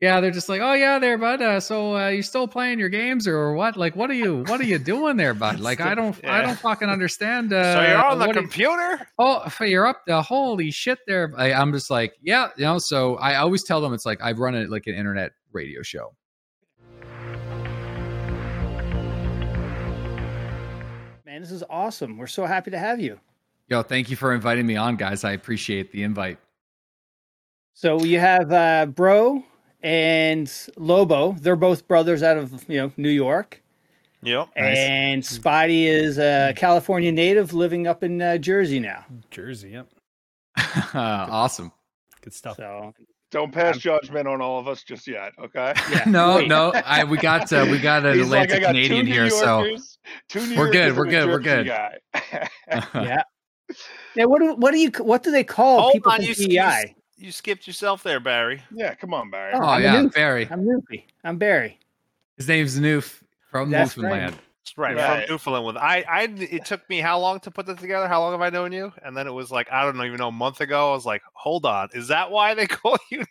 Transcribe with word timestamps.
Yeah, 0.00 0.20
they're 0.20 0.30
just 0.30 0.48
like, 0.48 0.60
oh 0.60 0.74
yeah, 0.74 1.00
there, 1.00 1.18
bud. 1.18 1.42
Uh, 1.42 1.58
so 1.58 1.96
uh, 1.96 2.08
you 2.10 2.22
still 2.22 2.46
playing 2.46 2.78
your 2.78 2.88
games 2.88 3.26
or 3.26 3.52
what? 3.54 3.76
Like, 3.76 3.96
what 3.96 4.08
are 4.10 4.14
you, 4.14 4.44
what 4.46 4.60
are 4.60 4.64
you 4.64 4.78
doing 4.78 5.16
there, 5.16 5.34
bud? 5.34 5.58
Like, 5.68 5.80
I 5.80 5.96
don't, 5.96 6.16
I 6.24 6.40
don't 6.40 6.56
fucking 6.58 6.88
understand. 6.88 7.52
Uh, 7.58 7.74
so 7.74 7.82
you're 7.88 8.04
on 8.04 8.18
the 8.20 8.26
what 8.26 8.34
do 8.34 8.40
you- 8.40 8.46
computer? 8.46 9.08
Oh, 9.18 9.40
f- 9.46 9.60
you're 9.60 9.86
up 9.86 10.02
the 10.06 10.22
holy 10.22 10.70
shit 10.70 11.00
there. 11.08 11.32
I, 11.36 11.52
I'm 11.52 11.72
just 11.72 11.90
like, 11.90 12.14
yeah, 12.22 12.48
you 12.56 12.64
know. 12.64 12.78
So 12.78 13.16
I 13.16 13.36
always 13.36 13.64
tell 13.64 13.80
them 13.80 13.92
it's 13.92 14.06
like 14.06 14.20
I've 14.22 14.38
run 14.38 14.54
it 14.54 14.70
like 14.70 14.86
an 14.86 14.94
internet 14.94 15.32
radio 15.52 15.82
show. 15.82 16.14
Man, 21.26 21.40
this 21.42 21.50
is 21.50 21.64
awesome. 21.68 22.16
We're 22.18 22.26
so 22.26 22.46
happy 22.46 22.70
to 22.70 22.78
have 22.78 23.00
you. 23.00 23.18
Yo, 23.68 23.82
thank 23.82 24.10
you 24.10 24.16
for 24.16 24.32
inviting 24.32 24.66
me 24.66 24.76
on, 24.76 24.96
guys. 24.96 25.24
I 25.24 25.32
appreciate 25.32 25.92
the 25.92 26.02
invite. 26.04 26.38
So 27.74 28.02
you 28.02 28.18
have 28.20 28.50
uh, 28.52 28.86
Bro 28.86 29.44
and 29.82 30.50
Lobo. 30.76 31.32
They're 31.40 31.56
both 31.56 31.86
brothers 31.88 32.22
out 32.22 32.36
of 32.36 32.68
you 32.68 32.78
know 32.78 32.92
New 32.96 33.08
York, 33.10 33.62
Yep. 34.22 34.48
Nice. 34.56 34.76
and 34.78 35.22
Spidey 35.22 35.84
is 35.84 36.18
a 36.18 36.52
California 36.56 37.12
native 37.12 37.54
living 37.54 37.86
up 37.86 38.02
in 38.02 38.20
uh, 38.20 38.38
Jersey 38.38 38.80
now. 38.80 39.04
Jersey, 39.30 39.70
yep. 39.70 39.88
awesome. 40.94 41.70
Good 42.20 42.34
stuff. 42.34 42.56
So 42.56 42.92
Don't 43.30 43.52
pass 43.52 43.78
judgment 43.78 44.26
on 44.26 44.40
all 44.40 44.58
of 44.58 44.66
us 44.66 44.82
just 44.82 45.06
yet, 45.06 45.32
okay? 45.38 45.72
yeah, 45.92 46.02
No, 46.06 46.36
wait. 46.36 46.48
no, 46.48 46.72
I 46.72 47.04
we 47.04 47.16
got 47.18 47.52
uh, 47.52 47.66
we 47.70 47.78
got 47.78 48.04
an 48.04 48.18
He's 48.18 48.28
like, 48.28 48.48
got 48.48 48.62
Canadian 48.62 49.06
here, 49.06 49.30
so 49.30 49.62
Yorkers, 49.64 49.98
two 50.28 50.46
New 50.46 50.56
We're 50.56 50.70
good, 50.72 50.96
we're 50.96 51.06
good, 51.06 51.28
we're 51.28 51.38
good. 51.38 51.66
Yeah. 51.66 53.22
Yeah, 54.14 54.24
what 54.24 54.40
do 54.40 54.54
what 54.54 54.72
do 54.72 54.78
you 54.78 54.90
what 55.00 55.22
do 55.22 55.30
they 55.30 55.44
call 55.44 55.82
Hold 55.82 55.92
people 55.92 56.10
on, 56.10 56.18
from 56.22 56.26
you, 56.26 56.34
PEI? 56.34 56.94
You, 57.18 57.26
you 57.26 57.32
skipped 57.32 57.66
yourself 57.66 58.02
there, 58.02 58.20
Barry. 58.20 58.62
yeah, 58.74 58.94
come 58.94 59.12
on, 59.14 59.30
Barry. 59.30 59.52
Oh, 59.54 59.62
I'm 59.62 59.82
yeah, 59.82 59.96
noof. 59.96 60.14
Barry. 60.14 60.48
I'm 60.50 60.64
Noopy. 60.64 61.04
I'm 61.24 61.38
Barry. 61.38 61.78
His 62.36 62.48
name's 62.48 62.78
Noof 62.78 63.22
from 63.50 63.70
That's 63.70 63.96
Newfoundland. 63.96 64.34
That's 64.64 64.76
right, 64.78 64.96
Right. 64.96 65.26
from 65.26 65.30
Newfoundland. 65.34 65.66
With 65.66 65.76
I, 65.76 66.04
I, 66.08 66.22
it 66.38 66.64
took 66.66 66.88
me 66.90 67.00
how 67.00 67.18
long 67.18 67.40
to 67.40 67.50
put 67.50 67.66
that 67.66 67.78
together? 67.78 68.06
How 68.06 68.20
long 68.20 68.32
have 68.32 68.42
I 68.42 68.50
known 68.50 68.70
you? 68.70 68.92
And 69.02 69.16
then 69.16 69.26
it 69.26 69.32
was 69.32 69.50
like 69.50 69.70
I 69.72 69.82
don't 69.84 69.96
know, 69.96 70.04
even 70.04 70.18
know, 70.18 70.28
a 70.28 70.32
month 70.32 70.60
ago. 70.60 70.90
I 70.90 70.94
was 70.94 71.06
like, 71.06 71.22
hold 71.32 71.64
on, 71.64 71.88
is 71.94 72.08
that 72.08 72.30
why 72.30 72.54
they 72.54 72.66
call 72.68 72.96
you? 73.10 73.24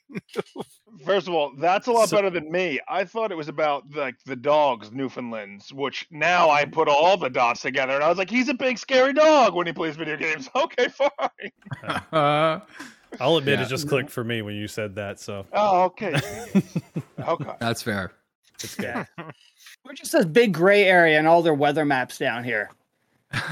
First 1.06 1.28
of 1.28 1.36
all, 1.36 1.54
that's 1.58 1.86
a 1.88 1.92
lot 1.92 2.09
So- 2.09 2.17
better 2.17 2.31
than 2.31 2.52
me. 2.52 2.80
I 2.89 3.06
thought 3.06 3.31
it 3.31 3.36
was 3.38 3.48
about 3.50 3.83
like 3.95 4.16
the 4.26 4.36
dogs, 4.36 4.92
Newfoundlands, 4.92 5.72
which 5.72 6.08
now 6.09 6.50
I 6.50 6.66
put 6.66 6.89
all 6.89 7.16
the 7.17 7.30
dots 7.30 7.61
together, 7.61 7.94
and 7.94 8.04
I 8.04 8.09
was 8.09 8.17
like, 8.17 8.31
he's 8.31 8.50
a 8.50 8.54
big 8.56 8.78
scary 8.80 9.14
dog 9.14 9.54
when 9.54 9.67
he 9.67 9.73
plays 9.73 9.95
video 9.95 10.17
games. 10.17 10.50
Okay, 10.56 10.88
fine. 10.89 12.02
I'll 13.19 13.38
admit 13.38 13.59
Yeah. 13.59 13.66
it 13.66 13.69
just 13.69 13.88
clicked 13.88 14.09
for 14.09 14.23
me 14.23 14.41
when 14.41 14.55
you 14.55 14.67
said 14.67 14.95
that. 14.95 15.19
So 15.19 15.45
Oh, 15.53 15.83
okay. 15.86 16.13
okay. 17.19 17.52
that's 17.59 17.81
fair. 17.81 18.11
it's 18.55 18.75
good. 18.75 19.05
We're 19.86 19.94
just 19.94 20.11
this 20.11 20.25
big 20.25 20.53
gray 20.53 20.83
area 20.83 21.17
and 21.17 21.27
all 21.27 21.41
their 21.41 21.53
weather 21.53 21.86
maps 21.86 22.17
down 22.17 22.44
here. 22.44 22.69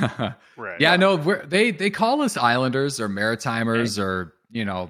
right. 0.58 0.80
yeah, 0.80 0.96
no, 0.96 1.16
we're, 1.18 1.46
they 1.46 1.72
they 1.72 1.90
call 1.90 2.22
us 2.22 2.38
Islanders 2.38 3.00
or 3.02 3.10
Maritimers 3.10 4.02
or 4.02 4.34
you 4.52 4.64
know 4.66 4.90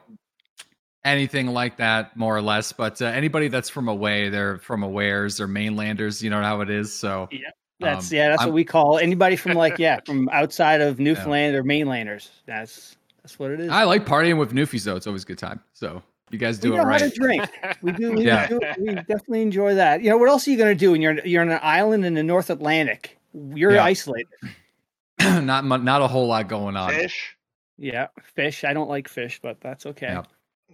anything 1.04 1.48
like 1.48 1.78
that, 1.78 2.16
more 2.16 2.36
or 2.36 2.42
less. 2.42 2.72
But 2.72 3.02
uh, 3.02 3.06
anybody 3.06 3.48
that's 3.48 3.70
from 3.70 3.88
away, 3.88 4.30
they're 4.30 4.58
from 4.60 4.82
awares 4.82 5.40
or 5.40 5.48
mainlanders. 5.48 6.22
You 6.24 6.30
know 6.30 6.42
how 6.42 6.62
it 6.62 6.70
is. 6.70 6.94
So 6.94 7.28
yeah, 7.32 7.50
That's 7.80 8.12
Um, 8.12 8.16
yeah, 8.16 8.30
that's 8.30 8.42
I'm- 8.42 8.50
what 8.50 8.56
we 8.56 8.64
call 8.64 8.98
anybody 9.00 9.36
from 9.36 9.54
like 9.54 9.78
yeah, 9.80 10.00
from 10.06 10.30
outside 10.30 10.82
of 10.82 11.00
Newfoundland 11.00 11.56
or 11.56 11.64
mainlanders. 11.64 12.30
That's 12.46 12.96
that's 13.26 13.40
what 13.40 13.50
it 13.50 13.60
is. 13.60 13.72
I 13.72 13.86
like 13.86 14.06
partying 14.06 14.38
with 14.38 14.54
Newfies 14.54 14.84
though. 14.84 14.96
It's 14.96 15.08
always 15.08 15.24
a 15.24 15.26
good 15.26 15.40
time. 15.40 15.60
So 15.74 16.04
you 16.30 16.38
guys 16.38 16.58
we 16.62 16.70
do 16.70 16.76
know 16.78 16.84
it 16.84 16.86
how 16.86 16.98
to 17.00 17.06
right. 17.06 17.14
drink. 17.16 17.50
We 17.82 17.92
do. 17.92 18.12
We, 18.12 18.24
Yeah. 18.26 18.46
do, 18.46 18.60
we 18.78 18.94
definitely 18.94 19.42
enjoy 19.42 19.74
that. 19.74 20.04
You 20.04 20.12
know 20.12 20.18
what 20.18 20.30
else 20.30 20.48
are 20.48 20.52
you 20.52 20.58
going 20.58 20.70
to 20.70 20.80
do 20.80 20.92
when 20.92 21.02
you're 21.02 21.20
you're 21.26 21.42
on 21.42 21.50
an 21.50 21.60
island 21.64 22.06
in 22.06 22.14
the 22.14 22.22
North 22.22 22.52
Atlantic? 22.52 23.18
You're 23.34 23.74
Yeah. 23.74 23.84
isolated. 23.84 24.28
not 25.20 25.66
not 25.66 26.02
a 26.04 26.08
whole 26.08 26.28
lot 26.28 26.48
going 26.48 26.76
on. 26.78 26.92
Fish. 26.92 27.36
Yeah, 27.80 28.08
fish. 28.36 28.64
I 28.64 28.74
don't 28.74 28.90
like 28.90 29.08
fish, 29.08 29.40
but 29.42 29.60
that's 29.60 29.88
okay. 29.88 30.08
Yeah. 30.10 30.24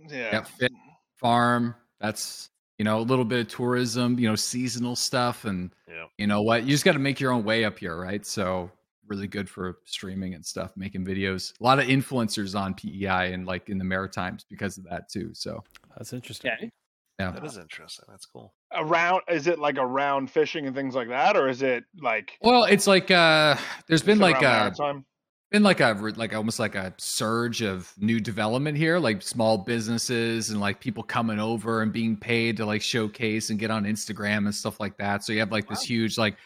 Yeah. 0.09 0.29
Yep, 0.33 0.47
fit 0.47 0.71
farm. 1.15 1.73
That's 2.01 2.49
you 2.77 2.83
know 2.83 2.99
a 2.99 3.01
little 3.01 3.23
bit 3.23 3.39
of 3.39 3.47
tourism. 3.47 4.19
You 4.19 4.27
know 4.27 4.35
seasonal 4.35 4.97
stuff, 4.97 5.45
and 5.45 5.73
Yeah. 5.87 6.07
you 6.17 6.27
know 6.27 6.41
what 6.41 6.63
you 6.63 6.71
just 6.71 6.83
got 6.83 6.93
to 6.93 6.99
make 6.99 7.21
your 7.21 7.31
own 7.31 7.45
way 7.45 7.63
up 7.63 7.79
here, 7.79 7.95
right? 7.95 8.25
So 8.25 8.69
really 9.11 9.27
good 9.27 9.49
for 9.49 9.79
streaming 9.85 10.33
and 10.33 10.45
stuff, 10.45 10.71
making 10.75 11.05
videos. 11.05 11.53
A 11.59 11.63
lot 11.63 11.79
of 11.79 11.85
influencers 11.85 12.57
on 12.57 12.73
PEI 12.73 13.33
and 13.33 13.45
like 13.45 13.69
in 13.69 13.77
the 13.77 13.83
Maritimes 13.83 14.45
because 14.49 14.77
of 14.77 14.85
that 14.85 15.09
too. 15.09 15.31
So 15.33 15.63
That's 15.97 16.13
interesting. 16.13 16.51
Okay. 16.51 16.71
yeah, 17.19 17.31
That 17.31 17.43
is 17.43 17.57
interesting. 17.57 18.05
That's 18.09 18.25
cool. 18.25 18.53
Around 18.73 19.23
is 19.29 19.47
it 19.47 19.59
like 19.59 19.77
around 19.77 20.31
fishing 20.31 20.65
and 20.65 20.75
things 20.75 20.95
like 20.95 21.09
that, 21.09 21.35
or 21.35 21.49
is 21.49 21.61
it 21.61 21.83
like 22.01 22.37
well, 22.41 22.63
it's 22.63 22.87
like 22.87 23.11
uh 23.11 23.55
there's 23.87 24.01
been 24.01 24.19
like 24.19 24.41
around 24.41 24.45
a 24.45 24.81
maritime? 24.81 25.05
been 25.51 25.63
like 25.63 25.81
a 25.81 25.91
like 26.15 26.33
almost 26.33 26.59
like 26.59 26.75
a 26.75 26.93
surge 26.97 27.61
of 27.61 27.93
new 27.97 28.21
development 28.21 28.77
here 28.77 28.97
like 28.97 29.21
small 29.21 29.57
businesses 29.57 30.49
and 30.49 30.61
like 30.61 30.79
people 30.79 31.03
coming 31.03 31.39
over 31.39 31.81
and 31.81 31.91
being 31.91 32.15
paid 32.15 32.55
to 32.55 32.65
like 32.65 32.81
showcase 32.81 33.49
and 33.49 33.59
get 33.59 33.69
on 33.69 33.83
instagram 33.83 34.45
and 34.45 34.55
stuff 34.55 34.79
like 34.79 34.97
that 34.97 35.25
so 35.25 35.33
you 35.33 35.39
have 35.39 35.51
like 35.51 35.67
this 35.67 35.83
huge 35.83 36.17
like 36.17 36.37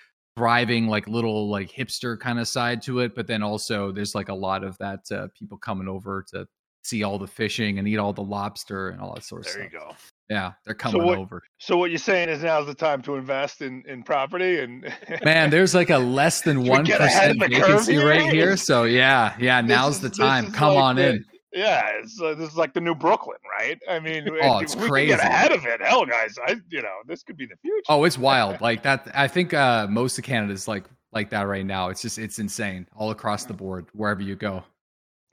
thriving 0.46 0.88
like 0.88 1.08
little 1.08 1.50
like 1.50 1.72
hipster 1.72 2.20
kind 2.20 2.40
of 2.40 2.48
side 2.48 2.82
to 2.82 3.00
it 3.00 3.16
but 3.16 3.26
then 3.28 3.42
also 3.42 3.92
there's 3.92 4.14
like 4.16 4.30
a 4.30 4.34
lot 4.34 4.64
of 4.64 4.78
that 4.80 5.00
uh, 5.12 5.28
people 5.38 5.58
coming 5.58 5.88
over 5.88 6.26
to 6.30 6.46
see 6.84 7.04
all 7.04 7.18
the 7.18 7.26
fishing 7.28 7.80
and 7.80 7.88
eat 7.88 7.98
all 7.98 8.14
the 8.14 8.22
lobster 8.22 8.90
and 8.90 9.02
all 9.02 9.16
that 9.16 9.24
sort 9.24 9.42
of 9.44 9.48
stuff. 9.48 9.56
There 9.56 9.64
you 9.64 9.80
go. 9.80 9.96
yeah 10.30 10.52
they're 10.66 10.76
coming 10.76 11.04
what- 11.06 11.18
over 11.18 11.42
So 11.58 11.78
what 11.78 11.90
you're 11.90 11.98
saying 11.98 12.30
is 12.30 12.44
now's 12.44 12.68
the 12.68 12.76
time 12.76 13.02
to 13.04 13.16
invest 13.16 13.62
in 13.62 13.82
in 13.88 14.04
property 14.04 14.60
and 14.60 14.94
man 15.24 15.50
there's 15.50 15.74
like 15.74 15.90
a 15.90 15.98
less 15.98 16.42
than 16.42 16.58
Should 16.66 16.78
we 16.80 16.84
get 16.84 17.02
ahead 17.02 17.32
of 17.32 17.38
1% 17.38 17.40
the 17.50 17.56
curve 17.56 17.68
vacancy 17.68 17.94
here? 17.94 18.08
rate 18.08 18.30
here 18.34 18.58
so 18.58 18.84
yeah 18.84 19.36
yeah 19.40 19.62
This 19.62 19.70
now's 19.70 19.96
is- 19.96 20.02
the 20.02 20.10
time 20.10 20.52
come 20.52 20.76
like 20.76 20.84
on 20.84 20.96
the- 20.98 21.10
in 21.12 21.26
Yeah, 21.56 21.90
it's, 22.02 22.20
uh, 22.22 22.36
this 22.36 22.52
is 22.52 22.58
like 22.58 22.74
the 22.74 22.82
new 22.82 22.94
Brooklyn, 22.94 23.38
right? 23.58 23.80
I 23.90 24.00
mean, 24.00 24.28
Oh, 24.44 24.60
it's 24.60 24.76
we 24.76 24.82
can 24.82 24.90
crazy. 24.90 25.08
get 25.16 25.20
ahead 25.22 25.52
of 25.54 25.66
it. 25.66 25.82
Hell, 25.82 26.06
guys, 26.06 26.36
I 26.46 26.58
you 26.70 26.82
know 26.82 26.98
this 27.08 27.24
could 27.24 27.38
be 27.38 27.46
the 27.46 27.56
future. 27.62 27.82
Oh, 27.88 28.04
it's 28.04 28.18
wild. 28.18 28.60
Like 28.62 28.84
that. 28.84 29.08
I 29.16 29.28
think 29.30 29.54
uh, 29.54 29.88
most 29.90 30.18
of 30.18 30.26
Canada 30.26 30.52
is 30.54 30.68
like 30.68 30.84
like 31.14 31.30
that 31.30 31.44
right 31.44 31.66
now. 31.66 31.88
It's 31.90 32.02
just 32.02 32.18
it's 32.20 32.40
insane 32.40 32.88
all 32.96 33.12
across 33.12 33.46
the 33.46 33.54
board 33.54 33.86
wherever 33.94 34.22
you 34.22 34.36
go. 34.36 34.64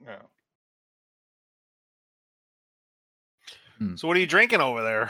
Yeah. 0.03 0.15
So 3.95 4.07
what 4.07 4.15
are 4.15 4.19
you 4.21 4.27
drinking 4.27 4.61
over 4.61 4.81
there? 4.81 5.09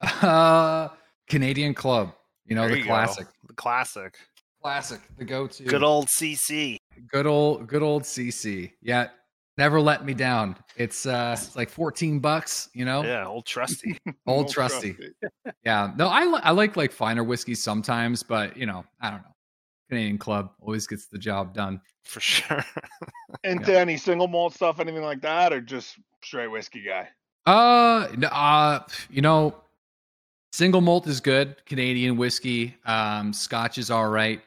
Uh, 0.22 0.88
Canadian 1.28 1.74
Club. 1.74 2.12
You 2.46 2.54
know 2.54 2.62
There 2.62 2.70
the 2.70 2.78
you 2.78 2.84
go. 2.84 2.88
classic, 2.90 3.26
The 3.46 3.54
classic. 3.54 4.16
classic, 4.62 5.00
the 5.18 5.24
go-to. 5.24 5.64
Good 5.64 5.82
old 5.82 6.08
CC. 6.08 6.76
good 7.10 7.26
old, 7.26 7.66
good 7.66 7.82
old 7.82 8.04
CC. 8.04 8.72
Yeah, 8.80 9.08
never 9.58 9.80
let 9.80 10.04
me 10.04 10.14
down. 10.14 10.56
It's 10.76 11.06
uh, 11.06 11.36
it's 11.38 11.56
like 11.56 11.70
fourteen 11.70 12.18
bucks. 12.18 12.68
You 12.74 12.84
know, 12.84 13.02
Yeah, 13.04 13.26
old 13.26 13.46
trusty. 13.46 13.98
old 14.26 14.46
Old 14.46 14.48
trusty. 14.50 14.96
Yeah, 15.64 15.92
no, 15.96 16.08
I 16.08 16.24
li- 16.24 16.40
I 16.42 16.52
like 16.52 16.76
like 16.76 16.92
finer 16.92 17.24
whiskeys 17.24 17.62
sometimes, 17.62 18.22
but 18.22 18.56
you 18.56 18.66
know, 18.66 18.84
I 19.00 19.10
don't 19.10 19.20
know. 19.22 19.34
Canadian 19.88 20.18
Club 20.18 20.50
always 20.60 20.86
gets 20.86 21.06
the 21.06 21.18
job 21.18 21.54
done. 21.54 21.80
For 22.04 22.20
sure. 22.20 22.64
Into 23.44 23.76
any 23.78 23.96
single 23.96 24.26
malt 24.28 24.54
stuff, 24.54 24.80
anything 24.80 25.02
like 25.02 25.20
that, 25.22 25.52
or 25.52 25.60
just 25.60 25.96
straight 26.22 26.48
whiskey 26.48 26.82
guy? 26.82 27.08
Uh, 27.46 28.08
n- 28.12 28.24
uh, 28.24 28.80
you 29.10 29.22
know, 29.22 29.54
single 30.52 30.80
malt 30.80 31.06
is 31.06 31.20
good. 31.20 31.64
Canadian 31.66 32.16
whiskey, 32.16 32.74
um, 32.84 33.32
Scotch 33.32 33.78
is 33.78 33.90
all 33.90 34.08
right. 34.08 34.40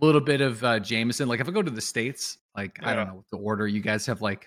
A 0.00 0.04
little 0.04 0.20
bit 0.20 0.40
of 0.40 0.62
uh, 0.62 0.78
Jameson. 0.80 1.28
Like 1.28 1.40
if 1.40 1.48
I 1.48 1.50
go 1.52 1.62
to 1.62 1.70
the 1.70 1.80
states, 1.80 2.38
like 2.56 2.78
I 2.82 2.94
don't 2.94 3.08
know 3.08 3.14
what 3.16 3.28
to 3.32 3.36
order. 3.36 3.66
You 3.66 3.80
guys 3.80 4.06
have 4.06 4.20
like 4.22 4.46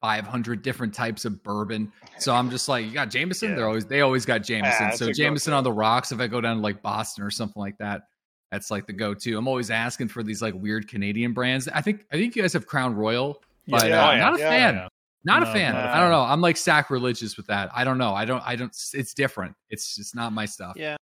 five 0.00 0.26
hundred 0.26 0.62
different 0.62 0.92
types 0.94 1.24
of 1.24 1.42
bourbon, 1.42 1.90
so 2.18 2.34
I'm 2.34 2.50
just 2.50 2.68
like, 2.68 2.84
you 2.86 2.92
got 2.92 3.10
Jameson. 3.10 3.50
Yeah. 3.50 3.56
They're 3.56 3.66
always 3.68 3.86
they 3.86 4.00
always 4.02 4.24
got 4.26 4.42
Jameson. 4.42 4.76
that's 4.88 4.98
so 4.98 5.12
Jameson 5.12 5.52
on 5.54 5.64
the 5.64 5.72
rocks. 5.72 6.12
If 6.12 6.20
I 6.20 6.26
go 6.26 6.40
down 6.40 6.56
to 6.56 6.62
like 6.62 6.82
Boston 6.82 7.24
or 7.24 7.30
something 7.30 7.60
like 7.60 7.78
that. 7.78 8.02
That's 8.50 8.70
like 8.70 8.86
the 8.86 8.94
go-to. 8.94 9.36
I'm 9.36 9.46
always 9.46 9.70
asking 9.70 10.08
for 10.08 10.22
these 10.22 10.40
like 10.40 10.54
weird 10.54 10.88
Canadian 10.88 11.34
brands. 11.34 11.68
I 11.68 11.82
think 11.82 12.06
I 12.10 12.16
think 12.16 12.34
you 12.34 12.40
guys 12.40 12.54
have 12.54 12.66
Crown 12.66 12.94
Royal, 12.94 13.42
but 13.66 13.86
Yeah. 13.86 14.02
uh, 14.02 14.08
Oh, 14.08 14.12
yeah. 14.12 14.18
not 14.20 14.36
a 14.36 14.38
Yeah. 14.38 14.48
fan. 14.48 14.74
Yeah. 14.76 14.88
Not 15.24 15.42
No, 15.42 15.50
a 15.50 15.52
fan. 15.52 15.74
not 15.74 15.84
a 15.84 15.90
I 15.96 16.00
don't 16.00 16.10
know. 16.10 16.22
I'm 16.22 16.40
like 16.40 16.56
sacrilegious 16.56 17.36
with 17.36 17.46
that. 17.48 17.68
I 17.74 17.84
don't 17.84 17.98
know. 17.98 18.14
I 18.14 18.24
don't. 18.24 18.42
I 18.46 18.56
don't. 18.56 18.74
It's 18.94 19.12
different. 19.12 19.54
It's 19.68 19.94
just 19.96 20.14
not 20.14 20.32
my 20.32 20.46
stuff. 20.46 20.74
Yeah. 20.76 20.96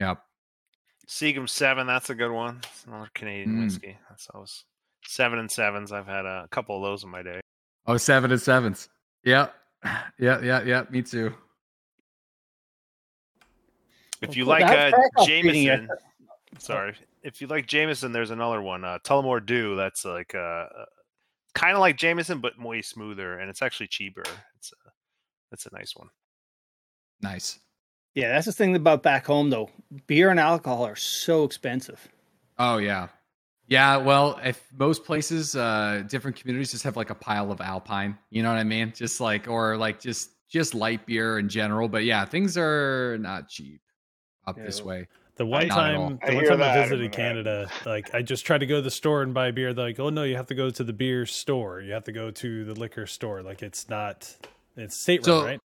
Yeah. 0.00 0.14
Seagram 1.10 1.48
Seven, 1.48 1.88
that's 1.88 2.08
a 2.08 2.14
good 2.14 2.30
one. 2.30 2.58
It's 2.62 2.84
another 2.86 3.10
Canadian 3.14 3.56
Mm. 3.56 3.64
whiskey. 3.64 3.98
That's 4.08 4.28
always 4.32 4.64
seven 5.04 5.40
and 5.40 5.50
sevens. 5.50 5.90
I've 5.90 6.06
had 6.06 6.24
a 6.24 6.46
couple 6.52 6.76
of 6.76 6.82
those 6.82 7.02
in 7.02 7.10
my 7.10 7.22
day. 7.22 7.40
Oh, 7.86 7.96
seven 7.96 8.30
and 8.30 8.40
sevens. 8.40 8.88
Yep. 9.24 9.52
Yeah. 10.18 10.40
Yeah. 10.40 10.62
Yeah. 10.62 10.84
Me 10.90 11.02
too. 11.02 11.34
If 14.22 14.36
you 14.36 14.46
Well, 14.46 14.60
like 14.60 14.70
uh, 14.70 14.90
back 14.92 15.10
off 15.16 15.26
reading 15.28 15.64
it. 15.64 15.66
Jameson, 15.66 15.88
sorry. 16.58 16.94
If 17.22 17.40
you 17.40 17.46
like 17.48 17.66
Jameson, 17.66 18.12
there's 18.12 18.30
another 18.30 18.62
one, 18.62 18.84
uh, 18.84 18.98
Tullamore 19.04 19.44
Dew. 19.44 19.76
That's 19.76 20.04
like 20.04 20.34
uh, 20.34 20.66
kind 21.54 21.74
of 21.74 21.80
like 21.80 21.96
Jameson, 21.96 22.40
but 22.40 22.58
way 22.58 22.82
smoother, 22.82 23.38
and 23.38 23.50
it's 23.50 23.62
actually 23.62 23.88
cheaper. 23.88 24.22
It's 24.56 24.72
a, 24.72 24.90
it's 25.52 25.66
a 25.66 25.70
nice 25.72 25.94
one. 25.96 26.08
Nice. 27.20 27.58
Yeah, 28.14 28.32
that's 28.32 28.46
the 28.46 28.52
thing 28.52 28.74
about 28.74 29.02
back 29.02 29.26
home 29.26 29.50
though. 29.50 29.70
Beer 30.06 30.30
and 30.30 30.40
alcohol 30.40 30.84
are 30.84 30.96
so 30.96 31.44
expensive. 31.44 32.08
Oh 32.58 32.78
yeah. 32.78 33.08
Yeah, 33.68 33.98
well, 33.98 34.40
if 34.42 34.66
most 34.76 35.04
places, 35.04 35.54
uh, 35.54 36.02
different 36.08 36.36
communities 36.36 36.72
just 36.72 36.82
have 36.82 36.96
like 36.96 37.10
a 37.10 37.14
pile 37.14 37.52
of 37.52 37.60
Alpine, 37.60 38.18
you 38.28 38.42
know 38.42 38.50
what 38.50 38.58
I 38.58 38.64
mean? 38.64 38.92
Just 38.96 39.20
like, 39.20 39.46
or 39.46 39.76
like 39.76 40.00
just 40.00 40.30
just 40.48 40.74
light 40.74 41.06
beer 41.06 41.38
in 41.38 41.48
general. 41.48 41.88
But 41.88 42.04
yeah, 42.04 42.24
things 42.24 42.58
are 42.58 43.16
not 43.20 43.48
cheap 43.48 43.80
up 44.44 44.56
this 44.56 44.82
way. 44.82 45.06
The 45.36 45.46
one 45.46 45.68
Not 45.68 45.74
time, 45.76 46.18
I 46.22 46.30
the 46.30 46.34
one 46.34 46.44
hear 46.44 46.50
time 46.50 46.62
I 46.62 46.64
that, 46.64 46.70
I 46.78 46.82
visited 46.82 46.92
remember 46.98 47.10
that. 47.10 47.16
Canada, 47.16 47.70
like 47.86 48.12
I 48.12 48.22
just 48.22 48.44
tried 48.44 48.58
to 48.58 48.66
go 48.66 48.76
to 48.76 48.82
the 48.82 48.90
store 48.90 49.22
and 49.22 49.32
buy 49.32 49.52
beer. 49.52 49.72
They're 49.72 49.86
like, 49.86 50.00
"Oh 50.00 50.10
no, 50.10 50.24
you 50.24 50.34
have 50.34 50.46
to 50.48 50.54
go 50.56 50.68
to 50.68 50.82
the 50.84 50.92
beer 50.92 51.24
store. 51.24 51.80
You 51.80 51.92
have 51.92 52.04
to 52.04 52.12
go 52.12 52.32
to 52.32 52.64
the 52.64 52.74
liquor 52.74 53.06
store. 53.06 53.40
Like 53.42 53.62
it's 53.62 53.88
not, 53.88 54.34
it's 54.76 54.96
state 54.96 55.24
run, 55.26 55.38
So- 55.38 55.44
right?" 55.44 55.60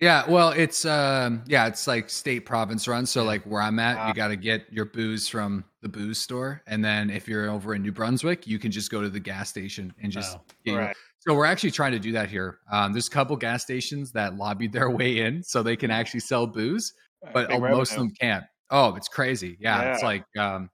Yeah, 0.00 0.28
well, 0.28 0.50
it's 0.50 0.84
um, 0.84 1.44
yeah, 1.46 1.66
it's 1.68 1.86
like 1.86 2.10
state 2.10 2.40
province 2.40 2.88
run. 2.88 3.06
So 3.06 3.22
like 3.22 3.42
where 3.44 3.62
I'm 3.62 3.78
at, 3.78 3.96
Ah. 3.98 4.08
you 4.08 4.14
got 4.14 4.28
to 4.28 4.36
get 4.36 4.64
your 4.72 4.84
booze 4.86 5.28
from 5.28 5.64
the 5.80 5.88
booze 5.88 6.18
store, 6.18 6.60
and 6.66 6.84
then 6.84 7.08
if 7.08 7.28
you're 7.28 7.48
over 7.50 7.74
in 7.74 7.82
New 7.82 7.92
Brunswick, 7.92 8.46
you 8.46 8.58
can 8.58 8.72
just 8.72 8.90
go 8.90 9.00
to 9.00 9.08
the 9.08 9.20
gas 9.20 9.48
station 9.48 9.92
and 10.02 10.10
just. 10.10 10.36
Your- 10.64 10.78
Right. 10.78 10.96
So 11.20 11.34
we're 11.36 11.44
actually 11.46 11.70
trying 11.70 11.92
to 11.92 12.00
do 12.00 12.10
that 12.12 12.28
here. 12.28 12.58
Um, 12.72 12.92
there's 12.92 13.06
a 13.06 13.10
couple 13.10 13.36
gas 13.36 13.62
stations 13.62 14.10
that 14.10 14.34
lobbied 14.34 14.72
their 14.72 14.90
way 14.90 15.20
in, 15.20 15.40
so 15.44 15.62
they 15.62 15.76
can 15.76 15.92
actually 15.92 16.18
sell 16.18 16.48
booze, 16.48 16.94
but 17.32 17.48
uh, 17.52 17.60
most 17.60 17.92
of 17.92 17.98
them 17.98 18.10
can't. 18.20 18.44
Oh, 18.70 18.96
it's 18.96 19.06
crazy. 19.06 19.56
Yeah, 19.60 19.92
it's 19.92 20.02
like 20.02 20.24
um, 20.36 20.68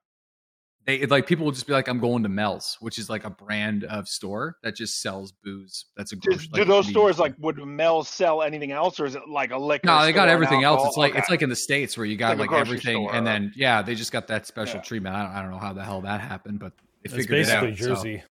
they 0.88 1.06
like 1.06 1.26
people 1.26 1.44
will 1.44 1.52
just 1.52 1.67
be 1.67 1.73
like, 1.75 1.87
"I'm 1.87 2.00
going 2.00 2.23
to 2.25 2.29
Mel's," 2.29 2.76
which 2.81 2.99
is 2.99 3.08
like 3.08 3.25
a 3.25 3.31
brand 3.31 3.85
of 3.85 4.08
store 4.08 4.56
that 4.64 4.75
just 4.75 5.00
sells 5.02 5.32
booze. 5.44 5.85
That's 5.96 6.12
a 6.12 6.17
Do, 6.17 6.31
grocery. 6.31 6.49
do 6.49 6.58
like, 6.61 6.67
those 6.69 6.87
convenience 6.87 6.90
stores 6.90 7.17
store. 7.17 7.26
like 7.29 7.35
would 7.38 7.58
Mel 7.58 8.02
sell 8.02 8.43
anything 8.43 8.73
else, 8.73 8.99
or 8.99 9.05
is 9.06 9.14
it 9.14 9.23
like 9.29 9.50
a 9.52 9.58
liquor? 9.58 9.87
No, 9.87 10.02
they 10.05 10.12
got 10.12 10.29
everything 10.29 10.64
else. 10.64 10.85
It's 10.88 10.96
like 10.96 11.14
it's 11.14 11.31
like 11.31 11.43
in 11.43 11.50
the 11.50 11.56
states 11.56 11.96
where 11.96 12.06
you 12.06 12.17
got 12.17 12.38
Like 12.38 12.50
like, 12.50 12.61
everything, 12.61 13.05
store. 13.06 13.14
and 13.14 13.26
then 13.26 13.52
yeah, 13.55 13.82
they 13.82 13.94
just 13.94 14.11
got 14.11 14.26
that 14.29 14.46
special 14.46 14.76
Yeah. 14.76 14.82
treatment. 14.82 15.14
I 15.14 15.23
don't, 15.23 15.32
I 15.37 15.43
don't 15.43 15.50
know 15.50 15.58
how 15.58 15.73
the 15.75 15.85
hell 15.85 16.00
that 16.00 16.20
happened, 16.20 16.58
but 16.58 16.73
they 16.79 16.85
It's 17.05 17.14
figured 17.14 17.40
it 17.40 17.49
out. 17.50 17.62
basically 17.64 17.85
so- 17.85 17.94
Jersey. 17.94 18.23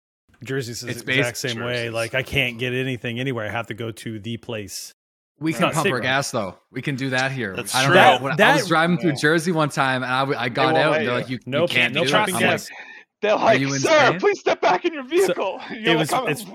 Jersey's 0.45 0.81
the 0.81 0.91
It's 0.91 1.01
exact 1.03 1.37
basi- 1.39 1.51
same 1.53 1.65
way. 1.65 1.89
Like 1.91 2.15
I 2.15 2.23
can't 2.23 2.59
get 2.59 2.73
anything 2.75 3.19
anywhere. 3.21 3.47
I 3.47 3.51
have 3.51 3.69
to 3.69 3.75
go 3.75 3.91
to 3.91 4.19
the 4.19 4.37
place. 4.39 4.93
We 5.39 5.53
can 5.53 5.71
pump 5.71 5.91
our 5.91 6.01
gas 6.01 6.31
though. 6.31 6.59
We 6.71 6.81
can 6.83 6.97
do 6.97 7.11
that 7.11 7.31
here. 7.31 7.55
That's 7.55 7.75
I 7.75 7.83
don't 7.83 7.91
true. 7.91 7.97
know. 7.97 8.03
That- 8.03 8.23
When 8.23 8.41
I 8.41 8.55
was 8.57 8.69
driving 8.69 8.99
through 8.99 9.11
Yeah. 9.11 9.17
Jersey 9.21 9.53
one 9.53 9.69
time, 9.69 10.03
and 10.03 10.35
I 10.35 10.49
got 10.49 10.77
out, 10.77 10.97
and 10.97 11.07
they're 11.07 11.15
like, 11.15 11.29
"You, 11.29 11.39
you 11.45 11.67
can't 11.67 11.93
no 11.95 12.05
do 12.05 12.09
it." 12.15 12.27
Gas. 12.29 12.71
like, 12.71 12.79
They're 13.23 13.37
like, 13.37 13.61
sir, 13.61 14.05
insane?" 14.07 14.21
please 14.21 14.41
step 14.41 14.61
back 14.61 14.85
in 14.85 14.95
your 14.95 15.05
vehicle. 15.05 15.61
You're 15.71 15.95
it 15.95 15.99
was- 15.99 16.13
like, 16.13 16.21
I'm- 16.23 16.31
it's- 16.31 16.47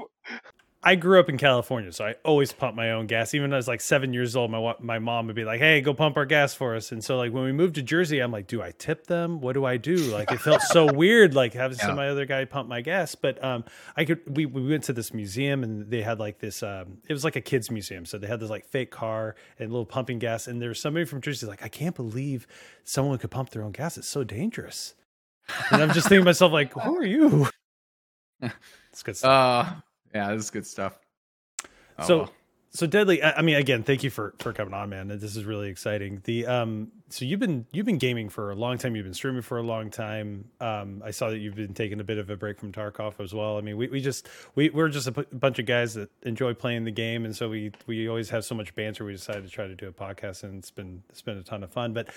I 0.84 0.96
grew 0.96 1.20
up 1.20 1.30
in 1.30 1.38
California, 1.38 1.92
so 1.92 2.06
I 2.06 2.16
always 2.26 2.52
pump 2.52 2.76
my 2.76 2.90
own 2.90 3.06
gas. 3.06 3.36
Even 3.36 3.50
when 3.52 3.54
I 3.54 3.58
was 3.58 3.68
like 3.68 3.82
seven 3.82 4.14
years 4.14 4.36
old, 4.36 4.50
my 4.50 4.74
my 4.80 4.98
mom 4.98 5.28
would 5.28 5.36
be 5.36 5.46
like, 5.46 5.60
"Hey, 5.60 5.80
go 5.82 5.94
pump 5.94 6.18
our 6.18 6.26
gas 6.26 6.56
for 6.56 6.76
us." 6.76 6.92
And 6.92 7.04
so, 7.04 7.18
like 7.18 7.32
when 7.32 7.44
we 7.44 7.52
moved 7.52 7.76
to 7.76 7.84
Jersey, 7.84 8.18
I'm 8.20 8.32
like, 8.32 8.48
"Do 8.48 8.64
I 8.64 8.72
tip 8.72 9.06
them? 9.06 9.42
What 9.42 9.54
do 9.54 9.64
I 9.64 9.78
do?" 9.78 9.96
Like 9.96 10.32
it 10.32 10.40
felt 10.40 10.62
so 10.64 10.92
weird, 10.94 11.36
like 11.36 11.54
having 11.54 11.78
Yeah. 11.78 11.86
some 11.86 12.00
other 12.00 12.26
guy 12.26 12.46
pump 12.46 12.68
my 12.68 12.82
gas. 12.82 13.14
But 13.14 13.44
um, 13.44 13.64
I 13.96 14.06
could. 14.06 14.22
We 14.36 14.48
we 14.48 14.68
went 14.68 14.84
to 14.86 14.94
this 14.94 15.14
museum, 15.14 15.62
and 15.64 15.88
they 15.92 16.02
had 16.02 16.20
like 16.20 16.40
this. 16.40 16.64
Um, 16.64 16.98
it 17.08 17.14
was 17.14 17.24
like 17.24 17.36
a 17.36 17.42
kids 17.42 17.70
museum, 17.70 18.06
so 18.08 18.18
they 18.18 18.26
had 18.26 18.40
this 18.40 18.50
like 18.50 18.66
fake 18.66 18.90
car 18.90 19.36
and 19.60 19.70
little 19.72 19.86
pumping 19.86 20.18
gas. 20.18 20.48
And 20.48 20.60
there 20.60 20.70
was 20.70 20.80
somebody 20.82 21.06
from 21.06 21.22
Jersey 21.22 21.46
like, 21.46 21.62
"I 21.62 21.68
can't 21.70 21.96
believe 21.96 22.48
someone 22.86 23.20
could 23.20 23.30
pump 23.30 23.52
their 23.52 23.62
own 23.62 23.72
gas. 23.72 24.00
It's 24.00 24.08
so 24.08 24.24
dangerous." 24.24 24.96
And 25.70 25.80
I'm 25.84 25.92
just 25.92 26.08
thinking 26.08 26.22
to 26.22 26.26
myself, 26.26 26.52
like, 26.52 26.74
"Who 26.74 26.98
are 26.98 27.06
you?" 27.06 27.48
It's 28.92 29.04
good 29.04 29.16
stuff. 29.16 29.68
uh, 29.68 29.74
yeah, 30.14 30.34
this 30.34 30.46
is 30.46 30.50
good 30.50 30.66
stuff. 30.66 30.98
Oh, 31.98 32.08
so 32.08 32.18
well. 32.18 32.34
so 32.72 32.88
deadly 32.88 33.22
I, 33.22 33.32
I 33.34 33.42
mean 33.42 33.56
again 33.56 33.84
thank 33.84 34.04
you 34.04 34.10
for 34.10 34.34
for 34.40 34.54
coming 34.54 34.74
on 34.74 34.90
man. 34.90 35.08
This 35.08 35.36
is 35.36 35.46
really 35.46 35.70
exciting. 35.70 36.22
The 36.24 36.48
um 36.48 36.92
so 37.10 37.26
you've 37.26 37.40
been 37.40 37.66
you've 37.72 37.86
been 37.86 37.98
gaming 37.98 38.30
for 38.30 38.52
a 38.52 38.56
long 38.56 38.78
time. 38.78 38.96
You've 38.96 39.06
been 39.06 39.14
streaming 39.14 39.42
for 39.42 39.58
a 39.58 39.64
long 39.64 39.90
time. 39.90 40.46
Um 40.60 41.02
i 41.06 41.12
saw 41.12 41.30
that 41.30 41.40
you've 41.40 41.56
been 41.56 41.74
taking 41.74 42.00
a 42.00 42.04
bit 42.04 42.18
of 42.18 42.30
a 42.30 42.38
break 42.38 42.60
from 42.60 42.72
tarkov 42.72 43.20
as 43.20 43.34
well. 43.34 43.58
I 43.58 43.62
mean 43.62 43.78
we, 43.78 43.88
we 43.88 44.02
just 44.02 44.28
we, 44.56 44.70
we're 44.70 44.90
just 44.90 45.08
a 45.08 45.12
bunch 45.12 45.60
of 45.60 45.66
guys 45.66 45.94
that 45.96 46.10
enjoy 46.24 46.54
playing 46.54 46.86
the 46.86 46.92
game. 46.92 47.26
And 47.26 47.36
so 47.36 47.50
we 47.50 47.72
we 47.88 48.08
always 48.08 48.30
have 48.30 48.46
so 48.46 48.56
much 48.56 48.74
banter. 48.74 49.04
We 49.06 49.12
decided 49.12 49.44
to 49.44 49.50
try 49.50 49.68
to 49.68 49.76
do 49.76 49.88
a 49.88 49.94
podcast 49.94 50.44
and 50.44 50.58
it's 50.58 50.72
been 50.72 51.04
it's 51.10 51.22
been 51.22 51.38
a 51.38 51.44
ton 51.44 51.64
of 51.64 51.72
fun. 51.72 51.94
But 51.94 52.08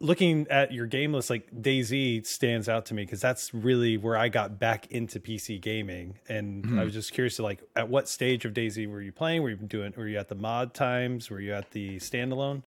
looking 0.00 0.46
at 0.48 0.72
your 0.72 0.86
game 0.86 1.12
list, 1.12 1.28
like 1.30 1.50
DayZ 1.54 2.26
stands 2.26 2.68
out 2.68 2.86
to 2.86 2.94
me 2.94 3.04
because 3.04 3.20
that's 3.20 3.52
really 3.52 3.96
where 3.98 4.16
I 4.16 4.28
got 4.28 4.58
back 4.58 4.90
into 4.90 5.20
PC 5.20 5.60
gaming, 5.60 6.18
and 6.28 6.64
I 6.64 6.68
Mhm. 6.68 6.84
was 6.84 6.94
just 6.94 7.12
curious 7.12 7.36
to 7.36 7.42
like, 7.42 7.62
at 7.76 7.88
what 7.88 8.08
stage 8.08 8.44
of 8.44 8.54
DayZ 8.54 8.86
were 8.88 9.02
you 9.02 9.12
playing? 9.12 9.42
Were 9.42 9.50
you 9.50 9.56
doing? 9.56 9.92
Were 9.96 10.08
you 10.08 10.18
at 10.18 10.28
the 10.28 10.34
mod 10.34 10.72
times? 10.74 11.28
Were 11.30 11.40
you 11.40 11.52
at 11.52 11.70
the 11.72 11.96
standalone? 11.98 12.62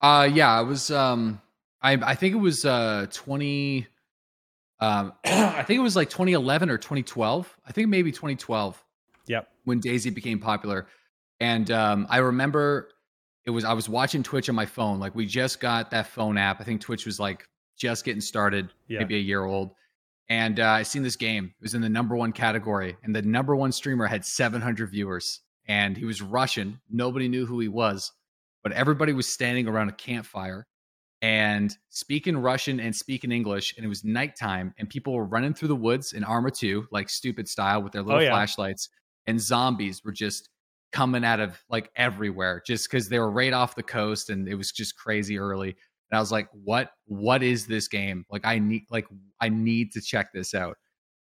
Uh 0.00 0.28
yeah, 0.32 0.50
I 0.52 0.60
was 0.62 0.90
um 0.90 1.40
I 1.80 1.92
I 1.94 2.14
think 2.14 2.34
it 2.34 2.38
was 2.38 2.64
uh 2.64 3.06
20 3.12 3.86
um 4.80 5.12
I 5.24 5.62
think 5.64 5.78
it 5.78 5.82
was 5.82 5.96
like 5.96 6.10
2011 6.10 6.70
or 6.70 6.78
2012. 6.78 7.56
I 7.66 7.72
think 7.72 7.88
maybe 7.88 8.12
2012 8.12 8.82
Yep. 9.26 9.48
when 9.64 9.80
DayZ 9.80 10.14
became 10.14 10.38
popular. 10.40 10.86
And 11.40 11.70
um 11.70 12.06
I 12.08 12.18
remember 12.18 12.88
it 13.44 13.50
was 13.50 13.64
I 13.64 13.72
was 13.72 13.88
watching 13.88 14.22
Twitch 14.22 14.48
on 14.48 14.54
my 14.54 14.66
phone. 14.66 14.98
Like 15.00 15.14
we 15.14 15.26
just 15.26 15.60
got 15.60 15.90
that 15.90 16.06
phone 16.06 16.38
app. 16.38 16.60
I 16.60 16.64
think 16.64 16.80
Twitch 16.80 17.06
was 17.06 17.18
like 17.20 17.46
just 17.76 18.04
getting 18.04 18.20
started, 18.20 18.70
Yeah. 18.88 19.00
maybe 19.00 19.16
a 19.16 19.20
year 19.20 19.44
old. 19.44 19.70
And 20.28 20.60
uh, 20.60 20.68
I 20.68 20.82
seen 20.84 21.02
this 21.02 21.16
game. 21.16 21.46
It 21.46 21.62
was 21.62 21.74
in 21.74 21.82
the 21.82 21.88
number 21.88 22.14
one 22.16 22.32
category, 22.32 22.96
and 23.02 23.14
the 23.14 23.22
number 23.22 23.54
one 23.56 23.72
streamer 23.72 24.06
had 24.06 24.24
700 24.24 24.86
viewers, 24.90 25.40
and 25.66 25.96
he 25.96 26.04
was 26.04 26.22
Russian. 26.22 26.80
Nobody 26.90 27.28
knew 27.28 27.44
who 27.44 27.58
he 27.60 27.68
was, 27.68 28.12
but 28.62 28.72
everybody 28.72 29.12
was 29.12 29.26
standing 29.28 29.66
around 29.68 29.88
a 29.88 29.92
campfire 29.92 30.66
and 31.20 31.76
speaking 31.90 32.36
Russian 32.36 32.80
and 32.80 32.94
speaking 32.94 33.30
English. 33.32 33.74
And 33.76 33.84
it 33.84 33.88
was 33.88 34.04
nighttime, 34.04 34.74
and 34.78 34.88
people 34.88 35.12
were 35.12 35.24
running 35.24 35.52
through 35.54 35.68
the 35.68 35.76
woods 35.76 36.12
in 36.14 36.24
armor 36.24 36.50
two, 36.50 36.86
like 36.92 37.08
stupid 37.10 37.48
style, 37.48 37.82
with 37.82 37.92
their 37.92 38.02
little 38.02 38.20
Oh, 38.20 38.24
yeah. 38.24 38.30
flashlights. 38.30 38.88
And 39.26 39.40
zombies 39.40 40.02
were 40.04 40.12
just 40.12 40.48
coming 40.92 41.24
out 41.24 41.40
of 41.40 41.58
like 41.70 41.90
everywhere, 41.96 42.62
just 42.66 42.90
because 42.90 43.08
they 43.08 43.18
were 43.18 43.30
right 43.30 43.52
off 43.52 43.74
the 43.74 43.82
coast, 43.82 44.30
and 44.30 44.48
it 44.48 44.54
was 44.54 44.70
just 44.72 44.96
crazy 44.96 45.38
early. 45.38 45.70
And 45.70 46.18
I 46.18 46.20
was 46.20 46.30
like, 46.32 46.48
"What? 46.52 46.90
What 47.06 47.42
is 47.42 47.66
this 47.66 47.88
game? 47.88 48.24
Like, 48.30 48.42
I 48.44 48.58
need, 48.58 48.84
like, 48.90 49.06
I 49.40 49.48
need 49.48 49.92
to 49.92 50.00
check 50.00 50.32
this 50.32 50.54
out." 50.54 50.76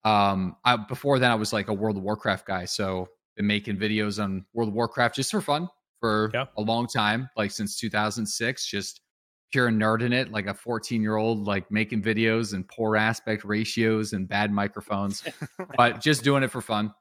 Um, 0.04 0.56
I, 0.64 0.76
before 0.78 1.18
then, 1.20 1.32
I 1.32 1.36
was 1.36 1.52
like 1.52 1.68
a 1.68 1.74
World 1.74 1.98
of 1.98 2.04
Warcraft 2.04 2.46
guy, 2.46 2.66
so 2.66 3.10
been 3.36 3.48
making 3.48 3.78
videos 3.78 4.24
on 4.24 4.46
World 4.54 4.70
of 4.70 4.76
Warcraft 4.76 5.16
just 5.16 5.32
for 5.32 5.42
fun 5.42 5.68
for 6.00 6.30
Yeah. 6.34 6.46
a 6.58 6.62
long 6.62 6.88
time, 6.88 7.28
like 7.36 7.52
since 7.52 7.78
2006. 7.80 8.68
Just 8.68 9.02
pure 9.51 9.70
nerd 9.70 10.01
in 10.04 10.13
it, 10.13 10.32
like 10.32 10.48
a 10.48 10.54
14 10.54 11.01
year 11.01 11.16
old, 11.16 11.46
like 11.48 11.70
making 11.72 12.01
videos 12.04 12.54
and 12.54 12.68
poor 12.68 12.96
aspect 12.96 13.44
ratios 13.44 14.13
and 14.13 14.28
bad 14.28 14.51
microphones, 14.51 15.24
but 15.78 16.00
just 16.01 16.24
doing 16.24 16.44
it 16.44 16.51
for 16.51 16.62
fun. 16.62 16.94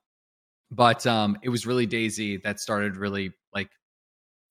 But 0.74 1.06
um, 1.06 1.38
it 1.42 1.48
was 1.48 1.66
really 1.66 1.86
DayZ 1.86 2.42
that 2.42 2.58
started 2.58 2.96
really 2.96 3.32
like 3.54 3.70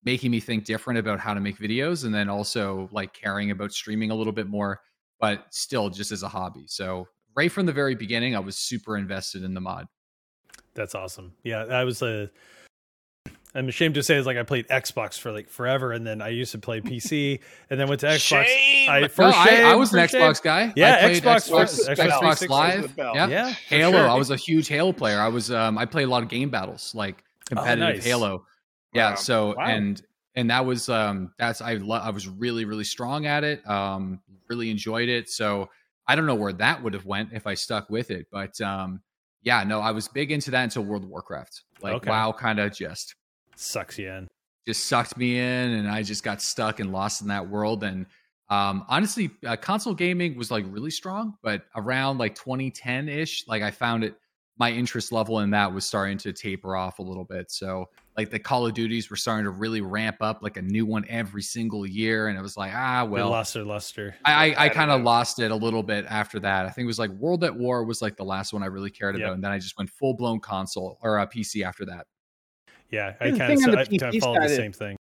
making 0.04 0.32
me 0.32 0.40
think 0.40 0.66
different 0.66 1.00
about 1.00 1.20
how 1.20 1.34
to 1.34 1.40
make 1.40 1.58
videos, 1.58 2.06
and 2.06 2.14
then 2.14 2.30
also 2.30 2.88
like 2.92 3.14
caring 3.14 3.52
about 3.52 3.74
streaming 3.74 4.12
a 4.12 4.16
little 4.16 4.34
bit 4.34 4.48
more, 4.48 4.80
but 5.20 5.46
still 5.52 5.90
just 5.90 6.12
as 6.12 6.24
a 6.24 6.28
hobby. 6.28 6.66
So 6.68 7.08
right 7.36 7.52
from 7.52 7.66
the 7.66 7.74
very 7.74 7.96
beginning, 7.96 8.36
I 8.36 8.40
was 8.40 8.58
super 8.58 8.98
invested 8.98 9.44
in 9.44 9.54
the 9.54 9.62
mod. 9.62 9.88
That's 10.76 10.96
awesome. 10.96 11.34
Yeah, 11.44 11.66
I 11.66 11.84
was 11.84 12.02
a. 12.02 12.30
I'm 13.56 13.70
ashamed 13.70 13.96
to 13.96 14.04
say 14.04 14.16
it's 14.16 14.26
like 14.26 14.38
I 14.38 14.44
played 14.44 14.68
Xbox 14.68 15.20
for 15.20 15.32
like 15.32 15.48
forever, 15.48 15.92
and 15.92 16.06
then 16.08 16.22
I 16.22 16.30
used 16.30 16.52
to 16.54 16.58
play 16.58 16.82
PC, 16.82 17.40
and 17.70 17.80
then 17.80 17.88
went 17.88 18.02
to 18.02 18.08
Xbox. 18.08 18.46
Shame! 18.46 18.90
I 18.90 19.00
No, 19.02 19.08
first 19.08 19.38
I, 19.38 19.42
I 19.44 19.46
shame, 19.46 19.80
was 19.80 19.94
an 19.94 20.00
first 20.00 20.12
shame. 20.14 20.22
Xbox 20.22 20.42
guy. 20.44 20.74
Yeah, 20.76 20.96
I 20.96 21.00
played 21.02 21.24
Xbox 21.24 21.36
Xbox, 21.36 21.50
first, 21.60 21.90
Xbox 21.90 22.10
Xbox 22.10 22.50
Live. 22.50 22.82
with 22.82 22.92
the 22.92 22.96
belt. 22.98 23.16
Yeah. 23.16 23.28
Yeah, 23.28 23.50
Halo. 23.70 23.92
sure. 23.92 24.10
I 24.10 24.16
was 24.16 24.32
a 24.32 24.36
huge 24.36 24.68
Halo 24.68 24.92
player. 24.92 25.20
I 25.20 25.28
was 25.28 25.52
um 25.52 25.78
I 25.78 25.86
played 25.86 26.04
a 26.06 26.10
lot 26.10 26.24
of 26.24 26.30
game 26.30 26.50
battles, 26.50 26.94
like 26.96 27.24
competitive 27.46 27.84
Oh, 27.90 27.92
nice. 27.94 28.04
Halo. 28.04 28.46
Yeah. 28.94 29.10
Wow. 29.12 29.16
So 29.16 29.56
Wow. 29.56 29.66
and 29.66 30.02
and 30.36 30.50
that 30.50 30.66
was 30.66 30.90
um 30.90 31.32
that's 31.38 31.62
I 31.62 31.76
lo- 31.76 32.02
I 32.04 32.10
was 32.10 32.28
really 32.28 32.66
really 32.66 32.84
strong 32.86 33.28
at 33.28 33.44
it. 33.44 33.68
Um, 33.70 34.20
really 34.50 34.72
enjoyed 34.72 35.10
it. 35.10 35.30
So 35.30 35.70
I 36.08 36.16
don't 36.16 36.26
know 36.26 36.34
where 36.36 36.54
that 36.54 36.82
would 36.82 36.94
have 36.96 37.06
went 37.06 37.30
if 37.34 37.46
I 37.46 37.54
stuck 37.54 37.90
with 37.92 38.10
it, 38.10 38.26
but 38.32 38.60
um 38.62 39.02
yeah, 39.44 39.64
no, 39.64 39.80
I 39.80 39.92
was 39.92 40.08
big 40.08 40.32
into 40.32 40.50
that 40.52 40.64
until 40.64 40.84
World 40.84 41.04
of 41.04 41.10
Warcraft. 41.10 41.64
Like 41.82 41.94
Okay. 41.96 42.10
WoW 42.10 42.32
kind 42.32 42.60
of 42.60 42.74
just 42.74 43.14
Sucks 43.56 43.98
you 44.00 44.10
in. 44.10 44.28
just 44.66 44.86
sucked 44.88 45.18
me 45.18 45.38
in 45.38 45.72
and 45.72 45.90
I 45.90 46.04
just 46.04 46.24
got 46.24 46.42
stuck 46.42 46.80
and 46.80 46.92
lost 46.92 47.22
in 47.22 47.28
that 47.28 47.48
world. 47.50 47.84
And 47.84 48.06
um, 48.50 48.86
honestly, 48.88 49.32
uh, 49.46 49.56
console 49.58 49.94
gaming 49.94 50.38
was 50.38 50.52
like 50.52 50.66
really 50.68 50.92
strong, 50.92 51.36
but 51.44 51.64
around 51.76 52.18
like 52.18 52.36
2010 52.36 53.10
ish, 53.10 53.46
like 53.48 53.62
I 53.64 53.72
found 53.72 54.04
it, 54.04 54.16
my 54.58 54.72
interest 54.72 55.12
level 55.12 55.40
in 55.40 55.50
that 55.50 55.74
was 55.74 55.84
starting 55.84 56.18
to 56.20 56.32
taper 56.32 56.76
off 56.76 57.00
a 57.00 57.02
little 57.02 57.26
bit. 57.26 57.50
So 57.50 57.90
like 58.16 58.30
the 58.30 58.38
Call 58.38 58.68
of 58.68 58.76
Duties 58.76 59.10
were 59.10 59.16
starting 59.16 59.46
to 59.46 59.50
really 59.50 59.82
ramp 59.82 60.18
up 60.22 60.44
like 60.44 60.58
a 60.58 60.62
new 60.62 60.86
one 60.86 61.04
every 61.10 61.42
single 61.42 61.88
year. 61.88 62.28
And 62.28 62.38
it 62.38 62.42
was 62.42 62.56
like, 62.56 62.72
ah, 62.76 63.04
Well, 63.04 63.24
well, 63.24 63.30
lost 63.32 63.56
their 63.56 63.64
luster. 63.64 64.16
I, 64.24 64.52
I, 64.54 64.66
I 64.66 64.70
kind 64.70 64.92
of 64.92 65.02
lost 65.02 65.40
it 65.40 65.50
a 65.50 65.56
little 65.56 65.82
bit 65.82 66.06
after 66.08 66.40
that. 66.42 66.68
I 66.68 66.70
think 66.70 66.84
it 66.84 66.88
was 66.88 67.00
like 67.00 67.10
World 67.12 67.44
at 67.44 67.56
War 67.56 67.84
was 67.84 68.02
like 68.04 68.16
the 68.16 68.24
last 68.26 68.54
one 68.54 68.62
I 68.62 68.68
really 68.68 68.92
cared 68.92 69.16
Yep. 69.16 69.26
about. 69.26 69.34
And 69.34 69.44
then 69.44 69.52
I 69.52 69.58
just 69.58 69.76
went 69.78 69.90
full 69.90 70.14
blown 70.14 70.40
console 70.40 71.00
or 71.02 71.18
a 71.18 71.26
PC 71.28 71.66
after 71.66 71.84
that. 71.88 72.06
Yeah, 72.94 73.16
I 73.20 73.26
Here's 73.26 73.38
the 73.38 73.40
kind 73.40 73.52
of 73.54 73.72
the 73.72 73.80
I 73.80 73.98
kind 73.98 74.16
of 74.16 74.22
followed 74.22 74.44
the 74.44 74.50
same 74.50 74.72
thing. 74.72 74.98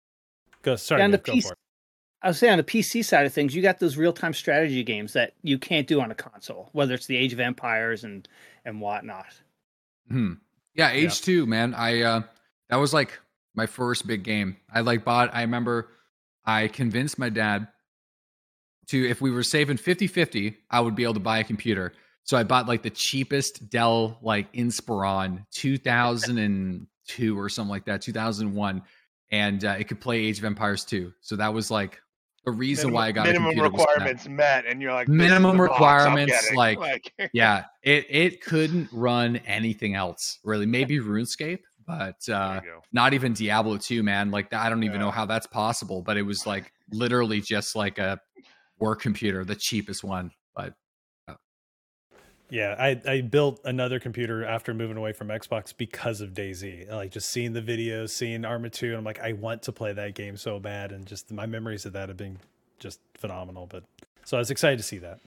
Go 0.63 0.75
sorry, 0.75 1.03
on 1.03 1.13
the 1.13 1.19
Dave, 1.19 1.25
go 1.25 1.33
piece- 1.35 1.47
for 1.47 1.53
it. 1.53 1.59
I 2.21 2.29
was 2.29 2.39
saying 2.39 2.53
on 2.53 2.59
the 2.59 2.65
PC 2.65 3.05
side 3.05 3.25
of 3.27 3.33
things, 3.33 3.55
you 3.55 3.63
got 3.63 3.79
those 3.79 3.97
real 3.97 4.13
time 4.13 4.35
strategy 4.35 4.83
games 4.83 5.13
that 5.13 5.35
you 5.43 5.57
can't 5.57 5.87
do 5.87 6.01
on 6.01 6.11
a 6.11 6.15
console, 6.15 6.69
whether 6.73 6.95
it's 6.95 7.07
the 7.07 7.17
Age 7.17 7.33
of 7.33 7.39
Empires 7.39 8.03
and 8.03 8.29
and 8.65 8.81
whatnot. 8.81 9.27
Hmm. 10.11 10.33
Yeah, 10.75 10.93
Yeah. 10.93 11.07
Age 11.07 11.21
two, 11.23 11.47
man. 11.47 11.75
I 11.75 12.01
uh 12.03 12.23
that 12.71 12.77
was 12.77 12.93
like 12.93 13.21
my 13.55 13.67
first 13.67 14.05
big 14.05 14.25
game. 14.25 14.57
I 14.69 14.81
like 14.81 15.05
bought 15.05 15.33
I 15.33 15.43
remember 15.43 15.89
I 16.45 16.67
convinced 16.67 17.21
my 17.21 17.29
dad 17.29 17.69
to 18.89 19.09
if 19.09 19.21
we 19.21 19.31
were 19.31 19.45
saving 19.45 19.77
50-50, 19.77 20.57
I 20.71 20.81
would 20.81 20.97
be 20.97 21.05
able 21.05 21.15
to 21.15 21.21
buy 21.21 21.39
a 21.39 21.45
computer. 21.45 21.93
So 22.25 22.37
I 22.37 22.43
bought 22.43 22.67
like 22.67 22.83
the 22.83 22.91
cheapest 22.91 23.71
Dell 23.71 24.19
like 24.23 24.53
Inspiron 24.53 25.47
2002 27.07 27.39
or 27.39 27.49
something 27.49 27.71
like 27.71 27.85
that, 27.87 28.03
2001 28.03 28.83
and 29.33 29.65
uh, 29.65 29.77
it 29.79 29.89
could 29.89 30.01
play 30.01 30.19
Age 30.19 30.39
of 30.39 30.45
Empires 30.45 30.85
2. 30.85 31.13
So 31.21 31.37
that 31.37 31.53
was 31.53 31.71
like 31.71 32.01
the 32.45 32.53
reason 32.53 32.93
why 32.93 33.09
I 33.09 33.13
got 33.13 33.27
minimum 33.27 33.59
a 33.59 33.63
requirements 33.63 34.29
met, 34.29 34.67
and 34.67 34.81
you're 34.81 34.93
like 34.93 35.09
Minimum 35.09 35.57
the 35.57 35.67
box 35.67 36.05
I'm 36.05 36.15
requirements, 36.15 36.43
getting. 36.43 36.57
like- 36.57 37.13
yeah, 37.33 37.65
it 37.83 38.07
it 38.09 38.41
couldn't 38.41 38.89
run 38.93 39.37
anything 39.39 39.95
else 39.95 40.39
really. 40.45 40.67
Maybe 40.67 41.01
RuneScape, 41.01 41.61
but 41.87 42.17
uh, 42.29 42.55
There 42.61 42.65
you 42.65 42.71
go. 42.71 42.83
not 42.93 43.15
even 43.15 43.33
Diablo 43.33 43.79
2, 43.79 44.03
man. 44.05 44.31
Like 44.31 44.53
I 44.55 44.69
don't 44.71 44.85
even 44.85 45.01
know 45.01 45.11
how 45.11 45.27
that's 45.27 45.47
possible. 45.49 46.03
But 46.03 46.17
it 46.19 46.23
was 46.23 46.47
like 46.47 46.73
literally 46.93 47.41
just 47.41 47.75
like 47.75 47.99
a 47.99 48.21
work 48.79 49.01
computer, 49.01 49.45
the 49.45 49.57
cheapest 49.57 50.05
one. 50.05 50.31
But 50.55 50.75
Yeah, 52.49 52.77
I, 52.79 53.01
I 53.11 53.21
built 53.23 53.61
another 53.65 53.99
computer 53.99 54.45
after 54.45 54.73
moving 54.73 54.97
away 54.97 55.13
from 55.13 55.29
Xbox 55.29 55.77
because 55.77 56.21
of 56.21 56.31
DayZ. 56.31 56.91
Like 56.91 57.11
just 57.11 57.29
seeing 57.31 57.53
the 57.53 57.63
videos, 57.63 58.11
seeing 58.11 58.45
Arma 58.45 58.71
2, 58.71 58.87
and 58.87 58.97
I'm 58.97 59.05
like, 59.05 59.21
I 59.21 59.33
want 59.33 59.63
to 59.65 59.73
play 59.73 59.93
that 59.93 60.15
game 60.15 60.37
so 60.37 60.61
bad. 60.61 60.93
And 60.93 61.07
just 61.07 61.33
my 61.33 61.47
memories 61.47 61.87
of 61.87 61.93
that 61.95 62.09
have 62.09 62.17
been 62.17 62.39
just 62.79 63.01
phenomenal. 63.15 63.67
But 63.67 63.83
so 64.25 64.37
I 64.37 64.41
was 64.41 64.51
excited 64.51 64.77
to 64.79 64.85
see 64.85 64.99
that. 64.99 65.21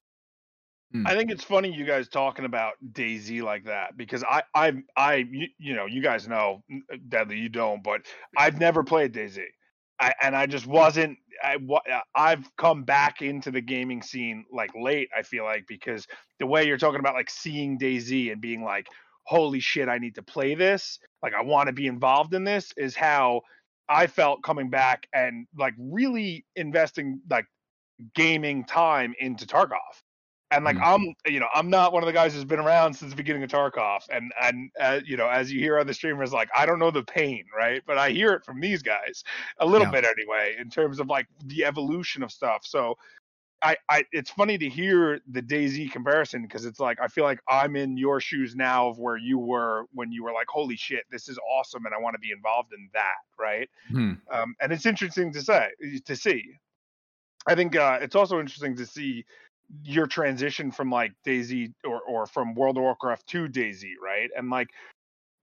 Hmm. 0.91 1.05
I 1.05 1.15
think 1.15 1.29
it's 1.29 1.43
funny 1.43 1.71
you 1.71 1.85
guys 1.85 2.07
talking 2.07 2.45
about 2.45 2.73
DayZ 2.93 3.43
like 3.43 3.65
that 3.65 3.95
because 3.95 4.23
I 4.23 4.41
I 4.55 4.73
I 4.97 5.15
you, 5.29 5.47
you 5.59 5.75
know 5.75 5.85
you 5.85 6.01
guys 6.01 6.27
know 6.27 6.63
uh, 6.91 6.97
Deadly 7.09 7.37
you 7.37 7.49
don't 7.49 7.83
but 7.83 8.01
I've 8.35 8.59
never 8.59 8.83
played 8.83 9.13
DayZ. 9.13 9.43
I, 9.99 10.13
and 10.21 10.35
I 10.35 10.45
just 10.45 10.67
wasn't. 10.67 11.17
I 11.43 11.57
I've 12.15 12.49
come 12.57 12.83
back 12.83 13.21
into 13.21 13.51
the 13.51 13.61
gaming 13.61 14.01
scene 14.01 14.45
like 14.51 14.71
late. 14.75 15.09
I 15.17 15.21
feel 15.23 15.45
like 15.45 15.65
because 15.67 16.07
the 16.39 16.47
way 16.47 16.65
you're 16.67 16.77
talking 16.77 16.99
about 16.99 17.15
like 17.15 17.29
seeing 17.29 17.79
DayZ 17.79 18.31
and 18.31 18.41
being 18.41 18.63
like, 18.63 18.87
"Holy 19.23 19.59
shit, 19.59 19.89
I 19.89 19.97
need 19.97 20.15
to 20.15 20.23
play 20.23 20.55
this!" 20.55 20.99
Like 21.23 21.33
I 21.33 21.41
want 21.41 21.67
to 21.67 21.73
be 21.73 21.87
involved 21.87 22.33
in 22.33 22.43
this 22.43 22.73
is 22.77 22.95
how 22.95 23.41
I 23.87 24.07
felt 24.07 24.43
coming 24.43 24.69
back 24.69 25.07
and 25.13 25.47
like 25.57 25.73
really 25.77 26.45
investing 26.55 27.21
like 27.29 27.45
gaming 28.15 28.65
time 28.65 29.13
into 29.19 29.45
Tarkov. 29.45 30.01
And 30.51 30.65
like 30.65 30.77
Mhm. 30.77 30.83
I'm, 30.83 31.13
you 31.27 31.39
know, 31.39 31.47
I'm 31.53 31.69
not 31.69 31.93
one 31.93 32.01
of 32.01 32.07
the 32.07 32.13
guys 32.13 32.33
who's 32.33 32.43
been 32.45 32.59
around 32.59 32.95
since 32.95 33.11
the 33.11 33.15
beginning 33.15 33.43
of 33.43 33.51
Tarkov, 33.51 34.01
and 34.09 34.33
and 34.41 34.71
uh, 34.79 34.99
you 35.05 35.15
know, 35.15 35.27
as 35.27 35.51
you 35.51 35.59
hear 35.59 35.77
other 35.77 35.93
streamers, 35.93 36.33
like 36.33 36.49
I 36.55 36.65
don't 36.65 36.79
know 36.79 36.89
the 36.91 37.03
pain, 37.03 37.45
right? 37.55 37.83
But 37.85 37.99
I 37.99 38.09
hear 38.11 38.33
it 38.33 38.43
from 38.45 38.59
these 38.59 38.81
guys 38.81 39.23
a 39.59 39.65
little 39.65 39.85
Yeah. 39.85 39.91
bit 39.91 40.05
anyway, 40.05 40.55
in 40.59 40.69
terms 40.71 40.99
of 40.99 41.07
like 41.07 41.27
the 41.45 41.65
evolution 41.65 42.23
of 42.23 42.31
stuff. 42.31 42.65
So, 42.65 42.95
I, 43.61 43.77
I, 43.89 44.05
it's 44.13 44.31
funny 44.31 44.57
to 44.57 44.69
hear 44.69 45.19
the 45.29 45.41
DayZ 45.41 45.91
comparison 45.91 46.43
because 46.43 46.65
it's 46.65 46.79
like 46.79 46.99
I 47.01 47.07
feel 47.07 47.25
like 47.25 47.41
I'm 47.47 47.75
in 47.75 47.97
your 47.97 48.21
shoes 48.21 48.55
now 48.55 48.87
of 48.89 48.99
where 48.99 49.17
you 49.17 49.37
were 49.37 49.85
when 49.93 50.11
you 50.11 50.23
were 50.23 50.31
like, 50.31 50.47
holy 50.47 50.77
shit, 50.77 51.03
this 51.11 51.27
is 51.29 51.37
awesome, 51.39 51.85
and 51.85 51.93
I 51.93 51.99
want 51.99 52.15
to 52.15 52.19
be 52.19 52.31
involved 52.31 52.73
in 52.73 52.89
that, 52.93 53.17
right? 53.37 53.69
hmm, 53.89 54.13
um, 54.31 54.55
and 54.61 54.71
it's 54.73 54.85
interesting 54.85 55.33
to 55.33 55.41
say 55.41 55.69
to 56.05 56.15
see. 56.15 56.53
I 57.47 57.55
think 57.55 57.75
uh, 57.75 57.99
it's 58.01 58.15
also 58.15 58.39
interesting 58.39 58.75
to 58.77 58.85
see 58.85 59.25
your 59.83 60.07
transition 60.07 60.71
from 60.71 60.89
like 60.89 61.13
DayZ 61.25 61.73
or 61.85 62.01
or 62.01 62.25
from 62.25 62.55
World 62.55 62.77
of 62.77 62.83
Warcraft 62.83 63.27
to 63.27 63.47
DayZ, 63.47 63.93
right? 64.03 64.29
And 64.35 64.49
like 64.49 64.69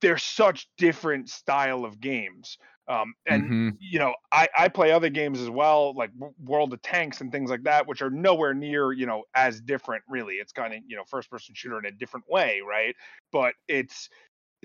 they're 0.00 0.18
such 0.18 0.68
different 0.76 1.28
style 1.28 1.84
of 1.84 2.00
games. 2.00 2.58
Um, 2.88 3.14
and 3.26 3.50
mhm. 3.50 3.76
you 3.80 3.98
know, 3.98 4.14
I 4.30 4.48
I 4.56 4.68
play 4.68 4.92
other 4.92 5.08
games 5.10 5.40
as 5.40 5.50
well, 5.50 5.94
like 5.96 6.10
World 6.44 6.72
of 6.72 6.82
Tanks 6.82 7.20
and 7.20 7.32
things 7.32 7.50
like 7.50 7.64
that, 7.64 7.86
which 7.86 8.00
are 8.00 8.10
nowhere 8.10 8.54
near 8.54 8.92
you 8.92 9.06
know 9.06 9.24
as 9.34 9.60
different. 9.60 10.04
Really, 10.08 10.34
it's 10.34 10.52
kind 10.52 10.72
of 10.72 10.80
you 10.86 10.96
know 10.96 11.02
first 11.08 11.30
person 11.30 11.54
shooter 11.54 11.78
in 11.78 11.86
a 11.86 11.90
different 11.90 12.26
way, 12.28 12.60
right? 12.66 12.94
But 13.32 13.54
it's 13.66 14.08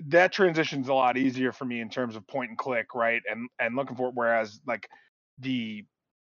that 0.06 0.32
transition's 0.32 0.88
a 0.88 0.94
lot 0.94 1.16
easier 1.16 1.52
for 1.52 1.64
me 1.64 1.80
in 1.80 1.88
terms 1.88 2.14
of 2.14 2.26
point 2.26 2.50
and 2.50 2.58
click, 2.58 2.94
right? 2.94 3.22
And 3.28 3.48
and 3.58 3.74
looking 3.74 3.96
for 3.96 4.08
it. 4.08 4.14
Whereas 4.14 4.60
like 4.66 4.88
the 5.38 5.84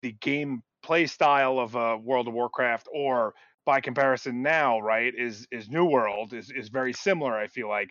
the 0.02 0.12
game 0.12 0.62
play 0.86 1.06
style 1.06 1.58
of 1.58 1.76
uh, 1.76 1.98
World 2.02 2.28
of 2.28 2.34
Warcraft 2.34 2.88
or 2.92 3.34
by 3.64 3.80
comparison 3.80 4.42
now, 4.42 4.80
right, 4.80 5.12
is 5.16 5.46
is 5.50 5.68
New 5.68 5.86
World 5.86 6.32
is 6.32 6.50
is 6.50 6.68
very 6.68 6.92
similar. 6.92 7.36
I 7.36 7.48
feel 7.48 7.68
like. 7.68 7.90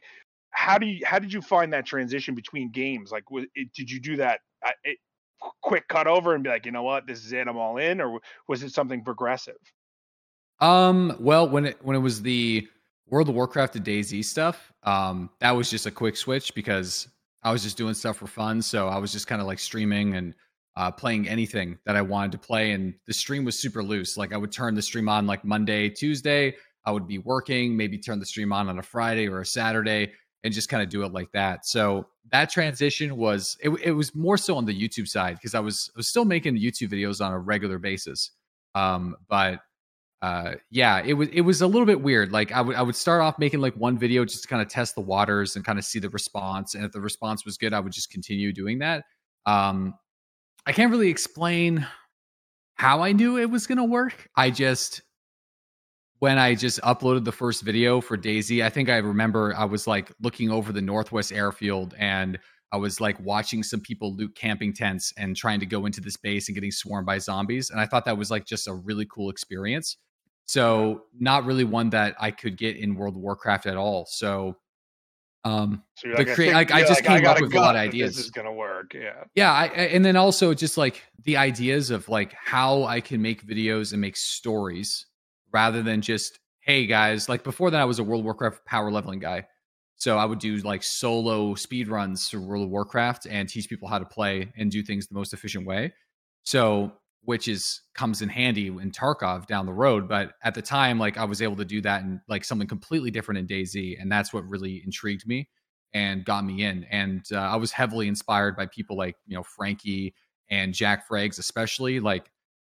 How 0.57 0.77
do 0.77 0.85
you 0.85 1.05
how 1.05 1.19
did 1.19 1.33
you 1.33 1.41
find 1.41 1.73
that 1.73 1.85
transition 1.85 2.33
between 2.33 2.71
games? 2.71 3.11
Like, 3.11 3.29
was 3.29 3.43
it, 3.55 3.73
did 3.73 3.91
you 3.91 3.99
do 3.99 4.15
that 4.15 4.39
uh, 4.65 4.71
it, 4.85 4.97
quick 5.61 5.87
cut 5.87 6.07
over 6.07 6.33
and 6.33 6.43
be 6.43 6.49
like, 6.49 6.65
you 6.65 6.71
know 6.71 6.83
what, 6.83 7.07
this 7.07 7.25
is 7.25 7.33
it, 7.33 7.47
I'm 7.47 7.57
all 7.57 7.77
in, 7.77 8.01
or 8.01 8.19
was 8.47 8.63
it 8.63 8.71
something 8.71 9.03
progressive? 9.03 9.57
Um, 10.59 11.15
well, 11.19 11.49
when 11.49 11.65
it 11.65 11.77
when 11.83 11.95
it 11.95 11.99
was 11.99 12.21
the 12.21 12.67
World 13.07 13.29
of 13.29 13.35
Warcraft 13.35 13.73
to 13.73 13.79
DayZ 13.79 14.23
stuff, 14.23 14.71
um, 14.83 15.29
that 15.39 15.51
was 15.51 15.69
just 15.69 15.85
a 15.85 15.91
quick 15.91 16.15
switch 16.15 16.55
because 16.55 17.07
I 17.43 17.51
was 17.51 17.61
just 17.61 17.77
doing 17.77 17.93
stuff 17.93 18.17
for 18.17 18.27
fun. 18.27 18.61
So 18.61 18.87
I 18.87 18.97
was 18.97 19.11
just 19.11 19.27
kind 19.27 19.41
of 19.41 19.47
like 19.47 19.59
streaming 19.59 20.15
and 20.15 20.33
uh, 20.77 20.91
playing 20.91 21.27
anything 21.27 21.77
that 21.85 21.95
I 21.95 22.01
wanted 22.01 22.33
to 22.33 22.37
play, 22.37 22.71
and 22.71 22.93
the 23.07 23.13
stream 23.13 23.45
was 23.45 23.57
super 23.57 23.83
loose. 23.83 24.17
Like 24.17 24.33
I 24.33 24.37
would 24.37 24.51
turn 24.51 24.75
the 24.75 24.81
stream 24.81 25.07
on 25.07 25.25
like 25.25 25.45
Monday, 25.45 25.89
Tuesday. 25.89 26.55
I 26.85 26.91
would 26.91 27.07
be 27.07 27.17
working, 27.19 27.75
maybe 27.75 27.97
turn 27.97 28.19
the 28.19 28.25
stream 28.25 28.51
on 28.53 28.69
on 28.69 28.77
a 28.79 28.83
Friday 28.83 29.27
or 29.27 29.41
a 29.41 29.45
Saturday, 29.45 30.11
and 30.43 30.53
just 30.53 30.69
kind 30.69 30.83
of 30.83 30.89
do 30.89 31.03
it 31.03 31.13
like 31.13 31.31
that. 31.31 31.65
So 31.65 32.07
that 32.31 32.49
transition 32.49 33.15
was 33.15 33.57
it, 33.63 33.69
it 33.83 33.91
was 33.91 34.13
more 34.13 34.37
so 34.37 34.57
on 34.57 34.65
the 34.65 34.79
YouTube 34.79 35.07
side 35.07 35.35
because 35.35 35.55
I 35.55 35.59
was 35.59 35.89
I 35.95 35.99
was 35.99 36.07
still 36.07 36.25
making 36.25 36.57
YouTube 36.57 36.89
videos 36.89 37.25
on 37.25 37.31
a 37.31 37.39
regular 37.39 37.79
basis. 37.79 38.31
Um, 38.75 39.15
but 39.29 39.61
uh 40.21 40.53
yeah 40.71 41.01
it 41.05 41.13
was 41.13 41.27
it 41.29 41.41
was 41.41 41.61
a 41.61 41.67
little 41.67 41.85
bit 41.85 42.01
weird 42.01 42.31
like 42.31 42.51
i 42.53 42.61
would 42.61 42.75
i 42.77 42.81
would 42.81 42.95
start 42.95 43.21
off 43.21 43.37
making 43.37 43.59
like 43.59 43.75
one 43.75 43.97
video 43.97 44.23
just 44.23 44.43
to 44.43 44.47
kind 44.47 44.61
of 44.61 44.67
test 44.69 44.95
the 44.95 45.01
waters 45.01 45.55
and 45.55 45.65
kind 45.65 45.77
of 45.77 45.83
see 45.83 45.99
the 45.99 46.09
response 46.09 46.73
and 46.73 46.85
if 46.85 46.91
the 46.93 47.01
response 47.01 47.43
was 47.43 47.57
good 47.57 47.73
i 47.73 47.79
would 47.79 47.91
just 47.91 48.09
continue 48.09 48.53
doing 48.53 48.79
that 48.79 49.03
um 49.45 49.93
i 50.65 50.71
can't 50.71 50.91
really 50.91 51.09
explain 51.09 51.85
how 52.75 53.01
i 53.01 53.11
knew 53.11 53.37
it 53.37 53.49
was 53.49 53.67
going 53.67 53.77
to 53.77 53.83
work 53.83 54.29
i 54.35 54.49
just 54.49 55.01
when 56.19 56.37
i 56.37 56.55
just 56.55 56.79
uploaded 56.81 57.23
the 57.23 57.31
first 57.31 57.63
video 57.63 58.01
for 58.01 58.17
DayZ 58.17 58.63
i 58.63 58.69
think 58.69 58.89
i 58.89 58.97
remember 58.97 59.53
i 59.57 59.65
was 59.65 59.87
like 59.87 60.11
looking 60.21 60.51
over 60.51 60.71
the 60.71 60.81
northwest 60.81 61.31
airfield 61.31 61.93
and 61.97 62.39
I 62.75 62.77
was 62.77 62.99
like 62.99 63.17
watching 63.21 63.63
some 63.63 63.79
people 63.79 64.13
loot 64.15 64.35
camping 64.35 64.73
tents 64.73 65.13
and 65.17 65.33
trying 65.33 65.61
to 65.61 65.65
go 65.65 65.85
into 65.85 66.01
this 66.01 66.17
base 66.17 66.49
and 66.49 66.55
getting 66.55 66.71
swarmed 66.71 67.05
by 67.05 67.19
zombies. 67.19 67.69
And 67.69 67.79
I 67.79 67.85
thought 67.85 68.03
that 68.03 68.17
was 68.17 68.29
like 68.29 68.45
just 68.45 68.67
a 68.67 68.73
really 68.73 69.05
cool 69.05 69.29
experience. 69.29 69.95
So 70.45 71.03
not 71.17 71.45
really 71.45 71.63
one 71.63 71.89
that 71.91 72.15
I 72.19 72.31
could 72.31 72.57
get 72.57 72.75
in 72.75 72.95
World 72.95 73.15
of 73.15 73.21
Warcraft 73.21 73.65
at 73.65 73.77
all. 73.77 74.05
So 74.09 74.57
um 75.45 75.81
So 75.95 76.09
The 76.09 76.15
like, 76.15 76.27
I, 76.29 76.35
think- 76.35 76.53
like, 76.53 76.71
I 76.71 76.81
just 76.81 76.91
like, 76.95 77.05
came 77.05 77.23
got 77.23 77.37
up 77.37 77.41
with 77.41 77.53
a 77.53 77.59
lot 77.59 77.75
of 77.75 77.79
ideas. 77.81 78.15
This 78.17 78.25
is 78.25 78.31
gonna 78.31 78.51
work, 78.51 78.93
yeah. 78.93 79.23
yeah, 79.35 79.53
I, 79.53 79.63
I- 79.65 79.67
and 79.93 80.03
then 80.03 80.15
also 80.17 80.53
just 80.53 80.75
like 80.77 81.01
the 81.23 81.37
ideas 81.37 81.89
of 81.91 82.09
like 82.09 82.33
how 82.33 82.83
I 82.83 82.99
can 82.99 83.21
make 83.21 83.45
videos 83.45 83.93
and 83.93 84.01
make 84.01 84.17
stories 84.17 85.05
rather 85.53 85.81
than 85.81 86.01
just 86.01 86.39
hey 86.61 86.85
guys. 86.87 87.29
Like 87.29 87.43
before 87.43 87.71
that, 87.71 87.79
I 87.79 87.85
was 87.85 87.99
a 87.99 88.03
World 88.03 88.21
of 88.21 88.25
Warcraft 88.25 88.65
power 88.65 88.91
leveling 88.91 89.19
guy, 89.19 89.45
so 89.97 90.17
I 90.17 90.25
would 90.25 90.39
do 90.39 90.57
like 90.57 90.81
solo 90.83 91.53
speed 91.55 91.87
runs 91.87 92.27
through 92.27 92.41
World 92.41 92.63
of 92.65 92.69
Warcraft 92.71 93.27
and 93.29 93.47
teach 93.47 93.69
people 93.69 93.87
how 93.87 93.99
to 93.99 94.05
play 94.05 94.51
and 94.57 94.69
do 94.71 94.81
things 94.83 95.07
the 95.07 95.13
most 95.15 95.31
efficient 95.33 95.65
way. 95.67 95.93
So 96.43 96.91
which 97.25 97.47
is 97.47 97.81
comes 97.93 98.21
in 98.21 98.29
handy 98.29 98.67
in 98.67 98.91
Tarkov 98.91 99.47
down 99.47 99.65
the 99.65 99.73
road. 99.73 100.07
But 100.07 100.33
at 100.43 100.53
the 100.53 100.61
time, 100.61 100.99
like 100.99 101.17
I 101.17 101.25
was 101.25 101.41
able 101.41 101.57
to 101.57 101.65
do 101.65 101.81
that 101.81 102.03
in 102.03 102.21
like 102.27 102.45
something 102.45 102.67
completely 102.67 103.11
different 103.11 103.39
in 103.39 103.47
DayZ, 103.47 104.01
and 104.01 104.11
that's 104.11 104.31
what 104.33 104.47
really 104.47 104.81
intrigued 104.83 105.27
me 105.27 105.49
and 105.93 106.25
got 106.25 106.45
me 106.45 106.63
in. 106.63 106.85
And 106.91 107.25
uh, 107.31 107.37
I 107.37 107.55
was 107.55 107.71
heavily 107.71 108.07
inspired 108.07 108.55
by 108.55 108.67
people 108.67 108.97
like 108.97 109.15
you 109.25 109.35
know 109.35 109.43
Frankie 109.43 110.13
and 110.49 110.73
Jack 110.73 111.07
Frags, 111.09 111.39
especially. 111.39 111.99
Like 111.99 112.29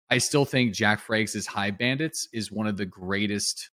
I 0.09 0.19
still 0.19 0.45
think 0.45 0.73
Jack 0.73 1.05
Frags' 1.05 1.45
High 1.45 1.71
Bandits 1.71 2.27
is 2.31 2.51
one 2.51 2.67
of 2.67 2.77
the 2.77 2.85
greatest 2.85 3.69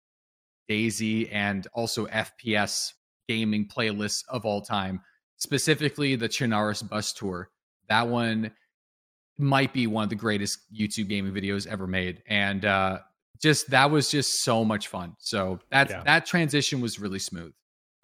DayZ 0.69 1.29
and 1.33 1.67
also 1.73 2.07
FPS 2.07 2.93
gaming 3.29 3.69
playlists 3.69 4.25
of 4.29 4.45
all 4.45 4.61
time. 4.61 5.01
Specifically, 5.37 6.17
the 6.17 6.29
Chernarus 6.29 6.89
Bus 6.89 7.13
Tour. 7.13 7.51
That 7.89 8.09
one 8.09 8.51
might 9.39 9.73
be 9.73 9.87
one 9.87 10.05
of 10.05 10.11
the 10.11 10.17
greatest 10.17 10.59
YouTube 10.75 11.09
gaming 11.09 11.33
videos 11.33 11.67
ever 11.67 11.87
made, 11.87 12.23
and 12.27 12.65
uh, 12.65 12.99
just 13.43 13.71
that 13.71 13.91
was 13.91 14.11
just 14.11 14.43
so 14.43 14.65
much 14.65 14.89
fun. 14.89 15.15
So 15.19 15.59
that 15.71 15.91
Yeah. 15.91 16.03
that 16.05 16.27
transition 16.27 16.81
was 16.81 16.99
really 16.99 17.19
smooth. 17.19 17.53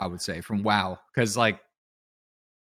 I 0.01 0.07
would 0.07 0.21
say 0.21 0.41
from 0.41 0.63
WoW 0.63 0.99
because 1.15 1.37
like 1.37 1.61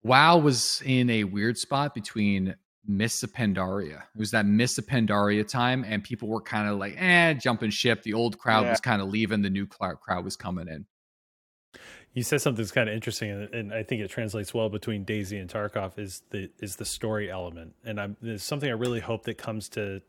WoW 0.02 0.38
was 0.38 0.82
in 0.84 1.10
a 1.10 1.24
weird 1.24 1.56
spot 1.58 1.94
between 1.94 2.54
Miss 2.86 3.22
Pandaria. 3.24 4.02
It 4.14 4.18
was 4.18 4.30
that 4.30 4.46
Miss 4.46 4.78
Pandaria 4.80 5.46
time, 5.46 5.84
and 5.84 6.02
people 6.02 6.28
were 6.28 6.40
kind 6.40 6.68
of 6.68 6.78
like, 6.78 6.94
eh, 6.96 7.34
jumping 7.34 7.70
ship. 7.70 8.02
The 8.02 8.14
old 8.14 8.38
crowd 8.38 8.64
Yeah. 8.64 8.70
was 8.70 8.80
kind 8.80 9.02
of 9.02 9.08
leaving, 9.08 9.42
the 9.42 9.50
new 9.50 9.66
crowd 9.66 10.00
crowd 10.00 10.24
was 10.24 10.36
coming 10.36 10.68
in. 10.68 10.86
You 12.18 12.24
said 12.24 12.40
something 12.40 12.60
that's 12.60 12.72
kind 12.72 12.88
of 12.88 12.96
interesting, 12.96 13.30
and, 13.30 13.54
and 13.54 13.72
I 13.72 13.84
think 13.84 14.02
it 14.02 14.10
translates 14.10 14.52
well 14.52 14.68
between 14.68 15.04
DayZ 15.04 15.40
and 15.40 15.48
Tarkov. 15.48 16.00
Is 16.00 16.24
the 16.30 16.50
is 16.58 16.74
the 16.74 16.84
story 16.84 17.30
element, 17.30 17.76
and 17.84 18.00
I'm 18.00 18.16
there's 18.20 18.42
something 18.42 18.68
I 18.68 18.72
really 18.72 18.98
hope 18.98 19.22
that 19.26 19.38
comes 19.38 19.68
to 19.70 20.02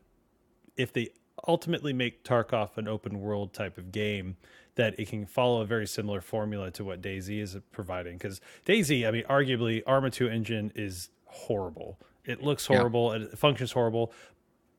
if 0.76 0.92
they 0.92 1.10
ultimately 1.46 1.92
make 1.92 2.24
Tarkov 2.24 2.76
an 2.78 2.88
open 2.88 3.20
world 3.20 3.52
type 3.52 3.78
of 3.78 3.92
game, 3.92 4.36
that 4.74 4.98
it 4.98 5.06
can 5.08 5.24
follow 5.24 5.60
a 5.60 5.64
very 5.64 5.86
similar 5.86 6.20
formula 6.20 6.72
to 6.72 6.84
what 6.84 7.00
DayZ 7.00 7.40
is 7.40 7.56
providing. 7.70 8.18
Because 8.18 8.40
DayZ, 8.66 9.06
I 9.06 9.12
mean, 9.12 9.24
arguably 9.30 9.84
Arma 9.86 10.10
Two 10.10 10.28
engine 10.28 10.72
is 10.74 11.10
horrible. 11.26 12.00
It 12.24 12.42
looks 12.42 12.68
Yeah. 12.68 12.78
horrible. 12.78 13.12
It 13.12 13.38
functions 13.38 13.70
horrible. 13.70 14.12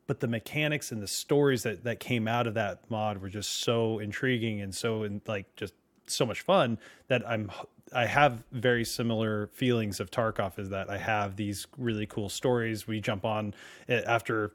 But 0.05 0.19
the 0.19 0.27
mechanics 0.27 0.91
and 0.91 1.01
the 1.01 1.07
stories 1.07 1.63
that 1.63 1.85
that 1.85 2.01
came 2.01 2.27
out 2.27 2.45
of 2.45 2.55
that 2.55 2.91
mod 2.91 3.19
were 3.21 3.29
just 3.29 3.51
so 3.59 3.99
intriguing 3.99 4.59
and 4.59 4.75
so 4.75 5.03
in, 5.03 5.21
like 5.25 5.55
just 5.55 5.75
so 6.13 6.25
much 6.25 6.41
fun 6.41 6.77
that 7.07 7.27
I'm 7.27 7.51
I 7.93 8.05
have 8.05 8.43
very 8.51 8.85
similar 8.85 9.47
feelings 9.47 9.99
of 9.99 10.11
Tarkov 10.11 10.57
is 10.57 10.69
that 10.69 10.89
I 10.89 10.97
have 10.97 11.35
these 11.35 11.67
really 11.77 12.05
cool 12.05 12.29
stories. 12.29 12.87
We 12.87 13.01
jump 13.01 13.25
on 13.25 13.53
eh, 13.89 14.01
after 14.05 14.53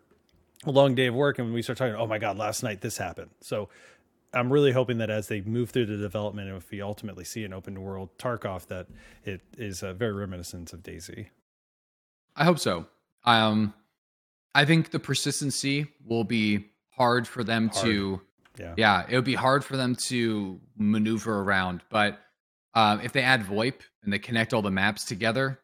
a 0.64 0.70
long 0.70 0.94
day 0.94 1.06
of 1.06 1.14
work 1.14 1.38
and 1.38 1.52
we 1.52 1.60
start 1.62 1.78
talking, 1.78 1.94
oh 1.94 2.06
my 2.06 2.18
God, 2.18 2.38
last 2.38 2.62
night 2.62 2.80
this 2.80 2.96
happened. 2.96 3.30
So 3.42 3.68
I'm 4.32 4.50
really 4.52 4.72
hoping 4.72 4.98
that 4.98 5.10
as 5.10 5.28
they 5.28 5.42
move 5.42 5.70
through 5.70 5.86
the 5.86 5.98
development 5.98 6.48
and 6.48 6.56
if 6.56 6.70
we 6.70 6.80
ultimately 6.80 7.25
see 7.25 7.44
an 7.44 7.52
open 7.52 7.80
world 7.80 8.16
Tarkov, 8.18 8.66
that 8.68 8.86
it 9.25 9.42
is 9.58 9.82
uh, 9.82 9.92
very 9.92 10.12
reminiscent 10.12 10.72
of 10.72 10.82
DayZ. 10.82 11.28
I 12.34 12.44
hope 12.44 12.58
so. 12.58 12.86
Um, 13.25 13.75
I 14.54 14.64
think 14.64 14.90
the 14.90 14.98
persistency 14.98 15.86
will 16.04 16.25
be 16.25 16.70
hard 16.90 17.28
for 17.28 17.44
them 17.44 17.68
Hard. 17.68 17.86
to. 17.86 18.20
Yeah. 18.58 18.75
Yeah, 18.76 19.06
it 19.08 19.14
would 19.14 19.25
be 19.25 19.34
hard 19.34 19.64
for 19.64 19.76
them 19.76 19.94
to 19.96 20.60
maneuver 20.76 21.40
around. 21.40 21.82
But 21.90 22.18
um, 22.75 23.00
if 23.00 23.12
they 23.12 23.22
add 23.22 23.42
VoIP 23.42 23.80
and 24.02 24.12
they 24.12 24.18
connect 24.18 24.52
all 24.52 24.62
the 24.62 24.70
maps 24.70 25.04
together, 25.04 25.60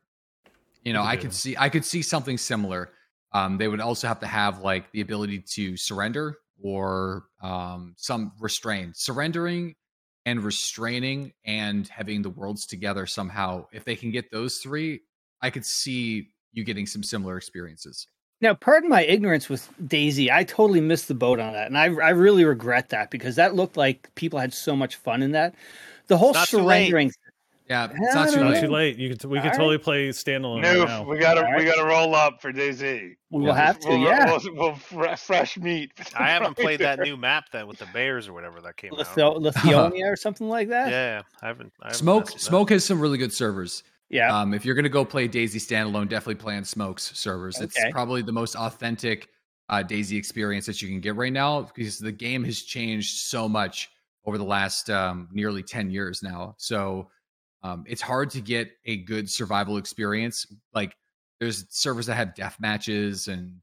you 0.84 0.92
know, 0.92 1.02
I 1.02 1.16
could 1.16 1.32
see 1.32 1.56
I 1.56 1.68
could 1.68 1.84
see 1.84 2.02
something 2.02 2.37
similar. 2.37 2.90
Um, 3.32 3.56
they 3.56 3.68
would 3.68 3.80
also 3.80 4.08
have 4.08 4.20
to 4.20 4.26
have 4.26 4.61
like 4.61 4.90
the 4.92 5.00
ability 5.00 5.44
to 5.54 5.76
surrender 5.76 6.37
or 6.62 7.25
um, 7.42 7.94
some 7.96 8.32
restraint, 8.40 8.96
surrendering 8.96 9.75
and 10.26 10.42
restraining 10.44 11.32
and 11.44 11.88
having 11.88 12.22
the 12.22 12.30
worlds 12.30 12.66
together 12.66 13.06
somehow. 13.06 13.66
If 13.72 13.84
they 13.84 13.96
can 13.96 14.11
get 14.11 14.30
those 14.30 14.58
three, 14.58 15.00
I 15.40 15.50
could 15.50 15.64
see 15.64 16.28
you 16.52 16.64
getting 16.64 16.87
some 16.87 17.02
similar 17.02 17.37
experiences. 17.37 18.06
Now, 18.42 18.54
pardon 18.54 18.90
my 18.90 19.04
ignorance 19.04 19.49
with 19.49 19.68
DayZ. 19.82 20.28
I 20.30 20.42
totally 20.44 20.80
missed 20.80 21.08
the 21.08 21.14
boat 21.14 21.38
on 21.40 21.52
that, 21.54 21.68
and 21.68 21.78
I 21.78 21.84
I 21.84 22.11
really 22.11 22.44
regret 22.44 22.88
that 22.90 23.11
because 23.11 23.37
that 23.37 23.54
looked 23.54 23.76
like 23.76 24.12
people 24.16 24.38
had 24.40 24.52
so 24.52 24.75
much 24.76 24.96
fun 24.96 25.22
in 25.22 25.30
that. 25.32 25.54
The 26.08 26.18
whole 26.18 26.30
It's 26.30 26.38
not 26.38 26.49
too 26.49 26.58
late. 26.58 26.88
surrendering. 26.88 27.12
Yeah, 27.70 27.88
it's 27.94 28.14
not 28.14 28.28
too 28.30 28.40
late. 28.44 28.61
too 28.61 28.66
late. 28.68 28.99
You 28.99 29.08
could 29.11 29.25
we 29.30 29.38
could 29.38 29.52
All 29.52 29.56
totally 29.56 29.78
play 29.78 30.08
standalone 30.08 30.62
Noof, 30.64 30.80
right 30.80 30.88
now. 30.88 31.04
we 31.04 31.18
gotta 31.18 31.42
Alright. 31.42 31.58
we 31.61 31.64
gotta 31.64 31.84
roll 31.84 32.14
up 32.14 32.42
for 32.42 32.52
DayZ. 32.52 33.14
We 33.30 33.40
will 33.40 33.46
Yeah. 33.46 33.54
have 33.54 33.78
to, 33.78 33.88
We'll, 33.88 33.99
yeah. 34.00 34.26
we'll, 34.26 34.54
we'll 34.56 34.75
fre- 34.75 35.14
fresh 35.14 35.56
meat. 35.56 35.92
I 36.16 36.28
haven't 36.28 36.56
played 36.56 36.80
that 36.80 36.99
new 36.99 37.16
map 37.16 37.44
then 37.52 37.66
with 37.68 37.78
the 37.78 37.87
bears 37.94 38.26
or 38.28 38.32
whatever 38.34 38.61
that 38.62 38.76
came 38.76 38.92
out. 38.92 38.99
Litho- 38.99 39.38
Lithuania 39.38 40.06
or 40.06 40.16
something 40.16 40.49
like 40.49 40.68
that. 40.68 40.90
Yeah, 40.90 41.22
I 41.40 41.46
haven't. 41.46 41.72
I 41.80 41.87
haven't 41.87 41.99
Smoke 41.99 42.25
messed 42.25 42.34
that. 42.34 42.40
Smoke 42.42 42.70
has 42.70 42.84
some 42.84 43.00
really 43.00 43.16
good 43.16 43.32
servers. 43.32 43.84
Yeah. 44.12 44.38
Um, 44.38 44.52
if 44.52 44.64
you're 44.64 44.75
gonna 44.75 44.90
go 44.90 45.04
play 45.04 45.26
DayZ 45.26 45.57
standalone, 45.57 46.09
definitely 46.09 46.37
play 46.37 46.57
on 46.57 46.64
Smoke's 46.64 47.19
servers. 47.19 47.61
It's 47.61 47.76
probably 47.90 48.23
the 48.23 48.33
most 48.33 48.54
authentic 48.54 49.28
uh, 49.71 49.83
DayZ 49.83 50.16
experience 50.16 50.66
that 50.66 50.83
you 50.83 50.88
can 50.88 51.00
get 51.00 51.16
right 51.16 51.33
now 51.33 51.62
because 51.62 51.99
the 51.99 52.12
game 52.12 52.45
has 52.45 52.62
changed 52.62 53.20
so 53.20 53.48
much 53.48 53.90
over 54.27 54.37
the 54.37 54.44
last 54.44 54.90
um, 54.90 55.29
nearly 55.33 55.62
ten 55.62 55.90
years 55.90 56.22
now. 56.22 56.55
So 56.59 57.09
um, 57.62 57.85
it's 57.87 58.03
hard 58.03 58.29
to 58.31 58.42
get 58.42 58.70
a 58.85 58.98
good 58.98 59.31
survival 59.31 59.79
experience. 59.79 60.46
Like 60.75 60.94
there's 61.40 61.64
servers 61.70 62.07
that 62.07 62.14
have 62.14 62.35
death 62.35 62.59
matches 62.61 63.29
and 63.29 63.55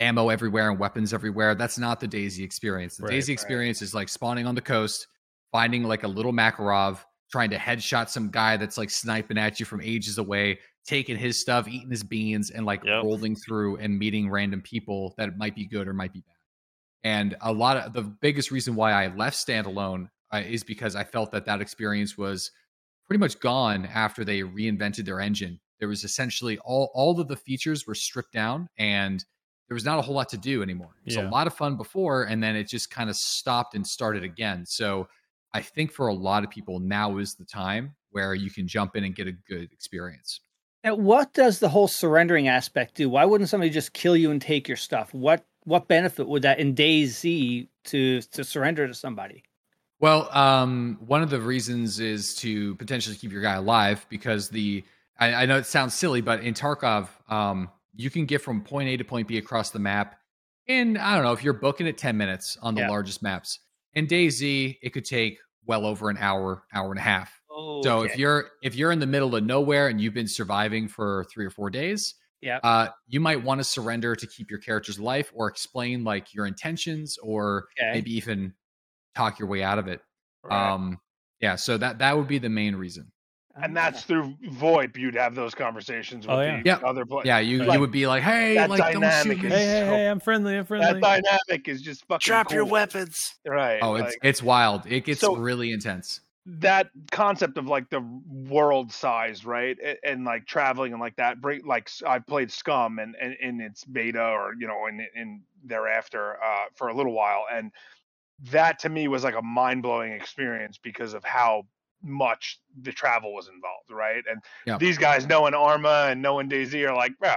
ammo 0.00 0.28
everywhere 0.28 0.70
and 0.70 0.78
weapons 0.78 1.14
everywhere. 1.14 1.54
That's 1.54 1.78
not 1.78 2.00
the 2.00 2.08
DayZ 2.08 2.42
experience. 2.42 2.96
The 2.96 3.04
Right, 3.04 3.12
DayZ 3.12 3.28
right. 3.28 3.28
experience 3.28 3.80
is 3.80 3.94
like 3.94 4.08
spawning 4.08 4.46
on 4.46 4.56
the 4.56 4.60
coast, 4.60 5.06
finding 5.52 5.84
like 5.84 6.02
a 6.02 6.08
little 6.08 6.32
Makarov, 6.32 6.98
trying 7.34 7.50
to 7.50 7.56
headshot 7.58 8.08
some 8.08 8.30
guy 8.30 8.56
that's 8.56 8.78
like 8.78 8.90
sniping 8.90 9.36
at 9.38 9.58
you 9.58 9.66
from 9.66 9.80
ages 9.80 10.18
away, 10.18 10.60
taking 10.86 11.16
his 11.16 11.40
stuff, 11.40 11.66
eating 11.66 11.90
his 11.90 12.04
beans, 12.04 12.50
and 12.50 12.64
like 12.64 12.82
Yep. 12.82 13.02
rolling 13.02 13.34
through 13.34 13.76
and 13.78 13.98
meeting 13.98 14.30
random 14.30 14.62
people 14.62 15.14
that 15.18 15.36
might 15.36 15.56
be 15.56 15.66
good 15.66 15.88
or 15.88 15.92
might 15.94 16.12
be 16.12 16.20
bad. 16.20 16.36
And 17.02 17.36
a 17.40 17.52
lot 17.52 17.76
of 17.76 17.92
the 17.92 18.02
biggest 18.02 18.52
reason 18.52 18.76
why 18.76 18.92
I 18.92 19.08
left 19.08 19.36
standalone 19.36 20.08
uh, 20.32 20.42
is 20.46 20.64
because 20.64 20.96
I 20.96 21.04
felt 21.04 21.32
that 21.32 21.44
that 21.46 21.60
experience 21.60 22.16
was 22.16 22.52
pretty 23.06 23.20
much 23.20 23.40
gone 23.40 23.86
after 23.86 24.24
they 24.24 24.40
reinvented 24.42 25.04
their 25.06 25.20
engine. 25.20 25.60
There 25.80 25.88
was 25.88 26.04
essentially 26.04 26.58
all 26.60 26.90
all 26.94 27.20
of 27.20 27.28
the 27.28 27.36
features 27.36 27.86
were 27.86 27.94
stripped 27.96 28.32
down, 28.32 28.68
and 28.78 29.24
there 29.68 29.74
was 29.74 29.84
not 29.84 29.98
a 29.98 30.02
whole 30.02 30.14
lot 30.14 30.28
to 30.30 30.38
do 30.38 30.62
anymore. 30.62 30.96
It 31.00 31.06
was 31.06 31.16
Yeah. 31.16 31.28
a 31.28 31.30
lot 31.30 31.46
of 31.48 31.54
fun 31.54 31.76
before, 31.76 32.24
and 32.24 32.42
then 32.42 32.56
it 32.56 32.68
just 32.68 32.90
kind 32.90 33.10
of 33.10 33.16
stopped 33.16 33.74
and 33.74 33.86
started 33.86 34.22
again. 34.24 34.66
So 34.66 35.08
I 35.54 35.62
think 35.62 35.92
for 35.92 36.08
a 36.08 36.14
lot 36.14 36.44
of 36.44 36.50
people, 36.50 36.80
now 36.80 37.16
is 37.18 37.34
the 37.36 37.44
time 37.44 37.94
where 38.10 38.34
you 38.34 38.50
can 38.50 38.66
jump 38.68 38.96
in 38.96 39.04
and 39.04 39.14
get 39.14 39.28
a 39.28 39.32
good 39.32 39.72
experience. 39.72 40.40
Now, 40.82 40.96
what 40.96 41.32
does 41.32 41.60
the 41.60 41.68
whole 41.70 41.88
surrendering 41.88 42.48
aspect 42.48 42.96
do? 42.96 43.08
Why 43.08 43.24
wouldn't 43.24 43.48
somebody 43.48 43.70
just 43.70 43.94
kill 43.94 44.16
you 44.16 44.30
and 44.30 44.42
take 44.42 44.68
your 44.68 44.76
stuff? 44.76 45.14
What 45.14 45.46
what 45.62 45.88
benefit 45.88 46.28
would 46.28 46.42
that 46.42 46.58
in 46.58 46.74
DayZ 46.74 47.68
to 47.84 48.20
to 48.20 48.44
surrender 48.44 48.86
to 48.86 48.92
somebody? 48.94 49.44
Well, 50.00 50.28
um, 50.36 50.98
one 51.06 51.22
of 51.22 51.30
the 51.30 51.40
reasons 51.40 52.00
is 52.00 52.34
to 52.36 52.74
potentially 52.74 53.16
keep 53.16 53.32
your 53.32 53.40
guy 53.40 53.54
alive 53.54 54.04
because 54.10 54.50
the 54.50 54.84
I, 55.18 55.34
I 55.34 55.46
know 55.46 55.56
it 55.56 55.66
sounds 55.66 55.94
silly, 55.94 56.20
but 56.20 56.40
in 56.40 56.52
Tarkov, 56.52 57.08
um, 57.32 57.70
you 57.94 58.10
can 58.10 58.26
get 58.26 58.42
from 58.42 58.60
point 58.62 58.88
A 58.88 58.96
to 58.96 59.04
point 59.04 59.28
B 59.28 59.38
across 59.38 59.70
the 59.70 59.78
map 59.78 60.16
in 60.66 60.96
I 60.96 61.14
don't 61.14 61.24
know 61.24 61.32
if 61.32 61.44
you're 61.44 61.52
booking 61.54 61.86
it 61.86 61.96
ten 61.96 62.16
minutes 62.16 62.58
on 62.60 62.74
the 62.74 62.80
Yeah. 62.82 62.90
largest 62.90 63.22
maps. 63.22 63.60
In 63.94 64.06
DayZ, 64.06 64.78
it 64.82 64.90
could 64.90 65.04
take 65.04 65.38
well 65.64 65.86
over 65.86 66.10
an 66.10 66.16
hour, 66.18 66.64
hour 66.72 66.90
and 66.90 66.98
a 66.98 67.02
half. 67.02 67.40
Oh, 67.48 67.84
So 67.84 68.02
if 68.02 68.16
you're 68.16 68.50
if 68.62 68.74
you're 68.74 68.92
in 68.92 68.98
the 68.98 69.06
middle 69.06 69.34
of 69.36 69.44
nowhere 69.44 69.88
and 69.88 70.00
you've 70.00 70.14
been 70.14 70.28
surviving 70.28 70.88
for 70.88 71.24
three 71.32 71.44
or 71.44 71.50
four 71.50 71.70
days, 71.70 72.14
Yeah. 72.40 72.60
uh, 72.62 72.88
you 73.06 73.20
might 73.20 73.42
want 73.42 73.60
to 73.60 73.64
surrender 73.64 74.16
to 74.16 74.26
keep 74.26 74.50
your 74.50 74.58
character's 74.60 74.98
life 74.98 75.30
or 75.34 75.48
explain 75.48 76.02
like 76.04 76.32
your 76.34 76.46
intentions 76.46 77.18
or 77.18 77.68
Okay. 77.78 77.92
maybe 77.92 78.10
even 78.12 78.54
talk 79.16 79.38
your 79.40 79.48
way 79.48 79.62
out 79.64 79.78
of 79.80 79.88
it. 79.88 80.02
Right. 80.42 80.74
Um, 80.74 81.00
yeah, 81.40 81.56
so 81.56 81.78
that 81.78 82.00
that 82.00 82.16
would 82.18 82.28
be 82.28 82.38
the 82.38 82.50
main 82.50 82.76
reason. 82.76 83.12
And 83.62 83.76
that's 83.76 84.02
through 84.02 84.34
VoIP. 84.44 84.96
You'd 84.96 85.14
have 85.14 85.34
those 85.34 85.54
conversations 85.54 86.26
with 86.26 86.36
Oh, 86.36 86.40
yeah. 86.40 86.56
the 86.62 86.68
Yeah. 86.68 86.76
other 86.84 87.04
players. 87.06 87.26
Yeah, 87.26 87.38
you 87.38 87.64
Like, 87.64 87.74
you 87.74 87.80
would 87.80 87.90
be 87.92 88.06
like, 88.06 88.22
hey, 88.22 88.54
that 88.54 88.68
like 88.70 88.78
don't 88.80 88.92
shoot 88.94 89.00
dynamic 89.00 89.44
is- 89.44 89.52
Hey, 89.52 89.66
hey, 89.66 89.86
hey! 89.86 90.08
I'm 90.08 90.20
friendly. 90.20 90.56
I'm 90.56 90.64
friendly. 90.66 91.00
that 91.00 91.22
dynamic 91.48 91.68
is 91.68 91.80
just 91.82 92.04
fucking. 92.06 92.24
Drop 92.26 92.52
your 92.52 92.64
weapons. 92.64 93.34
Right. 93.46 93.78
Oh, 93.82 93.92
like, 93.92 94.06
it's 94.06 94.16
it's 94.22 94.42
wild. 94.42 94.86
It 94.86 95.04
gets 95.04 95.20
So- 95.20 95.36
really 95.36 95.70
intense. 95.72 96.20
that 96.46 96.90
concept 97.10 97.56
of 97.56 97.66
like 97.68 97.88
the 97.88 98.00
world 98.28 98.92
size, 98.92 99.46
right? 99.46 99.78
And, 99.82 99.96
and 100.04 100.24
like 100.26 100.46
traveling 100.46 100.92
and 100.92 101.00
like 101.00 101.16
that. 101.16 101.40
Break 101.40 101.64
like 101.66 101.88
I've 102.06 102.26
played 102.26 102.52
Scum 102.52 102.98
and 102.98 103.16
and 103.18 103.34
in 103.40 103.60
its 103.62 103.82
beta 103.84 104.22
or 104.22 104.52
you 104.58 104.66
know 104.66 104.86
in 104.86 105.06
in 105.14 105.40
thereafter 105.64 106.36
uh, 106.44 106.64
for 106.74 106.88
a 106.88 106.94
little 106.94 107.12
while, 107.14 107.44
and 107.50 107.72
that 108.50 108.78
to 108.80 108.88
me 108.90 109.08
was 109.08 109.24
like 109.24 109.36
a 109.36 109.40
mind 109.42 109.82
blowing 109.82 110.12
experience 110.12 110.76
because 110.76 111.14
of 111.14 111.24
how 111.24 111.62
much 112.04 112.60
the 112.82 112.92
travel 112.92 113.34
was 113.34 113.48
involved, 113.48 113.90
right? 113.90 114.22
And 114.30 114.40
Yeah. 114.66 114.78
these 114.78 114.98
guys 114.98 115.26
knowing 115.26 115.54
Arma 115.54 116.08
and 116.10 116.20
knowing 116.22 116.48
DayZ 116.48 116.88
are 116.88 116.94
like, 116.94 117.18
bro. 117.18 117.34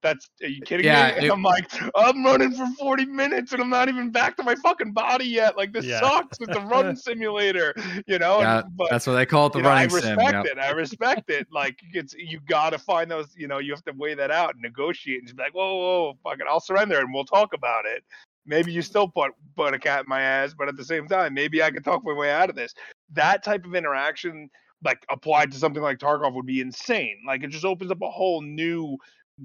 That's 0.00 0.30
are 0.44 0.46
you 0.48 0.62
kidding 0.62 0.86
Yeah, 0.86 1.18
me? 1.18 1.26
It- 1.26 1.32
I'm 1.32 1.42
like, 1.42 1.68
I'm 1.96 2.24
running 2.24 2.52
for 2.52 2.68
40 2.78 3.06
minutes 3.06 3.52
and 3.52 3.60
I'm 3.60 3.68
not 3.68 3.88
even 3.88 4.10
back 4.10 4.36
to 4.36 4.44
my 4.44 4.54
fucking 4.54 4.92
body 4.92 5.24
yet. 5.24 5.56
Like 5.56 5.72
this 5.72 5.86
Yeah. 5.86 5.98
sucks. 5.98 6.38
with 6.38 6.52
the 6.52 6.60
run 6.60 6.94
simulator, 7.06 7.74
you 8.06 8.20
know. 8.20 8.38
Yeah, 8.38 8.62
but 8.76 8.90
That's 8.90 9.08
what 9.08 9.14
they 9.14 9.26
call 9.26 9.48
it, 9.48 9.54
the 9.54 9.58
you 9.58 9.64
know, 9.64 9.70
I 9.70 9.86
running 9.86 9.90
sim. 9.90 10.16
respect 10.16 10.46
yeah. 10.46 10.52
it. 10.52 10.58
I 10.58 10.70
respect 10.70 11.30
it. 11.30 11.48
Like 11.50 11.80
it's 11.94 12.14
you 12.14 12.38
got 12.46 12.70
to 12.70 12.78
find 12.78 13.10
those. 13.10 13.34
You 13.36 13.48
know, 13.48 13.58
you 13.58 13.72
have 13.72 13.82
to 13.86 13.92
weigh 13.92 14.14
that 14.14 14.30
out 14.30 14.54
and 14.54 14.62
negotiate 14.62 15.18
and 15.18 15.26
just 15.26 15.36
be 15.36 15.42
like, 15.42 15.54
whoa, 15.54 15.66
whoa, 15.74 16.02
whoa, 16.04 16.18
fuck 16.22 16.38
it, 16.38 16.46
I'll 16.48 16.60
surrender 16.60 17.00
and 17.00 17.12
we'll 17.12 17.24
talk 17.24 17.52
about 17.52 17.84
it. 17.84 18.04
Maybe 18.48 18.72
you 18.72 18.80
still 18.82 19.06
put 19.06 19.32
put 19.56 19.74
a 19.74 19.78
cat 19.78 20.00
in 20.00 20.08
my 20.08 20.22
ass, 20.22 20.54
but 20.56 20.68
at 20.68 20.76
the 20.76 20.84
same 20.84 21.06
time, 21.06 21.34
maybe 21.34 21.62
I 21.62 21.70
could 21.70 21.84
talk 21.84 22.02
my 22.02 22.14
way 22.14 22.30
out 22.30 22.48
of 22.48 22.56
this. 22.56 22.74
That 23.12 23.44
type 23.44 23.64
of 23.66 23.74
interaction, 23.74 24.48
like 24.82 25.04
applied 25.10 25.52
to 25.52 25.58
something 25.58 25.82
like 25.82 25.98
Tarkov, 25.98 26.34
would 26.34 26.46
be 26.46 26.60
insane. 26.60 27.18
Like 27.26 27.44
it 27.44 27.50
just 27.50 27.66
opens 27.66 27.90
up 27.90 28.00
a 28.02 28.10
whole 28.10 28.40
new 28.40 28.96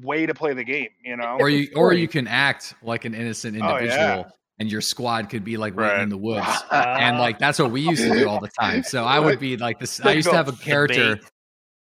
way 0.02 0.26
to 0.26 0.34
play 0.34 0.54
the 0.54 0.64
game. 0.64 0.90
You 1.04 1.18
know, 1.18 1.38
Or 1.40 1.50
you 1.50 1.68
or 1.76 1.94
you 1.94 2.08
can 2.08 2.28
act 2.28 2.76
like 2.82 3.04
an 3.04 3.14
innocent 3.14 3.58
Oh, 3.58 3.60
individual 3.60 4.08
yeah. 4.08 4.24
and 4.60 4.72
your 4.72 4.82
squad 4.82 5.30
could 5.30 5.44
be 5.44 5.58
like 5.58 5.76
waiting 5.76 5.96
Right. 5.96 6.04
in 6.04 6.10
the 6.10 6.18
woods. 6.18 6.48
Uh, 6.72 6.86
and 7.00 7.20
like 7.20 7.40
that's 7.40 7.60
what 7.60 7.72
we 7.72 7.82
used 7.82 8.04
to 8.04 8.14
do 8.14 8.30
all 8.30 8.40
the 8.40 8.52
time. 8.60 8.84
So 8.84 9.04
I 9.04 9.20
would 9.20 9.40
be 9.40 9.58
like 9.58 9.80
this. 9.80 10.00
I 10.00 10.14
used 10.14 10.30
to 10.30 10.36
have 10.36 10.48
a 10.48 10.54
character. 10.54 11.20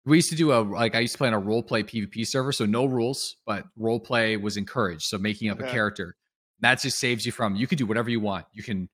We 0.05 0.17
used 0.17 0.29
to 0.29 0.35
do 0.35 0.53
a 0.53 0.61
like 0.61 0.95
I 0.95 1.01
used 1.01 1.13
to 1.13 1.17
play 1.17 1.27
on 1.27 1.33
a 1.33 1.39
role 1.39 1.61
play 1.61 1.83
PvP 1.83 2.25
server, 2.25 2.53
so 2.53 2.65
no 2.65 2.85
rules, 2.85 3.35
but 3.45 3.65
role 3.75 3.99
play 3.99 4.37
was 4.37 4.55
encouraged. 4.55 5.03
So 5.03 5.17
making 5.17 5.49
up 5.49 5.59
a 5.59 5.63
character 5.63 6.15
that 6.61 6.81
just 6.81 6.99
saves 6.99 7.25
you 7.25 7.31
from 7.31 7.55
you 7.55 7.67
can 7.67 7.77
do 7.77 7.85
whatever 7.85 8.09
you 8.09 8.19
want. 8.19 8.45
You 8.53 8.63
can 8.63 8.89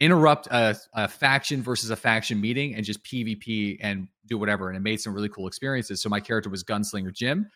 interrupt 0.00 0.46
a, 0.46 0.76
a 0.94 1.08
faction 1.08 1.62
versus 1.62 1.90
a 1.90 1.96
faction 1.96 2.40
meeting 2.40 2.74
and 2.74 2.84
just 2.84 3.04
PvP 3.04 3.76
and 3.80 4.08
do 4.26 4.38
whatever. 4.38 4.68
And 4.68 4.76
it 4.76 4.80
made 4.80 5.00
some 5.00 5.12
really 5.12 5.28
cool 5.28 5.46
experiences. 5.46 6.00
So 6.02 6.08
my 6.08 6.20
character 6.20 6.48
was 6.48 6.64
Gunslinger 6.64 7.12
Jim, 7.12 7.46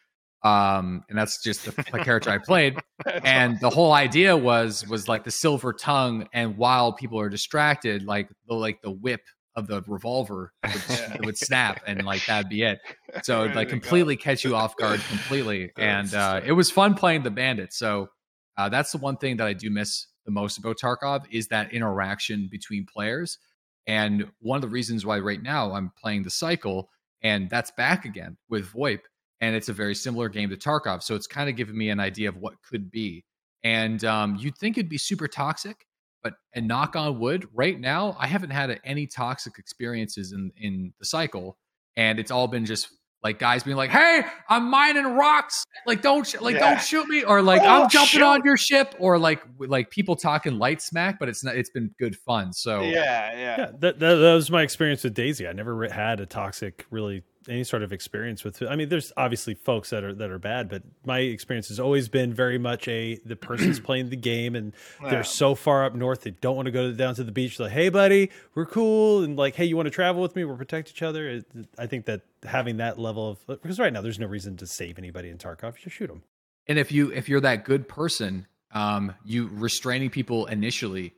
um, 0.42 1.02
and 1.08 1.18
that's 1.18 1.42
just 1.42 1.64
the, 1.64 1.70
the 1.90 2.00
character 2.04 2.30
I 2.30 2.38
played. 2.38 2.76
And 3.24 3.58
the 3.60 3.70
whole 3.70 3.92
idea 3.92 4.36
was 4.36 4.86
was 4.88 5.08
like 5.08 5.24
the 5.24 5.30
silver 5.30 5.72
tongue, 5.72 6.28
and 6.32 6.56
while 6.56 6.92
people 6.92 7.18
are 7.18 7.28
distracted, 7.28 8.04
like 8.04 8.28
the 8.46 8.54
like 8.54 8.82
the 8.82 8.90
whip 8.90 9.20
of 9.56 9.66
the 9.66 9.82
revolver 9.86 10.52
would, 10.64 10.82
Yeah. 10.90 11.16
would 11.20 11.38
snap, 11.38 11.80
and 11.86 12.04
like 12.04 12.24
that'd 12.26 12.48
be 12.48 12.62
it. 12.62 12.78
So 13.22 13.44
it'd 13.44 13.56
like 13.56 13.68
you 13.68 13.74
go. 13.76 13.80
completely 13.80 14.16
catch 14.16 14.44
you 14.44 14.54
off 14.56 14.76
guard 14.76 15.00
completely. 15.08 15.70
and 15.78 16.12
uh, 16.14 16.40
it 16.44 16.52
was 16.52 16.70
fun 16.70 16.94
playing 16.94 17.22
the 17.22 17.30
bandit. 17.30 17.72
So 17.72 18.08
uh, 18.56 18.68
that's 18.68 18.92
the 18.92 18.98
one 18.98 19.16
thing 19.16 19.36
that 19.38 19.46
I 19.46 19.52
do 19.52 19.70
miss 19.70 20.06
the 20.24 20.30
most 20.30 20.58
about 20.58 20.78
Tarkov 20.78 21.24
is 21.30 21.48
that 21.48 21.72
interaction 21.72 22.48
between 22.50 22.86
players. 22.86 23.38
And 23.86 24.30
one 24.40 24.56
of 24.56 24.62
the 24.62 24.68
reasons 24.68 25.04
why 25.04 25.18
right 25.18 25.42
now 25.42 25.72
I'm 25.72 25.92
playing 26.00 26.22
the 26.22 26.30
cycle, 26.30 26.88
and 27.22 27.50
that's 27.50 27.70
back 27.72 28.04
again 28.04 28.36
with 28.48 28.72
VoIP, 28.72 29.00
and 29.40 29.54
it's 29.54 29.68
a 29.68 29.74
very 29.74 29.94
similar 29.94 30.28
game 30.28 30.50
to 30.50 30.56
Tarkov. 30.56 31.02
So 31.02 31.14
it's 31.14 31.26
kind 31.26 31.50
of 31.50 31.56
given 31.56 31.76
me 31.76 31.90
an 31.90 32.00
idea 32.00 32.28
of 32.28 32.36
what 32.36 32.62
could 32.62 32.90
be. 32.90 33.24
And 33.62 34.02
um, 34.04 34.36
you'd 34.36 34.56
think 34.56 34.78
it'd 34.78 34.88
be 34.88 34.98
super 34.98 35.28
toxic, 35.28 35.86
but 36.22 36.34
and 36.54 36.66
knock 36.66 36.96
on 36.96 37.18
wood, 37.18 37.46
right 37.52 37.78
now 37.78 38.16
I 38.18 38.26
haven't 38.26 38.50
had 38.50 38.80
any 38.84 39.06
toxic 39.06 39.58
experiences 39.58 40.32
in 40.32 40.52
in 40.56 40.94
the 40.98 41.04
cycle, 41.04 41.58
and 41.96 42.18
it's 42.18 42.30
all 42.30 42.48
been 42.48 42.64
just 42.64 42.88
like 43.24 43.38
guys 43.38 43.62
being 43.64 43.76
like, 43.76 43.90
"Hey, 43.90 44.22
I'm 44.48 44.70
mining 44.70 45.16
rocks. 45.16 45.64
Like, 45.86 46.02
don't 46.02 46.26
sh- 46.26 46.36
like 46.40 46.54
Yeah. 46.56 46.70
don't 46.74 46.80
shoot 46.82 47.08
me," 47.08 47.24
or 47.24 47.40
like, 47.42 47.62
Oh, 47.62 47.66
"I'm 47.84 47.88
jumping 47.88 48.06
shoot. 48.20 48.22
on 48.22 48.42
your 48.44 48.56
ship," 48.58 48.94
or 48.98 49.18
like 49.18 49.42
like 49.58 49.90
people 49.90 50.14
talking 50.14 50.58
light 50.58 50.82
smack. 50.82 51.18
But 51.18 51.28
it's 51.30 51.42
not. 51.42 51.56
It's 51.56 51.70
been 51.70 51.90
good 51.98 52.16
fun. 52.16 52.52
So 52.52 52.82
yeah, 52.82 52.92
yeah. 52.92 53.36
Yeah, 53.36 53.70
that, 53.80 53.98
that 53.98 54.14
that 54.16 54.34
was 54.34 54.50
my 54.50 54.62
experience 54.62 55.02
with 55.02 55.14
DayZ. 55.16 55.48
I 55.48 55.52
never 55.52 55.88
had 55.88 56.20
a 56.20 56.26
toxic, 56.26 56.86
really 56.90 57.22
any 57.48 57.64
sort 57.64 57.82
of 57.82 57.92
experience 57.92 58.44
with. 58.44 58.62
I 58.62 58.76
mean, 58.76 58.88
there's 58.88 59.12
obviously 59.16 59.54
folks 59.54 59.90
that 59.90 60.02
are 60.04 60.14
that 60.14 60.30
are 60.30 60.38
bad, 60.38 60.68
but 60.68 60.82
my 61.04 61.18
experience 61.20 61.68
has 61.68 61.78
always 61.80 62.08
been 62.08 62.32
very 62.32 62.58
much 62.58 62.88
a 62.88 63.16
the 63.24 63.36
person's 63.36 63.80
playing 63.88 64.10
the 64.10 64.16
game 64.16 64.54
and 64.56 64.72
Yeah. 65.02 65.10
they're 65.10 65.24
so 65.24 65.54
far 65.54 65.84
up 65.84 65.94
north 65.94 66.22
they 66.22 66.30
don't 66.30 66.56
want 66.56 66.66
to 66.66 66.72
go 66.72 66.92
down 66.92 67.14
to 67.16 67.24
the 67.24 67.32
beach. 67.32 67.58
They're 67.58 67.66
like, 67.66 67.74
hey, 67.74 67.88
buddy, 67.88 68.30
we're 68.54 68.66
cool, 68.66 69.22
and 69.22 69.36
like, 69.36 69.54
hey, 69.54 69.64
you 69.64 69.76
want 69.76 69.86
to 69.86 69.90
travel 69.90 70.22
with 70.22 70.34
me? 70.36 70.44
We'll 70.44 70.56
protect 70.56 70.90
each 70.90 71.02
other. 71.02 71.28
It, 71.28 71.46
I 71.78 71.86
think 71.86 72.06
that 72.06 72.22
having 72.44 72.76
that 72.78 72.98
level 72.98 73.30
of 73.30 73.46
because 73.46 73.78
right 73.78 73.92
now 73.92 74.00
there's 74.00 74.18
no 74.18 74.26
reason 74.26 74.56
to 74.58 74.66
save 74.66 74.98
anybody 74.98 75.28
in 75.30 75.38
Tarkov. 75.38 75.76
Just 75.76 75.96
shoot 75.96 76.08
them. 76.08 76.22
and 76.66 76.78
if 76.78 76.92
you 76.92 77.10
if 77.12 77.28
you're 77.28 77.40
that 77.40 77.64
good 77.64 77.88
person 77.88 78.46
um 78.72 79.14
you 79.24 79.48
restraining 79.52 80.10
people 80.10 80.46
initially 80.46 81.12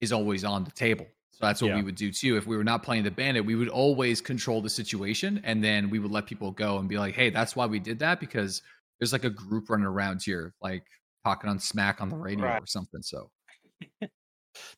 is 0.00 0.12
always 0.12 0.44
on 0.44 0.64
the 0.64 0.70
table 0.70 1.06
so 1.38 1.46
that's 1.46 1.62
what 1.62 1.68
Yeah. 1.68 1.76
we 1.76 1.82
would 1.82 1.94
do 1.94 2.10
too 2.10 2.36
if 2.36 2.46
we 2.46 2.56
were 2.56 2.64
not 2.64 2.82
playing 2.82 3.04
the 3.04 3.10
bandit 3.10 3.44
we 3.44 3.54
would 3.54 3.68
always 3.68 4.20
control 4.20 4.60
the 4.60 4.68
situation 4.70 5.40
and 5.44 5.62
then 5.62 5.88
we 5.90 5.98
would 6.00 6.10
let 6.10 6.26
people 6.26 6.50
go 6.50 6.78
and 6.78 6.88
be 6.88 6.98
like 6.98 7.14
hey 7.14 7.30
that's 7.30 7.54
why 7.54 7.64
we 7.66 7.78
did 7.78 7.98
that 8.00 8.18
because 8.20 8.62
there's 8.98 9.12
like 9.12 9.24
a 9.24 9.30
group 9.30 9.70
running 9.70 9.86
around 9.86 10.20
here 10.22 10.52
like 10.60 10.82
talking 11.24 11.48
on 11.48 11.58
smack 11.58 12.00
on 12.00 12.08
the 12.08 12.16
radio 12.16 12.44
Right. 12.46 12.62
or 12.62 12.66
something 12.66 13.02
so 13.02 13.30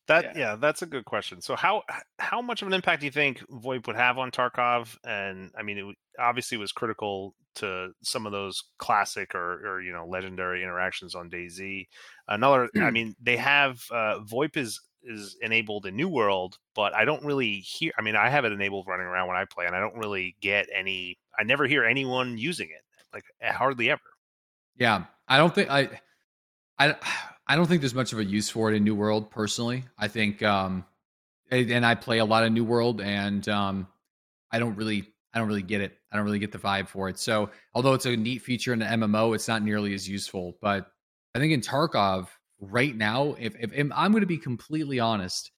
That 0.09 0.25
Yeah. 0.25 0.33
yeah. 0.39 0.57
that's 0.57 0.83
a 0.83 0.87
good 0.87 1.07
question. 1.07 1.41
So 1.41 1.57
how 1.57 1.85
how 2.19 2.43
much 2.43 2.61
of 2.61 2.69
an 2.69 2.75
impact 2.75 3.01
do 3.01 3.07
you 3.07 3.13
think 3.13 3.39
VoIP 3.49 3.87
would 3.87 3.97
have 3.97 4.19
on 4.19 4.31
Tarkov? 4.31 4.95
And 5.05 5.51
I 5.59 5.63
mean, 5.63 5.79
it 5.79 5.97
obviously 6.19 6.59
was 6.59 6.71
critical 6.73 7.35
to 7.57 7.89
some 8.03 8.27
of 8.27 8.33
those 8.33 8.63
classic 8.79 9.35
or 9.35 9.67
or 9.67 9.81
you 9.83 9.93
know 9.93 10.07
legendary 10.07 10.63
interactions 10.63 11.15
on 11.15 11.31
DayZ. 11.31 11.87
Another, 12.29 12.69
I 12.79 12.91
mean, 12.99 13.15
they 13.23 13.39
have 13.39 13.81
uh, 13.91 14.19
VoIP 14.21 14.59
is 14.59 14.81
is 15.03 15.37
enabled 15.41 15.87
in 15.87 15.97
New 15.97 16.09
World, 16.09 16.59
but 16.75 16.95
I 16.95 17.05
don't 17.05 17.25
really 17.25 17.57
hear. 17.57 17.93
I 17.99 18.03
mean, 18.03 18.17
I 18.17 18.29
have 18.29 18.45
it 18.45 18.53
enabled 18.53 18.87
running 18.87 19.07
around 19.07 19.29
when 19.29 19.37
I 19.37 19.45
play, 19.45 19.67
and 19.67 19.75
I 19.75 19.81
don't 19.81 19.97
really 19.97 20.37
get 20.41 20.69
any. 20.75 21.19
I 21.39 21.45
never 21.45 21.67
hear 21.67 21.85
anyone 21.85 22.39
using 22.39 22.69
it, 22.69 22.83
like 23.13 23.25
hardly 23.43 23.91
ever. 23.91 24.03
Yeah, 24.77 25.05
I 25.29 25.39
don't 25.39 25.55
think 25.55 25.71
I, 25.71 25.89
I, 26.79 26.97
I 27.47 27.57
don't 27.57 27.67
think 27.67 27.81
there's 27.81 27.95
much 27.95 28.13
of 28.13 28.19
a 28.19 28.25
use 28.25 28.51
for 28.51 28.71
it 28.71 28.77
in 28.77 28.85
New 28.85 28.95
World 28.95 29.31
personally. 29.31 29.85
I 29.99 30.09
think, 30.09 30.43
um, 30.43 30.85
and 31.51 31.71
and 31.71 31.87
I 31.87 31.95
play 31.95 32.19
a 32.19 32.25
lot 32.25 32.45
of 32.45 32.53
New 32.53 32.65
World, 32.65 33.01
and 33.01 33.47
um, 33.49 33.89
I 34.51 34.59
don't 34.59 34.77
really, 34.77 35.09
I 35.33 35.39
don't 35.39 35.49
really 35.49 35.63
get 35.63 35.81
it. 35.81 35.97
I 36.13 36.17
don't 36.17 36.25
really 36.25 36.39
get 36.39 36.53
the 36.53 36.59
vibe 36.59 36.89
for 36.89 37.09
it. 37.09 37.19
So, 37.19 37.51
although 37.75 37.95
it's 37.95 38.07
a 38.07 38.17
neat 38.17 38.43
feature 38.43 38.73
in 38.73 38.79
the 38.81 38.87
MMO, 38.87 39.35
it's 39.35 39.49
not 39.49 39.63
nearly 39.63 39.95
as 39.95 40.09
useful. 40.09 40.57
But 40.61 40.91
I 41.35 41.39
think 41.39 41.53
in 41.53 41.61
Tarkov 41.61 42.29
right 42.61 42.95
now, 42.95 43.35
if 43.39 43.55
if, 43.59 43.73
if 43.73 43.89
I'm 43.95 44.13
going 44.13 44.23
to 44.23 44.27
be 44.27 44.39
completely 44.39 45.01
honest, 45.01 45.51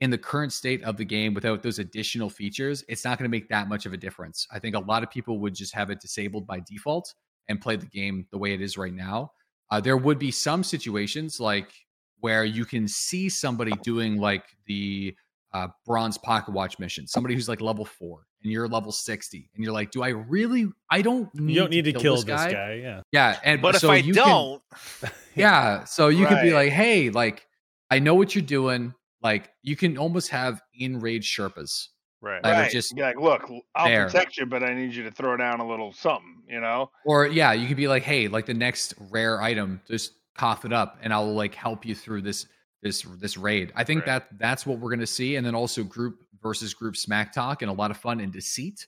in 0.00 0.10
the 0.10 0.18
current 0.18 0.52
state 0.52 0.82
of 0.84 0.96
the 0.96 1.04
game, 1.04 1.34
without 1.34 1.62
those 1.62 1.78
additional 1.78 2.30
features, 2.30 2.84
it's 2.88 3.04
not 3.04 3.18
going 3.18 3.28
to 3.28 3.36
make 3.36 3.48
that 3.48 3.68
much 3.68 3.84
of 3.84 3.92
a 3.92 3.96
difference. 3.96 4.46
I 4.52 4.58
think 4.58 4.76
a 4.76 4.80
lot 4.80 5.02
of 5.02 5.10
people 5.10 5.40
would 5.40 5.54
just 5.54 5.74
have 5.74 5.90
it 5.90 6.00
disabled 6.00 6.46
by 6.46 6.60
default 6.60 7.12
and 7.48 7.60
play 7.60 7.76
the 7.76 7.86
game 7.86 8.26
the 8.30 8.38
way 8.38 8.52
it 8.52 8.60
is 8.60 8.78
right 8.78 8.92
now. 8.92 9.32
Uh, 9.70 9.80
there 9.80 9.96
would 9.96 10.18
be 10.18 10.30
some 10.30 10.62
situations 10.62 11.40
like 11.40 11.72
where 12.20 12.44
you 12.44 12.64
can 12.64 12.86
see 12.86 13.28
somebody 13.28 13.72
doing 13.82 14.18
like 14.18 14.44
the 14.66 15.14
uh, 15.52 15.68
bronze 15.86 16.18
pocket 16.18 16.52
watch 16.52 16.78
mission, 16.78 17.06
somebody 17.06 17.34
who's 17.34 17.48
like 17.48 17.60
level 17.60 17.84
four 17.84 18.26
and 18.42 18.52
you're 18.52 18.68
level 18.68 18.92
60 18.92 19.50
and 19.54 19.64
you're 19.64 19.72
like, 19.72 19.90
do 19.90 20.02
I 20.02 20.08
really, 20.10 20.68
I 20.90 21.02
don't 21.02 21.32
need, 21.34 21.54
You 21.54 21.60
don't 21.60 21.70
need 21.70 21.84
to 21.86 21.92
kill, 21.92 22.16
this, 22.16 22.24
this 22.24 22.36
guy. 22.36 22.52
guy. 22.52 22.72
Yeah. 22.74 23.00
Yeah. 23.12 23.38
And 23.44 23.60
But 23.62 23.76
so 23.76 23.88
if 23.88 23.92
I 23.92 23.96
you 24.06 24.12
don't, 24.14 24.62
yeah. 25.34 25.84
So 25.84 26.08
you 26.08 26.26
could 26.26 26.42
be 26.42 26.52
like, 26.52 26.70
hey, 26.70 27.10
like, 27.10 27.46
I 27.90 27.98
know 27.98 28.14
what 28.14 28.34
you're 28.34 28.42
doing. 28.44 28.94
Like, 29.22 29.50
you 29.62 29.74
can 29.76 29.98
almost 29.98 30.28
have 30.30 30.60
in 30.74 31.00
raid 31.00 31.22
Sherpas. 31.22 31.88
right? 32.20 32.42
Like, 32.44 32.52
right. 32.52 32.70
just 32.70 32.94
Be 32.94 33.02
like, 33.02 33.18
look, 33.18 33.50
I'll 33.74 33.88
there. 33.88 34.06
protect 34.06 34.36
you, 34.36 34.46
but 34.46 34.62
I 34.62 34.74
need 34.74 34.94
you 34.94 35.02
to 35.04 35.10
throw 35.10 35.36
down 35.36 35.60
a 35.60 35.66
little 35.68 35.92
something, 35.92 36.42
you 36.48 36.60
know? 36.60 36.90
Or 37.04 37.26
yeah, 37.26 37.52
you 37.52 37.66
could 37.66 37.76
be 37.76 37.88
like, 37.88 38.02
hey, 38.02 38.28
like 38.28 38.46
the 38.46 38.54
next 38.54 38.94
rare 39.10 39.40
item, 39.42 39.80
just 39.88 40.12
cough 40.36 40.64
it 40.64 40.72
up, 40.72 40.98
and 41.02 41.12
I'll 41.12 41.32
like 41.34 41.54
help 41.54 41.84
you 41.84 41.94
through 41.96 42.22
this 42.22 42.46
this 42.82 43.02
this 43.20 43.36
raid. 43.36 43.72
I 43.74 43.84
think 43.84 44.00
Right. 44.00 44.06
that 44.30 44.38
that's 44.38 44.64
what 44.66 44.78
we're 44.78 44.90
gonna 44.90 45.06
see, 45.06 45.36
and 45.36 45.44
then 45.46 45.54
also 45.54 45.82
group 45.82 46.20
versus 46.42 46.74
group 46.74 46.96
smack 46.96 47.32
talk 47.32 47.62
and 47.62 47.70
a 47.70 47.74
lot 47.74 47.90
of 47.90 47.96
fun 47.96 48.20
and 48.20 48.32
deceit, 48.32 48.86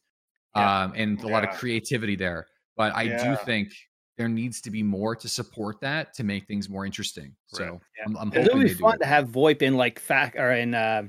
Yeah. 0.54 0.82
um, 0.84 0.92
and 0.96 1.20
a 1.22 1.28
lot 1.28 1.42
of 1.44 1.50
creativity 1.56 2.14
there. 2.16 2.46
But 2.76 2.94
I 2.94 3.08
do 3.08 3.36
think 3.44 3.72
there 4.16 4.28
needs 4.28 4.60
to 4.60 4.70
be 4.70 4.82
more 4.82 5.16
to 5.16 5.28
support 5.28 5.80
that 5.80 6.12
to 6.14 6.22
make 6.24 6.46
things 6.46 6.68
more 6.68 6.84
interesting. 6.86 7.34
So 7.46 7.64
Right. 7.64 7.72
Yeah. 7.98 8.04
I'm, 8.06 8.16
I'm 8.18 8.28
It 8.28 8.42
hoping 8.42 8.58
would 8.58 8.62
be 8.64 8.68
they 8.68 8.74
fun 8.74 8.94
it. 8.96 8.98
to 8.98 9.06
have 9.06 9.28
VoIP 9.28 9.62
in 9.62 9.76
like 9.76 9.98
fact 9.98 10.36
or 10.36 10.52
in 10.52 10.74
uh, 10.74 11.04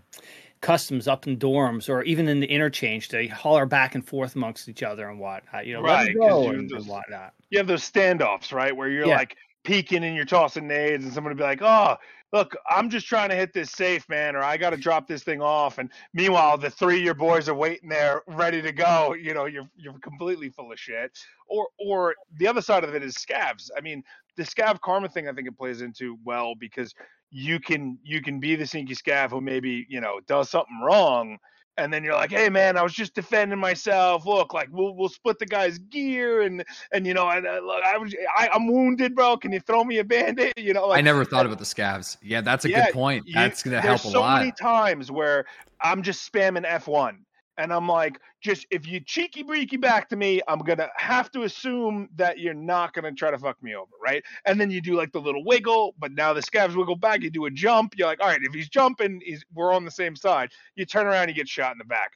customs 0.62 1.08
up 1.08 1.28
in 1.28 1.38
dorms 1.38 1.90
or 1.90 2.04
even 2.04 2.28
in 2.28 2.40
the 2.40 2.48
interchange 2.48 3.10
to 3.10 3.28
holler 3.28 3.66
back 3.66 3.96
and 3.96 4.08
forth 4.08 4.36
amongst 4.36 4.70
each 4.70 4.84
other 4.84 5.10
and 5.10 5.20
whatnot. 5.20 5.66
You 5.66 5.74
know, 5.74 5.82
Right, 5.82 6.10
it 6.10 6.18
'cause 6.18 6.30
go 6.30 6.44
you 6.52 6.60
and, 6.60 6.70
just- 6.70 6.82
and 6.82 6.88
whatnot. 6.90 7.34
You 7.50 7.58
have 7.58 7.68
those 7.68 7.90
standoffs, 7.90 8.54
right? 8.54 8.76
Where 8.76 8.88
you're 8.90 9.08
Yeah. 9.08 9.18
like 9.18 9.36
peeking 9.64 10.04
and 10.04 10.16
you're 10.16 10.26
tossing 10.26 10.68
nades, 10.68 11.04
and 11.04 11.14
somebody 11.14 11.36
be 11.36 11.44
like, 11.44 11.62
oh, 11.62 11.98
look, 12.32 12.56
I'm 12.70 12.90
just 12.90 13.08
trying 13.08 13.30
to 13.30 13.36
hit 13.36 13.54
this 13.54 13.72
safe, 13.72 14.08
man, 14.08 14.36
or 14.36 14.44
I 14.44 14.58
got 14.58 14.72
to 14.72 14.78
drop 14.78 15.08
this 15.08 15.24
thing 15.24 15.42
off. 15.42 15.78
And 15.78 15.90
meanwhile, 16.14 16.58
the 16.58 16.70
three 16.70 16.98
of 16.98 17.04
your 17.04 17.14
boys 17.14 17.50
are 17.50 17.56
waiting 17.56 17.90
there 17.90 18.22
ready 18.28 18.62
to 18.62 18.72
go. 18.72 19.14
You 19.14 19.34
know, 19.34 19.46
you're, 19.46 19.70
you're 19.76 20.00
completely 20.00 20.50
full 20.50 20.72
of 20.72 20.80
shit. 20.80 21.18
Or, 21.48 21.68
or 21.80 22.16
the 22.38 22.48
other 22.48 22.62
side 22.62 22.84
of 22.84 22.96
it 22.96 23.04
is 23.04 23.16
scavs. 23.16 23.70
I 23.78 23.82
mean, 23.82 24.04
the 24.38 24.44
scav 24.44 24.80
karma 24.80 25.10
thing, 25.10 25.28
I 25.28 25.34
think 25.34 25.48
it 25.48 25.58
plays 25.58 25.82
into 25.82 26.18
well 26.24 26.56
because 26.56 26.94
you 27.32 27.60
can 27.60 27.98
you 28.04 28.22
can 28.22 28.40
be 28.40 28.56
the 28.56 28.66
sinky 28.66 28.92
scav 28.92 29.30
who 29.30 29.40
maybe 29.40 29.86
you 29.90 30.02
know 30.02 30.20
does 30.28 30.50
something 30.50 30.82
wrong 30.84 31.38
and 31.78 31.92
then 31.92 32.04
you're 32.04 32.14
like 32.16 32.32
hey 32.32 32.50
man 32.50 32.78
i 32.78 32.82
was 32.84 32.94
just 32.94 33.14
defending 33.14 33.58
myself 33.58 34.26
look 34.26 34.54
like 34.54 34.68
we'll 34.72 34.94
we'll 34.96 35.10
split 35.10 35.40
the 35.40 35.46
guy's 35.46 35.78
gear 35.78 36.42
and 36.42 36.64
and 36.92 37.08
you 37.08 37.14
know 37.14 37.30
and 37.30 37.48
uh, 37.48 37.60
look, 37.64 37.82
i 37.86 37.98
was 37.98 38.14
I, 38.38 38.50
i'm 38.54 38.68
wounded 38.68 39.16
bro 39.16 39.38
can 39.38 39.52
you 39.52 39.60
throw 39.60 39.84
me 39.84 40.00
a 40.00 40.04
bandit 40.04 40.54
you 40.58 40.74
know 40.74 40.88
like 40.88 40.98
I 41.00 41.02
never 41.02 41.24
thought 41.26 41.46
about 41.46 41.60
the 41.60 41.66
scavs. 41.66 42.18
Yeah, 42.22 42.42
that's 42.42 42.66
a 42.66 42.70
Yeah, 42.70 42.86
good 42.86 42.94
point. 42.94 43.24
you- 43.26 43.34
That's 43.36 43.64
gonna 43.64 43.76
there's 43.82 43.86
help 43.86 44.06
a 44.06 44.10
so 44.10 44.20
lot. 44.22 44.40
many 44.40 44.52
times 44.52 45.12
where 45.12 45.46
i'm 45.82 46.02
just 46.04 46.32
spamming 46.32 46.66
f1 46.66 47.18
and 47.58 47.74
i'm 47.74 47.88
like 47.88 48.20
just 48.42 48.66
if 48.72 48.88
you 48.88 49.00
cheeky 49.00 49.44
breeky 49.44 49.80
back 49.80 50.10
to 50.10 50.16
me 50.16 50.42
i'm 50.48 50.60
gonna 50.60 50.90
have 50.96 51.32
to 51.32 51.44
assume 51.44 52.08
that 52.16 52.40
you're 52.40 52.54
not 52.54 52.94
gonna 52.94 53.12
try 53.12 53.32
to 53.32 53.38
fuck 53.38 53.62
me 53.64 53.76
over 53.76 53.92
right 54.04 54.24
and 54.46 54.60
then 54.60 54.72
you 54.72 54.82
do 54.82 54.96
like 54.96 55.12
the 55.12 55.22
little 55.22 55.44
wiggle 55.46 55.94
but 56.00 56.12
now 56.12 56.34
the 56.34 56.42
scavs 56.42 56.76
wiggle 56.76 56.96
back 56.96 57.22
you 57.22 57.30
do 57.30 57.46
a 57.46 57.52
jump 57.52 57.94
you're 57.98 58.08
like 58.08 58.22
all 58.22 58.28
right 58.28 58.42
if 58.44 58.54
he's 58.54 58.70
jumping 58.70 59.22
he's 59.24 59.44
we're 59.54 59.74
on 59.74 59.86
the 59.86 59.92
same 59.92 60.16
side 60.16 60.50
you 60.76 60.86
turn 60.86 61.06
around 61.06 61.28
you 61.28 61.36
get 61.36 61.48
shot 61.48 61.72
in 61.72 61.78
the 61.78 61.86
back 61.86 62.12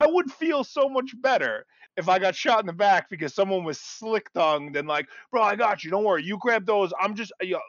i 0.00 0.06
would 0.06 0.30
feel 0.32 0.64
so 0.64 0.88
much 0.88 1.14
better 1.20 1.64
if 1.98 2.08
I 2.08 2.20
got 2.20 2.36
shot 2.36 2.60
in 2.60 2.66
the 2.66 2.72
back 2.72 3.10
because 3.10 3.34
someone 3.34 3.64
was 3.64 3.80
slick 3.80 4.32
tongued 4.32 4.76
and 4.76 4.86
like, 4.86 5.08
bro, 5.32 5.42
I 5.42 5.56
got 5.56 5.82
you. 5.82 5.90
Don't 5.90 6.04
worry. 6.04 6.22
You 6.22 6.38
grab 6.40 6.64
those. 6.64 6.92
I'm 7.00 7.16
just, 7.16 7.32
you 7.42 7.54
know, 7.54 7.60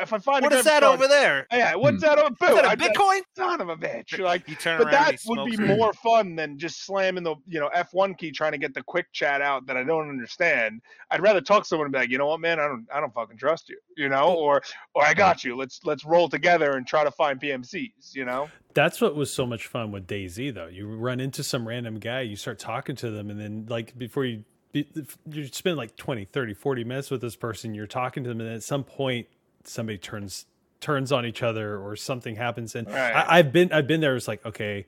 if 0.00 0.12
I 0.12 0.18
find 0.18 0.42
What 0.42 0.52
a 0.52 0.58
is 0.58 0.64
guy 0.64 0.70
that 0.72 0.80
throwing- 0.80 0.94
over 0.98 1.08
there? 1.08 1.46
Yeah, 1.52 1.74
what's 1.76 1.96
Hmm. 1.96 2.00
that 2.00 2.18
over? 2.18 2.28
Is 2.32 2.36
Boo! 2.38 2.54
that 2.56 2.64
a 2.64 2.68
I'd 2.68 2.78
be 2.78 2.84
Bitcoin? 2.86 3.20
Son 3.36 3.60
of 3.60 3.68
a 3.68 3.76
bitch! 3.76 4.18
Like, 4.18 4.48
You 4.48 4.54
turn 4.56 4.78
but 4.78 4.86
around, 4.92 4.92
that 5.06 5.20
would 5.26 5.44
be 5.46 5.54
it. 5.54 5.60
more 5.60 5.92
fun 5.94 6.36
than 6.36 6.58
just 6.58 6.84
slamming 6.84 7.22
the 7.24 7.36
you 7.46 7.58
know 7.60 7.70
F1 7.74 8.14
key 8.18 8.30
trying 8.30 8.52
to 8.52 8.58
get 8.58 8.74
the 8.74 8.82
quick 8.82 9.06
chat 9.12 9.40
out 9.40 9.66
that 9.66 9.76
I 9.76 9.84
don't 9.84 10.08
understand. 10.08 10.82
I'd 11.10 11.20
rather 11.22 11.40
talk 11.40 11.62
to 11.62 11.68
someone 11.68 11.86
and 11.86 11.92
be 11.92 11.98
like, 12.00 12.10
you 12.10 12.18
know 12.18 12.26
what, 12.26 12.40
man, 12.40 12.60
I 12.60 12.66
don't 12.68 12.86
I 12.92 13.00
don't 13.00 13.12
fucking 13.14 13.38
trust 13.38 13.68
you, 13.68 13.78
you 13.96 14.08
know, 14.08 14.34
or 14.34 14.62
or 14.94 15.04
I 15.04 15.14
got 15.14 15.44
you. 15.44 15.56
Let's 15.56 15.80
let's 15.84 16.04
roll 16.04 16.28
together 16.28 16.76
and 16.76 16.86
try 16.86 17.04
to 17.04 17.10
find 17.10 17.40
PMCs, 17.40 18.14
you 18.14 18.24
know. 18.24 18.50
That's 18.74 19.00
what 19.00 19.16
was 19.16 19.32
so 19.32 19.44
much 19.46 19.66
fun 19.66 19.90
with 19.90 20.06
DayZ, 20.06 20.54
though. 20.54 20.66
You 20.68 20.86
run 20.86 21.18
into 21.20 21.42
some 21.42 21.66
random 21.66 21.98
guy, 21.98 22.20
you 22.20 22.36
start 22.36 22.58
talking 22.58 22.94
to 22.96 23.10
them, 23.10 23.28
and 23.30 23.40
then, 23.40 23.66
like, 23.68 23.98
before 23.98 24.24
you 24.24 24.44
you 24.74 25.46
spend 25.46 25.78
like 25.78 25.96
20, 25.96 26.26
30, 26.26 26.52
40 26.54 26.84
minutes 26.84 27.10
with 27.10 27.22
this 27.22 27.34
person, 27.34 27.74
you're 27.74 27.86
talking 27.86 28.22
to 28.22 28.28
them, 28.28 28.40
and 28.40 28.50
at 28.50 28.62
some 28.62 28.84
point, 28.84 29.26
somebody 29.68 29.98
turns 29.98 30.46
turns 30.80 31.10
on 31.10 31.26
each 31.26 31.42
other 31.42 31.76
or 31.78 31.96
something 31.96 32.36
happens. 32.36 32.74
And 32.74 32.86
Right. 32.88 33.12
I, 33.14 33.38
I've 33.38 33.52
been 33.52 33.72
I've 33.72 33.86
been 33.86 34.00
there. 34.00 34.14
It's 34.16 34.28
like, 34.28 34.44
okay, 34.46 34.86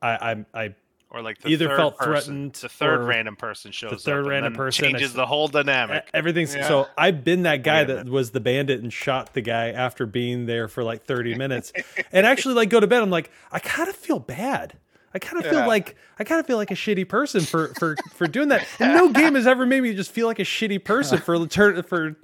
I, 0.00 0.30
I'm 0.30 0.46
I 0.54 0.74
Or 1.10 1.20
like 1.20 1.40
the 1.40 1.48
Either 1.48 1.68
felt 1.76 1.98
person, 1.98 2.12
threatened 2.12 2.52
The 2.54 2.68
third 2.68 3.00
random 3.06 3.36
person 3.36 3.72
shows 3.72 3.90
the 3.90 3.96
third 3.98 4.26
random 4.26 4.54
person, 4.54 4.84
changes 4.84 5.10
s- 5.10 5.16
the 5.16 5.26
whole 5.26 5.48
dynamic. 5.48 6.08
Everything's 6.14 6.54
Yeah. 6.54 6.68
so 6.68 6.88
I've 6.96 7.24
been 7.24 7.42
that 7.42 7.62
guy 7.64 7.82
that 7.84 8.08
was 8.08 8.30
the 8.30 8.40
bandit 8.40 8.80
and 8.82 8.92
shot 8.92 9.34
the 9.34 9.40
guy 9.40 9.70
after 9.70 10.06
being 10.06 10.46
there 10.46 10.68
for 10.68 10.84
like 10.84 11.02
30 11.04 11.34
minutes. 11.44 11.72
and 12.12 12.24
actually 12.26 12.54
like 12.54 12.70
go 12.70 12.78
to 12.80 12.86
bed 12.86 13.02
I'm 13.02 13.10
like 13.10 13.30
I 13.50 13.58
kind 13.58 13.88
of 13.88 13.96
feel 13.96 14.18
bad. 14.20 14.74
I 15.14 15.18
kind 15.18 15.42
of 15.44 15.50
feel 15.50 15.58
Yeah. 15.60 15.66
like 15.66 15.96
I 16.20 16.24
kind 16.24 16.38
of 16.40 16.46
feel 16.46 16.56
like 16.56 16.70
a 16.70 16.74
shitty 16.74 17.08
person 17.08 17.40
for 17.40 17.74
for 17.80 17.96
for 18.14 18.26
doing 18.28 18.48
that. 18.50 18.64
And 18.78 18.94
no 18.94 19.08
game 19.12 19.34
has 19.34 19.46
ever 19.48 19.66
made 19.66 19.82
me 19.82 19.92
just 19.92 20.12
feel 20.12 20.26
like 20.28 20.38
a 20.38 20.44
shitty 20.44 20.84
person 20.84 21.18
for 21.18 21.46
turn 21.48 21.82
for 21.82 22.16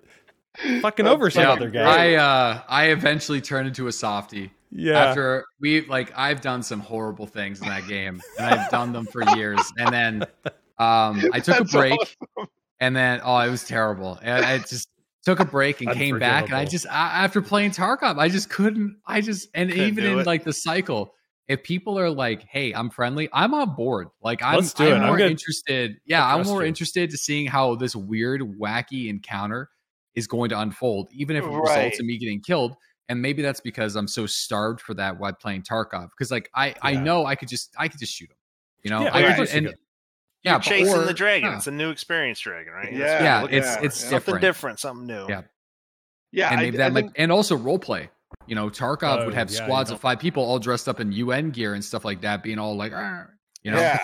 fucking 0.81 1.07
over 1.07 1.31
some 1.31 1.43
Yeah, 1.45 1.53
other 1.53 1.71
guy. 1.71 2.13
I 2.13 2.15
uh 2.17 2.63
I 2.69 2.87
eventually 2.87 3.41
turned 3.41 3.69
into 3.69 3.87
a 3.87 3.93
softie. 3.93 4.51
yeah. 4.71 4.99
After 5.07 5.45
we 5.61 5.83
like 5.87 6.13
I've 6.17 6.41
done 6.41 6.63
some 6.63 6.81
horrible 6.81 7.27
things 7.27 7.61
in 7.63 7.69
that 7.69 7.87
game. 7.87 8.21
And 8.39 8.47
I've 8.47 8.71
done 8.71 8.93
them 8.93 9.07
for 9.07 9.23
years. 9.37 9.61
And 9.79 9.93
then 9.93 10.23
um 10.79 11.23
I 11.33 11.41
took 11.41 11.61
a 11.61 11.65
break 11.65 11.99
awesome. 12.01 12.49
and 12.81 12.95
then 12.97 13.21
oh 13.25 13.39
it 13.39 13.51
was 13.51 13.65
terrible. 13.65 14.19
And 14.23 14.45
I 14.45 14.59
just 14.59 14.89
took 15.25 15.41
a 15.41 15.45
break 15.45 15.81
and 15.81 15.93
came 15.93 16.19
back 16.19 16.47
and 16.47 16.55
I 16.55 16.65
just 16.65 16.87
a- 16.87 16.93
after 16.93 17.43
playing 17.43 17.73
Tarkov, 17.73 18.19
I 18.19 18.29
just 18.29 18.51
couldn't 18.51 18.97
I 19.07 19.21
just 19.21 19.49
and 19.55 19.71
Couldn't 19.71 19.87
even 19.87 20.05
in 20.05 20.19
it. 20.21 20.27
like 20.27 20.45
the 20.45 20.53
cycle 20.53 21.15
if 21.49 21.63
people 21.63 21.99
are 21.99 22.11
like, 22.11 22.43
"Hey, 22.43 22.73
I'm 22.75 22.91
friendly," 22.91 23.31
I'm 23.33 23.55
on 23.55 23.75
board. 23.75 24.09
Like 24.23 24.43
I'm, 24.43 24.57
Let's 24.57 24.75
do 24.75 24.85
I'm 24.85 24.93
it. 24.93 24.97
I'm 24.97 25.07
more 25.07 25.19
interested. 25.19 25.97
Yeah, 26.05 26.23
I 26.23 26.35
I'm 26.37 26.45
more 26.47 26.61
you. 26.61 26.69
interested 26.69 27.09
to 27.09 27.17
seeing 27.17 27.47
how 27.47 27.75
this 27.75 27.97
weird, 27.97 28.43
wacky 28.43 29.09
encounter 29.09 29.71
is 30.19 30.27
going 30.27 30.51
to 30.51 30.59
unfold, 30.61 31.09
even 31.13 31.37
if 31.37 31.45
it 31.45 31.49
Right. 31.49 31.77
results 31.79 32.01
in 32.01 32.07
me 32.07 32.19
getting 32.19 32.41
killed. 32.41 32.75
And 33.09 33.23
maybe 33.23 33.41
that's 33.41 33.61
because 33.61 33.97
I'm 33.97 34.07
so 34.09 34.27
starved 34.27 34.81
for 34.83 34.93
that 34.95 35.19
while 35.19 35.33
playing 35.33 35.63
Tarkov. 35.63 36.11
Because 36.11 36.31
like 36.31 36.51
I, 36.55 36.75
I 36.83 36.95
know 36.95 37.25
I 37.25 37.37
could 37.37 37.49
just, 37.49 37.75
I 37.79 37.89
could 37.89 37.99
just 38.01 38.13
shoot 38.15 38.29
him. 38.31 38.37
You 38.83 38.91
know, 38.91 39.03
Yeah, 39.05 39.15
I 39.15 39.21
of 39.21 39.27
could 39.29 39.37
course 39.37 39.49
just, 39.51 39.53
you 39.63 39.69
and 39.69 39.77
yeah, 40.45 40.53
You're 40.53 40.59
but- 40.59 40.65
chasing 40.65 40.95
or- 40.95 41.05
the 41.07 41.15
dragon. 41.15 41.51
yeah. 41.51 41.57
It's 41.57 41.67
a 41.67 41.71
new 41.71 41.91
experience 41.91 42.39
dragon, 42.41 42.73
right? 42.73 42.93
Yeah, 42.93 42.99
That's 42.99 43.13
what 43.13 43.25
Yeah, 43.25 43.41
you're 43.41 43.51
it's- 43.59 43.77
for. 43.79 43.85
it's 43.87 43.97
something 44.01 44.19
different. 44.19 44.41
different, 44.43 44.79
something 44.81 45.07
new. 45.07 45.27
Yeah. 45.29 45.43
Yeah, 46.33 46.51
and 46.51 46.61
maybe 46.61 46.77
I 46.77 46.85
that 46.85 46.93
might, 46.93 47.01
think- 47.03 47.13
and 47.17 47.33
also 47.33 47.57
role 47.57 47.79
play. 47.79 48.11
You 48.47 48.55
know, 48.55 48.69
Tarkov 48.69 49.23
Oh, 49.23 49.25
would 49.25 49.35
have 49.35 49.51
yeah, 49.51 49.65
squads 49.65 49.89
don't- 49.89 49.97
of 49.97 50.01
five 50.03 50.19
people 50.21 50.43
all 50.45 50.59
dressed 50.59 50.87
up 50.89 51.01
in 51.01 51.11
UN 51.13 51.51
gear 51.51 51.73
and 51.75 51.83
stuff 51.83 52.05
like 52.05 52.21
that, 52.21 52.43
being 52.43 52.59
all 52.59 52.77
like, 52.77 52.93
"Arr," 52.93 53.35
you 53.63 53.71
know, 53.73 53.79
Yeah, 53.79 53.99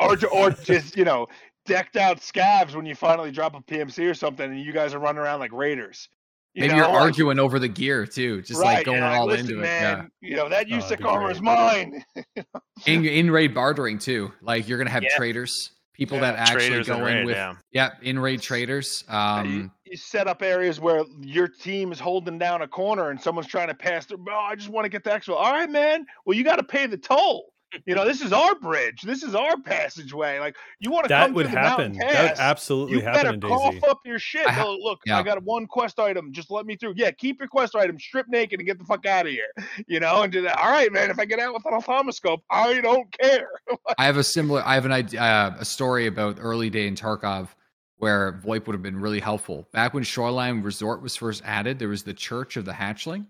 or 0.00 0.16
or 0.32 0.50
just 0.64 0.96
you 0.96 1.04
know 1.04 1.28
decked 1.66 1.96
out 1.96 2.18
scavs 2.20 2.74
when 2.74 2.86
you 2.86 2.94
finally 2.94 3.30
drop 3.30 3.54
a 3.54 3.60
PMC 3.60 4.10
or 4.10 4.14
something, 4.14 4.50
and 4.50 4.60
you 4.60 4.72
guys 4.72 4.94
are 4.94 4.98
running 4.98 5.20
around 5.20 5.40
like 5.40 5.52
raiders. 5.52 6.08
You 6.54 6.62
maybe 6.62 6.72
know, 6.72 6.76
you're 6.78 6.86
like- 6.92 7.02
arguing 7.02 7.38
over 7.38 7.58
the 7.60 7.68
gear 7.68 8.06
too, 8.06 8.42
just 8.42 8.60
right, 8.60 8.78
like 8.78 8.86
going 8.86 8.98
you're 8.98 9.06
like, 9.08 9.18
all 9.20 9.26
Listen, 9.26 9.46
into 9.46 9.58
it. 9.60 9.62
man, 9.62 10.10
You 10.20 10.34
know 10.36 10.48
that 10.48 10.66
Oh, 10.66 10.70
that'd 10.70 10.82
USEC 10.82 10.98
be 10.98 11.04
armor 11.04 11.30
is 11.30 11.40
mine. 11.40 12.04
In 12.86 13.04
in 13.04 13.30
raid 13.30 13.54
bartering 13.54 13.98
too. 13.98 14.32
Like 14.42 14.68
you're 14.68 14.78
gonna 14.78 14.90
have 14.90 15.04
Yeah. 15.04 15.16
traders, 15.16 15.70
people 15.94 16.16
Yeah, 16.18 16.32
that 16.32 16.50
actually 16.50 16.82
go 16.82 16.96
in 16.96 17.02
raid, 17.02 17.26
with 17.26 17.36
yeah. 17.36 17.54
yeah, 17.72 17.90
in 18.02 18.18
raid 18.18 18.40
traders. 18.42 19.04
Um, 19.08 19.70
you, 19.84 19.92
you 19.92 19.96
set 19.96 20.26
up 20.26 20.42
areas 20.42 20.80
where 20.80 21.04
your 21.20 21.46
team 21.46 21.92
is 21.92 22.00
holding 22.00 22.36
down 22.38 22.62
a 22.62 22.68
corner 22.68 23.10
and 23.10 23.20
someone's 23.20 23.46
trying 23.48 23.68
to 23.68 23.74
pass 23.74 24.06
through. 24.06 24.24
Oh, 24.28 24.32
I 24.34 24.56
just 24.56 24.70
want 24.70 24.86
to 24.86 24.88
get 24.88 25.04
the 25.04 25.10
exfil. 25.10 25.34
All 25.36 25.52
right, 25.52 25.70
man. 25.70 26.04
Well, 26.24 26.36
you 26.36 26.42
got 26.42 26.56
to 26.56 26.64
pay 26.64 26.86
the 26.86 26.96
toll. 26.98 27.52
You 27.86 27.94
know, 27.94 28.04
this 28.04 28.20
is 28.20 28.32
our 28.32 28.54
bridge. 28.56 29.02
This 29.02 29.22
is 29.22 29.34
our 29.34 29.56
passageway. 29.58 30.38
Like 30.38 30.56
you 30.80 30.90
want 30.90 31.04
to 31.04 31.08
that 31.08 31.26
come 31.26 31.34
would 31.34 31.46
through 31.46 31.54
the 31.54 31.60
mountain 31.60 31.94
happen. 31.94 32.14
That 32.14 32.22
would 32.22 32.28
pass, 32.30 32.38
absolutely 32.40 32.96
you 32.96 33.02
happen 33.02 33.34
You 33.34 33.38
better 33.40 33.54
cough 33.54 33.74
DayZ. 33.74 33.88
up 33.88 34.00
your 34.04 34.18
shit. 34.18 34.46
I 34.46 34.52
ha- 34.52 34.64
Oh, 34.66 34.76
look, 34.80 35.00
yeah. 35.06 35.18
I 35.18 35.22
got 35.22 35.42
one 35.42 35.66
quest 35.66 35.98
item. 35.98 36.32
Just 36.32 36.50
let 36.50 36.66
me 36.66 36.76
through. 36.76 36.94
Yeah, 36.96 37.10
keep 37.10 37.38
your 37.38 37.48
quest 37.48 37.74
item. 37.76 37.98
Strip 37.98 38.26
naked 38.28 38.60
and 38.60 38.66
get 38.66 38.78
the 38.78 38.84
fuck 38.84 39.06
out 39.06 39.26
of 39.26 39.32
here. 39.32 39.48
You 39.86 40.00
know, 40.00 40.22
and 40.22 40.32
do 40.32 40.42
that. 40.42 40.58
All 40.58 40.70
right, 40.70 40.92
man. 40.92 41.10
If 41.10 41.18
I 41.18 41.24
get 41.24 41.38
out 41.38 41.54
with 41.54 41.64
an 41.66 41.74
ophthalmoscope, 41.74 42.42
I 42.50 42.80
don't 42.80 43.10
care. 43.18 43.48
I 43.98 44.04
have 44.06 44.16
a 44.16 44.24
similar. 44.24 44.62
I 44.64 44.74
have 44.74 44.84
an 44.84 44.92
idea, 44.92 45.20
uh, 45.20 45.56
a 45.58 45.64
story 45.64 46.06
about 46.06 46.38
early 46.40 46.70
day 46.70 46.86
in 46.86 46.94
Tarkov 46.96 47.48
where 47.96 48.40
VoIP 48.44 48.66
would 48.66 48.72
have 48.74 48.82
been 48.82 48.98
really 48.98 49.20
helpful. 49.20 49.68
Back 49.72 49.92
when 49.92 50.02
Shoreline 50.02 50.62
Resort 50.62 51.02
was 51.02 51.16
first 51.16 51.42
added, 51.44 51.78
there 51.78 51.88
was 51.88 52.02
the 52.02 52.14
Church 52.14 52.56
of 52.56 52.64
the 52.64 52.72
Hatchling, 52.72 53.26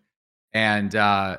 and 0.53 0.95
uh, 0.95 1.39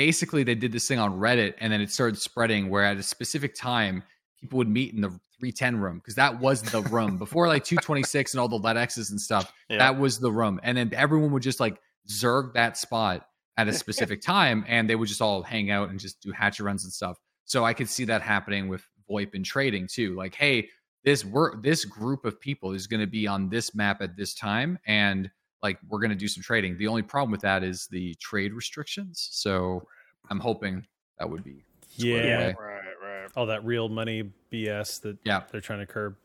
basically 0.00 0.42
they 0.42 0.54
did 0.54 0.72
this 0.72 0.88
thing 0.88 0.98
on 0.98 1.12
Reddit, 1.18 1.52
and 1.58 1.70
then 1.70 1.82
it 1.82 1.90
started 1.90 2.18
spreading. 2.18 2.70
Where 2.70 2.84
at 2.84 2.96
a 2.96 3.02
specific 3.02 3.54
time, 3.54 4.02
people 4.40 4.56
would 4.56 4.68
meet 4.68 4.94
in 4.94 5.02
the 5.02 5.10
310 5.38 5.76
room 5.76 5.98
because 5.98 6.14
that 6.14 6.40
was 6.40 6.62
the 6.62 6.80
room 6.84 7.18
before 7.18 7.46
like 7.48 7.64
226 7.64 8.32
and 8.32 8.40
all 8.40 8.48
the 8.48 8.58
LEDXs 8.58 9.10
and 9.10 9.20
stuff. 9.20 9.52
Yeah. 9.68 9.76
That 9.76 9.98
was 9.98 10.18
the 10.18 10.32
room, 10.32 10.58
and 10.62 10.78
then 10.78 10.90
everyone 10.94 11.32
would 11.32 11.42
just 11.42 11.60
like 11.60 11.78
zerg 12.08 12.54
that 12.54 12.78
spot 12.78 13.26
at 13.58 13.68
a 13.68 13.72
specific 13.84 14.22
time, 14.22 14.64
and 14.66 14.88
they 14.88 14.96
would 14.96 15.08
just 15.08 15.20
all 15.20 15.42
hang 15.42 15.70
out 15.70 15.90
and 15.90 16.00
just 16.00 16.22
do 16.22 16.32
hatcher 16.32 16.64
runs 16.64 16.84
and 16.84 16.92
stuff. 16.92 17.18
So 17.44 17.62
I 17.66 17.74
could 17.74 17.88
see 17.90 18.06
that 18.06 18.22
happening 18.22 18.68
with 18.68 18.82
VoIP 19.10 19.34
and 19.34 19.44
trading 19.44 19.86
too. 19.86 20.16
Like, 20.16 20.34
hey, 20.34 20.70
this 21.04 21.26
work, 21.26 21.62
this 21.62 21.84
group 21.84 22.24
of 22.24 22.40
people 22.40 22.72
is 22.72 22.86
going 22.86 23.00
to 23.00 23.06
be 23.06 23.26
on 23.26 23.50
this 23.50 23.74
map 23.74 24.00
at 24.00 24.16
this 24.16 24.32
time, 24.32 24.78
and 24.86 25.30
like 25.62 25.78
we're 25.88 26.00
going 26.00 26.10
to 26.10 26.16
do 26.16 26.28
some 26.28 26.42
trading. 26.42 26.76
The 26.78 26.86
only 26.86 27.02
problem 27.02 27.30
with 27.30 27.40
that 27.42 27.62
is 27.62 27.86
the 27.90 28.14
trade 28.14 28.52
restrictions. 28.52 29.28
So 29.32 29.86
I'm 30.30 30.40
hoping 30.40 30.86
that 31.18 31.28
would 31.28 31.44
be 31.44 31.64
Yeah. 31.96 32.16
away. 32.16 32.54
Right, 32.58 32.82
right. 33.02 33.30
All 33.36 33.46
that 33.46 33.64
real 33.64 33.88
money 33.88 34.30
BS 34.50 35.00
that 35.02 35.18
Yeah. 35.24 35.42
they're 35.50 35.60
trying 35.60 35.80
to 35.80 35.86
curb. 35.86 36.16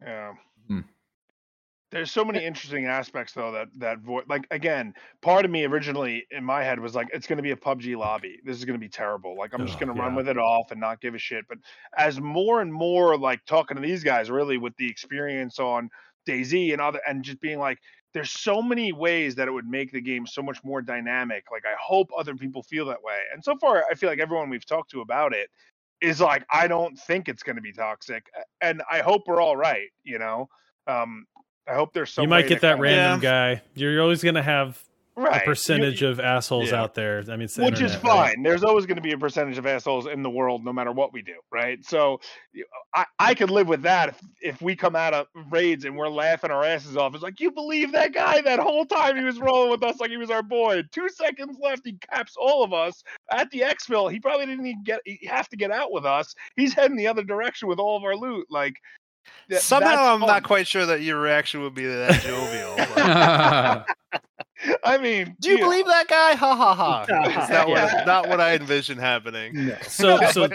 Yeah. 0.00 0.34
Hmm. 0.68 0.80
There's 1.90 2.10
so 2.10 2.24
many 2.24 2.42
interesting 2.42 2.86
aspects 2.86 3.34
though 3.34 3.52
that 3.52 3.68
that 3.76 3.98
vo- 3.98 4.22
like 4.26 4.46
again, 4.50 4.94
part 5.20 5.44
of 5.44 5.50
me 5.50 5.64
originally 5.66 6.26
in 6.30 6.42
my 6.42 6.64
head 6.64 6.80
was 6.80 6.94
like 6.94 7.08
it's 7.12 7.26
going 7.26 7.36
to 7.36 7.42
be 7.42 7.50
a 7.50 7.56
PUBG 7.56 7.94
lobby. 7.98 8.40
This 8.46 8.56
is 8.56 8.64
going 8.64 8.80
to 8.80 8.82
be 8.82 8.88
terrible. 8.88 9.36
Like 9.36 9.52
I'm 9.52 9.66
just 9.66 9.78
going 9.78 9.94
to 9.94 10.00
run 10.00 10.14
with 10.14 10.26
it 10.26 10.38
off 10.38 10.70
and 10.70 10.80
not 10.80 11.02
give 11.02 11.14
a 11.14 11.18
shit. 11.18 11.44
But 11.50 11.58
as 11.98 12.18
more 12.18 12.62
and 12.62 12.72
more 12.72 13.18
like 13.18 13.44
talking 13.44 13.74
to 13.76 13.82
these 13.82 14.02
guys 14.02 14.30
really 14.30 14.56
with 14.56 14.74
the 14.78 14.88
experience 14.88 15.58
on 15.58 15.90
DayZ 16.26 16.72
and 16.72 16.80
other 16.80 17.00
and 17.06 17.22
just 17.22 17.40
being 17.42 17.58
like 17.58 17.78
there's 18.14 18.30
so 18.30 18.60
many 18.60 18.92
ways 18.92 19.34
that 19.36 19.48
it 19.48 19.50
would 19.50 19.66
make 19.66 19.90
the 19.92 20.00
game 20.00 20.26
so 20.26 20.42
much 20.42 20.62
more 20.64 20.82
dynamic. 20.82 21.44
Like 21.50 21.64
I 21.64 21.74
hope 21.80 22.10
other 22.16 22.34
people 22.34 22.62
feel 22.62 22.86
that 22.86 23.02
way. 23.02 23.20
And 23.32 23.42
so 23.42 23.56
far 23.56 23.84
I 23.90 23.94
feel 23.94 24.08
like 24.08 24.18
everyone 24.20 24.50
we've 24.50 24.66
talked 24.66 24.90
to 24.90 25.00
about 25.00 25.32
it 25.32 25.48
is 26.00 26.20
like 26.20 26.44
I 26.50 26.68
don't 26.68 26.98
think 26.98 27.28
it's 27.28 27.42
going 27.42 27.56
to 27.56 27.62
be 27.62 27.72
toxic 27.72 28.26
and 28.60 28.82
I 28.90 29.00
hope 29.00 29.22
we're 29.26 29.40
all 29.40 29.56
right, 29.56 29.88
you 30.04 30.18
know. 30.18 30.48
Um 30.86 31.26
I 31.68 31.74
hope 31.74 31.92
there's 31.92 32.12
some 32.12 32.24
you 32.24 32.28
might 32.28 32.44
way 32.44 32.48
get 32.48 32.54
to 32.56 32.60
that 32.62 32.72
kinda- 32.74 32.82
random 32.82 33.20
guy. 33.20 33.62
You're 33.74 34.02
always 34.02 34.22
going 34.22 34.34
to 34.34 34.42
have 34.42 34.82
right. 35.16 35.36
a 35.36 35.38
you- 35.40 35.44
percentage 35.44 36.02
of 36.02 36.18
assholes 36.20 36.70
Yeah. 36.70 36.82
out 36.82 36.94
there. 36.94 37.18
I 37.28 37.32
mean, 37.32 37.42
it's 37.42 37.54
the 37.54 37.64
which 37.64 37.74
is 37.80 37.94
internet, 37.94 38.02
right? 38.04 38.34
fine. 38.34 38.42
There's 38.42 38.64
always 38.64 38.86
going 38.86 38.96
to 38.96 39.02
be 39.02 39.12
a 39.12 39.18
percentage 39.18 39.58
of 39.58 39.66
assholes 39.66 40.06
in 40.06 40.22
the 40.22 40.30
world, 40.30 40.64
no 40.64 40.72
matter 40.72 40.92
what 40.92 41.12
we 41.12 41.22
do, 41.22 41.34
right? 41.50 41.84
So, 41.84 42.20
I 42.94 43.04
I 43.18 43.34
could 43.34 43.50
live 43.50 43.68
with 43.68 43.82
that 43.82 44.10
if 44.10 44.20
if 44.40 44.62
we 44.62 44.76
come 44.76 44.96
out 44.96 45.14
of 45.14 45.26
raids 45.50 45.84
and 45.84 45.96
we're 45.96 46.08
laughing 46.08 46.50
our 46.50 46.64
asses 46.64 46.96
off. 46.96 47.14
It's 47.14 47.22
like 47.22 47.40
you 47.40 47.50
believe 47.50 47.92
that 47.92 48.12
guy 48.12 48.40
that 48.40 48.58
whole 48.58 48.84
time 48.86 49.16
he 49.16 49.24
was 49.24 49.38
rolling 49.38 49.70
with 49.70 49.82
us 49.82 49.98
like 50.00 50.10
he 50.10 50.16
was 50.16 50.30
our 50.30 50.42
boy. 50.42 50.82
Two 50.92 51.08
seconds 51.08 51.56
left, 51.62 51.82
he 51.84 51.96
caps 52.10 52.34
all 52.38 52.62
of 52.64 52.72
us 52.72 53.02
at 53.30 53.50
the 53.50 53.60
exfil. 53.60 54.10
He 54.10 54.20
probably 54.20 54.46
didn't 54.46 54.66
even 54.66 54.82
get 54.82 55.00
he 55.04 55.26
have 55.26 55.48
to 55.50 55.56
get 55.56 55.70
out 55.70 55.92
with 55.92 56.04
us. 56.04 56.34
He's 56.56 56.74
heading 56.74 56.96
the 56.96 57.06
other 57.06 57.22
direction 57.22 57.68
with 57.68 57.78
all 57.78 57.96
of 57.96 58.04
our 58.04 58.16
loot. 58.16 58.46
Like 58.50 58.74
th- 59.48 59.62
Somehow 59.62 60.14
I'm 60.14 60.20
fun. 60.20 60.28
not 60.28 60.42
quite 60.42 60.66
sure 60.66 60.84
that 60.86 61.02
your 61.02 61.20
reaction 61.20 61.62
would 61.62 61.74
be 61.74 61.86
that 61.86 62.20
jovial. 62.22 62.76
but- 62.94 63.86
I 64.84 64.98
mean, 64.98 65.36
Do 65.40 65.50
you 65.50 65.58
know, 65.58 65.64
believe 65.66 65.86
that 65.86 66.08
guy? 66.08 66.34
Ha 66.34 66.54
ha 66.56 66.74
ha. 66.74 67.04
It's 67.42 67.50
not, 67.50 67.68
Yeah. 67.68 67.94
what, 67.94 68.06
not 68.06 68.28
what 68.28 68.40
I 68.40 68.54
envision 68.54 68.98
happening. 68.98 69.72
So, 69.82 70.16
No, 70.18 70.30
so 70.30 70.48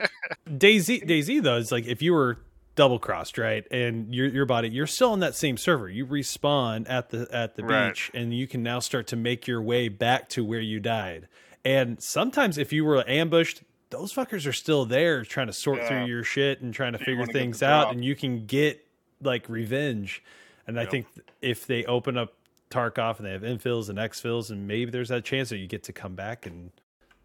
DayZ, 0.49 1.07
DayZ 1.07 1.41
though, 1.43 1.57
is 1.57 1.71
like 1.71 1.85
if 1.85 2.01
you 2.01 2.13
were 2.13 2.37
double 2.75 2.99
crossed, 2.99 3.37
right, 3.37 3.65
and 3.71 4.13
your 4.13 4.27
your 4.27 4.45
body, 4.45 4.69
you're 4.69 4.87
still 4.87 5.11
on 5.11 5.19
that 5.21 5.35
same 5.35 5.57
server. 5.57 5.89
You 5.89 6.05
respawn 6.05 6.85
at 6.89 7.09
the 7.09 7.27
at 7.31 7.55
the 7.55 7.63
Right. 7.63 7.89
beach, 7.89 8.11
and 8.13 8.33
you 8.33 8.47
can 8.47 8.63
now 8.63 8.79
start 8.79 9.07
to 9.07 9.15
make 9.15 9.47
your 9.47 9.61
way 9.61 9.89
back 9.89 10.29
to 10.29 10.45
where 10.45 10.59
you 10.61 10.79
died. 10.79 11.27
And 11.65 12.01
sometimes, 12.01 12.57
if 12.57 12.71
you 12.71 12.85
were 12.85 13.03
ambushed, 13.09 13.63
those 13.89 14.13
fuckers 14.13 14.45
are 14.47 14.53
still 14.53 14.85
there, 14.85 15.23
trying 15.25 15.47
to 15.47 15.53
sort 15.53 15.79
Yeah. 15.79 15.87
through 15.87 16.05
your 16.05 16.23
shit 16.23 16.61
and 16.61 16.73
trying 16.73 16.93
to 16.93 16.99
You 16.99 17.05
figure 17.05 17.25
things 17.25 17.61
out, 17.63 17.83
drop. 17.83 17.93
and 17.93 18.05
you 18.05 18.15
can 18.15 18.45
get 18.45 18.85
like 19.21 19.49
revenge. 19.49 20.23
And 20.67 20.79
I 20.79 20.85
think 20.85 21.07
if 21.41 21.65
they 21.65 21.83
open 21.85 22.17
up 22.17 22.33
Tarkov 22.69 23.17
and 23.17 23.25
they 23.25 23.31
have 23.31 23.41
infills 23.41 23.89
and 23.89 23.97
exfills, 23.97 24.49
and 24.49 24.67
maybe 24.67 24.91
there's 24.91 25.09
that 25.09 25.23
chance 25.23 25.49
that 25.49 25.57
you 25.57 25.67
get 25.67 25.83
to 25.83 25.93
come 25.93 26.15
back 26.15 26.45
and 26.45 26.71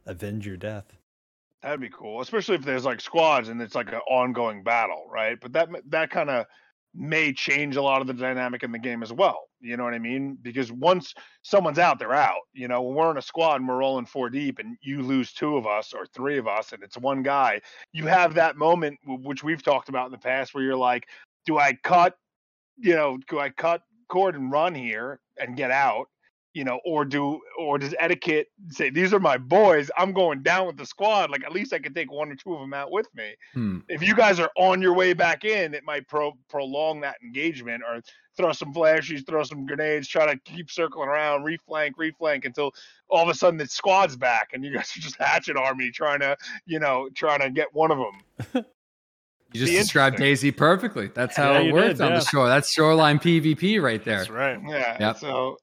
avenge 0.07 0.47
your 0.47 0.57
death. 0.57 0.97
That'd 1.63 1.81
be 1.81 1.91
cool, 1.91 2.21
especially 2.21 2.57
if 2.57 2.65
there's 2.65 2.85
like 2.85 3.01
squads 3.01 3.49
and 3.49 3.61
it's 3.63 3.75
like 3.75 3.93
an 3.93 4.01
ongoing 4.09 4.63
battle, 4.63 5.07
right? 5.09 5.39
But 5.41 5.53
that 5.53 5.69
that 5.91 6.11
kind 6.11 6.31
of 6.31 6.47
may 6.95 7.33
change 7.33 7.77
a 7.77 7.83
lot 7.83 8.01
of 8.01 8.07
the 8.07 8.13
dynamic 8.13 8.63
in 8.63 8.73
the 8.73 8.79
game 8.79 9.03
as 9.03 9.13
well. 9.13 9.49
You 9.61 9.77
know 9.77 9.85
what 9.85 9.95
I 9.95 9.99
mean? 9.99 10.37
Because 10.43 10.71
once 10.73 11.15
someone's 11.43 11.79
out, 11.79 11.99
they're 11.99 12.13
out. 12.13 12.41
You 12.53 12.69
know, 12.69 12.83
when 12.83 12.97
we're 12.97 13.11
in 13.13 13.17
a 13.17 13.23
squad 13.23 13.57
and 13.57 13.69
we're 13.69 13.79
rolling 13.79 14.07
four 14.07 14.29
deep 14.29 14.59
and 14.59 14.77
you 14.83 15.03
lose 15.03 15.33
two 15.33 15.57
of 15.57 15.67
us 15.67 15.95
or 15.95 16.05
three 16.05 16.37
of 16.37 16.49
us 16.49 16.73
and 16.73 16.83
it's 16.83 16.99
one 16.99 17.23
guy, 17.23 17.61
you 17.93 18.07
have 18.07 18.35
that 18.35 18.57
moment 18.57 18.99
which 19.07 19.45
we've 19.45 19.63
talked 19.63 19.89
about 19.89 20.07
in 20.07 20.13
the 20.13 20.19
past 20.19 20.53
where 20.53 20.65
you're 20.65 20.77
like, 20.77 21.09
do 21.47 21.59
I 21.59 21.75
cut, 21.83 22.17
you 22.77 22.95
know, 22.95 23.19
do 23.29 23.39
I 23.39 23.49
cut 23.51 23.83
cord 24.09 24.35
and 24.35 24.51
run 24.51 24.75
here 24.75 25.21
and 25.43 25.57
get 25.57 25.71
out? 25.71 26.09
you 26.55 26.65
know, 26.65 26.81
or 26.85 27.05
do 27.05 27.41
or 27.59 27.79
does 27.79 27.95
etiquette 27.99 28.49
say 28.69 28.91
these 28.91 29.15
are 29.15 29.21
my 29.21 29.39
boys? 29.39 29.91
I'm 29.97 30.13
going 30.13 30.43
down 30.43 30.67
with 30.67 30.77
the 30.77 30.85
squad. 30.85 31.31
Like 31.31 31.45
at 31.45 31.53
least 31.53 31.73
I 31.73 31.79
can 31.79 31.95
take 31.95 32.13
one 32.13 32.31
or 32.31 32.35
two 32.35 32.53
of 32.53 32.61
them 32.61 32.75
out 32.75 32.93
with 32.93 33.09
me. 33.15 33.35
Hmm. 33.55 33.79
If 33.89 34.03
you 34.03 34.15
guys 34.15 34.39
are 34.39 34.51
on 34.57 34.83
your 34.83 34.95
way 34.95 35.15
back 35.15 35.45
in, 35.45 35.75
it 35.75 35.85
might 35.85 36.07
pro- 36.09 36.37
prolong 36.49 37.01
that 37.01 37.17
engagement 37.23 37.83
or 37.87 38.03
throw 38.37 38.53
some 38.53 38.73
flashes, 38.73 39.23
throw 39.23 39.43
some 39.45 39.67
grenades, 39.67 40.09
try 40.09 40.27
to 40.27 40.39
keep 40.41 40.71
circling 40.71 41.09
around, 41.09 41.43
reflank, 41.43 41.93
reflank 41.99 42.45
until 42.45 42.73
all 43.09 43.23
of 43.23 43.29
a 43.29 43.35
sudden 43.35 43.59
the 43.59 43.67
squad's 43.67 44.17
back 44.17 44.51
and 44.53 44.65
you 44.65 44.75
guys 44.75 44.95
are 44.97 45.01
just 45.01 45.17
hatchet 45.17 45.57
army 45.57 45.91
trying 45.91 46.21
to, 46.21 46.37
you 46.67 46.79
know, 46.79 47.09
trying 47.15 47.41
to 47.41 47.51
get 47.51 47.69
one 47.73 47.91
of 47.91 47.99
them. 47.99 48.65
You 49.53 49.61
just 49.61 49.73
described. 49.73 50.19
DayZ 50.19 50.57
perfectly. 50.57 51.09
That's 51.15 51.37
how 51.37 51.53
Yeah, 51.53 51.61
it 51.61 51.67
you 51.67 51.73
works 51.75 51.99
did, 51.99 52.01
on 52.03 52.11
yeah. 52.13 52.19
the 52.19 52.25
shore. 52.25 52.49
That's 52.49 52.73
shoreline 52.73 53.19
PvP 53.19 53.81
right 53.83 54.03
there. 54.05 54.19
That's 54.19 54.31
right. 54.31 54.59
Yeah. 54.67 54.97
Yep. 55.01 55.19
So 55.19 55.57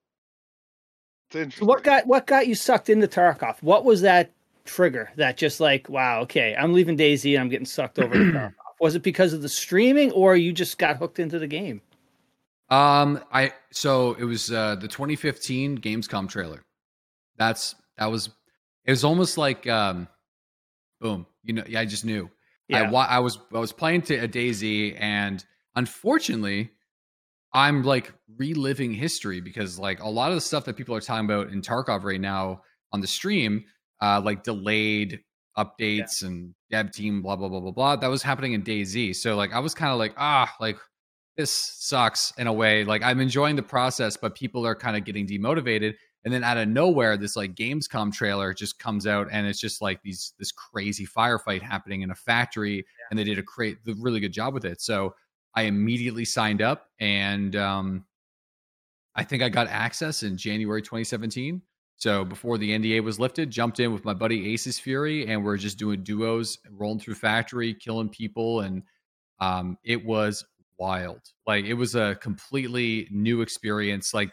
it's 1.30 1.36
interesting. 1.36 1.68
what 1.68 1.84
got 1.84 2.08
what 2.08 2.28
got 2.28 2.48
you 2.48 2.56
sucked 2.56 2.90
into 2.90 3.08
Tarkov? 3.08 3.58
What 3.62 3.86
was 3.86 4.02
that 4.02 4.32
trigger 4.66 5.12
that 5.16 5.38
just 5.38 5.60
like, 5.60 5.90
wow, 5.90 6.22
okay, 6.22 6.56
I'm 6.56 6.74
leaving 6.74 6.98
DayZ 6.98 7.34
and 7.34 7.42
I'm 7.42 7.50
getting 7.50 7.66
sucked 7.66 8.00
over 8.00 8.14
to 8.14 8.20
Tarkov? 8.32 8.54
Was 8.80 8.96
it 8.96 9.04
because 9.04 9.34
of 9.34 9.42
the 9.42 9.50
streaming 9.50 10.12
or 10.12 10.36
you 10.36 10.54
just 10.54 10.78
got 10.78 10.98
hooked 10.98 11.20
into 11.20 11.38
the 11.40 11.48
game? 11.48 11.82
Um, 12.70 13.20
I 13.34 13.52
so 13.72 14.14
it 14.14 14.24
was 14.26 14.52
uh 14.52 14.76
the 14.76 14.88
2015 14.88 15.80
Gamescom 15.80 16.30
trailer. 16.30 16.62
That's 17.38 17.76
that 17.98 18.12
was 18.12 18.30
it 18.86 18.92
was 18.92 19.04
almost 19.04 19.38
like 19.38 19.68
um, 19.68 20.08
boom. 21.02 21.26
You 21.44 21.54
know, 21.54 21.64
yeah, 21.68 21.80
I 21.82 21.86
just 21.86 22.06
knew. 22.06 22.30
I 22.72 22.82
Yeah. 22.82 22.90
wa- 22.92 23.08
I 23.10 23.20
was 23.20 23.38
I 23.54 23.60
was 23.60 23.72
playing 23.72 24.04
to 24.04 24.16
a 24.16 24.28
DayZ, 24.28 24.96
and 25.00 25.44
unfortunately, 25.76 26.72
I'm 27.54 27.84
like 27.84 28.14
reliving 28.38 28.94
history 28.94 29.42
because 29.42 29.80
like 29.80 30.02
a 30.04 30.10
lot 30.10 30.30
of 30.30 30.36
the 30.36 30.42
stuff 30.42 30.66
that 30.66 30.76
people 30.78 30.96
are 30.96 31.02
talking 31.02 31.26
about 31.26 31.50
in 31.50 31.62
Tarkov 31.62 32.04
right 32.04 32.22
now 32.22 32.62
on 32.94 33.02
the 33.02 33.08
stream, 33.08 33.66
uh, 34.02 34.22
like 34.24 34.44
delayed 34.44 35.22
updates 35.58 36.24
and 36.24 36.54
dev 36.70 36.92
team, 36.92 37.22
blah 37.22 37.36
blah 37.36 37.50
blah 37.50 37.60
blah 37.60 37.72
blah. 37.72 37.96
That 37.96 38.08
was 38.10 38.22
happening 38.24 38.54
in 38.54 38.64
DayZ, 38.64 39.16
So 39.16 39.36
like 39.36 39.52
I 39.54 39.60
was 39.60 39.74
kind 39.74 39.92
of 39.92 39.98
like 39.98 40.14
ah 40.18 40.54
like 40.60 40.78
this 41.38 41.52
sucks 41.52 42.34
in 42.38 42.48
a 42.48 42.54
way. 42.54 42.84
Like 42.84 43.02
I'm 43.02 43.20
enjoying 43.20 43.56
the 43.56 43.64
process, 43.64 44.16
but 44.18 44.36
people 44.36 44.66
are 44.68 44.76
kind 44.76 44.96
of 44.96 45.06
getting 45.06 45.26
demotivated. 45.26 45.96
And 46.26 46.34
then 46.34 46.44
out 46.44 46.58
of 46.58 46.68
nowhere, 46.68 47.16
this 47.16 47.36
like 47.36 47.56
Gamescom 47.56 48.14
trailer 48.14 48.54
just 48.54 48.78
comes 48.78 49.08
out, 49.08 49.28
and 49.32 49.48
it's 49.48 49.60
just 49.60 49.82
like 49.82 50.02
these 50.04 50.34
this 50.38 50.52
crazy 50.52 51.08
firefight 51.08 51.62
happening 51.62 52.02
in 52.02 52.12
a 52.12 52.16
factory, 52.16 52.86
and 53.10 53.18
they 53.18 53.24
did 53.24 53.40
a 53.40 53.44
great, 53.44 53.84
the 53.86 53.96
really 54.00 54.20
good 54.20 54.34
job 54.34 54.54
with 54.54 54.66
it. 54.66 54.82
So 54.82 55.16
I 55.56 55.64
immediately 55.64 56.26
signed 56.26 56.62
up, 56.62 56.90
and 57.00 57.56
um, 57.56 58.06
I 59.16 59.24
think 59.24 59.44
I 59.44 59.50
got 59.50 59.68
access 59.68 60.24
in 60.24 60.38
January 60.38 60.82
2017. 60.82 61.62
So 61.96 62.24
before 62.24 62.58
the 62.58 62.72
NDA 62.72 63.04
was 63.04 63.20
lifted, 63.20 63.52
jumped 63.52 63.82
in 63.82 63.92
with 63.92 64.06
my 64.06 64.14
buddy 64.14 64.54
Aces 64.54 64.80
Fury, 64.80 65.28
and 65.28 65.44
we're 65.44 65.58
just 65.58 65.78
doing 65.78 66.04
duos, 66.04 66.58
rolling 66.72 67.00
through 67.00 67.16
factory, 67.16 67.74
killing 67.74 68.08
people, 68.10 68.62
and 68.62 68.84
um, 69.40 69.78
it 69.84 70.04
was 70.06 70.46
wild. 70.78 71.20
Like 71.46 71.66
it 71.66 71.74
was 71.74 71.96
a 71.96 72.16
completely 72.22 73.08
new 73.12 73.42
experience. 73.42 74.14
Like 74.14 74.32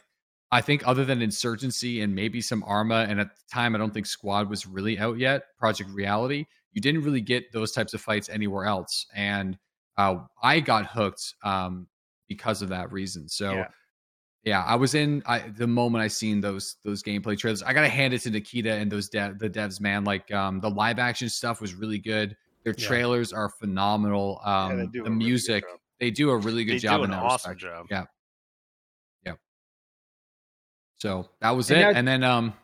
I 0.53 0.61
think 0.61 0.87
other 0.87 1.05
than 1.05 1.23
Insurgency 1.23 2.03
and 2.03 2.15
maybe 2.15 2.41
some 2.41 2.63
Arma, 2.65 3.07
and 3.09 3.21
at 3.21 3.35
the 3.35 3.43
time 3.53 3.75
I 3.75 3.79
don't 3.79 3.93
think 3.93 4.07
Squad 4.07 4.49
was 4.49 4.67
really 4.67 4.99
out 4.99 5.19
yet. 5.19 5.43
Project 5.59 5.91
Reality, 5.91 6.47
you 6.73 6.81
didn't 6.81 7.03
really 7.03 7.21
get 7.21 7.51
those 7.53 7.73
types 7.73 7.95
of 7.95 8.01
fights 8.01 8.29
anywhere 8.29 8.65
else, 8.67 9.07
and 9.15 9.59
uh, 9.97 10.19
I 10.43 10.61
got 10.61 10.87
hooked 10.87 11.35
um, 11.43 11.87
because 12.29 12.63
of 12.63 12.69
that 12.71 12.93
reason. 12.93 13.29
So. 13.29 13.53
Yeah. 13.53 13.69
Yeah, 14.45 14.63
I 14.63 14.77
was 14.77 14.95
in 14.95 15.25
I, 15.27 15.41
the 15.41 15.67
moment 15.67 16.05
I 16.05 16.07
seen 16.07 16.41
those 16.41 16.77
those 16.85 17.03
gameplay 17.03 17.37
trailers. 17.37 17.65
I 17.65 17.73
gotta 17.73 17.89
hand 17.89 18.15
it 18.15 18.21
to 18.21 18.31
Nikita 18.31 18.75
and 18.75 18.93
those 18.93 19.09
dev, 19.09 19.41
the 19.41 19.51
devs, 19.51 19.81
man. 19.81 20.05
Like 20.05 20.33
um, 20.33 20.61
the 20.61 20.71
live 20.71 21.01
action 21.01 21.29
stuff 21.29 21.61
was 21.61 21.75
really 21.75 21.99
good. 21.99 22.37
Their 22.63 22.73
Yeah. 22.79 22.87
trailers 22.87 23.33
are 23.33 23.49
phenomenal. 23.49 24.41
Um, 24.45 24.89
Yeah, 24.95 25.03
the 25.03 25.11
music, 25.11 25.65
job. 25.69 25.81
they 25.99 26.13
do 26.13 26.31
a 26.31 26.37
really 26.37 26.65
good 26.65 26.75
They 26.75 26.79
job 26.79 27.01
do 27.01 27.05
in 27.07 27.11
an 27.11 27.17
that 27.17 27.25
awesome 27.25 27.51
respect. 27.55 27.61
job. 27.61 27.87
Yeah. 27.91 27.99
Yeah. 28.03 28.05
So 30.99 31.29
that 31.41 31.51
was 31.51 31.71
And 31.71 31.79
it. 31.81 31.83
now- 31.83 31.99
and 31.99 32.09
then 32.09 32.23
um 32.25 32.55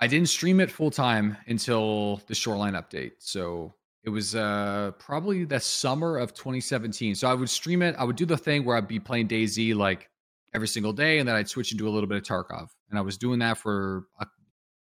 I 0.00 0.06
didn't 0.06 0.28
stream 0.28 0.60
it 0.60 0.70
full 0.70 0.90
time 0.90 1.36
until 1.46 2.20
the 2.26 2.34
shoreline 2.34 2.74
update. 2.74 3.12
So 3.18 3.74
it 4.02 4.10
was 4.10 4.34
uh 4.34 4.92
probably 4.98 5.44
the 5.44 5.60
summer 5.60 6.18
of 6.18 6.34
2017. 6.34 7.14
So 7.14 7.28
I 7.28 7.34
would 7.34 7.48
stream 7.48 7.80
it. 7.82 7.94
I 7.98 8.04
would 8.04 8.16
do 8.16 8.26
the 8.26 8.36
thing 8.36 8.64
where 8.64 8.76
I'd 8.76 8.88
be 8.88 9.00
playing 9.00 9.28
DayZ 9.28 9.74
like 9.74 10.08
every 10.54 10.68
single 10.68 10.92
day, 10.92 11.18
and 11.18 11.28
then 11.28 11.34
I'd 11.36 11.48
switch 11.48 11.72
into 11.72 11.88
a 11.88 11.90
little 11.90 12.08
bit 12.08 12.18
of 12.18 12.22
Tarkov. 12.24 12.68
And 12.90 12.98
I 12.98 13.02
was 13.02 13.16
doing 13.18 13.38
that 13.40 13.58
for 13.58 14.04
a, 14.20 14.26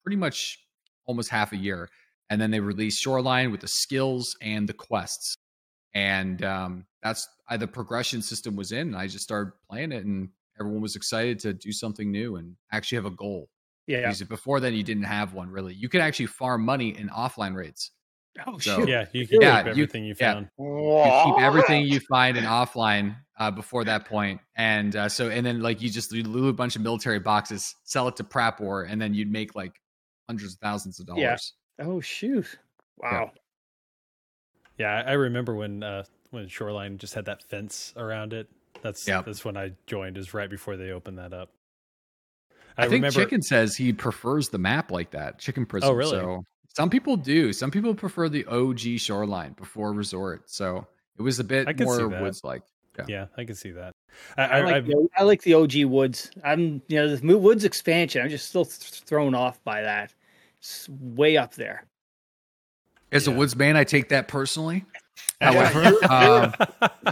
pretty 0.04 0.18
much 0.18 0.60
almost 1.06 1.30
half 1.30 1.52
a 1.54 1.58
year. 1.58 1.90
And 2.30 2.40
then 2.40 2.52
they 2.52 2.60
released 2.60 3.02
Shoreline 3.02 3.52
with 3.52 3.62
the 3.62 3.68
skills 3.68 4.36
and 4.42 4.68
the 4.70 4.74
quests. 4.74 5.36
And 5.96 6.44
um, 6.44 6.86
that's 7.02 7.28
I, 7.48 7.58
the 7.58 7.68
progression 7.68 8.22
system 8.22 8.56
was 8.56 8.72
in. 8.72 8.88
And 8.90 8.96
I 8.96 9.08
just 9.08 9.24
started 9.24 9.54
playing 9.70 9.92
it, 9.92 10.06
and 10.06 10.30
everyone 10.60 10.82
was 10.82 10.96
excited 10.96 11.40
to 11.40 11.54
do 11.54 11.72
something 11.72 12.12
new 12.12 12.36
and 12.38 12.56
actually 12.72 12.98
have 12.98 13.06
a 13.06 13.12
goal. 13.12 13.50
Yeah. 13.88 14.02
Because 14.02 14.22
before 14.24 14.60
then, 14.60 14.74
you 14.74 14.84
didn't 14.84 15.04
have 15.04 15.34
one 15.34 15.50
really. 15.50 15.74
You 15.74 15.90
could 15.90 16.02
actually 16.02 16.28
farm 16.28 16.64
money 16.64 16.98
in 16.98 17.10
offline 17.10 17.56
rates. 17.56 17.92
Oh 18.48 18.58
So- 18.58 18.78
shoot. 18.80 18.90
Yeah, 18.90 19.06
you 19.14 19.28
can 19.28 19.42
Yeah, 19.42 19.62
keep 19.62 19.68
everything 19.72 20.06
you, 20.06 20.16
yeah. 20.20 20.34
found. 20.34 20.50
You 20.58 21.24
keep 21.26 21.44
everything 21.44 21.86
you 21.86 22.00
find 22.10 22.36
in 22.38 22.46
offline 22.46 23.16
uh, 23.40 23.52
before 23.52 23.84
that 23.84 24.06
point, 24.06 24.40
and 24.56 24.96
uh, 24.96 25.10
so 25.10 25.30
and 25.30 25.46
then 25.46 25.62
like 25.62 25.82
you 25.82 25.90
just 25.90 26.12
you 26.12 26.24
loot 26.24 26.50
a 26.50 26.54
bunch 26.54 26.76
of 26.76 26.82
military 26.82 27.20
boxes, 27.20 27.76
sell 27.84 28.08
it 28.08 28.16
to 28.16 28.24
Prapor, 28.24 28.90
and 28.90 29.00
then 29.02 29.14
you'd 29.14 29.32
make 29.32 29.54
like 29.56 29.74
hundreds 30.30 30.54
of 30.54 30.60
thousands 30.60 31.00
of 31.00 31.06
dollars. 31.08 31.22
Yeah. 31.22 31.84
dollars. 31.86 31.98
Oh 31.98 32.02
shoot. 32.02 32.58
Wow. 32.98 33.32
Yeah, 34.78 35.04
I 35.06 35.12
I 35.12 35.14
remember 35.14 35.56
when 35.56 35.84
uh, 35.84 36.04
when 36.32 36.48
Shoreline 36.48 36.98
just 36.98 37.14
had 37.14 37.26
that 37.26 37.44
fence 37.44 37.94
around 37.98 38.34
it. 38.34 38.50
That's 38.84 39.08
Yep. 39.08 39.26
that's 39.26 39.44
when 39.44 39.58
I 39.58 39.72
joined. 39.88 40.18
Is 40.18 40.34
right 40.34 40.50
before 40.50 40.78
they 40.78 40.92
opened 40.92 41.18
that 41.18 41.34
up. 41.34 41.50
I, 42.78 42.84
think 42.84 43.04
remember, 43.04 43.20
Chicken 43.20 43.42
says 43.42 43.76
he 43.76 43.94
prefers 43.94 44.50
the 44.50 44.58
map 44.58 44.92
like 44.92 45.12
that. 45.12 45.40
Chicken 45.40 45.66
Prism. 45.66 45.90
Oh, 45.90 45.94
really? 45.94 46.12
So 46.12 46.44
some 46.76 46.90
people 46.90 47.16
do. 47.18 47.54
Some 47.54 47.72
people 47.72 47.94
prefer 47.96 48.30
the 48.30 48.46
OG 48.46 48.98
shoreline 49.00 49.54
before 49.54 49.94
resort. 49.94 50.50
So 50.50 50.86
it 51.18 51.22
was 51.22 51.40
a 51.40 51.44
bit 51.44 51.68
I 51.68 51.74
can 51.74 51.88
see 51.88 52.04
more 52.04 52.22
woods 52.22 52.44
like. 52.44 52.64
Yeah, 53.08 53.26
I 53.38 53.46
can 53.46 53.56
see 53.56 53.72
that. 53.72 53.92
I, 54.38 54.44
I, 54.44 54.58
I, 54.60 54.62
like 54.62 54.86
the, 54.86 55.08
I 55.18 55.24
like 55.24 55.42
the 55.42 55.56
OG 55.56 55.86
Woods. 55.86 56.30
I'm 56.44 56.82
you 56.88 56.98
know 56.98 57.16
the 57.16 57.26
Mo- 57.26 57.38
Woods 57.38 57.64
expansion. 57.66 58.22
I'm 58.22 58.30
just 58.30 58.50
still 58.50 58.66
th- 58.66 59.02
thrown 59.02 59.34
off 59.34 59.64
by 59.64 59.82
that. 59.82 60.14
It's 60.60 60.88
way 60.90 61.36
up 61.36 61.56
there. 61.56 61.86
As 63.12 63.26
Yeah. 63.28 63.34
a 63.34 63.38
woods 63.38 63.56
man, 63.56 63.76
I 63.78 63.84
take 63.84 64.10
that 64.10 64.28
personally. 64.28 64.86
Yeah, 65.42 65.52
However, 65.52 65.98
um, 66.10 66.54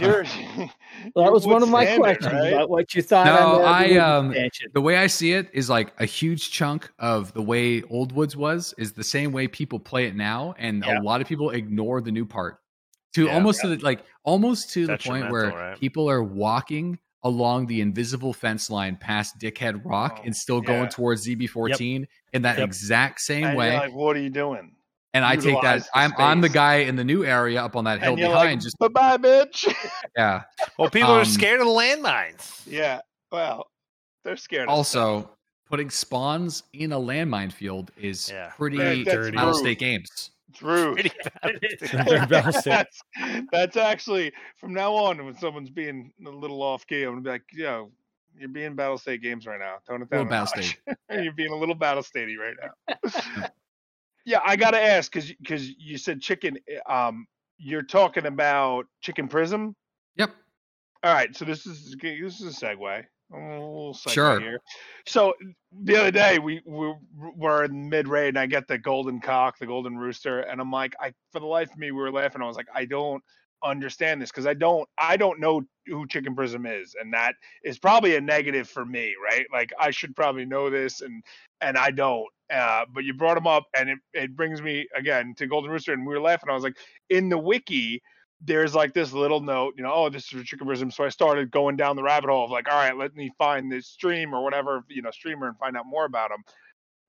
You're, 0.00 0.24
Well, 1.14 1.24
that 1.24 1.32
was 1.32 1.46
one 1.46 1.62
of 1.62 1.68
my 1.68 1.84
standard, 1.84 2.02
questions 2.02 2.32
right? 2.32 2.52
about 2.52 2.70
what 2.70 2.94
you 2.94 3.02
thought. 3.02 3.26
No, 3.26 3.60
on 3.62 3.82
the, 3.82 3.96
I, 3.96 3.96
um, 3.98 4.34
the 4.72 4.80
way 4.80 4.96
I 4.96 5.06
see 5.06 5.32
it 5.32 5.50
is 5.52 5.68
like 5.68 5.92
a 5.98 6.04
huge 6.06 6.50
chunk 6.50 6.90
of 6.98 7.32
the 7.34 7.42
way 7.42 7.82
Old 7.82 8.12
Woods 8.12 8.36
was 8.36 8.74
is 8.78 8.92
the 8.92 9.04
same 9.04 9.32
way 9.32 9.48
people 9.48 9.78
play 9.80 10.06
it 10.06 10.14
now, 10.16 10.54
and 10.58 10.84
Yeah. 10.86 11.00
a 11.00 11.02
lot 11.02 11.20
of 11.20 11.26
people 11.26 11.50
ignore 11.50 12.00
the 12.00 12.12
new 12.12 12.24
part 12.24 12.58
to 13.14 13.26
Yeah. 13.26 13.34
almost 13.34 13.60
to 13.62 13.68
the, 13.76 13.84
like 13.84 14.04
almost 14.24 14.70
to 14.74 14.86
the 14.86 14.96
point 14.98 15.30
where 15.30 15.48
right? 15.50 15.78
people 15.78 16.08
are 16.08 16.22
walking 16.22 16.98
along 17.24 17.66
the 17.66 17.80
invisible 17.80 18.32
fence 18.32 18.70
line 18.70 18.96
past 18.96 19.38
Dickhead 19.38 19.84
Rock 19.84 20.18
Oh, 20.20 20.22
and 20.24 20.34
still 20.34 20.58
yeah. 20.58 20.66
going 20.66 20.88
towards 20.88 21.26
ZB14 21.26 22.06
in 22.32 22.42
that 22.42 22.58
Yep. 22.58 22.66
exact 22.68 23.20
same 23.20 23.44
and 23.44 23.56
way. 23.58 23.70
you're 23.72 23.80
like, 23.80 23.92
what 23.94 24.16
are 24.16 24.20
you 24.20 24.30
doing? 24.30 24.74
And 25.14 25.24
I 25.24 25.36
take 25.36 25.60
that 25.62 25.86
I'm 25.94 26.12
I'm 26.18 26.40
the 26.40 26.48
guy 26.48 26.76
in 26.76 26.96
the 26.96 27.04
new 27.04 27.24
area 27.24 27.62
up 27.62 27.76
on 27.76 27.84
that 27.84 28.00
hill 28.00 28.10
And 28.12 28.18
you're 28.18 28.28
behind. 28.30 28.50
like, 28.52 28.60
just 28.60 28.78
bye 28.78 28.88
bye, 28.88 29.16
bitch. 29.18 29.72
yeah. 30.16 30.42
Well, 30.78 30.90
people 30.90 31.10
are 31.10 31.20
Um, 31.20 31.24
scared 31.24 31.60
of 31.60 31.66
the 31.66 31.72
landmines. 31.72 32.62
yeah. 32.66 33.00
Well, 33.30 33.70
they're 34.24 34.36
scared. 34.36 34.68
of 34.68 34.74
Also, 34.74 35.30
putting 35.68 35.90
spawns 35.90 36.62
in 36.72 36.92
a 36.92 36.98
landmine 36.98 37.52
field 37.52 37.90
is 37.96 38.30
Yeah. 38.30 38.50
pretty 38.56 38.78
Right, 38.78 39.04
that's 39.04 39.16
dirty. 39.16 39.36
battle 39.36 39.52
rude. 39.52 39.58
state 39.58 39.78
games. 39.78 40.08
stuff. 40.12 40.28
It's 40.50 40.62
rude. 40.62 40.94
Pretty 40.94 41.12
bad. 41.92 42.06
They're 42.06 42.26
balanced 42.26 42.66
in. 42.66 42.70
that's, 42.72 43.02
that's 43.52 43.76
actually 43.78 44.32
from 44.58 44.74
now 44.74 44.92
on 44.94 45.24
when 45.24 45.34
someone's 45.34 45.70
being 45.70 46.12
a 46.26 46.28
little 46.30 46.62
off 46.62 46.86
key, 46.86 47.04
I'm 47.04 47.12
gonna 47.12 47.20
be 47.22 47.30
like, 47.30 47.44
yo, 47.54 47.90
You're 48.38 48.50
being 48.50 48.74
Battle 48.74 48.98
State 48.98 49.22
games 49.22 49.46
right 49.46 49.58
now. 49.58 49.76
Tone 49.88 50.02
it 50.02 50.10
down. 50.10 50.20
Little 50.20 50.26
a 50.26 50.30
Battle 50.30 50.52
notch. 50.56 50.78
State. 50.84 50.96
You're 51.24 51.32
being 51.32 51.52
a 51.52 51.56
little 51.56 51.74
Battle 51.74 52.02
Statey 52.02 52.36
right 52.36 52.54
now. 52.62 53.46
yeah, 54.24 54.40
I 54.44 54.56
gotta 54.56 54.80
ask 54.80 55.12
because 55.12 55.32
because 55.32 55.68
you 55.78 55.98
said 55.98 56.20
chicken. 56.20 56.58
Um, 56.88 57.26
you're 57.58 57.82
talking 57.82 58.26
about 58.26 58.86
Chicken 59.00 59.28
Prism. 59.28 59.76
Yep. 60.16 60.30
All 61.04 61.14
right, 61.14 61.34
so 61.36 61.44
this 61.44 61.66
is 61.66 61.96
this 62.00 62.40
is 62.40 62.62
a 62.62 62.66
segue. 62.66 63.04
A 63.32 63.36
little 63.36 63.94
segue 63.94 64.12
Sure. 64.12 64.40
here. 64.40 64.58
So 65.06 65.32
the 65.72 65.96
other 65.96 66.10
day 66.10 66.38
we, 66.38 66.60
we 66.66 66.94
were 67.36 67.64
in 67.64 67.88
mid 67.88 68.06
raid 68.06 68.28
and 68.28 68.38
I 68.38 68.46
get 68.46 68.68
the 68.68 68.78
golden 68.78 69.20
cock, 69.20 69.58
the 69.58 69.66
golden 69.66 69.96
rooster, 69.96 70.40
and 70.40 70.60
I'm 70.60 70.70
like, 70.70 70.94
I 71.00 71.12
for 71.30 71.40
the 71.40 71.46
life 71.46 71.72
of 71.72 71.78
me, 71.78 71.92
we 71.92 72.00
were 72.00 72.12
laughing. 72.12 72.42
I 72.42 72.46
was 72.46 72.56
like, 72.56 72.68
I 72.74 72.84
don't 72.84 73.22
understand 73.64 74.20
this 74.20 74.30
because 74.30 74.46
I 74.46 74.54
don't 74.54 74.88
I 74.98 75.16
don't 75.16 75.40
know 75.40 75.62
who 75.86 76.06
Chicken 76.06 76.34
Prism 76.34 76.66
is, 76.66 76.94
and 77.00 77.12
that 77.14 77.34
is 77.64 77.78
probably 77.78 78.16
a 78.16 78.20
negative 78.20 78.68
for 78.68 78.84
me, 78.84 79.14
right? 79.22 79.46
Like 79.52 79.72
I 79.78 79.90
should 79.90 80.14
probably 80.16 80.44
know 80.44 80.70
this, 80.70 81.00
and 81.00 81.22
and 81.60 81.76
I 81.76 81.90
don't. 81.90 82.28
Uh, 82.52 82.84
but 82.92 83.04
you 83.04 83.14
brought 83.14 83.36
him 83.38 83.46
up, 83.46 83.64
and 83.76 83.88
it, 83.88 83.98
it 84.12 84.36
brings 84.36 84.60
me 84.60 84.86
again 84.94 85.34
to 85.38 85.46
Golden 85.46 85.70
Rooster, 85.70 85.92
and 85.92 86.06
we 86.06 86.12
were 86.12 86.20
laughing. 86.20 86.50
I 86.50 86.54
was 86.54 86.64
like, 86.64 86.76
in 87.08 87.28
the 87.30 87.38
wiki, 87.38 88.02
there's 88.44 88.74
like 88.74 88.92
this 88.92 89.12
little 89.12 89.40
note, 89.40 89.74
you 89.76 89.82
know, 89.84 89.92
oh, 89.92 90.08
this 90.10 90.32
is 90.32 90.44
Chicken 90.44 90.66
Prism. 90.66 90.90
So 90.90 91.04
I 91.04 91.08
started 91.08 91.50
going 91.50 91.76
down 91.76 91.96
the 91.96 92.02
rabbit 92.02 92.28
hole 92.28 92.44
of 92.44 92.50
like, 92.50 92.68
all 92.70 92.76
right, 92.76 92.96
let 92.96 93.14
me 93.14 93.30
find 93.38 93.70
this 93.70 93.86
stream 93.86 94.34
or 94.34 94.42
whatever, 94.42 94.84
you 94.88 95.00
know, 95.00 95.10
streamer 95.12 95.48
and 95.48 95.56
find 95.58 95.76
out 95.76 95.86
more 95.86 96.04
about 96.04 96.30
him. 96.30 96.42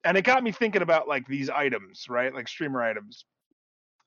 And 0.04 0.18
it 0.18 0.24
got 0.24 0.44
me 0.44 0.52
thinking 0.52 0.82
about 0.82 1.08
like 1.08 1.28
these 1.28 1.50
items, 1.50 2.06
right? 2.08 2.34
Like 2.34 2.48
streamer 2.48 2.84
items. 2.84 3.26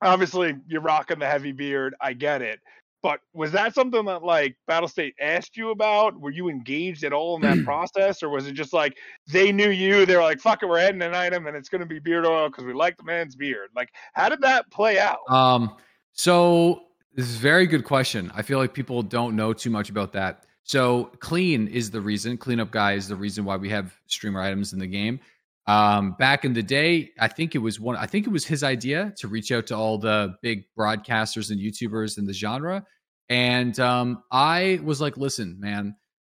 Obviously, 0.03 0.55
you're 0.68 0.80
rocking 0.80 1.18
the 1.18 1.26
heavy 1.26 1.53
beard. 1.53 1.94
I 2.01 2.12
get 2.12 2.42
it. 2.42 2.61
But 3.03 3.20
was 3.34 3.53
that 3.53 3.74
something 3.74 4.05
that 4.07 4.24
like 4.24 4.57
Battle 4.66 4.88
State 4.88 5.14
asked 5.20 5.57
you 5.57 5.70
about? 5.70 6.18
Were 6.20 6.30
you 6.30 6.49
engaged 6.49 7.05
at 7.05 7.12
all 7.12 7.36
in 7.36 7.42
that 7.42 7.64
process, 7.64 8.22
or 8.22 8.28
was 8.28 8.47
it 8.47 8.53
just 8.53 8.72
like 8.72 8.97
they 9.28 9.53
knew 9.53 9.70
you? 9.70 10.07
They 10.07 10.16
were 10.16 10.22
like, 10.22 10.40
"Fuck 10.40 10.62
it, 10.62 10.68
we're 10.68 10.78
adding 10.78 11.03
an 11.03 11.14
item, 11.14 11.47
and 11.47 11.57
it's 11.57 11.68
going 11.68 11.82
to 11.82 11.86
be 11.86 11.99
beard 11.99 12.26
oil 12.26 12.49
because 12.49 12.64
we 12.64 12.72
like 12.72 12.97
the 12.97 13.05
man's 13.05 13.36
beard." 13.36 13.70
Like, 13.76 13.90
how 14.14 14.28
did 14.28 14.40
that 14.40 14.70
play 14.70 14.99
out? 14.99 15.18
Um, 15.28 15.76
so 16.12 16.82
this 17.14 17.28
is 17.28 17.36
a 17.36 17.38
very 17.38 17.66
good 17.66 17.84
question. 17.84 18.32
I 18.34 18.42
feel 18.42 18.59
like 18.59 18.74
people 18.74 19.03
don't 19.03 19.36
know 19.36 19.53
too 19.53 19.70
much 19.70 19.88
about 19.88 20.12
that. 20.14 20.44
So 20.64 21.12
Klean 21.20 21.68
is 21.68 21.92
the 21.92 22.01
reason. 22.01 22.36
Cleanup 22.36 22.72
guy 22.72 22.94
is 22.94 23.07
the 23.07 23.14
reason 23.14 23.44
why 23.44 23.57
we 23.57 23.68
have 23.68 23.97
streamer 24.09 24.40
items 24.40 24.72
in 24.72 24.80
the 24.80 24.86
game. 24.86 25.20
Um, 25.69 26.14
back 26.19 26.45
in 26.45 26.53
the 26.53 26.62
day, 26.62 27.11
I 27.19 27.29
think 27.29 27.55
it 27.55 27.59
was 27.59 27.81
one. 27.81 27.97
I 27.97 28.07
think 28.07 28.27
it 28.27 28.31
was 28.31 28.47
his 28.47 28.62
idea 28.62 29.12
to 29.19 29.29
reach 29.29 29.51
out 29.51 29.67
to 29.69 29.77
all 29.77 29.99
the 29.99 30.37
big 30.43 30.64
broadcasters 30.79 31.51
and 31.51 31.61
YouTubers 31.61 32.19
in 32.19 32.25
the 32.27 32.33
genre, 32.33 32.85
and 33.29 33.79
um, 33.81 34.23
I 34.31 34.81
was 34.85 35.01
like, 35.01 35.17
"Listen, 35.17 35.59
man, 35.59 35.97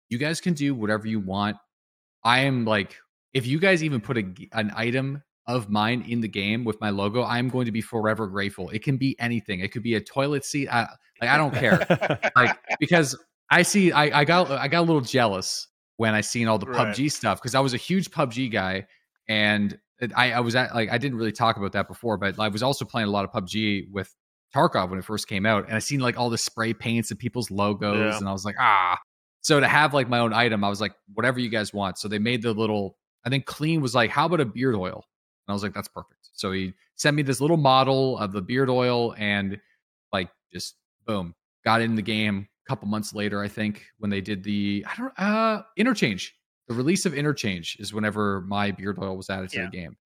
you 0.09 0.19
guys 0.19 0.41
can 0.41 0.55
do 0.55 0.75
whatever 0.75 1.07
you 1.07 1.21
want. 1.21 1.57
I 2.25 2.41
am 2.41 2.65
like, 2.65 2.97
if 3.35 3.47
you 3.47 3.59
guys 3.59 3.85
even 3.85 4.01
put 4.01 4.17
a, 4.19 4.25
an 4.53 4.73
item 4.75 5.23
of 5.47 5.71
mine 5.71 6.05
in 6.09 6.21
the 6.21 6.29
game 6.29 6.65
with 6.65 6.81
my 6.81 6.91
logo, 6.91 7.23
I'm 7.23 7.49
going 7.49 7.67
to 7.67 7.73
be 7.73 7.81
forever 7.81 8.27
grateful. 8.27 8.71
It 8.71 8.83
can 8.83 8.97
be 8.97 9.17
anything. 9.19 9.61
It 9.61 9.73
could 9.73 9.83
be 9.83 9.95
a 9.95 10.01
toilet 10.01 10.45
seat. 10.45 10.69
I, 10.69 10.89
like 11.21 11.31
I 11.31 11.37
don't 11.37 11.55
care. 11.55 12.31
like 12.37 12.59
because 12.81 13.17
I 13.51 13.63
see, 13.63 13.93
I, 13.93 14.21
I 14.21 14.25
got, 14.25 14.51
I 14.51 14.69
got 14.69 14.81
a 14.81 14.87
little 14.87 15.01
jealous 15.01 15.69
when 15.97 16.15
I 16.15 16.21
seen 16.21 16.49
all 16.49 16.59
the 16.59 16.67
Right. 16.67 16.95
PUBG 16.95 17.11
stuff 17.11 17.41
because 17.41 17.55
I 17.55 17.61
was 17.61 17.75
a 17.75 17.79
huge 17.79 18.11
PUBG 18.11 18.53
guy, 18.53 18.87
and 19.29 19.79
I, 20.17 20.33
I 20.33 20.41
was 20.41 20.55
at 20.55 20.75
like 20.75 20.91
I 20.91 20.99
didn't 20.99 21.19
really 21.19 21.33
talk 21.33 21.57
about 21.57 21.73
that 21.73 21.89
before, 21.89 22.17
but 22.19 22.39
I 22.39 22.49
was 22.49 22.63
also 22.63 22.85
playing 22.85 23.09
a 23.09 23.11
lot 23.11 23.25
of 23.25 23.33
PUBG 23.33 23.91
with 23.91 24.15
Tarkov 24.55 24.91
when 24.91 24.99
it 24.99 25.05
first 25.05 25.29
came 25.29 25.45
out, 25.47 25.67
and 25.67 25.75
I 25.77 25.79
seen 25.81 26.01
like 26.01 26.19
all 26.19 26.31
the 26.31 26.39
spray 26.39 26.73
paints 26.73 27.11
and 27.11 27.19
people's 27.19 27.51
logos, 27.51 27.99
Yeah. 27.99 28.17
and 28.19 28.29
I 28.29 28.33
was 28.33 28.45
like, 28.45 28.57
ah. 28.59 28.99
So 29.41 29.61
to 29.61 29.69
have 29.69 29.95
like 29.95 30.09
my 30.09 30.19
own 30.19 30.33
item, 30.33 30.65
I 30.65 30.69
was 30.69 30.81
like, 30.81 30.95
whatever 31.15 31.39
you 31.41 31.49
guys 31.49 31.73
want. 31.73 31.99
So 31.99 32.09
they 32.09 32.19
made 32.19 32.43
the 32.43 32.53
little. 32.53 32.97
I 33.25 33.31
think 33.31 33.47
Klean 33.47 33.81
was 33.81 33.95
like, 33.95 34.11
how 34.11 34.27
about 34.27 34.41
a 34.41 34.45
beard 34.45 34.75
oil? 34.75 35.05
And 35.47 35.51
I 35.51 35.53
was 35.53 35.63
like, 35.63 35.75
that's 35.75 35.89
perfect. 35.89 36.29
So 36.33 36.53
he 36.53 36.73
sent 36.97 37.17
me 37.17 37.23
this 37.23 37.41
little 37.41 37.57
model 37.57 38.19
of 38.19 38.33
the 38.33 38.41
beard 38.43 38.71
oil 38.71 39.15
and 39.19 39.59
like 40.13 40.29
just 40.53 40.77
boom, 41.07 41.35
got 41.65 41.81
in 41.81 41.95
the 41.95 42.03
game 42.03 42.49
a 42.67 42.69
couple 42.69 42.87
months 42.89 43.13
later, 43.15 43.43
I 43.43 43.49
think, 43.49 43.85
when 43.99 44.11
they 44.11 44.21
did 44.21 44.43
the 44.45 44.85
I 44.89 44.97
don't 44.97 45.19
uh 45.19 45.63
interchange. 45.77 46.35
The 46.69 46.75
release 46.75 47.07
of 47.07 47.15
interchange 47.15 47.77
is 47.81 47.93
whenever 47.93 48.43
my 48.43 48.71
beard 48.71 48.99
oil 49.01 49.17
was 49.17 49.31
added 49.31 49.51
to 49.51 49.59
Yeah. 49.59 49.65
the 49.67 49.71
game. 49.71 49.97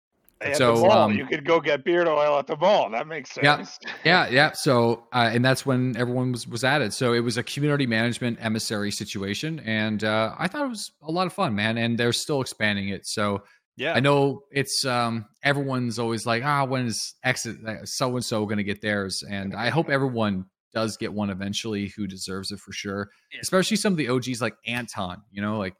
At 0.40 0.56
So, 0.56 0.74
the 0.74 0.80
mall, 0.88 0.90
um, 0.92 1.12
you 1.12 1.24
could 1.26 1.44
go 1.44 1.60
get 1.60 1.84
beard 1.84 2.08
oil 2.08 2.36
at 2.38 2.48
the 2.48 2.56
mall. 2.56 2.90
That 2.90 3.06
makes 3.06 3.30
sense. 3.30 3.44
Yeah, 3.44 3.64
yeah. 4.04 4.28
yeah. 4.28 4.52
So 4.52 5.06
uh, 5.12 5.30
and 5.32 5.44
that's 5.44 5.64
when 5.64 5.96
everyone 5.96 6.32
was 6.32 6.48
was 6.48 6.64
added. 6.64 6.92
So 6.92 7.12
it 7.12 7.20
was 7.20 7.36
a 7.36 7.44
community 7.44 7.86
management 7.86 8.38
emissary 8.40 8.90
situation, 8.90 9.60
and 9.60 10.02
uh, 10.02 10.34
I 10.36 10.48
thought 10.48 10.64
it 10.64 10.68
was 10.68 10.90
a 11.02 11.12
lot 11.12 11.26
of 11.28 11.32
fun, 11.32 11.54
man. 11.54 11.78
And 11.78 11.96
they're 11.96 12.12
still 12.12 12.40
expanding 12.40 12.88
it. 12.88 13.06
So 13.06 13.44
Yeah. 13.76 13.94
I 13.94 14.00
know 14.00 14.42
it's 14.50 14.84
um 14.84 15.26
everyone's 15.44 15.98
always 16.00 16.26
like, 16.26 16.42
ah, 16.44 16.64
when 16.64 16.86
is 16.86 17.14
X 17.22 17.46
so 17.84 18.16
and 18.16 18.24
so 18.24 18.44
going 18.44 18.58
to 18.58 18.64
get 18.64 18.80
theirs? 18.82 19.22
And 19.28 19.54
I 19.54 19.68
hope 19.70 19.88
everyone 19.98 20.46
does 20.74 20.96
get 20.96 21.12
one 21.12 21.30
eventually 21.30 21.92
who 21.96 22.06
deserves 22.08 22.50
it 22.50 22.58
for 22.58 22.72
sure. 22.72 23.10
Yeah. 23.32 23.40
Especially 23.42 23.76
some 23.76 23.92
of 23.92 23.96
the 23.96 24.08
OGs 24.08 24.40
like 24.42 24.54
Anton, 24.66 25.22
you 25.30 25.40
know, 25.42 25.58
like 25.58 25.74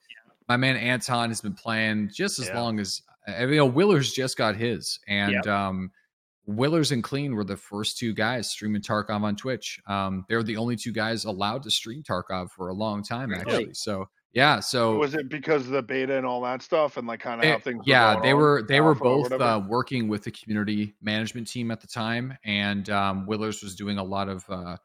my 0.49 0.57
man 0.57 0.77
Anton 0.77 1.31
has 1.31 1.41
been 1.41 1.55
playing 1.55 2.11
just 2.13 2.39
as 2.39 2.49
Yeah. 2.49 2.61
long 2.61 2.81
as 2.81 3.03
you 3.39 3.57
know, 3.57 3.71
Willerz 3.71 4.13
just 4.13 4.37
got 4.37 4.57
his, 4.57 4.99
and 5.07 5.47
um, 5.47 5.91
Willerz 6.49 6.91
and 6.91 7.05
Klean 7.05 7.35
were 7.37 7.45
the 7.45 7.57
first 7.57 7.99
two 7.99 8.13
guys 8.15 8.51
streaming 8.51 8.83
Tarkov 8.83 9.23
on 9.23 9.37
Twitch. 9.37 9.79
Um, 9.87 10.25
they're 10.29 10.43
the 10.43 10.57
only 10.57 10.75
two 10.77 10.93
guys 10.93 11.25
allowed 11.25 11.63
to 11.63 11.71
stream 11.71 12.03
Tarkov 12.03 12.51
for 12.51 12.69
a 12.69 12.75
long 12.75 13.03
time, 13.05 13.31
Really? 13.31 13.41
actually. 13.43 13.75
So 13.75 14.07
yeah, 14.33 14.61
so 14.61 14.97
Was 14.97 15.15
it 15.15 15.29
because 15.29 15.67
of 15.67 15.73
the 15.73 15.83
beta 15.83 16.17
and 16.17 16.27
all 16.27 16.41
that 16.43 16.63
stuff, 16.63 16.97
and 16.97 17.07
like 17.07 17.21
kind 17.21 17.41
of 17.41 17.47
how 17.47 17.59
things? 17.59 17.79
were 17.79 17.85
yeah, 17.87 18.15
going 18.15 18.23
they 18.25 18.35
were 18.35 18.63
they 18.67 18.81
were 18.81 18.95
both 18.95 19.31
uh, 19.33 19.63
working 19.69 20.09
with 20.09 20.25
the 20.25 20.31
community 20.33 20.95
management 21.03 21.47
team 21.47 21.71
at 21.71 21.81
the 21.81 21.87
time, 21.87 22.37
and 22.45 22.89
um, 22.91 23.27
Willerz 23.27 23.63
was 23.63 23.77
doing 23.77 23.99
a 23.99 24.03
lot 24.05 24.29
of 24.29 24.45
uh, 24.49 24.77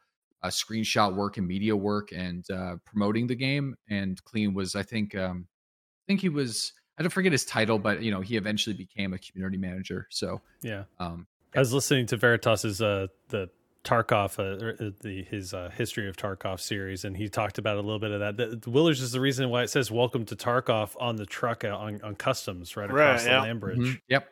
uh, 0.44 0.48
screenshot 0.50 1.16
work 1.16 1.38
and 1.38 1.48
media 1.48 1.76
work 1.76 2.10
and 2.12 2.46
uh, 2.52 2.76
promoting 2.86 3.28
the 3.28 3.36
game. 3.36 3.76
And 3.90 4.24
Klean 4.24 4.54
was, 4.54 4.76
I 4.76 4.84
think, 4.84 5.16
um, 5.16 5.48
I 5.50 6.04
think 6.08 6.22
he 6.22 6.30
was. 6.30 6.74
I 7.00 7.04
don't 7.04 7.12
forget 7.12 7.32
his 7.32 7.46
title, 7.46 7.78
but 7.78 8.02
you 8.02 8.10
know, 8.12 8.22
he 8.22 8.38
eventually 8.38 8.76
became 8.76 9.14
a 9.14 9.20
community 9.20 9.58
manager. 9.58 10.08
So, 10.10 10.42
yeah. 10.64 10.86
um, 11.00 11.28
I 11.56 11.60
was 11.60 11.72
listening 11.72 12.08
to 12.08 12.18
Veritas's 12.18 12.82
uh, 12.82 13.08
the 13.30 13.50
Tarkov, 13.84 14.40
uh, 14.40 14.84
uh, 14.84 14.90
the 15.02 15.24
his 15.30 15.54
uh, 15.54 15.70
history 15.76 16.10
of 16.10 16.18
Tarkov 16.18 16.60
series, 16.60 17.06
and 17.06 17.16
he 17.16 17.30
talked 17.30 17.58
about 17.60 17.76
a 17.78 17.82
little 17.82 18.00
bit 18.00 18.10
of 18.12 18.20
that. 18.22 18.36
The, 18.38 18.48
the 18.56 18.72
Willerz 18.72 19.00
is 19.02 19.12
the 19.12 19.22
reason 19.22 19.50
why 19.50 19.62
it 19.64 19.70
says 19.70 19.92
"Welcome 19.92 20.26
to 20.26 20.36
Tarkov" 20.36 20.96
on 21.00 21.16
the 21.18 21.26
truck 21.28 21.64
uh, 21.64 21.68
on, 21.70 22.02
on 22.02 22.16
customs 22.16 22.76
right 22.76 22.92
Right, 22.92 23.10
across 23.12 23.26
yeah. 23.26 23.36
the 23.36 23.42
land 23.42 23.60
bridge. 23.60 23.78
mhm, 23.78 24.02
yep, 24.10 24.28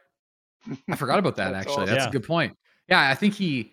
I 0.90 0.96
forgot 0.96 1.20
about 1.20 1.36
that. 1.36 1.52
That's 1.54 1.68
actually, 1.68 1.84
awesome. 1.84 1.86
that's 1.94 2.04
Yeah. 2.06 2.10
a 2.10 2.12
good 2.12 2.24
point. 2.26 2.58
Yeah, 2.90 3.10
I 3.10 3.14
think 3.16 3.36
he 3.36 3.72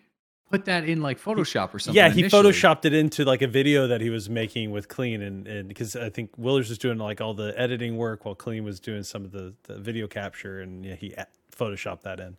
put 0.53 0.65
that 0.65 0.87
in 0.87 1.01
like 1.01 1.19
Photoshop 1.19 1.73
or 1.73 1.79
something. 1.79 1.95
Yeah, 1.97 2.09
he 2.09 2.21
initially. 2.21 2.51
photoshopped 2.51 2.85
it 2.85 2.93
into 2.93 3.25
like 3.25 3.41
a 3.41 3.47
video 3.47 3.87
that 3.87 4.01
he 4.01 4.11
was 4.11 4.29
making 4.29 4.69
with 4.71 4.87
Klean, 4.87 5.21
and 5.23 5.47
and 5.47 5.67
because 5.67 5.95
I 5.95 6.09
think 6.09 6.31
Willerz 6.37 6.69
was 6.69 6.77
doing 6.77 6.99
like 6.99 7.21
all 7.21 7.33
the 7.33 7.59
editing 7.59 7.97
work 7.97 8.25
while 8.25 8.35
Klean 8.35 8.63
was 8.63 8.79
doing 8.79 9.01
some 9.03 9.25
of 9.25 9.31
the, 9.31 9.55
the 9.63 9.77
video 9.79 10.07
capture, 10.07 10.61
and 10.61 10.85
yeah, 10.85 10.95
he 10.95 11.15
photoshopped 11.51 12.01
that 12.03 12.19
in. 12.19 12.37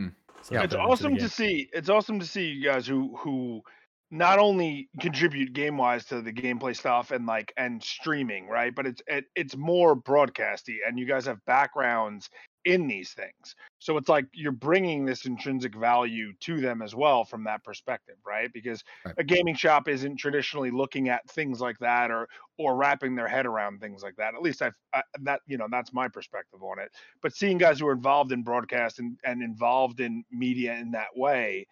Mhm. 0.00 0.14
So 0.42 0.54
Yeah. 0.54 0.62
it's 0.62 0.72
it 0.72 0.76
into 0.76 0.76
the 0.76 0.82
awesome 0.82 1.16
to 1.18 1.28
see. 1.28 1.68
It's 1.74 1.90
awesome 1.90 2.18
to 2.20 2.26
see 2.26 2.46
you 2.48 2.64
guys 2.64 2.86
who 2.86 3.14
who 3.16 3.62
not 4.10 4.38
only 4.38 4.88
contribute 4.98 5.52
game 5.52 5.76
wise 5.76 6.04
to 6.06 6.20
the 6.20 6.32
gameplay 6.32 6.74
stuff 6.74 7.10
and 7.10 7.26
like 7.26 7.52
and 7.58 7.82
streaming, 7.82 8.48
right? 8.48 8.74
But 8.74 8.86
it's 8.86 9.02
it, 9.06 9.26
it's 9.36 9.56
more 9.56 9.94
broadcasty, 9.94 10.78
and 10.86 10.98
you 10.98 11.04
guys 11.06 11.26
have 11.26 11.44
backgrounds 11.44 12.30
in 12.64 12.86
these 12.86 13.12
things. 13.12 13.54
So 13.78 13.96
it's 13.96 14.08
like 14.08 14.26
you're 14.34 14.52
bringing 14.52 15.04
this 15.04 15.24
intrinsic 15.26 15.74
value 15.74 16.32
to 16.40 16.60
them 16.60 16.82
as 16.82 16.94
well 16.94 17.24
from 17.24 17.44
that 17.44 17.64
perspective, 17.64 18.16
right? 18.26 18.52
Because 18.52 18.84
Right. 19.04 19.14
a 19.18 19.24
gaming 19.24 19.54
shop 19.54 19.88
isn't 19.88 20.16
traditionally 20.16 20.70
looking 20.70 21.08
at 21.08 21.28
things 21.30 21.60
like 21.60 21.78
that 21.78 22.10
or 22.10 22.28
or 22.58 22.76
wrapping 22.76 23.14
their 23.14 23.28
head 23.28 23.46
around 23.46 23.80
things 23.80 24.02
like 24.02 24.16
that. 24.16 24.34
At 24.34 24.42
least 24.42 24.62
I've 24.62 24.78
I, 24.92 25.02
that 25.22 25.40
you 25.46 25.56
know 25.58 25.68
that's 25.70 25.92
my 25.92 26.08
perspective 26.08 26.62
on 26.62 26.78
it 26.78 26.90
but 27.22 27.34
seeing 27.34 27.58
guys 27.58 27.80
who 27.80 27.86
are 27.86 27.92
involved 27.92 28.32
in 28.32 28.42
broadcast 28.42 28.98
and, 28.98 29.18
and 29.24 29.42
involved 29.42 30.00
in 30.00 30.24
media 30.30 30.74
in 30.74 30.90
that 30.92 31.16
way 31.16 31.66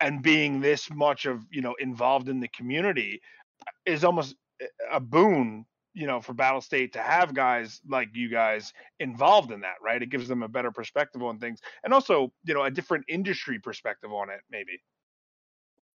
and 0.00 0.22
being 0.22 0.60
this 0.60 0.90
much 0.90 1.26
of 1.26 1.46
you 1.50 1.60
know 1.62 1.74
involved 1.78 2.28
in 2.28 2.40
the 2.40 2.48
community 2.48 3.20
uh, 3.66 3.70
is 3.86 4.04
almost 4.04 4.36
eh, 4.60 4.66
a 4.90 5.00
boon 5.00 5.64
you 5.96 6.06
know 6.06 6.20
for 6.20 6.34
battle 6.34 6.60
state 6.60 6.92
to 6.92 7.00
have 7.00 7.34
guys 7.34 7.80
like 7.88 8.08
you 8.12 8.28
guys 8.28 8.72
involved 9.00 9.50
in 9.50 9.60
that 9.60 9.74
right 9.82 10.02
it 10.02 10.10
gives 10.10 10.28
them 10.28 10.42
a 10.42 10.48
better 10.48 10.70
perspective 10.70 11.22
on 11.22 11.38
things 11.38 11.58
and 11.82 11.92
also 11.92 12.30
you 12.44 12.54
know 12.54 12.62
a 12.62 12.70
different 12.70 13.04
industry 13.08 13.58
perspective 13.58 14.12
on 14.12 14.30
it 14.30 14.40
maybe 14.50 14.80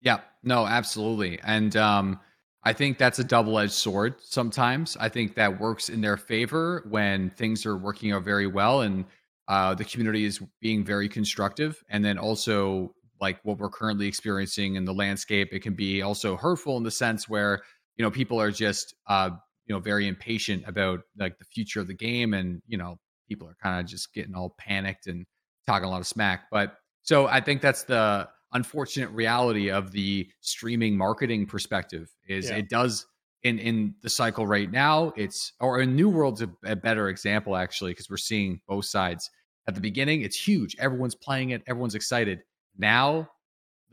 Yeah, 0.02 0.22
no, 0.44 0.66
absolutely. 0.66 1.40
And 1.44 1.76
um, 1.76 2.20
I 2.64 2.74
think 2.74 2.98
that's 2.98 3.20
a 3.20 3.24
double 3.24 3.60
edged 3.60 3.74
sword 3.74 4.16
sometimes. 4.20 4.96
I 5.00 5.10
think 5.10 5.36
that 5.36 5.60
works 5.60 5.90
in 5.90 6.02
their 6.02 6.18
favor 6.18 6.86
when 6.90 7.30
things 7.32 7.66
are 7.66 7.78
working 7.78 8.12
out 8.12 8.24
very 8.24 8.48
well 8.48 8.82
and 8.82 9.06
uh, 9.48 9.74
the 9.74 9.84
community 9.84 10.26
is 10.26 10.40
being 10.62 10.84
very 10.84 11.10
constructive. 11.10 11.84
And 11.90 12.06
then 12.06 12.18
also, 12.18 12.94
like 13.20 13.40
what 13.44 13.58
we're 13.58 13.70
currently 13.70 14.08
experiencing 14.08 14.76
in 14.76 14.86
the 14.86 14.94
landscape, 14.94 15.50
it 15.52 15.62
can 15.62 15.74
be 15.74 16.02
also 16.02 16.38
hurtful 16.38 16.78
in 16.78 16.84
the 16.84 16.92
sense 16.92 17.28
where, 17.28 17.62
you 17.98 18.04
know, 18.04 18.12
people 18.12 18.40
are 18.40 18.52
just, 18.52 18.96
uh, 19.08 19.32
you 19.70 19.76
know 19.76 19.80
very 19.80 20.08
impatient 20.08 20.64
about 20.68 21.02
like 21.18 21.38
the 21.38 21.46
future 21.46 21.80
of 21.80 21.88
the 21.88 21.94
game 21.94 22.34
and 22.34 22.62
you 22.68 22.78
know 22.78 22.98
people 23.30 23.48
are 23.48 23.56
kind 23.64 23.80
of 23.80 23.86
just 23.86 24.14
getting 24.14 24.34
all 24.36 24.56
panicked 24.58 25.08
and 25.08 25.26
talking 25.68 25.86
a 25.88 25.90
lot 25.90 26.02
of 26.02 26.08
smack. 26.08 26.46
But 26.52 26.76
so 27.04 27.28
i 27.28 27.40
think 27.40 27.62
that's 27.62 27.84
the 27.84 28.28
unfortunate 28.54 29.10
reality 29.12 29.70
of 29.70 29.92
the 29.92 30.28
streaming 30.42 30.98
marketing 30.98 31.46
perspective 31.46 32.10
is 32.28 32.50
Yeah. 32.50 32.58
it 32.58 32.70
does 32.70 33.06
in 33.44 33.58
in 33.60 33.94
the 34.02 34.10
cycle 34.10 34.46
right 34.48 34.70
now 34.70 35.14
it's 35.16 35.54
or 35.62 35.80
in 35.82 35.96
new 35.96 36.10
world's 36.10 36.42
a, 36.42 36.50
a 36.66 36.76
better 36.76 37.08
example 37.10 37.56
actually 37.56 37.92
because 37.92 38.10
we're 38.10 38.18
seeing 38.18 38.60
both 38.68 38.86
sides. 38.86 39.30
At 39.68 39.76
the 39.76 39.82
beginning 39.82 40.24
it's 40.24 40.36
huge. 40.48 40.76
Everyone's 40.80 41.16
playing 41.16 41.52
it. 41.52 41.62
Everyone's 41.68 41.94
excited. 41.96 42.40
Now 42.78 43.30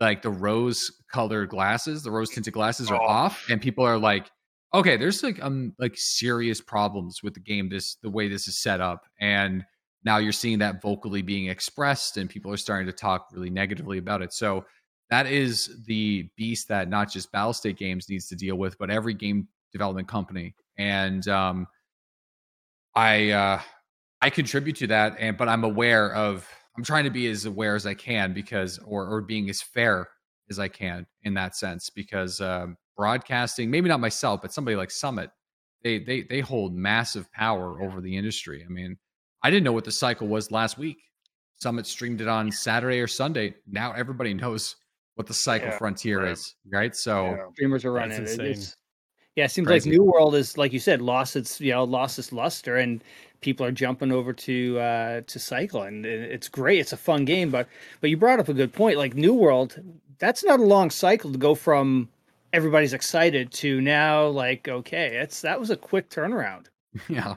like 0.01 0.23
the 0.23 0.31
rose 0.31 0.91
colored 1.13 1.49
glasses 1.51 2.03
the 2.03 2.11
rose 2.11 2.31
tinted 2.31 2.55
glasses 2.55 2.91
are 2.91 3.01
Oh. 3.01 3.07
off 3.07 3.45
and 3.51 3.61
people 3.61 3.85
are 3.85 3.99
like 3.99 4.31
okay 4.77 4.97
there's 4.97 5.23
like 5.23 5.43
um 5.43 5.73
like 5.79 5.97
serious 5.97 6.61
problems 6.61 7.23
with 7.23 7.35
the 7.35 7.41
game 7.41 7.69
this 7.69 7.97
the 8.03 8.11
way 8.11 8.29
this 8.29 8.47
is 8.47 8.59
set 8.59 8.81
up 8.81 9.07
and 9.21 9.65
now 10.07 10.19
you're 10.19 10.33
seeing 10.33 10.61
that 10.61 10.81
vocally 10.81 11.21
being 11.21 11.49
expressed 11.49 12.17
and 12.17 12.31
people 12.31 12.51
are 12.51 12.57
starting 12.57 12.87
to 12.87 12.93
talk 12.93 13.27
really 13.33 13.51
negatively 13.51 13.99
about 13.99 14.23
it. 14.23 14.33
So 14.33 14.65
that 15.11 15.27
is 15.27 15.83
the 15.87 16.29
beast 16.37 16.69
that 16.69 16.89
not 16.89 17.11
just 17.11 17.33
battle 17.33 17.53
state 17.53 17.77
games 17.77 18.09
needs 18.09 18.29
to 18.29 18.37
deal 18.37 18.57
with 18.57 18.79
but 18.79 18.89
every 18.89 19.13
game 19.13 19.49
development 19.73 20.09
company. 20.09 20.55
And 20.79 21.27
um 21.29 21.67
i 22.95 23.31
uh 23.31 23.61
i 24.23 24.31
contribute 24.31 24.77
to 24.77 24.87
that 24.87 25.17
and 25.19 25.37
but 25.37 25.49
i'm 25.49 25.65
aware 25.65 26.15
of 26.15 26.49
i'm 26.77 26.85
trying 26.85 27.05
to 27.05 27.11
be 27.11 27.27
as 27.27 27.45
aware 27.45 27.75
as 27.75 27.85
i 27.85 27.93
can 27.93 28.33
because 28.33 28.79
or 28.87 29.07
or 29.07 29.21
being 29.21 29.51
as 29.51 29.61
fair 29.61 30.09
as 30.49 30.59
i 30.59 30.67
can 30.67 31.07
in 31.25 31.35
that 31.35 31.55
sense 31.55 31.91
because 31.91 32.41
um 32.41 32.77
broadcasting 32.97 33.71
maybe 33.71 33.89
not 33.89 34.01
myself 34.01 34.41
but 34.43 34.53
somebody 34.53 34.77
like 34.77 34.91
summit 34.91 35.31
they 35.83 35.99
they 35.99 36.23
they 36.23 36.41
hold 36.41 36.75
massive 36.75 37.31
power 37.33 37.83
over 37.83 38.01
the 38.01 38.17
industry 38.17 38.65
i 38.65 38.69
mean 38.73 38.97
i 39.43 39.51
didn't 39.51 39.65
know 39.65 39.73
what 39.73 39.85
the 39.85 39.93
cycle 39.93 40.27
was 40.27 40.51
last 40.51 40.79
week 40.79 40.99
summit 41.57 41.87
streamed 41.87 42.21
it 42.21 42.29
on 42.29 42.51
saturday 42.51 43.01
or 43.01 43.07
sunday 43.07 43.55
now 43.67 43.93
everybody 43.93 44.33
knows 44.43 44.77
what 45.17 45.27
the 45.27 45.35
cycle 45.35 45.69
Yeah, 45.69 45.79
frontier 45.79 46.23
right. 46.23 46.33
is 46.33 46.55
right 46.73 46.97
so 46.97 47.31
Yeah. 47.31 47.37
streamers 47.53 47.85
are 47.85 47.93
running 47.93 48.19
it. 48.19 48.21
insane. 48.21 48.47
It's, 48.47 48.77
yeah, 49.37 49.45
it 49.45 49.51
seems 49.51 49.67
Crazy. 49.67 49.91
like 49.91 49.99
New 49.99 50.05
World 50.05 50.35
is 50.35 50.57
like 50.57 50.73
you 50.73 50.79
said, 50.79 51.03
lost 51.03 51.37
its 51.37 51.61
you 51.61 51.73
know 51.73 51.85
lost 51.85 52.19
its 52.19 52.33
luster, 52.33 52.77
and 52.77 53.05
people 53.43 53.67
are 53.67 53.71
jumping 53.71 54.11
over 54.11 54.33
to 54.33 54.79
uh 54.79 55.21
to 55.27 55.39
Cycle, 55.39 55.83
and 55.83 56.07
it's 56.07 56.49
great. 56.49 56.79
It's 56.81 56.95
a 56.95 56.97
fun 56.97 57.27
game, 57.27 57.51
but 57.51 57.69
but 58.01 58.09
you 58.09 58.17
brought 58.17 58.41
up 58.41 58.49
a 58.49 58.55
good 58.55 58.73
point. 58.73 58.97
Like 58.97 59.15
New 59.15 59.35
World, 59.35 59.79
that's 60.19 60.43
not 60.43 60.59
a 60.59 60.65
long 60.65 60.89
cycle 60.89 61.33
to 61.33 61.39
go 61.39 61.55
from 61.55 62.09
everybody's 62.57 62.95
excited 62.95 63.53
to 63.53 63.81
now 63.81 64.27
like 64.27 64.67
okay, 64.69 65.17
it's 65.19 65.43
that 65.43 65.61
was 65.61 65.71
a 65.71 65.77
quick 65.77 66.09
turnaround. 66.11 66.67
Yeah. 67.09 67.37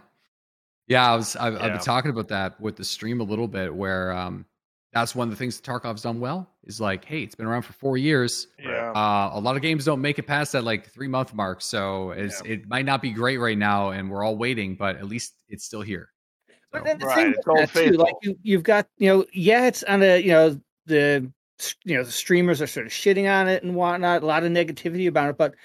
Yeah, 0.88 1.12
I 1.12 1.16
was 1.16 1.36
I've, 1.36 1.56
I've 1.56 1.72
been 1.74 1.82
talking 1.82 2.12
about 2.12 2.30
that 2.30 2.60
with 2.60 2.76
the 2.76 2.84
stream 2.84 3.22
a 3.22 3.24
little 3.24 3.48
bit 3.48 3.74
where 3.74 4.12
um 4.12 4.46
that's 4.94 5.14
one 5.16 5.28
of 5.28 5.32
the 5.32 5.38
things 5.38 5.60
that 5.60 5.72
Tarkov's 5.72 6.02
done 6.02 6.20
well 6.20 6.50
is 6.64 6.82
like, 6.82 7.06
hey, 7.06 7.22
it's 7.22 7.36
been 7.36 7.46
around 7.46 7.62
for 7.62 7.74
four 7.74 7.98
years. 7.98 8.48
Yeah. 8.58 8.92
Uh, 8.96 9.30
a 9.34 9.40
lot 9.40 9.56
of 9.56 9.62
games 9.62 9.86
don't 9.86 10.02
make 10.02 10.18
it 10.18 10.24
past 10.24 10.54
that 10.54 10.64
like 10.64 10.90
three 10.90 11.08
month 11.08 11.34
mark, 11.36 11.62
so 11.62 12.12
it's 12.12 12.42
it 12.42 12.68
might 12.68 12.86
not 12.86 13.02
be 13.02 13.12
great 13.12 13.38
right 13.38 13.58
now, 13.58 13.92
and 13.92 14.10
we're 14.10 14.24
all 14.24 14.36
waiting, 14.36 14.76
but 14.76 14.96
at 14.98 15.06
least 15.08 15.36
it's 15.48 15.64
still 15.64 15.82
here. 15.82 16.10
But 16.72 16.86
then 16.86 16.98
the 17.00 17.06
Right, 17.06 17.16
thing 17.16 17.34
it's 17.36 17.46
with 17.46 17.56
that 17.56 17.74
too, 17.74 17.92
like 17.98 18.16
you, 18.24 18.38
you've 18.42 18.64
got, 18.64 18.88
you 18.98 19.10
know, 19.10 19.26
yeah, 19.34 19.68
it's 19.68 19.84
on 19.84 20.02
a, 20.04 20.20
you 20.22 20.30
know, 20.30 20.60
the, 20.88 21.32
you 21.84 21.98
know, 21.98 22.04
the 22.04 22.12
streamers 22.12 22.62
are 22.62 22.68
sort 22.68 22.86
of 22.86 22.92
shitting 22.92 23.30
on 23.30 23.48
it 23.48 23.64
and 23.64 23.76
whatnot, 23.76 24.24
a 24.24 24.26
lot 24.26 24.44
of 24.44 24.52
negativity 24.52 25.08
about 25.08 25.30
it, 25.30 25.38
but 25.38 25.56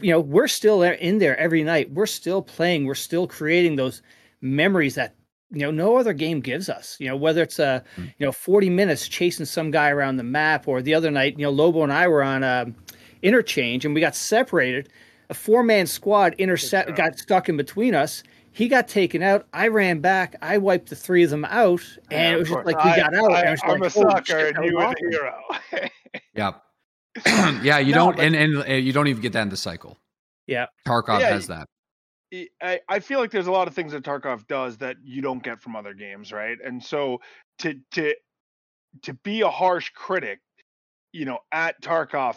you 0.00 0.10
know, 0.10 0.20
we're 0.20 0.48
still 0.48 0.80
there 0.80 0.94
in 0.94 1.18
there 1.18 1.36
every 1.38 1.62
night. 1.62 1.92
We're 1.92 2.06
still 2.06 2.42
playing. 2.42 2.86
We're 2.86 2.94
still 2.96 3.28
creating 3.28 3.76
those 3.76 4.02
memories 4.40 4.96
that 4.96 5.14
you 5.52 5.60
know 5.60 5.70
no 5.70 5.96
other 5.96 6.12
game 6.12 6.40
gives 6.40 6.68
us. 6.68 6.96
You 6.98 7.06
know, 7.06 7.16
whether 7.16 7.42
it's 7.42 7.60
a, 7.60 7.84
Mm. 7.96 8.14
you 8.18 8.26
know, 8.26 8.32
forty 8.32 8.68
minutes 8.68 9.06
chasing 9.06 9.46
some 9.46 9.70
guy 9.70 9.90
around 9.90 10.16
the 10.16 10.24
map, 10.24 10.66
or 10.66 10.82
the 10.82 10.94
other 10.94 11.10
night, 11.12 11.38
you 11.38 11.44
know, 11.44 11.50
Lobo 11.52 11.84
and 11.84 11.92
I 11.92 12.08
were 12.08 12.24
on 12.24 12.42
a 12.42 12.66
interchange 13.22 13.84
and 13.84 13.94
we 13.94 14.00
got 14.00 14.16
separated. 14.16 14.88
A 15.30 15.34
four 15.34 15.62
man 15.62 15.86
squad 15.86 16.34
intercept 16.38 16.96
got 16.96 17.18
stuck 17.18 17.48
in 17.48 17.56
between 17.56 17.94
us. 17.94 18.22
He 18.56 18.68
got 18.68 18.88
taken 18.88 19.22
out. 19.22 19.46
I 19.52 19.68
ran 19.68 20.00
back. 20.00 20.34
I 20.40 20.56
wiped 20.56 20.88
the 20.88 20.96
three 20.96 21.22
of 21.22 21.28
them 21.28 21.44
out, 21.44 21.82
and 22.10 22.36
it 22.36 22.38
was 22.38 22.48
just 22.48 22.64
like 22.64 22.82
we 22.82 22.90
I- 22.90 22.96
got 22.96 23.14
out. 23.14 23.30
I, 23.32 23.42
I 23.42 23.50
am 23.50 23.56
like, 23.80 23.82
a 23.82 23.90
sucker, 23.90 24.24
shit, 24.24 24.56
and 24.56 24.64
you 24.64 24.76
were 24.78 24.94
the 24.98 25.10
hero. 25.10 25.90
yeah, 26.34 26.52
yeah, 27.62 27.78
you 27.78 27.92
No, 27.92 28.06
don't, 28.06 28.16
but- 28.16 28.24
and, 28.24 28.34
and 28.34 28.56
and 28.62 28.82
you 28.86 28.94
don't 28.94 29.08
even 29.08 29.20
get 29.20 29.34
that 29.34 29.42
in 29.42 29.50
the 29.50 29.58
cycle. 29.58 29.98
Yeah. 30.46 30.66
Tarkov 30.88 31.20
Yeah, 31.20 31.28
has 31.34 31.48
that. 31.48 31.68
I, 32.62 32.80
I 32.88 33.00
feel 33.00 33.20
like 33.20 33.30
there's 33.30 33.46
a 33.46 33.52
lot 33.52 33.68
of 33.68 33.74
things 33.74 33.92
that 33.92 34.02
Tarkov 34.04 34.46
does 34.46 34.78
that 34.78 34.96
you 35.04 35.20
don't 35.20 35.42
get 35.42 35.60
from 35.60 35.76
other 35.76 35.92
games, 35.92 36.32
right? 36.32 36.56
And 36.64 36.82
so 36.82 37.20
to 37.58 37.74
to 37.92 38.14
to 39.02 39.12
be 39.12 39.42
a 39.42 39.50
harsh 39.50 39.90
critic, 39.90 40.40
you 41.12 41.26
know, 41.26 41.40
at 41.52 41.82
Tarkov, 41.82 42.36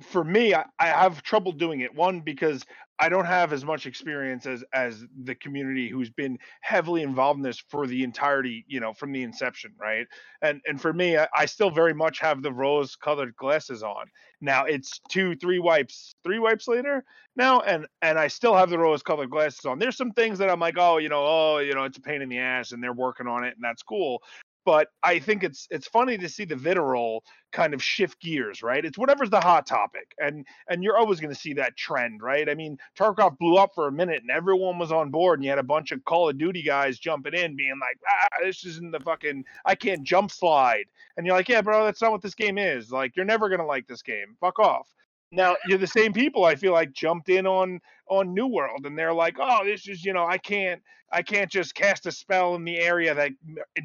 for 0.00 0.22
me, 0.22 0.54
I, 0.54 0.64
I 0.78 0.86
have 0.86 1.22
trouble 1.24 1.50
doing 1.50 1.80
it. 1.80 1.92
One 1.92 2.20
because 2.20 2.64
I 2.98 3.08
don't 3.08 3.24
have 3.24 3.52
as 3.52 3.64
much 3.64 3.86
experience 3.86 4.46
as 4.46 4.64
as 4.72 5.04
the 5.24 5.34
community 5.34 5.88
who's 5.88 6.10
been 6.10 6.38
heavily 6.60 7.02
involved 7.02 7.38
in 7.38 7.42
this 7.42 7.58
for 7.68 7.86
the 7.86 8.04
entirety, 8.04 8.64
you 8.68 8.80
know, 8.80 8.92
from 8.92 9.12
the 9.12 9.22
inception, 9.22 9.72
right? 9.78 10.06
And 10.42 10.60
and 10.66 10.80
for 10.80 10.92
me, 10.92 11.18
I, 11.18 11.26
I 11.36 11.46
still 11.46 11.70
very 11.70 11.94
much 11.94 12.20
have 12.20 12.42
the 12.42 12.52
rose-colored 12.52 13.34
glasses 13.36 13.82
on. 13.82 14.06
Now 14.40 14.64
it's 14.64 15.00
two, 15.08 15.34
three 15.36 15.58
wipes, 15.58 16.14
three 16.22 16.38
wipes 16.38 16.68
later 16.68 17.04
now, 17.36 17.60
and 17.60 17.86
and 18.02 18.18
I 18.18 18.28
still 18.28 18.54
have 18.54 18.70
the 18.70 18.78
rose-colored 18.78 19.30
glasses 19.30 19.64
on. 19.64 19.78
There's 19.78 19.96
some 19.96 20.12
things 20.12 20.38
that 20.38 20.50
I'm 20.50 20.60
like, 20.60 20.78
oh, 20.78 20.98
you 20.98 21.08
know, 21.08 21.24
oh, 21.24 21.58
you 21.58 21.74
know, 21.74 21.84
it's 21.84 21.98
a 21.98 22.02
pain 22.02 22.22
in 22.22 22.28
the 22.28 22.38
ass, 22.38 22.72
and 22.72 22.82
they're 22.82 22.92
working 22.92 23.26
on 23.26 23.44
it, 23.44 23.54
and 23.54 23.64
that's 23.64 23.82
cool. 23.82 24.22
But 24.64 24.88
I 25.02 25.18
think 25.18 25.44
it's 25.44 25.66
it's 25.70 25.86
funny 25.86 26.18
to 26.18 26.28
see 26.28 26.44
the 26.44 26.56
vitriol 26.56 27.22
kind 27.52 27.74
of 27.74 27.82
shift 27.82 28.20
gears, 28.20 28.62
right? 28.62 28.84
It's 28.84 28.98
whatever's 28.98 29.30
the 29.30 29.40
hot 29.40 29.66
topic, 29.66 30.12
and 30.18 30.46
and 30.68 30.82
you're 30.82 30.98
always 30.98 31.20
going 31.20 31.32
to 31.34 31.40
see 31.40 31.54
that 31.54 31.76
trend, 31.76 32.22
right? 32.22 32.48
I 32.48 32.54
mean, 32.54 32.78
Tarkov 32.98 33.38
blew 33.38 33.56
up 33.56 33.70
for 33.74 33.86
a 33.88 33.92
minute, 33.92 34.22
and 34.22 34.30
everyone 34.30 34.78
was 34.78 34.92
on 34.92 35.10
board, 35.10 35.38
and 35.38 35.44
you 35.44 35.50
had 35.50 35.58
a 35.58 35.62
bunch 35.62 35.92
of 35.92 36.04
Call 36.04 36.28
of 36.28 36.38
Duty 36.38 36.62
guys 36.62 36.98
jumping 36.98 37.34
in, 37.34 37.56
being 37.56 37.78
like, 37.80 37.98
ah, 38.08 38.28
this 38.44 38.64
isn't 38.64 38.92
the 38.92 39.00
fucking, 39.00 39.44
I 39.64 39.74
can't 39.74 40.02
jump 40.02 40.30
slide, 40.30 40.84
and 41.16 41.26
you're 41.26 41.36
like, 41.36 41.48
yeah, 41.48 41.62
bro, 41.62 41.84
that's 41.84 42.02
not 42.02 42.12
what 42.12 42.22
this 42.22 42.34
game 42.34 42.58
is. 42.58 42.90
Like, 42.90 43.16
you're 43.16 43.24
never 43.24 43.48
gonna 43.48 43.66
like 43.66 43.86
this 43.86 44.02
game. 44.02 44.36
Fuck 44.40 44.58
off. 44.58 44.88
Now 45.34 45.56
you're 45.66 45.78
the 45.78 45.86
same 45.86 46.12
people 46.12 46.44
I 46.44 46.54
feel 46.54 46.72
like 46.72 46.92
jumped 46.92 47.28
in 47.28 47.46
on 47.46 47.80
on 48.08 48.34
New 48.34 48.46
World, 48.46 48.86
and 48.86 48.98
they're 48.98 49.14
like, 49.14 49.36
oh, 49.40 49.64
this 49.64 49.88
is, 49.88 50.04
you 50.04 50.12
know, 50.12 50.26
I 50.26 50.38
can't. 50.38 50.82
I 51.12 51.22
can't 51.22 51.50
just 51.50 51.76
cast 51.76 52.06
a 52.06 52.12
spell 52.12 52.56
in 52.56 52.64
the 52.64 52.76
area 52.78 53.14
that 53.14 53.30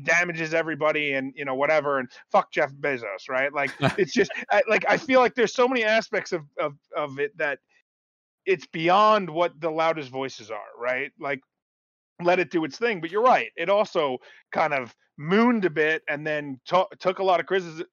damages 0.03 0.53
everybody 0.53 1.13
and 1.13 1.31
you 1.35 1.45
know 1.45 1.53
whatever 1.53 1.99
and 1.99 2.09
fuck 2.31 2.51
Jeff 2.51 2.71
Bezos, 2.73 3.29
right? 3.29 3.53
Like 3.53 3.71
it's 3.99 4.13
just 4.13 4.31
I, 4.49 4.63
like 4.67 4.83
I 4.89 4.97
feel 4.97 5.19
like 5.19 5.35
there's 5.35 5.53
so 5.53 5.67
many 5.67 5.83
aspects 5.83 6.31
of 6.31 6.41
of 6.59 6.73
of 6.95 7.19
it 7.19 7.37
that 7.37 7.59
it's 8.45 8.65
beyond 8.67 9.29
what 9.29 9.59
the 9.61 9.69
loudest 9.69 10.09
voices 10.09 10.49
are, 10.49 10.71
right? 10.79 11.11
Like 11.19 11.41
let 12.21 12.39
it 12.39 12.51
do 12.51 12.63
its 12.65 12.77
thing. 12.77 13.01
But 13.01 13.11
you're 13.11 13.23
right. 13.23 13.49
It 13.55 13.69
also 13.69 14.17
kind 14.51 14.73
of 14.73 14.95
mooned 15.17 15.65
a 15.65 15.69
bit 15.69 16.03
and 16.09 16.25
then 16.25 16.59
to- 16.65 16.87
took 16.99 17.19
a 17.19 17.23
lot 17.23 17.39
of 17.39 17.45
criticism, 17.45 17.85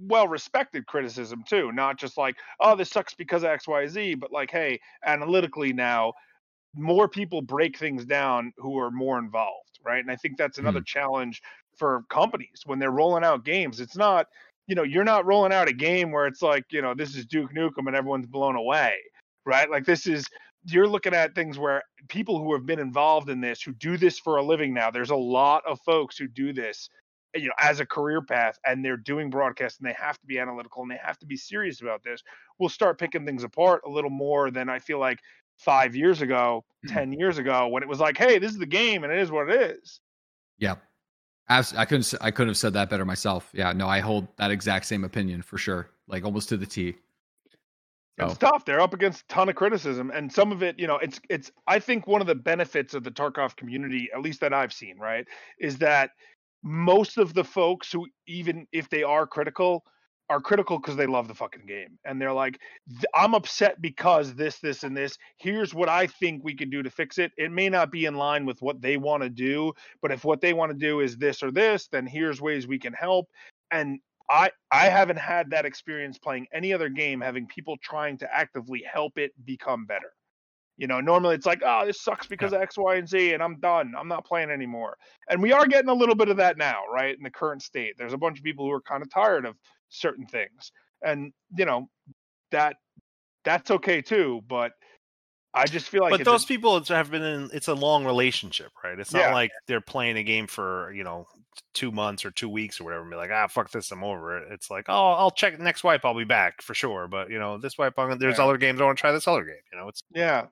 well 0.00 0.28
respected 0.28 0.86
criticism 0.86 1.44
too. 1.46 1.72
Not 1.72 1.98
just 1.98 2.16
like, 2.16 2.36
oh, 2.60 2.76
this 2.76 2.90
sucks 2.90 3.14
because 3.14 3.42
of 3.42 3.50
X, 3.50 3.68
Y, 3.68 3.86
Z, 3.86 4.14
but 4.16 4.32
like, 4.32 4.50
hey, 4.50 4.80
analytically 5.04 5.72
now, 5.72 6.12
more 6.74 7.08
people 7.08 7.42
break 7.42 7.78
things 7.78 8.04
down 8.04 8.52
who 8.56 8.78
are 8.78 8.90
more 8.90 9.18
involved, 9.18 9.78
right? 9.84 10.00
And 10.00 10.10
I 10.10 10.16
think 10.16 10.36
that's 10.36 10.58
another 10.58 10.80
hmm. 10.80 10.84
challenge 10.84 11.42
for 11.76 12.04
companies 12.10 12.62
when 12.66 12.78
they're 12.78 12.90
rolling 12.90 13.24
out 13.24 13.44
games. 13.44 13.80
It's 13.80 13.96
not, 13.96 14.26
you 14.66 14.74
know, 14.74 14.82
you're 14.82 15.04
not 15.04 15.26
rolling 15.26 15.52
out 15.52 15.68
a 15.68 15.72
game 15.72 16.12
where 16.12 16.26
it's 16.26 16.42
like, 16.42 16.64
you 16.70 16.82
know, 16.82 16.94
this 16.94 17.16
is 17.16 17.26
Duke 17.26 17.52
Nukem 17.52 17.86
and 17.86 17.96
everyone's 17.96 18.26
blown 18.26 18.56
away, 18.56 18.94
right? 19.44 19.68
Like 19.70 19.84
this 19.84 20.06
is 20.06 20.26
you're 20.64 20.88
looking 20.88 21.14
at 21.14 21.34
things 21.34 21.58
where 21.58 21.82
people 22.08 22.38
who 22.38 22.52
have 22.52 22.66
been 22.66 22.78
involved 22.78 23.30
in 23.30 23.40
this, 23.40 23.62
who 23.62 23.72
do 23.72 23.96
this 23.96 24.18
for 24.18 24.36
a 24.36 24.42
living 24.42 24.74
now, 24.74 24.90
there's 24.90 25.10
a 25.10 25.16
lot 25.16 25.62
of 25.66 25.80
folks 25.80 26.18
who 26.18 26.28
do 26.28 26.52
this, 26.52 26.90
you 27.34 27.46
know, 27.48 27.54
as 27.58 27.80
a 27.80 27.86
career 27.86 28.20
path, 28.22 28.58
and 28.64 28.84
they're 28.84 28.96
doing 28.96 29.30
broadcast, 29.30 29.80
and 29.80 29.88
they 29.88 29.94
have 29.94 30.18
to 30.20 30.26
be 30.26 30.38
analytical, 30.38 30.82
and 30.82 30.90
they 30.90 30.98
have 31.02 31.18
to 31.18 31.26
be 31.26 31.36
serious 31.36 31.80
about 31.80 32.02
this. 32.02 32.22
We'll 32.58 32.68
start 32.68 32.98
picking 32.98 33.24
things 33.24 33.44
apart 33.44 33.82
a 33.86 33.90
little 33.90 34.10
more 34.10 34.50
than 34.50 34.68
I 34.68 34.78
feel 34.78 34.98
like 34.98 35.20
five 35.58 35.94
years 35.94 36.22
ago, 36.22 36.64
Mhm. 36.86 36.92
ten 36.94 37.12
years 37.12 37.38
ago, 37.38 37.68
when 37.68 37.82
it 37.82 37.88
was 37.88 38.00
like, 38.00 38.16
hey, 38.16 38.38
this 38.38 38.52
is 38.52 38.58
the 38.58 38.66
game, 38.66 39.04
and 39.04 39.12
it 39.12 39.18
is 39.18 39.30
what 39.30 39.50
it 39.50 39.60
is. 39.78 40.00
Yeah. 40.58 40.76
I 41.48 41.84
couldn't. 41.84 42.14
I 42.20 42.30
couldn't 42.30 42.50
have 42.50 42.56
said 42.56 42.74
that 42.74 42.88
better 42.88 43.04
myself. 43.04 43.50
Yeah. 43.52 43.72
No, 43.72 43.88
I 43.88 43.98
hold 43.98 44.28
that 44.36 44.52
exact 44.52 44.86
same 44.86 45.02
opinion 45.02 45.42
for 45.42 45.58
sure. 45.58 45.90
Like 46.06 46.24
almost 46.24 46.48
to 46.50 46.56
the 46.56 46.64
T. 46.66 46.96
It's 48.18 48.32
Oh. 48.32 48.34
tough. 48.34 48.64
They're 48.64 48.80
up 48.80 48.94
against 48.94 49.22
a 49.24 49.26
ton 49.28 49.48
of 49.48 49.56
criticism, 49.56 50.12
and 50.14 50.32
some 50.32 50.52
of 50.52 50.62
it, 50.62 50.78
you 50.78 50.86
know, 50.86 50.96
it's 50.98 51.20
it's. 51.28 51.50
I 51.66 51.80
think 51.80 52.06
one 52.06 52.20
of 52.20 52.28
the 52.28 52.36
benefits 52.36 52.94
of 52.94 53.02
the 53.02 53.10
Tarkov 53.10 53.56
community, 53.56 54.08
at 54.14 54.20
least 54.20 54.40
that 54.42 54.52
I've 54.54 54.72
seen, 54.72 54.96
right, 54.98 55.26
is 55.58 55.78
that 55.78 56.12
most 56.62 57.18
of 57.18 57.34
the 57.34 57.44
folks 57.44 57.92
who, 57.92 58.06
even 58.26 58.66
if 58.72 58.88
they 58.88 59.02
are 59.02 59.26
critical, 59.26 59.84
are 60.30 60.40
critical 60.40 60.78
because 60.78 60.94
they 60.94 61.06
love 61.06 61.26
the 61.26 61.34
fucking 61.34 61.66
game 61.66 61.98
and 62.04 62.20
they're 62.20 62.32
like 62.32 62.60
i'm 63.16 63.34
upset 63.34 63.82
because 63.82 64.32
this 64.36 64.60
this 64.60 64.84
and 64.84 64.96
this. 64.96 65.18
Here's 65.38 65.74
what 65.74 65.88
i 65.88 66.06
think 66.06 66.44
we 66.44 66.54
can 66.54 66.70
do 66.70 66.82
to 66.84 66.90
fix 66.90 67.18
it. 67.18 67.32
It 67.36 67.50
may 67.50 67.68
not 67.68 67.90
be 67.90 68.04
in 68.06 68.14
line 68.14 68.46
with 68.46 68.62
what 68.62 68.80
they 68.80 68.96
want 68.96 69.24
to 69.24 69.28
do 69.28 69.72
but 70.00 70.12
if 70.12 70.24
what 70.24 70.40
they 70.40 70.52
want 70.52 70.70
to 70.70 70.78
do 70.78 71.00
is 71.00 71.16
this 71.16 71.42
or 71.42 71.50
this 71.50 71.88
then 71.88 72.06
here's 72.06 72.40
ways 72.40 72.66
we 72.68 72.78
can 72.78 72.92
help. 72.92 73.26
And 73.72 73.98
i 74.30 74.50
i 74.70 74.86
haven't 74.86 75.18
had 75.18 75.50
that 75.50 75.66
experience 75.66 76.16
playing 76.16 76.46
any 76.54 76.72
other 76.72 76.88
game 76.88 77.20
having 77.20 77.46
people 77.48 77.76
trying 77.82 78.16
to 78.18 78.32
actively 78.32 78.84
help 78.90 79.18
it 79.18 79.32
become 79.44 79.84
better 79.84 80.12
you 80.80 80.86
know, 80.86 80.98
normally 80.98 81.34
it's 81.34 81.44
like, 81.44 81.60
oh, 81.62 81.84
this 81.84 82.00
sucks 82.00 82.26
because 82.26 82.52
yeah. 82.52 82.56
of 82.56 82.62
X, 82.62 82.78
Y, 82.78 82.94
and 82.94 83.06
Z, 83.06 83.34
and 83.34 83.42
I'm 83.42 83.60
done. 83.60 83.92
I'm 83.98 84.08
not 84.08 84.24
playing 84.24 84.48
anymore. 84.48 84.96
And 85.28 85.42
we 85.42 85.52
are 85.52 85.66
getting 85.66 85.90
a 85.90 85.94
little 85.94 86.14
bit 86.14 86.30
of 86.30 86.38
that 86.38 86.56
now, 86.56 86.80
right? 86.90 87.14
In 87.14 87.22
the 87.22 87.30
current 87.30 87.62
state, 87.62 87.96
there's 87.98 88.14
a 88.14 88.18
bunch 88.18 88.38
of 88.38 88.44
people 88.44 88.64
who 88.64 88.72
are 88.72 88.80
kind 88.80 89.02
of 89.02 89.10
tired 89.10 89.44
of 89.44 89.56
certain 89.90 90.24
things, 90.24 90.72
and 91.04 91.34
you 91.54 91.66
know, 91.66 91.90
that 92.50 92.76
that's 93.44 93.70
okay 93.70 94.00
too. 94.00 94.40
But 94.48 94.72
I 95.52 95.66
just 95.66 95.90
feel 95.90 96.00
like, 96.00 96.12
but 96.12 96.24
those 96.24 96.44
a, 96.44 96.46
people 96.46 96.82
have 96.82 97.10
been 97.10 97.22
in. 97.22 97.50
It's 97.52 97.68
a 97.68 97.74
long 97.74 98.06
relationship, 98.06 98.70
right? 98.82 98.98
It's 98.98 99.12
not 99.12 99.20
yeah. 99.20 99.34
like 99.34 99.50
they're 99.66 99.82
playing 99.82 100.16
a 100.16 100.22
game 100.22 100.46
for 100.46 100.94
you 100.94 101.04
know 101.04 101.26
two 101.74 101.92
months 101.92 102.24
or 102.24 102.30
two 102.30 102.48
weeks 102.48 102.80
or 102.80 102.84
whatever, 102.84 103.02
and 103.02 103.10
be 103.10 103.18
like, 103.18 103.30
ah, 103.30 103.48
fuck 103.48 103.70
this, 103.70 103.90
I'm 103.90 104.02
over 104.02 104.38
it. 104.38 104.50
It's 104.50 104.70
like, 104.70 104.86
oh, 104.88 105.12
I'll 105.12 105.30
check 105.30 105.60
next 105.60 105.84
wipe, 105.84 106.06
I'll 106.06 106.16
be 106.16 106.24
back 106.24 106.62
for 106.62 106.72
sure. 106.72 107.06
But 107.06 107.28
you 107.28 107.38
know, 107.38 107.58
this 107.58 107.76
wipe, 107.76 107.98
I'm, 107.98 108.18
there's 108.18 108.38
yeah. 108.38 108.44
other 108.44 108.56
games 108.56 108.80
I 108.80 108.84
want 108.84 108.96
to 108.96 109.00
try 109.02 109.12
this 109.12 109.28
other 109.28 109.44
game. 109.44 109.60
You 109.70 109.78
know, 109.78 109.88
it's 109.88 110.02
yeah 110.14 110.46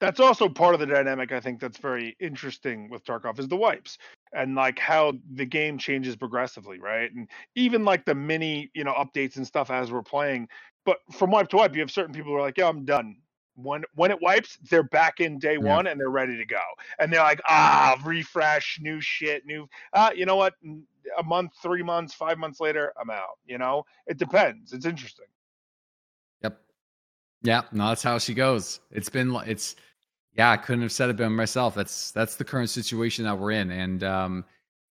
that's 0.00 0.20
also 0.20 0.48
part 0.48 0.74
of 0.74 0.80
the 0.80 0.86
dynamic 0.86 1.32
I 1.32 1.40
think 1.40 1.60
that's 1.60 1.78
very 1.78 2.16
interesting 2.20 2.90
with 2.90 3.04
Tarkov 3.04 3.38
is 3.38 3.48
the 3.48 3.56
wipes 3.56 3.98
and 4.32 4.54
like 4.54 4.78
how 4.78 5.14
the 5.34 5.46
game 5.46 5.78
changes 5.78 6.16
progressively, 6.16 6.78
right? 6.78 7.12
And 7.12 7.28
even 7.54 7.84
like 7.84 8.04
the 8.04 8.14
mini, 8.14 8.70
you 8.74 8.84
know, 8.84 8.92
updates 8.92 9.36
and 9.36 9.46
stuff 9.46 9.70
as 9.70 9.90
we're 9.90 10.02
playing. 10.02 10.48
But 10.84 10.98
from 11.12 11.30
wipe 11.30 11.48
to 11.48 11.56
wipe, 11.56 11.74
you 11.74 11.80
have 11.80 11.90
certain 11.90 12.14
people 12.14 12.32
who 12.32 12.38
are 12.38 12.42
like, 12.42 12.58
"Yeah, 12.58 12.68
I'm 12.68 12.84
done." 12.84 13.16
When 13.54 13.84
when 13.94 14.10
it 14.10 14.20
wipes, 14.20 14.58
they're 14.70 14.82
back 14.82 15.20
in 15.20 15.38
day 15.38 15.54
yeah. 15.54 15.74
one 15.74 15.86
and 15.86 15.98
they're 15.98 16.10
ready 16.10 16.36
to 16.36 16.44
go. 16.44 16.60
And 16.98 17.12
they're 17.12 17.22
like, 17.22 17.40
"Ah, 17.48 17.96
refresh, 18.04 18.78
new 18.80 19.00
shit, 19.00 19.46
new." 19.46 19.68
Ah, 19.94 20.12
you 20.12 20.26
know 20.26 20.36
what? 20.36 20.54
A 21.18 21.22
month, 21.22 21.52
three 21.62 21.82
months, 21.82 22.12
five 22.14 22.38
months 22.38 22.60
later, 22.60 22.92
I'm 23.00 23.10
out. 23.10 23.38
You 23.46 23.58
know, 23.58 23.84
it 24.06 24.18
depends. 24.18 24.72
It's 24.72 24.86
interesting. 24.86 25.26
Yep. 26.42 26.60
Yeah, 27.42 27.62
no, 27.72 27.88
that's 27.88 28.02
how 28.02 28.18
she 28.18 28.34
goes. 28.34 28.80
It's 28.90 29.08
been 29.08 29.34
it's 29.46 29.76
yeah, 30.36 30.50
I 30.50 30.56
couldn't 30.56 30.82
have 30.82 30.92
said 30.92 31.08
it 31.10 31.16
better 31.16 31.30
myself. 31.30 31.74
That's 31.74 32.10
that's 32.12 32.36
the 32.36 32.44
current 32.44 32.70
situation 32.70 33.24
that 33.24 33.38
we're 33.38 33.52
in, 33.52 33.70
and 33.70 34.04
um, 34.04 34.44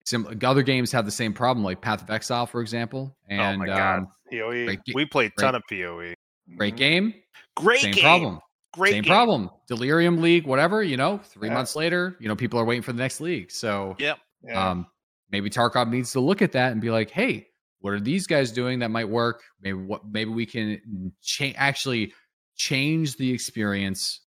some 0.05 0.27
other 0.43 0.61
games 0.61 0.91
have 0.91 1.05
the 1.05 1.11
same 1.11 1.33
problem, 1.33 1.63
like 1.63 1.81
Path 1.81 2.03
of 2.03 2.09
Exile, 2.09 2.45
for 2.45 2.61
example. 2.61 3.15
And 3.27 3.41
oh 3.41 3.57
my 3.57 3.65
god, 3.65 3.99
um, 3.99 4.07
POE. 4.31 4.65
Great, 4.65 4.79
we 4.93 5.05
played 5.05 5.31
a 5.37 5.41
ton 5.41 5.55
of 5.55 5.63
POE. 5.69 6.13
Great 6.57 6.75
game. 6.75 7.13
Great 7.55 7.81
same 7.81 7.93
game. 7.93 8.03
problem. 8.03 8.39
Great 8.73 8.91
same 8.91 9.03
game. 9.03 9.11
problem. 9.11 9.49
Delirium 9.67 10.21
League, 10.21 10.45
whatever. 10.45 10.83
You 10.83 10.97
know, 10.97 11.17
three 11.17 11.49
yeah. 11.49 11.55
months 11.55 11.75
later, 11.75 12.17
you 12.19 12.27
know, 12.27 12.35
people 12.35 12.59
are 12.59 12.65
waiting 12.65 12.83
for 12.83 12.93
the 12.93 12.99
next 12.99 13.19
league. 13.19 13.51
So, 13.51 13.95
yep. 13.99 14.19
Yeah. 14.43 14.71
Um, 14.71 14.87
maybe 15.31 15.49
Tarkov 15.49 15.89
needs 15.89 16.11
to 16.13 16.19
look 16.19 16.41
at 16.41 16.51
that 16.53 16.71
and 16.71 16.81
be 16.81 16.91
like, 16.91 17.09
hey, 17.09 17.47
what 17.79 17.93
are 17.93 17.99
these 17.99 18.27
guys 18.27 18.51
doing 18.51 18.79
that 18.79 18.91
might 18.91 19.09
work? 19.09 19.41
Maybe 19.61 19.77
what 19.77 20.07
maybe 20.07 20.29
we 20.29 20.45
can 20.45 21.11
cha- 21.23 21.53
actually 21.55 22.13
change 22.55 23.17
the 23.17 23.31
experience 23.31 24.21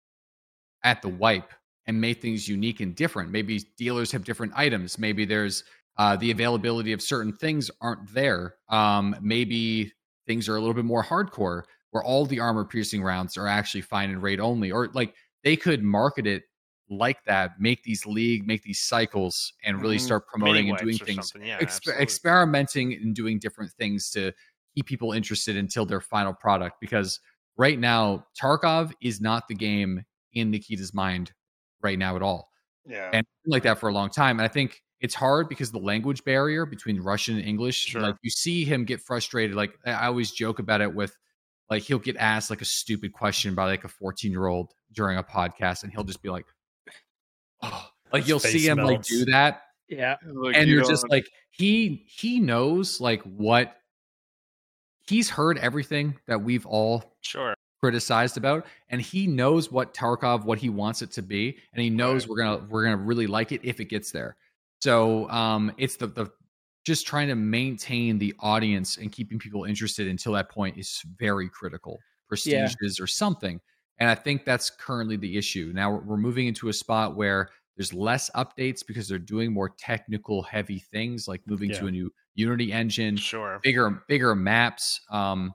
at 0.84 1.02
the 1.02 1.08
wipe 1.08 1.52
and 1.86 2.00
make 2.00 2.22
things 2.22 2.48
unique 2.48 2.80
and 2.80 2.94
different. 2.94 3.30
Maybe 3.30 3.60
dealers 3.76 4.12
have 4.12 4.24
different 4.24 4.52
items. 4.54 4.98
Maybe 4.98 5.24
there's 5.24 5.64
uh, 5.98 6.16
the 6.16 6.30
availability 6.30 6.92
of 6.92 7.02
certain 7.02 7.32
things 7.32 7.70
aren't 7.80 8.12
there. 8.12 8.54
Um, 8.68 9.16
maybe 9.20 9.92
things 10.26 10.48
are 10.48 10.56
a 10.56 10.60
little 10.60 10.74
bit 10.74 10.84
more 10.84 11.04
hardcore, 11.04 11.62
where 11.90 12.04
all 12.04 12.24
the 12.26 12.40
armor 12.40 12.64
piercing 12.64 13.02
rounds 13.02 13.36
are 13.36 13.46
actually 13.46 13.80
fine 13.80 14.10
and 14.10 14.22
raid 14.22 14.40
only, 14.40 14.70
or 14.70 14.88
like 14.94 15.14
they 15.42 15.56
could 15.56 15.82
market 15.82 16.26
it 16.26 16.44
like 16.88 17.22
that, 17.24 17.52
make 17.58 17.82
these 17.82 18.04
league, 18.06 18.46
make 18.46 18.62
these 18.62 18.80
cycles, 18.80 19.52
and 19.64 19.80
really 19.80 19.96
mm-hmm. 19.96 20.06
start 20.06 20.26
promoting 20.26 20.66
Mini 20.66 20.70
and 20.70 20.78
doing 20.78 20.98
things, 20.98 21.32
yeah, 21.40 21.58
exper- 21.58 21.98
experimenting 22.00 22.94
and 22.94 23.14
doing 23.14 23.38
different 23.38 23.72
things 23.72 24.10
to 24.10 24.32
keep 24.74 24.86
people 24.86 25.12
interested 25.12 25.56
until 25.56 25.86
their 25.86 26.00
final 26.00 26.32
product. 26.32 26.76
Because 26.80 27.20
right 27.56 27.78
now, 27.78 28.26
Tarkov 28.40 28.92
is 29.02 29.20
not 29.20 29.48
the 29.48 29.54
game 29.54 30.04
in 30.32 30.50
Nikita's 30.50 30.94
mind 30.94 31.32
right 31.82 31.98
now 31.98 32.16
at 32.16 32.22
all. 32.22 32.50
Yeah. 32.86 33.10
And 33.12 33.26
like 33.46 33.64
that 33.64 33.78
for 33.78 33.88
a 33.88 33.92
long 33.92 34.10
time. 34.10 34.38
And 34.38 34.44
I 34.44 34.48
think 34.48 34.82
it's 35.00 35.14
hard 35.14 35.48
because 35.48 35.70
the 35.70 35.78
language 35.78 36.24
barrier 36.24 36.66
between 36.66 37.00
Russian 37.00 37.36
and 37.36 37.46
English. 37.46 37.86
Sure. 37.86 38.02
Like 38.02 38.16
you 38.22 38.30
see 38.30 38.64
him 38.64 38.84
get 38.84 39.00
frustrated. 39.00 39.56
Like 39.56 39.72
I 39.84 40.06
always 40.06 40.30
joke 40.30 40.58
about 40.58 40.80
it 40.80 40.94
with 40.94 41.16
like 41.68 41.82
he'll 41.82 41.98
get 41.98 42.16
asked 42.16 42.50
like 42.50 42.62
a 42.62 42.66
stupid 42.66 43.12
question 43.12 43.54
by 43.54 43.66
like 43.66 43.84
a 43.84 43.88
14 43.88 44.30
year 44.30 44.46
old 44.46 44.72
during 44.92 45.18
a 45.18 45.22
podcast 45.22 45.82
and 45.82 45.92
he'll 45.92 46.04
just 46.04 46.22
be 46.22 46.28
like, 46.28 46.46
oh, 47.62 47.86
like 48.12 48.26
you'll 48.26 48.40
see 48.40 48.66
him 48.66 48.78
melts. 48.78 48.90
like 48.90 49.04
do 49.04 49.24
that. 49.32 49.62
Yeah. 49.88 50.16
Like, 50.26 50.56
and 50.56 50.68
you 50.68 50.76
you're 50.76 50.84
just 50.84 51.08
like, 51.08 51.26
he 51.50 52.04
he 52.06 52.40
knows 52.40 53.00
like 53.00 53.22
what 53.22 53.76
he's 55.08 55.30
heard 55.30 55.58
everything 55.58 56.18
that 56.26 56.42
we've 56.42 56.66
all 56.66 57.16
sure 57.20 57.54
criticized 57.82 58.36
about 58.36 58.66
and 58.90 59.00
he 59.00 59.26
knows 59.26 59.72
what 59.72 59.94
Tarkov 59.94 60.44
what 60.44 60.58
he 60.58 60.68
wants 60.68 61.00
it 61.00 61.10
to 61.12 61.22
be 61.22 61.56
and 61.72 61.82
he 61.82 61.88
knows 61.88 62.28
we're 62.28 62.42
to 62.42 62.64
we're 62.68 62.88
to 62.88 62.96
really 62.96 63.26
like 63.26 63.52
it 63.52 63.60
if 63.64 63.80
it 63.80 63.86
gets 63.86 64.12
there. 64.12 64.36
So 64.82 65.28
um 65.30 65.72
it's 65.78 65.96
the 65.96 66.06
the 66.06 66.30
just 66.84 67.06
trying 67.06 67.28
to 67.28 67.34
maintain 67.34 68.18
the 68.18 68.34
audience 68.40 68.96
and 68.96 69.12
keeping 69.12 69.38
people 69.38 69.64
interested 69.64 70.08
until 70.08 70.32
that 70.32 70.50
point 70.50 70.76
is 70.78 71.02
very 71.18 71.48
critical. 71.48 71.98
Prestiges 72.28 72.98
yeah. 72.98 73.02
or 73.02 73.06
something. 73.06 73.60
And 73.98 74.08
I 74.08 74.14
think 74.14 74.44
that's 74.44 74.70
currently 74.70 75.16
the 75.16 75.36
issue. 75.36 75.72
Now 75.74 75.90
we're 75.92 76.16
moving 76.16 76.46
into 76.46 76.68
a 76.68 76.72
spot 76.72 77.16
where 77.16 77.50
there's 77.76 77.92
less 77.94 78.30
updates 78.36 78.86
because 78.86 79.08
they're 79.08 79.18
doing 79.18 79.52
more 79.52 79.70
technical 79.78 80.42
heavy 80.42 80.78
things 80.78 81.26
like 81.26 81.40
moving 81.46 81.70
yeah. 81.70 81.78
to 81.80 81.86
a 81.86 81.90
new 81.90 82.12
Unity 82.34 82.72
engine, 82.72 83.16
sure. 83.16 83.58
bigger 83.62 84.02
bigger 84.08 84.34
maps. 84.34 85.00
Um 85.10 85.52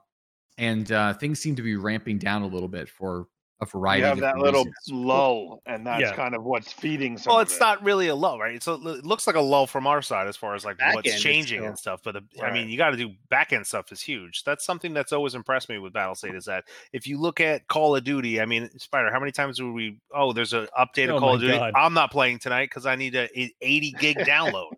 and 0.58 0.90
uh, 0.90 1.14
things 1.14 1.40
seem 1.40 1.56
to 1.56 1.62
be 1.62 1.76
ramping 1.76 2.18
down 2.18 2.42
a 2.42 2.46
little 2.46 2.68
bit 2.68 2.88
for 2.88 3.28
a 3.60 3.66
variety. 3.66 4.02
You 4.02 4.06
have 4.06 4.20
that 4.20 4.36
little 4.38 4.64
reasons. 4.64 4.90
lull, 4.90 5.62
and 5.66 5.86
that's 5.86 6.02
yeah. 6.02 6.14
kind 6.14 6.34
of 6.34 6.44
what's 6.44 6.72
feeding. 6.72 7.18
well, 7.26 7.40
it's 7.40 7.56
it. 7.56 7.60
not 7.60 7.82
really 7.82 8.08
a 8.08 8.14
lull, 8.14 8.38
right? 8.38 8.62
So 8.62 8.74
it 8.74 9.04
looks 9.04 9.26
like 9.26 9.36
a 9.36 9.40
lull 9.40 9.66
from 9.66 9.86
our 9.86 10.02
side 10.02 10.26
as 10.26 10.36
far 10.36 10.54
as 10.54 10.64
like 10.64 10.78
back 10.78 10.94
what's 10.94 11.20
changing 11.20 11.64
and 11.64 11.78
stuff. 11.78 12.00
But 12.04 12.12
the, 12.12 12.22
right. 12.40 12.50
I 12.50 12.54
mean, 12.54 12.68
you 12.68 12.76
got 12.76 12.90
to 12.90 12.96
do 12.96 13.12
back 13.30 13.52
end 13.52 13.66
stuff 13.66 13.90
is 13.92 14.00
huge. 14.00 14.44
That's 14.44 14.64
something 14.64 14.92
that's 14.92 15.12
always 15.12 15.34
impressed 15.34 15.68
me 15.68 15.78
with 15.78 15.94
Battlestate 15.94 16.34
is 16.34 16.44
that 16.46 16.64
if 16.92 17.06
you 17.06 17.18
look 17.18 17.40
at 17.40 17.66
Call 17.68 17.96
of 17.96 18.04
Duty, 18.04 18.40
I 18.40 18.46
mean, 18.46 18.68
Spider, 18.78 19.10
how 19.10 19.20
many 19.20 19.32
times 19.32 19.56
do 19.56 19.72
we? 19.72 19.98
Oh, 20.14 20.32
there's 20.32 20.52
an 20.52 20.68
updated 20.78 21.14
oh 21.14 21.18
Call 21.18 21.34
of 21.34 21.40
Duty. 21.40 21.56
God. 21.56 21.72
I'm 21.74 21.94
not 21.94 22.10
playing 22.10 22.40
tonight 22.40 22.66
because 22.66 22.84
I 22.84 22.96
need 22.96 23.14
a 23.14 23.28
80 23.62 23.92
gig 23.92 24.18
download. 24.18 24.72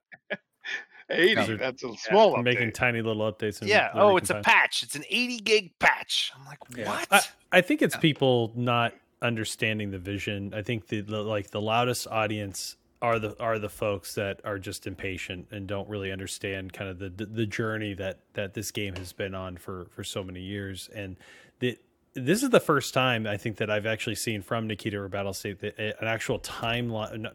80. 1.10 1.56
That's 1.56 1.84
a 1.84 1.94
small 1.96 2.34
yeah, 2.36 2.42
Making 2.42 2.72
tiny 2.72 3.02
little 3.02 3.30
updates. 3.30 3.66
Yeah. 3.66 3.90
Oh, 3.94 4.16
it's 4.16 4.30
a 4.30 4.40
patch. 4.40 4.82
It's 4.82 4.94
an 4.94 5.04
80 5.08 5.38
gig 5.38 5.78
patch. 5.78 6.32
I'm 6.38 6.44
like, 6.46 6.58
yeah. 6.76 6.88
what? 6.88 7.08
I, 7.10 7.58
I, 7.58 7.60
think 7.60 7.82
it's 7.82 7.94
yeah. 7.94 8.00
people 8.00 8.52
not 8.54 8.94
understanding 9.22 9.90
the 9.90 9.98
vision. 9.98 10.52
I 10.54 10.62
think 10.62 10.88
the, 10.88 11.00
the 11.00 11.22
like 11.22 11.50
the 11.50 11.60
loudest 11.60 12.06
audience 12.08 12.76
are 13.00 13.18
the 13.18 13.40
are 13.40 13.58
the 13.58 13.68
folks 13.68 14.14
that 14.14 14.40
are 14.44 14.58
just 14.58 14.86
impatient 14.86 15.46
and 15.50 15.66
don't 15.66 15.88
really 15.88 16.10
understand 16.10 16.72
kind 16.72 16.90
of 16.90 16.98
the 16.98 17.10
the, 17.10 17.26
the 17.26 17.46
journey 17.46 17.94
that 17.94 18.20
that 18.34 18.54
this 18.54 18.70
game 18.70 18.94
has 18.96 19.12
been 19.12 19.34
on 19.34 19.56
for 19.56 19.86
for 19.90 20.02
so 20.02 20.22
many 20.22 20.40
years 20.40 20.88
and 20.94 21.16
the 21.60 21.78
this 22.24 22.42
is 22.42 22.50
the 22.50 22.60
first 22.60 22.94
time 22.94 23.26
I 23.26 23.36
think 23.36 23.56
that 23.56 23.70
I've 23.70 23.86
actually 23.86 24.16
seen 24.16 24.42
from 24.42 24.66
Nikita 24.66 24.98
or 24.98 25.08
Battlestate 25.08 25.62
an 25.78 26.06
actual 26.06 26.38
timeline, 26.38 27.30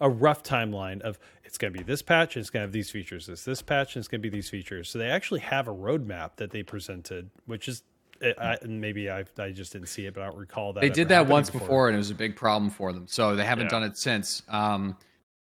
a 0.00 0.10
rough 0.10 0.42
timeline 0.42 1.00
of 1.02 1.18
it's 1.44 1.58
going 1.58 1.72
to 1.72 1.78
be 1.78 1.84
this 1.84 2.02
patch, 2.02 2.36
it's 2.36 2.50
going 2.50 2.60
to 2.60 2.66
have 2.66 2.72
these 2.72 2.90
features. 2.90 3.28
It's 3.28 3.44
this 3.44 3.62
patch, 3.62 3.96
and 3.96 4.00
it's 4.00 4.08
going 4.08 4.20
to 4.20 4.22
be 4.22 4.34
these 4.34 4.50
features. 4.50 4.90
So 4.90 4.98
they 4.98 5.08
actually 5.08 5.40
have 5.40 5.68
a 5.68 5.74
roadmap 5.74 6.36
that 6.36 6.50
they 6.50 6.62
presented, 6.62 7.30
which 7.46 7.68
is 7.68 7.82
eh, 8.22 8.32
I, 8.38 8.58
maybe 8.66 9.10
I 9.10 9.24
I 9.38 9.50
just 9.50 9.72
didn't 9.72 9.88
see 9.88 10.06
it, 10.06 10.14
but 10.14 10.22
I 10.22 10.26
don't 10.26 10.36
recall 10.36 10.72
that 10.74 10.80
they 10.80 10.90
did 10.90 11.08
that 11.08 11.26
once 11.26 11.48
before. 11.48 11.66
before. 11.66 11.88
and 11.88 11.94
it 11.94 11.98
was 11.98 12.10
a 12.10 12.14
big 12.14 12.36
problem 12.36 12.70
for 12.70 12.92
them. 12.92 13.06
So 13.08 13.34
they 13.34 13.44
haven't 13.44 13.66
yeah. 13.66 13.70
done 13.70 13.82
it 13.84 13.96
since. 13.96 14.42
Um, 14.48 14.96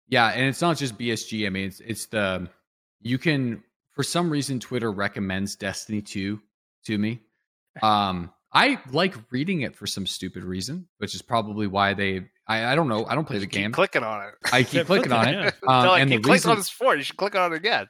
yeah, 0.08 0.28
and 0.28 0.46
it's 0.46 0.60
not 0.60 0.76
just 0.76 0.98
BSG. 0.98 1.46
I 1.46 1.50
mean, 1.50 1.68
it's 1.68 1.80
it's 1.80 2.06
the 2.06 2.48
you 3.00 3.18
can 3.18 3.62
for 3.92 4.02
some 4.02 4.30
reason 4.30 4.60
Twitter 4.60 4.92
recommends 4.92 5.56
Destiny 5.56 6.02
two 6.02 6.40
to 6.84 6.98
me. 6.98 7.20
Um, 7.82 8.30
I 8.54 8.78
like 8.92 9.14
reading 9.30 9.62
it 9.62 9.74
for 9.74 9.86
some 9.86 10.06
stupid 10.06 10.44
reason, 10.44 10.86
which 10.98 11.14
is 11.14 11.22
probably 11.22 11.66
why 11.66 11.92
they. 11.94 12.26
I, 12.46 12.66
I 12.72 12.74
don't 12.76 12.88
know. 12.88 13.04
I 13.06 13.14
don't 13.14 13.24
play 13.26 13.38
the 13.38 13.46
game. 13.46 13.72
clicking 13.72 14.04
on 14.04 14.28
it. 14.28 14.34
I 14.52 14.62
keep 14.62 14.86
clicking 14.86 15.12
on 15.12 15.28
it. 15.28 15.32
Yeah. 15.32 15.50
Um, 15.68 15.84
no, 15.84 15.90
I 15.92 16.00
and 16.00 16.10
keep 16.10 16.22
the 16.22 16.30
reason, 16.30 16.50
on 16.52 16.58
this 16.58 16.68
for. 16.68 16.94
You 16.94 17.02
should 17.02 17.16
click 17.16 17.34
on 17.34 17.52
it 17.52 17.56
again. 17.56 17.88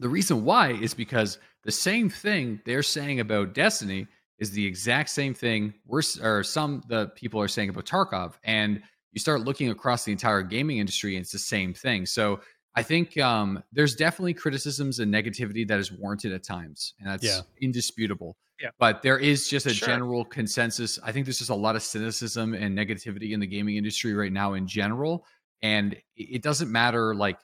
The 0.00 0.08
reason 0.08 0.44
why 0.44 0.72
is 0.72 0.94
because 0.94 1.38
the 1.64 1.72
same 1.72 2.10
thing 2.10 2.60
they're 2.66 2.82
saying 2.82 3.20
about 3.20 3.54
Destiny 3.54 4.06
is 4.38 4.50
the 4.50 4.64
exact 4.64 5.10
same 5.10 5.32
thing 5.34 5.74
we're 5.86 6.02
or 6.22 6.42
some 6.44 6.82
the 6.88 7.08
people 7.14 7.40
are 7.40 7.48
saying 7.48 7.70
about 7.70 7.86
Tarkov, 7.86 8.34
and 8.44 8.82
you 9.12 9.20
start 9.20 9.40
looking 9.40 9.70
across 9.70 10.04
the 10.04 10.12
entire 10.12 10.42
gaming 10.42 10.78
industry, 10.78 11.16
and 11.16 11.22
it's 11.22 11.32
the 11.32 11.38
same 11.38 11.72
thing. 11.72 12.04
So 12.04 12.40
I 12.74 12.82
think 12.82 13.18
um, 13.18 13.62
there's 13.72 13.94
definitely 13.96 14.34
criticisms 14.34 14.98
and 14.98 15.12
negativity 15.12 15.66
that 15.68 15.78
is 15.80 15.90
warranted 15.90 16.32
at 16.32 16.44
times, 16.44 16.94
and 17.00 17.08
that's 17.08 17.24
Yeah. 17.24 17.40
indisputable. 17.60 18.36
Yeah. 18.60 18.70
But 18.78 19.02
there 19.02 19.18
is 19.18 19.48
just 19.48 19.66
a 19.66 19.74
Sure. 19.74 19.88
general 19.88 20.24
consensus. 20.24 20.98
I 21.02 21.12
think 21.12 21.26
there's 21.26 21.38
just 21.38 21.50
a 21.50 21.54
lot 21.54 21.76
of 21.76 21.82
cynicism 21.82 22.54
and 22.54 22.76
negativity 22.76 23.32
in 23.32 23.40
the 23.40 23.46
gaming 23.46 23.76
industry 23.76 24.14
right 24.14 24.32
now 24.32 24.54
in 24.54 24.66
general, 24.66 25.24
and 25.62 25.96
it 26.16 26.42
doesn't 26.42 26.70
matter 26.70 27.14
like 27.14 27.38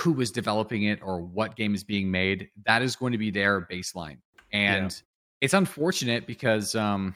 who 0.00 0.20
is 0.20 0.32
developing 0.32 0.84
it 0.84 1.00
or 1.02 1.20
what 1.22 1.54
game 1.54 1.74
is 1.74 1.84
being 1.84 2.10
made. 2.10 2.48
That 2.66 2.82
is 2.82 2.96
going 2.96 3.12
to 3.12 3.18
be 3.18 3.30
their 3.30 3.66
baseline, 3.66 4.18
and 4.52 5.00
it's 5.40 5.54
unfortunate 5.54 6.26
because 6.26 6.74
um, 6.74 7.14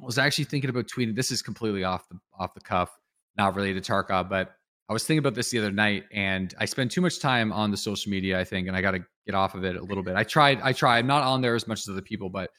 I 0.00 0.04
was 0.04 0.18
actually 0.18 0.44
thinking 0.44 0.70
about 0.70 0.86
tweeting. 0.86 1.14
This 1.14 1.30
is 1.30 1.40
completely 1.40 1.84
off 1.84 2.08
the 2.08 2.18
off 2.36 2.52
the 2.54 2.60
cuff, 2.60 2.90
not 3.36 3.54
related 3.54 3.84
to 3.84 3.92
Tarkov, 3.92 4.28
but 4.28 4.56
I 4.88 4.92
was 4.92 5.04
thinking 5.04 5.18
about 5.18 5.34
this 5.34 5.50
the 5.50 5.58
other 5.58 5.70
night, 5.70 6.04
and 6.12 6.54
I 6.58 6.64
spend 6.64 6.90
too 6.90 7.00
much 7.00 7.20
time 7.20 7.52
on 7.52 7.70
the 7.70 7.76
social 7.76 8.10
media, 8.10 8.40
I 8.40 8.44
think, 8.44 8.66
and 8.66 8.76
I 8.76 8.80
got 8.80 8.92
to 8.92 9.04
get 9.28 9.34
off 9.34 9.54
of 9.54 9.62
it 9.62 9.76
a 9.76 9.82
little 9.82 10.02
bit. 10.02 10.16
I 10.16 10.24
tried, 10.24 10.58
I 10.62 10.72
tried. 10.72 11.00
I'm 11.00 11.06
not 11.06 11.22
on 11.22 11.42
there 11.42 11.54
as 11.54 11.68
much 11.68 11.80
as 11.80 11.88
other 11.90 12.00
people, 12.00 12.30
but 12.30 12.50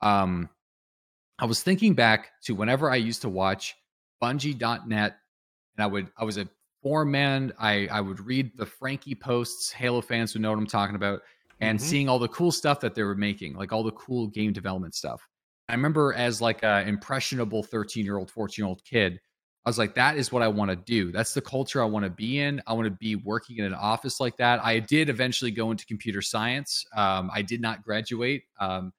um, 0.00 0.48
I 1.38 1.44
was 1.44 1.62
thinking 1.62 1.92
back 1.92 2.30
to 2.44 2.54
whenever 2.54 2.90
I 2.90 2.96
used 2.96 3.20
to 3.22 3.28
watch 3.28 3.74
Bungie.net, 4.22 5.16
and 5.76 5.84
I 5.84 5.86
would, 5.86 6.08
I 6.16 6.24
was 6.24 6.38
a 6.38 6.48
forum 6.82 7.10
man. 7.10 7.52
I, 7.58 7.88
I 7.92 8.00
would 8.00 8.20
read 8.20 8.56
the 8.56 8.64
Frankie 8.64 9.14
posts. 9.14 9.70
Halo 9.70 10.00
fans 10.00 10.32
would 10.32 10.40
know 10.40 10.48
what 10.50 10.58
I'm 10.58 10.66
talking 10.66 10.96
about, 10.96 11.20
and 11.60 11.78
Mhm. 11.78 11.82
seeing 11.82 12.08
all 12.08 12.18
the 12.18 12.28
cool 12.28 12.50
stuff 12.52 12.80
that 12.80 12.94
they 12.94 13.02
were 13.02 13.14
making, 13.14 13.54
like 13.54 13.70
all 13.70 13.82
the 13.82 13.92
cool 13.92 14.28
game 14.28 14.54
development 14.54 14.94
stuff. 14.94 15.28
I 15.68 15.74
remember 15.74 16.14
as 16.14 16.40
like 16.40 16.62
a 16.62 16.86
impressionable 16.88 17.62
13 17.62 18.02
year 18.06 18.16
old, 18.16 18.30
14 18.30 18.62
year 18.62 18.68
old 18.68 18.82
kid, 18.84 19.20
I 19.66 19.70
was 19.70 19.78
like, 19.78 19.94
that 19.94 20.18
is 20.18 20.30
what 20.30 20.42
I 20.42 20.48
want 20.48 20.70
to 20.70 20.76
do. 20.76 21.10
That's 21.10 21.32
the 21.32 21.40
culture 21.40 21.82
I 21.82 21.86
want 21.86 22.04
to 22.04 22.10
be 22.10 22.38
in. 22.38 22.60
I 22.66 22.74
want 22.74 22.84
to 22.84 22.90
be 22.90 23.16
working 23.16 23.56
in 23.58 23.64
an 23.64 23.74
office 23.74 24.20
like 24.20 24.36
that. 24.36 24.62
I 24.62 24.78
did 24.78 25.08
eventually 25.08 25.50
go 25.50 25.70
into 25.70 25.86
computer 25.86 26.20
science. 26.20 26.84
Um, 26.94 27.30
I 27.32 27.40
did 27.40 27.62
not 27.62 27.82
graduate 27.82 28.42
um, 28.60 28.92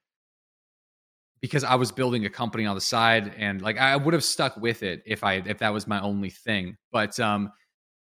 because 1.40 1.64
I 1.64 1.76
was 1.76 1.92
building 1.92 2.26
a 2.26 2.30
company 2.32 2.66
on 2.66 2.74
the 2.74 2.82
side, 2.82 3.32
and 3.38 3.62
like 3.62 3.78
I 3.78 3.96
would 3.96 4.16
have 4.16 4.24
stuck 4.24 4.58
with 4.58 4.82
it 4.82 5.04
if 5.06 5.24
I 5.24 5.36
if 5.36 5.60
that 5.60 5.72
was 5.72 5.86
my 5.86 6.02
only 6.02 6.32
thing. 6.32 6.78
But 6.92 7.20
um, 7.20 7.52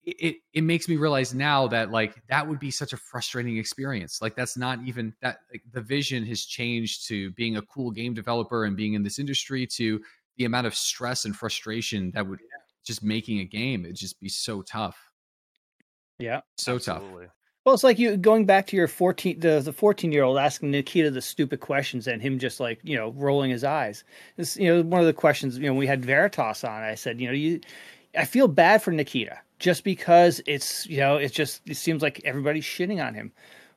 it 0.04 0.36
it- 0.52 0.62
makes 0.62 0.88
me 0.88 0.96
realize 0.96 1.34
now 1.34 1.66
that 1.68 1.90
like 1.90 2.14
that 2.28 2.46
would 2.46 2.60
be 2.60 2.70
such 2.70 2.92
a 2.92 2.96
frustrating 2.96 3.56
experience. 3.56 4.22
Like 4.22 4.36
that's 4.36 4.56
not 4.56 4.78
even 4.86 5.12
that 5.22 5.38
like 5.52 5.62
the 5.72 5.80
vision 5.80 6.24
has 6.26 6.44
changed 6.44 7.08
to 7.08 7.32
being 7.32 7.56
a 7.56 7.62
cool 7.62 7.90
game 7.90 8.14
developer 8.14 8.64
and 8.64 8.76
being 8.76 8.94
in 8.94 9.02
this 9.02 9.18
industry 9.18 9.66
to 9.78 10.00
the 10.36 10.44
amount 10.44 10.66
of 10.66 10.74
stress 10.74 11.24
and 11.24 11.36
frustration 11.36 12.10
that 12.14 12.26
would 12.26 12.40
just 12.84 13.02
making 13.02 13.40
a 13.40 13.44
game 13.44 13.84
it'd 13.84 13.96
just 13.96 14.20
be 14.20 14.28
so 14.28 14.62
tough 14.62 14.98
Yeah. 16.18 16.40
so 16.58 16.78
tough 16.78 17.02
Well, 17.64 17.74
it's 17.74 17.82
like 17.84 17.98
you 17.98 18.18
going 18.18 18.44
back 18.44 18.66
to 18.66 18.76
your 18.76 18.88
fourteen, 18.88 19.40
the 19.40 19.60
the 19.60 19.72
fourteen 19.72 20.12
year 20.12 20.22
old 20.22 20.36
asking 20.38 20.70
Nikita 20.70 21.10
the 21.10 21.22
stupid 21.22 21.60
questions 21.60 22.06
and 22.06 22.20
him 22.20 22.38
just 22.38 22.60
like 22.60 22.78
you 22.82 22.94
know 22.94 23.12
rolling 23.16 23.50
his 23.50 23.64
eyes. 23.64 24.04
This 24.36 24.58
you 24.58 24.68
know 24.68 24.82
one 24.82 25.00
of 25.00 25.06
the 25.06 25.14
questions 25.14 25.56
you 25.56 25.66
know 25.66 25.72
we 25.74 25.86
had 25.86 26.04
Veritas 26.04 26.62
on. 26.62 26.82
I 26.82 26.94
said 26.94 27.20
you 27.22 27.26
know 27.26 27.32
you, 27.32 27.60
I 28.18 28.26
feel 28.26 28.48
bad 28.48 28.82
for 28.82 28.92
Nikita 28.92 29.38
just 29.58 29.82
because 29.82 30.42
it's 30.46 30.86
you 30.86 30.98
know 30.98 31.16
it's 31.16 31.34
just 31.34 31.62
it 31.66 31.76
seems 31.76 32.02
like 32.02 32.20
everybody's 32.22 32.64
shitting 32.64 33.02
on 33.02 33.14
him, 33.14 33.32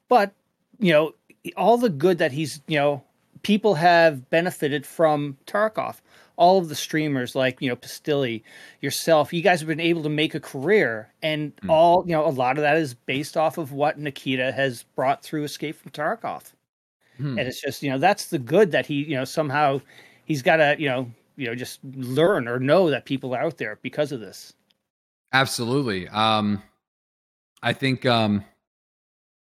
but 0.09 0.33
you 0.79 0.91
know 0.91 1.13
all 1.55 1.77
the 1.77 1.89
good 1.89 2.17
that 2.17 2.33
he's 2.33 2.59
you 2.67 2.77
know 2.77 3.01
people 3.41 3.75
have 3.75 4.29
benefited 4.29 4.85
from 4.85 5.37
Tarkov. 5.45 6.01
All 6.37 6.57
of 6.59 6.69
the 6.69 6.75
streamers 6.75 7.35
like 7.35 7.61
you 7.61 7.67
know 7.69 7.75
Pestily, 7.75 8.43
yourself, 8.81 9.33
you 9.33 9.41
guys 9.41 9.59
have 9.59 9.67
been 9.67 9.79
able 9.79 10.03
to 10.03 10.09
make 10.09 10.33
a 10.35 10.39
career, 10.39 11.11
and 11.21 11.55
Mm. 11.57 11.69
all 11.69 12.03
you 12.05 12.13
know 12.13 12.25
a 12.25 12.29
lot 12.29 12.57
of 12.57 12.61
that 12.61 12.77
is 12.77 12.93
based 12.93 13.35
off 13.35 13.57
of 13.57 13.71
what 13.73 13.97
Nikita 13.99 14.51
has 14.51 14.83
brought 14.95 15.23
through 15.23 15.43
Escape 15.43 15.75
from 15.75 15.91
Tarkov, 15.91 16.53
Hmm. 17.17 17.37
and 17.39 17.47
it's 17.47 17.59
just 17.61 17.81
you 17.83 17.89
know 17.89 17.97
that's 17.97 18.27
the 18.27 18.39
good 18.39 18.71
that 18.71 18.85
he 18.85 19.03
you 19.03 19.15
know 19.15 19.25
somehow 19.25 19.81
he's 20.25 20.41
got 20.43 20.57
to 20.57 20.75
you 20.79 20.87
know 20.87 21.11
you 21.37 21.47
know 21.47 21.55
just 21.55 21.79
learn 21.83 22.47
or 22.47 22.59
know 22.59 22.89
that 22.91 23.05
people 23.05 23.33
are 23.35 23.41
out 23.41 23.57
there 23.57 23.79
because 23.81 24.11
of 24.11 24.19
this. 24.19 24.53
absolutely 25.33 26.07
um 26.09 26.61
i 27.63 27.73
think 27.73 28.05
um 28.05 28.43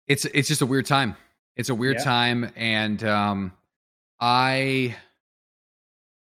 it's 0.09 0.25
it's 0.27 0.49
just 0.49 0.61
a 0.63 0.67
weird 0.67 0.85
time 0.87 1.15
it's 1.57 1.69
a 1.69 1.75
weird 1.75 1.97
Yeah. 1.99 2.05
time 2.05 2.51
and 2.57 3.05
um 3.05 3.53
i 4.21 4.97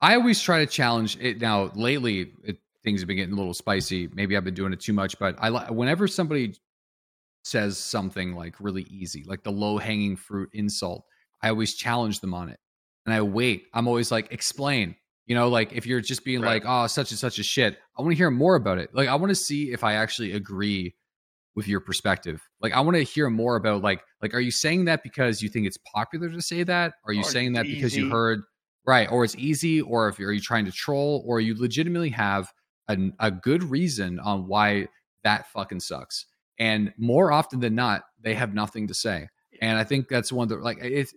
i 0.00 0.14
always 0.14 0.40
try 0.40 0.58
to 0.64 0.66
challenge 0.66 1.16
it. 1.20 1.40
Now 1.40 1.70
lately 1.74 2.32
it, 2.44 2.58
things 2.84 3.00
have 3.00 3.08
been 3.08 3.16
getting 3.16 3.34
a 3.34 3.36
little 3.36 3.54
spicy. 3.54 4.08
Maybe 4.12 4.36
i've 4.36 4.44
been 4.44 4.54
doing 4.54 4.72
it 4.72 4.80
too 4.80 4.92
much 4.92 5.18
but 5.18 5.36
i 5.38 5.70
whenever 5.70 6.06
somebody 6.08 6.54
says 7.44 7.78
something 7.78 8.34
like 8.34 8.54
really 8.60 8.82
easy 8.90 9.24
like 9.26 9.42
the 9.42 9.50
low 9.52 9.78
hanging 9.78 10.16
fruit 10.16 10.50
insult 10.52 11.04
i 11.42 11.48
always 11.48 11.74
challenge 11.74 12.20
them 12.20 12.34
on 12.34 12.48
it. 12.48 12.58
And 13.06 13.14
i 13.14 13.22
wait. 13.22 13.64
I'm 13.72 13.88
always 13.88 14.10
like 14.10 14.32
explain. 14.32 14.96
You 15.26 15.34
know 15.34 15.48
like 15.48 15.72
if 15.72 15.86
you're 15.86 16.00
just 16.00 16.24
being 16.24 16.40
Right. 16.40 16.62
like 16.62 16.64
oh 16.66 16.86
such 16.86 17.10
and 17.10 17.18
such 17.18 17.38
a 17.38 17.42
shit 17.42 17.78
i 17.98 18.02
want 18.02 18.12
to 18.12 18.16
hear 18.16 18.30
more 18.30 18.54
about 18.56 18.78
it. 18.78 18.94
Like 18.94 19.08
i 19.08 19.14
want 19.14 19.30
to 19.30 19.34
see 19.34 19.72
if 19.72 19.82
i 19.84 19.94
actually 19.94 20.32
agree 20.32 20.94
with 21.54 21.66
your 21.68 21.80
perspective. 21.80 22.40
Like 22.60 22.72
i 22.72 22.80
want 22.80 22.96
to 22.96 23.02
hear 23.02 23.28
more 23.30 23.56
about 23.56 23.82
like 23.82 24.02
like 24.22 24.34
are 24.34 24.40
you 24.40 24.50
saying 24.50 24.84
that 24.86 25.02
because 25.02 25.42
you 25.42 25.48
think 25.48 25.66
it's 25.66 25.78
popular 25.94 26.28
to 26.30 26.42
say 26.42 26.62
that? 26.64 26.94
Are 27.06 27.12
you 27.12 27.20
Or 27.20 27.24
saying 27.24 27.54
that 27.54 27.66
it's 27.66 27.74
because 27.74 27.96
you 27.96 28.08
heard 28.10 28.42
right 28.88 29.10
or 29.12 29.22
it's 29.22 29.36
easy 29.36 29.82
or 29.82 30.08
if 30.08 30.18
are 30.18 30.32
you 30.32 30.40
trying 30.40 30.64
to 30.64 30.72
troll 30.72 31.22
or 31.26 31.40
you 31.40 31.54
legitimately 31.60 32.08
have 32.08 32.50
a, 32.88 32.96
a 33.20 33.30
good 33.30 33.62
reason 33.62 34.18
on 34.18 34.48
why 34.48 34.88
that 35.24 35.46
fucking 35.48 35.80
sucks. 35.80 36.24
And 36.58 36.94
more 36.96 37.30
often 37.30 37.60
than 37.60 37.74
not 37.74 38.04
they 38.18 38.34
have 38.34 38.54
nothing 38.54 38.88
to 38.88 38.94
say. 38.94 39.28
And 39.60 39.76
i 39.78 39.84
think 39.84 40.08
that's 40.08 40.32
one 40.32 40.48
that 40.48 40.62
like 40.62 40.78
it's 40.80 41.14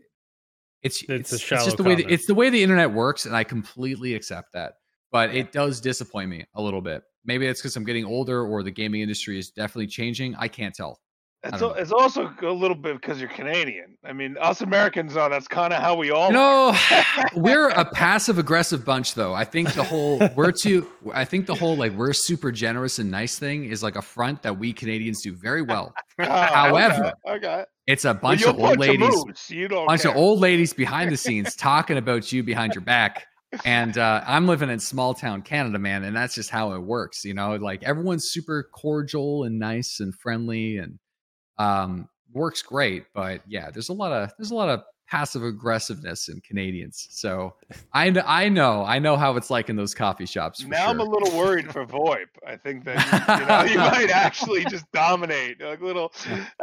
it's 0.83 1.01
It's 1.03 1.09
a 1.09 1.15
it's, 1.15 1.33
it's 1.33 1.47
just 1.47 1.77
the 1.77 1.83
way 1.83 1.95
the, 1.95 2.05
it's 2.11 2.25
the 2.25 2.35
way 2.35 2.49
the 2.49 2.61
internet 2.61 2.91
works 2.91 3.25
and 3.25 3.33
i 3.35 3.45
completely 3.45 4.15
accept 4.15 4.51
that. 4.51 4.73
But 5.09 5.33
it 5.33 5.53
does 5.53 5.79
disappoint 5.79 6.29
me 6.29 6.45
a 6.55 6.61
little 6.61 6.81
bit. 6.81 7.03
Maybe 7.23 7.47
it's 7.47 7.61
because 7.61 7.77
i'm 7.77 7.85
getting 7.85 8.03
older 8.03 8.45
or 8.45 8.63
the 8.63 8.71
gaming 8.71 8.99
industry 8.99 9.39
is 9.39 9.49
definitely 9.49 9.87
changing. 9.87 10.35
I 10.35 10.49
can't 10.49 10.75
tell 10.75 10.99
It's, 11.43 11.59
don't 11.59 11.77
it's 11.79 11.91
also 11.91 12.31
a 12.43 12.45
little 12.51 12.77
bit 12.77 13.01
because 13.01 13.19
you're 13.19 13.29
Canadian. 13.29 13.97
I 14.05 14.13
mean, 14.13 14.37
us 14.39 14.61
Americans 14.61 15.15
know 15.15 15.27
that's 15.27 15.47
kind 15.47 15.73
of 15.73 15.81
how 15.81 15.95
we 15.95 16.11
all. 16.11 16.31
no 16.31 16.75
we're 17.35 17.69
a 17.69 17.85
passive 17.85 18.37
aggressive 18.37 18.85
bunch 18.85 19.13
though 19.15 19.33
i 19.33 19.43
think 19.43 19.73
the 19.73 19.83
whole 19.83 20.21
we're 20.35 20.51
too 20.51 20.87
i 21.13 21.25
think 21.25 21.45
the 21.47 21.55
whole 21.55 21.75
like 21.75 21.93
we're 21.93 22.13
super 22.13 22.51
generous 22.51 22.99
and 22.99 23.09
nice 23.09 23.39
thing 23.39 23.65
is 23.65 23.81
like 23.81 23.95
a 23.95 24.01
front 24.01 24.41
that 24.43 24.57
we 24.59 24.71
canadians 24.73 25.21
do 25.21 25.35
very 25.35 25.61
well 25.61 25.93
Oh, 26.19 26.25
However, 26.25 27.13
okay, 27.27 27.35
okay. 27.47 27.63
it's 27.87 28.05
a 28.05 28.13
bunch 28.13 28.41
you'll 28.41 28.51
of 28.51 28.59
old 28.59 28.77
ladies 28.79 28.99
moose, 29.25 29.49
You 29.49 29.67
don't 29.67 29.87
bunch 29.87 30.03
care. 30.03 30.11
of 30.11 30.17
old 30.17 30.39
ladies 30.39 30.73
behind 30.73 31.11
the 31.11 31.17
scenes 31.25 31.55
talking 31.55 31.97
about 31.97 32.31
you 32.31 32.43
behind 32.43 32.75
your 32.75 32.83
back. 32.83 33.25
And 33.65 33.97
uh, 33.97 34.23
I'm 34.25 34.47
living 34.47 34.69
in 34.69 34.79
small 34.79 35.13
town 35.13 35.41
Canada, 35.41 35.77
man, 35.79 36.03
and 36.05 36.15
that's 36.15 36.33
just 36.35 36.49
how 36.51 36.71
it 36.73 36.79
works. 36.79 37.25
You 37.25 37.33
know, 37.33 37.55
like 37.55 37.83
everyone's 37.83 38.29
super 38.31 38.69
cordial 38.73 39.43
and 39.43 39.59
nice 39.59 39.97
and 39.99 40.13
friendly, 40.15 40.77
and 40.77 40.99
um, 41.61 42.09
works 42.33 42.61
great. 42.61 43.05
But 43.13 43.41
yeah, 43.47 43.69
there's 43.71 43.89
a 43.89 43.93
lot 43.93 44.11
of 44.11 44.31
there's 44.37 44.51
a 44.51 44.55
lot 44.55 44.69
of 44.69 44.83
passive 45.07 45.43
aggressiveness 45.43 46.29
in 46.29 46.39
Canadians. 46.39 47.05
So 47.11 47.53
I 47.93 48.13
I 48.25 48.47
know 48.47 48.85
I 48.85 48.97
know 48.99 49.17
how 49.17 49.35
it's 49.35 49.49
like 49.49 49.69
in 49.69 49.75
those 49.75 49.93
coffee 49.93 50.25
shops. 50.25 50.61
For 50.61 50.69
Now 50.69 50.87
I'm 50.87 51.01
a 51.01 51.03
little 51.03 51.37
worried 51.37 51.69
for 51.69 51.85
VoIP. 51.85 52.27
I 52.47 52.55
think 52.55 52.85
that 52.85 52.95
you, 53.27 53.41
you 53.41 53.45
know 53.45 53.63
you 53.73 53.91
might 53.91 54.09
actually 54.09 54.63
just 54.65 54.89
dominate. 54.93 55.61
Like 55.61 55.81
little, 55.81 56.13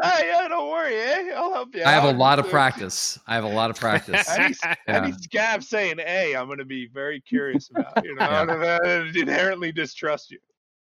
ah, 0.03 0.19
yeah, 0.25 0.49
don't 0.49 0.71
worry, 0.71 0.97
eh? 0.97 1.33
I'll 1.37 1.53
help 1.53 1.75
you. 1.75 1.85
I 1.85 1.91
have 1.91 2.05
a 2.05 2.13
lot 2.13 2.39
of 2.39 2.49
practice. 2.49 3.19
I 3.27 3.35
have 3.35 3.45
a 3.45 3.49
lot 3.53 3.69
of 3.69 3.77
practice. 3.77 4.27
Any, 4.39 4.55
any 4.89 5.09
Yeah. 5.11 5.17
scab 5.21 5.63
saying 5.63 5.99
"a," 6.01 6.35
I'm 6.35 6.47
going 6.47 6.57
to 6.59 6.65
be 6.65 6.89
very 6.93 7.21
curious 7.21 7.69
about. 7.71 8.03
You 8.03 8.15
know, 8.15 8.25
Yeah. 8.25 8.43
and 8.43 8.51
I 9.15 9.21
inherently 9.21 9.73
distrust 9.73 10.31
you. 10.31 10.39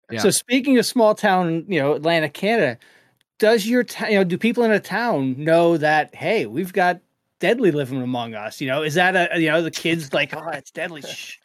Yeah. 0.08 0.20
So 0.20 0.30
speaking 0.30 0.78
of 0.78 0.86
small 0.86 1.16
town, 1.16 1.64
you 1.66 1.80
know, 1.80 1.94
Atlantic, 1.94 2.32
Canada, 2.32 2.78
does 3.38 3.66
your 3.66 3.84
town, 3.84 4.12
you 4.12 4.18
know, 4.18 4.24
do 4.24 4.38
people 4.38 4.64
in 4.64 4.72
a 4.72 4.80
town 4.80 5.34
know 5.38 5.76
that 5.76 6.14
hey, 6.14 6.46
we've 6.46 6.72
got 6.72 7.00
Deadly 7.38 7.70
living 7.70 8.00
among 8.00 8.34
us? 8.34 8.60
You 8.60 8.68
know, 8.68 8.82
is 8.82 8.94
that 8.94 9.14
a 9.14 9.38
you 9.38 9.50
know 9.50 9.62
the 9.62 9.70
kids 9.70 10.12
like 10.12 10.34
oh 10.34 10.48
it's 10.48 10.70
Deadly, 10.70 11.02
Shh. 11.06 11.36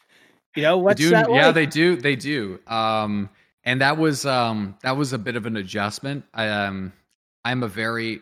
you 0.56 0.64
know 0.64 0.78
what's 0.78 1.02
do, 1.02 1.10
that 1.10 1.30
yeah, 1.30 1.48
like? 1.48 1.56
they 1.56 1.66
do. 1.66 1.96
They 1.98 2.16
do. 2.16 2.60
Um, 2.68 3.30
and 3.64 3.82
that 3.82 3.98
was 3.98 4.26
um, 4.26 4.78
that 4.84 4.96
was 4.96 5.14
a 5.14 5.18
bit 5.18 5.36
of 5.36 5.46
an 5.46 5.58
adjustment. 5.58 6.24
I, 6.34 6.48
um, 6.48 6.94
I'm 7.44 7.64
a 7.64 7.68
very 7.68 8.22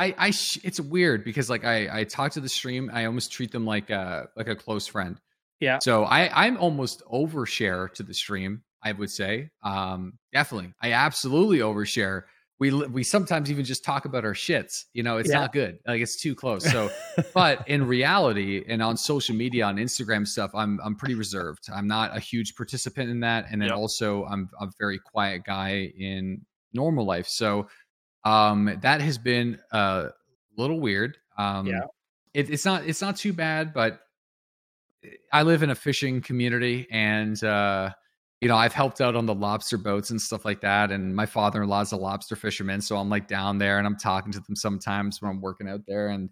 I, 0.00 0.14
I 0.16 0.30
sh- 0.30 0.58
it's 0.64 0.80
weird 0.80 1.24
because 1.24 1.50
like 1.50 1.64
I 1.64 2.00
I 2.00 2.04
talk 2.04 2.32
to 2.32 2.40
the 2.40 2.48
stream. 2.48 2.90
I 2.92 3.04
almost 3.04 3.30
treat 3.30 3.52
them 3.52 3.66
like 3.66 3.90
a 3.90 4.28
like 4.34 4.48
a 4.48 4.56
close 4.56 4.86
friend. 4.86 5.20
Yeah. 5.60 5.78
So 5.82 6.04
I 6.04 6.46
I'm 6.46 6.56
almost 6.56 7.02
overshare 7.12 7.92
to 7.94 8.02
the 8.02 8.14
stream. 8.14 8.62
I 8.82 8.92
would 8.92 9.10
say, 9.10 9.50
um, 9.62 10.14
definitely. 10.32 10.72
I 10.80 10.92
absolutely 10.92 11.58
overshare. 11.58 12.22
We 12.60 12.70
we 12.72 13.02
sometimes 13.02 13.50
even 13.50 13.64
just 13.64 13.82
talk 13.84 14.04
about 14.04 14.24
our 14.24 14.34
shits. 14.34 14.84
You 14.92 15.02
know, 15.02 15.16
it's 15.16 15.30
Yeah. 15.30 15.40
not 15.40 15.52
good. 15.52 15.78
Like 15.86 16.00
it's 16.02 16.20
too 16.20 16.34
close. 16.34 16.70
So 16.70 16.90
but 17.34 17.66
in 17.66 17.86
reality 17.86 18.64
and 18.68 18.82
on 18.82 18.96
social 18.96 19.34
media 19.34 19.64
on 19.64 19.76
instagram 19.76 20.26
stuff 20.28 20.50
i'm 20.54 20.78
i'm 20.84 20.94
pretty 20.94 21.14
reserved 21.14 21.68
i'm 21.74 21.86
not 21.88 22.16
a 22.16 22.20
huge 22.20 22.54
participant 22.54 23.10
in 23.10 23.20
that 23.20 23.46
and 23.50 23.60
then 23.60 23.68
Yep. 23.70 23.78
also 23.78 24.24
i'm 24.26 24.48
a 24.60 24.68
very 24.78 24.98
quiet 24.98 25.42
guy 25.44 25.90
in 25.98 26.44
normal 26.72 27.04
life. 27.04 27.26
So 27.26 27.68
um, 28.24 28.78
that 28.82 29.00
has 29.00 29.18
been 29.18 29.58
a 29.72 30.10
little 30.56 30.78
weird. 30.80 31.16
Um, 31.38 31.66
Yeah. 31.66 31.80
it, 32.34 32.50
it's 32.50 32.64
not 32.64 32.86
it's 32.86 33.00
not 33.00 33.16
too 33.16 33.32
bad, 33.32 33.72
but 33.72 34.00
I 35.32 35.42
live 35.42 35.62
in 35.62 35.70
a 35.70 35.74
fishing 35.74 36.20
community, 36.20 36.86
and 36.90 37.42
uh, 37.42 37.90
you 38.40 38.48
know 38.48 38.56
I've 38.56 38.72
helped 38.72 39.00
out 39.00 39.16
on 39.16 39.26
the 39.26 39.34
lobster 39.34 39.78
boats 39.78 40.10
and 40.10 40.20
stuff 40.20 40.44
like 40.44 40.60
that. 40.62 40.90
And 40.90 41.14
my 41.14 41.26
father 41.26 41.62
in 41.62 41.68
law's 41.68 41.92
a 41.92 41.96
lobster 41.96 42.36
fisherman, 42.36 42.80
so 42.80 42.96
I'm 42.96 43.10
like 43.10 43.28
down 43.28 43.58
there 43.58 43.78
and 43.78 43.86
I'm 43.86 43.96
talking 43.96 44.32
to 44.32 44.40
them 44.40 44.56
sometimes 44.56 45.20
when 45.20 45.30
I'm 45.30 45.40
working 45.40 45.68
out 45.68 45.82
there, 45.86 46.08
and 46.08 46.30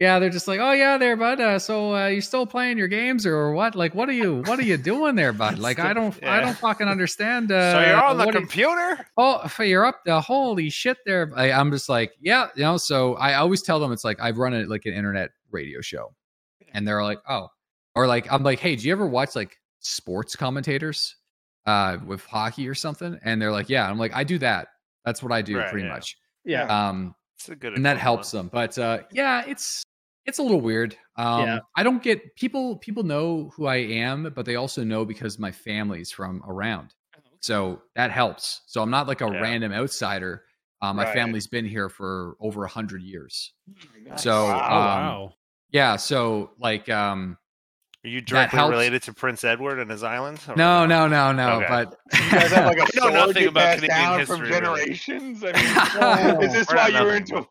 yeah, 0.00 0.18
they're 0.18 0.30
just 0.30 0.48
like, 0.48 0.58
"Oh 0.58 0.72
yeah, 0.72 0.98
there, 0.98 1.16
bud. 1.16 1.40
Uh, 1.40 1.58
so 1.60 1.94
uh, 1.94 2.06
you 2.08 2.20
still 2.20 2.44
playing 2.44 2.76
your 2.76 2.88
games 2.88 3.24
or 3.24 3.52
what? 3.52 3.76
Like, 3.76 3.94
what 3.94 4.08
are 4.08 4.12
you 4.12 4.42
what 4.46 4.58
are 4.58 4.64
you 4.64 4.76
doing 4.76 5.14
there, 5.14 5.32
bud? 5.32 5.58
Like, 5.60 5.78
I 5.78 5.92
don't 5.92 6.12
I 6.24 6.40
don't 6.40 6.56
fucking 6.58 6.88
understand. 6.88 7.52
Uh, 7.62 7.72
so 7.72 7.88
you're 7.88 8.04
on 8.04 8.18
the 8.18 8.32
computer? 8.32 9.06
oh 9.16 9.40
f- 9.44 9.58
you're 9.60 9.84
up 9.84 10.00
the 10.04 10.20
holy 10.20 10.70
shit 10.70 10.96
there 11.04 11.30
I, 11.36 11.50
i'm 11.52 11.70
just 11.70 11.88
like 11.88 12.12
yeah 12.20 12.48
you 12.56 12.62
know 12.62 12.76
so 12.76 13.14
i 13.14 13.34
always 13.34 13.62
tell 13.62 13.78
them 13.78 13.92
it's 13.92 14.04
like 14.04 14.20
I've 14.20 14.38
run 14.38 14.54
it 14.54 14.68
like 14.68 14.86
an 14.86 14.94
internet 14.94 15.30
radio 15.50 15.80
show 15.80 16.14
and 16.72 16.86
they're 16.86 17.02
like 17.02 17.18
oh 17.28 17.48
or 17.94 18.06
like 18.06 18.30
i'm 18.32 18.42
like 18.42 18.58
hey 18.58 18.76
do 18.76 18.86
you 18.86 18.92
ever 18.92 19.06
watch 19.06 19.36
like 19.36 19.56
sports 19.80 20.34
commentators 20.34 21.16
uh 21.66 21.98
with 22.06 22.24
hockey 22.24 22.68
or 22.68 22.74
something 22.74 23.18
and 23.24 23.40
they're 23.40 23.52
like 23.52 23.68
yeah 23.68 23.88
i'm 23.88 23.98
like 23.98 24.12
i 24.14 24.24
do 24.24 24.38
that 24.38 24.68
that's 25.04 25.22
what 25.22 25.30
i 25.32 25.42
do 25.42 25.58
Right, 25.58 25.70
pretty 25.70 25.86
yeah. 25.86 25.92
much 25.92 26.16
Yeah. 26.44 26.88
um 26.88 27.14
It's 27.36 27.48
a 27.48 27.56
good 27.56 27.74
and 27.74 27.86
that 27.86 27.98
helps 27.98 28.30
them 28.30 28.50
but 28.52 28.76
uh 28.78 29.00
yeah 29.12 29.44
it's 29.46 29.82
it's 30.26 30.38
a 30.38 30.42
little 30.42 30.60
weird 30.60 30.96
um 31.16 31.42
Yeah. 31.46 31.58
i 31.76 31.82
don't 31.82 32.02
get 32.02 32.34
people 32.36 32.76
people 32.78 33.02
know 33.04 33.50
who 33.56 33.66
i 33.66 33.76
am 33.76 34.32
but 34.34 34.44
they 34.44 34.56
also 34.56 34.82
know 34.84 35.04
because 35.04 35.38
my 35.38 35.52
family's 35.52 36.10
from 36.10 36.42
around 36.48 36.94
so 37.40 37.82
that 37.96 38.10
helps 38.10 38.62
so 38.66 38.82
i'm 38.82 38.90
not 38.90 39.06
like 39.08 39.20
a 39.20 39.26
Yeah. 39.26 39.40
random 39.40 39.72
outsider 39.72 40.42
um, 40.80 40.96
my 40.96 41.04
Right. 41.04 41.14
family's 41.14 41.46
been 41.46 41.64
here 41.64 41.88
for 41.88 42.34
over 42.40 42.64
a 42.64 42.68
hundred 42.68 43.02
years 43.02 43.52
Nice. 44.04 44.22
so 44.22 44.32
Wow. 44.46 44.68
Oh, 44.68 44.74
um, 44.76 45.06
wow. 45.06 45.34
yeah 45.70 45.94
so 45.96 46.50
like 46.58 46.88
um 46.88 47.38
Are 48.04 48.08
you 48.08 48.20
directly 48.20 48.58
related 48.60 49.02
to 49.04 49.12
Prince 49.12 49.44
Edward 49.44 49.78
and 49.78 49.90
his 49.90 50.02
island? 50.02 50.40
or 50.48 50.56
no 50.56 50.86
no 50.86 51.06
no 51.06 51.30
no 51.32 51.50
Okay. 51.58 51.66
but 51.68 51.96
You 52.24 52.30
guys 52.30 52.50
have 52.50 52.66
like 52.66 52.78
a 52.78 52.82
I 52.82 52.84
know 52.94 53.00
sword 53.02 53.14
nothing 53.14 53.46
about 53.48 53.74
Canadian 53.76 53.88
down 53.88 54.18
history, 54.18 54.36
from 54.36 54.40
really. 54.46 54.52
generations. 54.60 55.44
I 55.44 55.52
mean, 55.52 56.42
is 56.42 56.52
this 56.52 56.68
why 56.68 56.88
you 56.88 57.04
were 57.04 57.14
into 57.14 57.46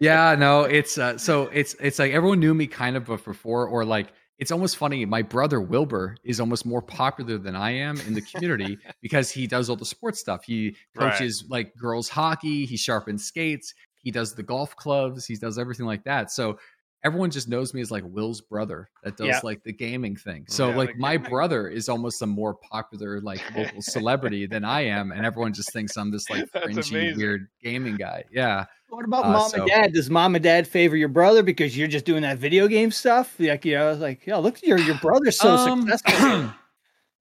yeah 0.00 0.34
no 0.34 0.62
it's 0.62 0.96
uh 0.96 1.18
so 1.18 1.42
it's 1.52 1.74
it's 1.78 1.98
like 1.98 2.12
everyone 2.12 2.40
knew 2.40 2.54
me 2.54 2.66
kind 2.66 2.96
of 2.96 3.04
before 3.04 3.66
or 3.68 3.84
like 3.84 4.08
it's 4.38 4.50
almost 4.50 4.78
funny 4.78 5.04
my 5.04 5.20
brother 5.20 5.60
wilbur 5.60 6.16
is 6.24 6.40
almost 6.40 6.64
more 6.64 6.80
popular 6.80 7.36
than 7.36 7.54
i 7.54 7.70
am 7.70 8.00
in 8.00 8.14
the 8.14 8.22
community 8.22 8.78
because 9.02 9.30
he 9.30 9.46
does 9.46 9.68
all 9.68 9.76
the 9.76 9.84
sports 9.84 10.18
stuff 10.20 10.42
he 10.44 10.74
Right. 10.96 11.12
coaches 11.12 11.44
like 11.50 11.74
girls 11.76 12.08
hockey 12.08 12.64
he 12.64 12.78
sharpens 12.78 13.26
skates 13.26 13.74
he 14.02 14.10
does 14.10 14.34
the 14.34 14.42
golf 14.42 14.74
clubs 14.74 15.26
he 15.26 15.36
does 15.36 15.58
everything 15.58 15.84
like 15.84 16.04
that 16.04 16.30
so 16.30 16.58
everyone 17.04 17.30
just 17.30 17.48
knows 17.48 17.72
me 17.74 17.80
as 17.80 17.90
like 17.90 18.02
will's 18.06 18.40
brother 18.40 18.88
that 19.04 19.16
does 19.16 19.26
Yeah. 19.28 19.40
like 19.44 19.62
the 19.62 19.72
gaming 19.72 20.16
thing 20.16 20.44
so 20.48 20.70
Yeah, 20.70 20.76
like 20.76 20.96
my 20.98 21.16
gaming. 21.16 21.30
brother 21.30 21.68
is 21.68 21.88
almost 21.88 22.20
a 22.22 22.26
more 22.26 22.54
popular 22.54 23.20
like 23.20 23.40
local 23.56 23.80
celebrity 23.82 24.46
than 24.46 24.64
i 24.64 24.80
am 24.80 25.12
and 25.12 25.24
everyone 25.24 25.52
just 25.52 25.72
thinks 25.72 25.96
i'm 25.96 26.10
this 26.10 26.28
like 26.28 26.50
That's 26.52 26.88
fringy 26.88 27.14
weird 27.14 27.48
gaming 27.62 27.96
guy 27.96 28.24
yeah 28.32 28.64
What 28.88 29.04
about 29.04 29.26
Uh, 29.26 29.32
mom 29.32 29.50
so- 29.50 29.60
and 29.62 29.68
dad? 29.70 29.92
Does 29.92 30.10
mom 30.10 30.34
and 30.34 30.42
dad 30.42 30.66
favor 30.66 30.96
your 30.96 31.08
brother 31.08 31.42
because 31.42 31.76
you're 31.76 31.88
just 31.88 32.04
doing 32.06 32.22
that 32.22 32.38
video 32.38 32.66
game 32.68 32.90
stuff? 32.90 33.34
Like, 33.38 33.64
you 33.66 33.74
know, 33.76 33.92
like, 33.92 34.26
yeah, 34.26 34.36
look, 34.38 34.62
your 34.62 34.78
your 34.78 34.94
brother's 34.96 35.38
so 35.38 35.50
Um, 35.56 35.82
successful. 35.86 36.50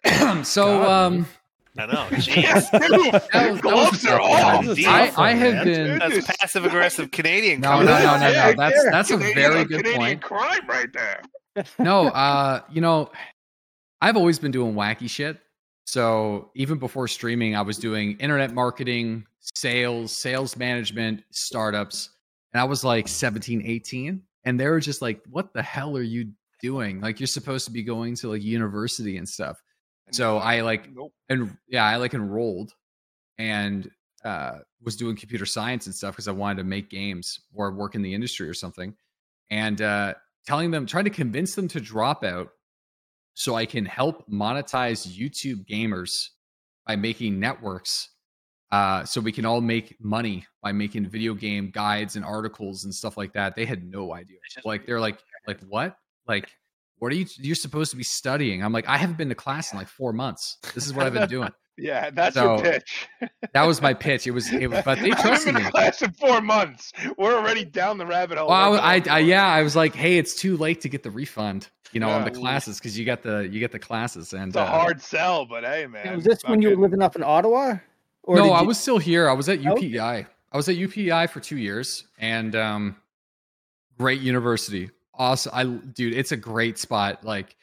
so 0.43 0.65
God, 0.65 1.05
um 1.07 1.27
I 1.77 1.85
know. 1.85 1.93
Jeez. 2.11 2.71
That 2.71 2.89
was, 2.89 3.27
that 3.33 3.61
gloves 3.61 4.05
a 4.05 4.13
are 4.13 4.21
off. 4.21 4.65
That's 4.65 4.79
a 4.79 4.85
I, 4.87 5.05
tough 5.07 5.19
I 5.19 5.31
have 5.33 5.53
man. 5.53 5.65
been 5.65 5.99
That's 5.99 6.25
passive 6.39 6.65
aggressive 6.65 7.11
Canadian. 7.11 7.61
no 7.61 7.79
no 7.79 7.85
no 7.85 7.99
no 7.99 8.17
no 8.19 8.29
Yeah, 8.29 8.53
that's 8.53 8.75
yeah. 8.83 8.91
that's 8.91 9.11
a 9.11 9.17
very 9.17 9.63
good 9.65 9.83
Canadian 9.85 9.97
point 9.97 10.21
crime 10.21 10.67
right 10.67 10.91
there. 10.93 11.21
no 11.79 12.07
uh 12.09 12.61
you 12.71 12.81
know 12.81 13.09
i've 14.01 14.15
always 14.15 14.37
been 14.37 14.51
doing 14.51 14.75
wacky 14.75 15.09
shit 15.09 15.39
so 15.85 16.51
even 16.55 16.77
before 16.77 17.07
streaming 17.07 17.55
i 17.55 17.61
was 17.61 17.77
doing 17.79 18.15
internet 18.19 18.53
marketing 18.53 19.25
sales 19.55 20.11
sales 20.11 20.55
management 20.55 21.23
startups 21.31 22.11
and 22.53 22.61
i 22.61 22.63
was 22.63 22.83
like 22.83 23.07
17 23.07 23.63
18 23.65 24.21
and 24.45 24.59
they 24.59 24.67
were 24.67 24.79
just 24.79 25.01
like 25.01 25.19
what 25.31 25.51
the 25.53 25.63
hell 25.63 25.97
are 25.97 26.03
you 26.03 26.29
doing 26.61 27.01
like 27.01 27.19
you're 27.19 27.25
supposed 27.27 27.65
to 27.65 27.71
be 27.71 27.81
going 27.81 28.13
to 28.15 28.29
like 28.29 28.43
university 28.43 29.17
and 29.17 29.27
stuff 29.27 29.59
So 30.11 30.37
I, 30.37 30.61
like, 30.61 30.89
Nope. 30.93 31.13
and 31.29 31.57
yeah, 31.67 31.85
I 31.85 31.97
like 31.97 32.13
enrolled 32.13 32.73
and 33.37 33.89
uh, 34.23 34.59
was 34.81 34.95
doing 34.95 35.15
computer 35.15 35.45
science 35.45 35.85
and 35.85 35.93
stuff 35.95 36.13
because 36.13 36.27
I 36.27 36.31
wanted 36.31 36.57
to 36.57 36.63
make 36.63 36.89
games 36.89 37.39
or 37.53 37.71
work 37.71 37.95
in 37.95 38.01
the 38.01 38.13
industry 38.13 38.47
or 38.47 38.53
something. 38.53 38.95
And 39.49 39.81
uh, 39.81 40.15
telling 40.45 40.71
them, 40.71 40.85
trying 40.85 41.05
to 41.05 41.09
convince 41.09 41.55
them 41.55 41.67
to 41.69 41.79
drop 41.79 42.23
out 42.23 42.49
so 43.33 43.55
I 43.55 43.65
can 43.65 43.85
help 43.85 44.29
monetize 44.29 45.07
YouTube 45.07 45.65
gamers 45.67 46.29
by 46.85 46.95
making 46.95 47.39
networks. 47.39 48.09
Uh, 48.71 49.05
so 49.05 49.21
we 49.21 49.31
can 49.31 49.45
all 49.45 49.61
make 49.61 49.95
money 50.01 50.45
by 50.61 50.71
making 50.73 51.07
video 51.07 51.33
game 51.33 51.69
guides 51.71 52.15
and 52.17 52.25
articles 52.25 52.83
and 52.83 52.93
stuff 52.93 53.15
like 53.15 53.33
that. 53.33 53.55
They 53.55 53.65
had 53.65 53.83
no 53.85 54.13
idea. 54.13 54.37
Like 54.65 54.85
they're 54.85 54.99
like, 54.99 55.19
like 55.47 55.61
what? 55.69 55.95
Like, 56.27 56.49
what 56.99 57.11
are 57.11 57.15
you? 57.15 57.25
You're 57.37 57.55
supposed 57.55 57.91
to 57.91 57.97
be 57.97 58.03
studying. 58.03 58.63
I'm 58.63 58.73
like, 58.73 58.87
I 58.87 58.97
haven't 58.97 59.17
been 59.17 59.29
to 59.29 59.35
class 59.35 59.71
in 59.71 59.77
like 59.77 59.87
four 59.87 60.13
months. 60.13 60.57
This 60.73 60.85
is 60.87 60.93
what 60.93 61.05
I've 61.05 61.13
been 61.13 61.29
doing. 61.37 61.49
Yeah, 61.79 62.09
that's 62.09 62.33
So, 62.35 62.55
your 62.55 62.63
pitch. 62.63 63.07
That 63.53 63.63
was 63.67 63.83
my 63.83 63.93
pitch. 63.93 64.25
It 64.25 64.31
was, 64.31 64.51
it 64.51 64.67
was 64.67 64.81
but 64.83 64.99
they 64.99 65.11
I've 65.11 65.21
trusted 65.21 65.53
been 65.53 65.63
me. 65.63 65.69
class 65.69 66.01
in 66.01 66.11
four 66.13 66.41
months. 66.41 66.91
We're 67.19 67.35
already 67.35 67.65
down 67.65 67.99
the 67.99 68.05
rabbit 68.07 68.39
hole. 68.39 68.49
Well, 68.49 68.73
I, 68.79 68.95
I, 68.95 69.03
I, 69.09 69.19
yeah, 69.19 69.45
I 69.45 69.61
was 69.61 69.75
like, 69.75 69.93
hey, 69.93 70.17
it's 70.17 70.33
too 70.33 70.57
late 70.57 70.81
to 70.81 70.89
get 70.89 71.03
the 71.03 71.11
refund, 71.11 71.69
you 71.91 71.99
know, 71.99 72.09
on 72.09 72.23
the 72.23 72.31
classes 72.31 72.79
because 72.79 72.97
you 72.97 73.05
got 73.05 73.21
the 73.21 73.47
you 73.51 73.59
get 73.59 73.71
the 73.71 73.77
classes 73.77 74.33
and 74.33 74.47
It's 74.47 74.57
a 74.57 74.61
uh, 74.61 74.65
hard 74.65 75.01
sell, 75.03 75.45
but 75.45 75.63
hey, 75.63 75.85
man. 75.85 76.15
was 76.15 76.25
this 76.25 76.39
when 76.45 76.63
you 76.63 76.69
were 76.71 76.77
living 76.77 77.03
up 77.03 77.15
in 77.15 77.21
Ottawa? 77.21 77.75
Or 78.23 78.37
no, 78.37 78.43
did 78.45 78.51
I 78.53 78.61
was 78.63 78.79
still 78.79 78.97
here. 78.97 79.29
I 79.29 79.33
was 79.33 79.47
at 79.47 79.59
Okay. 79.59 79.91
UPI. 79.91 80.25
I 80.51 80.57
was 80.57 80.67
at 80.69 80.75
UPI 80.77 81.29
for 81.29 81.39
two 81.41 81.57
years, 81.57 82.05
and 82.17 82.55
um, 82.55 82.95
great 83.99 84.19
university. 84.21 84.89
Awesome, 85.17 85.51
I 85.53 85.63
dude, 85.65 86.13
it's 86.13 86.31
a 86.31 86.37
great 86.37 86.77
spot. 86.77 87.23
Like, 87.23 87.55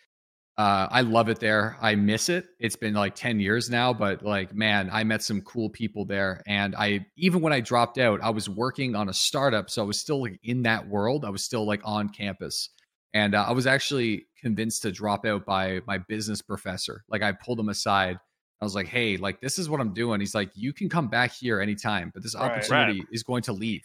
uh, 0.57 0.89
I 0.91 1.01
love 1.01 1.29
it 1.29 1.41
there. 1.41 1.77
I 1.81 1.95
miss 1.95 2.29
it. 2.29 2.47
It's 2.61 2.77
been 2.77 2.95
like 2.95 3.15
ten 3.15 3.41
years 3.41 3.71
now, 3.71 3.93
but 3.93 4.23
like, 4.23 4.55
man, 4.55 4.89
I 4.93 5.05
met 5.05 5.23
some 5.23 5.41
cool 5.43 5.71
people 5.71 6.05
there, 6.05 6.43
and 6.47 6.75
I 6.77 7.07
even 7.17 7.41
when 7.41 7.53
I 7.53 7.61
dropped 7.61 7.99
out, 7.99 8.21
I 8.23 8.31
was 8.31 8.49
working 8.49 8.95
on 8.95 9.09
a 9.09 9.15
startup, 9.15 9.71
so 9.71 9.83
I 9.83 9.85
was 9.87 10.01
still 10.01 10.21
like 10.21 10.39
in 10.43 10.63
that 10.63 10.89
world. 10.89 11.25
I 11.25 11.31
was 11.31 11.45
still 11.45 11.67
like 11.67 11.81
on 11.85 12.09
campus, 12.09 12.71
and 13.13 13.35
uh, 13.35 13.45
I 13.49 13.53
was 13.53 13.67
actually 13.67 14.27
convinced 14.41 14.83
to 14.83 14.93
drop 14.93 15.25
out 15.25 15.47
by 15.47 15.81
my 15.87 15.99
business 15.99 16.43
professor. 16.43 17.03
Like, 17.09 17.23
I 17.23 17.33
pulled 17.33 17.59
him 17.59 17.69
aside. 17.69 18.19
I 18.61 18.65
was 18.65 18.75
like, 18.75 18.87
hey, 18.87 19.17
like 19.17 19.41
this 19.41 19.59
is 19.59 19.69
what 19.69 19.81
I'm 19.81 19.93
doing. 19.93 20.21
He's 20.21 20.35
like, 20.35 20.51
you 20.55 20.73
can 20.73 20.89
come 20.89 21.09
back 21.09 21.33
here 21.33 21.61
anytime, 21.61 22.11
but 22.15 22.23
this 22.23 22.35
Right. 22.35 22.45
opportunity 22.45 23.05
is 23.13 23.23
going 23.23 23.43
to 23.43 23.53
leave. 23.53 23.83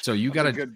So 0.00 0.12
you 0.12 0.30
That's 0.30 0.56
a 0.56 0.68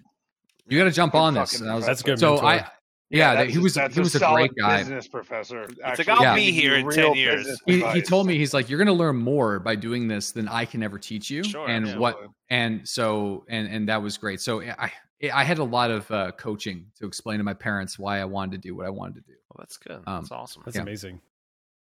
gotta 0.67 0.69
good- 0.69 0.75
you 0.75 0.79
gotta 0.79 0.91
jump 0.91 1.15
on 1.15 1.33
this. 1.33 1.51
fucking 1.53 1.65
And 1.65 1.71
I 1.71 1.75
was 1.75 1.85
That's 1.85 2.01
good 2.01 2.19
So 2.19 2.31
mentor. 2.33 2.47
I 2.47 2.67
yeah, 3.09 3.35
that's 3.35 3.53
he 3.53 3.59
was 3.59 3.73
that's 3.73 3.93
he 3.93 4.01
was 4.01 4.15
a, 4.15 4.19
solid 4.19 4.35
great 4.35 4.51
guy. 4.59 4.79
Business 4.79 5.07
professor. 5.07 5.65
like, 5.81 6.09
I'll 6.09 6.35
be 6.35 6.51
here 6.51 6.75
in 6.75 6.89
10 6.89 7.15
years. 7.15 7.47
He, 7.65 7.81
he 7.91 8.01
told 8.01 8.27
me 8.27 8.37
he's 8.37 8.53
like 8.53 8.69
you're 8.69 8.79
gonna 8.79 8.91
learn 8.91 9.15
more 9.15 9.59
by 9.59 9.75
doing 9.75 10.07
this 10.09 10.31
than 10.31 10.49
I 10.49 10.65
can 10.65 10.83
ever 10.83 10.99
teach 10.99 11.29
you. 11.29 11.43
Sure, 11.43 11.67
and 11.69 11.87
yeah. 11.87 11.97
what 11.97 12.19
and 12.49 12.87
so 12.87 13.45
and 13.47 13.67
and 13.67 13.87
that 13.87 14.01
was 14.01 14.17
great. 14.17 14.41
So 14.41 14.61
I 14.61 14.91
I 15.33 15.43
had 15.45 15.57
a 15.57 15.63
lot 15.63 15.89
of 15.89 16.09
uh, 16.11 16.31
coaching 16.33 16.87
to 16.99 17.07
explain 17.07 17.37
to 17.37 17.43
my 17.43 17.53
parents 17.53 17.97
why 17.97 18.19
I 18.19 18.25
wanted 18.25 18.51
to 18.61 18.67
do 18.67 18.75
what 18.75 18.85
I 18.85 18.89
wanted 18.89 19.15
to 19.15 19.21
do. 19.21 19.33
Well, 19.49 19.57
that's 19.59 19.77
good. 19.77 20.03
Um, 20.05 20.21
That's 20.21 20.31
awesome. 20.31 20.61
That's 20.65 20.75
Yeah. 20.75 20.83
amazing. 20.83 21.21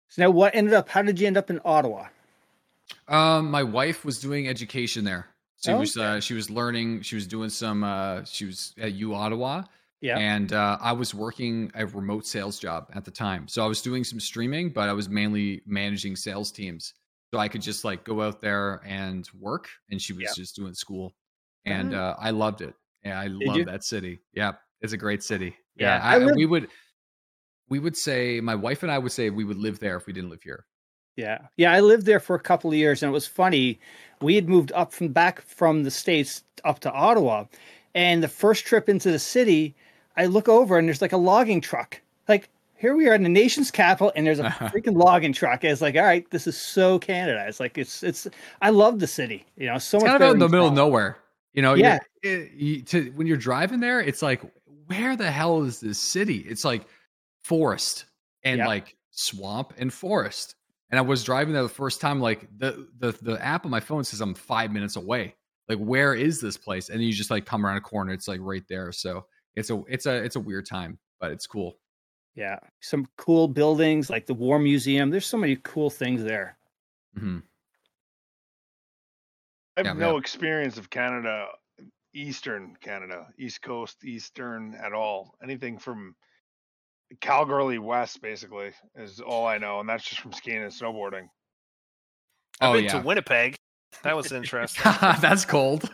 So 0.10 0.22
now, 0.24 0.30
what 0.30 0.56
ended 0.56 0.74
up? 0.74 0.90
How 0.90 1.02
did 1.02 1.20
you 1.20 1.28
end 1.28 1.38
up 1.38 1.50
in 1.50 1.60
Ottawa? 1.66 2.08
Um, 3.08 3.52
my 3.52 3.64
wife 3.64 4.06
was 4.06 4.20
doing 4.20 4.48
education 4.48 5.04
there. 5.04 5.28
She 5.64 5.72
Oh, 5.72 5.80
was 5.80 5.98
uh, 5.98 6.20
she 6.22 6.34
was 6.34 6.50
learning. 6.50 7.02
She 7.02 7.16
was 7.16 7.28
doing 7.28 7.50
some. 7.50 7.84
Uh, 7.84 8.24
she 8.24 8.46
was 8.46 8.74
at 8.78 8.94
U 8.94 9.14
Ottawa, 9.14 9.64
Yeah. 10.02 10.18
and 10.18 10.54
uh, 10.54 10.78
I 10.80 10.94
was 10.94 11.14
working 11.14 11.70
a 11.76 11.86
remote 11.86 12.26
sales 12.26 12.60
job 12.60 12.88
at 12.94 13.04
the 13.04 13.12
time. 13.12 13.48
So 13.48 13.64
I 13.64 13.68
was 13.68 13.82
doing 13.82 14.04
some 14.06 14.20
streaming, 14.20 14.70
but 14.70 14.88
I 14.90 14.94
was 14.94 15.10
mainly 15.10 15.62
managing 15.66 16.16
sales 16.16 16.52
teams. 16.52 16.94
So 17.34 17.40
I 17.40 17.48
could 17.50 17.62
just 17.62 17.84
like 17.84 18.04
go 18.06 18.22
out 18.22 18.40
there 18.42 18.82
and 18.86 19.28
work, 19.38 19.68
and 19.92 20.02
she 20.02 20.14
was 20.14 20.24
Yeah. 20.24 20.34
just 20.36 20.56
doing 20.56 20.74
school, 20.74 21.14
and 21.66 21.94
uh, 21.94 22.16
I 22.18 22.32
loved 22.32 22.62
it. 22.62 22.74
Yeah, 23.04 23.20
I 23.20 23.28
love 23.28 23.58
you? 23.58 23.66
that 23.66 23.84
city. 23.84 24.20
Yeah, 24.34 24.54
it's 24.82 24.94
a 24.94 24.98
great 24.98 25.24
city. 25.24 25.56
Yeah, 25.76 25.98
Yeah, 25.98 26.04
I 26.04 26.16
I, 26.16 26.18
live- 26.20 26.36
we 26.36 26.46
would 26.46 26.70
we 27.70 27.80
would 27.80 27.96
say 27.98 28.40
my 28.42 28.56
wife 28.56 28.82
and 28.84 28.92
I 28.92 28.98
would 28.98 29.12
say 29.12 29.30
we 29.30 29.44
would 29.44 29.58
live 29.58 29.80
there 29.80 29.98
if 29.98 30.08
we 30.08 30.14
didn't 30.14 30.30
live 30.32 30.42
here. 30.42 30.66
Yeah. 31.20 31.40
Yeah. 31.58 31.72
I 31.74 31.80
lived 31.82 32.06
there 32.06 32.20
for 32.20 32.36
a 32.36 32.40
couple 32.40 32.70
of 32.70 32.76
years 32.78 33.04
and 33.04 33.10
it 33.10 33.14
was 33.14 33.28
funny. 33.28 33.80
We 34.22 34.36
had 34.36 34.48
moved 34.50 34.72
up 34.74 34.92
from 34.94 35.10
back 35.10 35.42
from 35.42 35.84
the 35.84 35.92
States 35.92 36.44
up 36.64 36.80
to 36.82 36.92
Ottawa. 36.92 37.46
And 37.96 38.22
the 38.24 38.28
first 38.28 38.66
trip 38.66 38.88
into 38.90 39.12
the 39.12 39.20
city, 39.20 39.76
I 40.16 40.26
look 40.28 40.48
over 40.48 40.78
and 40.78 40.88
there's 40.88 41.02
like 41.02 41.12
a 41.14 41.18
logging 41.18 41.62
truck. 41.62 42.00
Like, 42.28 42.50
here 42.76 42.96
we 42.96 43.08
are 43.10 43.14
in 43.14 43.24
the 43.24 43.30
nation's 43.30 43.72
capital, 43.72 44.14
and 44.16 44.26
there's 44.26 44.40
a 44.40 44.44
freaking 44.72 44.96
logging 44.96 45.34
truck. 45.34 45.64
It's 45.66 45.82
like, 45.82 45.96
all 45.96 46.04
right, 46.04 46.30
this 46.30 46.48
is 46.48 46.56
so 46.58 46.98
Canada. 47.00 47.44
It's 47.48 47.60
like 47.60 47.78
it's 47.78 48.04
it's. 48.04 48.26
I 48.62 48.70
love 48.70 49.00
the 49.00 49.08
city. 49.08 49.46
You 49.58 49.66
know, 49.68 49.78
so 49.80 49.98
it's 49.98 50.04
much 50.04 50.12
kind 50.12 50.24
of 50.24 50.30
out 50.30 50.34
in 50.34 50.40
the 50.40 50.48
middle 50.48 50.68
of 50.68 50.74
nowhere. 50.74 51.18
You 51.54 51.62
know, 51.62 51.74
Yeah. 51.74 52.00
you're- 52.24 52.50
you- 52.56 52.82
to, 52.84 53.10
when 53.16 53.28
you're 53.28 53.36
driving 53.36 53.80
there, 53.82 54.00
it's 54.00 54.22
like, 54.22 54.42
where 54.88 55.18
the 55.18 55.30
hell 55.30 55.64
is 55.64 55.82
this 55.82 56.00
city? 56.00 56.46
It's 56.48 56.64
like 56.64 56.86
forest 57.44 58.06
and 58.44 58.60
like 58.68 58.96
swamp 59.12 59.74
and 59.78 59.92
forest. 59.92 60.56
And 60.92 60.98
I 60.98 61.02
was 61.02 61.24
driving 61.24 61.54
there 61.54 61.64
the 61.64 61.70
first 61.70 62.02
time, 62.02 62.20
like 62.20 62.48
the, 62.58 62.88
the 62.98 63.12
the 63.22 63.44
app 63.46 63.66
on 63.66 63.72
my 63.72 63.80
phone 63.80 64.04
says 64.04 64.22
I'm 64.22 64.34
five 64.34 64.72
minutes 64.72 64.96
away. 64.96 65.36
Like, 65.68 65.78
where 65.78 66.16
is 66.16 66.42
this 66.42 66.58
place? 66.58 66.90
And 66.90 67.04
you 67.04 67.14
just 67.14 67.30
like 67.30 67.46
come 67.46 67.66
around 67.66 67.78
a 67.78 67.82
corner, 67.82 68.12
it's 68.12 68.28
like 68.28 68.40
right 68.42 68.64
there. 68.68 68.92
So 68.92 69.26
it's 69.56 69.70
a 69.70 69.84
it's 69.88 70.06
a 70.08 70.16
it's 70.24 70.36
a 70.36 70.40
weird 70.40 70.66
time, 70.66 70.98
but 71.20 71.32
it's 71.32 71.46
cool. 71.46 71.78
Yeah, 72.36 72.58
some 72.80 73.06
cool 73.18 73.48
buildings 73.48 74.10
like 74.10 74.26
the 74.26 74.34
War 74.34 74.58
Museum. 74.60 75.10
There's 75.10 75.26
so 75.28 75.38
many 75.38 75.58
cool 75.58 75.90
things 75.90 76.24
there. 76.24 76.58
Mm-hmm. 77.18 77.40
I 79.78 79.82
have 79.82 79.86
Yeah, 79.86 79.94
no 79.94 80.14
yeah. 80.14 80.20
experience 80.20 80.78
of 80.78 80.90
Canada, 80.90 81.48
Eastern 82.14 82.76
Canada, 82.82 83.28
East 83.38 83.62
Coast, 83.62 84.04
Eastern 84.04 84.74
at 84.76 84.94
all. 84.94 85.36
Anything 85.44 85.78
from 85.78 86.16
Calgary 87.22 87.80
West, 87.80 88.22
basically, 88.22 88.72
is 88.96 89.20
all 89.20 89.46
I 89.48 89.58
know, 89.58 89.80
and 89.80 89.90
that's 89.90 90.04
just 90.04 90.22
from 90.22 90.32
skiing 90.34 90.62
and 90.64 90.72
snowboarding. 90.72 91.28
I've 92.62 92.70
Oh 92.70 92.74
been 92.74 92.84
yeah, 92.86 93.00
to 93.02 93.06
Winnipeg. 93.08 93.56
That 94.04 94.16
was 94.16 94.32
interesting. 94.32 94.84
that's 95.22 95.46
cold. 95.46 95.90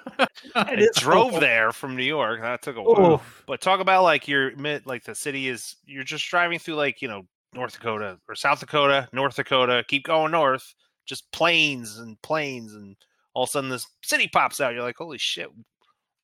I 0.56 0.74
is 0.78 0.90
drove 0.96 1.32
cold. 1.32 1.42
there 1.44 1.72
from 1.72 1.96
New 1.96 2.04
York. 2.04 2.42
That 2.42 2.62
took 2.62 2.76
a 2.76 2.82
while. 2.82 3.22
But 3.48 3.62
talk 3.62 3.80
about 3.80 4.04
like 4.04 4.28
your 4.28 4.56
mid, 4.58 4.86
like 4.86 5.04
the 5.04 5.16
city 5.16 5.48
is. 5.48 5.76
You're 5.86 6.04
just 6.04 6.28
driving 6.30 6.60
through 6.60 6.76
like 6.76 7.02
you 7.02 7.08
know 7.08 7.24
North 7.54 7.74
Dakota 7.74 8.20
or 8.28 8.36
South 8.36 8.60
Dakota, 8.60 9.08
North 9.14 9.36
Dakota. 9.36 9.84
Keep 9.88 10.06
going 10.06 10.32
north, 10.32 10.74
just 11.06 11.32
plains 11.32 11.98
and 12.00 12.22
plains, 12.22 12.74
and 12.74 12.96
all 13.34 13.44
of 13.44 13.50
a 13.50 13.52
sudden 13.52 13.70
this 13.70 13.88
city 14.04 14.28
pops 14.28 14.60
out. 14.60 14.74
You're 14.74 14.84
like, 14.84 14.98
holy 14.98 15.18
shit! 15.18 15.48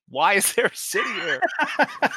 Why 0.09 0.33
is 0.33 0.53
there 0.53 0.65
a 0.65 0.75
city 0.75 1.09
here? 1.21 1.41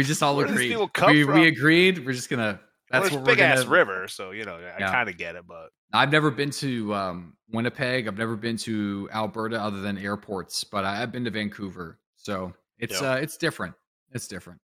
we 0.00 0.04
just 0.04 0.22
all 0.22 0.34
Where 0.34 0.46
do 0.46 0.54
these 0.54 0.72
agreed. 0.72 0.92
come 0.94 1.12
We, 1.12 1.24
from? 1.24 1.34
we 1.34 1.46
agreed. 1.48 2.06
We're 2.06 2.14
just 2.14 2.30
gonna. 2.30 2.58
That's 2.90 3.10
there's 3.10 3.16
what 3.16 3.24
big 3.26 3.38
we're 3.38 3.44
ass 3.44 3.58
gonna, 3.64 3.70
river, 3.70 4.08
so 4.08 4.30
you 4.30 4.44
know 4.46 4.54
I 4.54 4.80
Yeah. 4.80 4.90
kind 4.90 5.10
of 5.10 5.18
get 5.18 5.36
it. 5.36 5.46
But 5.46 5.68
I've 5.92 6.10
never 6.10 6.30
been 6.30 6.50
to 6.52 6.94
um, 6.94 7.36
Winnipeg. 7.52 8.08
I've 8.08 8.16
never 8.16 8.34
been 8.34 8.56
to 8.58 9.08
Alberta 9.12 9.60
other 9.60 9.82
than 9.82 9.98
airports, 9.98 10.64
but 10.64 10.84
I, 10.86 11.02
I've 11.02 11.12
been 11.12 11.24
to 11.24 11.30
Vancouver. 11.30 11.98
So 12.16 12.54
it's 12.78 13.00
Yeah. 13.02 13.12
uh, 13.12 13.16
it's 13.16 13.36
different. 13.36 13.74
It's 14.12 14.26
different. 14.26 14.58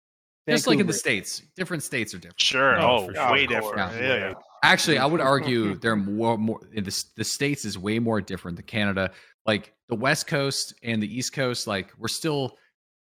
Just 0.47 0.67
like 0.67 0.79
in 0.79 0.85
the 0.87 0.93
states, 0.93 1.41
different 1.55 1.81
states 1.83 2.13
are 2.13 2.17
different. 2.17 2.39
sure, 2.39 2.79
Oh, 2.79 3.07
oh, 3.09 3.13
sure. 3.13 3.31
way 3.31 3.47
different. 3.47 3.77
yeah. 3.77 3.99
Yeah, 3.99 4.15
yeah. 4.29 4.33
Actually, 4.61 4.97
I 4.99 5.05
would 5.05 5.21
argue 5.21 5.73
they're 5.81 5.95
more 5.95 6.37
more 6.37 6.59
in 6.73 6.83
the 6.83 7.03
the 7.15 7.23
states 7.23 7.65
is 7.65 7.77
way 7.77 7.97
more 7.97 8.21
different 8.21 8.57
than 8.57 8.65
Canada. 8.65 9.11
Like 9.45 9.73
the 9.89 9.95
West 9.95 10.27
Coast 10.27 10.75
and 10.83 11.01
the 11.01 11.17
East 11.17 11.33
Coast, 11.33 11.65
like 11.65 11.91
we're 11.97 12.07
still. 12.07 12.57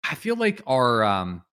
I 0.09 0.15
feel 0.15 0.35
like 0.35 0.61
our 0.65 1.03
um, 1.03 1.43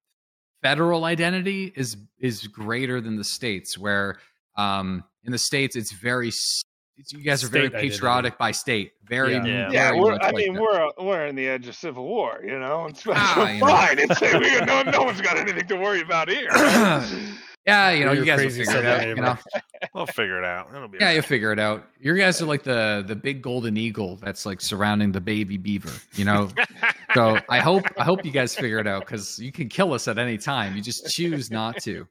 federal 0.62 1.04
identity 1.04 1.72
is 1.76 1.96
is 2.18 2.46
greater 2.46 3.00
than 3.00 3.16
the 3.16 3.24
states. 3.24 3.76
Where 3.78 4.18
um, 4.56 5.04
in 5.24 5.32
the 5.32 5.38
states, 5.38 5.76
it's 5.76 5.92
very. 5.92 6.28
it's- 6.28 6.64
You 7.12 7.22
guys 7.22 7.44
are 7.44 7.48
very 7.48 7.66
State 7.68 7.74
identity. 7.76 7.90
patriotic 7.94 8.38
by 8.38 8.50
state. 8.50 8.92
Very, 9.08 9.34
Yeah. 9.34 9.44
Yeah. 9.46 9.70
Yeah, 9.70 9.88
very 9.90 10.00
we're, 10.00 10.12
I 10.14 10.26
like 10.30 10.34
mean, 10.34 10.54
that. 10.54 10.62
we're 10.62 10.90
we're 11.06 11.26
in 11.26 11.36
the 11.36 11.46
edge 11.48 11.68
of 11.68 11.76
civil 11.76 12.04
war, 12.04 12.40
you 12.44 12.58
know. 12.58 12.86
It's, 12.86 13.04
Ah, 13.06 13.42
it's 13.44 13.52
you 13.54 13.60
know. 13.60 13.66
fine. 13.66 13.98
It's 14.00 14.20
we, 14.20 14.66
no, 14.66 14.82
no 14.82 15.02
one's 15.04 15.20
got 15.20 15.36
anything 15.36 15.66
to 15.68 15.76
worry 15.76 16.00
about 16.00 16.28
here. 16.28 16.48
Yeah, 17.66 17.90
you 17.90 18.06
know, 18.06 18.12
You're 18.12 18.24
you 18.24 18.32
guys 18.32 18.42
will 18.42 18.50
figure 18.64 18.78
it 18.78 18.86
out. 18.86 19.06
You 19.06 19.14
know, 19.16 19.36
We'll 19.94 20.06
figure 20.06 20.38
it 20.38 20.44
out. 20.44 20.68
It'll 20.74 20.88
be 20.88 20.96
yeah, 20.98 21.08
okay. 21.08 21.14
you'll 21.14 21.22
figure 21.22 21.52
it 21.52 21.58
out. 21.58 21.84
You 22.00 22.16
guys 22.16 22.40
are 22.40 22.46
like 22.46 22.62
the 22.62 23.04
the 23.06 23.14
big 23.14 23.42
golden 23.42 23.76
eagle 23.76 24.16
that's 24.16 24.46
like 24.46 24.62
surrounding 24.62 25.12
the 25.12 25.20
baby 25.20 25.58
beaver. 25.58 25.90
You 26.14 26.24
know, 26.24 26.48
so 27.14 27.38
I 27.48 27.60
hope 27.60 27.84
I 27.96 28.04
hope 28.04 28.24
you 28.24 28.30
guys 28.30 28.54
figure 28.54 28.78
it 28.78 28.86
out 28.86 29.00
because 29.06 29.38
you 29.38 29.52
can 29.52 29.68
kill 29.68 29.92
us 29.92 30.08
at 30.08 30.18
any 30.18 30.38
time. 30.38 30.76
You 30.76 30.82
just 30.82 31.10
choose 31.10 31.50
not 31.50 31.78
to. 31.82 32.06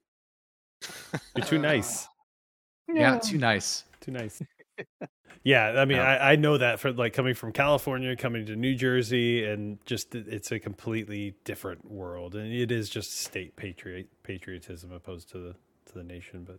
You're 1.36 1.46
too 1.46 1.58
nice. 1.60 2.08
Yeah, 2.94 3.20
too 3.20 3.38
nice. 3.38 3.84
Too 4.02 4.12
nice. 4.12 4.42
Yeah, 5.44 5.68
I 5.80 5.86
mean, 5.86 5.98
Yeah. 5.98 6.04
I, 6.04 6.34
I 6.34 6.36
know 6.36 6.58
that 6.58 6.80
for 6.80 6.92
like 6.92 7.14
coming 7.14 7.34
from 7.34 7.52
California, 7.52 8.16
coming 8.16 8.46
to 8.48 8.56
New 8.56 8.76
Jersey, 8.76 9.46
and 9.46 9.78
just 9.86 10.14
it's 10.16 10.52
a 10.52 10.60
completely 10.60 11.36
different 11.46 11.90
world, 11.90 12.36
and 12.36 12.52
it 12.52 12.72
is 12.72 12.90
just 12.90 13.20
state 13.22 13.56
patriot 13.56 14.08
patriotism 14.24 14.92
opposed 14.92 15.30
to 15.32 15.38
the 15.40 15.56
to 15.88 15.94
the 15.96 16.04
nation. 16.04 16.44
But 16.44 16.58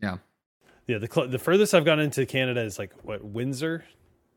Yeah. 0.00 0.18
yeah. 0.86 0.98
The 0.98 1.08
cl- 1.12 1.28
the 1.28 1.38
furthest 1.38 1.74
I've 1.74 1.84
gone 1.84 2.00
into 2.00 2.26
Canada 2.26 2.60
is 2.62 2.78
like 2.78 2.92
what 3.02 3.24
Windsor, 3.24 3.84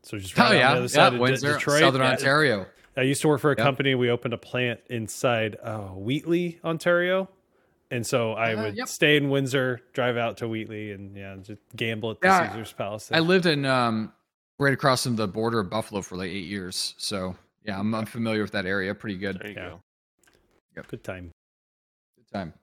so 0.02 0.18
just 0.18 0.38
oh, 0.38 0.42
right 0.42 0.48
Oh 0.48 0.54
on 0.54 0.56
yeah, 0.58 0.68
the 0.68 0.70
other 0.72 0.80
yeah, 0.82 0.86
side 0.88 1.06
of 1.08 1.14
De- 1.14 1.20
Windsor, 1.20 1.52
Detroit. 1.54 1.80
Southern 1.80 2.02
Yeah. 2.02 2.10
Ontario. 2.12 2.66
I 2.96 3.02
used 3.02 3.20
to 3.22 3.28
work 3.28 3.40
for 3.40 3.50
a 3.50 3.56
Yep. 3.56 3.64
company. 3.64 3.94
We 3.94 4.10
opened 4.10 4.34
a 4.34 4.38
plant 4.38 4.80
inside 4.88 5.56
uh, 5.62 5.88
Wheatley, 5.88 6.58
Ontario. 6.64 7.28
And 7.90 8.04
so 8.06 8.32
I 8.32 8.54
Uh, 8.54 8.62
would 8.62 8.76
yep. 8.76 8.88
stay 8.88 9.16
in 9.16 9.28
Windsor, 9.30 9.80
drive 9.92 10.16
out 10.16 10.38
to 10.38 10.48
Wheatley, 10.48 10.92
and 10.92 11.16
yeah, 11.16 11.36
just 11.36 11.60
gamble 11.76 12.10
at 12.10 12.20
the 12.20 12.26
Yeah, 12.26 12.48
Caesar's 12.48 12.72
Palace. 12.72 13.10
I 13.12 13.20
lived 13.20 13.46
in 13.46 13.64
um 13.64 14.12
right 14.58 14.72
across 14.72 15.04
from 15.04 15.16
the 15.16 15.28
border 15.28 15.60
of 15.60 15.70
Buffalo 15.70 16.00
for 16.02 16.16
like 16.16 16.30
eight 16.30 16.46
years. 16.46 16.94
So 16.98 17.36
yeah, 17.64 17.78
I'm, 17.78 17.94
I'm 17.94 18.06
familiar 18.06 18.42
with 18.42 18.52
that 18.52 18.66
area 18.66 18.94
pretty 18.94 19.18
good. 19.18 19.38
There 19.38 19.48
you 19.50 19.54
Yeah. 19.54 19.70
go. 20.74 20.82
Good 20.88 21.04
time. 21.04 21.30
Good 22.16 22.32
time. 22.32 22.54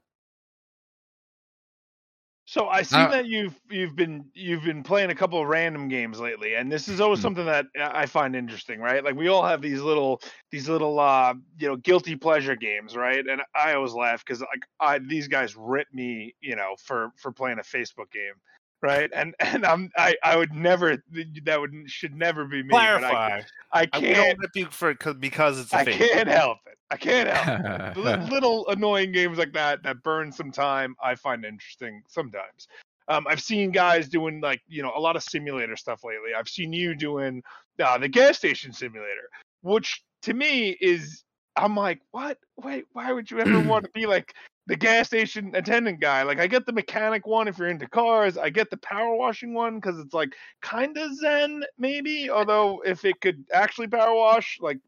So 2.54 2.68
I 2.68 2.84
see 2.84 3.06
Uh, 3.06 3.08
that 3.08 3.26
you've 3.26 3.60
you've 3.72 3.96
been 3.96 4.30
you've 4.36 4.64
been 4.64 4.84
playing 4.84 5.10
a 5.10 5.16
couple 5.16 5.42
of 5.42 5.48
random 5.48 5.88
games 5.88 6.20
lately, 6.20 6.54
and 6.54 6.72
this 6.72 6.88
is 6.88 7.02
always 7.02 7.20
Hmm. 7.20 7.20
something 7.20 7.48
that 7.48 7.66
I 7.76 8.06
find 8.06 8.36
interesting, 8.36 8.80
right? 8.80 9.04
Like 9.04 9.16
we 9.16 9.28
all 9.28 9.44
have 9.44 9.60
these 9.60 9.82
little 9.82 10.22
these 10.52 10.70
little 10.70 11.00
uh 11.00 11.34
you 11.58 11.68
know 11.68 11.76
guilty 11.78 12.16
pleasure 12.16 12.56
games, 12.56 12.96
right? 12.96 13.26
And 13.26 13.42
I 13.56 13.74
always 13.74 13.94
laugh 13.94 14.24
because 14.24 14.42
like 14.42 14.62
I 14.80 15.00
these 15.00 15.28
guys 15.28 15.56
rip 15.56 15.88
me, 15.94 16.36
you 16.42 16.56
know, 16.56 16.76
for 16.80 17.10
for 17.18 17.32
playing 17.32 17.58
a 17.58 17.64
Facebook 17.64 18.12
game, 18.12 18.36
right? 18.84 19.10
And 19.16 19.34
and 19.40 19.66
I'm 19.66 19.90
I 19.98 20.16
I 20.24 20.38
would 20.38 20.54
never 20.54 20.98
that 21.46 21.60
would 21.60 21.74
should 21.90 22.14
never 22.16 22.46
be 22.46 22.62
me. 22.62 22.88
but 22.94 23.04
I, 23.04 23.16
Clarify. 23.16 23.42
I 23.72 23.88
I 23.94 24.02
can't 24.02 24.14
can't 24.14 24.38
rip 24.38 24.52
you 24.56 24.68
for 24.70 24.94
'cause- 24.96 25.16
because 25.18 25.60
it's 25.60 25.74
a 25.74 25.80
I 25.80 25.86
fake. 25.86 26.06
can't 26.14 26.28
help 26.30 26.60
it. 26.68 26.73
I 26.94 26.98
can't 26.98 27.30
help. 27.30 27.98
It. 28.04 28.30
Little 28.30 28.68
annoying 28.68 29.12
games 29.12 29.38
like 29.38 29.54
that 29.54 29.82
that 29.84 30.04
burn 30.04 30.32
some 30.32 30.52
time 30.52 30.96
i 31.02 31.16
find 31.16 31.44
interesting 31.44 32.04
sometimes. 32.08 32.68
Um, 33.08 33.26
i've 33.28 33.42
seen 33.42 33.72
guys 33.72 34.08
doing 34.08 34.40
like 34.42 34.62
you 34.68 34.84
know 34.84 34.92
a 34.96 35.00
lot 35.00 35.16
of 35.16 35.24
simulator 35.24 35.76
stuff 35.76 36.04
lately. 36.04 36.32
I've 36.38 36.48
seen 36.48 36.72
you 36.72 36.96
doing 36.96 37.42
uh, 37.84 37.98
the 37.98 38.08
gas 38.08 38.38
station 38.38 38.72
simulator 38.72 39.30
which 39.62 40.04
to 40.24 40.34
me 40.34 40.78
is 40.82 41.24
i'm 41.56 41.76
like 41.76 42.02
what? 42.12 42.38
Wait 42.58 42.86
why 42.94 43.12
would 43.12 43.30
you 43.32 43.40
ever 43.40 43.60
want 43.68 43.86
to 43.86 43.92
be 43.92 44.06
like 44.06 44.34
the 44.68 44.76
gas 44.76 45.08
station 45.08 45.52
attendant 45.56 46.00
guy? 46.00 46.24
Like 46.24 46.40
i 46.40 46.48
get 46.48 46.66
the 46.66 46.74
mechanic 46.74 47.26
one 47.26 47.48
if 47.48 47.58
you're 47.58 47.70
into 47.70 47.88
cars. 47.88 48.38
I 48.38 48.50
get 48.50 48.70
the 48.70 48.78
power 48.78 49.16
washing 49.16 49.54
one 49.54 49.76
because 49.76 49.98
it's 50.00 50.14
like 50.14 50.34
kind 50.62 50.96
of 50.98 51.16
zen 51.16 51.64
maybe 51.78 52.30
although 52.30 52.82
if 52.86 53.06
it 53.06 53.20
could 53.22 53.44
actually 53.52 53.88
power 53.88 54.14
wash 54.14 54.58
like 54.62 54.80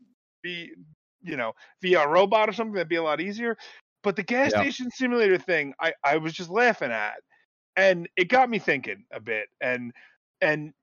be 0.43 0.71
you 1.25 1.37
know 1.37 1.53
via 1.81 2.01
a 2.01 2.07
robot 2.09 2.49
or 2.49 2.53
something 2.53 2.73
that'd 2.73 2.89
be 2.89 2.95
a 2.97 3.03
lot 3.03 3.21
easier. 3.21 3.57
But 4.03 4.15
the 4.15 4.23
gas 4.23 4.51
Yeah. 4.51 4.61
station 4.61 4.91
simulator 4.91 5.37
thing 5.39 5.73
i 5.81 5.93
i 6.03 6.17
was 6.17 6.33
just 6.33 6.49
laughing 6.49 6.91
at 6.91 7.15
and 7.75 8.09
it 8.17 8.29
got 8.29 8.49
me 8.49 8.59
thinking 8.59 9.05
a 9.11 9.19
bit 9.19 9.47
and 9.61 9.93
and 10.41 10.73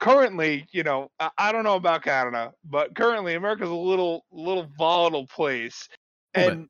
currently 0.00 0.66
you 0.72 0.82
know 0.82 1.10
I, 1.20 1.30
I 1.38 1.52
don't 1.52 1.64
know 1.64 1.76
about 1.76 2.02
canada 2.04 2.52
but 2.64 2.94
currently 2.94 3.34
america's 3.34 3.70
a 3.70 3.74
little 3.74 4.24
little 4.32 4.68
volatile 4.78 5.26
place 5.26 5.88
oh, 6.36 6.50
and 6.50 6.68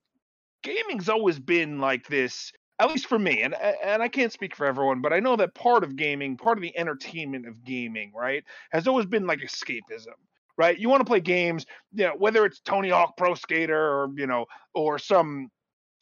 gaming's 0.63 1.09
always 1.09 1.39
been 1.39 1.79
like 1.81 2.07
this 2.09 2.53
at 2.79 2.89
least 2.91 3.07
for 3.07 3.19
me 3.19 3.43
and 3.43 3.55
and 3.55 4.03
i 4.03 4.09
can't 4.09 4.33
speak 4.33 4.57
for 4.57 4.67
everyone 4.67 5.03
but 5.03 5.13
i 5.13 5.21
know 5.21 5.37
that 5.37 5.55
part 5.55 5.85
of 5.85 5.97
gaming 5.97 6.37
part 6.37 6.59
of 6.59 6.63
the 6.63 6.77
entertainment 6.79 7.47
of 7.47 7.65
gaming 7.65 8.13
right 8.15 8.45
has 8.73 8.89
always 8.89 9.07
been 9.07 9.27
like 9.27 9.41
escapism 9.41 10.15
right? 10.57 10.79
You 10.79 10.89
want 10.89 11.01
to 11.01 11.05
play 11.05 11.21
games 11.21 11.67
you 11.93 12.05
know 12.05 12.15
whether 12.19 12.45
it's 12.45 12.61
tony 12.61 12.91
hawk 12.91 13.17
pro 13.17 13.35
skater 13.35 13.77
or 13.79 14.11
you 14.17 14.27
know 14.27 14.47
or 14.75 14.99
some 14.99 15.51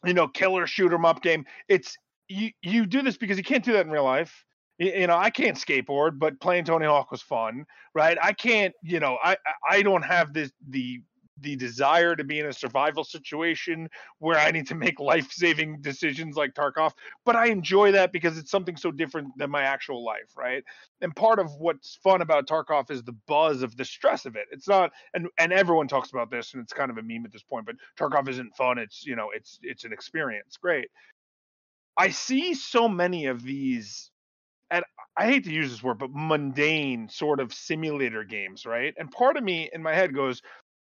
you 0.05 0.15
know 0.15 0.29
killer 0.29 0.67
shoot 0.67 0.93
'em 0.93 1.05
up 1.05 1.23
game 1.23 1.45
it's 1.69 1.97
you 2.29 2.51
you 2.63 2.87
do 2.87 3.03
this 3.03 3.17
because 3.17 3.37
you 3.37 3.45
can't 3.45 3.65
do 3.65 3.73
that 3.73 3.87
in 3.87 3.93
real 3.93 4.05
life. 4.05 4.45
You 4.79 5.07
know 5.07 5.17
i 5.17 5.31
can't 5.31 5.57
skateboard 5.57 6.19
but 6.19 6.41
playing 6.41 6.65
tony 6.65 6.87
hawk 6.87 7.11
was 7.11 7.23
fun 7.23 7.65
right? 7.95 8.17
I 8.23 8.33
can't 8.33 8.75
you 8.83 9.01
know 9.01 9.19
i 9.23 9.37
I 9.69 9.83
don't 9.83 10.03
have 10.03 10.33
this 10.33 10.51
the 10.69 11.01
the 11.41 11.57
desire 11.57 12.15
to 12.15 12.25
be 12.25 12.41
in 12.41 12.47
a 12.47 12.53
survival 12.53 13.05
situation 13.05 13.89
where 14.19 14.39
i 14.39 14.51
need 14.51 14.67
to 14.67 14.75
make 14.75 15.01
life-saving 15.01 15.81
decisions 15.81 16.37
like 16.37 16.55
tarkov 16.55 16.93
but 17.25 17.37
i 17.37 17.47
enjoy 17.47 17.93
that 17.93 18.13
because 18.13 18.37
it's 18.39 18.51
something 18.51 18.77
so 18.77 18.91
different 18.91 19.29
than 19.39 19.51
my 19.51 19.63
actual 19.63 20.05
life 20.05 20.33
right? 20.37 20.65
And 21.01 21.15
part 21.15 21.39
of 21.39 21.55
what's 21.57 21.97
fun 22.03 22.23
about 22.23 22.47
tarkov 22.47 22.91
is 22.91 23.03
the 23.03 23.17
buzz 23.27 23.63
of 23.63 23.77
the 23.77 23.85
stress 23.85 24.27
of 24.27 24.37
it. 24.37 24.47
It's 24.51 24.69
not 24.69 24.93
and 25.15 25.29
and 25.39 25.53
everyone 25.53 25.89
talks 25.89 26.11
about 26.11 26.31
this 26.31 26.55
and 26.55 26.63
it's 26.63 26.73
kind 26.73 26.91
of 26.91 26.99
a 26.99 27.03
meme 27.03 27.25
at 27.25 27.33
this 27.33 27.43
point 27.43 27.67
but 27.67 27.77
tarkov 27.99 28.29
isn't 28.29 28.57
fun. 28.57 28.79
It's 28.79 29.05
you 29.05 29.17
know 29.17 29.31
it's 29.35 29.59
it's 29.63 29.85
an 29.85 29.93
experience. 29.93 30.57
Great. 30.57 30.89
I 31.97 32.09
see 32.09 32.55
so 32.55 32.89
many 32.89 33.27
of 33.27 33.43
these, 33.43 34.11
and 34.71 34.83
I 35.17 35.27
hate 35.27 35.45
to 35.45 35.53
use 35.53 35.71
this 35.71 35.83
word, 35.83 35.99
but 35.99 36.09
mundane 36.13 37.11
sort 37.11 37.39
of 37.39 37.53
simulator 37.53 38.25
games, 38.25 38.65
right? 38.65 38.95
And 38.97 39.11
part 39.11 39.37
of 39.37 39.45
me 39.45 39.69
in 39.73 39.83
my 39.83 39.95
head 39.95 40.15
goes, 40.15 40.41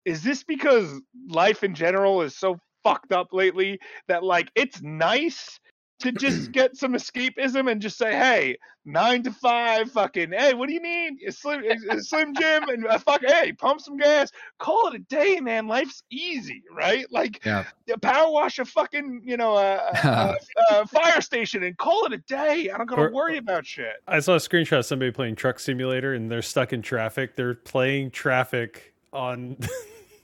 is 0.06 0.22
this 0.24 0.44
because 0.44 1.02
life 1.28 1.64
in 1.64 1.74
general 1.76 2.22
is 2.22 2.36
so 2.38 2.60
fucked 2.84 3.12
up 3.12 3.34
lately 3.34 3.80
that 4.08 4.24
like 4.24 4.50
it's 4.56 4.82
nice 4.82 5.60
to 6.00 6.12
just 6.12 6.52
get 6.52 6.76
some 6.76 6.94
escapism 6.94 7.72
and 7.72 7.82
just 7.82 7.98
say, 7.98 8.12
hey, 8.12 8.58
nine 8.84 9.24
to 9.24 9.32
five, 9.32 9.90
fucking, 9.92 10.30
hey, 10.32 10.54
what 10.54 10.68
do 10.68 10.74
you 10.74 10.82
need? 10.82 11.14
A 11.26 11.32
slim, 11.32 11.64
a 11.90 12.00
slim 12.02 12.36
Jim 12.36 12.68
and 12.70 12.86
a 12.86 13.00
fuck, 13.00 13.22
hey, 13.26 13.54
pump 13.54 13.80
some 13.82 13.96
gas. 13.98 14.30
Call 14.60 14.90
it 14.90 14.96
a 14.96 15.00
day, 15.00 15.40
man. 15.40 15.68
Life's 15.68 16.04
easy, 16.12 16.62
right? 16.72 17.06
Like, 17.12 17.44
Yeah. 17.46 17.64
power 18.02 18.30
wash 18.30 18.60
a 18.60 18.66
fucking, 18.66 19.22
you 19.24 19.38
know, 19.38 19.56
a, 19.56 19.76
a, 20.04 20.36
a 20.82 20.86
fire 20.88 21.22
station 21.22 21.64
and 21.64 21.76
call 21.78 22.06
it 22.06 22.14
a 22.14 22.18
day. 22.28 22.70
I 22.70 22.78
don't 22.78 22.86
gotta 22.88 23.04
Or- 23.04 23.12
worry 23.12 23.38
about 23.38 23.66
shit. 23.66 23.94
I 24.08 24.20
saw 24.20 24.34
a 24.34 24.40
screenshot 24.40 24.80
of 24.80 24.86
somebody 24.86 25.12
playing 25.12 25.36
Truck 25.38 25.60
Simulator 25.60 26.14
and 26.14 26.30
they're 26.30 26.42
stuck 26.44 26.74
in 26.74 26.82
traffic. 26.82 27.36
They're 27.36 27.56
playing 27.56 28.12
traffic 28.12 28.94
on. 29.14 29.58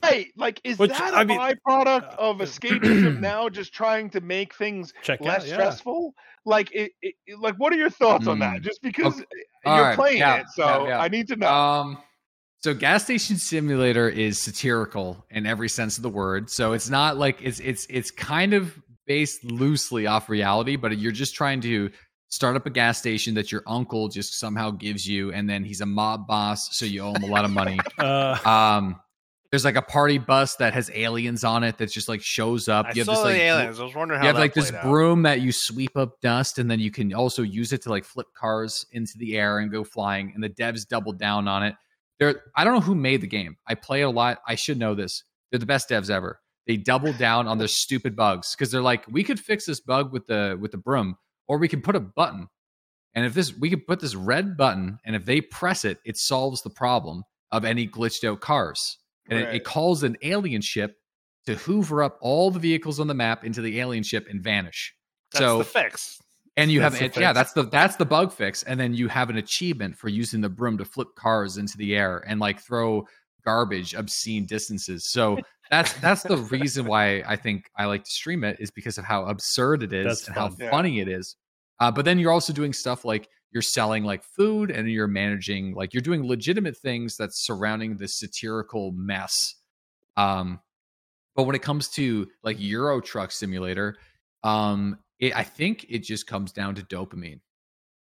Right? 0.02 0.28
Like, 0.36 0.60
is 0.64 0.78
Which, 0.78 0.90
that 0.90 1.14
a 1.14 1.16
I 1.18 1.24
mean, 1.24 1.38
byproduct 1.38 2.14
uh, 2.14 2.16
of 2.18 2.38
escapism 2.38 3.20
now? 3.20 3.48
Just 3.48 3.72
trying 3.72 4.10
to 4.10 4.20
make 4.20 4.54
things 4.54 4.92
Check 5.02 5.20
less 5.20 5.42
out, 5.42 5.48
yeah. 5.48 5.54
stressful? 5.54 6.14
Like, 6.44 6.70
it, 6.74 6.92
it, 7.02 7.14
like, 7.38 7.54
what 7.56 7.72
are 7.72 7.76
your 7.76 7.90
thoughts 7.90 8.26
on 8.26 8.38
that? 8.40 8.56
Hmm. 8.58 8.62
Just 8.62 8.82
because 8.82 9.14
Okay. 9.14 9.24
you're 9.64 9.74
All 9.74 9.82
right. 9.82 9.94
playing 9.96 10.18
Yeah, 10.18 10.40
it, 10.40 10.46
so 10.54 10.64
yeah, 10.64 10.88
yeah. 10.88 11.00
I 11.00 11.08
need 11.08 11.28
to 11.28 11.36
know. 11.36 11.48
Um, 11.52 11.98
so 12.58 12.74
gas 12.74 13.04
station 13.04 13.36
simulator 13.38 14.08
is 14.08 14.40
satirical 14.40 15.24
in 15.30 15.46
every 15.46 15.68
sense 15.68 15.96
of 15.96 16.02
the 16.02 16.08
word. 16.08 16.48
So 16.50 16.72
it's 16.72 16.88
not 16.88 17.16
like 17.16 17.38
it's 17.42 17.58
it's 17.60 17.86
it's 17.90 18.10
kind 18.10 18.54
of 18.54 18.76
based 19.06 19.44
loosely 19.44 20.06
off 20.06 20.28
reality, 20.28 20.76
but 20.76 20.96
you're 20.98 21.10
just 21.12 21.34
trying 21.34 21.60
to 21.62 21.90
start 22.28 22.54
up 22.56 22.64
a 22.66 22.70
gas 22.70 22.98
station 22.98 23.34
that 23.34 23.50
your 23.52 23.62
uncle 23.66 24.08
just 24.08 24.38
somehow 24.38 24.70
gives 24.70 25.06
you, 25.06 25.32
and 25.32 25.50
then 25.50 25.64
he's 25.64 25.80
a 25.80 25.86
mob 25.86 26.26
boss, 26.26 26.76
so 26.76 26.84
you 26.86 27.02
owe 27.02 27.12
him 27.14 27.24
a 27.24 27.26
lot 27.26 27.44
of 27.44 27.50
money. 27.50 27.78
Uh, 27.98 28.36
Um, 28.44 29.00
there's 29.52 29.66
like 29.66 29.76
a 29.76 29.82
party 29.82 30.16
bus 30.16 30.56
that 30.56 30.72
has 30.72 30.90
aliens 30.94 31.44
on 31.44 31.62
it 31.62 31.76
that 31.76 31.92
just 31.92 32.08
like 32.08 32.22
shows 32.22 32.68
up. 32.68 32.86
I 32.86 32.92
you 32.94 33.00
have 33.00 33.06
saw 33.06 33.12
this 33.12 33.20
the 33.20 33.24
like 33.26 33.36
aliens. 33.36 33.78
I 33.78 33.84
was 33.84 33.94
wondering 33.94 34.18
how 34.18 34.24
you 34.26 34.32
have 34.32 34.38
like 34.38 34.54
this 34.54 34.72
out. 34.72 34.82
broom 34.82 35.22
that 35.22 35.42
you 35.42 35.52
sweep 35.52 35.94
up 35.94 36.20
dust 36.22 36.58
and 36.58 36.70
then 36.70 36.80
you 36.80 36.90
can 36.90 37.12
also 37.12 37.42
use 37.42 37.74
it 37.74 37.82
to 37.82 37.90
like 37.90 38.04
flip 38.04 38.28
cars 38.34 38.86
into 38.92 39.12
the 39.18 39.36
air 39.36 39.58
and 39.58 39.70
go 39.70 39.84
flying 39.84 40.32
and 40.34 40.42
the 40.42 40.48
devs 40.48 40.88
doubled 40.88 41.18
down 41.18 41.46
on 41.46 41.62
it 41.62 41.74
they're 42.18 42.42
i 42.56 42.64
don't 42.64 42.72
know 42.72 42.80
who 42.80 42.94
made 42.94 43.20
the 43.20 43.26
game 43.26 43.56
i 43.66 43.74
play 43.74 44.00
it 44.00 44.04
a 44.04 44.10
lot 44.10 44.38
i 44.48 44.54
should 44.54 44.78
know 44.78 44.94
this 44.94 45.22
they're 45.50 45.60
the 45.60 45.66
best 45.66 45.90
devs 45.90 46.08
ever 46.08 46.40
they 46.66 46.76
doubled 46.76 47.18
down 47.18 47.46
on 47.46 47.58
their 47.58 47.68
stupid 47.68 48.16
bugs 48.16 48.54
because 48.54 48.70
they're 48.70 48.80
like 48.80 49.04
we 49.10 49.22
could 49.22 49.38
fix 49.38 49.66
this 49.66 49.80
bug 49.80 50.12
with 50.12 50.26
the 50.26 50.56
with 50.60 50.70
the 50.70 50.78
broom 50.78 51.16
or 51.46 51.58
we 51.58 51.68
can 51.68 51.82
put 51.82 51.94
a 51.94 52.00
button 52.00 52.48
and 53.14 53.26
if 53.26 53.34
this 53.34 53.54
we 53.58 53.68
could 53.68 53.86
put 53.86 54.00
this 54.00 54.14
red 54.14 54.56
button 54.56 54.98
and 55.04 55.14
if 55.14 55.26
they 55.26 55.42
press 55.42 55.84
it 55.84 55.98
it 56.06 56.16
solves 56.16 56.62
the 56.62 56.70
problem 56.70 57.22
of 57.50 57.66
any 57.66 57.86
glitched 57.86 58.26
out 58.26 58.40
cars 58.40 58.98
and 59.28 59.38
it, 59.38 59.44
Right. 59.44 59.54
it 59.56 59.64
calls 59.64 60.02
an 60.02 60.16
alien 60.22 60.62
ship 60.62 60.96
to 61.46 61.54
hoover 61.56 62.02
up 62.02 62.18
all 62.20 62.50
the 62.50 62.58
vehicles 62.60 63.00
on 63.00 63.06
the 63.08 63.14
map 63.14 63.44
into 63.44 63.60
the 63.60 63.80
alien 63.80 64.04
ship 64.04 64.26
and 64.30 64.42
vanish. 64.42 64.94
That's 65.32 65.40
so 65.44 65.58
the 65.58 65.64
fix. 65.64 66.18
and 66.56 66.70
you 66.70 66.80
That's 66.80 66.98
have 66.98 67.14
the 67.14 67.20
yeah, 67.20 67.32
that's 67.32 67.52
the 67.52 67.64
that's 67.64 67.96
the 67.96 68.04
bug 68.04 68.32
fix, 68.32 68.62
and 68.62 68.78
then 68.78 68.94
you 68.94 69.08
have 69.08 69.30
an 69.30 69.36
achievement 69.38 69.96
for 69.96 70.08
using 70.08 70.40
the 70.40 70.48
broom 70.48 70.78
to 70.78 70.84
flip 70.84 71.08
cars 71.16 71.56
into 71.56 71.76
the 71.78 71.96
air 71.96 72.22
and 72.26 72.38
like 72.40 72.60
throw 72.60 73.06
garbage 73.44 73.94
obscene 73.94 74.46
distances. 74.46 75.06
So 75.06 75.38
that's 75.70 75.92
that's 75.94 76.22
the 76.22 76.36
reason 76.36 76.84
why 76.86 77.22
I 77.26 77.34
think 77.36 77.70
I 77.76 77.86
like 77.86 78.04
to 78.04 78.10
stream 78.10 78.44
it 78.44 78.58
is 78.60 78.70
because 78.70 78.98
of 78.98 79.04
how 79.04 79.24
absurd 79.26 79.82
it 79.82 79.92
is 79.92 80.04
That's 80.06 80.26
and 80.28 80.36
how. 80.36 80.50
Yeah. 80.60 80.70
funny 80.70 81.00
it 81.00 81.08
is. 81.08 81.34
Uh, 81.80 81.90
but 81.90 82.04
then 82.04 82.18
you're 82.20 82.30
also 82.30 82.52
doing 82.52 82.72
stuff 82.72 83.04
like 83.04 83.28
you're 83.52 83.62
selling 83.62 84.04
like 84.04 84.22
food 84.24 84.70
and 84.70 84.90
you're 84.90 85.06
managing 85.08 85.74
like 85.74 85.94
you're 85.94 86.00
doing 86.02 86.26
legitimate 86.26 86.76
things 86.76 87.16
that's 87.16 87.44
surrounding 87.46 87.96
this 87.96 88.18
satirical 88.18 88.92
mess. 88.92 89.34
Um, 90.16 90.60
but 91.36 91.44
when 91.44 91.56
it 91.56 91.62
comes 91.62 91.88
to 91.90 92.28
like 92.42 92.58
Euro 92.60 93.00
Truck 93.00 93.32
Simulator, 93.32 93.96
um, 94.44 94.98
it, 95.18 95.36
I 95.36 95.44
think 95.44 95.86
it 95.88 96.00
just 96.00 96.26
comes 96.26 96.52
down 96.52 96.74
to 96.76 96.82
dopamine. 96.82 97.40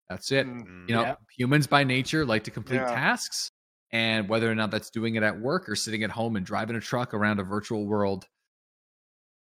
That's 0.10 0.32
it. 0.32 0.48
Mm, 0.48 0.90
You 0.90 0.96
know, 0.96 1.04
Yeah. 1.04 1.16
humans 1.38 1.68
by 1.68 1.84
nature 1.84 2.26
like 2.26 2.44
to 2.46 2.52
complete 2.52 2.78
Yeah. 2.80 2.86
tasks, 2.88 3.52
and 3.92 4.30
whether 4.30 4.52
or 4.52 4.56
not 4.56 4.72
that's 4.72 4.90
doing 4.90 5.16
it 5.16 5.24
at 5.24 5.40
work 5.40 5.70
or 5.70 5.76
sitting 5.76 6.04
at 6.04 6.12
home 6.12 6.36
and 6.36 6.46
driving 6.46 6.76
a 6.76 6.82
truck 6.82 7.14
around 7.14 7.40
a 7.40 7.44
virtual 7.44 7.88
world, 7.88 8.28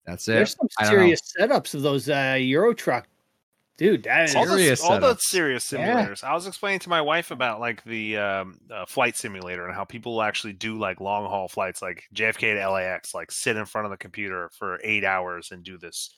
that's 0.06 0.28
it. 0.28 0.34
There's 0.34 0.54
some 0.54 0.68
I 0.78 0.84
don't 0.84 0.96
know. 0.96 1.14
serious 1.14 1.20
setups 1.38 1.74
of 1.74 1.82
those 1.82 2.08
uh, 2.08 2.36
Euro 2.40 2.72
truck, 2.74 3.08
dude. 3.78 4.02
That 4.02 4.28
is 4.28 4.34
all 4.36 4.44
the, 4.44 4.58
Serious 4.58 4.82
all 4.82 5.00
the 5.00 5.14
setups. 5.14 5.20
serious 5.22 5.72
Yeah. 5.72 5.94
simulators. 6.04 6.22
I 6.24 6.34
was 6.34 6.46
explaining 6.46 6.80
to 6.80 6.90
my 6.90 7.00
wife 7.00 7.30
about 7.30 7.60
like 7.60 7.82
the 7.84 8.18
um, 8.18 8.58
uh, 8.70 8.84
flight 8.86 9.16
simulator 9.16 9.64
and 9.64 9.74
how 9.74 9.84
people 9.84 10.20
actually 10.20 10.52
do 10.52 10.76
like 10.78 11.00
long 11.00 11.24
haul 11.24 11.48
flights, 11.48 11.80
like 11.80 12.04
JFK 12.14 12.60
to 12.60 12.70
LAX, 12.70 13.14
like 13.14 13.30
sit 13.30 13.56
in 13.56 13.64
front 13.64 13.86
of 13.86 13.90
the 13.90 13.96
computer 13.96 14.50
for 14.58 14.78
eight 14.84 15.04
hours 15.04 15.48
and 15.50 15.62
do 15.64 15.78
this. 15.78 16.10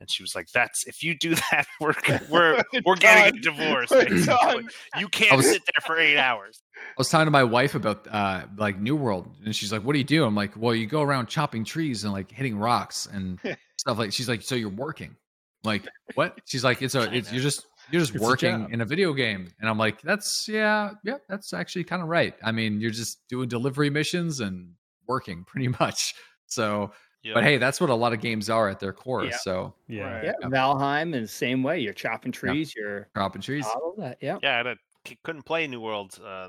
And 0.00 0.08
she 0.08 0.22
was 0.22 0.32
like, 0.36 0.46
"That's 0.54 0.86
if 0.86 1.02
you 1.02 1.18
do 1.18 1.34
that, 1.50 1.66
we're 1.80 1.92
we're 2.30 2.62
we're 2.84 2.94
getting 2.94 3.36
a 3.36 3.40
divorce. 3.42 3.90
We're 3.90 4.04
basically. 4.08 4.26
done. 4.26 4.68
You 4.96 5.08
can't 5.08 5.36
was- 5.36 5.50
sit 5.50 5.62
there 5.66 5.84
for 5.84 5.98
eight 5.98 6.16
hours." 6.18 6.62
I 6.76 6.94
was 6.96 7.08
talking 7.08 7.26
to 7.26 7.32
my 7.32 7.42
wife 7.42 7.74
about 7.74 8.06
uh 8.08 8.42
like 8.56 8.78
New 8.78 8.94
World, 8.94 9.28
and 9.44 9.56
she's 9.56 9.72
like, 9.72 9.82
"What 9.82 9.94
do 9.94 9.98
you 9.98 10.04
do?" 10.04 10.24
I'm 10.24 10.36
like, 10.36 10.52
"Well, 10.56 10.72
you 10.72 10.86
go 10.86 11.02
around 11.02 11.26
chopping 11.26 11.64
trees 11.64 12.04
and 12.04 12.12
like 12.12 12.30
hitting 12.30 12.56
rocks 12.60 13.08
and 13.12 13.40
stuff 13.76 13.98
like." 13.98 14.12
She's 14.12 14.28
like, 14.28 14.42
"So 14.42 14.54
you're 14.54 14.68
working?" 14.68 15.16
I'm 15.64 15.68
like, 15.68 15.88
what? 16.14 16.38
She's 16.46 16.62
like, 16.64 16.82
"It's 16.82 16.94
a, 16.94 17.12
it's, 17.14 17.32
you're 17.32 17.42
just 17.42 17.66
you're 17.90 18.00
just 18.00 18.14
It's 18.14 18.22
working 18.22 18.62
job. 18.62 18.72
in 18.72 18.80
a 18.80 18.84
video 18.84 19.12
game," 19.12 19.48
and 19.60 19.68
I'm 19.68 19.78
like, 19.78 20.00
"That's 20.02 20.46
yeah, 20.48 20.90
yeah, 21.04 21.16
that's 21.28 21.52
actually 21.52 21.84
kind 21.84 22.02
of 22.02 22.08
right. 22.08 22.34
I 22.44 22.52
mean, 22.52 22.80
you're 22.80 22.90
just 22.90 23.26
doing 23.28 23.48
delivery 23.48 23.90
missions 23.90 24.40
and 24.40 24.72
working 25.06 25.44
pretty 25.46 25.68
much." 25.68 26.14
So, 26.46 26.92
Yeah. 27.22 27.34
but 27.34 27.44
hey, 27.44 27.58
that's 27.58 27.80
what 27.80 27.90
a 27.90 27.94
lot 27.94 28.12
of 28.12 28.20
games 28.20 28.48
are 28.48 28.68
at 28.68 28.78
their 28.80 28.92
core. 28.92 29.24
Yeah. 29.24 29.36
So, 29.38 29.74
yeah. 29.88 30.02
Right. 30.04 30.24
yeah, 30.24 30.32
Yep. 30.42 30.50
Valheim 30.50 31.14
is 31.14 31.30
the 31.30 31.36
same 31.36 31.62
way. 31.62 31.78
You're 31.80 31.92
chopping 31.92 32.32
trees. 32.32 32.74
You're 32.76 33.08
chopping 33.16 33.42
trees. 33.42 33.66
all 33.66 33.90
of 33.90 33.96
that. 33.98 34.18
Yeah. 34.22 34.38
yeah, 34.42 34.54
I 34.54 34.56
had 34.58 34.66
a, 34.68 34.76
c- 35.06 35.18
couldn't 35.24 35.42
play 35.42 35.66
New 35.66 35.80
World 35.80 36.18
uh, 36.24 36.48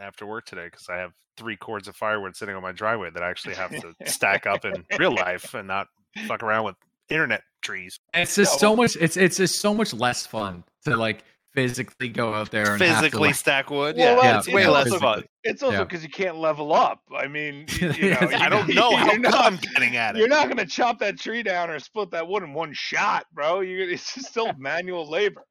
after 0.00 0.26
work 0.26 0.46
today 0.46 0.64
because 0.64 0.88
I 0.88 0.96
have 0.96 1.12
three 1.36 1.56
cords 1.56 1.86
of 1.86 1.94
firewood 1.94 2.34
sitting 2.34 2.54
on 2.56 2.62
my 2.62 2.72
driveway 2.72 3.10
that 3.10 3.22
I 3.22 3.28
actually 3.30 3.54
have 3.54 3.70
to 3.70 3.92
stack 4.06 4.46
up 4.46 4.64
in 4.64 4.84
real 4.98 5.14
life 5.14 5.52
and 5.54 5.68
not 5.68 5.86
fuck 6.26 6.42
around 6.42 6.64
with 6.64 6.76
internet 7.08 7.42
trees. 7.62 7.98
It's 8.14 8.34
just 8.36 8.54
No. 8.54 8.58
so 8.70 8.76
much. 8.76 8.96
It's 8.96 9.16
it's 9.16 9.36
just 9.36 9.60
so 9.60 9.74
much 9.74 9.92
less 9.94 10.26
fun 10.26 10.64
to 10.84 10.96
like 10.96 11.24
physically 11.54 12.08
go 12.10 12.34
out 12.34 12.50
there 12.50 12.72
and 12.74 12.82
have 12.82 12.96
to, 12.98 13.02
Physically 13.04 13.28
like, 13.28 13.34
stack 13.34 13.70
wood. 13.70 13.96
Well, 13.96 14.06
yeah, 14.16 14.20
that's- 14.20 14.46
it's 14.46 14.54
way 14.54 14.62
yeah, 14.62 14.68
less 14.68 14.84
physically. 14.84 15.00
fun. 15.06 15.24
It's 15.42 15.62
also 15.62 15.78
Yeah. 15.78 15.84
because 15.84 16.02
you 16.02 16.10
can't 16.10 16.36
level 16.36 16.74
up. 16.74 17.00
I 17.16 17.28
mean, 17.28 17.64
you, 17.80 17.92
you 17.98 18.10
know, 18.10 18.18
I 18.20 18.44
I 18.44 18.48
don't 18.50 18.68
know 18.74 18.94
how 18.94 19.06
you're 19.10 19.18
not, 19.20 19.34
I'm 19.52 19.56
getting 19.56 19.96
at 19.96 20.16
it. 20.16 20.18
you're 20.18 20.28
not 20.28 20.46
going 20.48 20.58
to 20.58 20.66
chop 20.66 20.98
that 20.98 21.18
tree 21.18 21.42
down 21.42 21.70
or 21.70 21.78
split 21.78 22.10
that 22.10 22.28
wood 22.28 22.42
in 22.42 22.52
one 22.52 22.72
shot, 22.74 23.24
bro. 23.32 23.60
You 23.60 23.88
it's 23.88 24.14
just 24.14 24.26
still 24.28 24.52
manual 24.58 25.08
labor. 25.08 25.44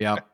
Yep. 0.00 0.26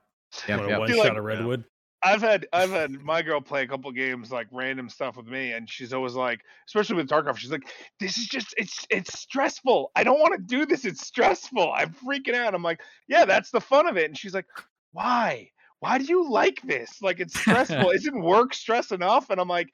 Yep. 0.48 0.60
Yep. 0.68 0.78
one 0.78 0.88
shot 0.88 0.98
like- 0.98 1.16
of 1.16 1.24
redwood. 1.24 1.64
I've 2.02 2.22
had 2.22 2.46
I've 2.52 2.70
had 2.70 2.92
my 3.02 3.20
girl 3.22 3.40
play 3.40 3.62
a 3.62 3.66
couple 3.68 3.90
games 3.92 4.32
like 4.32 4.46
random 4.52 4.88
stuff 4.88 5.16
with 5.16 5.26
me, 5.26 5.52
and 5.52 5.68
she's 5.68 5.92
always 5.92 6.14
like, 6.14 6.40
especially 6.66 6.96
with 6.96 7.08
Tarkov, 7.08 7.36
she's 7.36 7.50
like, 7.50 7.70
"This 7.98 8.16
is 8.16 8.26
just 8.26 8.54
it's 8.56 8.86
it's 8.90 9.18
stressful. 9.18 9.90
I 9.94 10.02
don't 10.04 10.18
want 10.20 10.32
to 10.34 10.40
do 10.40 10.64
this. 10.64 10.84
It's 10.86 11.06
stressful. 11.06 11.72
I'm 11.72 11.92
freaking 11.92 12.34
out." 12.34 12.54
I'm 12.54 12.62
like, 12.62 12.80
"Yeah, 13.08 13.26
that's 13.26 13.50
the 13.50 13.60
fun 13.60 13.86
of 13.86 13.96
it." 13.98 14.06
And 14.06 14.16
she's 14.18 14.32
like, 14.34 14.46
"Why? 14.92 15.50
Why 15.80 15.98
do 15.98 16.04
you 16.04 16.30
like 16.30 16.62
this? 16.62 17.02
Like 17.02 17.20
it's 17.20 17.38
stressful. 17.38 17.90
Isn't 17.94 18.22
work 18.22 18.54
stress 18.54 18.92
enough?" 18.92 19.28
And 19.28 19.38
I'm 19.40 19.48
like, 19.48 19.68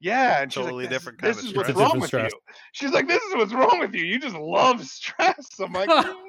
"Yeah." 0.00 0.42
And 0.42 0.50
she's 0.52 0.62
Totally 0.64 0.84
like, 0.84 0.90
"This- 0.90 0.98
different 1.00 1.18
kind 1.20 1.34
This 1.34 1.38
of 1.44 1.44
is 1.50 1.54
what's 1.54 1.68
stress. 1.68 1.78
wrong 1.90 2.00
with 2.00 2.08
stress. 2.08 2.32
you." 2.32 2.40
She's 2.72 2.92
like, 2.92 3.08
"This 3.08 3.22
is 3.24 3.34
what's 3.34 3.52
wrong 3.52 3.78
with 3.80 3.94
you. 3.94 4.04
You 4.04 4.18
just 4.18 4.36
love 4.36 4.82
stress." 4.86 5.46
I'm 5.60 5.72
like, 5.74 5.90
"Eh, 5.90 6.14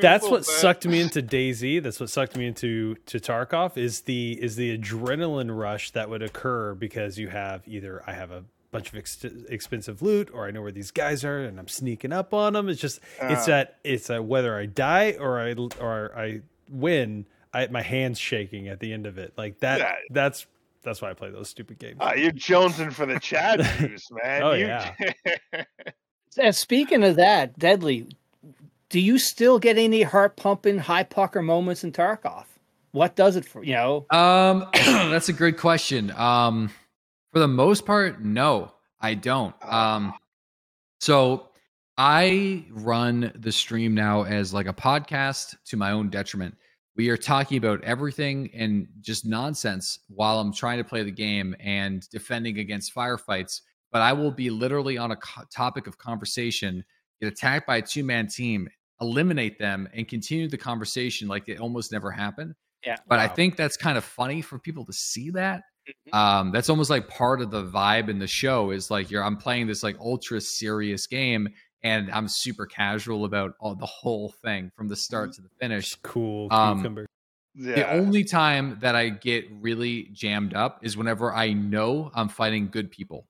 That's 0.00 0.24
what 0.28 0.38
bit." 0.40 0.46
sucked 0.46 0.86
me 0.86 1.00
into 1.00 1.22
DayZ. 1.22 1.82
That's 1.82 2.00
what 2.00 2.10
sucked 2.10 2.36
me 2.36 2.46
into 2.46 2.94
to 3.06 3.18
Tarkov 3.18 3.76
is 3.76 4.02
the 4.02 4.32
is 4.42 4.56
the 4.56 4.76
adrenaline 4.76 5.56
rush 5.56 5.90
that 5.92 6.08
would 6.10 6.22
occur 6.22 6.74
because 6.74 7.18
you 7.18 7.28
have 7.28 7.62
either 7.66 8.02
I 8.06 8.12
have 8.12 8.30
a 8.30 8.44
bunch 8.70 8.88
of 8.90 8.96
ex- 8.96 9.24
expensive 9.50 10.00
loot 10.00 10.30
or 10.32 10.46
I 10.46 10.50
know 10.50 10.62
where 10.62 10.72
these 10.72 10.90
guys 10.90 11.24
are 11.24 11.40
and 11.40 11.58
I'm 11.58 11.68
sneaking 11.68 12.12
up 12.12 12.32
on 12.32 12.54
them. 12.54 12.68
It's 12.68 12.80
just 12.80 13.00
it's 13.20 13.42
Uh. 13.42 13.46
that 13.46 13.78
it's 13.84 14.08
a 14.10 14.22
whether 14.22 14.56
I 14.56 14.66
die 14.66 15.16
or 15.18 15.40
I 15.40 15.54
or 15.80 16.12
I 16.16 16.40
win. 16.70 17.26
I 17.54 17.66
my 17.66 17.82
hands 17.82 18.18
shaking 18.18 18.68
at 18.68 18.80
the 18.80 18.92
end 18.92 19.06
of 19.06 19.18
it. 19.18 19.34
Like 19.36 19.60
that. 19.60 19.78
Yeah. 19.80 19.94
That's 20.10 20.46
that's 20.82 21.00
why 21.02 21.10
I 21.10 21.14
play 21.14 21.30
those 21.30 21.48
stupid 21.48 21.78
games. 21.78 21.98
Ah, 22.00 22.14
you're 22.14 22.32
jonesing 22.32 22.92
for 22.92 23.06
the 23.06 23.20
Chad 23.20 23.62
juice, 23.78 24.08
man. 24.10 24.42
Oh, 24.42 24.52
You- 24.52 24.66
yeah. 24.66 24.94
And 26.38 26.56
speaking 26.56 27.04
of 27.04 27.16
that, 27.16 27.58
Deadly, 27.58 28.08
do 28.92 29.00
you 29.00 29.18
still 29.18 29.58
get 29.58 29.78
any 29.78 30.02
heart 30.02 30.36
pumping, 30.36 30.76
high 30.76 31.02
pucker 31.02 31.40
moments 31.40 31.82
in 31.82 31.92
Tarkov? 31.92 32.44
What 32.90 33.16
does 33.16 33.36
it 33.36 33.46
for 33.46 33.64
you 33.64 33.72
know? 33.72 34.06
Um, 34.10 34.68
that's 34.74 35.30
a 35.30 35.32
good 35.32 35.56
question. 35.56 36.10
Um, 36.10 36.70
for 37.32 37.38
the 37.38 37.48
most 37.48 37.86
part, 37.86 38.22
no, 38.22 38.70
I 39.00 39.14
don't. 39.14 39.54
Um, 39.62 40.12
so 41.00 41.48
I 41.96 42.66
run 42.70 43.32
the 43.34 43.50
stream 43.50 43.94
now 43.94 44.24
as 44.24 44.52
like 44.52 44.66
a 44.66 44.74
podcast 44.74 45.56
to 45.68 45.78
my 45.78 45.92
own 45.92 46.10
detriment. 46.10 46.54
We 46.94 47.08
are 47.08 47.16
talking 47.16 47.56
about 47.56 47.82
everything 47.84 48.50
and 48.52 48.86
just 49.00 49.24
nonsense 49.24 50.00
while 50.08 50.38
I'm 50.38 50.52
trying 50.52 50.76
to 50.76 50.84
play 50.84 51.02
the 51.02 51.10
game 51.10 51.56
and 51.60 52.06
defending 52.10 52.58
against 52.58 52.94
firefights. 52.94 53.62
But 53.90 54.02
I 54.02 54.12
will 54.12 54.32
be 54.32 54.50
literally 54.50 54.98
on 54.98 55.12
a 55.12 55.16
co- 55.16 55.44
topic 55.50 55.86
of 55.86 55.96
conversation, 55.96 56.84
get 57.22 57.32
attacked 57.32 57.66
by 57.66 57.78
a 57.78 57.82
two 57.82 58.04
man 58.04 58.26
team, 58.26 58.68
eliminate 59.00 59.58
them, 59.58 59.88
and 59.92 60.06
continue 60.06 60.48
the 60.48 60.58
conversation 60.58 61.28
like 61.28 61.48
it 61.48 61.58
almost 61.58 61.92
never 61.92 62.10
happened. 62.10 62.54
Yeah. 62.84 62.96
But 63.08 63.18
I 63.18 63.28
think 63.28 63.56
that's 63.56 63.76
kind 63.76 63.96
of 63.96 64.04
funny 64.04 64.42
for 64.42 64.58
people 64.58 64.84
to 64.86 64.92
see 64.92 65.30
that. 65.30 65.62
Mhm. 65.88 66.14
Um, 66.16 66.52
that's 66.52 66.68
almost 66.68 66.90
like 66.90 67.08
part 67.08 67.40
of 67.40 67.50
the 67.50 67.64
vibe 67.64 68.08
in 68.08 68.18
the 68.18 68.26
show 68.26 68.70
is 68.70 68.90
like 68.90 69.10
you're 69.10 69.22
I'm 69.22 69.36
playing 69.36 69.66
this 69.66 69.82
like 69.82 69.96
ultra 69.98 70.40
serious 70.40 71.06
game 71.06 71.48
and 71.82 72.10
I'm 72.12 72.28
super 72.28 72.66
casual 72.66 73.24
about 73.24 73.54
all 73.58 73.74
the 73.74 73.86
whole 73.86 74.30
thing 74.42 74.70
from 74.76 74.86
the 74.88 74.94
start 74.94 75.32
to 75.34 75.42
the 75.42 75.48
finish. 75.60 75.90
Just 75.90 76.02
cool 76.02 76.46
Um, 76.52 76.78
cucumber. 76.78 77.06
Yeah. 77.54 77.74
The 77.74 77.90
only 77.92 78.24
time 78.24 78.78
that 78.80 78.94
I 78.94 79.10
get 79.10 79.46
really 79.50 80.04
jammed 80.12 80.54
up 80.54 80.78
is 80.82 80.96
whenever 80.96 81.34
I 81.34 81.52
know 81.52 82.10
I'm 82.14 82.28
fighting 82.28 82.68
good 82.68 82.90
people. 82.90 83.26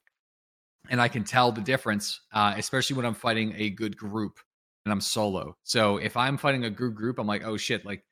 And 0.90 1.00
I 1.00 1.08
can 1.08 1.24
tell 1.24 1.52
the 1.52 1.60
difference, 1.60 2.20
uh, 2.32 2.54
especially 2.56 2.96
when 2.96 3.06
I'm 3.06 3.14
fighting 3.14 3.54
a 3.56 3.70
good 3.70 3.96
group 3.96 4.38
and 4.84 4.92
I'm 4.92 5.00
solo. 5.00 5.56
So 5.62 5.98
if 5.98 6.16
I'm 6.16 6.36
fighting 6.36 6.64
a 6.64 6.70
group 6.70 6.94
group, 6.94 7.18
I'm 7.18 7.26
like, 7.26 7.44
oh 7.44 7.56
shit, 7.56 7.84
like 7.84 8.04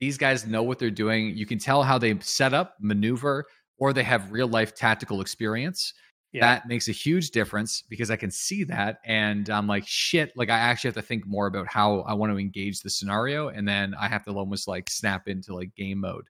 these 0.00 0.18
guys 0.18 0.46
know 0.46 0.62
what 0.62 0.78
they're 0.78 0.90
doing. 0.90 1.36
You 1.36 1.46
can 1.46 1.58
tell 1.58 1.82
how 1.82 1.98
they 1.98 2.18
set 2.20 2.52
up, 2.54 2.74
maneuver, 2.80 3.44
or 3.78 3.92
they 3.92 4.02
have 4.02 4.30
real 4.32 4.48
life 4.48 4.74
tactical 4.74 5.20
experience. 5.20 5.94
Yeah. 6.32 6.40
That 6.40 6.66
makes 6.66 6.88
a 6.88 6.92
huge 6.92 7.30
difference 7.30 7.82
because 7.88 8.10
I 8.10 8.16
can 8.16 8.30
see 8.30 8.64
that. 8.64 8.98
And 9.04 9.48
I'm 9.50 9.68
like, 9.68 9.84
shit, 9.86 10.32
like 10.34 10.50
I 10.50 10.58
actually 10.58 10.88
have 10.88 10.96
to 10.96 11.02
think 11.02 11.24
more 11.26 11.46
about 11.46 11.68
how 11.68 12.00
I 12.00 12.14
want 12.14 12.32
to 12.32 12.38
engage 12.38 12.80
the 12.80 12.90
scenario. 12.90 13.48
And 13.50 13.68
then 13.68 13.94
I 13.94 14.08
have 14.08 14.24
to 14.24 14.32
almost 14.32 14.66
like 14.66 14.90
snap 14.90 15.28
into 15.28 15.54
like 15.54 15.72
game 15.76 16.00
mode. 16.00 16.24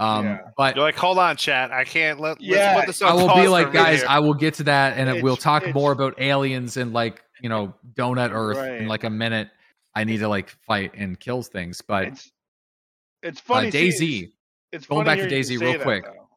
Um, 0.00 0.24
Yeah. 0.26 0.38
but 0.56 0.74
You're 0.74 0.84
like, 0.84 0.96
hold 0.96 1.18
on, 1.18 1.36
chat. 1.36 1.70
I 1.70 1.84
can't 1.84 2.18
let. 2.18 2.40
Yeah, 2.40 2.74
let's 2.74 2.80
put 2.80 2.86
this 2.88 3.02
I 3.02 3.14
will 3.14 3.28
pause 3.28 3.40
be 3.44 3.48
like, 3.48 3.72
guys, 3.72 4.00
here." 4.00 4.08
I 4.08 4.18
will 4.18 4.34
get 4.34 4.54
to 4.54 4.64
that, 4.64 4.98
and 4.98 5.22
we'll 5.22 5.36
talk 5.36 5.62
it's- 5.62 5.74
more 5.74 5.92
about 5.92 6.20
aliens 6.20 6.76
and 6.76 6.92
like 6.92 7.22
you 7.42 7.48
know 7.48 7.74
donut 7.94 8.30
Earth 8.32 8.58
in 8.80 8.88
like 8.88 9.04
a 9.04 9.10
minute. 9.10 9.48
I 9.94 10.04
need 10.04 10.18
to 10.18 10.28
like 10.28 10.50
fight 10.50 10.92
and 10.96 11.18
kill 11.18 11.42
things, 11.42 11.80
but 11.80 12.04
it's 12.08 12.30
it's 13.22 13.40
uh, 13.40 13.44
funny. 13.44 13.70
seeing- 13.70 13.92
DayZ, 13.92 14.32
It's 14.72 14.86
going 14.86 15.04
funny 15.06 15.20
back 15.22 15.28
to 15.28 15.34
DayZ 15.34 15.58
real 15.60 15.78
quick. 15.80 16.04
though. 16.04 16.28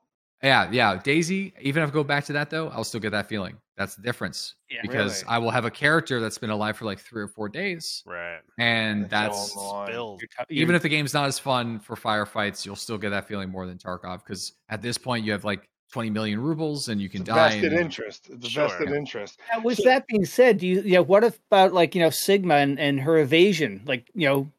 yeah, 0.41 0.69
yeah, 0.71 0.95
DayZ. 0.97 1.53
Even 1.59 1.83
if 1.83 1.89
I 1.89 1.91
go 1.91 2.03
back 2.03 2.23
to 2.25 2.33
that 2.33 2.49
though, 2.49 2.69
I'll 2.69 2.83
still 2.85 3.01
get 3.01 3.11
that 3.11 3.27
feeling. 3.27 3.57
That's 3.75 3.95
the 3.95 4.01
difference 4.01 4.55
Yeah. 4.69 4.79
because 4.81 5.23
Really? 5.23 5.35
I 5.35 5.37
will 5.39 5.51
have 5.51 5.63
a 5.65 5.71
character 5.71 6.19
that's 6.19 6.37
been 6.37 6.49
alive 6.49 6.77
for 6.77 6.85
like 6.85 6.99
three 6.99 7.21
or 7.21 7.27
four 7.27 7.47
days, 7.49 8.03
right. 8.05 8.39
and 8.57 9.09
That's 9.09 9.37
that's 9.37 9.55
all 9.57 9.63
on 9.63 9.67
the 9.67 9.73
line. 9.79 9.91
Build. 9.91 10.21
You're 10.21 10.45
t- 10.47 10.55
even 10.55 10.75
if 10.75 10.81
the 10.81 10.89
game's 10.89 11.13
not 11.13 11.27
as 11.27 11.39
fun 11.39 11.79
for 11.79 11.95
firefights, 11.95 12.65
you'll 12.65 12.75
still 12.77 12.97
get 12.97 13.09
that 13.11 13.27
feeling 13.27 13.49
more 13.49 13.65
than 13.65 13.77
Tarkov 13.77 14.19
because 14.23 14.53
at 14.69 14.81
this 14.81 14.97
point 14.97 15.25
you 15.25 15.31
have 15.33 15.43
like 15.45 15.69
20 15.91 16.09
million 16.11 16.39
rubles 16.39 16.87
and 16.89 17.01
you 17.01 17.09
can 17.09 17.21
It's 17.21 17.29
a 17.29 17.33
die. 17.33 17.49
vested 17.49 17.71
and- 17.73 17.81
interest. 17.81 18.29
It's 18.31 18.45
a 18.45 18.49
Sure. 18.49 18.67
vested 18.67 18.91
interest. 18.91 19.39
Now, 19.53 19.61
with 19.61 19.83
that 19.83 20.05
being 20.07 20.25
said, 20.25 20.59
do 20.59 20.67
you 20.67 20.81
yeah, 20.85 20.99
what 20.99 21.23
about 21.23 21.73
like 21.73 21.95
you 21.95 22.01
know 22.01 22.09
Sigma 22.09 22.55
and, 22.55 22.79
and 22.79 22.99
her 23.01 23.17
evasion, 23.17 23.81
like 23.85 24.09
you 24.13 24.27
know, 24.27 24.51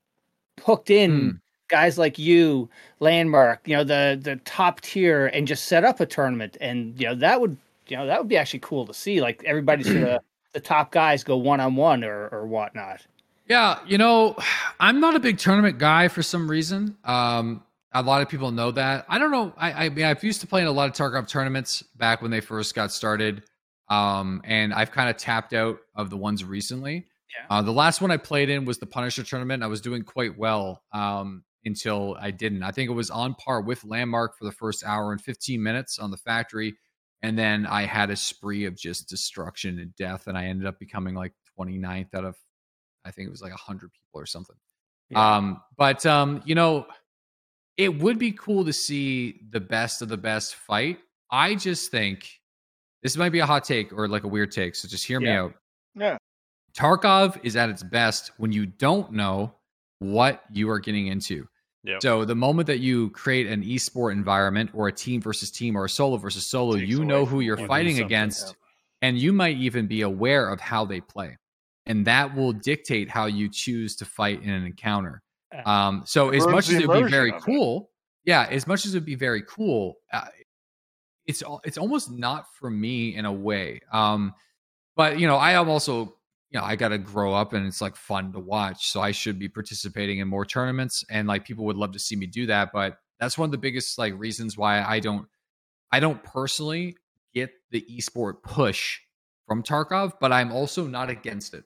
hooked 0.65 0.90
in 0.90 1.11
Hmm. 1.11 1.31
guys 1.69 1.98
like 1.98 2.19
you, 2.19 2.69
Landmark, 2.98 3.61
you 3.66 3.77
know 3.77 3.85
the 3.85 4.19
the 4.20 4.36
top 4.44 4.81
tier, 4.81 5.27
and 5.28 5.47
just 5.47 5.65
set 5.66 5.85
up 5.85 6.01
a 6.01 6.07
tournament, 6.07 6.57
and 6.61 6.98
you 7.01 7.07
know 7.07 7.15
that 7.15 7.40
would 7.40 7.57
you 7.89 7.97
know 7.97 8.07
that 8.07 8.19
would 8.19 8.28
be 8.28 8.36
actually 8.36 8.61
cool 8.61 8.86
to 8.86 8.94
see, 8.94 9.20
like 9.20 9.43
everybody 9.44 9.85
sort 9.85 10.05
of 10.05 10.20
the 10.52 10.61
top 10.61 10.90
guys 10.90 11.23
go 11.23 11.36
one 11.36 11.61
on 11.61 11.77
one 11.77 12.02
or 12.05 12.28
or 12.28 12.47
whatnot. 12.47 13.07
Yeah, 13.48 13.78
you 13.86 13.98
know, 13.98 14.36
I'm 14.78 15.01
not 15.01 15.16
a 15.16 15.20
big 15.20 15.39
tournament 15.39 15.78
guy 15.78 16.07
for 16.09 16.23
some 16.23 16.48
reason. 16.51 16.97
Um, 17.05 17.62
a 17.93 18.03
lot 18.03 18.23
of 18.23 18.29
people 18.29 18.51
know 18.51 18.71
that. 18.73 19.05
I 19.09 19.19
don't 19.19 19.31
know. 19.31 19.53
I, 19.57 19.87
I 19.87 19.89
mean, 19.89 20.05
I've 20.05 20.23
used 20.23 20.41
to 20.43 20.47
playing 20.47 20.69
a 20.69 20.73
lot 20.73 20.89
of 20.89 20.95
Tarkov 20.95 21.29
tournaments 21.29 21.83
back 21.97 22.23
when 22.23 22.31
they 22.31 22.41
first 22.41 22.75
got 22.75 22.93
started, 22.93 23.43
um, 23.89 24.41
and 24.45 24.73
I've 24.73 24.93
kind 24.93 25.11
of 25.11 25.17
tapped 25.17 25.53
out 25.53 25.79
of 25.95 26.11
the 26.11 26.17
ones 26.17 26.45
recently. 26.45 27.07
Yeah. 27.39 27.59
Uh, 27.59 27.62
the 27.62 27.73
last 27.73 28.01
one 28.01 28.11
I 28.11 28.17
played 28.17 28.51
in 28.51 28.65
was 28.65 28.79
the 28.79 28.87
Punisher 28.87 29.23
tournament. 29.23 29.62
I 29.62 29.67
was 29.67 29.81
doing 29.81 30.03
quite 30.03 30.39
well 30.39 30.83
um, 30.93 31.45
until 31.65 32.17
I 32.21 32.31
didn't. 32.31 32.62
I 32.62 32.71
think 32.71 32.91
it 32.91 32.95
was 32.95 33.11
on 33.11 33.35
par 33.35 33.61
with 33.61 33.85
Landmark 33.85 34.39
for 34.39 34.45
the 34.45 34.53
first 34.53 34.85
hour 34.85 35.12
and 35.12 35.21
15 35.21 35.62
minutes 35.62 35.99
on 35.99 36.11
the 36.11 36.17
factory, 36.17 36.77
and 37.23 37.39
then 37.39 37.67
I 37.67 37.87
had 37.87 38.11
a 38.11 38.17
spree 38.17 38.67
of 38.67 38.77
just 38.77 39.09
destruction 39.09 39.79
and 39.79 39.95
death, 39.97 40.27
and 40.27 40.39
I 40.39 40.47
ended 40.47 40.67
up 40.67 40.79
becoming 40.79 41.15
like 41.15 41.33
29th 41.59 42.15
out 42.15 42.25
of 42.25 42.37
I 43.05 43.11
think 43.11 43.27
it 43.27 43.31
was 43.31 43.43
like 43.43 43.53
100 43.53 43.91
people 43.93 44.21
or 44.21 44.27
something. 44.27 44.57
Yeah. 45.11 45.37
Um, 45.37 45.61
but 45.77 46.07
um, 46.07 46.43
you 46.45 46.55
know, 46.55 46.87
it 47.77 47.99
would 47.99 48.19
be 48.19 48.33
cool 48.33 48.65
to 48.65 48.73
see 48.73 49.41
the 49.51 49.61
best 49.61 50.03
of 50.03 50.09
the 50.09 50.17
best 50.17 50.55
fight. 50.55 50.99
I 51.31 51.55
just 51.55 51.91
think 51.91 52.29
this 53.03 53.17
might 53.17 53.31
be 53.31 53.39
a 53.39 53.47
hot 53.47 53.65
take 53.65 53.93
or 53.93 54.09
like 54.09 54.25
a 54.25 54.29
weird 54.29 54.53
take, 54.53 54.75
so 54.75 54.89
just 54.89 55.07
hear 55.07 55.21
me 55.21 55.31
out. 55.31 55.55
Yeah. 55.95 56.17
Tarkov 56.75 57.39
is 57.43 57.57
at 57.57 57.69
its 57.69 57.83
best 57.83 58.33
when 58.37 58.53
you 58.53 58.67
don't 58.67 59.13
know 59.13 59.55
what 59.99 60.43
you 60.53 60.71
are 60.71 60.79
getting 60.79 61.09
into. 61.09 61.49
Yep. 61.85 62.03
So 62.03 62.25
the 62.25 62.35
moment 62.35 62.67
that 62.67 62.81
you 62.81 63.11
create 63.11 63.47
an 63.47 63.63
esport 63.65 64.13
environment 64.13 64.71
or 64.75 64.89
a 64.89 64.93
team 64.93 65.21
versus 65.23 65.51
team 65.51 65.77
or 65.77 65.87
a 65.87 65.89
solo 65.89 66.19
versus 66.19 66.47
solo, 66.47 66.77
you 66.77 67.05
know 67.05 67.25
who 67.25 67.41
you're 67.41 67.57
what 67.57 67.63
you 67.63 67.67
do 67.67 67.69
fighting 67.69 68.01
against 68.01 68.55
and 69.03 69.19
you 69.19 69.33
might 69.33 69.57
even 69.57 69.87
be 69.87 70.03
aware 70.03 70.49
of 70.49 70.61
how 70.61 70.85
they 70.85 71.01
play 71.01 71.37
and 71.87 72.07
that 72.07 72.35
will 72.35 72.53
dictate 72.53 73.09
how 73.09 73.27
you 73.27 73.49
choose 73.49 73.97
to 73.97 74.05
fight 74.05 74.43
in 74.43 74.51
an 74.51 74.65
encounter 74.65 75.23
um 75.65 76.03
so 76.07 76.31
as 76.31 76.47
much 76.47 76.69
as 76.69 76.75
it 76.75 76.89
would 76.89 77.05
be 77.05 77.11
very 77.11 77.31
of 77.31 77.37
it. 77.37 77.43
cool 77.43 77.91
yeah 78.25 78.47
as 78.51 78.67
much 78.67 78.87
as 78.87 78.95
it 78.95 78.99
would 78.99 79.05
be 79.05 79.15
very 79.15 79.43
cool 79.43 79.97
uh, 80.13 80.27
it's 81.27 81.43
it's 81.65 81.79
almost 81.79 82.11
not 82.11 82.47
for 82.55 82.71
me 82.71 83.15
in 83.15 83.25
a 83.25 83.33
way 83.33 83.81
um 83.93 84.33
but 84.97 85.19
you 85.19 85.27
know 85.27 85.37
i 85.37 85.53
am 85.53 85.69
also 85.69 86.17
you 86.51 86.59
know 86.59 86.65
i 86.65 86.77
gotta 86.77 86.99
grow 86.99 87.33
up 87.35 87.53
and 87.53 87.67
it's 87.67 87.81
like 87.81 87.97
fun 87.97 88.33
to 88.33 88.39
watch 88.39 88.91
so 88.91 89.01
i 89.01 89.11
should 89.11 89.39
be 89.39 89.49
participating 89.49 90.19
in 90.19 90.29
more 90.29 90.45
tournaments 90.45 91.05
and 91.11 91.29
like 91.29 91.45
people 91.45 91.65
would 91.65 91.77
love 91.77 91.93
to 91.93 91.99
see 91.99 92.17
me 92.17 92.27
do 92.27 92.47
that 92.47 92.71
but 92.73 92.99
that's 93.19 93.37
one 93.37 93.47
of 93.47 93.53
the 93.53 93.59
biggest 93.59 93.99
like 93.99 94.15
reasons 94.19 94.57
why 94.57 94.83
i 94.83 95.01
don't 95.01 95.27
i 95.93 96.01
don't 96.01 96.23
personally 96.25 96.97
get 97.35 97.51
the 97.71 97.85
esport 97.97 98.43
push 98.43 98.99
from 99.47 99.63
tarkov 99.63 100.13
but 100.21 100.33
i'm 100.33 100.53
also 100.53 100.87
not 100.87 101.11
against 101.11 101.55
it 101.55 101.65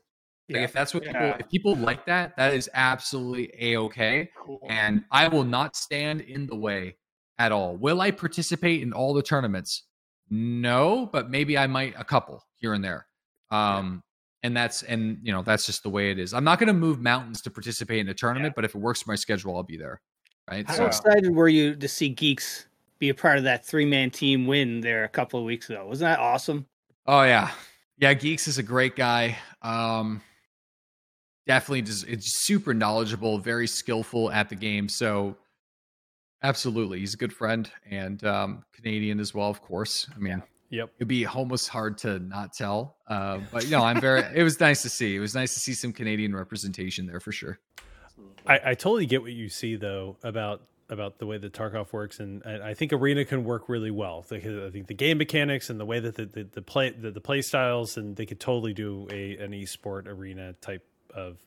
like 0.48 0.56
Yeah. 0.56 0.64
if 0.64 0.72
that's 0.72 0.92
what 0.94 1.04
people 1.04 1.20
Yeah. 1.20 1.36
if 1.40 1.48
people 1.48 1.76
like 1.76 2.04
that 2.06 2.36
that 2.36 2.54
is 2.54 2.68
absolutely 2.74 3.50
a-okay 3.60 4.30
Cool. 4.38 4.60
and 4.68 5.04
I 5.10 5.28
will 5.28 5.44
not 5.44 5.76
stand 5.76 6.20
in 6.20 6.46
the 6.46 6.56
way 6.56 6.96
at 7.38 7.50
all. 7.52 7.76
Will 7.76 8.00
I 8.00 8.10
participate 8.10 8.82
in 8.82 8.92
all 8.92 9.14
the 9.14 9.22
tournaments? 9.22 9.84
No, 10.30 11.06
but 11.12 11.30
maybe 11.30 11.56
I 11.58 11.66
might 11.66 11.94
a 11.98 12.04
couple 12.04 12.42
here 12.56 12.74
and 12.74 12.84
there. 12.84 13.06
Um 13.50 14.02
and 14.42 14.54
that's 14.54 14.82
and 14.82 15.18
you 15.22 15.32
know 15.32 15.42
that's 15.42 15.64
just 15.64 15.82
the 15.82 15.88
way 15.90 16.10
it 16.10 16.18
is. 16.18 16.34
I'm 16.34 16.44
not 16.44 16.58
going 16.58 16.66
to 16.68 16.74
move 16.74 17.00
mountains 17.00 17.40
to 17.42 17.50
participate 17.50 18.00
in 18.00 18.08
a 18.10 18.14
tournament, 18.14 18.54
but 18.54 18.64
if 18.66 18.74
it 18.74 18.78
works 18.78 19.00
for 19.00 19.10
my 19.10 19.14
schedule, 19.16 19.56
I'll 19.56 19.62
be 19.62 19.78
there. 19.78 20.02
Right? 20.50 20.66
How 20.68 20.74
So 20.74 20.86
excited 20.86 21.34
were 21.34 21.48
you 21.48 21.74
to 21.76 21.88
see 21.88 22.10
Geeks 22.10 22.66
be 22.98 23.08
a 23.08 23.14
part 23.14 23.38
of 23.38 23.44
that 23.44 23.64
three 23.64 23.86
man 23.86 24.10
team 24.10 24.46
win 24.46 24.80
there 24.82 25.04
a 25.04 25.08
couple 25.08 25.40
of 25.40 25.46
weeks 25.46 25.70
ago? 25.70 25.86
Wasn't 25.86 26.06
that 26.06 26.18
awesome? 26.18 26.66
Oh 27.06 27.22
yeah, 27.22 27.52
yeah. 27.96 28.12
Geeks 28.12 28.46
is 28.46 28.58
a 28.58 28.62
great 28.62 28.96
guy. 28.96 29.38
Um, 29.62 30.20
definitely, 31.46 31.82
just 31.82 32.06
it's 32.06 32.44
super 32.44 32.74
knowledgeable, 32.74 33.38
very 33.38 33.66
skillful 33.66 34.30
at 34.30 34.48
the 34.48 34.54
game. 34.56 34.88
So, 34.88 35.36
absolutely, 36.42 37.00
he's 37.00 37.14
a 37.14 37.16
good 37.18 37.32
friend 37.32 37.70
and 37.90 38.22
um, 38.24 38.64
Canadian 38.74 39.20
as 39.20 39.34
well, 39.34 39.50
of 39.50 39.62
course. 39.62 40.08
I 40.14 40.18
mean, 40.18 40.42
Yep. 40.70 40.90
it'd 40.98 41.08
be 41.08 41.26
almost 41.26 41.68
hard 41.68 41.98
to 41.98 42.18
not 42.18 42.52
tell. 42.52 42.96
Uh, 43.06 43.40
but 43.52 43.64
you 43.64 43.70
know, 43.70 43.84
I'm 43.84 44.00
very. 44.00 44.22
it 44.34 44.42
was 44.42 44.58
nice 44.58 44.82
to 44.82 44.88
see. 44.88 45.14
It 45.14 45.20
was 45.20 45.34
nice 45.34 45.54
to 45.54 45.60
see 45.60 45.74
some 45.74 45.92
Canadian 45.92 46.34
representation 46.34 47.06
there 47.06 47.20
for 47.20 47.32
sure. 47.32 47.58
I, 48.46 48.60
I 48.64 48.74
totally 48.74 49.06
get 49.06 49.22
what 49.22 49.32
you 49.32 49.48
see 49.48 49.76
though 49.76 50.16
about 50.22 50.62
about 50.90 51.18
the 51.18 51.26
way 51.26 51.38
that 51.38 51.52
Tarkov 51.52 51.92
works, 51.92 52.20
and, 52.20 52.42
and 52.44 52.62
I 52.62 52.74
think 52.74 52.92
Arena 52.92 53.24
can 53.24 53.44
work 53.44 53.68
really 53.68 53.90
well. 53.90 54.24
Because 54.28 54.68
I 54.68 54.70
think 54.70 54.86
the 54.86 54.94
game 54.94 55.18
mechanics 55.18 55.70
and 55.70 55.80
the 55.80 55.84
way 55.86 55.98
that 56.00 56.14
the, 56.14 56.26
the, 56.26 56.44
the 56.44 56.62
play 56.62 56.90
the, 56.90 57.10
the 57.10 57.20
play 57.20 57.40
styles, 57.40 57.96
and 57.96 58.16
they 58.16 58.26
could 58.26 58.40
totally 58.40 58.74
do 58.74 59.06
a 59.10 59.36
an 59.38 59.52
esport 59.52 60.06
arena 60.06 60.54
type 60.60 60.84
of 61.14 61.38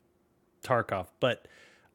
Tarkov. 0.64 1.07
But 1.19 1.48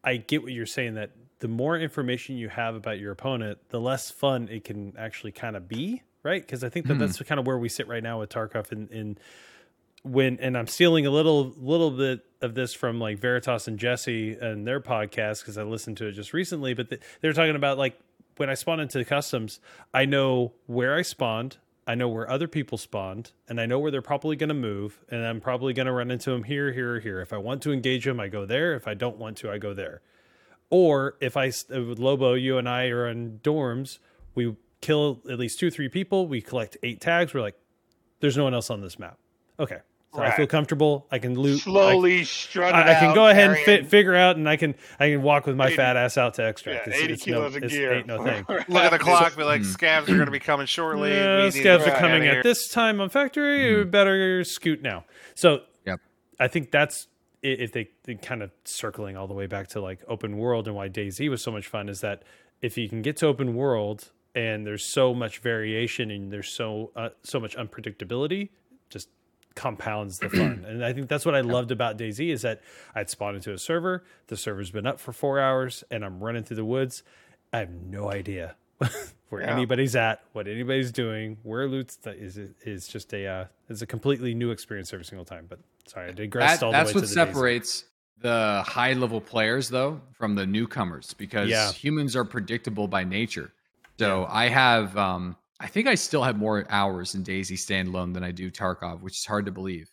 I 0.05 0.17
get 0.17 0.43
what 0.43 0.53
you're 0.53 0.67
saying 0.67 0.95
that 0.95 1.11
the 1.41 1.49
more 1.49 1.77
information 1.79 2.37
you 2.37 2.49
have 2.49 2.75
about 2.75 2.99
your 3.01 3.13
opponent, 3.13 3.59
the 3.71 3.81
less 3.81 4.11
fun 4.11 4.49
it 4.51 4.65
can 4.65 4.95
actually 4.97 5.33
kind 5.33 5.57
of 5.57 5.69
be, 5.69 6.03
right? 6.23 6.41
Because 6.41 6.63
I 6.63 6.69
think 6.69 6.87
that 6.87 6.95
Mhm. 6.95 7.01
that's 7.01 7.21
kind 7.23 7.39
of 7.41 7.47
where 7.47 7.59
we 7.59 7.69
sit 7.69 7.89
right 7.89 8.03
now 8.03 8.21
with 8.21 8.31
Tarkov 8.31 8.71
and. 8.73 8.91
in 8.91 9.19
when 10.05 10.37
and 10.41 10.59
I'm 10.59 10.67
stealing 10.67 11.07
a 11.07 11.11
little 11.11 11.55
little 11.57 11.93
bit 11.93 12.25
of 12.41 12.57
this 12.57 12.75
from 12.75 12.99
like 12.99 13.19
Veritas 13.21 13.69
and 13.69 13.79
Jesse 13.79 14.33
and 14.33 14.67
their 14.67 14.81
podcast 14.81 15.43
because 15.43 15.57
I 15.57 15.63
listened 15.63 15.97
to 15.99 16.07
it 16.09 16.13
just 16.13 16.33
recently. 16.33 16.75
But 16.75 16.89
th- 16.89 17.01
they 17.21 17.29
were 17.29 17.33
talking 17.33 17.55
about 17.55 17.79
like 17.79 17.97
when 18.37 18.51
I 18.51 18.55
spawn 18.55 18.81
into 18.81 18.99
the 18.99 19.05
customs, 19.05 19.61
I 19.95 20.05
know 20.05 20.55
where 20.67 20.97
I 20.97 21.03
spawned, 21.03 21.59
I 21.87 21.95
know 21.97 22.09
where 22.09 22.31
other 22.31 22.47
people 22.47 22.79
spawned, 22.79 23.33
and 23.49 23.61
I 23.61 23.67
know 23.67 23.79
where 23.79 23.91
they're 23.91 24.03
probably 24.03 24.37
going 24.37 24.49
to 24.49 24.55
move, 24.55 25.01
and 25.11 25.27
I'm 25.27 25.41
probably 25.41 25.73
going 25.73 25.87
to 25.87 25.93
run 25.93 26.11
into 26.11 26.31
them 26.31 26.45
here, 26.45 26.73
here, 26.73 26.97
or 26.97 27.01
here. 27.01 27.21
If 27.21 27.33
I 27.33 27.39
want 27.39 27.63
to 27.63 27.73
engage 27.73 28.05
them, 28.05 28.21
I 28.21 28.29
go 28.29 28.47
there. 28.47 28.75
If 28.75 28.87
I 28.87 28.95
don't 28.95 29.17
want 29.17 29.37
to, 29.39 29.51
I 29.51 29.59
go 29.59 29.75
there. 29.75 30.01
Or 30.71 31.17
if 31.21 31.37
I 31.37 31.49
uh, 31.49 31.83
with 31.83 31.99
Lobo, 31.99 32.35
you 32.35 32.57
and 32.57 32.69
I 32.69 32.87
are 32.87 33.09
in 33.09 33.41
dorms, 33.43 33.99
we 34.35 34.57
kill 34.81 35.21
at 35.29 35.39
least 35.39 35.59
two, 35.59 35.71
three 35.71 35.89
people. 35.89 36.27
We 36.27 36.41
collect 36.41 36.77
eight 36.83 37.01
tags. 37.01 37.35
We're 37.35 37.41
like, 37.41 37.59
there's 38.21 38.37
no 38.37 38.45
one 38.45 38.55
else 38.55 38.71
on 38.71 38.81
this 38.81 38.99
map. 38.99 39.19
Okay, 39.59 39.81
so 40.15 40.23
I 40.23 40.31
feel 40.33 40.47
comfortable. 40.47 41.07
I 41.11 41.19
can 41.19 41.35
loot. 41.35 41.61
I- 41.61 41.65
Slowly 41.65 42.25
strut. 42.25 42.75
I, 42.75 42.83
I 42.83 42.95
can 43.01 43.11
out, 43.11 43.15
go 43.15 43.27
ahead 43.29 43.51
and 43.51 43.59
fit, 43.59 43.87
figure 43.89 44.15
out, 44.15 44.37
and 44.37 44.49
I 44.49 44.57
can 44.57 44.75
I 45.01 45.09
can 45.11 45.23
walk 45.23 45.47
with 45.47 45.57
my 45.57 45.67
80 45.69 45.77
fat 45.77 45.97
ass 45.97 46.19
out 46.19 46.35
to 46.35 46.43
Yeah. 46.43 46.49
It's- 46.51 46.89
80 47.01 47.13
it's 47.15 47.27
no- 47.27 47.33
kilos 47.35 47.57
of 47.57 47.63
it's- 47.65 47.73
gear. 47.73 47.93
ain't 47.95 48.07
no 48.07 48.23
thing. 48.25 48.45
Look 48.49 48.69
at 48.85 48.91
the 48.91 48.99
clock. 48.99 49.37
Be 49.37 49.45
like, 49.45 49.63
Hmm. 49.63 49.69
scavs 49.73 50.03
are 50.05 50.15
going 50.15 50.27
to 50.27 50.31
be 50.31 50.39
coming 50.39 50.67
shortly. 50.67 51.13
Yeah, 51.15 51.39
we 51.39 51.45
need 51.45 51.53
to 51.53 51.59
scavs 51.63 51.87
are 51.87 51.99
coming 51.99 52.27
at 52.27 52.43
this 52.43 52.69
time 52.69 53.01
on 53.01 53.09
factory. 53.09 53.69
You 53.69 53.85
better 53.85 54.45
scoot 54.45 54.83
now. 54.83 55.05
So, 55.35 55.61
Yep. 55.87 56.01
I 56.39 56.49
think 56.49 56.71
that's 56.71 57.09
i- 57.43 57.47
if 57.49 57.73
they, 57.73 57.89
they 58.05 58.15
kind 58.17 58.43
of 58.43 58.51
circling 58.65 59.17
all 59.17 59.27
the 59.27 59.35
way 59.35 59.47
back 59.47 59.69
to 59.69 59.81
like 59.81 60.01
open 60.09 60.37
world 60.37 60.67
and 60.67 60.77
why 60.77 60.89
DayZ 60.89 61.29
was 61.31 61.43
so 61.43 61.51
much 61.51 61.67
fun 61.67 61.89
is 61.89 62.01
that 62.01 62.23
if 62.61 62.77
you 62.77 62.89
can 62.89 63.03
get 63.03 63.17
to 63.19 63.27
open 63.27 63.55
world 63.55 64.11
and 64.35 64.67
there's 64.67 64.85
so 64.85 65.13
much 65.15 65.39
variation 65.39 66.11
and 66.11 66.31
there's 66.33 66.49
so 66.49 66.91
uh, 66.97 67.09
so 67.23 67.41
much 67.41 67.57
unpredictability, 67.57 68.51
just 68.91 69.09
compounds 69.55 70.19
the 70.19 70.29
fun. 70.31 70.65
and 70.67 70.85
I 70.85 70.93
think 70.93 71.09
that's 71.09 71.25
what 71.27 71.35
I 71.35 71.41
loved 71.41 71.71
about 71.71 71.97
DayZ 71.99 72.29
is 72.33 72.43
that 72.43 72.61
I'd 72.95 73.11
spawned 73.11 73.37
into 73.37 73.53
a 73.53 73.59
server. 73.59 74.05
The 74.29 74.37
server's 74.37 74.71
been 74.71 74.87
up 74.87 75.01
for 75.01 75.13
four 75.13 75.39
hours, 75.41 75.85
and 75.91 76.05
I'm 76.05 76.21
running 76.21 76.43
through 76.45 76.57
the 76.57 76.65
woods. 76.65 77.03
I 77.53 77.59
have 77.59 77.71
no 77.71 78.11
idea 78.11 78.57
where 79.29 79.43
Yeah. 79.43 79.53
anybody's 79.55 79.95
at, 79.97 80.23
what 80.33 80.49
anybody's 80.49 80.91
doing, 80.93 81.37
where 81.43 81.69
loot's 81.69 81.97
th- 81.97 82.17
is 82.17 82.39
is 82.65 82.89
just 82.89 83.13
a 83.13 83.27
uh, 83.27 83.45
is 83.69 83.83
a 83.83 83.87
completely 83.87 84.35
new 84.35 84.51
experience 84.51 84.93
every 84.93 85.05
single 85.05 85.25
time. 85.25 85.47
But 85.49 85.59
sorry, 85.87 86.09
I 86.09 86.13
digressed 86.13 86.61
That- 86.61 86.67
all 86.67 86.73
the 86.73 86.79
that's 86.79 86.89
way 86.95 87.01
what 87.01 87.09
to 87.09 87.15
the 87.15 87.21
DayZ. 87.21 87.27
separates 87.27 87.85
the 88.21 88.63
high 88.67 88.93
level 88.93 89.21
players 89.21 89.69
though 89.69 90.01
from 90.13 90.35
the 90.37 90.47
newcomers 90.47 91.13
because 91.15 91.49
Yeah. 91.51 91.73
humans 91.73 92.15
are 92.17 92.25
predictable 92.25 92.87
by 92.89 93.03
nature. 93.05 93.53
So 93.99 94.27
I 94.31 94.49
have 94.49 94.97
um 94.97 95.37
I 95.63 95.69
think 95.69 95.87
I 95.87 95.95
still 95.95 96.23
have 96.23 96.37
more 96.37 96.67
hours 96.71 97.15
in 97.15 97.25
DayZ 97.25 97.53
standalone 97.55 98.13
than 98.15 98.25
I 98.25 98.33
do 98.33 98.51
Tarkov, 98.51 99.01
which 99.01 99.15
is 99.19 99.25
hard 99.25 99.47
to 99.47 99.53
believe. 99.53 99.91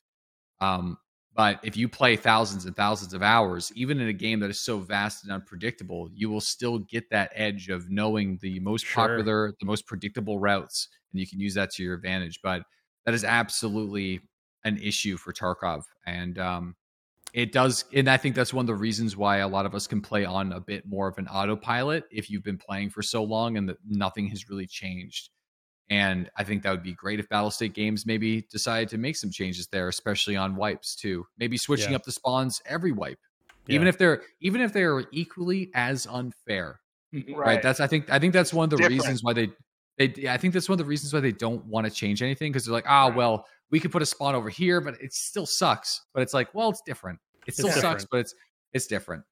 Um 0.61 0.97
but 1.35 1.59
if 1.63 1.77
you 1.77 1.87
play 1.87 2.17
thousands 2.17 2.65
and 2.65 2.75
thousands 2.75 3.13
of 3.13 3.23
hours, 3.23 3.71
even 3.75 4.01
in 4.01 4.09
a 4.09 4.13
game 4.13 4.39
that 4.41 4.49
is 4.49 4.59
so 4.59 4.79
vast 4.79 5.23
and 5.23 5.31
unpredictable, 5.31 6.09
you 6.13 6.29
will 6.29 6.41
still 6.41 6.79
get 6.79 7.09
that 7.11 7.31
edge 7.35 7.69
of 7.69 7.89
knowing 7.89 8.37
the 8.41 8.59
most 8.61 8.85
Sure. 8.85 9.19
popular, 9.19 9.53
the 9.59 9.65
most 9.65 9.87
predictable 9.87 10.39
routes, 10.39 10.89
and 11.13 11.21
you 11.21 11.27
can 11.27 11.39
use 11.39 11.53
that 11.53 11.71
to 11.73 11.83
your 11.83 11.93
advantage. 11.95 12.41
But 12.43 12.63
that 13.05 13.13
is 13.13 13.23
absolutely 13.23 14.21
an 14.65 14.79
issue 14.79 15.17
for 15.17 15.31
Tarkov. 15.33 15.83
And 16.05 16.39
um, 16.39 16.75
it 17.33 17.51
does 17.51 17.85
and 17.93 18.09
i 18.09 18.17
think 18.17 18.35
that's 18.35 18.53
one 18.53 18.63
of 18.63 18.67
the 18.67 18.75
reasons 18.75 19.15
why 19.17 19.37
a 19.37 19.47
lot 19.47 19.65
of 19.65 19.75
us 19.75 19.87
can 19.87 20.01
play 20.01 20.25
on 20.25 20.51
a 20.53 20.59
bit 20.59 20.85
more 20.87 21.07
of 21.07 21.17
an 21.19 21.27
autopilot 21.27 22.05
if 22.11 22.29
you've 22.29 22.43
been 22.43 22.57
playing 22.57 22.89
for 22.89 23.03
so 23.03 23.23
long 23.23 23.57
and 23.57 23.69
that 23.69 23.77
nothing 23.87 24.27
has 24.27 24.49
really 24.49 24.67
changed 24.67 25.29
and 25.89 26.29
i 26.37 26.43
think 26.43 26.61
that 26.63 26.71
would 26.71 26.83
be 26.83 26.93
great 26.93 27.19
if 27.19 27.27
battlestate 27.29 27.73
games 27.73 28.05
maybe 28.05 28.41
decided 28.51 28.87
to 28.89 28.97
make 28.97 29.15
some 29.15 29.29
changes 29.31 29.67
there 29.67 29.87
especially 29.87 30.35
on 30.35 30.55
wipes 30.55 30.95
too 30.95 31.25
maybe 31.37 31.57
switching 31.57 31.91
Yeah. 31.91 31.95
up 31.97 32.03
the 32.03 32.11
spawns 32.11 32.61
every 32.65 32.91
wipe 32.91 33.19
even 33.67 33.87
if 33.87 33.97
they're 33.97 34.21
even 34.41 34.61
if 34.61 34.73
they're 34.73 35.03
equally 35.11 35.69
as 35.73 36.07
unfair 36.07 36.79
Mhm. 37.13 37.35
right. 37.35 37.61
that's 37.61 37.79
i 37.79 37.87
think 37.87 38.09
i 38.11 38.19
think 38.19 38.33
that's 38.33 38.53
one 38.53 38.65
of 38.65 38.69
the 38.71 38.77
Different. 38.77 39.01
reasons 39.01 39.23
why 39.23 39.33
they 39.33 39.49
they 39.97 40.27
i 40.29 40.37
think 40.37 40.53
that's 40.53 40.69
one 40.69 40.73
of 40.73 40.77
the 40.85 40.85
reasons 40.89 41.13
why 41.13 41.19
they 41.19 41.31
don't 41.31 41.65
want 41.65 41.85
to 41.87 41.91
change 41.91 42.21
anything 42.21 42.51
because 42.51 42.65
they're 42.65 42.73
like 42.73 42.85
ah 42.87 43.07
Right. 43.07 43.15
well 43.15 43.45
we 43.71 43.79
could 43.79 43.91
put 43.91 44.01
a 44.01 44.05
spawn 44.05 44.35
over 44.35 44.49
here 44.49 44.79
but 44.81 44.99
it 45.01 45.13
still 45.13 45.45
sucks 45.45 46.05
but 46.13 46.21
it's 46.23 46.33
like 46.33 46.53
well 46.53 46.69
it's 46.69 46.81
different 46.85 47.19
it 47.47 47.53
still 47.55 47.69
sucks 47.69 48.03
different. 48.03 48.09
but 48.11 48.17
it's 48.19 48.35
it's 48.73 48.85
different 48.87 49.23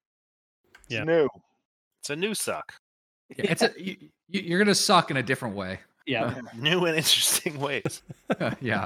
It's 0.86 0.94
Yeah. 0.96 1.04
new. 1.04 1.28
It's 2.02 2.10
a 2.10 2.16
new 2.16 2.34
suck. 2.34 2.74
Yeah, 3.38 3.52
it's 3.52 3.62
a, 3.62 3.72
you, 3.78 3.98
you- 4.30 4.42
you're 4.42 4.60
gonna 4.60 4.74
suck 4.74 5.12
in 5.12 5.18
a 5.18 5.24
different 5.24 5.56
way 5.56 5.80
Yeah. 6.08 6.40
New 6.56 6.86
and 6.86 6.98
interesting 6.98 7.60
ways. 7.68 8.02
yeah 8.62 8.86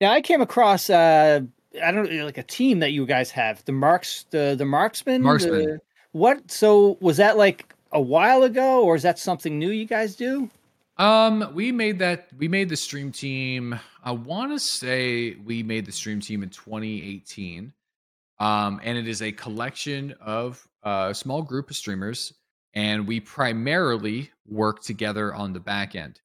Yeah, 0.00 0.12
I 0.12 0.20
came 0.20 0.40
across 0.40 0.90
uh 0.90 1.40
I 1.82 1.90
don't 1.90 2.08
know 2.12 2.24
like 2.24 2.38
a 2.38 2.42
team 2.44 2.78
that 2.80 2.92
you 2.92 3.04
guys 3.06 3.30
have. 3.32 3.64
The 3.64 3.72
marks 3.72 4.26
the 4.30 4.54
the 4.56 4.64
marksman. 4.64 5.22
Marksman. 5.22 5.52
the- 5.64 5.80
what 6.12 6.48
so 6.50 6.96
was 7.00 7.16
that 7.16 7.36
like 7.36 7.74
a 7.90 8.00
while 8.00 8.44
ago 8.44 8.84
or 8.84 8.94
is 8.94 9.02
that 9.02 9.18
something 9.18 9.58
new 9.58 9.70
you 9.70 9.84
guys 9.86 10.14
do? 10.14 10.48
Um, 10.96 11.50
we 11.54 11.72
made 11.72 11.98
that. 11.98 12.28
We 12.38 12.46
made 12.46 12.68
the 12.68 12.76
stream 12.76 13.10
team. 13.10 13.80
I 14.04 14.12
want 14.12 14.52
to 14.52 14.60
say 14.60 15.34
we 15.44 15.64
made 15.64 15.86
the 15.86 15.92
stream 15.92 16.20
team 16.20 16.44
in 16.44 16.50
2018. 16.50 17.72
Um, 18.38 18.80
and 18.84 18.96
it 18.96 19.08
is 19.08 19.20
a 19.22 19.32
collection 19.32 20.14
of 20.20 20.64
uh, 20.84 21.08
a 21.10 21.14
small 21.14 21.42
group 21.42 21.68
of 21.70 21.74
streamers, 21.76 22.32
and 22.74 23.06
we 23.06 23.20
primarily 23.20 24.30
work 24.46 24.82
together 24.82 25.34
on 25.34 25.52
the 25.52 25.60
back 25.60 25.94
end. 25.94 26.20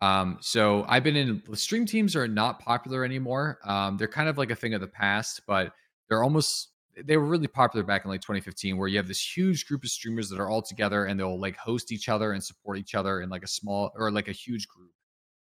Um, 0.00 0.38
so 0.40 0.84
I've 0.88 1.02
been 1.02 1.16
in 1.16 1.42
stream 1.56 1.86
teams 1.86 2.14
are 2.14 2.28
not 2.28 2.60
popular 2.60 3.04
anymore. 3.04 3.58
Um, 3.64 3.96
they're 3.96 4.08
kind 4.08 4.28
of 4.28 4.36
like 4.36 4.50
a 4.50 4.54
thing 4.54 4.74
of 4.74 4.80
the 4.80 4.86
past, 4.86 5.42
but 5.46 5.72
they're 6.08 6.22
almost 6.22 6.70
they 7.02 7.16
were 7.16 7.24
really 7.24 7.48
popular 7.48 7.84
back 7.84 8.04
in 8.04 8.10
like 8.10 8.20
2015 8.20 8.76
where 8.76 8.86
you 8.86 8.96
have 8.96 9.08
this 9.08 9.36
huge 9.36 9.66
group 9.66 9.82
of 9.82 9.90
streamers 9.90 10.28
that 10.28 10.38
are 10.38 10.48
all 10.48 10.62
together 10.62 11.06
and 11.06 11.18
they'll 11.18 11.40
like 11.40 11.56
host 11.56 11.90
each 11.90 12.08
other 12.08 12.32
and 12.32 12.44
support 12.44 12.78
each 12.78 12.94
other 12.94 13.20
in 13.20 13.28
like 13.28 13.42
a 13.42 13.48
small 13.48 13.90
or 13.96 14.12
like 14.12 14.28
a 14.28 14.32
huge 14.32 14.68
group 14.68 14.92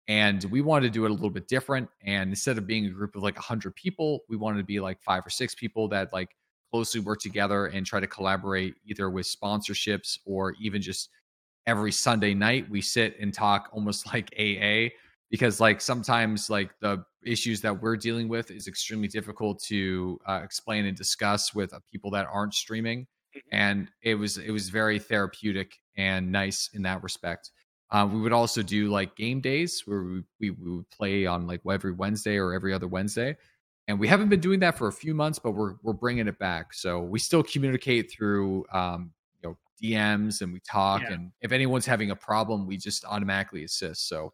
and 0.08 0.44
we 0.44 0.60
wanted 0.60 0.86
to 0.86 0.92
do 0.92 1.04
it 1.04 1.10
a 1.10 1.14
little 1.14 1.30
bit 1.30 1.48
different 1.48 1.88
and 2.04 2.30
instead 2.30 2.58
of 2.58 2.66
being 2.66 2.86
a 2.86 2.90
group 2.90 3.16
of 3.16 3.22
like 3.22 3.36
100 3.36 3.74
people 3.74 4.20
we 4.28 4.36
wanted 4.36 4.58
to 4.58 4.64
be 4.64 4.80
like 4.80 5.00
five 5.00 5.24
or 5.24 5.30
six 5.30 5.54
people 5.54 5.88
that 5.88 6.12
like 6.12 6.36
closely 6.70 7.00
work 7.00 7.20
together 7.20 7.66
and 7.66 7.86
try 7.86 8.00
to 8.00 8.06
collaborate 8.06 8.74
either 8.86 9.10
with 9.10 9.26
sponsorships 9.26 10.18
or 10.24 10.54
even 10.60 10.80
just 10.80 11.10
every 11.66 11.92
sunday 11.92 12.34
night 12.34 12.68
we 12.70 12.80
sit 12.80 13.18
and 13.20 13.34
talk 13.34 13.68
almost 13.72 14.06
like 14.12 14.32
aa 14.38 14.88
because 15.30 15.60
like 15.60 15.80
sometimes 15.80 16.50
like 16.50 16.70
the 16.80 17.04
issues 17.24 17.60
that 17.60 17.82
we're 17.82 17.96
dealing 17.96 18.28
with 18.28 18.50
is 18.50 18.66
extremely 18.66 19.06
difficult 19.06 19.62
to 19.62 20.18
uh, 20.26 20.40
explain 20.42 20.86
and 20.86 20.96
discuss 20.96 21.54
with 21.54 21.72
uh, 21.74 21.78
people 21.92 22.10
that 22.10 22.26
aren't 22.32 22.54
streaming 22.54 23.06
and 23.52 23.88
it 24.02 24.14
was 24.14 24.38
it 24.38 24.50
was 24.50 24.68
very 24.68 24.98
therapeutic 24.98 25.76
and 25.96 26.30
nice 26.30 26.70
in 26.74 26.82
that 26.82 27.02
respect. 27.02 27.50
Um, 27.92 28.14
we 28.14 28.20
would 28.20 28.32
also 28.32 28.62
do 28.62 28.88
like 28.88 29.16
game 29.16 29.40
days 29.40 29.82
where 29.84 30.02
we, 30.02 30.22
we, 30.40 30.50
we 30.50 30.76
would 30.76 30.90
play 30.90 31.26
on 31.26 31.46
like 31.46 31.60
every 31.68 31.92
wednesday 31.92 32.36
or 32.36 32.52
every 32.54 32.72
other 32.72 32.86
wednesday 32.86 33.36
and 33.90 33.98
we 34.00 34.08
haven't 34.08 34.28
been 34.30 34.40
doing 34.40 34.60
that 34.60 34.78
for 34.78 34.88
a 34.88 34.92
few 34.92 35.14
months 35.14 35.38
but 35.38 35.50
we're 35.50 35.74
we're 35.82 35.92
bringing 35.92 36.26
it 36.26 36.38
back 36.38 36.72
so 36.72 37.00
we 37.00 37.18
still 37.18 37.42
communicate 37.42 38.10
through 38.10 38.64
um, 38.72 39.10
you 39.42 39.48
know 39.50 39.56
dms 39.82 40.40
and 40.40 40.52
we 40.52 40.60
talk 40.60 41.02
Yeah. 41.02 41.12
and 41.14 41.32
if 41.42 41.52
anyone's 41.52 41.86
having 41.86 42.10
a 42.10 42.16
problem 42.16 42.66
we 42.66 42.76
just 42.76 43.04
automatically 43.04 43.64
assist 43.64 44.08
so 44.08 44.32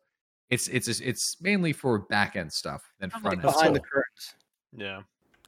it's 0.51 0.69
it's 0.69 0.87
it's 1.01 1.41
mainly 1.41 1.73
for 1.73 1.99
back 1.99 2.37
end 2.37 2.53
stuff 2.53 2.83
than 3.01 3.11
Sounds 3.11 3.23
front 3.23 3.39
like 3.39 3.45
end 3.47 3.53
behind 3.55 3.75
stuff. 3.75 3.75
the 3.75 3.81
curtains. 3.81 4.35
Yeah. 4.77 5.03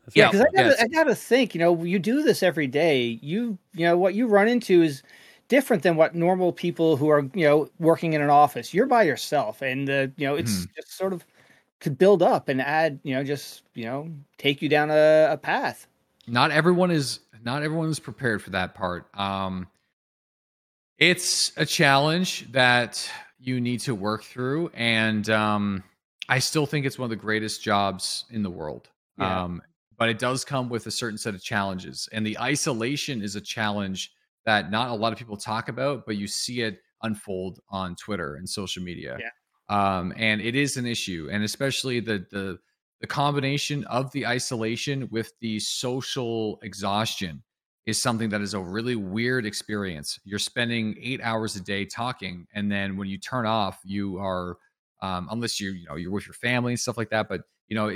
That's 0.05 0.17
Yeah, 0.17 0.25
Yeah, 0.25 0.31
because 0.33 0.41
I 0.41 0.57
gotta, 0.57 0.69
yes. 0.71 0.83
I 0.83 0.89
gotta 0.89 1.15
think. 1.15 1.55
You 1.55 1.61
know, 1.61 1.85
you 1.85 1.99
do 2.01 2.23
this 2.25 2.43
every 2.43 2.67
day. 2.67 3.21
You, 3.23 3.59
you 3.75 3.85
know, 3.87 3.97
what 3.97 4.15
you 4.15 4.27
run 4.27 4.49
into 4.49 4.83
is 4.83 5.05
different 5.47 5.85
than 5.85 5.95
what 5.97 6.17
normal 6.17 6.53
people 6.53 6.97
who 6.97 7.09
are, 7.11 7.21
you 7.35 7.45
know, 7.47 7.71
working 7.79 8.15
in 8.15 8.23
an 8.23 8.31
office. 8.31 8.75
You're 8.75 8.87
by 8.87 9.05
yourself, 9.05 9.63
and 9.63 9.89
uh, 9.89 10.09
you 10.17 10.27
know, 10.27 10.35
it's 10.35 10.67
just 10.75 10.97
sort 10.97 11.13
of 11.13 11.25
could 11.81 11.97
build 11.99 12.23
up 12.23 12.49
and 12.49 12.61
add, 12.61 12.99
you 13.03 13.15
know, 13.15 13.23
just 13.25 13.63
you 13.75 13.85
know, 13.85 14.11
take 14.37 14.63
you 14.63 14.69
down 14.69 14.91
a, 14.91 15.29
a 15.31 15.37
path. 15.37 15.87
not 16.27 16.51
everyone 16.51 16.91
is 16.91 17.21
not 17.45 17.63
everyone 17.63 17.89
is 17.89 18.01
prepared 18.01 18.43
for 18.43 18.51
that 18.51 18.75
part 18.75 19.07
um 19.19 19.67
it's 20.99 21.53
a 21.57 21.65
challenge 21.65 22.51
that 22.53 23.09
you 23.39 23.61
need 23.61 23.81
to 23.81 23.95
work 23.95 24.25
through 24.25 24.71
and 24.75 25.31
um 25.31 25.83
i 26.29 26.39
still 26.39 26.67
think 26.67 26.85
it's 26.85 26.99
one 26.99 27.05
of 27.07 27.11
the 27.11 27.17
greatest 27.17 27.63
jobs 27.63 28.25
in 28.31 28.43
the 28.43 28.51
world 28.51 28.89
Yeah. 29.19 29.45
um 29.45 29.63
but 29.97 30.09
it 30.09 30.19
does 30.19 30.45
come 30.45 30.69
with 30.69 30.87
a 30.87 30.91
certain 30.91 31.19
set 31.19 31.35
of 31.35 31.43
challenges 31.43 32.09
and 32.13 32.27
the 32.27 32.39
isolation 32.39 33.23
is 33.23 33.37
a 33.37 33.41
challenge 33.41 34.13
that 34.45 34.71
not 34.71 34.91
a 34.91 34.95
lot 34.95 35.13
of 35.13 35.19
people 35.19 35.37
talk 35.37 35.69
about 35.69 36.05
but 36.07 36.17
you 36.17 36.27
see 36.27 36.63
it 36.63 36.81
unfold 37.03 37.61
on 37.71 37.95
twitter 37.95 38.35
and 38.35 38.49
social 38.49 38.83
media 38.83 39.17
um 39.69 40.13
and 40.17 40.41
it 40.41 40.55
is 40.55 40.77
an 40.77 40.87
issue 40.87 41.29
and 41.31 41.45
especially 41.45 42.01
the 42.01 42.25
the 42.31 42.59
the 43.01 43.07
combination 43.07 43.85
of 43.85 44.11
the 44.13 44.27
isolation 44.27 45.09
with 45.11 45.33
the 45.41 45.61
social 45.61 46.59
exhaustion 46.63 47.43
is 47.87 48.01
something 48.03 48.29
that 48.29 48.43
is 48.43 48.53
a 48.53 48.61
really 48.61 48.97
weird 48.97 49.47
experience. 49.47 50.19
You're 50.25 50.39
spending 50.39 50.97
eight 51.01 51.23
hours 51.23 51.57
a 51.57 51.61
day 51.63 51.87
talking, 51.87 52.47
and 52.53 52.71
then 52.71 52.99
when 52.99 53.09
you 53.09 53.17
turn 53.17 53.47
off, 53.47 53.81
you 53.83 54.19
are, 54.19 54.59
um, 55.01 55.27
unless 55.31 55.59
you 55.59 55.71
you 55.71 55.87
know 55.87 55.95
you're 55.95 56.11
with 56.11 56.27
your 56.27 56.35
family 56.35 56.73
and 56.73 56.79
stuff 56.81 56.99
like 56.99 57.09
that. 57.11 57.29
But 57.31 57.43
you 57.69 57.77
know 57.77 57.89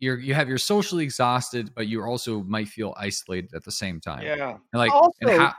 you're 0.00 0.18
you 0.18 0.34
have 0.34 0.48
you're 0.48 0.58
socially 0.58 1.04
exhausted, 1.04 1.70
but 1.74 1.86
you 1.86 2.02
also 2.02 2.42
might 2.42 2.68
feel 2.68 2.94
isolated 2.98 3.54
at 3.54 3.64
the 3.64 3.72
same 3.72 4.00
time. 4.00 4.22
Yeah. 4.22 4.50
And 4.50 4.60
like 4.74 4.92
Also- 4.92 5.12
and 5.22 5.30
how, 5.30 5.54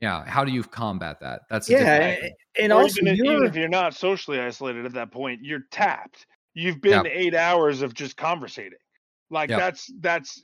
Yeah, 0.00 0.24
how 0.28 0.44
do 0.44 0.52
you 0.52 0.62
combat 0.62 1.20
that? 1.20 1.42
That's 1.48 1.70
a 1.70 1.72
Yeah, 1.72 1.86
and, 1.96 2.32
and 2.60 2.72
Or 2.72 2.82
also 2.82 3.00
even, 3.00 3.06
if, 3.06 3.18
you're 3.18 3.44
if 3.44 3.56
you're 3.56 3.68
not 3.68 3.94
socially 3.94 4.38
isolated 4.38 4.84
at 4.84 4.92
that 4.92 5.10
point, 5.10 5.40
you're 5.42 5.64
tapped. 5.70 6.26
You've 6.54 6.80
been 6.80 7.04
Yep. 7.04 7.12
eight 7.14 7.34
hours 7.34 7.82
of 7.82 7.94
just 7.94 8.16
conversating. 8.16 8.78
Like 9.30 9.50
Yep. 9.50 9.58
that's 9.58 9.92
that's 10.00 10.42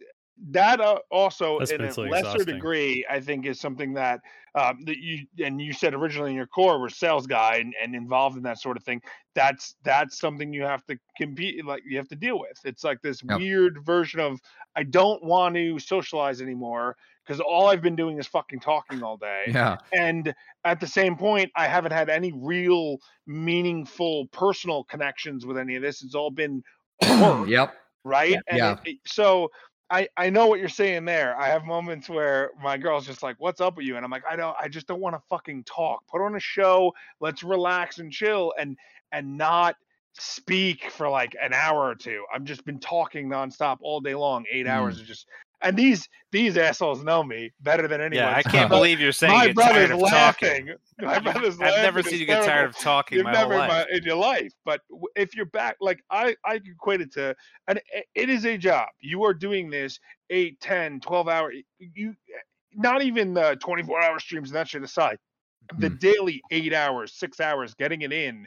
that 0.50 0.80
uh, 0.80 0.98
also 1.10 1.58
That's 1.58 1.70
in 1.70 1.80
a 1.82 1.84
mentally 1.84 2.08
lesser 2.08 2.38
exhausting. 2.38 2.54
degree, 2.54 3.06
I 3.08 3.20
think, 3.20 3.46
is 3.46 3.60
something 3.60 3.92
that 3.94 4.20
um, 4.54 4.78
that 4.86 4.98
you 4.98 5.26
and 5.44 5.60
you 5.60 5.72
said 5.72 5.94
originally 5.94 6.30
in 6.30 6.36
your 6.36 6.46
core 6.46 6.80
were 6.80 6.88
sales 6.88 7.26
guy 7.26 7.56
and, 7.56 7.74
and 7.80 7.94
involved 7.94 8.36
in 8.36 8.42
that 8.42 8.58
sort 8.58 8.76
of 8.76 8.82
thing. 8.82 9.00
That's 9.34 9.76
that's 9.84 10.18
something 10.18 10.52
you 10.52 10.62
have 10.62 10.84
to 10.86 10.98
compete 11.16 11.64
like 11.64 11.82
you 11.86 11.96
have 11.98 12.08
to 12.08 12.16
deal 12.16 12.40
with. 12.40 12.58
It's 12.64 12.82
like 12.84 13.00
this 13.02 13.22
Yep. 13.28 13.38
weird 13.38 13.84
version 13.84 14.20
of 14.20 14.40
I 14.74 14.82
don't 14.82 15.22
want 15.22 15.54
to 15.54 15.78
socialize 15.78 16.40
anymore 16.42 16.96
because 17.26 17.40
all 17.40 17.68
I've 17.68 17.82
been 17.82 17.96
doing 17.96 18.18
is 18.18 18.26
fucking 18.26 18.60
talking 18.60 19.02
all 19.02 19.16
day 19.16 19.44
yeah, 19.48 19.76
and 19.92 20.34
at 20.64 20.80
the 20.80 20.86
same 20.86 21.16
point 21.16 21.50
i 21.56 21.66
haven't 21.66 21.92
had 21.92 22.08
any 22.08 22.32
real 22.34 22.98
meaningful 23.26 24.26
personal 24.28 24.84
connections 24.84 25.44
with 25.46 25.58
any 25.58 25.76
of 25.76 25.82
this 25.82 26.02
it's 26.02 26.14
all 26.14 26.30
been 26.30 26.62
work, 27.20 27.48
yep, 27.48 27.74
right 28.04 28.36
and 28.48 28.58
Yeah. 28.58 28.72
it- 28.84 28.90
it- 28.90 28.98
so 29.06 29.50
I, 29.90 30.08
I 30.16 30.30
know 30.30 30.46
what 30.46 30.58
you're 30.58 30.70
saying 30.70 31.04
there. 31.04 31.38
I 31.38 31.48
have 31.48 31.64
moments 31.66 32.08
where 32.08 32.52
my 32.62 32.78
girl's 32.78 33.06
just 33.06 33.22
like, 33.22 33.36
"What's 33.40 33.60
up 33.60 33.76
with 33.76 33.84
you?" 33.84 33.96
And 33.96 34.04
I'm 34.06 34.10
like, 34.10 34.22
"I 34.26 34.36
don't. 34.36 34.56
I 34.58 34.66
just 34.66 34.86
don't 34.86 35.00
want 35.02 35.14
to 35.14 35.20
fucking 35.28 35.64
talk. 35.64 36.06
Put 36.10 36.24
on 36.24 36.34
a 36.34 36.40
show. 36.40 36.94
Let's 37.20 37.42
relax 37.42 37.98
and 37.98 38.10
chill, 38.10 38.54
and 38.58 38.78
and 39.10 39.36
not 39.36 39.76
speak 40.18 40.90
for 40.90 41.08
like 41.08 41.34
an 41.42 41.52
hour 41.52 41.80
or 41.88 41.94
two. 41.94 42.24
I've 42.34 42.44
just 42.44 42.64
been 42.64 42.78
talking 42.78 43.28
nonstop 43.28 43.78
all 43.82 44.00
day 44.00 44.14
long, 44.14 44.44
eight 44.50 44.66
hours 44.66 45.00
of 45.00 45.06
just. 45.06 45.26
And 45.64 45.76
these 45.76 46.08
these 46.32 46.56
assholes 46.56 47.04
know 47.04 47.22
me 47.22 47.52
better 47.60 47.86
than 47.86 48.00
anyone. 48.00 48.26
Yeah, 48.26 48.34
I 48.36 48.42
can't 48.42 48.68
But 48.68 48.76
believe 48.78 48.98
you're 48.98 49.12
saying 49.12 49.32
my 49.32 49.44
you're 49.44 49.54
tired 49.54 49.90
brother's 49.90 50.02
of 50.02 50.10
talking. 50.10 50.70
My 51.00 51.18
brother's 51.18 51.54
I've 51.54 51.82
never 51.82 51.98
laughing 51.98 52.10
seen 52.12 52.20
you 52.20 52.26
get 52.26 52.44
tired 52.44 52.66
of 52.70 52.76
talking 52.78 53.18
You've 53.18 53.24
my 53.24 53.32
never 53.32 53.54
whole 53.54 53.62
in, 53.62 53.68
life. 53.68 53.86
in 53.92 54.02
your 54.04 54.16
life. 54.16 54.52
But 54.64 54.80
if 55.16 55.34
you're 55.34 55.46
back, 55.46 55.76
like 55.80 56.00
I, 56.10 56.36
I 56.44 56.56
equate 56.56 57.00
it 57.00 57.12
to, 57.14 57.34
and 57.66 57.78
it- 57.92 58.06
it 58.14 58.28
is 58.30 58.44
a 58.44 58.56
job. 58.58 58.88
You 59.00 59.24
are 59.24 59.34
doing 59.34 59.68
this 59.70 59.98
8, 60.30 60.60
10, 60.60 61.00
12 61.00 61.28
hour, 61.28 61.52
you, 61.78 62.14
not 62.74 63.02
even 63.02 63.34
the 63.34 63.56
24 63.60 64.00
hour 64.02 64.18
streams 64.20 64.50
and 64.50 64.56
that 64.56 64.68
shit 64.68 64.82
aside, 64.82 65.18
the 65.78 65.90
Mhm. 65.90 65.98
daily 66.00 66.42
eight 66.50 66.72
hours, 66.74 67.12
six 67.14 67.40
hours, 67.40 67.74
getting 67.74 68.02
it 68.02 68.12
in 68.12 68.46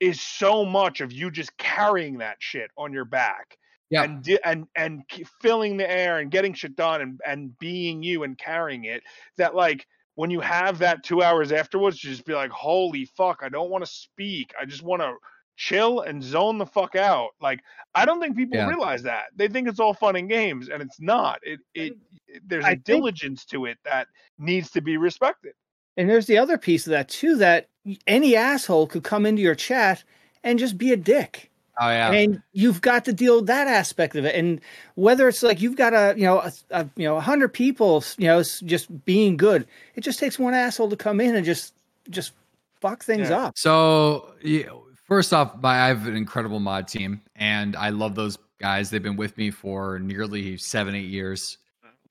is 0.00 0.20
so 0.20 0.64
much 0.64 1.00
of 1.00 1.12
you 1.12 1.30
just 1.30 1.56
carrying 1.58 2.18
that 2.18 2.36
shit 2.40 2.70
on 2.76 2.92
your 2.92 3.04
back. 3.04 3.56
Yeah. 3.90 4.04
And, 4.04 4.22
di- 4.22 4.38
and 4.44 4.66
and 4.76 5.02
filling 5.42 5.76
the 5.76 5.90
air 5.90 6.18
and 6.20 6.30
getting 6.30 6.54
shit 6.54 6.76
done 6.76 7.00
and, 7.00 7.20
and 7.26 7.58
being 7.58 8.02
you 8.04 8.22
and 8.22 8.38
carrying 8.38 8.84
it 8.84 9.02
that 9.36 9.54
like 9.56 9.84
when 10.14 10.30
you 10.30 10.38
have 10.40 10.78
that 10.78 11.02
two 11.02 11.22
hours 11.22 11.50
afterwards, 11.50 12.02
you 12.04 12.10
just 12.10 12.24
be 12.24 12.34
like, 12.34 12.50
holy 12.50 13.04
fuck, 13.16 13.40
I 13.42 13.48
don't 13.48 13.70
want 13.70 13.84
to 13.84 13.90
speak. 13.90 14.52
I 14.60 14.64
just 14.64 14.82
want 14.82 15.02
to 15.02 15.14
chill 15.56 16.00
and 16.02 16.22
zone 16.22 16.58
the 16.58 16.66
fuck 16.66 16.94
out. 16.94 17.30
Like, 17.40 17.60
I 17.94 18.04
don't 18.04 18.20
think 18.20 18.36
people 18.36 18.58
Yeah. 18.58 18.68
realize 18.68 19.02
that. 19.04 19.24
They 19.34 19.48
think 19.48 19.66
it's 19.66 19.80
all 19.80 19.94
fun 19.94 20.16
and 20.16 20.28
games, 20.28 20.68
and 20.68 20.82
it's 20.82 21.00
not. 21.00 21.40
It 21.42 21.58
it, 21.74 21.94
it 22.28 22.42
there's 22.46 22.64
I 22.64 22.70
a 22.70 22.72
think- 22.74 22.84
diligence 22.84 23.44
to 23.46 23.64
it 23.66 23.78
that 23.84 24.06
needs 24.38 24.70
to 24.72 24.80
be 24.80 24.98
respected. 24.98 25.54
And 25.96 26.08
there's 26.08 26.26
the 26.26 26.38
other 26.38 26.58
piece 26.58 26.86
of 26.86 26.90
that 26.92 27.08
too 27.08 27.36
that 27.36 27.69
any 28.06 28.36
asshole 28.36 28.86
could 28.86 29.04
come 29.04 29.26
into 29.26 29.42
your 29.42 29.54
chat 29.54 30.02
and 30.44 30.58
just 30.58 30.78
be 30.78 30.92
a 30.92 30.96
dick. 30.96 31.50
oh 31.80 31.88
yeah, 31.88 32.10
And 32.12 32.42
you've 32.52 32.80
got 32.80 33.04
to 33.06 33.12
deal 33.12 33.36
with 33.36 33.46
that 33.46 33.66
aspect 33.68 34.16
of 34.16 34.24
it. 34.24 34.34
And 34.34 34.60
whether 34.94 35.28
it's 35.28 35.42
like 35.42 35.60
you've 35.60 35.76
got 35.76 35.92
a, 35.94 36.14
you 36.16 36.24
know, 36.24 36.38
a, 36.40 36.52
a 36.70 36.88
you 36.96 37.04
know, 37.04 37.16
a 37.16 37.20
hundred 37.20 37.52
people, 37.52 38.04
you 38.18 38.26
know, 38.26 38.42
just 38.42 39.04
being 39.04 39.36
good, 39.36 39.66
it 39.94 40.02
just 40.02 40.18
takes 40.18 40.38
one 40.38 40.54
asshole 40.54 40.90
to 40.90 40.96
come 40.96 41.20
in 41.20 41.36
and 41.36 41.44
just, 41.44 41.74
just 42.10 42.32
fuck 42.80 43.04
things 43.04 43.30
Yeah. 43.30 43.38
up. 43.46 43.54
So, 43.56 44.34
yeah, 44.42 44.64
first 45.06 45.32
off, 45.32 45.60
my, 45.62 45.82
I 45.82 45.88
have 45.88 46.06
an 46.06 46.16
incredible 46.16 46.60
mod 46.60 46.88
team, 46.88 47.20
and 47.36 47.76
I 47.76 47.90
love 47.90 48.14
those 48.14 48.38
guys. 48.60 48.90
They've 48.90 49.02
been 49.02 49.16
with 49.16 49.36
me 49.36 49.50
for 49.50 49.98
nearly 49.98 50.56
seven, 50.56 50.94
eight 50.94 51.08
years. 51.08 51.58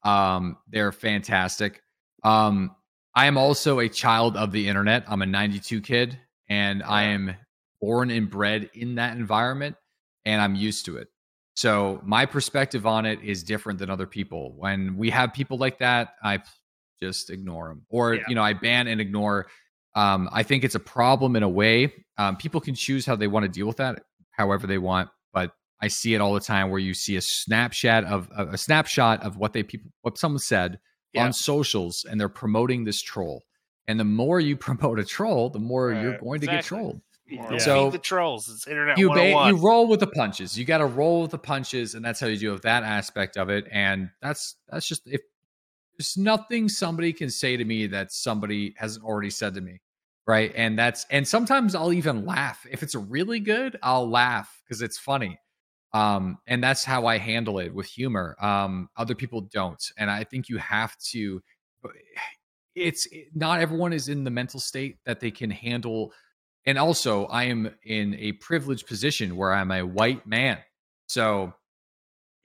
Um, 0.04 0.58
they're 0.68 0.91
fantastic. 0.91 1.82
Um, 2.24 2.76
I 3.15 3.26
am 3.26 3.38
also 3.38 3.80
a 3.80 3.90
child 3.90 4.38
of 4.38 4.52
the 4.52 4.68
internet. 4.68 5.03
I'm 5.07 5.22
a 5.22 5.26
92 5.26 5.81
kid, 5.81 6.19
and 6.49 6.84
I 6.84 7.03
am 7.03 7.36
born 7.81 8.11
and 8.11 8.30
bred 8.30 8.69
in 8.73 8.95
that 8.95 9.18
environment, 9.18 9.76
and 10.26 10.41
I'm 10.41 10.56
used 10.56 10.86
to 10.86 10.98
it. 10.98 11.07
So, 11.56 12.02
my 12.06 12.26
perspective 12.26 12.86
on 12.86 13.06
it 13.06 13.22
is 13.22 13.44
different 13.44 13.80
than 13.80 13.90
other 13.90 14.07
people. 14.07 14.53
When 14.57 14.95
we 14.98 15.10
have 15.10 15.34
people 15.34 15.57
like 15.57 15.80
that, 15.80 16.10
I 16.23 16.40
just 17.02 17.30
ignore 17.30 17.69
them, 17.69 17.86
or, 17.90 18.15
Yeah. 18.15 18.23
you 18.27 18.36
know, 18.36 18.44
I 18.44 18.53
ban 18.53 18.88
and 18.88 19.02
ignore 19.02 19.48
um, 19.95 20.30
I 20.31 20.44
think 20.44 20.64
it's 20.64 20.76
a 20.76 20.80
problem 20.80 21.36
in 21.36 21.41
a 21.44 21.49
way. 21.49 21.91
Um, 22.18 22.38
people 22.38 22.61
can 22.61 22.76
choose 22.76 23.06
how 23.07 23.15
they 23.15 23.27
want 23.27 23.44
to 23.44 23.49
deal 23.49 23.65
with 23.65 23.77
that, 23.77 24.03
however 24.31 24.68
they 24.68 24.77
want. 24.77 25.10
But 25.34 25.52
I 25.81 25.88
see 25.88 26.14
it 26.14 26.22
all 26.22 26.34
the 26.36 26.40
time 26.40 26.69
where 26.69 26.80
you 26.80 26.94
see 26.94 27.15
a 27.15 27.22
snapshot 27.22 28.03
of 28.03 28.30
a, 28.36 28.49
a 28.49 28.57
snapshot 28.57 29.23
of 29.23 29.38
what 29.38 29.53
they 29.53 29.64
people 29.64 29.90
what 30.03 30.18
someone 30.18 30.40
said 30.40 30.80
Yeah. 31.14 31.26
on 31.26 31.34
socials, 31.34 32.06
and 32.10 32.19
they're 32.19 32.30
promoting 32.30 32.84
this 32.84 33.02
troll. 33.02 33.44
And 33.88 33.99
the 33.99 34.03
more 34.06 34.40
you 34.40 34.56
promote 34.68 34.99
a 34.99 35.06
troll, 35.06 35.49
the 35.49 35.60
more 35.60 35.91
you're 35.91 36.11
Right, 36.11 36.19
going 36.22 36.41
to 36.41 36.48
get 36.48 36.64
trolled. 36.64 37.02
Yeah. 37.27 37.57
So- 37.57 37.86
Feed 37.91 37.99
the 37.99 38.03
trolls. 38.03 38.49
It's 38.49 38.68
internet 38.68 38.98
You 38.98 39.10
ba- 39.14 39.30
you 39.30 39.36
oh 39.36 39.52
roll 39.57 39.88
with 39.88 39.99
the 39.99 40.07
punches. 40.07 40.57
You 40.57 40.65
got 40.65 40.80
to 40.80 40.86
roll 40.86 41.22
with 41.23 41.31
the 41.31 41.38
punches, 41.38 41.94
and 41.95 42.03
that's 42.03 42.19
how 42.19 42.27
you 42.27 42.38
deal 42.38 42.53
with 42.53 42.64
that 42.64 42.84
aspect 42.84 43.38
of 43.38 43.49
it. 43.49 43.68
And 43.72 44.10
that's 44.22 44.56
that's 44.68 44.88
just 44.88 45.07
if 45.07 45.22
there's 45.98 46.18
nothing 46.18 46.69
somebody 46.69 47.11
can 47.14 47.30
say 47.30 47.57
to 47.57 47.65
me 47.65 47.88
that 47.88 48.11
somebody 48.11 48.73
hasn't 48.77 49.03
already 49.06 49.30
said 49.30 49.53
to 49.56 49.61
me, 49.61 49.81
right? 50.26 50.52
And 50.56 50.77
that's 50.80 51.06
and 51.11 51.27
sometimes 51.27 51.76
I'll 51.76 51.94
even 51.94 52.26
laugh 52.26 52.65
if 52.72 52.81
it's 52.84 52.95
really 52.95 53.40
good. 53.40 53.77
I'll 53.84 54.10
laugh 54.10 54.61
because 54.64 54.81
it's 54.81 54.98
funny. 54.98 55.40
Um, 55.94 56.38
and 56.45 56.64
that's 56.64 56.84
how 56.84 57.07
I 57.07 57.18
handle 57.18 57.60
it 57.60 57.74
with 57.74 57.88
humor. 57.88 58.36
Um, 58.40 58.90
other 58.95 59.16
people 59.16 59.41
don't, 59.41 59.84
and 59.98 60.10
I 60.10 60.24
think 60.24 60.49
you 60.49 60.57
have 60.57 60.98
to. 61.11 61.41
It's 62.76 63.07
not 63.34 63.60
everyone 63.60 63.91
is 63.91 64.07
in 64.07 64.24
the 64.24 64.32
mental 64.32 64.60
state 64.60 64.99
that 65.03 65.20
they 65.20 65.32
can 65.32 65.49
handle 65.49 66.14
and 66.66 66.78
also 66.78 67.26
i 67.26 67.44
am 67.44 67.70
in 67.84 68.14
a 68.16 68.34
privileged 68.34 68.88
position 68.88 69.36
where 69.36 69.53
i'm 69.53 69.72
a 69.72 69.82
white 69.82 70.26
man 70.26 70.57
so 71.07 71.53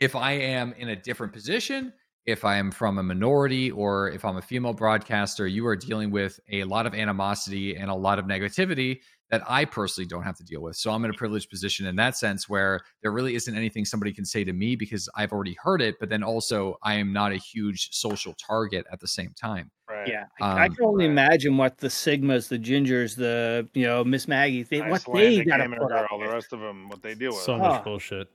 if 0.00 0.16
i 0.16 0.32
am 0.32 0.72
in 0.78 0.88
a 0.88 0.96
different 0.96 1.32
position 1.32 1.92
if 2.26 2.44
i 2.44 2.56
am 2.56 2.70
from 2.70 2.98
a 2.98 3.02
minority 3.02 3.70
or 3.70 4.10
if 4.10 4.24
i'm 4.24 4.36
a 4.36 4.42
female 4.42 4.72
broadcaster 4.72 5.46
you 5.46 5.66
are 5.66 5.76
dealing 5.76 6.10
with 6.10 6.38
a 6.50 6.64
lot 6.64 6.86
of 6.86 6.94
animosity 6.94 7.76
and 7.76 7.90
a 7.90 7.94
lot 7.94 8.18
of 8.18 8.24
negativity 8.26 9.00
that 9.30 9.42
i 9.48 9.64
personally 9.64 10.06
don't 10.06 10.22
have 10.22 10.36
to 10.36 10.44
deal 10.44 10.60
with 10.62 10.76
so 10.76 10.90
i'm 10.90 11.04
in 11.04 11.10
a 11.10 11.14
privileged 11.14 11.50
position 11.50 11.86
in 11.86 11.96
that 11.96 12.16
sense 12.16 12.48
where 12.48 12.80
there 13.02 13.12
really 13.12 13.34
isn't 13.34 13.56
anything 13.56 13.84
somebody 13.84 14.12
can 14.12 14.24
say 14.24 14.44
to 14.44 14.52
me 14.52 14.76
because 14.76 15.08
i've 15.16 15.32
already 15.32 15.56
heard 15.62 15.80
it 15.82 15.96
but 16.00 16.08
then 16.08 16.22
also 16.22 16.76
i 16.82 16.94
am 16.94 17.12
not 17.12 17.32
a 17.32 17.36
huge 17.36 17.90
social 17.92 18.34
target 18.34 18.84
at 18.92 19.00
the 19.00 19.08
same 19.08 19.32
time 19.40 19.70
Right. 19.86 20.08
Yeah. 20.08 20.24
I, 20.40 20.62
I 20.62 20.66
Um, 20.66 20.74
can 20.74 20.84
only 20.86 21.04
right. 21.04 21.10
imagine 21.12 21.58
what 21.58 21.76
the 21.76 21.88
Sigmas, 21.88 22.48
the 22.48 22.58
Gingers, 22.58 23.16
the, 23.16 23.68
you 23.74 23.84
know, 23.84 24.02
Miss 24.02 24.26
Maggie, 24.26 24.62
they, 24.62 24.80
what 24.80 25.04
they 25.12 25.44
got 25.44 25.58
to 25.58 25.68
put 25.68 25.92
up 25.92 26.08
girl, 26.08 26.18
the 26.18 26.28
rest 26.32 26.54
of 26.54 26.60
them, 26.60 26.88
what 26.88 27.02
they 27.02 27.14
deal 27.14 27.32
with. 27.32 27.42
So 27.42 27.58
much 27.58 27.84
bullshit. 27.84 28.28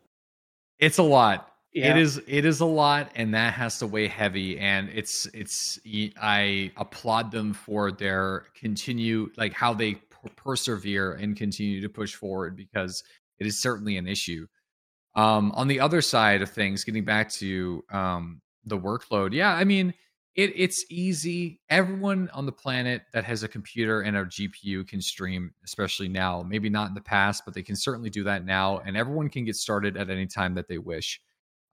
it's 0.77 0.99
a 0.99 1.03
lot 1.03 1.51
Yeah. 1.73 1.91
It 1.91 2.01
is 2.01 2.19
it 2.27 2.45
is 2.45 2.61
a 2.61 2.65
lot 2.65 3.11
and 3.15 3.33
that 3.35 3.53
has 3.53 3.77
to 3.79 3.87
weigh 3.87 4.07
heavy 4.07 4.57
and 4.57 4.89
it's 4.89 5.27
it's 5.35 5.79
I 6.19 6.71
applaud 6.77 7.31
them 7.31 7.53
for 7.53 7.91
their 7.91 8.45
continue 8.55 9.29
like 9.37 9.53
how 9.53 9.73
they 9.75 9.95
per- 9.95 10.29
persevere 10.35 11.13
and 11.13 11.37
continue 11.37 11.79
to 11.81 11.89
push 11.89 12.15
forward 12.15 12.55
because 12.57 13.03
it 13.37 13.45
is 13.45 13.61
certainly 13.61 13.97
an 13.97 14.07
issue. 14.07 14.47
Um 15.15 15.51
on 15.53 15.67
the 15.67 15.79
other 15.79 16.01
side 16.01 16.41
of 16.41 16.49
things 16.49 16.83
getting 16.83 17.05
back 17.05 17.29
to 17.33 17.83
um 17.91 18.41
the 18.65 18.77
workload. 18.77 19.33
Yeah, 19.33 19.53
I 19.53 19.63
mean 19.63 19.93
it 20.35 20.51
it's 20.55 20.85
easy. 20.89 21.61
Everyone 21.69 22.29
on 22.33 22.47
the 22.47 22.51
planet 22.51 23.03
that 23.13 23.25
has 23.25 23.43
a 23.43 23.47
computer 23.47 24.01
and 24.01 24.17
a 24.17 24.25
GPU 24.25 24.87
can 24.87 25.01
stream, 25.01 25.53
especially 25.63 26.09
now. 26.09 26.41
Maybe 26.41 26.69
not 26.69 26.89
in 26.89 26.95
the 26.95 27.01
past, 27.01 27.43
but 27.45 27.53
they 27.53 27.63
can 27.63 27.75
certainly 27.75 28.09
do 28.09 28.23
that 28.23 28.43
now 28.43 28.79
and 28.79 28.97
everyone 28.97 29.29
can 29.29 29.45
get 29.45 29.55
started 29.55 29.97
at 29.97 30.09
any 30.09 30.25
time 30.25 30.55
that 30.55 30.67
they 30.67 30.79
wish. 30.79 31.21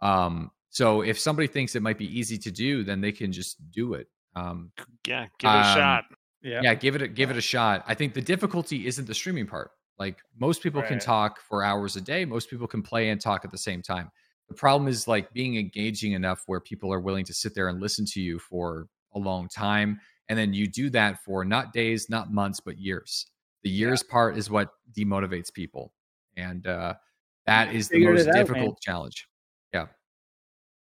Um, 0.00 0.50
so 0.70 1.00
if 1.02 1.18
somebody 1.18 1.48
thinks 1.48 1.74
it 1.74 1.82
might 1.82 1.98
be 1.98 2.18
easy 2.18 2.38
to 2.38 2.50
do, 2.50 2.84
then 2.84 3.00
they 3.00 3.12
can 3.12 3.32
just 3.32 3.70
do 3.70 3.94
it. 3.94 4.08
Um, 4.34 4.72
yeah, 5.06 5.26
give 5.38 5.50
it 5.50 5.54
a 5.54 5.58
Um, 5.58 5.76
shot. 5.76 6.04
Yeah. 6.42 6.60
yeah, 6.62 6.74
give 6.74 6.94
it 6.94 7.02
a, 7.02 7.08
give 7.08 7.30
it 7.30 7.36
a 7.36 7.40
shot. 7.40 7.82
I 7.86 7.94
think 7.94 8.14
the 8.14 8.20
difficulty 8.20 8.86
isn't 8.86 9.06
the 9.06 9.14
streaming 9.14 9.46
part. 9.46 9.70
Like 9.98 10.18
most 10.38 10.62
people 10.62 10.82
can 10.82 10.98
talk 10.98 11.40
for 11.40 11.64
hours 11.64 11.96
a 11.96 12.00
day. 12.02 12.24
Most 12.26 12.50
people 12.50 12.66
can 12.66 12.82
play 12.82 13.08
and 13.08 13.20
talk 13.20 13.44
at 13.44 13.50
the 13.50 13.58
same 13.58 13.80
time. 13.80 14.10
The 14.48 14.54
problem 14.54 14.86
is 14.88 15.08
like 15.08 15.32
being 15.32 15.56
engaging 15.56 16.12
enough 16.12 16.42
where 16.46 16.60
people 16.60 16.92
are 16.92 17.00
willing 17.00 17.24
to 17.24 17.34
sit 17.34 17.54
there 17.54 17.68
and 17.68 17.80
listen 17.80 18.04
to 18.12 18.20
you 18.20 18.38
for 18.38 18.86
a 19.14 19.18
long 19.18 19.48
time, 19.48 19.98
and 20.28 20.38
then 20.38 20.52
you 20.52 20.68
do 20.68 20.90
that 20.90 21.22
for 21.24 21.44
not 21.44 21.72
days, 21.72 22.10
not 22.10 22.30
months, 22.30 22.60
but 22.60 22.78
years. 22.78 23.26
The 23.64 23.70
years 23.70 24.02
part 24.02 24.36
is 24.36 24.50
what 24.50 24.68
demotivates 24.96 25.52
people, 25.52 25.92
and 26.36 26.64
uh, 26.66 26.94
that 27.46 27.74
is 27.74 27.88
the 27.88 28.04
most 28.04 28.26
difficult 28.34 28.68
out, 28.68 28.76
man. 28.76 28.86
Challenge. 29.72 29.90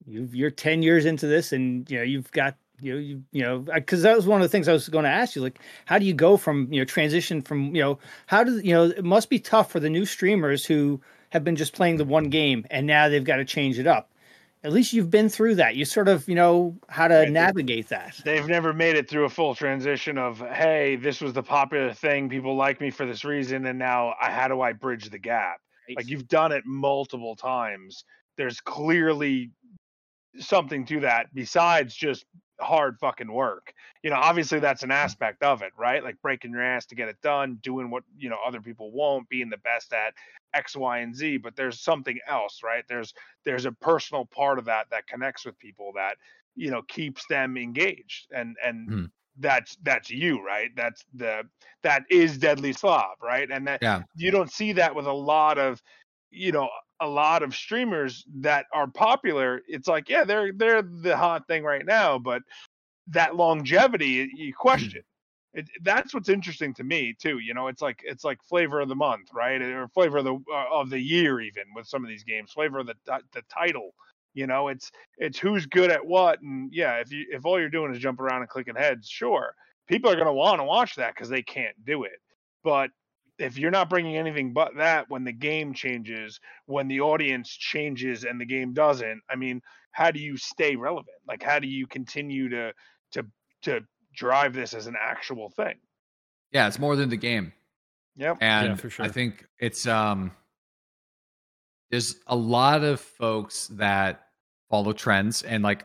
You've, 0.06 0.34
you're 0.34 0.50
10 0.50 0.82
years 0.82 1.04
into 1.04 1.26
this 1.26 1.52
and, 1.52 1.88
you 1.90 1.98
know, 1.98 2.02
you've 2.04 2.30
got 2.32 2.56
You 2.80 2.96
you, 2.96 3.24
you 3.32 3.42
know 3.42 3.58
because 3.60 4.02
that 4.02 4.16
was 4.16 4.26
one 4.26 4.40
of 4.40 4.44
the 4.44 4.48
things 4.48 4.66
I 4.68 4.72
was 4.72 4.88
going 4.88 5.04
to 5.04 5.10
ask 5.10 5.36
you. 5.36 5.42
Like, 5.42 5.60
how 5.84 5.98
do 5.98 6.06
you 6.06 6.14
go 6.14 6.36
from 6.38 6.72
you 6.72 6.80
know 6.80 6.84
transition 6.86 7.42
from 7.42 7.74
you 7.76 7.82
know 7.82 7.98
how 8.26 8.42
does 8.44 8.62
you 8.64 8.72
know 8.72 8.84
it 8.84 9.04
must 9.04 9.28
be 9.28 9.38
tough 9.38 9.70
for 9.70 9.80
the 9.80 9.90
new 9.90 10.06
streamers 10.06 10.64
who 10.64 11.00
have 11.30 11.44
been 11.44 11.56
just 11.56 11.74
playing 11.74 11.98
the 11.98 12.04
one 12.06 12.30
game 12.30 12.64
and 12.70 12.86
now 12.86 13.08
they've 13.10 13.24
got 13.24 13.36
to 13.36 13.44
change 13.44 13.78
it 13.78 13.86
up. 13.86 14.10
At 14.64 14.72
least 14.72 14.92
you've 14.94 15.10
been 15.10 15.28
through 15.28 15.56
that. 15.56 15.76
You 15.76 15.84
sort 15.84 16.08
of 16.08 16.26
you 16.28 16.34
know 16.34 16.78
how 16.88 17.08
to 17.08 17.26
Right. 17.26 17.30
navigate 17.30 17.88
that. 17.88 18.16
They've 18.24 18.46
never 18.46 18.72
made 18.72 18.96
it 18.96 19.08
through 19.08 19.24
a 19.24 19.30
full 19.30 19.54
transition 19.54 20.18
of, 20.18 20.38
hey, 20.40 20.96
this 20.96 21.20
was 21.20 21.32
the 21.32 21.42
popular 21.42 21.92
thing. 21.94 22.28
People 22.28 22.56
like 22.56 22.80
me 22.80 22.90
for 22.90 23.06
this 23.06 23.24
reason, 23.24 23.66
and 23.66 23.78
now 23.78 24.14
I, 24.20 24.30
how 24.30 24.48
do 24.48 24.60
I 24.60 24.72
bridge 24.72 25.10
the 25.10 25.18
gap? 25.18 25.60
Like 25.96 26.06
you've 26.08 26.28
done 26.28 26.52
it 26.52 26.64
multiple 26.66 27.34
times. 27.36 28.04
There's 28.36 28.60
clearly 28.60 29.52
something 30.38 30.86
to 30.86 31.00
that 31.00 31.34
besides 31.34 31.94
just 31.94 32.26
hard 32.60 32.98
fucking 33.00 33.32
work. 33.32 33.72
You 34.02 34.10
know, 34.10 34.16
obviously 34.16 34.60
that's 34.60 34.82
an 34.82 34.90
aspect 34.90 35.42
of 35.42 35.62
it, 35.62 35.72
right? 35.78 36.04
Like 36.04 36.20
breaking 36.22 36.52
your 36.52 36.62
ass 36.62 36.86
to 36.86 36.94
get 36.94 37.08
it 37.08 37.20
done, 37.22 37.58
doing 37.62 37.90
what, 37.90 38.04
you 38.16 38.28
know, 38.28 38.38
other 38.46 38.60
people 38.60 38.92
won't, 38.92 39.28
being 39.28 39.48
the 39.48 39.56
best 39.58 39.92
at 39.92 40.14
X, 40.54 40.76
Y, 40.76 40.98
and 40.98 41.14
Z, 41.14 41.38
but 41.38 41.56
there's 41.56 41.80
something 41.80 42.18
else, 42.26 42.60
right? 42.62 42.84
There's 42.88 43.14
there's 43.44 43.64
a 43.64 43.72
personal 43.72 44.26
part 44.26 44.58
of 44.58 44.66
that 44.66 44.90
that 44.90 45.06
connects 45.06 45.44
with 45.44 45.58
people 45.58 45.92
that, 45.94 46.16
you 46.54 46.70
know, 46.70 46.82
keeps 46.82 47.26
them 47.28 47.56
engaged. 47.56 48.28
And 48.32 48.56
and 48.64 48.88
Hmm. 48.88 49.04
that's 49.36 49.76
that's 49.82 50.10
you, 50.10 50.44
right? 50.44 50.70
That's 50.76 51.04
the 51.14 51.44
that 51.82 52.04
is 52.10 52.38
Deadly 52.38 52.72
Slob, 52.72 53.18
right? 53.22 53.50
And 53.50 53.66
that 53.66 53.80
Yeah. 53.80 54.02
you 54.14 54.30
don't 54.30 54.50
see 54.52 54.72
that 54.74 54.94
with 54.94 55.06
a 55.06 55.12
lot 55.12 55.58
of 55.58 55.82
you 56.30 56.52
know 56.52 56.68
a 57.00 57.06
lot 57.06 57.42
of 57.42 57.54
streamers 57.54 58.24
that 58.36 58.66
are 58.72 58.86
popular 58.86 59.62
it's 59.66 59.88
like 59.88 60.08
yeah 60.08 60.24
they're 60.24 60.52
they're 60.52 60.82
the 60.82 61.16
hot 61.16 61.46
thing 61.46 61.64
right 61.64 61.86
now 61.86 62.18
but 62.18 62.42
that 63.08 63.36
longevity 63.36 64.30
you 64.34 64.54
question 64.54 65.02
it, 65.52 65.66
that's 65.82 66.14
what's 66.14 66.28
interesting 66.28 66.72
to 66.74 66.84
me 66.84 67.14
too 67.20 67.38
you 67.38 67.54
know 67.54 67.68
it's 67.68 67.82
like 67.82 68.00
it's 68.04 68.24
like 68.24 68.38
flavor 68.42 68.80
of 68.80 68.88
the 68.88 68.94
month 68.94 69.28
right? 69.32 69.60
Or 69.60 69.88
flavor 69.88 70.18
of 70.18 70.24
the 70.24 70.34
uh, 70.34 70.66
of 70.70 70.90
the 70.90 71.00
year 71.00 71.40
even 71.40 71.64
with 71.74 71.86
some 71.86 72.04
of 72.04 72.08
these 72.08 72.24
games 72.24 72.52
flavor 72.52 72.78
of 72.78 72.86
the 72.86 72.94
the 73.06 73.42
title 73.52 73.94
you 74.34 74.46
know 74.46 74.68
it's 74.68 74.92
it's 75.18 75.38
who's 75.38 75.66
good 75.66 75.90
at 75.90 76.06
what 76.06 76.40
and 76.40 76.72
yeah 76.72 76.94
if 76.96 77.10
you 77.10 77.26
if 77.30 77.44
all 77.44 77.58
you're 77.58 77.68
doing 77.68 77.92
is 77.92 77.98
jump 77.98 78.20
around 78.20 78.42
and 78.42 78.48
clicking 78.48 78.76
heads 78.76 79.08
sure 79.08 79.54
people 79.90 80.08
are 80.08 80.14
going 80.14 80.26
to 80.26 80.32
want 80.32 80.60
to 80.60 80.64
watch 80.64 80.94
that 80.94 81.14
because 81.14 81.28
they 81.28 81.42
can't 81.42 81.74
do 81.84 82.04
it. 82.04 82.20
But 82.62 82.90
if 83.40 83.58
you're 83.58 83.70
not 83.70 83.88
bringing 83.88 84.16
anything 84.16 84.52
but 84.52 84.76
that 84.76 85.08
when 85.08 85.24
the 85.24 85.32
game 85.32 85.72
changes 85.72 86.40
when 86.66 86.88
the 86.88 87.00
audience 87.00 87.48
changes 87.50 88.24
and 88.24 88.40
the 88.40 88.44
game 88.44 88.72
doesn't 88.72 89.20
i 89.30 89.36
mean 89.36 89.60
how 89.92 90.10
do 90.10 90.20
you 90.20 90.36
stay 90.36 90.76
relevant 90.76 91.16
like 91.26 91.42
how 91.42 91.58
do 91.58 91.66
you 91.66 91.86
continue 91.86 92.48
to 92.48 92.72
to 93.10 93.24
to 93.62 93.80
drive 94.14 94.52
this 94.52 94.74
as 94.74 94.86
an 94.86 94.96
actual 95.00 95.48
thing 95.50 95.76
Yeah, 96.52 96.66
it's 96.66 96.78
more 96.78 96.96
than 96.96 97.08
the 97.08 97.16
game. 97.16 97.52
yep 98.16 98.36
and 98.40 98.78
for 98.78 98.90
sure. 98.90 99.04
I 99.04 99.08
think 99.08 99.46
it's 99.58 99.86
um 99.86 100.32
there's 101.90 102.16
a 102.26 102.36
lot 102.36 102.84
of 102.84 103.00
folks 103.00 103.68
that 103.72 104.26
follow 104.68 104.92
trends 104.92 105.42
and 105.42 105.62
like 105.62 105.84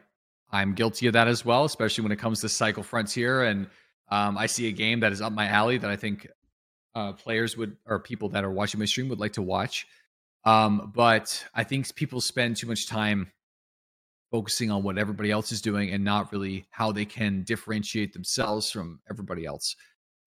I'm 0.51 0.73
guilty 0.73 1.07
of 1.07 1.13
that 1.13 1.27
as 1.27 1.43
well, 1.43 1.65
especially 1.65 2.03
when 2.03 2.11
it 2.11 2.19
comes 2.19 2.41
to 2.41 2.49
Cycle 2.49 2.83
Frontier 2.83 3.43
and 3.43 3.67
um, 4.09 4.37
I 4.37 4.45
see 4.45 4.67
a 4.67 4.71
game 4.71 4.99
that 4.99 5.11
is 5.11 5.19
up 5.19 5.33
my 5.33 5.47
alley 5.47 5.77
that 5.79 5.89
I 5.89 5.95
think 5.95 6.27
uh, 6.95 7.13
players 7.13 7.57
would 7.57 7.77
or 7.85 7.99
people 7.99 8.29
that 8.29 8.43
are 8.43 8.51
watching 8.51 8.79
my 8.79 8.85
stream 8.85 9.09
would 9.09 9.19
like 9.19 9.33
to 9.33 9.41
watch. 9.41 9.85
Um, 10.45 10.91
but 10.95 11.45
I 11.53 11.63
think 11.63 11.93
people 11.95 12.21
spend 12.21 12.55
too 12.57 12.67
much 12.67 12.87
time 12.87 13.31
focusing 14.31 14.71
on 14.71 14.83
what 14.83 14.97
everybody 14.97 15.31
else 15.31 15.51
is 15.51 15.61
doing 15.61 15.91
and 15.91 16.03
not 16.03 16.31
really 16.31 16.65
how 16.71 16.91
they 16.91 17.05
can 17.05 17.43
differentiate 17.43 18.13
themselves 18.13 18.71
from 18.71 18.99
everybody 19.09 19.45
else. 19.45 19.75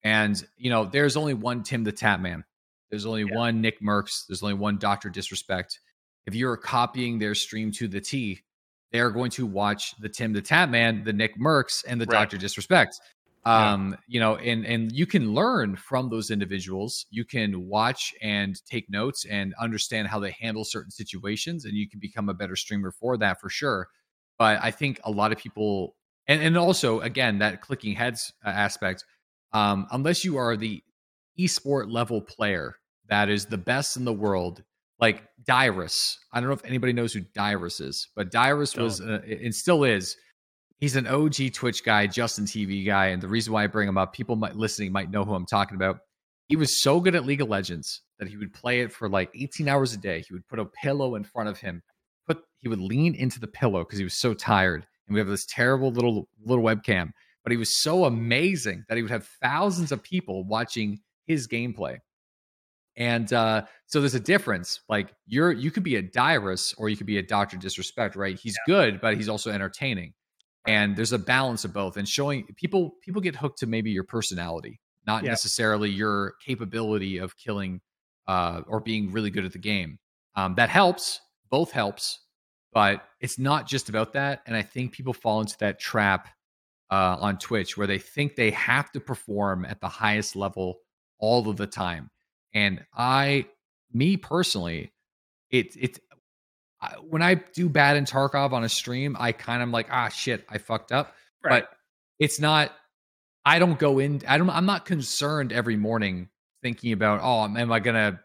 And 0.03 0.41
you 0.57 0.69
know, 0.69 0.85
there's 0.85 1.17
only 1.17 1.33
one 1.33 1.63
TimTheTatman. 1.63 2.43
There's 2.89 3.05
only 3.05 3.23
Yeah. 3.23 3.35
one 3.35 3.61
NickMercs. 3.61 4.25
There's 4.27 4.41
only 4.41 4.55
one 4.55 4.77
Doctor 4.77 5.09
Disrespect. 5.09 5.79
If 6.25 6.35
you're 6.35 6.57
copying 6.57 7.19
their 7.19 7.35
stream 7.35 7.71
to 7.73 7.87
the 7.87 8.01
T, 8.01 8.41
they're 8.91 9.11
going 9.11 9.31
to 9.31 9.45
watch 9.45 9.95
the 9.99 10.09
TimTheTatman, 10.09 11.05
the 11.05 11.13
NickMercs, 11.13 11.83
and 11.87 12.01
the 12.01 12.05
Right. 12.05 12.19
Doctor 12.19 12.37
Disrespect. 12.37 12.99
Yeah. 13.45 13.73
Um, 13.73 13.97
you 14.07 14.19
know, 14.19 14.35
and 14.35 14.65
and 14.65 14.91
you 14.91 15.05
can 15.05 15.33
learn 15.33 15.75
from 15.75 16.09
those 16.09 16.29
individuals. 16.29 17.05
You 17.09 17.23
can 17.23 17.67
watch 17.67 18.13
and 18.21 18.59
take 18.65 18.89
notes 18.89 19.25
and 19.25 19.53
understand 19.59 20.07
how 20.09 20.19
they 20.19 20.31
handle 20.31 20.65
certain 20.65 20.91
situations, 20.91 21.65
and 21.65 21.73
you 21.73 21.89
can 21.89 21.99
become 21.99 22.29
a 22.29 22.33
better 22.33 22.55
streamer 22.55 22.91
for 22.91 23.17
that 23.17 23.39
for 23.39 23.49
sure. 23.49 23.87
But 24.37 24.59
I 24.61 24.71
think 24.71 24.99
a 25.03 25.11
lot 25.11 25.31
of 25.31 25.37
people, 25.37 25.95
and 26.27 26.41
and 26.43 26.57
also 26.57 26.99
again 26.99 27.39
that 27.39 27.61
clicking 27.61 27.93
heads 27.95 28.33
uh, 28.45 28.49
aspect, 28.49 29.05
um, 29.53 29.87
unless 29.91 30.25
you 30.25 30.37
are 30.37 30.57
the 30.57 30.83
esport 31.39 31.89
level 31.91 32.21
player 32.21 32.75
that 33.09 33.29
is 33.29 33.45
the 33.45 33.57
best 33.57 33.97
in 33.97 34.05
the 34.05 34.13
world, 34.13 34.63
like 34.99 35.23
Dyrus. 35.43 36.17
I 36.31 36.39
don't 36.39 36.49
know 36.49 36.55
if 36.55 36.65
anybody 36.65 36.93
knows 36.93 37.13
who 37.13 37.21
Dyrus 37.21 37.79
is, 37.81 38.09
but 38.15 38.31
Dyrus 38.31 38.75
was 38.75 39.01
uh, 39.01 39.21
and 39.25 39.53
still 39.53 39.83
is. 39.83 40.15
He's 40.79 40.95
an 40.95 41.07
OG 41.07 41.53
Twitch 41.53 41.83
guy, 41.83 42.07
Justin 42.07 42.45
TV 42.45 42.85
guy, 42.85 43.07
and 43.07 43.21
the 43.21 43.27
reason 43.27 43.51
why 43.51 43.65
I 43.65 43.67
bring 43.67 43.89
him 43.89 43.97
up, 43.97 44.13
people 44.13 44.37
might 44.37 44.55
listening 44.55 44.93
might 44.93 45.11
know 45.11 45.25
who 45.25 45.33
I'm 45.33 45.45
talking 45.45 45.75
about. 45.75 45.99
He 46.47 46.55
was 46.55 46.81
so 46.81 47.01
good 47.01 47.15
at 47.15 47.25
League 47.25 47.41
of 47.41 47.49
Legends 47.49 48.01
that 48.17 48.29
he 48.29 48.37
would 48.37 48.53
play 48.53 48.79
it 48.79 48.91
for 48.91 49.09
like 49.09 49.29
18 49.35 49.67
hours 49.67 49.93
a 49.93 49.97
day. 49.97 50.23
He 50.25 50.33
would 50.33 50.47
put 50.47 50.57
a 50.57 50.65
pillow 50.65 51.15
in 51.15 51.23
front 51.25 51.49
of 51.49 51.59
him, 51.59 51.83
put 52.25 52.41
he 52.59 52.69
would 52.69 52.79
lean 52.79 53.13
into 53.13 53.41
the 53.41 53.47
pillow 53.47 53.83
because 53.83 53.97
he 53.97 54.05
was 54.05 54.19
so 54.19 54.33
tired. 54.33 54.87
And 55.07 55.13
we 55.13 55.19
have 55.19 55.27
this 55.27 55.45
terrible 55.49 55.91
little 55.91 56.29
little 56.45 56.63
webcam, 56.63 57.11
but 57.43 57.51
he 57.51 57.57
was 57.57 57.81
so 57.81 58.05
amazing 58.05 58.85
that 58.87 58.95
he 58.95 59.01
would 59.01 59.11
have 59.11 59.27
thousands 59.41 59.91
of 59.91 60.01
people 60.01 60.45
watching 60.45 61.01
his 61.25 61.45
gameplay. 61.45 61.97
And 62.95 63.31
uh, 63.33 63.65
so 63.85 63.99
there's 63.99 64.15
a 64.15 64.19
difference. 64.19 64.79
Like 64.87 65.13
you're 65.25 65.51
you 65.51 65.71
could 65.71 65.83
be 65.83 65.97
a 65.97 66.01
Dyrus 66.01 66.73
or 66.77 66.87
you 66.87 66.95
could 66.95 67.05
be 67.05 67.17
a 67.17 67.23
Doctor 67.23 67.57
Disrespect, 67.57 68.15
right? 68.15 68.39
He's 68.39 68.57
good, 68.65 69.01
but 69.01 69.17
he's 69.17 69.27
also 69.27 69.51
entertaining. 69.51 70.13
And 70.69 70.95
there's 70.95 71.13
a 71.13 71.19
balance 71.19 71.65
of 71.65 71.73
both. 71.73 71.97
And 71.97 72.07
showing 72.07 72.45
people 72.55 72.95
people 73.01 73.21
get 73.21 73.35
hooked 73.35 73.59
to 73.59 73.67
maybe 73.67 73.89
your 73.91 74.03
personality, 74.03 74.79
not 75.05 75.23
Yeah. 75.23 75.31
necessarily 75.31 75.89
your 75.89 76.33
capability 76.45 77.17
of 77.17 77.35
killing 77.37 77.81
uh, 78.27 78.61
or 78.67 78.79
being 78.79 79.11
really 79.11 79.31
good 79.31 79.45
at 79.45 79.53
the 79.53 79.59
game. 79.59 79.97
Um, 80.35 80.55
that 80.55 80.69
helps. 80.69 81.19
Both 81.49 81.71
helps, 81.71 82.19
but 82.71 83.03
it's 83.19 83.39
not 83.39 83.67
just 83.67 83.89
about 83.89 84.13
that. 84.13 84.41
And 84.45 84.55
I 84.55 84.61
think 84.61 84.91
people 84.91 85.13
fall 85.13 85.41
into 85.41 85.57
that 85.59 85.79
trap 85.79 86.27
uh, 86.91 87.17
on 87.19 87.39
Twitch 87.39 87.75
where 87.75 87.87
they 87.87 87.97
think 87.97 88.35
they 88.35 88.51
have 88.51 88.91
to 88.91 88.99
perform 88.99 89.65
at 89.65 89.81
the 89.81 89.87
highest 89.89 90.35
level 90.35 90.79
all 91.17 91.49
of 91.49 91.57
the 91.57 91.65
time. 91.67 92.11
And 92.53 92.85
I, 92.95 93.47
me 93.91 94.17
personally, 94.17 94.93
it 95.49 95.75
it 95.75 95.99
I- 96.81 96.95
when 96.95 97.21
I 97.21 97.35
do 97.35 97.69
bad 97.69 97.97
in 97.97 98.05
Tarkov 98.05 98.53
on 98.53 98.63
a 98.63 98.69
stream, 98.69 99.15
I 99.19 99.31
kind 99.31 99.61
of 99.61 99.69
like 99.69 99.87
ah 99.91 100.09
shit, 100.09 100.45
I 100.49 100.57
fucked 100.57 100.91
up. 100.91 101.15
Right. 101.43 101.63
But 101.63 101.69
it's 102.19 102.39
not. 102.39 102.71
I 103.45 103.59
don't 103.59 103.79
go 103.79 103.99
in. 103.99 104.21
I 104.27 104.37
don't. 104.37 104.49
I'm 104.49 104.65
not 104.65 104.85
concerned 104.85 105.51
every 105.51 105.77
morning 105.77 106.29
thinking 106.61 106.91
about 106.91 107.21
oh, 107.23 107.43
am 107.57 107.71
I 107.71 107.79
gonna 107.79 108.19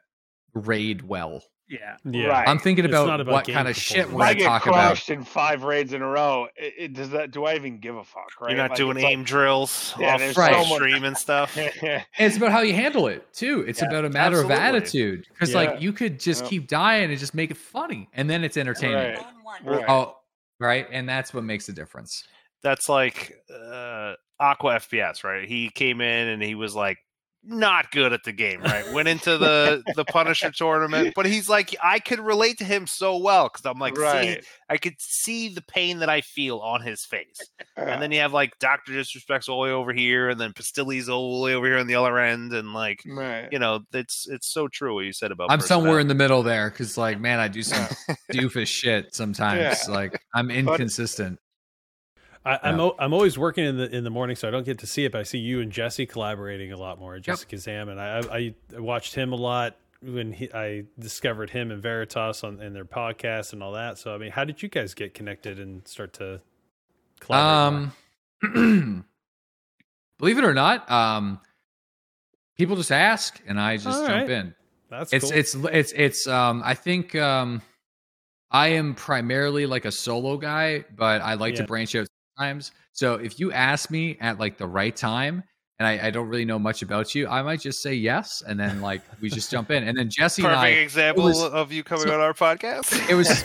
raid 0.54 1.02
well? 1.02 1.42
Yeah. 1.80 1.96
Yeah. 2.04 2.26
Right. 2.28 2.48
I'm 2.48 2.58
thinking 2.58 2.84
about, 2.84 3.20
about 3.20 3.32
what 3.32 3.46
kind 3.48 3.68
of 3.68 3.76
shit 3.76 4.06
performance. 4.06 4.14
we're 4.18 4.24
i 4.24 4.28
gonna 4.32 4.38
get 4.38 4.44
talk 4.46 4.66
about. 4.66 4.86
crushed 4.88 5.10
in 5.10 5.24
five 5.24 5.62
raids 5.64 5.92
in 5.92 6.02
a 6.02 6.06
row 6.06 6.48
it, 6.56 6.74
it, 6.78 6.92
does 6.94 7.10
that 7.10 7.30
do 7.30 7.44
i 7.44 7.54
even 7.54 7.78
give 7.78 7.96
a 7.96 8.04
fuck 8.04 8.30
right 8.40 8.50
You're 8.50 8.58
not 8.58 8.70
Like, 8.70 8.76
doing 8.78 8.96
it's 8.96 9.04
like- 9.04 9.12
aim 9.12 9.24
drills 9.24 9.94
Yeah, 9.98 10.14
off 10.14 10.20
there's 10.20 10.34
so 10.36 10.40
right. 10.42 10.52
much- 10.52 10.68
stream 10.74 11.04
and 11.04 11.16
stuff. 11.16 11.56
And 11.82 12.02
it's 12.18 12.36
about 12.36 12.52
how 12.52 12.60
you 12.60 12.74
handle 12.74 13.06
it 13.08 13.32
too. 13.32 13.64
It's 13.66 13.80
Yeah, 13.82 13.88
about 13.88 14.04
a 14.04 14.10
matter 14.10 14.36
absolutely. 14.36 14.54
of 14.54 14.60
attitude. 14.74 15.26
Because 15.32 15.50
Yeah. 15.50 15.56
like 15.56 15.80
you 15.80 15.92
could 15.92 16.20
just 16.20 16.44
Yeah. 16.44 16.48
keep 16.50 16.68
dying 16.68 17.10
and 17.10 17.18
just 17.18 17.34
make 17.34 17.50
it 17.50 17.56
funny, 17.56 18.08
and 18.14 18.28
then 18.30 18.44
it's 18.44 18.56
entertaining. 18.56 18.96
Right. 18.96 19.18
Right. 19.64 19.84
Oh, 19.88 20.16
right, 20.60 20.86
and 20.90 21.08
that's 21.08 21.32
what 21.34 21.44
makes 21.44 21.66
the 21.66 21.72
difference. 21.72 22.24
That's 22.62 22.88
like 22.88 23.34
uh, 23.52 24.14
Aqua 24.40 24.76
FPS, 24.76 25.22
right? 25.24 25.46
He 25.48 25.68
came 25.70 26.00
in 26.00 26.28
and 26.28 26.42
he 26.42 26.54
was 26.54 26.74
like 26.74 26.98
not 27.46 27.90
good 27.90 28.12
at 28.12 28.24
the 28.24 28.32
game, 28.32 28.62
right? 28.62 28.90
Went 28.92 29.08
into 29.08 29.38
the 29.38 29.82
the 29.96 30.04
Punisher 30.04 30.50
tournament, 30.50 31.12
but 31.14 31.26
he's 31.26 31.48
like 31.48 31.74
I 31.82 31.98
could 31.98 32.20
relate 32.20 32.58
to 32.58 32.64
him 32.64 32.86
so 32.86 33.16
well 33.16 33.48
because 33.52 33.64
I'm 33.66 33.78
like, 33.78 33.96
see, 33.96 34.02
right 34.02 34.44
I 34.68 34.76
could 34.76 34.94
see 34.98 35.48
the 35.48 35.62
pain 35.62 35.98
that 36.00 36.08
I 36.08 36.20
feel 36.20 36.58
on 36.58 36.82
his 36.82 37.04
face. 37.04 37.38
And 37.76 38.02
then 38.02 38.10
uh. 38.10 38.14
you 38.14 38.20
have 38.20 38.32
like 38.32 38.58
Doctor 38.58 38.92
Disrespect's 38.92 39.48
all 39.48 39.62
the 39.62 39.68
way 39.68 39.72
over 39.72 39.92
here, 39.92 40.28
and 40.30 40.40
then 40.40 40.52
Pestily's 40.52 41.08
all 41.08 41.38
the 41.38 41.44
way 41.44 41.54
over 41.54 41.66
here 41.66 41.78
on 41.78 41.86
the 41.86 41.96
other 41.96 42.18
end, 42.18 42.52
and 42.52 42.72
like 42.72 43.02
right 43.06 43.48
you 43.50 43.58
know, 43.58 43.80
it's 43.92 44.26
it's 44.28 44.52
so 44.52 44.68
true 44.68 44.94
what 44.94 45.04
you 45.04 45.12
said 45.12 45.30
about. 45.30 45.50
I'm 45.50 45.60
somewhere 45.60 46.00
in 46.00 46.08
the 46.08 46.14
middle 46.14 46.42
there 46.42 46.70
because, 46.70 46.98
like, 46.98 47.20
man, 47.20 47.38
I 47.38 47.48
do 47.48 47.62
some 47.62 47.86
doofus 48.32 48.66
shit 48.66 49.14
sometimes. 49.14 49.60
Yeah. 49.60 49.94
Like, 49.94 50.20
I'm 50.34 50.50
inconsistent. 50.50 51.38
I, 52.44 52.58
I'm 52.62 52.76
Yeah. 52.78 52.84
o- 52.84 52.96
I'm 52.98 53.12
always 53.14 53.38
working 53.38 53.64
in 53.64 53.76
the 53.78 53.88
in 53.94 54.04
the 54.04 54.10
morning, 54.10 54.36
so 54.36 54.46
I 54.46 54.50
don't 54.50 54.64
get 54.66 54.78
to 54.80 54.86
see 54.86 55.04
it. 55.04 55.12
But 55.12 55.20
I 55.20 55.24
see 55.24 55.38
you 55.38 55.60
and 55.60 55.72
Jesse 55.72 56.06
collaborating 56.06 56.72
a 56.72 56.76
lot 56.76 56.98
more. 56.98 57.18
Jesse 57.18 57.46
Kazam, 57.46 57.88
and 57.90 58.00
I, 58.00 58.18
I 58.30 58.54
I 58.76 58.80
watched 58.80 59.14
him 59.14 59.32
a 59.32 59.36
lot 59.36 59.76
when 60.02 60.32
he, 60.34 60.52
I 60.52 60.84
discovered 60.98 61.48
him 61.50 61.70
and 61.70 61.80
Veritas 61.82 62.44
on 62.44 62.60
in 62.60 62.74
their 62.74 62.84
podcast 62.84 63.54
and 63.54 63.62
all 63.62 63.72
that. 63.72 63.96
So 63.98 64.14
I 64.14 64.18
mean, 64.18 64.30
how 64.32 64.44
did 64.44 64.62
you 64.62 64.68
guys 64.68 64.92
get 64.94 65.14
connected 65.14 65.58
and 65.58 65.86
start 65.88 66.12
to 66.14 66.42
collaborate? 67.20 67.92
Um, 68.42 69.04
believe 70.18 70.38
it 70.38 70.44
or 70.44 70.54
not, 70.54 70.90
um, 70.90 71.40
people 72.56 72.76
just 72.76 72.92
ask, 72.92 73.40
and 73.46 73.58
I 73.60 73.76
just 73.76 73.86
All 74.00 74.06
jump 74.06 74.28
right. 74.28 74.30
in. 74.30 74.54
That's 74.90 75.12
it's 75.12 75.24
cool. 75.24 75.32
it's 75.38 75.54
it's 75.54 75.92
it's 75.96 76.26
um 76.28 76.62
I 76.64 76.74
think 76.74 77.14
um 77.16 77.62
I 78.50 78.68
am 78.68 78.94
primarily 78.94 79.66
like 79.66 79.84
a 79.86 79.90
solo 79.90 80.36
guy, 80.36 80.84
but 80.94 81.20
I 81.22 81.34
like 81.34 81.54
Yeah. 81.54 81.62
to 81.62 81.66
branch 81.66 81.94
out 81.96 82.06
sometimes. 82.36 82.72
So 82.92 83.14
if 83.14 83.38
you 83.40 83.52
ask 83.52 83.90
me 83.90 84.16
at 84.20 84.38
like 84.38 84.56
the 84.56 84.66
right 84.66 84.94
time 84.94 85.42
and 85.78 85.86
I, 85.88 86.06
I 86.06 86.10
don't 86.10 86.28
really 86.28 86.44
know 86.44 86.58
much 86.58 86.82
about 86.82 87.14
you, 87.14 87.26
I 87.26 87.42
might 87.42 87.60
just 87.60 87.82
say 87.82 87.94
yes 87.94 88.42
and 88.46 88.58
then 88.58 88.80
like 88.80 89.02
we 89.20 89.28
just 89.28 89.50
jump 89.50 89.70
in. 89.70 89.86
And 89.86 89.96
then 89.98 90.08
Jesse 90.10 90.42
Perfect 90.42 90.58
I 90.58 90.68
example 90.68 91.24
was- 91.24 91.42
of 91.42 91.72
you 91.72 91.82
coming 91.82 92.06
so- 92.06 92.14
on 92.14 92.20
our 92.20 92.34
podcast. 92.34 93.08
it 93.10 93.14
was 93.14 93.42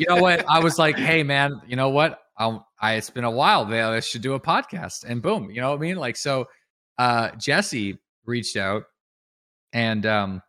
you 0.00 0.06
know 0.08 0.20
what? 0.22 0.44
I 0.48 0.60
was 0.60 0.78
like, 0.78 0.96
hey 0.96 1.22
man, 1.22 1.60
you 1.66 1.76
know 1.76 1.88
what? 1.90 2.20
I'll, 2.38 2.66
I 2.80 2.94
it's 2.94 3.10
been 3.10 3.24
a 3.24 3.30
while. 3.30 3.64
man. 3.64 3.92
I 3.92 4.00
should 4.00 4.20
do 4.20 4.34
a 4.34 4.40
podcast, 4.40 5.04
and 5.04 5.22
boom, 5.22 5.50
you 5.50 5.62
know 5.62 5.70
what 5.70 5.78
I 5.78 5.80
mean? 5.80 5.96
Like 5.96 6.16
so, 6.16 6.46
uh, 6.98 7.30
Jesse 7.38 7.98
reached 8.26 8.56
out 8.58 8.82
and 9.72 10.04
um, 10.04 10.42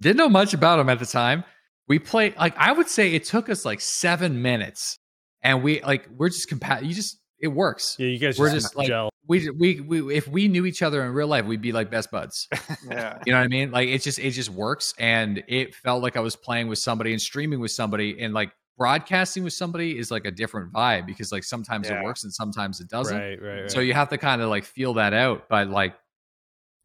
didn't 0.00 0.16
know 0.16 0.30
much 0.30 0.54
about 0.54 0.78
him 0.78 0.88
at 0.88 0.98
the 0.98 1.04
time. 1.04 1.44
We 1.88 1.98
played 1.98 2.36
like 2.38 2.56
I 2.56 2.72
would 2.72 2.88
say 2.88 3.12
it 3.14 3.24
took 3.24 3.50
us 3.50 3.66
like 3.66 3.82
seven 3.82 4.40
minutes, 4.40 4.98
and 5.42 5.62
we 5.62 5.80
like 5.82 6.08
we're 6.16 6.28
just 6.28 6.48
compat. 6.50 6.84
You 6.86 6.94
just 6.94 7.18
it 7.38 7.48
works. 7.48 7.96
yeah, 7.98 8.08
you 8.08 8.18
guys 8.18 8.38
we're 8.38 8.50
just, 8.50 8.66
just, 8.66 8.76
like- 8.76 8.88
gel. 8.88 9.10
We, 9.26 9.48
we 9.50 9.80
we 9.80 10.16
if 10.16 10.26
we 10.26 10.48
knew 10.48 10.66
each 10.66 10.82
other 10.82 11.04
in 11.04 11.12
real 11.12 11.28
life, 11.28 11.44
we'd 11.44 11.60
be 11.62 11.70
like 11.70 11.88
best 11.88 12.10
buds. 12.10 12.48
Yeah. 12.90 13.18
You 13.24 13.32
know 13.32 13.38
what 13.38 13.44
I 13.44 13.48
mean? 13.48 13.70
Like 13.70 13.88
it 13.88 14.02
just 14.02 14.18
it 14.18 14.32
just 14.32 14.50
works, 14.50 14.92
and 14.98 15.44
it 15.46 15.72
felt 15.74 16.02
like 16.02 16.16
I 16.16 16.20
was 16.20 16.34
playing 16.34 16.66
with 16.66 16.78
somebody 16.80 17.12
and 17.12 17.22
streaming 17.22 17.60
with 17.60 17.70
somebody, 17.70 18.20
and 18.20 18.34
like 18.34 18.50
broadcasting 18.76 19.44
with 19.44 19.52
somebody 19.52 19.96
is 19.96 20.10
like 20.10 20.24
a 20.24 20.30
different 20.32 20.72
vibe 20.72 21.06
because 21.06 21.30
like 21.30 21.44
sometimes 21.44 21.88
Yeah. 21.88 22.00
it 22.00 22.04
works 22.04 22.24
and 22.24 22.32
sometimes 22.32 22.80
it 22.80 22.88
doesn't. 22.88 23.16
Right, 23.16 23.40
right, 23.40 23.60
right. 23.62 23.70
So 23.70 23.78
you 23.80 23.94
have 23.94 24.08
to 24.08 24.18
kind 24.18 24.42
of 24.42 24.48
like 24.48 24.64
feel 24.64 24.94
that 24.94 25.12
out, 25.12 25.48
but 25.48 25.68
like 25.68 25.94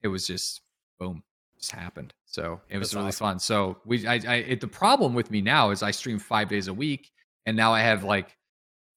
it 0.03 0.10
was 0.10 0.27
just 0.27 0.61
boom, 0.99 1.23
just 1.57 1.72
happened. 1.72 2.14
So 2.26 2.61
it 2.69 2.77
was 2.77 2.90
That's 2.90 2.95
really 2.95 3.07
awesome. 3.07 3.26
fun. 3.26 3.40
So 3.40 3.77
we, 3.86 4.06
I, 4.06 4.19
I, 4.27 4.36
it, 4.36 4.61
the 4.61 4.68
problem 4.68 5.15
with 5.15 5.32
me 5.32 5.41
now 5.41 5.72
is 5.72 5.82
I 5.82 5.91
stream 5.91 6.19
five 6.19 6.48
days 6.49 6.68
a 6.68 6.73
week, 6.73 7.10
and 7.48 7.57
now 7.57 7.73
I 7.73 7.82
have 7.82 8.03
like 8.03 8.38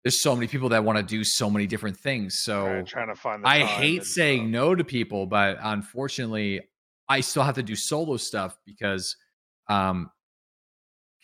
there's 0.04 0.22
so 0.22 0.34
many 0.34 0.46
people 0.46 0.68
that 0.70 0.84
want 0.84 0.98
to 0.98 1.02
do 1.02 1.24
so 1.24 1.50
many 1.50 1.66
different 1.66 1.96
things. 1.98 2.38
So 2.42 2.64
Right, 2.64 2.86
trying 2.86 3.08
to 3.08 3.14
find. 3.14 3.42
The 3.42 3.48
I 3.48 3.60
hate 3.60 4.04
saying 4.04 4.42
stuff. 4.42 4.50
no 4.52 4.74
to 4.74 4.84
people, 4.84 5.26
but 5.26 5.58
unfortunately, 5.60 6.60
I 7.08 7.20
still 7.20 7.42
have 7.42 7.56
to 7.56 7.62
do 7.62 7.74
solo 7.74 8.16
stuff 8.16 8.56
because 8.66 9.16
um, 9.68 10.10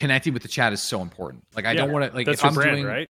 connecting 0.01 0.32
with 0.32 0.42
the 0.42 0.48
chat 0.48 0.72
is 0.72 0.82
so 0.82 1.01
important. 1.02 1.44
Like 1.55 1.66
I 1.66 1.74
Yeah, 1.74 1.82
don't 1.82 1.92
want 1.92 2.10
to 2.10 2.16
like 2.16 2.26
if 2.28 2.44
I'm 2.44 2.55
brand, 2.55 2.76
doing 2.76 2.86
right? 2.86 3.09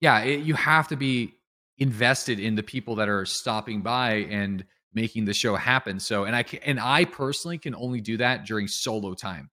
yeah, 0.00 0.20
it, 0.20 0.40
you 0.40 0.54
have 0.54 0.88
to 0.88 0.96
be 0.96 1.34
invested 1.78 2.38
in 2.38 2.54
the 2.54 2.62
people 2.62 2.96
that 2.96 3.08
are 3.08 3.24
stopping 3.24 3.82
by 3.82 4.26
and 4.30 4.64
making 4.92 5.24
the 5.24 5.34
show 5.34 5.56
happen. 5.56 5.98
So, 5.98 6.24
and 6.24 6.36
I 6.36 6.42
can, 6.42 6.60
and 6.64 6.78
I 6.78 7.04
personally 7.04 7.58
can 7.58 7.74
only 7.74 8.00
do 8.00 8.16
that 8.18 8.46
during 8.46 8.68
solo 8.68 9.14
time, 9.14 9.50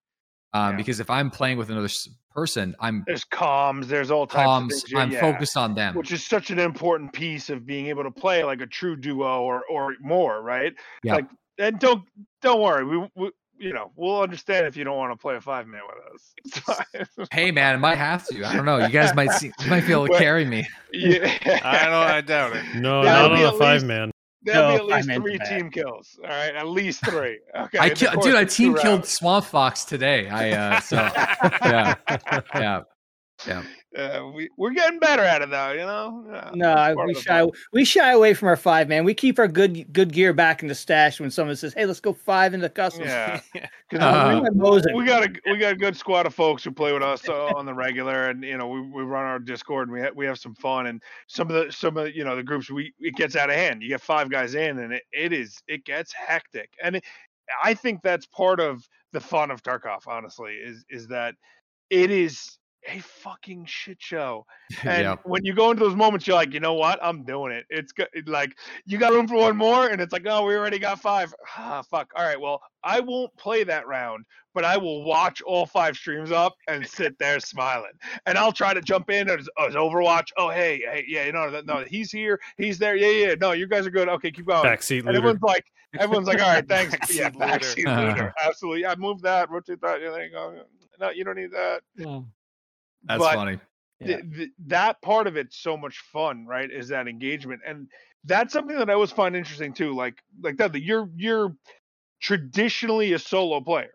um, 0.54 0.72
Yeah. 0.72 0.78
because 0.78 1.00
if 1.00 1.10
I'm 1.10 1.30
playing 1.32 1.58
with 1.58 1.70
another 1.70 1.90
person, 2.34 2.76
I'm 2.80 3.04
There's 3.06 3.26
comms. 3.26 3.86
There's 3.86 4.12
all 4.12 4.28
types 4.28 4.76
of 4.76 4.82
things. 4.82 4.94
I'm 4.96 5.12
yeah. 5.12 5.20
focused 5.22 5.58
on 5.58 5.76
them. 5.76 5.96
which 5.96 6.12
is 6.12 6.26
such 6.26 6.50
an 6.50 6.60
important 6.60 7.14
piece 7.14 7.50
of 7.50 7.66
being 7.66 7.88
able 7.88 8.04
to 8.04 8.12
play 8.12 8.44
like 8.44 8.62
a 8.62 8.68
true 8.68 8.96
duo 8.96 9.42
or 9.42 9.64
or 9.70 9.96
more, 10.02 10.42
right? 10.42 10.74
Yeah. 11.04 11.16
Like, 11.16 11.28
and 11.60 11.80
don't 11.80 12.04
don't 12.42 12.62
worry, 12.62 12.86
we, 12.86 13.08
we 13.16 13.32
you 13.58 13.74
know 13.74 13.92
we'll 13.96 14.22
understand 14.22 14.66
if 14.66 14.76
you 14.76 14.84
don't 14.84 14.98
want 14.98 15.12
to 15.12 15.18
play 15.18 15.36
a 15.36 15.42
five 15.42 15.68
man 15.68 15.82
with 15.88 16.14
us. 16.14 16.88
Hey, 17.32 17.52
man, 17.52 17.76
I 17.76 17.78
might 17.78 17.98
have 17.98 18.26
to. 18.28 18.44
I 18.44 18.56
don't 18.56 18.66
know. 18.66 18.78
You 18.78 18.90
guys 18.90 19.16
might 19.16 19.32
see, 19.32 19.52
you 19.62 19.70
might 19.70 19.86
be 19.86 19.94
able 19.94 20.08
to 20.08 20.12
Well, 20.12 20.20
carry 20.20 20.46
me. 20.46 20.68
yeah, 20.94 21.38
I 21.64 21.86
don't. 21.86 21.94
I 21.94 22.22
doubt 22.22 22.56
it. 22.56 22.64
No, 22.76 23.04
That'll 23.04 23.30
not 23.30 23.46
on 23.46 23.56
a 23.56 23.58
five 23.58 23.74
least- 23.76 23.86
man. 23.86 24.12
There'll 24.44 24.64
No, 24.64 24.70
be 24.70 24.76
at 24.76 24.86
least 24.86 25.08
five-man's 25.10 25.22
three 25.24 25.38
bad. 25.38 25.58
team 25.60 25.70
kills. 25.72 26.20
All 26.24 26.30
right, 26.30 26.56
at 26.56 26.68
least 26.68 27.06
three. 27.06 27.40
Okay, 27.56 27.78
I 27.78 27.88
in 27.88 27.94
the 27.94 28.20
dude, 28.24 28.36
I 28.36 28.44
team 28.46 28.74
killed 28.76 28.86
rounds. 29.02 29.10
Swamp 29.10 29.46
Fox 29.46 29.84
today. 29.86 30.28
I 30.30 30.52
uh, 30.52 30.80
so 30.80 30.96
yeah, 31.66 31.96
yeah, 32.56 32.82
yeah. 33.48 33.64
Uh, 33.98 34.32
we 34.34 34.50
we're 34.58 34.72
getting 34.72 35.00
better 35.00 35.22
at 35.22 35.42
it 35.42 35.50
though. 35.50 35.72
You 35.72 35.80
know. 35.80 36.24
Yeah, 36.32 36.52
No, 36.54 36.72
it's 36.72 36.80
I- 36.80 36.94
part 36.94 37.08
we 37.08 37.14
shy 37.16 37.40
fun. 37.42 37.50
we 37.74 37.84
shy 37.86 38.12
away 38.12 38.34
from 38.34 38.48
our 38.48 38.56
five 38.56 38.88
man. 38.88 39.04
We 39.04 39.14
keep 39.14 39.38
our 39.38 39.50
good 39.50 39.92
good 39.92 40.14
gear 40.14 40.32
back 40.32 40.62
in 40.62 40.70
the 40.70 40.76
stash 40.76 41.20
when 41.20 41.30
someone 41.30 41.58
says, 41.58 41.74
"Hey, 41.74 41.86
let's 41.86 42.00
go 42.00 42.14
five 42.14 42.54
in 42.54 42.62
the 42.62 42.70
custom." 42.70 43.04
Yeah. 43.04 43.42
'Cause 43.90 44.00
Uh, 44.00 44.40
Bring 44.40 44.96
we 44.96 45.06
got 45.06 45.24
a 45.26 45.34
we 45.52 45.58
got 45.58 45.74
a 45.74 45.76
good 45.76 45.98
squad 45.98 46.26
of 46.26 46.34
folks 46.34 46.64
who 46.64 46.72
play 46.72 46.94
with 46.94 47.04
us 47.04 47.28
uh, 47.28 47.48
on 47.56 47.66
the 47.66 47.74
regular, 47.74 48.30
and 48.30 48.44
you 48.44 48.58
know 48.58 48.68
we, 48.70 48.80
we 48.80 49.04
run 49.04 49.26
our 49.26 49.40
Discord 49.40 49.90
and 49.90 49.94
we 49.98 50.02
ha- 50.04 50.12
we 50.16 50.26
have 50.26 50.40
some 50.40 50.56
fun. 50.56 50.86
And 50.88 51.04
some 51.28 51.50
of 51.52 51.66
the 51.66 51.72
some 51.72 51.98
of 51.98 52.06
the, 52.06 52.16
you 52.16 52.24
know 52.24 52.38
the 52.38 52.44
groups 52.44 52.72
we 52.72 52.94
it 53.00 53.16
gets 53.16 53.36
out 53.36 53.50
of 53.50 53.56
hand. 53.58 53.84
You 53.84 53.90
get 53.90 54.00
five 54.02 54.30
guys 54.30 54.56
in, 54.56 54.80
and 54.80 54.94
it, 54.94 55.04
it 55.12 55.34
is 55.34 55.62
it 55.68 55.84
gets 55.84 56.14
hectic. 56.14 56.70
And 56.82 56.96
it, 56.96 57.04
I 57.62 57.74
think 57.74 58.02
that's 58.04 58.26
part 58.26 58.62
of 58.62 58.88
the 59.12 59.20
fun 59.20 59.52
of 59.52 59.62
Tarkov. 59.62 60.08
Honestly, 60.08 60.54
is 60.54 60.86
is 60.90 61.08
that 61.10 61.36
it 61.90 62.10
is 62.10 62.58
a 62.88 63.00
fucking 63.00 63.66
shit 63.66 63.98
show. 64.02 64.46
And 64.84 65.04
yeah. 65.04 65.16
when 65.24 65.44
you 65.44 65.54
go 65.54 65.70
into 65.70 65.84
those 65.84 65.96
moments, 65.96 66.26
you're 66.26 66.36
like, 66.36 66.54
you 66.54 66.60
know 66.60 66.74
what? 66.74 66.98
I'm 67.04 67.24
doing 67.24 67.52
it. 67.52 67.66
It's 67.70 67.92
good. 67.92 68.08
Like 68.26 68.58
you 68.86 68.98
got 68.98 69.12
room 69.12 69.28
for 69.28 69.36
one 69.36 69.58
more, 69.58 69.88
and 69.88 70.02
it's 70.02 70.14
like, 70.14 70.26
oh, 70.26 70.46
we 70.46 70.56
already 70.56 70.80
got 70.80 71.00
five. 71.00 71.34
Ah, 71.58 71.84
fuck. 71.84 72.10
All 72.16 72.24
right. 72.24 72.40
Well, 72.40 72.62
I 72.84 73.00
won't 73.02 73.36
play 73.36 73.64
that 73.66 73.86
round, 73.86 74.26
but 74.54 74.66
I 74.66 74.78
will 74.78 75.04
watch 75.04 75.42
all 75.42 75.66
five 75.66 75.96
streams 75.96 76.32
up 76.32 76.56
and 76.68 76.88
sit 76.88 77.20
there 77.20 77.40
smiling. 77.40 77.92
And 78.26 78.38
I'll 78.38 78.54
try 78.54 78.74
to 78.74 78.82
jump 78.82 79.10
in 79.10 79.30
as, 79.30 79.48
as 79.60 79.76
Overwatch. 79.76 80.30
Oh, 80.38 80.50
hey, 80.50 80.82
hey, 80.92 81.06
yeah, 81.08 81.26
you 81.26 81.34
know, 81.34 81.62
no, 81.66 81.84
he's 81.88 82.12
here, 82.12 82.40
he's 82.58 82.80
there. 82.80 82.96
Yeah, 82.96 83.28
yeah. 83.28 83.36
No, 83.40 83.52
you 83.52 83.68
guys 83.68 83.86
are 83.86 83.92
good. 83.92 84.10
Okay, 84.10 84.32
keep 84.32 84.48
going. 84.48 84.64
Backseat 84.64 85.06
and 85.06 85.16
everyone's 85.16 85.44
like, 85.44 85.66
everyone's 86.00 86.28
like, 86.28 86.42
all 86.42 86.50
right, 86.50 86.68
thanks. 86.68 86.96
Backseat 86.96 87.16
yeah, 87.16 87.30
backseat 87.30 88.08
looter. 88.08 88.34
Absolutely. 88.44 88.86
I 88.86 88.96
move 88.96 89.22
that. 89.22 89.50
Rotate 89.52 89.82
that. 89.82 90.02
Yeah, 90.02 90.12
there 90.12 90.26
you 90.26 90.32
go. 90.32 90.64
No, 91.00 91.10
you 91.10 91.24
don't 91.24 91.36
need 91.36 91.52
that. 91.52 91.82
That's 93.04 93.20
but- 93.20 93.36
funny. 93.36 93.60
Yeah. 94.00 94.18
th- 94.18 94.34
th- 94.36 94.50
that 94.66 95.00
part 95.04 95.28
of 95.28 95.38
it's 95.38 95.60
so 95.60 95.78
much 95.78 96.00
fun, 96.12 96.48
right? 96.48 96.72
Is 96.72 96.88
that 96.88 97.08
engagement, 97.08 97.62
and 97.68 97.88
that's 98.24 98.52
something 98.52 98.76
that 98.80 98.90
I 98.90 98.94
always 98.94 99.12
find 99.12 99.36
interesting 99.36 99.74
too. 99.74 99.94
Like 99.94 100.16
like 100.42 100.58
that, 100.58 100.74
that 100.74 100.82
you're 100.82 101.08
you're 101.16 101.56
traditionally 102.20 103.14
a 103.14 103.20
solo 103.20 103.62
player, 103.62 103.92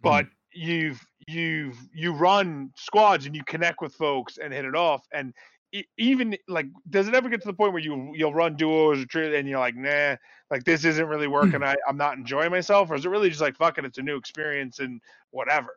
but 0.00 0.26
mm-hmm. 0.26 0.70
you've 0.70 1.06
you've 1.26 1.78
you 1.92 2.12
run 2.12 2.70
squads 2.76 3.26
and 3.26 3.34
you 3.34 3.42
connect 3.42 3.80
with 3.80 3.92
folks 3.94 4.38
and 4.38 4.52
hit 4.52 4.64
it 4.64 4.76
off, 4.76 5.04
and 5.12 5.34
e- 5.72 5.84
even 5.98 6.36
like 6.48 6.66
does 6.88 7.08
it 7.08 7.14
ever 7.14 7.28
get 7.28 7.40
to 7.42 7.48
the 7.48 7.54
point 7.54 7.72
where 7.72 7.82
you 7.82 8.12
you'll 8.14 8.34
run 8.34 8.56
duos 8.56 9.02
or 9.02 9.06
tri- 9.06 9.34
and 9.34 9.48
you're 9.48 9.58
like 9.58 9.76
nah 9.76 10.16
like 10.50 10.64
this 10.64 10.84
isn't 10.84 11.06
really 11.06 11.26
hmm. 11.26 11.32
working 11.32 11.62
I, 11.62 11.76
i'm 11.88 11.96
not 11.96 12.16
enjoying 12.16 12.50
myself 12.50 12.90
or 12.90 12.94
is 12.94 13.04
it 13.04 13.08
really 13.08 13.28
just 13.28 13.40
like 13.40 13.56
fuck 13.56 13.78
it 13.78 13.84
it's 13.84 13.98
a 13.98 14.02
new 14.02 14.16
experience 14.16 14.78
and 14.78 15.00
whatever 15.30 15.76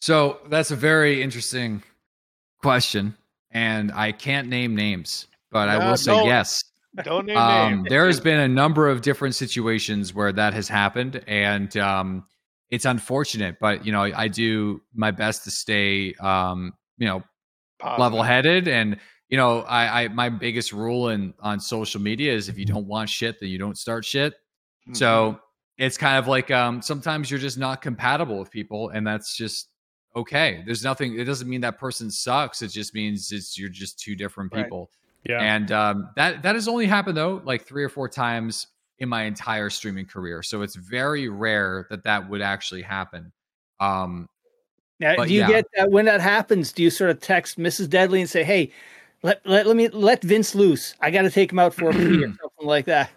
So 0.00 0.40
that's 0.48 0.70
a 0.70 0.76
very 0.76 1.22
interesting 1.22 1.82
question, 2.62 3.16
and 3.50 3.92
I 3.92 4.12
can't 4.12 4.48
name 4.48 4.74
names, 4.74 5.26
but 5.50 5.68
I 5.68 5.78
will 5.90 5.96
say 5.96 6.12
don't. 6.12 6.26
yes. 6.26 6.64
don't 7.04 7.26
name 7.26 7.36
Um, 7.36 7.72
names. 7.76 7.88
there 7.88 8.06
has 8.06 8.18
been 8.20 8.40
a 8.40 8.48
number 8.48 8.88
of 8.88 9.02
different 9.02 9.34
situations 9.34 10.14
where 10.14 10.32
that 10.32 10.54
has 10.54 10.68
happened, 10.68 11.22
and 11.26 11.74
um, 11.76 12.24
it's 12.70 12.84
unfortunate. 12.84 13.58
But 13.60 13.84
you 13.86 13.92
know, 13.92 14.02
I 14.02 14.28
do 14.28 14.80
my 14.94 15.10
best 15.10 15.44
to 15.44 15.50
stay, 15.50 16.14
um, 16.14 16.72
you 16.98 17.06
know, 17.06 17.22
level-headed, 17.98 18.68
and 18.68 18.96
you 19.28 19.36
know, 19.36 19.60
I, 19.62 20.04
I 20.04 20.08
my 20.08 20.28
biggest 20.30 20.72
rule 20.72 21.10
in 21.10 21.34
on 21.40 21.60
social 21.60 22.00
media 22.00 22.32
is 22.34 22.48
if 22.48 22.58
you 22.58 22.64
don't 22.64 22.86
want 22.86 23.08
shit, 23.10 23.38
then 23.40 23.48
you 23.50 23.58
don't 23.58 23.78
start 23.78 24.04
shit. 24.04 24.34
Mhm. 24.88 24.96
So 24.96 25.40
it's 25.78 25.96
kind 25.96 26.18
of 26.18 26.26
like 26.26 26.50
um, 26.50 26.82
sometimes 26.82 27.30
you're 27.30 27.40
just 27.40 27.58
not 27.58 27.82
compatible 27.82 28.38
with 28.38 28.50
people, 28.50 28.88
and 28.90 29.06
that's 29.06 29.36
just 29.36 29.68
okay. 30.16 30.62
There's 30.66 30.84
nothing. 30.84 31.18
It 31.18 31.24
doesn't 31.24 31.48
mean 31.48 31.60
that 31.62 31.78
person 31.78 32.10
sucks. 32.10 32.62
It 32.62 32.68
just 32.68 32.94
means 32.94 33.32
it's 33.32 33.58
you're 33.58 33.68
just 33.68 33.98
two 33.98 34.14
different 34.16 34.52
Right. 34.52 34.64
people. 34.64 34.90
Yeah. 35.24 35.40
And 35.42 35.70
um, 35.72 36.10
that 36.16 36.42
that 36.42 36.54
has 36.54 36.66
only 36.68 36.86
happened 36.86 37.16
though, 37.16 37.42
like 37.44 37.66
three 37.66 37.84
or 37.84 37.88
four 37.88 38.08
times 38.08 38.68
in 38.98 39.08
my 39.08 39.24
entire 39.24 39.70
streaming 39.70 40.06
career. 40.06 40.42
So 40.42 40.62
it's 40.62 40.76
very 40.76 41.28
rare 41.28 41.86
that 41.90 42.04
that 42.04 42.28
would 42.28 42.42
actually 42.42 42.82
happen. 42.82 43.32
Um, 43.80 44.28
Now, 44.98 45.16
do 45.24 45.32
you 45.32 45.40
yeah. 45.40 45.48
get 45.48 45.66
that 45.76 45.90
when 45.90 46.04
that 46.06 46.20
happens? 46.20 46.72
Do 46.72 46.82
you 46.82 46.90
sort 46.90 47.10
of 47.10 47.20
text 47.20 47.58
Mrs. 47.58 47.88
Deadly 47.88 48.20
and 48.20 48.28
say, 48.28 48.44
"Hey, 48.44 48.72
let 49.22 49.44
let, 49.46 49.66
let 49.66 49.76
me 49.76 49.88
let 49.88 50.22
Vince 50.22 50.54
loose. 50.54 50.94
I 51.00 51.10
got 51.10 51.22
to 51.22 51.30
take 51.30 51.52
him 51.52 51.58
out 51.58 51.74
for 51.74 51.90
a 51.90 51.92
pee 51.92 52.24
or 52.24 52.28
something 52.42 52.66
like 52.66 52.86
that." 52.86 53.10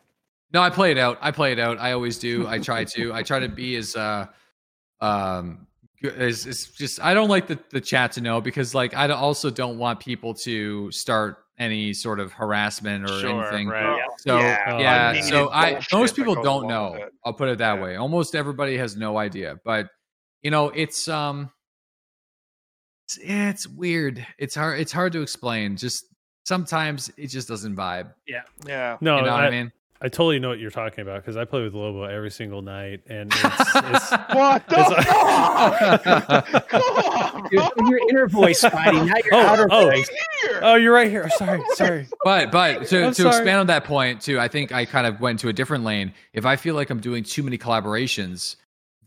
No, 0.53 0.61
I 0.61 0.69
play 0.69 0.91
it 0.91 0.97
out. 0.97 1.17
I 1.19 1.31
play 1.31 1.51
it 1.51 1.59
out. 1.59 1.79
I 1.79 1.93
always 1.93 2.17
do. 2.19 2.47
I 2.47 2.59
try 2.59 2.83
to. 2.83 3.13
I 3.13 3.23
try 3.23 3.39
to 3.39 3.49
be 3.49 3.75
as 3.75 3.95
uh 3.95 4.27
um 5.01 5.67
as, 6.03 6.45
as 6.45 6.65
just 6.67 7.01
I 7.01 7.13
don't 7.13 7.29
like 7.29 7.47
the 7.47 7.57
the 7.69 7.81
chat 7.81 8.11
to 8.13 8.21
know 8.21 8.41
because 8.41 8.75
like 8.75 8.95
I 8.95 9.07
also 9.09 9.49
don't 9.49 9.77
want 9.77 9.99
people 9.99 10.33
to 10.35 10.91
start 10.91 11.37
any 11.59 11.93
sort 11.93 12.19
of 12.19 12.33
harassment 12.33 13.05
or 13.05 13.19
Sure, 13.19 13.43
anything. 13.43 13.69
right. 13.69 14.01
So 14.19 14.37
Yeah, 14.37 14.57
yeah, 14.67 14.79
yeah, 14.79 15.09
unneeded 15.09 15.29
so 15.29 15.49
I 15.51 15.79
most 15.91 16.15
people 16.15 16.41
don't 16.41 16.67
know. 16.67 17.07
I'll 17.25 17.33
put 17.33 17.49
it 17.49 17.59
that 17.59 17.75
Yeah. 17.75 17.83
way. 17.83 17.95
Almost 17.95 18.35
everybody 18.35 18.77
has 18.77 18.95
no 18.97 19.17
idea, 19.17 19.59
but 19.63 19.89
you 20.41 20.51
know, 20.51 20.69
it's 20.69 21.07
um 21.07 21.51
it's, 23.07 23.19
it's 23.21 23.67
weird. 23.67 24.25
It's 24.37 24.55
hard 24.55 24.79
it's 24.79 24.91
hard 24.91 25.13
to 25.13 25.21
explain. 25.21 25.77
Just 25.77 26.05
sometimes 26.45 27.11
it 27.17 27.27
just 27.27 27.47
doesn't 27.47 27.75
vibe. 27.75 28.13
Yeah. 28.27 28.41
No, 28.99 29.17
you 29.17 29.23
know 29.23 29.29
I, 29.29 29.33
what 29.33 29.43
I 29.45 29.49
mean? 29.51 29.71
I 30.03 30.09
totally 30.09 30.37
know 30.37 30.49
what 30.49 30.59
you're 30.59 30.69
talking 30.69 31.01
about 31.01 31.21
because 31.21 31.37
I 31.37 31.45
play 31.45 31.63
with 31.63 31.73
Lobo 31.73 32.03
every 32.03 32.29
single 32.29 32.61
night, 32.61 33.01
and 33.07 33.31
it's, 33.35 33.75
it's 33.75 34.11
What 34.11 34.67
the 34.67 34.75
It's 34.79 35.05
fuck? 35.07 36.67
Come 36.69 36.81
on, 36.81 37.47
You're 37.51 37.69
your 37.89 38.09
inner 38.09 38.27
voice, 38.27 38.61
Spidey, 38.61 39.07
not 39.07 39.23
your 39.23 39.33
Oh, 39.35 39.39
outer 39.39 39.67
oh. 39.71 39.85
voice. 39.89 40.09
Oh, 40.61 40.75
you're 40.75 40.93
right 40.93 41.09
here. 41.09 41.29
Sorry, 41.37 41.61
sorry. 41.75 42.07
But 42.23 42.51
but 42.51 42.85
to, 42.87 43.05
I'm 43.05 43.13
to 43.13 43.21
sorry. 43.21 43.29
expand 43.29 43.59
on 43.61 43.67
that 43.67 43.85
point 43.85 44.21
too, 44.21 44.39
I 44.39 44.49
think 44.49 44.71
I 44.73 44.83
kind 44.85 45.07
of 45.07 45.21
went 45.21 45.39
to 45.39 45.47
a 45.49 45.53
different 45.53 45.85
lane. 45.85 46.13
If 46.33 46.45
I 46.45 46.57
feel 46.57 46.75
like 46.75 46.89
I'm 46.89 46.99
doing 46.99 47.23
too 47.23 47.41
many 47.43 47.57
collaborations, 47.57 48.57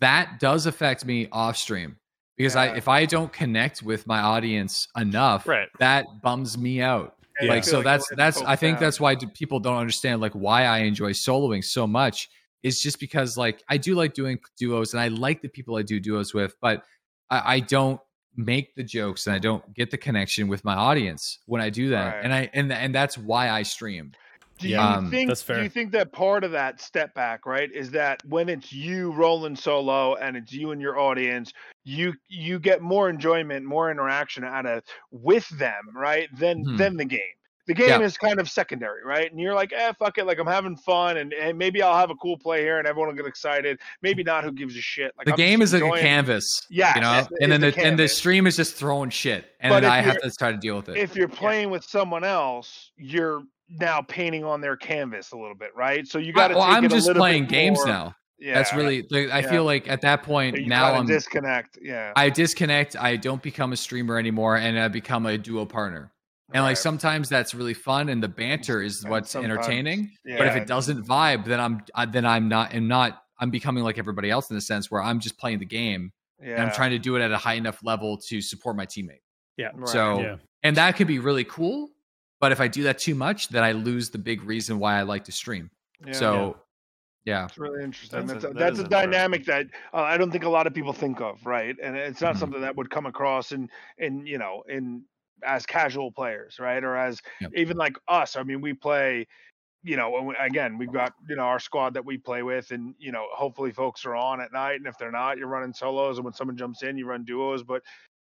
that 0.00 0.40
does 0.40 0.64
affect 0.66 1.04
me 1.04 1.28
off 1.30 1.56
stream 1.58 1.96
because 2.38 2.54
Yeah. 2.54 2.62
I 2.62 2.66
if 2.76 2.88
I 2.88 3.04
don't 3.04 3.32
connect 3.32 3.82
with 3.82 4.06
my 4.06 4.20
audience 4.20 4.88
enough, 4.96 5.46
Right. 5.46 5.68
that 5.78 6.06
bums 6.22 6.56
me 6.56 6.80
out. 6.80 7.12
Yeah, 7.40 7.50
like 7.50 7.64
so 7.64 7.76
like 7.78 7.84
that's 7.84 8.08
that's 8.16 8.42
I 8.42 8.56
think 8.56 8.76
poked 8.76 8.80
that's 8.80 9.00
why 9.00 9.16
people 9.16 9.60
don't 9.60 9.76
understand 9.76 10.20
like 10.20 10.32
why 10.32 10.64
I 10.64 10.78
enjoy 10.78 11.12
soloing 11.12 11.62
so 11.62 11.86
much 11.86 12.28
is 12.62 12.80
just 12.80 12.98
because 12.98 13.36
like 13.36 13.62
I 13.68 13.76
do 13.76 13.94
like 13.94 14.14
doing 14.14 14.38
duos 14.58 14.94
and 14.94 15.00
I 15.00 15.08
like 15.08 15.42
the 15.42 15.48
people 15.48 15.76
I 15.76 15.82
do 15.82 16.00
duos 16.00 16.34
with, 16.34 16.54
but 16.60 16.84
I, 17.30 17.56
I 17.56 17.60
don't 17.60 18.00
make 18.36 18.74
the 18.74 18.84
jokes 18.84 19.26
and 19.26 19.34
I 19.34 19.38
don't 19.38 19.74
get 19.74 19.90
the 19.90 19.98
connection 19.98 20.48
with 20.48 20.64
my 20.64 20.74
audience 20.74 21.38
when 21.46 21.60
I 21.60 21.70
do 21.70 21.90
that. 21.90 22.16
Right. 22.16 22.24
And 22.24 22.34
I 22.34 22.50
and 22.52 22.72
and 22.72 22.94
that's 22.94 23.16
why 23.16 23.50
I 23.50 23.62
stream. 23.62 24.12
Do 24.58 24.68
you 24.68 24.78
um, 24.78 25.10
think 25.10 25.28
that's 25.28 25.42
do 25.42 25.62
you 25.62 25.68
think 25.68 25.92
that 25.92 26.12
part 26.12 26.42
of 26.44 26.50
that 26.52 26.80
step 26.80 27.14
back, 27.14 27.44
right, 27.46 27.70
is 27.72 27.90
that 27.90 28.22
when 28.26 28.48
it's 28.48 28.72
you 28.72 29.12
rolling 29.12 29.56
solo 29.56 30.14
and 30.14 30.36
it's 30.36 30.52
you 30.52 30.70
and 30.70 30.80
your 30.80 30.98
audience, 30.98 31.52
you 31.84 32.14
you 32.28 32.58
get 32.58 32.80
more 32.80 33.08
enjoyment, 33.10 33.64
more 33.66 33.90
interaction 33.90 34.44
out 34.44 34.64
of 34.66 34.82
with 35.10 35.48
them, 35.58 35.90
right, 35.94 36.28
than 36.38 36.64
Mhm. 36.64 36.78
than 36.78 36.96
the 36.96 37.04
game. 37.04 37.20
The 37.66 37.74
game 37.74 37.88
Yeah. 37.88 38.06
is 38.06 38.16
kind 38.16 38.38
of 38.38 38.48
secondary, 38.48 39.02
right? 39.04 39.28
And 39.28 39.40
you're 39.40 39.52
like, 39.52 39.72
eh, 39.72 39.92
fuck 39.98 40.18
it, 40.18 40.24
like 40.24 40.38
I'm 40.38 40.46
having 40.46 40.76
fun, 40.76 41.16
and, 41.16 41.32
and 41.34 41.58
maybe 41.58 41.82
I'll 41.82 41.96
have 41.98 42.10
a 42.10 42.14
cool 42.14 42.38
play 42.38 42.60
here, 42.62 42.78
and 42.78 42.86
everyone 42.86 43.08
will 43.08 43.16
get 43.16 43.26
excited. 43.26 43.80
Maybe 44.02 44.22
not. 44.22 44.44
Who 44.44 44.52
gives 44.52 44.76
a 44.76 44.80
shit? 44.80 45.12
Like 45.18 45.26
the 45.26 45.32
I'm 45.32 45.36
game 45.36 45.58
just 45.60 45.74
is 45.74 45.82
like 45.82 45.98
a 45.98 46.00
canvas. 46.00 46.64
yeah. 46.70 46.94
You 46.94 47.00
know? 47.00 47.12
it's- 47.18 47.28
And 47.40 47.50
then 47.50 47.60
the 47.60 47.66
it's 47.68 47.78
and 47.78 47.98
the 47.98 48.06
stream 48.06 48.46
is 48.46 48.56
just 48.56 48.76
throwing 48.76 49.10
shit. 49.10 49.50
And 49.58 49.72
then 49.74 49.84
I 49.84 50.00
have 50.00 50.18
to 50.22 50.30
try 50.30 50.52
to 50.52 50.56
deal 50.58 50.76
with 50.76 50.88
it. 50.90 50.96
if 50.96 51.16
you're 51.16 51.26
playing 51.28 51.70
with 51.70 51.82
someone 51.84 52.22
else, 52.22 52.92
you're 52.96 53.42
now 53.68 54.00
painting 54.02 54.44
on 54.44 54.60
their 54.60 54.76
canvas 54.76 55.32
a 55.32 55.36
little 55.36 55.54
bit, 55.54 55.70
right? 55.74 56.06
So 56.06 56.18
you 56.18 56.32
got 56.32 56.48
to. 56.48 56.54
well, 56.54 56.64
I'm 56.64 56.84
it 56.84 56.90
just 56.90 57.10
playing 57.12 57.46
games 57.46 57.78
more- 57.78 57.86
now. 57.86 58.16
Yeah, 58.38 58.52
That's 58.54 58.74
really 58.74 59.00
like, 59.10 59.30
I 59.30 59.38
Yeah. 59.40 59.50
feel 59.50 59.64
like 59.64 59.88
at 59.88 60.02
that 60.02 60.22
point 60.22 60.58
you 60.58 60.66
now 60.66 60.92
I'm 60.92 61.06
disconnect. 61.06 61.78
Yeah, 61.80 62.12
I 62.16 62.28
disconnect. 62.28 62.94
I 62.94 63.16
don't 63.16 63.40
become 63.42 63.72
a 63.72 63.76
streamer 63.78 64.18
anymore, 64.18 64.56
and 64.58 64.78
I 64.78 64.88
become 64.88 65.24
a 65.24 65.38
duo 65.38 65.64
partner. 65.64 66.12
And 66.52 66.62
like 66.62 66.76
sometimes 66.76 67.30
that's 67.30 67.54
really 67.54 67.72
fun, 67.72 68.10
and 68.10 68.22
the 68.22 68.28
banter 68.28 68.82
is 68.82 69.02
And 69.02 69.10
what's 69.10 69.30
sometimes- 69.30 69.52
entertaining. 69.52 70.10
But 70.24 70.46
if 70.48 70.54
it 70.54 70.66
doesn't 70.66 71.06
vibe, 71.06 71.46
then 71.46 71.60
I'm 71.60 71.80
I, 71.94 72.04
then 72.04 72.26
I'm 72.26 72.46
not 72.48 72.74
am 72.74 72.86
not 72.86 73.22
I'm 73.40 73.48
becoming 73.50 73.82
like 73.84 73.96
everybody 73.98 74.30
else 74.30 74.50
in 74.50 74.54
the 74.56 74.60
sense 74.60 74.90
where 74.90 75.02
I'm 75.02 75.18
just 75.18 75.38
playing 75.38 75.58
the 75.60 75.64
game 75.66 76.12
yeah, 76.38 76.52
and 76.56 76.62
I'm 76.64 76.72
trying 76.72 76.90
to 76.90 76.98
do 76.98 77.16
it 77.16 77.22
at 77.22 77.32
a 77.32 77.38
high 77.38 77.54
enough 77.54 77.82
level 77.82 78.18
to 78.28 78.42
support 78.42 78.76
my 78.76 78.84
teammate. 78.84 79.20
Yeah. 79.56 79.70
Right. 79.74 79.88
So 79.88 80.20
Yeah. 80.20 80.36
and 80.62 80.76
that 80.76 80.94
could 80.96 81.06
be 81.06 81.18
really 81.20 81.44
cool. 81.44 81.88
But 82.46 82.52
if 82.52 82.60
I 82.60 82.68
do 82.68 82.84
that 82.84 82.98
too 82.98 83.16
much, 83.16 83.48
then 83.48 83.64
I 83.64 83.72
lose 83.72 84.08
the 84.08 84.18
big 84.18 84.40
reason 84.44 84.78
why 84.78 85.00
I 85.00 85.02
like 85.02 85.24
to 85.24 85.32
stream. 85.32 85.68
Yeah. 86.06 86.12
So 86.12 86.56
yeah. 87.24 87.46
It's 87.46 87.58
really 87.58 87.82
interesting. 87.82 88.20
That's 88.20 88.34
That's, 88.34 88.44
a- 88.44 88.50
a, 88.50 88.54
that 88.54 88.58
that's 88.60 88.78
a 88.78 88.84
dynamic 88.84 89.44
that 89.46 89.66
uh, 89.92 90.02
I 90.02 90.16
don't 90.16 90.30
think 90.30 90.44
a 90.44 90.48
lot 90.48 90.68
of 90.68 90.72
people 90.72 90.92
think 90.92 91.20
of, 91.20 91.44
right? 91.44 91.74
And 91.82 91.96
it's 91.96 92.20
not 92.20 92.36
Mhm. 92.36 92.38
something 92.38 92.60
that 92.60 92.76
would 92.76 92.88
come 92.88 93.04
across 93.06 93.50
in, 93.50 93.68
in 93.98 94.24
you 94.28 94.38
know, 94.38 94.62
in 94.68 95.02
as 95.42 95.66
casual 95.66 96.12
players, 96.12 96.60
right? 96.60 96.84
Or 96.84 96.96
as 96.96 97.20
Yep. 97.40 97.50
even 97.56 97.76
like 97.76 97.96
us. 98.06 98.36
I 98.36 98.44
mean, 98.44 98.60
we 98.60 98.74
play, 98.74 99.26
you 99.82 99.96
know, 99.96 100.32
again, 100.38 100.78
we've 100.78 100.92
got 100.92 101.14
you 101.28 101.34
know 101.34 101.42
our 101.42 101.58
squad 101.58 101.94
that 101.94 102.04
we 102.04 102.16
play 102.16 102.44
with, 102.44 102.70
and 102.70 102.94
you 102.96 103.10
know, 103.10 103.26
hopefully 103.32 103.72
folks 103.72 104.06
are 104.06 104.14
on 104.14 104.40
at 104.40 104.52
night, 104.52 104.76
and 104.76 104.86
if 104.86 104.96
they're 104.98 105.10
not, 105.10 105.36
you're 105.36 105.48
running 105.48 105.72
solos, 105.72 106.18
and 106.18 106.24
when 106.24 106.32
someone 106.32 106.56
jumps 106.56 106.84
in, 106.84 106.96
you 106.96 107.06
run 107.06 107.24
duos. 107.24 107.64
But 107.64 107.82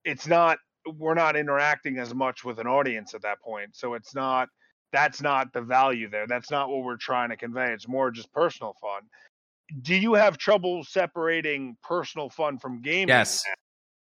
it's 0.05 0.27
not 0.27 0.59
we're 0.87 1.15
not 1.15 1.37
interacting 1.37 1.99
as 1.99 2.15
much 2.15 2.45
with 2.45 2.59
an 2.59 2.67
audience 2.67 3.15
at 3.15 3.23
that 3.23 3.41
point, 3.41 3.77
so 3.77 3.95
it's 3.95 4.15
not. 4.15 4.49
That's 4.93 5.23
not 5.23 5.55
the 5.55 5.63
value 5.63 6.11
there. 6.11 6.27
That's 6.27 6.51
not 6.51 6.69
what 6.69 6.85
we're 6.85 6.99
trying 6.99 7.31
to 7.31 7.37
convey. 7.39 7.73
It's 7.73 7.89
more 7.89 8.11
just 8.11 8.31
personal 8.31 8.77
fun 8.79 9.01
do 9.81 9.95
you 9.95 10.15
have 10.15 10.39
trouble 10.39 10.85
separating 10.85 11.77
personal 11.83 12.29
fun 12.29 12.59
from 12.59 12.83
gaming? 12.83 13.09
Yes. 13.09 13.45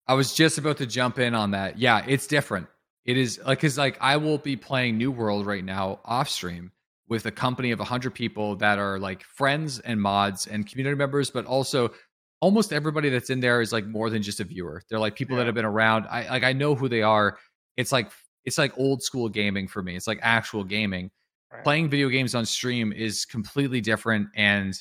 I 0.06 0.14
was 0.14 0.32
just 0.32 0.58
about 0.58 0.78
to 0.78 0.86
jump 0.86 1.18
in 1.18 1.34
on 1.34 1.50
that. 1.52 1.78
Yeah, 1.78 2.04
it's 2.06 2.26
different. 2.26 2.66
It 3.04 3.16
is 3.16 3.40
like 3.44 3.60
cuz 3.60 3.76
like 3.76 3.98
I 4.00 4.16
will 4.16 4.38
be 4.38 4.56
playing 4.56 4.98
New 4.98 5.10
World 5.10 5.46
right 5.46 5.64
now 5.64 6.00
off 6.04 6.28
stream 6.28 6.72
with 7.08 7.26
a 7.26 7.30
company 7.30 7.70
of 7.72 7.78
100 7.78 8.14
people 8.14 8.56
that 8.56 8.78
are 8.78 8.98
like 8.98 9.24
friends 9.24 9.78
and 9.80 10.00
mods 10.00 10.46
and 10.46 10.68
community 10.68 10.96
members 10.96 11.30
but 11.30 11.44
also 11.44 11.92
almost 12.40 12.72
everybody 12.72 13.08
that's 13.10 13.30
in 13.30 13.40
there 13.40 13.60
is 13.60 13.72
like 13.72 13.86
more 13.86 14.10
than 14.10 14.22
just 14.22 14.40
a 14.40 14.44
viewer. 14.44 14.82
They're 14.88 14.98
like 14.98 15.14
people 15.14 15.36
that 15.36 15.46
have 15.46 15.54
been 15.54 15.64
around. 15.64 16.06
I 16.10 16.28
like 16.28 16.42
I 16.44 16.52
know 16.52 16.74
who 16.74 16.88
they 16.88 17.02
are. 17.02 17.38
It's 17.76 17.92
like 17.92 18.10
it's 18.44 18.58
like 18.58 18.76
old 18.78 19.02
school 19.02 19.28
gaming 19.28 19.68
for 19.68 19.82
me. 19.82 19.96
It's 19.96 20.06
like 20.06 20.18
actual 20.22 20.64
gaming. 20.64 21.10
Right. 21.52 21.64
Playing 21.64 21.90
video 21.90 22.08
games 22.08 22.34
on 22.34 22.46
stream 22.46 22.92
is 22.92 23.24
completely 23.24 23.80
different 23.80 24.28
and 24.36 24.74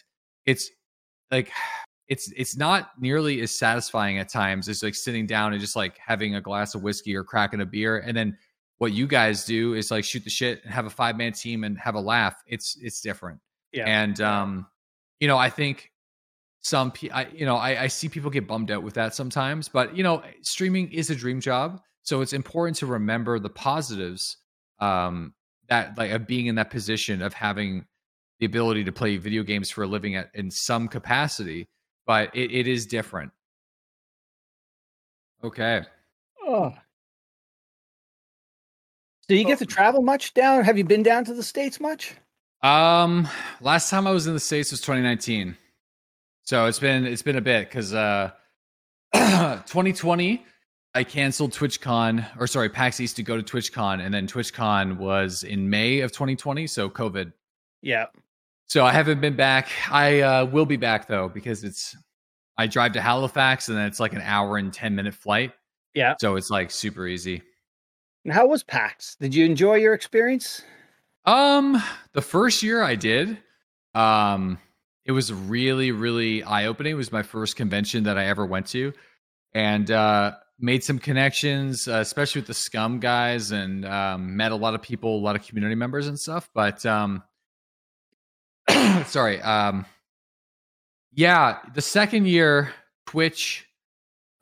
it's 0.45 0.69
like 1.31 1.51
it's 2.07 2.31
it's 2.35 2.57
not 2.57 2.91
nearly 2.99 3.41
as 3.41 3.51
satisfying 3.51 4.17
at 4.17 4.29
times 4.29 4.67
as 4.69 4.81
like 4.81 4.95
sitting 4.95 5.25
down 5.27 5.51
and 5.53 5.61
just 5.61 5.75
like 5.75 5.97
having 5.97 6.35
a 6.35 6.41
glass 6.41 6.73
of 6.75 6.81
whiskey 6.81 7.15
or 7.15 7.23
cracking 7.23 7.61
a 7.61 7.65
beer 7.65 7.97
and 7.99 8.15
then 8.17 8.35
what 8.79 8.93
you 8.93 9.05
guys 9.05 9.45
do 9.45 9.73
is 9.75 9.91
like 9.91 10.03
shoot 10.03 10.23
the 10.23 10.29
shit 10.29 10.63
and 10.63 10.73
have 10.73 10.85
a 10.87 10.89
five 10.89 11.17
man 11.17 11.33
team 11.33 11.63
and 11.63 11.77
have 11.77 11.93
a 11.95 11.99
laugh 11.99 12.41
it's 12.47 12.77
it's 12.81 13.01
different 13.01 13.39
Yeah. 13.73 13.83
and 13.85 14.19
um 14.21 14.65
you 15.19 15.27
know 15.27 15.37
i 15.37 15.49
think 15.51 15.91
some 16.61 16.91
pe- 16.91 17.09
I, 17.09 17.27
you 17.33 17.45
know 17.45 17.55
I, 17.55 17.83
I 17.83 17.87
see 17.87 18.09
people 18.09 18.29
get 18.29 18.47
bummed 18.47 18.71
out 18.71 18.83
with 18.83 18.93
that 18.95 19.15
sometimes 19.15 19.69
but 19.69 19.95
you 19.95 20.03
know 20.03 20.21
streaming 20.41 20.91
is 20.91 21.09
a 21.09 21.15
dream 21.15 21.39
job 21.39 21.81
so 22.03 22.21
it's 22.21 22.33
important 22.33 22.77
to 22.77 22.85
remember 22.85 23.39
the 23.39 23.49
positives 23.49 24.37
um 24.79 25.33
that 25.69 25.97
like 25.97 26.11
of 26.11 26.27
being 26.27 26.47
in 26.47 26.55
that 26.55 26.69
position 26.69 27.21
of 27.21 27.33
having 27.33 27.85
the 28.39 28.45
ability 28.45 28.83
to 28.83 28.91
play 28.91 29.17
video 29.17 29.43
games 29.43 29.69
for 29.69 29.83
a 29.83 29.87
living 29.87 30.15
at 30.15 30.29
in 30.33 30.51
some 30.51 30.87
capacity 30.87 31.67
but 32.05 32.35
it, 32.35 32.51
it 32.51 32.67
is 32.67 32.85
different 32.85 33.31
okay 35.43 35.83
Oh. 36.51 36.73
Do 39.27 39.35
you 39.35 39.45
get 39.45 39.59
to 39.59 39.67
travel 39.67 40.01
much 40.01 40.33
down? 40.33 40.63
Have 40.63 40.79
you 40.79 40.83
been 40.83 41.03
down 41.03 41.23
to 41.25 41.33
the 41.35 41.43
states 41.43 41.79
much? 41.79 42.15
um 42.61 43.25
last 43.61 43.89
time 43.89 44.05
i 44.05 44.11
was 44.11 44.27
in 44.27 44.33
the 44.33 44.39
states 44.39 44.71
was 44.71 44.81
2019 44.81 45.55
so 46.49 46.65
it's 46.65 46.79
been 46.79 47.05
it's 47.05 47.21
been 47.21 47.35
a 47.37 47.41
bit 47.41 47.69
because 47.69 47.93
uh 47.93 48.31
2020 49.13 50.43
i 50.95 51.03
canceled 51.03 51.51
twitchcon 51.51 52.25
or 52.39 52.47
sorry 52.47 52.69
pax 52.69 52.99
east 52.99 53.15
to 53.15 53.23
go 53.23 53.39
to 53.39 53.43
twitchcon 53.43 54.03
and 54.03 54.13
then 54.13 54.27
twitchcon 54.27 54.97
was 54.97 55.43
in 55.43 55.69
may 55.69 55.99
of 55.99 56.11
2020 56.11 56.65
so 56.67 56.89
covid 56.89 57.31
Yeah. 57.81 58.07
So 58.67 58.85
I 58.85 58.91
haven't 58.91 59.19
been 59.19 59.35
back. 59.35 59.69
I 59.89 60.21
uh, 60.21 60.45
will 60.45 60.65
be 60.65 60.77
back 60.77 61.07
though 61.07 61.27
because 61.27 61.63
it's 61.63 61.95
I 62.57 62.67
drive 62.67 62.91
to 62.93 63.01
Halifax 63.01 63.69
and 63.69 63.77
then 63.77 63.85
it's 63.87 63.99
like 63.99 64.13
an 64.13 64.21
hour 64.21 64.57
and 64.57 64.71
ten 64.71 64.93
minute 64.95 65.15
flight. 65.15 65.53
Yeah. 65.95 66.15
So 66.21 66.35
it's 66.35 66.49
like 66.51 66.69
super 66.69 67.07
easy. 67.07 67.41
And 68.25 68.33
how 68.33 68.47
was 68.47 68.63
PAX? 68.63 69.15
Did 69.15 69.33
you 69.33 69.45
enjoy 69.45 69.75
your 69.75 69.93
experience? 69.93 70.61
Um, 71.25 71.81
the 72.13 72.21
first 72.21 72.61
year 72.61 72.83
I 72.83 72.95
did, 72.95 73.37
um, 73.95 74.59
it 75.09 75.11
was 75.11 75.33
really 75.33 75.91
really 75.91 76.43
eye 76.43 76.67
opening. 76.67 76.91
It 76.91 76.95
was 76.95 77.11
my 77.11 77.23
first 77.23 77.55
convention 77.55 78.03
that 78.03 78.15
I 78.15 78.27
ever 78.27 78.45
went 78.45 78.67
to, 78.67 78.93
and 79.55 79.89
uh, 79.89 80.33
made 80.59 80.83
some 80.83 80.99
connections, 80.99 81.87
uh, 81.87 81.93
especially 81.93 82.41
with 82.41 82.47
the 82.47 82.53
Scum 82.53 82.99
guys, 82.99 83.49
and 83.49 83.85
um, 83.85 84.37
met 84.37 84.51
a 84.51 84.55
lot 84.55 84.75
of 84.75 84.83
people, 84.83 85.17
a 85.17 85.17
lot 85.17 85.35
of 85.35 85.43
community 85.43 85.73
members 85.73 86.05
and 86.05 86.19
stuff. 86.19 86.47
But 86.53 86.85
um, 86.85 87.23
sorry, 89.07 89.41
um, 89.41 89.87
yeah, 91.11 91.57
the 91.73 91.81
second 91.81 92.27
year 92.27 92.71
Twitch 93.07 93.65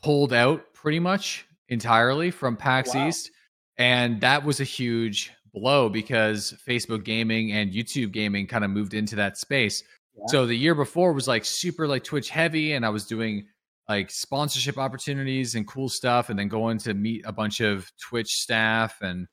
pulled 0.04 0.34
out 0.34 0.74
pretty 0.74 1.00
much 1.00 1.46
entirely 1.70 2.30
from 2.30 2.58
PAX 2.58 2.94
Wow. 2.94 3.08
East, 3.08 3.32
and 3.78 4.20
that 4.20 4.44
was 4.44 4.60
a 4.60 4.66
huge 4.66 5.32
blow 5.54 5.88
because 5.88 6.54
Facebook 6.68 7.06
gaming 7.06 7.54
and 7.54 7.72
YouTube 7.72 8.12
gaming 8.12 8.48
kind 8.48 8.66
of 8.66 8.70
moved 8.70 8.94
into 8.94 9.16
that 9.16 9.38
space. 9.38 9.82
Yeah. 10.18 10.24
So 10.30 10.46
the 10.46 10.56
year 10.56 10.76
before 10.76 11.14
was 11.14 11.28
like 11.28 11.46
super 11.46 11.88
like 11.88 12.04
Twitch 12.04 12.30
heavy, 12.30 12.74
and 12.74 12.86
I 12.86 12.90
was 12.90 13.06
doing 13.06 13.48
like 13.88 14.10
sponsorship 14.12 14.78
opportunities 14.78 15.56
and 15.56 15.66
cool 15.68 15.90
stuff, 15.90 16.30
and 16.30 16.38
then 16.38 16.48
going 16.48 16.78
to 16.80 16.94
meet 16.94 17.24
a 17.26 17.32
bunch 17.32 17.62
of 17.62 17.90
Twitch 18.10 18.28
staff 18.30 18.98
and 19.02 19.28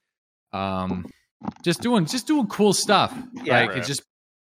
um, 0.53 1.07
just 1.63 1.81
doing 1.81 2.07
just 2.07 2.27
doing 2.27 2.47
cool 2.47 2.73
stuff. 2.73 3.13
Yeah. 3.43 3.61
like 3.61 3.69
Right. 3.71 3.79
it 3.79 3.85
just. 3.85 4.03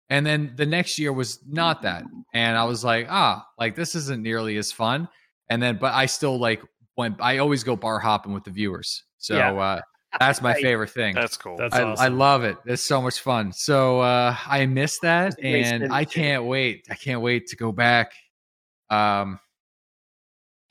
And 0.09 0.25
then 0.25 0.51
the 0.57 0.65
next 0.65 0.99
year 0.99 1.13
was 1.13 1.39
not 1.47 1.83
that, 1.83 2.03
and 2.33 2.57
I 2.57 2.65
was 2.65 2.83
like, 2.83 3.07
ah, 3.09 3.45
like 3.57 3.75
this 3.75 3.95
isn't 3.95 4.21
nearly 4.21 4.57
as 4.57 4.69
fun. 4.69 5.07
And 5.49 5.61
then, 5.63 5.77
but 5.79 5.93
I 5.93 6.05
still 6.07 6.37
like 6.37 6.61
went. 6.97 7.21
I 7.21 7.37
always 7.37 7.63
go 7.63 7.77
bar 7.77 7.97
hopping 7.99 8.33
with 8.33 8.43
the 8.43 8.51
viewers. 8.51 9.03
So 9.19 9.37
Yeah. 9.37 9.53
uh, 9.53 9.81
That's 10.19 10.41
my 10.41 10.53
favorite 10.53 10.89
thing. 10.89 11.15
That's 11.15 11.37
cool. 11.37 11.57
That's 11.57 11.75
I, 11.75 11.83
awesome. 11.83 12.03
I 12.03 12.07
love 12.09 12.43
it. 12.43 12.57
It's 12.65 12.83
so 12.83 13.01
much 13.01 13.19
fun. 13.19 13.53
So 13.53 14.01
uh, 14.01 14.35
I 14.45 14.65
miss 14.65 14.99
that, 14.99 15.27
It's 15.27 15.37
a 15.37 15.41
great 15.41 15.65
and 15.65 15.93
I 15.93 16.05
can't 16.05 16.45
wait. 16.45 16.87
I 16.89 16.95
can't 16.95 17.21
wait 17.21 17.47
to 17.47 17.55
go 17.55 17.71
back. 17.71 18.13
Um, 18.89 19.39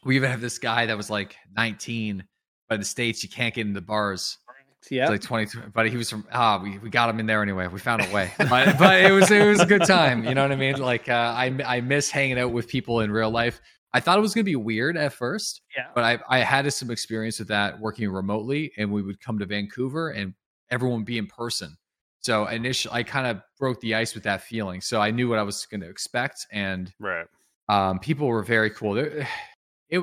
we 0.04 0.16
even 0.16 0.30
have 0.30 0.40
this 0.40 0.58
guy 0.58 0.86
that 0.86 0.96
was 0.96 1.10
like 1.10 1.36
19, 1.56 2.24
but 2.68 2.74
in 2.76 2.80
the 2.80 2.86
states 2.86 3.22
you 3.22 3.28
can't 3.28 3.54
get 3.54 3.66
into 3.66 3.80
bars. 3.80 4.38
Yeah. 4.90 5.02
It's 5.02 5.10
like 5.10 5.20
20, 5.20 5.70
but 5.74 5.90
he 5.90 5.96
was 5.96 6.08
from 6.08 6.26
ah, 6.32 6.58
we, 6.62 6.78
we 6.78 6.88
got 6.88 7.10
him 7.10 7.20
in 7.20 7.26
there 7.26 7.42
anyway. 7.42 7.66
We 7.66 7.78
found 7.78 8.02
a 8.02 8.10
way, 8.14 8.32
but 8.38 8.78
but 8.78 9.04
it 9.04 9.12
was 9.12 9.30
it 9.30 9.46
was 9.46 9.60
a 9.60 9.66
good 9.66 9.84
time. 9.84 10.24
You 10.24 10.34
know 10.34 10.42
what 10.42 10.52
I 10.52 10.56
mean? 10.56 10.78
Like 10.78 11.08
uh, 11.08 11.34
I 11.36 11.54
I 11.66 11.80
miss 11.82 12.10
hanging 12.10 12.38
out 12.38 12.52
with 12.52 12.66
people 12.66 13.00
in 13.00 13.10
real 13.10 13.30
life. 13.30 13.60
I 13.92 14.00
thought 14.00 14.18
it 14.18 14.20
was 14.22 14.34
gonna 14.34 14.44
be 14.44 14.56
weird 14.56 14.96
at 14.96 15.12
first, 15.12 15.62
Yeah. 15.76 15.88
but 15.94 16.04
I 16.04 16.18
I 16.28 16.38
had 16.40 16.72
some 16.72 16.90
experience 16.90 17.38
with 17.38 17.48
that 17.48 17.78
working 17.80 18.08
remotely, 18.10 18.72
and 18.76 18.90
we 18.92 19.02
would 19.02 19.20
come 19.20 19.38
to 19.40 19.46
Vancouver 19.46 20.10
and 20.10 20.34
everyone 20.70 20.98
would 21.00 21.06
be 21.06 21.18
in 21.18 21.26
person. 21.26 21.76
So 22.20 22.46
initially, 22.46 22.94
I 22.94 23.02
kind 23.02 23.26
of 23.26 23.42
broke 23.58 23.80
the 23.80 23.94
ice 23.94 24.14
with 24.14 24.24
that 24.24 24.42
feeling. 24.42 24.80
So 24.80 25.00
I 25.00 25.10
knew 25.10 25.28
what 25.28 25.38
I 25.38 25.42
was 25.42 25.64
going 25.66 25.80
to 25.80 25.88
expect, 25.88 26.46
and 26.52 26.92
right. 27.00 27.26
um, 27.68 27.98
people 27.98 28.26
were 28.28 28.42
very 28.42 28.70
cool. 28.70 28.92
There, 28.94 29.26
it, 29.88 30.00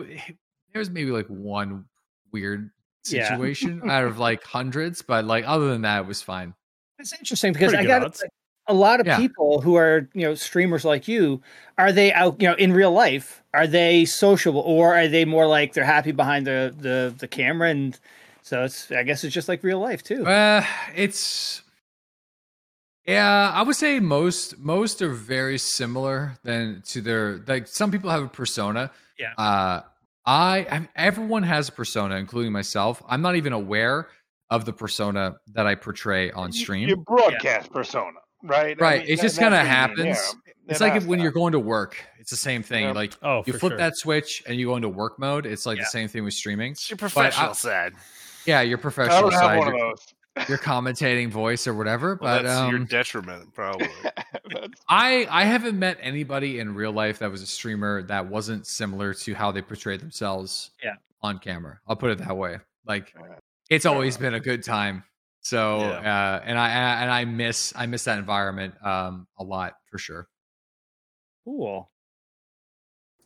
there 0.74 0.80
was 0.80 0.90
maybe 0.90 1.12
like 1.12 1.28
one 1.28 1.86
weird 2.34 2.72
Yeah. 3.08 3.30
situation 3.30 3.82
out 3.90 4.04
of 4.04 4.18
like 4.20 4.44
hundreds, 4.44 5.02
but 5.04 5.26
like 5.26 5.48
other 5.48 5.70
than 5.70 5.84
that, 5.84 6.02
it 6.02 6.08
was 6.08 6.22
fine. 6.22 6.54
It's 7.00 7.14
interesting 7.14 7.54
because 7.54 7.70
Pretty 7.72 7.88
I 7.88 7.94
good 7.94 8.00
got 8.02 8.06
odds. 8.08 8.24
A 8.68 8.74
lot 8.74 9.00
of 9.00 9.08
Yeah. 9.08 9.18
people 9.18 9.62
who 9.62 9.76
are 9.76 10.10
you 10.14 10.22
know 10.28 10.36
streamers 10.36 10.84
like 10.86 11.08
you. 11.08 11.42
Are 11.78 11.92
they 11.92 12.12
out 12.14 12.42
you 12.42 12.48
know 12.48 12.56
in 12.56 12.74
real 12.74 12.92
life? 12.92 13.44
Are 13.54 13.68
they 13.68 14.06
sociable 14.06 14.62
or 14.62 14.96
are 14.96 15.08
they 15.08 15.26
more 15.26 15.48
like 15.48 15.74
they're 15.74 15.84
happy 15.86 16.12
behind 16.12 16.46
the 16.48 16.74
the 16.78 17.14
the 17.18 17.28
camera 17.28 17.70
and 17.70 17.98
so 18.42 18.64
it's 18.64 18.92
I 18.92 19.04
guess 19.04 19.24
it's 19.24 19.34
just 19.34 19.48
like 19.50 19.64
real 19.64 19.80
life 19.80 20.04
too. 20.04 20.26
Uh, 20.26 20.64
it's 20.96 21.62
yeah, 23.06 23.52
I 23.54 23.62
would 23.62 23.76
say 23.76 24.00
most 24.00 24.58
most 24.60 25.02
are 25.02 25.10
very 25.14 25.58
similar 25.58 26.38
than 26.44 26.82
to 26.88 27.02
their 27.02 27.42
like 27.48 27.68
some 27.68 27.90
people 27.92 28.10
have 28.10 28.24
a 28.24 28.28
persona. 28.28 28.92
Yeah. 29.18 29.34
Uh, 29.38 29.82
I 30.26 30.68
I- 30.70 30.90
everyone 30.96 31.44
has 31.44 31.70
a 31.70 31.72
persona, 31.72 32.16
including 32.18 32.52
myself. 32.52 33.02
I'm 33.08 33.22
not 33.22 33.36
even 33.38 33.54
aware 33.54 34.08
of 34.50 34.66
the 34.66 34.74
persona 34.74 35.36
that 35.54 35.66
I 35.68 35.76
portray 35.76 36.32
on 36.32 36.52
stream. 36.52 36.88
Your 36.88 36.98
broadcast 36.98 37.72
persona, 37.72 38.18
right? 38.44 38.78
I 38.80 38.84
Right, 38.84 39.02
mean, 39.04 39.12
it 39.12 39.22
just 39.22 39.38
kinda 39.38 39.58
what 39.58 39.64
you 39.64 39.64
mean, 39.64 39.72
happens. 39.76 40.06
yeah. 40.46 40.52
it's 40.70 40.82
It 40.82 40.84
like 40.84 40.96
if, 40.96 41.06
when 41.06 41.20
to 41.20 41.24
you're 41.24 41.32
going 41.32 41.52
to 41.54 41.60
work. 41.60 41.98
It's 42.20 42.30
the 42.32 42.38
same 42.38 42.62
thing. 42.64 42.84
Yeah. 42.86 42.92
Like 42.92 43.14
Oh, 43.22 43.44
you 43.46 43.54
flip 43.54 43.72
sure. 43.72 43.78
that 43.78 43.96
switch 43.98 44.44
and 44.48 44.60
you 44.60 44.68
go 44.68 44.76
into 44.76 44.90
work 44.90 45.18
mode. 45.20 45.46
It's 45.46 45.66
like 45.66 45.78
Yeah. 45.78 45.84
the 45.84 45.90
same 45.90 46.08
thing 46.08 46.24
with 46.24 46.34
streaming. 46.34 46.74
It's 46.74 46.90
your 46.90 46.98
professional 46.98 47.54
side. 47.54 47.94
Yeah, 48.46 48.62
your 48.62 48.78
I 48.78 48.82
professional 48.82 49.22
don't 49.22 49.32
have 49.34 49.42
side, 49.42 49.58
one 49.60 49.76
your, 49.78 49.96
your 50.50 50.58
commentating 50.58 51.30
voice 51.30 51.68
or 51.68 51.74
whatever. 51.74 52.18
Well, 52.22 52.38
but 52.38 52.44
that's 52.44 52.70
your 52.70 52.80
um, 52.80 52.86
detriment, 52.86 53.54
probably. 53.54 53.90
I 54.90 55.28
I 55.30 55.44
haven't 55.46 55.78
met 55.78 55.98
anybody 56.02 56.60
in 56.60 56.74
real 56.76 56.92
life 56.92 57.20
that 57.20 57.32
was 57.32 57.42
a 57.42 57.46
streamer 57.48 58.04
that 58.04 58.26
wasn't 58.28 58.68
similar 58.68 59.14
to 59.14 59.34
how 59.34 59.52
they 59.52 59.62
portrayed 59.62 60.00
themselves 60.00 60.72
Yeah. 60.84 60.96
on 61.22 61.40
camera. 61.40 61.80
I'll 61.88 61.96
put 61.96 62.12
it 62.12 62.20
that 62.20 62.36
way. 62.38 62.60
Like 62.86 63.14
it's 63.70 63.86
always 63.86 64.18
been 64.18 64.34
a 64.36 64.40
good 64.40 64.64
time. 64.64 65.04
So 65.48 65.80
Yeah. 65.80 65.88
uh 66.14 66.42
and 66.46 66.60
I 66.60 66.70
and 67.02 67.10
I 67.12 67.24
miss 67.24 67.72
I 67.76 67.86
miss 67.86 68.04
that 68.04 68.20
environment 68.20 68.74
um 68.84 69.28
a 69.40 69.44
lot 69.44 69.74
for 69.90 69.98
sure. 69.98 70.28
Cool. 71.46 71.90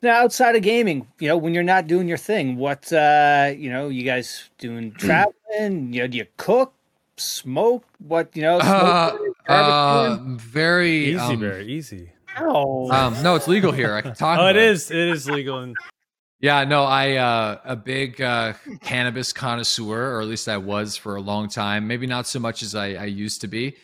Now, 0.03 0.21
outside 0.23 0.55
of 0.55 0.61
gaming, 0.63 1.07
you 1.19 1.27
know, 1.27 1.37
when 1.37 1.53
you're 1.53 1.63
not 1.63 1.85
doing 1.87 2.07
your 2.07 2.17
thing, 2.17 2.57
what, 2.57 2.91
uh, 2.91 3.53
you 3.55 3.69
know, 3.71 3.89
you 3.89 4.03
guys 4.03 4.49
doing 4.57 4.91
traveling? 4.97 5.93
You 5.93 6.01
know, 6.01 6.07
do 6.07 6.17
you 6.17 6.25
cook, 6.37 6.73
smoke? 7.17 7.85
What, 7.99 8.35
you 8.35 8.41
know, 8.41 8.57
Uh, 8.59 9.17
uh, 9.47 10.17
very 10.37 11.13
Easy, 11.13 11.17
um, 11.33 11.39
very 11.39 11.67
easy. 11.71 12.11
oh, 12.39 12.91
um 12.91 13.21
no, 13.23 13.35
it's 13.35 13.47
legal 13.47 13.71
here. 13.71 13.93
I 13.93 14.01
can 14.01 14.13
talk 14.15 14.39
Oh, 14.39 14.47
about 14.49 14.55
it 14.55 14.61
is. 14.63 14.89
It 14.91 14.97
is 14.97 15.27
legal. 15.27 15.59
And 15.59 15.75
Yeah, 16.41 16.63
no, 16.63 16.83
I 16.83 17.17
uh 17.17 17.59
a 17.63 17.75
big 17.75 18.19
uh 18.21 18.53
cannabis 18.81 19.31
connoisseur, 19.31 20.15
or 20.15 20.21
at 20.21 20.27
least 20.27 20.47
I 20.47 20.57
was 20.57 20.97
for 20.97 21.15
a 21.15 21.21
long 21.21 21.47
time. 21.49 21.87
Maybe 21.87 22.07
not 22.07 22.25
so 22.27 22.39
much 22.39 22.63
as 22.63 22.73
I, 22.75 22.93
I 22.95 23.05
used 23.05 23.41
to 23.41 23.47
be. 23.47 23.77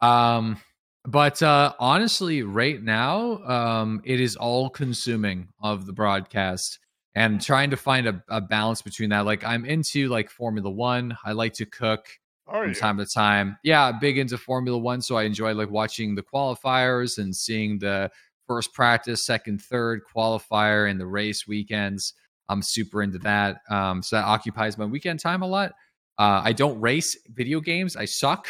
Um 0.00 0.58
but 1.06 1.42
uh 1.42 1.72
honestly, 1.78 2.42
right 2.42 2.82
now, 2.82 3.42
um 3.44 4.02
it 4.04 4.20
is 4.20 4.36
all 4.36 4.68
consuming 4.68 5.48
of 5.62 5.86
the 5.86 5.92
broadcast 5.92 6.78
and 7.14 7.40
trying 7.40 7.70
to 7.70 7.76
find 7.76 8.06
a, 8.06 8.22
a 8.28 8.40
balance 8.42 8.82
between 8.82 9.10
that. 9.10 9.24
Like 9.24 9.44
I'm 9.44 9.64
into 9.64 10.08
like 10.08 10.30
Formula 10.30 10.70
One. 10.70 11.16
I 11.24 11.32
like 11.32 11.54
to 11.54 11.66
cook 11.66 12.06
Are 12.46 12.62
from 12.62 12.68
you? 12.68 12.74
time 12.74 12.98
to 12.98 13.06
time. 13.06 13.56
Yeah, 13.64 13.90
big 13.92 14.18
into 14.18 14.36
Formula 14.36 14.78
One, 14.78 15.00
so 15.00 15.16
I 15.16 15.22
enjoy 15.22 15.54
like 15.54 15.70
watching 15.70 16.14
the 16.14 16.22
qualifiers 16.22 17.16
and 17.18 17.34
seeing 17.34 17.78
the 17.78 18.10
first 18.46 18.72
practice, 18.72 19.24
second, 19.24 19.62
third 19.62 20.00
qualifier, 20.14 20.90
and 20.90 21.00
the 21.00 21.06
race 21.06 21.46
weekends. 21.46 22.14
I'm 22.48 22.62
super 22.62 23.02
into 23.02 23.18
that. 23.20 23.58
Um, 23.70 24.02
so 24.02 24.16
that 24.16 24.24
occupies 24.24 24.76
my 24.76 24.84
weekend 24.84 25.20
time 25.20 25.42
a 25.42 25.46
lot. 25.46 25.72
Uh, 26.18 26.42
I 26.44 26.52
don't 26.52 26.78
race 26.80 27.16
video 27.28 27.60
games. 27.60 27.96
I 27.96 28.04
suck. 28.04 28.46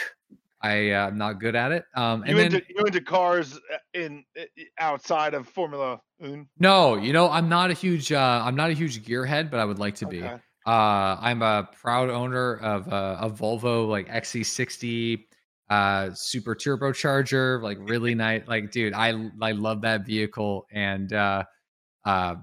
I 0.62 0.90
uh, 0.90 1.08
I'm 1.08 1.18
not 1.18 1.40
good 1.40 1.56
at 1.56 1.72
it. 1.72 1.84
Um, 1.94 2.22
and 2.22 2.30
You 2.30 2.36
then 2.36 2.46
into 2.46 2.62
you 2.68 2.84
into 2.84 3.00
cars 3.00 3.58
uh, 3.72 3.76
in 3.94 4.24
uh, 4.38 4.44
outside 4.78 5.34
of 5.34 5.48
Formula 5.48 6.00
One? 6.18 6.48
no, 6.58 6.96
you 6.96 7.12
know 7.12 7.28
I'm 7.28 7.48
not 7.48 7.70
a 7.70 7.74
huge 7.74 8.12
uh, 8.12 8.42
I'm 8.44 8.54
not 8.54 8.70
a 8.70 8.72
huge 8.72 9.04
gearhead, 9.04 9.50
but 9.50 9.58
I 9.60 9.64
would 9.64 9.78
like 9.78 9.96
to 9.96 10.06
be. 10.06 10.22
Okay. 10.22 10.38
Uh, 10.64 11.16
I'm 11.20 11.42
a 11.42 11.68
proud 11.80 12.08
owner 12.10 12.56
of 12.58 12.92
uh, 12.92 13.16
a 13.20 13.28
Volvo 13.28 13.88
like 13.88 14.08
XC60 14.08 15.24
uh, 15.70 16.10
super 16.14 16.54
turbocharger, 16.54 17.62
like 17.62 17.78
really 17.80 18.14
nice. 18.16 18.42
Like, 18.46 18.70
dude, 18.70 18.92
I 18.94 19.30
I 19.40 19.52
love 19.52 19.82
that 19.82 20.04
vehicle, 20.06 20.66
and 20.72 21.12
uh, 21.12 21.44
uh, 22.04 22.34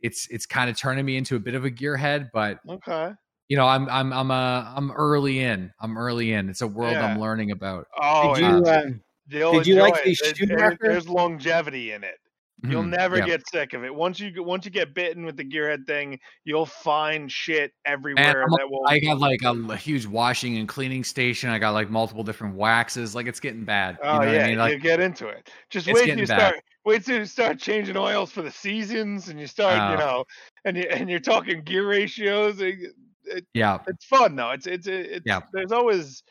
it's 0.00 0.26
it's 0.30 0.46
kind 0.46 0.68
of 0.70 0.76
turning 0.76 1.04
me 1.04 1.16
into 1.16 1.36
a 1.36 1.40
bit 1.40 1.54
of 1.54 1.64
a 1.64 1.70
gearhead. 1.70 2.30
But 2.32 2.58
Okay. 2.68 3.12
you 3.48 3.56
know, 3.56 3.66
I'm 3.66 3.88
I'm 3.88 4.12
I'm 4.12 4.30
a 4.30 4.72
I'm 4.76 4.90
early 4.92 5.40
in. 5.40 5.72
I'm 5.80 5.96
early 5.98 6.32
in. 6.32 6.48
It's 6.48 6.62
a 6.62 6.66
world 6.66 6.92
Yeah. 6.94 7.06
I'm 7.06 7.20
learning 7.20 7.50
about. 7.52 7.86
Oh, 8.00 8.34
did 8.34 8.40
you, 8.42 8.64
uh, 8.64 8.82
did 9.28 9.66
you 9.66 9.76
like 9.76 10.02
the. 10.02 10.16
There's- 10.46 10.78
There's 10.80 11.08
longevity 11.08 11.92
in 11.92 12.02
it. 12.04 12.16
You'll 12.64 12.84
Mhm. 12.84 12.90
never 12.96 13.18
Yeah. 13.18 13.26
get 13.26 13.48
sick 13.48 13.72
of 13.72 13.82
it. 13.84 13.94
Once 13.94 14.20
you 14.20 14.30
get- 14.30 14.44
once 14.44 14.64
you 14.64 14.70
get 14.70 14.94
bitten 14.94 15.24
with 15.24 15.36
the 15.36 15.44
gearhead 15.44 15.86
thing, 15.86 16.18
you'll 16.44 16.66
find 16.66 17.30
shit 17.30 17.72
everywhere 17.84 18.46
that 18.56 18.70
will. 18.70 18.86
I 18.86 19.00
got 19.00 19.18
like 19.18 19.42
a, 19.42 19.50
a 19.70 19.76
huge 19.76 20.06
washing 20.06 20.56
and 20.58 20.68
cleaning 20.68 21.02
station. 21.04 21.50
I 21.50 21.58
got 21.58 21.70
like 21.70 21.90
multiple 21.90 22.22
different 22.22 22.54
waxes. 22.56 23.14
Like 23.14 23.26
it's 23.26 23.40
getting 23.40 23.64
bad. 23.64 23.98
You 24.02 24.08
oh 24.08 24.22
yeah, 24.22 24.44
I 24.44 24.46
mean? 24.48 24.58
Like 24.58 24.72
you 24.74 24.78
get 24.78 25.00
into 25.00 25.26
it. 25.28 25.50
Just 25.70 25.86
wait 25.88 26.06
till 26.06 26.18
you 26.18 26.26
bad. 26.26 26.38
start. 26.38 26.60
Wait 26.84 27.04
till 27.04 27.18
you 27.18 27.24
start 27.26 27.58
changing 27.58 27.96
oils 27.96 28.30
for 28.32 28.42
the 28.42 28.50
seasons, 28.50 29.28
and 29.28 29.38
you 29.40 29.46
start, 29.46 29.78
Oh. 29.80 29.90
you 29.92 29.98
know, 29.98 30.24
and 30.64 30.76
you 30.76 30.82
and 30.84 31.08
you're 31.10 31.20
talking 31.20 31.62
gear 31.62 31.86
ratios. 31.88 32.60
It, 32.60 32.76
it, 33.24 33.44
yeah. 33.54 33.78
it's 33.86 34.04
fun 34.04 34.36
though. 34.36 34.50
It's 34.50 34.66
it's 34.66 34.86
it's. 34.86 35.22
Yeah. 35.26 35.40
There's 35.52 35.72
always. 35.72 36.22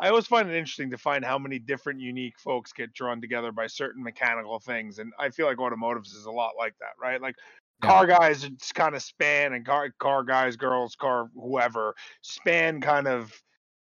I 0.00 0.08
always 0.08 0.26
find 0.26 0.48
it 0.50 0.56
interesting 0.56 0.90
to 0.90 0.98
find 0.98 1.24
how 1.24 1.38
many 1.38 1.58
different 1.58 2.00
unique 2.00 2.38
folks 2.38 2.72
get 2.72 2.92
drawn 2.92 3.20
together 3.20 3.52
by 3.52 3.66
certain 3.68 4.02
mechanical 4.02 4.58
things, 4.58 4.98
and 4.98 5.12
I 5.18 5.30
feel 5.30 5.46
like 5.46 5.58
automotives 5.58 6.12
is 6.14 6.26
a 6.26 6.32
lot 6.32 6.52
like 6.58 6.76
that, 6.80 6.94
right? 7.00 7.20
Like 7.20 7.36
Yeah. 7.82 7.90
car 7.90 8.06
guys 8.06 8.44
it's 8.44 8.72
kind 8.72 8.94
of 8.94 9.02
span, 9.02 9.52
and 9.52 9.64
car 9.64 9.90
car 9.98 10.24
guys, 10.24 10.56
girls, 10.56 10.96
car 10.96 11.30
whoever 11.34 11.94
span 12.22 12.80
kind 12.80 13.06
of 13.06 13.32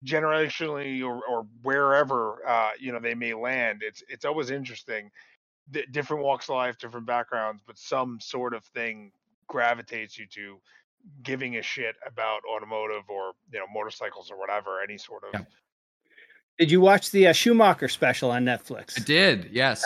generationally 0.05 1.03
or, 1.03 1.23
or 1.25 1.43
wherever 1.61 2.45
uh, 2.47 2.71
you 2.79 2.91
know 2.91 2.99
they 2.99 3.15
may 3.15 3.33
land. 3.33 3.81
It's 3.83 4.03
it's 4.09 4.25
always 4.25 4.51
interesting. 4.51 5.11
D- 5.71 5.85
different 5.91 6.23
walks 6.23 6.49
of 6.49 6.55
life, 6.55 6.77
different 6.77 7.07
backgrounds, 7.07 7.61
but 7.65 7.77
some 7.77 8.19
sort 8.21 8.53
of 8.53 8.65
thing 8.65 9.11
gravitates 9.47 10.17
you 10.17 10.27
to 10.27 10.61
giving 11.23 11.57
a 11.57 11.61
shit 11.61 11.95
about 12.05 12.41
automotive 12.49 13.09
or 13.09 13.33
you 13.51 13.59
know 13.59 13.67
motorcycles 13.73 14.31
or 14.31 14.37
whatever 14.39 14.81
any 14.81 14.97
sort 14.97 15.23
of 15.23 15.33
Yeah. 15.33 15.39
Did 16.59 16.71
you 16.71 16.81
watch 16.81 17.11
the 17.11 17.27
uh, 17.27 17.33
Schumacher 17.33 17.87
special 17.87 18.31
on 18.31 18.45
Netflix? 18.45 18.99
I 18.99 19.03
did, 19.03 19.49
yes. 19.51 19.83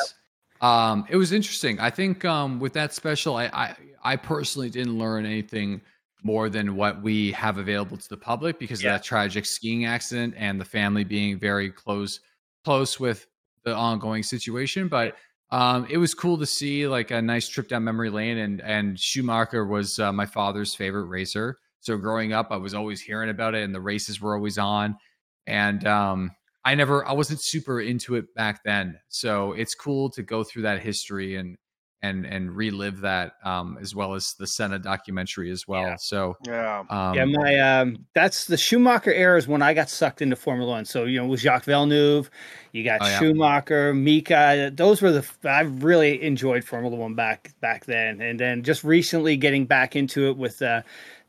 Um, 0.62 1.06
it 1.10 1.18
was 1.18 1.32
interesting. 1.32 1.80
I 1.80 1.90
think 1.90 2.24
um, 2.26 2.60
with 2.60 2.74
that 2.74 2.94
special, 2.94 3.36
I, 3.36 3.46
I 3.48 3.76
I 4.04 4.16
personally 4.16 4.70
didn't 4.70 4.98
learn 4.98 5.26
anything 5.26 5.82
more 6.24 6.50
than 6.50 6.76
what 6.76 7.02
we 7.04 7.32
have 7.34 7.58
available 7.58 7.98
to 7.98 8.10
the 8.10 8.18
public 8.18 8.58
because 8.60 8.82
Yeah. 8.84 8.96
of 8.96 9.02
that 9.02 9.04
tragic 9.06 9.46
skiing 9.46 9.86
accident 9.86 10.34
and 10.38 10.60
the 10.60 10.66
family 10.66 11.04
being 11.04 11.38
very 11.40 11.70
close 11.72 12.20
close 12.64 13.00
with 13.00 13.28
the 13.64 13.76
ongoing 13.76 14.24
situation. 14.24 14.88
But 14.88 15.16
um, 15.52 15.86
it 15.90 15.98
was 15.98 16.14
cool 16.16 16.38
to 16.40 16.46
see 16.46 16.88
like 16.88 17.12
a 17.12 17.22
nice 17.22 17.48
trip 17.48 17.68
down 17.68 17.84
memory 17.84 18.10
lane. 18.10 18.38
And 18.40 18.62
and 18.62 19.00
Schumacher 19.00 19.66
was 19.66 20.00
uh, 20.00 20.12
my 20.14 20.26
father's 20.26 20.74
favorite 20.74 21.06
racer. 21.06 21.58
So 21.82 21.98
growing 21.98 22.34
up, 22.34 22.48
I 22.50 22.58
was 22.58 22.74
always 22.74 23.02
hearing 23.02 23.30
about 23.30 23.54
it, 23.54 23.64
and 23.64 23.76
the 23.76 23.82
races 23.82 24.20
were 24.20 24.36
always 24.36 24.58
on. 24.58 24.98
And 25.46 25.86
um, 25.86 26.32
I 26.66 26.76
never, 26.76 27.08
I 27.08 27.14
wasn't 27.14 27.42
super 27.42 27.80
into 27.80 28.16
it 28.16 28.34
back 28.34 28.62
then. 28.66 29.00
So 29.08 29.54
it's 29.54 29.76
cool 29.76 30.10
to 30.12 30.24
go 30.24 30.44
through 30.44 30.64
that 30.64 30.82
history 30.82 31.36
and 31.36 31.56
and 32.02 32.26
and 32.26 32.56
relive 32.56 33.02
that 33.02 33.34
um, 33.44 33.78
as 33.82 33.96
well 33.96 34.14
as 34.14 34.36
the 34.38 34.46
Senna 34.46 34.78
documentary 34.80 35.50
as 35.52 35.68
well. 35.68 35.84
Yeah. 35.84 35.96
So 35.98 36.38
Yeah. 36.46 36.84
um, 36.90 37.16
yeah, 37.16 37.26
my 37.26 37.60
um, 37.60 38.06
that's 38.14 38.46
the 38.46 38.58
Schumacher 38.58 39.12
era 39.12 39.38
is 39.38 39.48
when 39.48 39.62
I 39.62 39.74
got 39.74 39.90
sucked 39.90 40.22
into 40.22 40.36
Formula 40.36 40.72
One. 40.72 40.86
So 40.86 41.06
you 41.06 41.20
know, 41.20 41.26
with 41.26 41.40
Jacques 41.40 41.64
Villeneuve, 41.64 42.30
you 42.74 42.84
got 42.84 43.02
Oh, 43.02 43.08
yeah. 43.08 43.20
Schumacher, 43.20 43.94
Mika. 43.94 44.72
Those 44.74 45.02
were 45.02 45.12
the 45.12 45.26
I 45.46 45.62
really 45.62 46.22
enjoyed 46.22 46.64
Formula 46.64 46.96
One 46.96 47.16
back 47.16 47.54
back 47.60 47.86
then, 47.86 48.22
and 48.22 48.40
then 48.40 48.64
just 48.64 48.84
recently 48.84 49.36
getting 49.38 49.66
back 49.66 49.96
into 49.96 50.30
it 50.30 50.38
with 50.38 50.62
uh, 50.62 50.84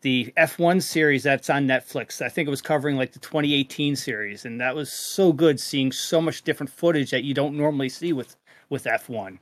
the 0.07 0.33
F1 0.37 0.81
series 0.81 1.25
that's 1.25 1.51
on 1.51 1.67
Netflix. 1.67 2.23
I 2.23 2.29
think 2.29 2.47
it 2.47 2.51
was 2.51 2.63
covering 2.63 2.97
like 2.97 3.11
the 3.11 3.19
2018 3.19 3.97
series, 3.97 4.45
and 4.45 4.61
that 4.61 4.77
was 4.77 4.93
so 4.93 5.33
good 5.33 5.59
seeing 5.59 5.91
so 5.91 6.21
much 6.21 6.43
different 6.43 6.71
footage 6.71 7.11
that 7.11 7.25
you 7.25 7.35
don't 7.35 7.57
normally 7.57 7.89
see 7.89 8.13
with 8.13 8.37
with 8.71 8.85
F1. 8.85 9.41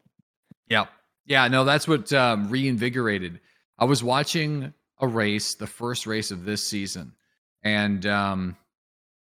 Yeah. 0.70 0.86
Yeah. 1.26 1.48
No, 1.48 1.64
that's 1.64 1.86
what 1.86 2.10
um, 2.14 2.48
reinvigorated. 2.48 3.40
I 3.78 3.84
was 3.84 4.02
watching 4.02 4.72
a 5.00 5.06
race, 5.06 5.54
the 5.54 5.66
first 5.66 6.06
race 6.06 6.30
of 6.30 6.46
this 6.46 6.66
season, 6.66 7.12
and 7.62 8.06
um, 8.06 8.56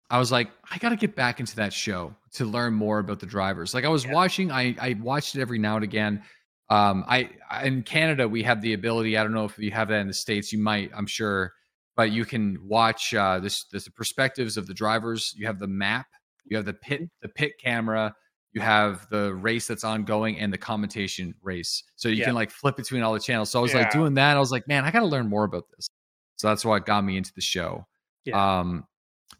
I 0.08 0.20
was 0.20 0.30
like, 0.30 0.48
I 0.70 0.78
got 0.78 0.90
to 0.90 0.96
get 0.96 1.16
back 1.16 1.40
into 1.40 1.56
that 1.56 1.72
show 1.72 2.14
to 2.34 2.44
learn 2.44 2.72
more 2.72 3.00
about 3.00 3.18
the 3.18 3.26
drivers. 3.26 3.74
Like 3.74 3.84
I 3.84 3.88
was 3.88 4.04
Yeah. 4.04 4.12
watching, 4.12 4.52
I, 4.52 4.76
I 4.80 4.94
watched 5.02 5.34
it 5.34 5.40
every 5.40 5.58
now 5.58 5.74
and 5.74 5.82
again. 5.82 6.22
Um, 6.68 7.04
I 7.06 7.30
in 7.62 7.82
Canada 7.82 8.28
we 8.28 8.42
have 8.42 8.60
the 8.60 8.72
ability. 8.72 9.16
I 9.16 9.22
don't 9.22 9.32
know 9.32 9.44
if 9.44 9.58
you 9.58 9.70
have 9.70 9.88
that 9.88 10.00
in 10.00 10.08
the 10.08 10.14
states. 10.14 10.52
You 10.52 10.58
might, 10.58 10.90
I'm 10.94 11.06
sure, 11.06 11.52
but 11.96 12.10
you 12.10 12.24
can 12.24 12.58
watch 12.62 13.14
uh, 13.14 13.38
this. 13.38 13.64
This 13.64 13.84
the 13.84 13.92
perspectives 13.92 14.56
of 14.56 14.66
the 14.66 14.74
drivers. 14.74 15.32
You 15.36 15.46
have 15.46 15.58
the 15.58 15.68
map. 15.68 16.06
You 16.44 16.56
have 16.56 16.66
the 16.66 16.74
pit, 16.74 17.08
the 17.22 17.28
pit 17.28 17.52
camera 17.62 18.14
you 18.56 18.62
have 18.62 19.06
the 19.10 19.34
race 19.34 19.66
that's 19.66 19.84
ongoing 19.84 20.38
and 20.38 20.50
the 20.50 20.56
commentation 20.56 21.34
race. 21.42 21.84
So 21.96 22.08
you 22.08 22.16
Yeah. 22.16 22.24
can 22.24 22.34
like 22.34 22.50
flip 22.50 22.74
between 22.74 23.02
all 23.02 23.12
the 23.12 23.20
channels. 23.20 23.50
So 23.50 23.58
I 23.58 23.62
was 23.62 23.74
Yeah. 23.74 23.80
like 23.80 23.90
doing 23.90 24.14
that. 24.14 24.34
I 24.34 24.40
was 24.40 24.50
like, 24.50 24.66
man, 24.66 24.82
I 24.86 24.90
got 24.90 25.00
to 25.00 25.06
learn 25.06 25.28
more 25.28 25.44
about 25.44 25.64
this. 25.76 25.88
So 26.36 26.48
that's 26.48 26.64
what 26.64 26.86
got 26.86 27.04
me 27.04 27.18
into 27.18 27.34
the 27.34 27.42
show. 27.42 27.86
Yeah. 28.24 28.60
Um, 28.60 28.86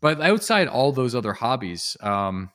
but 0.03 0.21
outside 0.21 0.69
all 0.69 0.93
those 0.93 1.15
other 1.15 1.33
hobbies, 1.33 1.97
um, 2.03 2.51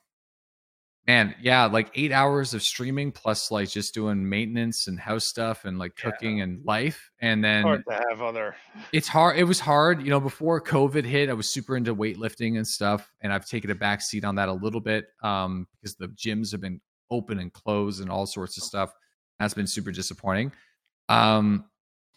man, 1.07 1.34
yeah, 1.41 1.65
like 1.65 1.90
eight 1.95 2.11
hours 2.11 2.53
of 2.53 2.61
streaming 2.61 3.11
plus 3.11 3.49
like 3.52 3.69
just 3.69 3.94
doing 3.94 4.28
maintenance 4.28 4.88
and 4.88 4.99
house 4.99 5.26
stuff 5.26 5.65
and 5.65 5.80
like 5.80 5.94
Yeah. 5.98 6.11
cooking 6.11 6.41
and 6.41 6.64
life. 6.65 7.10
And 7.22 7.44
then 7.44 7.64
Hard 7.64 7.84
to 7.90 7.94
have 8.10 8.22
other. 8.22 8.56
it's 8.94 9.07
hard. 9.07 9.38
It 9.38 9.45
was 9.45 9.60
hard, 9.60 10.02
you 10.03 10.10
know. 10.10 10.19
Before 10.19 10.61
COVID 10.61 11.03
hit, 11.03 11.30
I 11.30 11.34
was 11.34 11.52
super 11.52 11.76
into 11.76 11.95
weightlifting 11.95 12.57
and 12.57 12.68
stuff, 12.68 13.11
and 13.22 13.34
I've 13.34 13.48
taken 13.48 13.72
a 13.72 13.76
back 13.76 14.02
seat 14.02 14.23
on 14.23 14.36
that 14.36 14.48
a 14.49 14.53
little 14.53 14.80
bit 14.82 15.06
um, 15.23 15.68
because 15.82 15.95
the 15.95 16.07
gyms 16.10 16.52
have 16.52 16.61
been 16.61 16.80
open 17.10 17.40
and 17.40 17.52
closed 17.52 18.02
and 18.02 18.10
all 18.10 18.26
sorts 18.26 18.57
of 18.57 18.64
stuff. 18.64 18.94
That's 19.40 19.53
been 19.53 19.68
super 19.68 19.91
disappointing. 19.91 20.52
Um, 21.10 21.65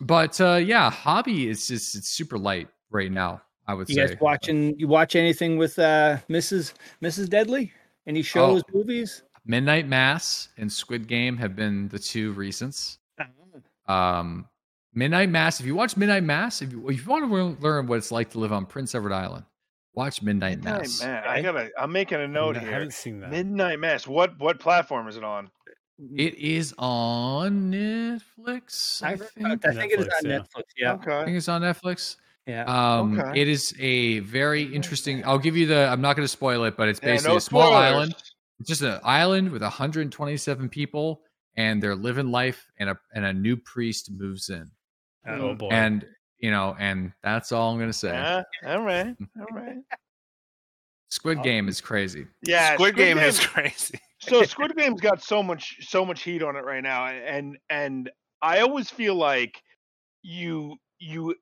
but 0.00 0.40
uh, 0.40 0.56
yeah, 0.56 0.90
hobby 0.90 1.48
is 1.48 1.66
just 1.66 1.94
it's 1.96 2.10
super 2.10 2.38
light 2.38 2.68
right 2.90 3.10
now. 3.10 3.40
I 3.66 3.72
would 3.74 3.88
You 3.88 3.94
say. 3.94 4.08
guys 4.08 4.16
watching? 4.20 4.78
You 4.78 4.88
watch 4.88 5.16
anything 5.16 5.56
with 5.56 5.78
uh, 5.78 6.18
Mrs. 6.28 6.74
Mrs. 7.02 7.30
Deadly? 7.30 7.72
Any 8.06 8.22
shows, 8.22 8.62
movies? 8.72 9.22
Midnight 9.46 9.86
Mass 9.86 10.48
and 10.56 10.70
Squid 10.70 11.06
Game 11.06 11.36
have 11.36 11.54
been 11.56 11.88
the 11.88 11.98
two 11.98 12.34
recents. 12.34 12.98
Um, 13.86 14.48
Midnight 14.94 15.28
Mass. 15.28 15.60
If 15.60 15.66
you 15.66 15.74
watch 15.74 15.96
Midnight 15.96 16.24
Mass, 16.24 16.62
if 16.62 16.72
you, 16.72 16.88
if 16.88 17.04
you 17.04 17.10
want 17.10 17.30
to 17.30 17.62
learn 17.62 17.86
what 17.86 17.98
it's 17.98 18.10
like 18.10 18.30
to 18.30 18.38
live 18.38 18.52
on 18.52 18.64
Prince 18.66 18.94
Edward 18.94 19.12
Island, 19.12 19.44
watch 19.94 20.22
Midnight, 20.22 20.58
Midnight 20.58 20.80
Mass. 20.82 21.02
Mass. 21.02 21.24
I 21.26 21.42
gotta. 21.42 21.70
I'm 21.78 21.92
making 21.92 22.20
a 22.20 22.28
note 22.28 22.56
I 22.56 22.60
here. 22.60 22.70
haven't 22.70 22.94
seen 22.94 23.20
that. 23.20 23.30
Midnight 23.30 23.80
Mass. 23.80 24.06
What 24.06 24.38
what 24.38 24.58
platform 24.60 25.08
is 25.08 25.16
it 25.16 25.24
on? 25.24 25.50
It 26.16 26.34
is 26.34 26.74
on 26.78 27.70
Netflix. 27.70 29.02
I, 29.02 29.12
I, 29.12 29.16
think. 29.16 29.66
I 29.66 29.72
think 29.72 29.92
it 29.92 30.00
is 30.00 30.08
on 30.08 30.30
yeah. 30.30 30.38
Netflix. 30.38 30.62
Yeah, 30.76 30.92
Okay. 30.94 31.20
I 31.20 31.24
think 31.24 31.36
it's 31.36 31.48
on 31.48 31.62
Netflix. 31.62 32.16
Yeah. 32.46 32.64
Um, 32.64 33.18
Okay. 33.20 33.40
It 33.42 33.48
is 33.48 33.74
a 33.78 34.18
very 34.20 34.62
interesting. 34.64 35.24
I'll 35.24 35.38
give 35.38 35.56
you 35.56 35.66
the. 35.66 35.86
I'm 35.88 36.00
not 36.00 36.16
going 36.16 36.24
to 36.24 36.28
spoil 36.32 36.64
it, 36.64 36.76
but 36.76 36.88
it's 36.88 37.00
Yeah, 37.02 37.12
basically 37.12 37.32
no 37.32 37.36
a 37.38 37.40
small 37.40 37.62
spoilers. 37.62 37.84
island. 37.92 38.14
It's 38.60 38.68
just 38.68 38.82
an 38.82 39.00
island 39.02 39.50
with 39.50 39.62
127 39.62 40.68
people, 40.68 41.22
and 41.56 41.82
they're 41.82 41.96
living 41.96 42.30
life, 42.30 42.66
and 42.78 42.90
a 42.90 42.98
and 43.14 43.24
a 43.24 43.32
new 43.32 43.56
priest 43.56 44.10
moves 44.12 44.48
in, 44.50 44.70
Oh 45.26 45.54
boy. 45.54 45.68
and 45.70 46.06
you 46.38 46.50
know, 46.50 46.76
and 46.78 47.12
that's 47.22 47.50
all 47.52 47.70
I'm 47.72 47.78
going 47.78 47.88
to 47.90 47.92
say. 47.96 48.12
Yeah. 48.12 48.42
All 48.66 48.82
right. 48.82 49.14
All 49.40 49.46
right. 49.56 49.76
Squid 51.10 51.42
Game 51.42 51.68
is 51.68 51.80
crazy. 51.80 52.26
Yeah. 52.42 52.74
Squid, 52.74 52.96
Game, 52.96 53.18
is 53.18 53.38
crazy. 53.40 53.98
so 54.20 54.42
Squid 54.44 54.74
Game's 54.76 55.00
got 55.00 55.22
so 55.22 55.42
much 55.42 55.76
so 55.80 56.04
much 56.04 56.22
heat 56.22 56.42
on 56.42 56.56
it 56.56 56.64
right 56.64 56.82
now, 56.82 57.06
and 57.06 57.56
and 57.70 58.10
I 58.42 58.60
always 58.60 58.90
feel 58.90 59.14
like 59.14 59.62
you 60.22 60.76
you 60.98 61.34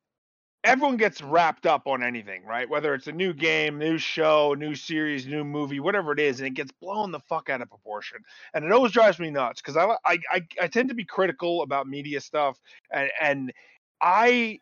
everyone 0.64 0.96
gets 0.96 1.20
wrapped 1.20 1.66
up 1.66 1.86
on 1.86 2.02
anything, 2.02 2.44
right? 2.44 2.68
Whether 2.68 2.94
it's 2.94 3.06
a 3.08 3.12
new 3.12 3.32
game, 3.32 3.78
new 3.78 3.98
show, 3.98 4.54
new 4.56 4.74
series, 4.74 5.26
new 5.26 5.44
movie, 5.44 5.80
whatever 5.80 6.12
it 6.12 6.20
is, 6.20 6.40
and 6.40 6.46
it 6.46 6.54
gets 6.54 6.70
blown 6.80 7.10
the 7.10 7.20
fuck 7.20 7.50
out 7.50 7.60
of 7.62 7.68
proportion, 7.68 8.18
and 8.54 8.64
it 8.64 8.72
always 8.72 8.92
drives 8.92 9.18
me 9.18 9.30
nuts 9.30 9.60
because 9.60 9.76
I, 9.76 9.86
I 10.06 10.18
I 10.32 10.40
I 10.62 10.66
tend 10.68 10.88
to 10.90 10.94
be 10.94 11.04
critical 11.04 11.62
about 11.62 11.86
media 11.86 12.20
stuff, 12.20 12.58
and 12.92 13.10
and 13.20 13.52
I 14.00 14.58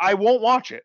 I 0.00 0.14
won't 0.14 0.42
watch 0.42 0.70
it. 0.70 0.84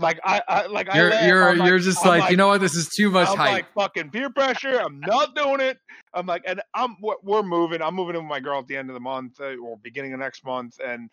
Like 0.00 0.20
I, 0.22 0.42
I 0.46 0.66
like 0.66 0.88
I 0.88 0.96
You're 0.98 1.10
laugh, 1.10 1.26
you're 1.26 1.48
I'm 1.48 1.66
you're 1.66 1.78
just 1.80 2.06
I'm 2.06 2.20
like, 2.20 2.30
you 2.30 2.36
know 2.36 2.46
what? 2.48 2.60
This 2.60 2.76
is 2.76 2.88
too 2.88 3.10
much 3.10 3.28
I'm 3.30 3.36
hype. 3.36 3.52
like 3.52 3.72
fucking 3.74 4.10
peer 4.10 4.30
pressure. 4.30 4.78
I'm 4.80 5.00
not 5.00 5.34
doing 5.34 5.60
it. 5.60 5.76
I'm 6.14 6.24
like, 6.24 6.42
and 6.46 6.62
I'm 6.74 6.96
we're- 7.00 7.42
moving. 7.42 7.82
I'm 7.82 7.94
moving 7.96 8.14
in 8.14 8.22
with 8.22 8.28
my 8.30 8.38
girl 8.38 8.60
at 8.60 8.68
the 8.68 8.76
end 8.76 8.90
of 8.90 8.94
the 8.94 9.00
month 9.00 9.40
uh, 9.40 9.56
or 9.56 9.76
beginning 9.78 10.12
of 10.12 10.20
next 10.20 10.44
month, 10.44 10.78
and 10.84 11.10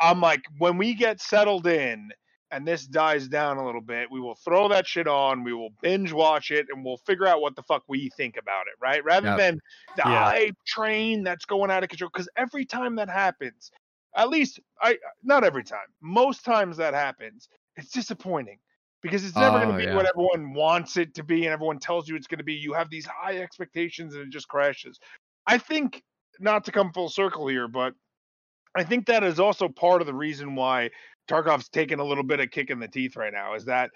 I'm 0.00 0.20
like, 0.20 0.42
when 0.58 0.78
we 0.78 0.94
get 0.94 1.20
settled 1.20 1.66
in 1.66 2.10
and 2.50 2.66
this 2.66 2.86
dies 2.86 3.28
down 3.28 3.56
a 3.56 3.64
little 3.66 3.80
bit, 3.80 4.10
we 4.10 4.20
will 4.20 4.36
throw 4.36 4.68
that 4.68 4.86
shit 4.86 5.08
on. 5.08 5.42
We 5.44 5.52
will 5.52 5.70
binge 5.82 6.12
watch 6.12 6.50
it, 6.50 6.66
and 6.70 6.84
we'll 6.84 6.98
figure 6.98 7.26
out 7.26 7.40
what 7.40 7.56
the 7.56 7.62
fuck 7.64 7.82
we 7.88 8.08
think 8.16 8.36
about 8.36 8.66
it, 8.68 8.74
right? 8.80 9.04
Rather 9.04 9.28
Yep. 9.28 9.38
than 9.38 9.60
the 9.96 10.02
Yeah. 10.04 10.24
hype 10.24 10.56
train 10.66 11.24
that's 11.24 11.44
going 11.44 11.70
out 11.70 11.82
of 11.82 11.88
control. 11.88 12.10
Because 12.12 12.28
every 12.36 12.64
time 12.64 12.96
that 12.96 13.08
happens, 13.08 13.70
at 14.14 14.28
least 14.30 14.60
I 14.80 14.92
uh, 14.92 14.96
not 15.22 15.44
every 15.44 15.64
time, 15.64 15.88
most 16.00 16.44
times 16.44 16.76
that 16.78 16.94
happens, 16.94 17.48
it's 17.76 17.90
disappointing 17.90 18.58
because 19.02 19.24
it's 19.24 19.36
never 19.36 19.58
going 19.58 19.68
Oh, 19.68 19.72
to 19.72 19.76
be 19.76 19.84
yeah. 19.84 19.94
what 19.94 20.06
everyone 20.08 20.54
wants 20.54 20.96
it 20.96 21.14
to 21.14 21.22
be 21.22 21.44
and 21.44 21.52
everyone 21.52 21.78
tells 21.78 22.08
you 22.08 22.16
it's 22.16 22.26
going 22.26 22.38
to 22.38 22.44
be. 22.44 22.54
You 22.54 22.72
have 22.72 22.88
these 22.90 23.06
high 23.06 23.38
expectations 23.38 24.14
and 24.14 24.22
it 24.24 24.30
just 24.30 24.48
crashes. 24.48 24.98
I 25.46 25.58
think 25.58 26.02
not 26.40 26.64
to 26.64 26.72
come 26.72 26.92
full 26.92 27.08
circle 27.08 27.46
here, 27.46 27.68
but 27.68 27.94
I 28.76 28.84
think 28.84 29.06
that 29.06 29.24
is 29.24 29.40
also 29.40 29.68
part 29.68 30.00
of 30.00 30.06
the 30.06 30.14
reason 30.14 30.54
why 30.54 30.90
Tarkov's 31.28 31.68
taking 31.68 31.98
a 31.98 32.04
little 32.04 32.24
bit 32.24 32.40
of 32.40 32.50
kick 32.50 32.70
in 32.70 32.78
the 32.78 32.88
teeth 32.88 33.16
right 33.16 33.32
now 33.32 33.54
is 33.54 33.64
that 33.64 33.90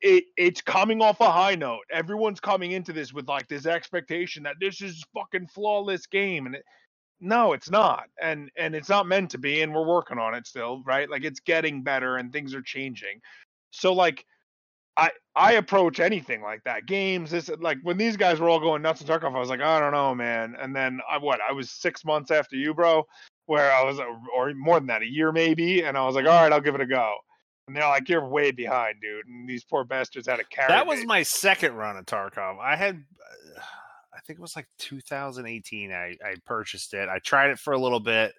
it 0.00 0.24
it's 0.36 0.60
coming 0.60 1.02
off 1.02 1.20
a 1.20 1.30
high 1.30 1.54
note. 1.54 1.80
Everyone's 1.92 2.40
coming 2.40 2.72
into 2.72 2.92
this 2.92 3.12
with 3.12 3.28
like 3.28 3.48
this 3.48 3.66
expectation 3.66 4.42
that 4.44 4.56
this 4.60 4.80
is 4.80 5.04
fucking 5.14 5.48
flawless 5.48 6.06
game 6.06 6.46
and 6.46 6.54
it, 6.54 6.64
no, 7.20 7.52
it's 7.52 7.70
not. 7.70 8.04
And 8.20 8.50
and 8.56 8.74
it's 8.74 8.88
not 8.88 9.06
meant 9.06 9.30
to 9.32 9.38
be 9.38 9.62
and 9.62 9.74
we're 9.74 9.86
working 9.86 10.18
on 10.18 10.34
it 10.34 10.46
still, 10.46 10.82
right? 10.86 11.08
Like 11.10 11.24
it's 11.24 11.40
getting 11.40 11.82
better 11.82 12.16
and 12.16 12.32
things 12.32 12.54
are 12.54 12.62
changing. 12.62 13.20
So 13.70 13.92
like 13.92 14.24
I 14.96 15.10
I 15.36 15.52
approach 15.52 16.00
anything 16.00 16.42
like 16.42 16.64
that. 16.64 16.86
Games, 16.86 17.30
this 17.30 17.50
like 17.60 17.78
when 17.82 17.98
these 17.98 18.16
guys 18.16 18.40
were 18.40 18.48
all 18.48 18.60
going 18.60 18.82
nuts 18.82 19.00
and 19.00 19.08
Tarkov, 19.08 19.34
I 19.34 19.38
was 19.38 19.50
like, 19.50 19.60
I 19.60 19.80
don't 19.80 19.92
know, 19.92 20.14
man. 20.14 20.56
And 20.60 20.74
then 20.74 21.00
I 21.10 21.18
what 21.18 21.40
I 21.46 21.52
was 21.52 21.70
six 21.70 22.04
months 22.04 22.30
after 22.30 22.56
you, 22.56 22.72
bro, 22.74 23.06
where 23.50 23.72
I 23.72 23.82
was 23.82 23.98
or 23.98 24.54
more 24.54 24.78
than 24.78 24.86
that, 24.86 25.02
a 25.02 25.10
year 25.10 25.32
maybe, 25.32 25.82
and 25.82 25.98
I 25.98 26.06
was 26.06 26.14
like, 26.14 26.24
all 26.24 26.40
right, 26.40 26.52
I'll 26.52 26.60
give 26.60 26.76
it 26.76 26.80
a 26.80 26.86
go. 26.86 27.12
And 27.66 27.74
they're 27.74 27.82
like, 27.82 28.08
you're 28.08 28.24
way 28.24 28.52
behind, 28.52 29.00
dude. 29.02 29.26
And 29.26 29.48
these 29.48 29.64
poor 29.64 29.82
bastards 29.82 30.28
had 30.28 30.36
to 30.36 30.44
carry. 30.44 30.68
That 30.68 30.86
was 30.86 31.00
me. 31.00 31.06
my 31.06 31.22
second 31.24 31.74
run 31.74 31.96
at 31.96 32.06
Tarkov. 32.06 32.60
I 32.60 32.76
had, 32.76 32.94
uh, 32.94 33.60
I 34.14 34.20
think 34.24 34.38
it 34.38 34.40
was 34.42 34.54
like 34.54 34.68
2018. 34.78 35.90
I, 35.90 36.16
I 36.24 36.36
purchased 36.46 36.94
it. 36.94 37.08
I 37.08 37.18
tried 37.18 37.50
it 37.50 37.58
for 37.58 37.72
a 37.72 37.78
little 37.78 37.98
bit. 37.98 38.34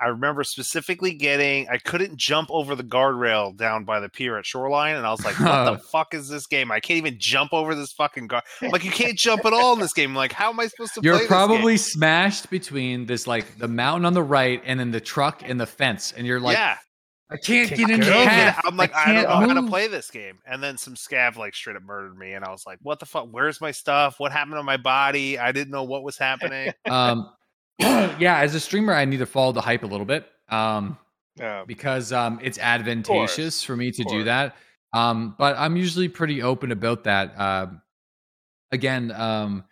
I 0.00 0.08
remember 0.08 0.44
specifically 0.44 1.14
getting, 1.14 1.68
I 1.68 1.78
couldn't 1.78 2.16
jump 2.16 2.48
over 2.50 2.74
the 2.74 2.84
guardrail 2.84 3.56
down 3.56 3.84
by 3.84 4.00
the 4.00 4.08
pier 4.08 4.36
at 4.38 4.44
Shoreline. 4.44 4.96
And 4.96 5.06
I 5.06 5.10
was 5.10 5.24
like, 5.24 5.38
what 5.40 5.64
the 5.72 5.78
fuck 5.92 6.12
is 6.14 6.28
this 6.28 6.46
game? 6.46 6.70
I 6.70 6.80
can't 6.80 6.98
even 6.98 7.16
jump 7.18 7.52
over 7.54 7.74
this 7.74 7.92
fucking 7.92 8.26
guard. 8.26 8.44
I'm 8.60 8.70
like, 8.70 8.84
you 8.84 8.90
can't 9.02 9.16
jump 9.16 9.44
at 9.46 9.52
all 9.52 9.72
in 9.72 9.80
this 9.80 9.92
game. 9.94 10.10
I'm 10.10 10.16
like, 10.16 10.32
how 10.32 10.50
am 10.50 10.60
I 10.60 10.66
supposed 10.66 10.94
to 10.94 11.00
You're 11.02 11.18
this 11.18 11.26
probably 11.26 11.72
game? 11.72 11.78
smashed 11.78 12.50
between 12.50 13.06
this 13.06 13.26
like 13.26 13.58
the 13.58 13.68
mountain 13.68 14.04
on 14.04 14.12
the 14.12 14.22
right 14.22 14.62
and 14.66 14.78
then 14.78 14.90
the 14.90 15.00
truck 15.00 15.42
and 15.44 15.58
the 15.60 15.66
fence, 15.66 16.12
and 16.12 16.26
you're 16.26 16.40
like, 16.40 16.56
yeah. 16.56 16.76
I 17.28 17.38
can't 17.38 17.68
Can't 17.68 17.80
get 17.80 17.90
into 17.90 18.06
the 18.06 18.22
it. 18.22 18.28
path. 18.28 18.60
I'm 18.64 18.76
like, 18.76 18.94
I, 18.94 19.06
can't 19.06 19.28
don't 19.28 19.48
know 19.48 19.54
how 19.54 19.60
to 19.60 19.66
play 19.66 19.88
this 19.88 20.12
game. 20.12 20.38
And 20.46 20.62
then 20.62 20.78
some 20.78 20.94
scav 20.94 21.34
like 21.36 21.56
straight 21.56 21.74
up 21.74 21.82
murdered 21.82 22.16
me. 22.16 22.34
And 22.34 22.44
I 22.44 22.50
was 22.52 22.62
like, 22.64 22.78
what 22.82 23.00
the 23.00 23.06
fuck? 23.06 23.26
Where's 23.32 23.60
my 23.60 23.72
stuff? 23.72 24.20
What 24.20 24.30
happened 24.30 24.54
to 24.54 24.62
my 24.62 24.76
body? 24.76 25.36
I 25.36 25.50
didn't 25.50 25.72
know 25.72 25.82
what 25.82 26.04
was 26.04 26.16
happening. 26.18 26.72
Um, 26.88 27.28
yeah, 28.18 28.38
as 28.38 28.54
a 28.54 28.60
streamer, 28.60 28.92
I 28.92 29.04
need 29.04 29.18
to 29.18 29.26
follow 29.26 29.52
the 29.52 29.60
hype 29.60 29.82
a 29.82 29.86
little 29.86 30.06
bit. 30.06 30.26
Um, 30.48 30.98
Yeah. 31.38 31.64
because 31.66 32.12
um, 32.12 32.38
it's 32.42 32.58
advantageous 32.58 33.62
for 33.62 33.76
me 33.76 33.90
to 33.90 34.04
do 34.04 34.24
that. 34.24 34.56
Um, 34.92 35.34
but 35.38 35.56
I'm 35.58 35.76
usually 35.76 36.08
pretty 36.08 36.42
open 36.42 36.72
about 36.72 37.04
that. 37.04 37.38
Um, 37.38 37.82
again, 38.72 39.10
um, 39.12 39.64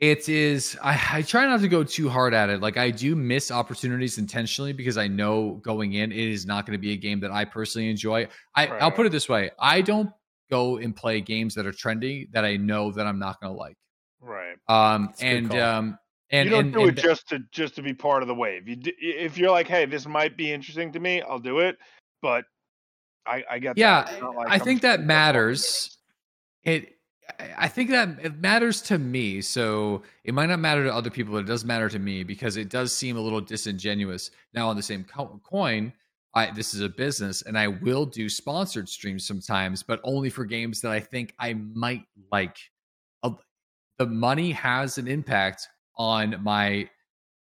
it 0.00 0.28
is 0.30 0.76
I, 0.82 0.98
I 1.12 1.22
try 1.22 1.46
not 1.46 1.60
to 1.60 1.68
go 1.68 1.84
too 1.84 2.08
hard 2.08 2.32
at 2.32 2.48
it 2.48 2.60
like 2.62 2.78
i 2.78 2.90
do 2.90 3.14
miss 3.14 3.50
opportunities 3.50 4.16
intentionally 4.16 4.72
because 4.72 4.96
i 4.96 5.06
know 5.06 5.60
going 5.62 5.92
in 5.92 6.10
it 6.10 6.18
is 6.18 6.46
not 6.46 6.64
going 6.66 6.72
to 6.72 6.80
be 6.80 6.92
a 6.92 6.96
game 6.96 7.20
that 7.20 7.30
i 7.30 7.44
personally 7.44 7.90
enjoy 7.90 8.26
I, 8.54 8.66
Right, 8.68 8.82
i'll 8.82 8.90
put 8.90 9.04
it 9.04 9.12
this 9.12 9.28
way 9.28 9.50
i 9.58 9.82
don't 9.82 10.10
go 10.50 10.78
and 10.78 10.96
play 10.96 11.20
games 11.20 11.54
that 11.54 11.66
are 11.66 11.72
trendy 11.72 12.30
that 12.32 12.46
i 12.46 12.56
know 12.56 12.90
that 12.92 13.06
i'm 13.06 13.18
not 13.18 13.40
going 13.40 13.52
to 13.52 13.58
like 13.58 13.76
Right. 14.22 14.56
um 14.68 15.08
That's 15.08 15.22
and 15.22 15.54
um 15.54 15.98
and 16.30 16.44
you 16.44 16.50
don't 16.50 16.66
and, 16.66 16.72
do 16.72 16.80
and 16.88 16.98
it 16.98 17.02
just 17.02 17.28
to 17.28 17.40
just 17.52 17.74
to 17.76 17.82
be 17.82 17.94
part 17.94 18.22
of 18.22 18.28
the 18.28 18.34
wave. 18.34 18.68
You 18.68 18.76
d- 18.76 18.94
if 19.00 19.36
you're 19.36 19.50
like, 19.50 19.68
hey, 19.68 19.86
this 19.86 20.06
might 20.06 20.36
be 20.36 20.52
interesting 20.52 20.92
to 20.92 21.00
me, 21.00 21.22
I'll 21.22 21.38
do 21.38 21.60
it. 21.60 21.78
But 22.22 22.44
I, 23.26 23.44
I 23.50 23.58
get 23.58 23.76
yeah 23.76 24.08
like 24.36 24.48
i 24.50 24.54
I'm 24.54 24.60
think 24.60 24.80
that 24.82 25.02
matters 25.02 25.98
it 26.64 26.96
I- 27.56 27.68
think 27.68 27.90
that 27.90 28.08
it 28.22 28.38
matters 28.38 28.82
to 28.82 28.98
me 28.98 29.40
so 29.40 30.02
it 30.24 30.34
might 30.34 30.46
not 30.46 30.58
matter 30.58 30.84
to 30.84 30.94
other 30.94 31.10
people 31.10 31.34
but 31.34 31.40
it 31.40 31.46
does 31.46 31.64
matter 31.64 31.88
to 31.88 31.98
me 31.98 32.24
because 32.24 32.56
it 32.56 32.70
does 32.70 32.94
seem 32.94 33.16
a 33.16 33.20
little 33.20 33.40
disingenuous 33.40 34.30
now 34.54 34.68
on 34.68 34.76
the 34.76 34.82
same 34.82 35.04
co- 35.04 35.40
coin 35.44 35.92
I, 36.32 36.50
this 36.52 36.74
is 36.74 36.80
a 36.80 36.88
business 36.88 37.42
and 37.42 37.58
i 37.58 37.68
will 37.68 38.06
do 38.06 38.28
sponsored 38.28 38.88
streams 38.88 39.26
sometimes 39.26 39.82
but 39.82 40.00
only 40.02 40.30
for 40.30 40.44
games 40.44 40.80
that 40.80 40.92
i 40.92 41.00
think 41.00 41.34
i 41.38 41.52
might 41.54 42.04
like 42.32 42.56
the 44.00 44.06
money 44.06 44.50
has 44.52 44.96
an 44.96 45.06
impact 45.06 45.68
on 46.00 46.42
my 46.42 46.88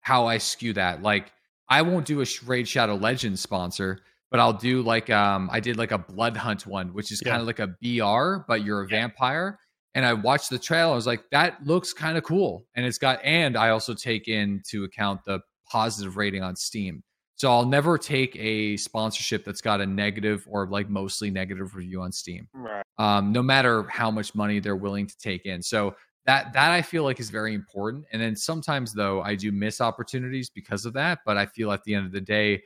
how 0.01 0.25
i 0.25 0.37
skew 0.39 0.73
that 0.73 1.03
like 1.03 1.31
i 1.69 1.81
won't 1.83 2.07
do 2.07 2.21
a 2.21 2.25
raid 2.45 2.67
shadow 2.67 2.95
legends 2.95 3.39
sponsor 3.39 3.99
but 4.31 4.39
I'll 4.39 4.53
do 4.53 4.81
like 4.81 5.09
um 5.09 5.49
I 5.51 5.59
did 5.59 5.75
like 5.75 5.91
a 5.91 5.99
Bloodhunt 5.99 6.65
one, 6.65 6.93
which 6.93 7.11
is 7.11 7.21
Yeah. 7.21 7.31
kind 7.33 7.41
of 7.41 7.47
like 7.47 7.59
a 7.59 7.67
BR, 7.81 8.45
but 8.47 8.63
you're 8.63 8.81
a 8.81 8.87
vampire. 8.87 9.59
And 9.93 10.05
I 10.05 10.13
watched 10.13 10.49
the 10.49 10.57
trailer. 10.57 10.93
I 10.93 10.95
was 10.95 11.05
like, 11.05 11.21
that 11.31 11.67
looks 11.67 11.91
kind 11.91 12.17
of 12.17 12.23
cool. 12.23 12.65
And 12.73 12.85
it's 12.85 12.97
got 12.97 13.19
and 13.25 13.57
I 13.57 13.71
also 13.71 13.93
take 13.93 14.29
into 14.29 14.85
account 14.85 15.25
the 15.25 15.41
positive 15.69 16.15
rating 16.15 16.43
on 16.43 16.55
Steam. 16.55 17.03
So 17.35 17.51
I'll 17.51 17.65
never 17.65 17.97
take 17.97 18.33
a 18.37 18.77
sponsorship 18.77 19.43
that's 19.43 19.59
got 19.59 19.81
a 19.81 19.85
negative 19.85 20.45
or 20.49 20.65
like 20.65 20.87
mostly 20.89 21.29
negative 21.29 21.75
review 21.75 22.01
on 22.01 22.13
Steam. 22.13 22.47
Right. 22.53 22.85
Um, 22.97 23.33
no 23.33 23.43
matter 23.43 23.83
how 23.89 24.11
much 24.11 24.33
money 24.33 24.61
they're 24.61 24.77
willing 24.77 25.07
to 25.07 25.17
take 25.17 25.45
in. 25.45 25.61
So 25.61 25.93
that 26.25 26.53
that 26.53 26.71
I 26.71 26.81
feel 26.81 27.03
like 27.03 27.19
is 27.19 27.29
very 27.29 27.53
important. 27.53 28.05
And 28.11 28.21
then 28.21 28.35
sometimes 28.35 28.93
though 28.93 29.21
I 29.21 29.35
do 29.35 29.51
miss 29.51 29.81
opportunities 29.81 30.49
because 30.49 30.85
of 30.85 30.93
that. 30.93 31.19
But 31.25 31.37
I 31.37 31.45
feel 31.45 31.71
at 31.71 31.83
the 31.83 31.95
end 31.95 32.05
of 32.05 32.11
the 32.11 32.21
day, 32.21 32.61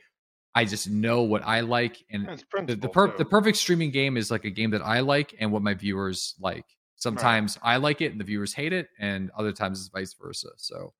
I 0.54 0.64
just 0.64 0.88
know 0.88 1.22
what 1.22 1.42
I 1.44 1.60
like 1.60 2.02
and 2.10 2.42
the, 2.66 2.76
the, 2.76 2.88
per- 2.88 3.16
the 3.16 3.24
perfect 3.24 3.58
streaming 3.58 3.90
game 3.90 4.16
is 4.16 4.30
like 4.30 4.44
a 4.44 4.50
game 4.50 4.70
that 4.70 4.82
I 4.82 5.00
like 5.00 5.34
and 5.38 5.52
what 5.52 5.62
my 5.62 5.74
viewers 5.74 6.34
like. 6.40 6.64
Sometimes 6.96 7.58
I 7.62 7.76
like 7.76 8.00
it 8.00 8.12
and 8.12 8.18
the 8.18 8.24
viewers 8.24 8.54
hate 8.54 8.72
it, 8.72 8.88
and 8.98 9.30
other 9.36 9.52
times 9.52 9.80
it's 9.80 9.90
vice 9.90 10.14
versa. 10.14 10.48
So 10.56 10.94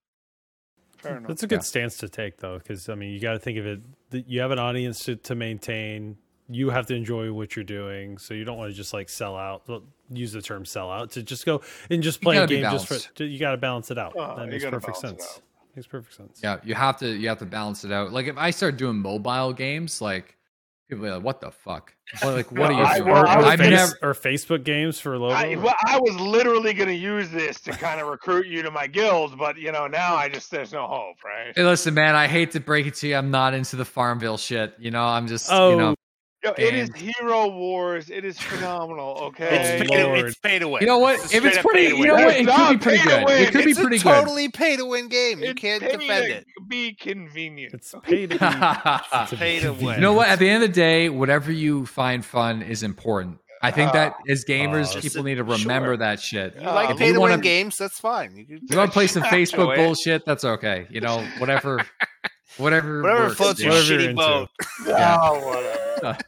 Fair 0.98 1.16
enough. 1.16 1.28
That's 1.28 1.42
a 1.42 1.46
good 1.46 1.56
Yeah. 1.56 1.60
stance 1.60 1.96
to 1.98 2.08
take, 2.08 2.38
though, 2.38 2.58
because 2.58 2.88
I 2.88 2.94
mean, 2.94 3.12
you 3.12 3.20
got 3.20 3.32
to 3.32 3.38
think 3.38 3.58
of 3.58 3.66
it. 3.66 3.80
You 4.26 4.40
have 4.40 4.50
an 4.50 4.58
audience 4.58 5.04
to, 5.04 5.16
to 5.16 5.34
maintain. 5.34 6.16
You 6.48 6.70
have 6.70 6.86
to 6.86 6.94
enjoy 6.94 7.32
what 7.32 7.56
you're 7.56 7.64
doing, 7.64 8.18
so 8.18 8.32
you 8.34 8.44
don't 8.44 8.56
want 8.56 8.70
to 8.70 8.76
just 8.76 8.92
like 8.94 9.08
sell 9.08 9.36
out. 9.36 9.62
well, 9.68 9.82
Use 10.10 10.30
the 10.30 10.40
term 10.40 10.64
"sell 10.64 10.88
out" 10.90 11.10
to 11.12 11.22
just 11.22 11.44
go 11.44 11.62
and 11.90 12.00
just 12.02 12.20
play 12.20 12.36
a 12.36 12.46
game 12.46 12.62
just 12.62 12.88
balanced. 12.88 13.16
for. 13.18 13.24
You 13.24 13.38
got 13.40 13.50
to 13.50 13.56
balance 13.56 13.90
it 13.90 13.98
out. 13.98 14.16
Uh, 14.16 14.36
that 14.36 14.48
makes 14.48 14.64
perfect 14.64 14.96
sense. 14.98 15.40
Makes 15.74 15.88
perfect 15.88 16.14
sense. 16.16 16.40
yeah, 16.44 16.58
you 16.62 16.74
have 16.76 16.96
to 16.98 17.08
you 17.08 17.28
have 17.28 17.38
to 17.40 17.44
balance 17.46 17.84
it 17.84 17.90
out. 17.90 18.12
Like 18.12 18.26
if 18.26 18.38
I 18.38 18.50
start 18.50 18.76
doing 18.76 18.98
mobile 18.98 19.52
games, 19.52 20.00
like 20.00 20.36
people 20.88 21.04
are 21.06 21.14
like, 21.16 21.24
"What 21.24 21.40
the 21.40 21.50
fuck? 21.50 21.92
What, 22.22 22.34
like 22.34 22.52
what 22.52 22.70
No, 22.70 22.76
are 22.76 22.78
you?" 22.78 22.84
I- 22.84 22.98
doing? 22.98 23.10
well, 23.10 23.22
or, 23.24 23.26
I 23.26 23.40
or 23.40 23.44
I've 23.46 23.58
face- 23.58 23.70
never. 23.72 23.92
or 24.02 24.14
Facebook 24.14 24.62
games 24.62 25.00
for 25.00 25.18
logo. 25.18 25.34
I, 25.34 25.56
well, 25.56 25.74
I 25.84 25.98
was 25.98 26.14
literally 26.20 26.72
going 26.72 26.88
to 26.88 26.94
use 26.94 27.28
this 27.30 27.60
to 27.62 27.72
kind 27.72 28.00
of 28.00 28.06
recruit 28.10 28.46
you 28.46 28.62
to 28.62 28.70
my 28.70 28.86
guild, 28.86 29.36
but 29.36 29.58
you 29.58 29.72
know 29.72 29.88
now 29.88 30.14
I 30.14 30.28
just 30.28 30.52
there's 30.52 30.72
no 30.72 30.86
hope, 30.86 31.16
right? 31.24 31.52
Hey, 31.56 31.64
listen, 31.64 31.94
man. 31.94 32.14
I 32.14 32.28
hate 32.28 32.52
to 32.52 32.60
break 32.60 32.86
it 32.86 32.94
to 32.96 33.08
you. 33.08 33.16
I'm 33.16 33.32
not 33.32 33.52
into 33.54 33.74
the 33.74 33.84
Farmville 33.84 34.38
shit. 34.38 34.74
You 34.78 34.92
know, 34.92 35.02
I'm 35.04 35.26
just. 35.26 35.48
oh, 35.50 35.70
You 35.72 35.76
know, 35.78 35.94
Yo, 36.46 36.54
it 36.66 36.74
is. 36.74 36.90
Hero 36.94 37.48
Wars. 37.48 38.10
It 38.10 38.24
is 38.24 38.38
phenomenal. 38.38 39.32
It's, 39.38 39.40
Okay. 39.40 39.80
Oh, 39.82 39.88
pay 39.88 40.20
to, 40.20 40.26
it's 40.26 40.38
pay 40.38 40.58
to 40.58 40.68
win. 40.68 40.80
you 40.82 40.86
know 40.86 40.98
what? 40.98 41.16
It's 41.16 41.34
If 41.34 41.44
it's 41.44 41.58
pretty, 41.58 41.90
pay 41.92 41.96
you 41.98 42.06
know 42.06 42.14
what? 42.14 42.36
It 42.36 42.46
could 42.46 42.78
be 42.78 42.82
pretty 42.82 43.02
good. 43.04 43.28
It 43.30 43.52
could 43.52 43.64
be 43.64 43.70
it's 43.72 43.80
pretty 43.80 43.96
a 43.96 44.00
good. 44.00 44.14
totally 44.14 44.48
pay 44.48 44.76
to 44.76 44.84
win 44.86 45.08
game. 45.08 45.40
You 45.40 45.50
It's 45.50 45.60
can't 45.60 45.82
pay 45.82 45.92
defend 45.96 46.26
to 46.26 46.36
it. 46.38 46.46
Be 46.68 46.94
convenient. 46.94 47.74
it's 47.74 47.94
paid. 48.02 48.30
to 48.30 48.38
be- 49.30 49.36
Pay 49.36 49.60
to 49.60 49.72
win. 49.72 49.96
You 49.96 50.00
know 50.00 50.12
what? 50.12 50.28
At 50.28 50.38
the 50.38 50.48
end 50.48 50.62
of 50.62 50.70
the 50.70 50.74
day, 50.74 51.08
whatever 51.08 51.50
you 51.52 51.86
find 51.86 52.24
fun 52.24 52.62
is 52.62 52.82
important. 52.82 53.38
I 53.62 53.70
think 53.70 53.92
that 53.94 54.14
as 54.28 54.44
gamers, 54.44 54.96
Uh, 54.96 55.00
people 55.00 55.22
need 55.24 55.36
to 55.36 55.44
remember 55.44 55.88
sure. 55.88 55.96
that 55.98 56.20
shit. 56.20 56.54
You 56.56 56.62
like 56.66 56.90
Um, 56.90 56.98
pay 56.98 57.08
you 57.08 57.14
to 57.14 57.20
win 57.20 57.30
wanna- 57.30 57.42
games? 57.42 57.76
That's 57.78 57.98
fine. 57.98 58.36
You, 58.36 58.44
can, 58.44 58.58
You 58.68 58.76
want 58.76 58.90
to 58.90 58.92
play 58.92 59.06
some 59.06 59.22
Facebook 59.36 59.74
bullshit? 59.76 60.24
That's 60.26 60.44
okay. 60.44 60.86
You 60.90 61.00
know, 61.00 61.26
whatever, 61.38 61.80
whatever, 62.58 63.02
Whatever 63.02 63.24
works, 63.24 63.36
floats 63.36 63.60
your. 63.60 63.72
Whatever 63.72 64.00
you're 64.02 64.12
shitty 64.12 64.16
boat. 64.16 64.48
Yeah. 64.86 65.18
Oh, 65.20 65.46
whatever. 66.00 66.18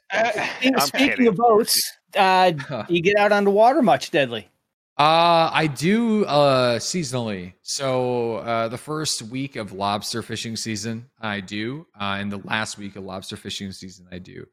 Speaking, 0.59 0.79
speaking 0.81 1.09
kidding. 1.09 1.27
of 1.29 1.37
boats, 1.37 1.93
uh, 2.17 2.53
you 2.89 3.03
get 3.03 3.17
out 3.17 3.33
on 3.33 3.45
the 3.45 3.51
water 3.51 3.83
much, 3.83 4.11
Deadly? 4.11 4.49
Uh, 4.99 5.49
I 5.53 5.69
do 5.69 6.25
uh 6.25 6.81
seasonally. 6.81 7.53
So 7.63 8.37
uh 8.39 8.67
the 8.67 8.79
first 8.79 9.23
week 9.23 9.55
of 9.55 9.71
lobster 9.73 10.23
fishing 10.23 10.57
season, 10.57 11.07
I 11.21 11.39
do. 11.41 11.87
Uh 11.95 12.17
and 12.19 12.33
the 12.33 12.39
last 12.39 12.79
week 12.79 12.97
of 12.97 13.05
lobster 13.05 13.37
fishing 13.37 13.71
season, 13.71 14.07
I 14.11 14.19
do. 14.19 14.45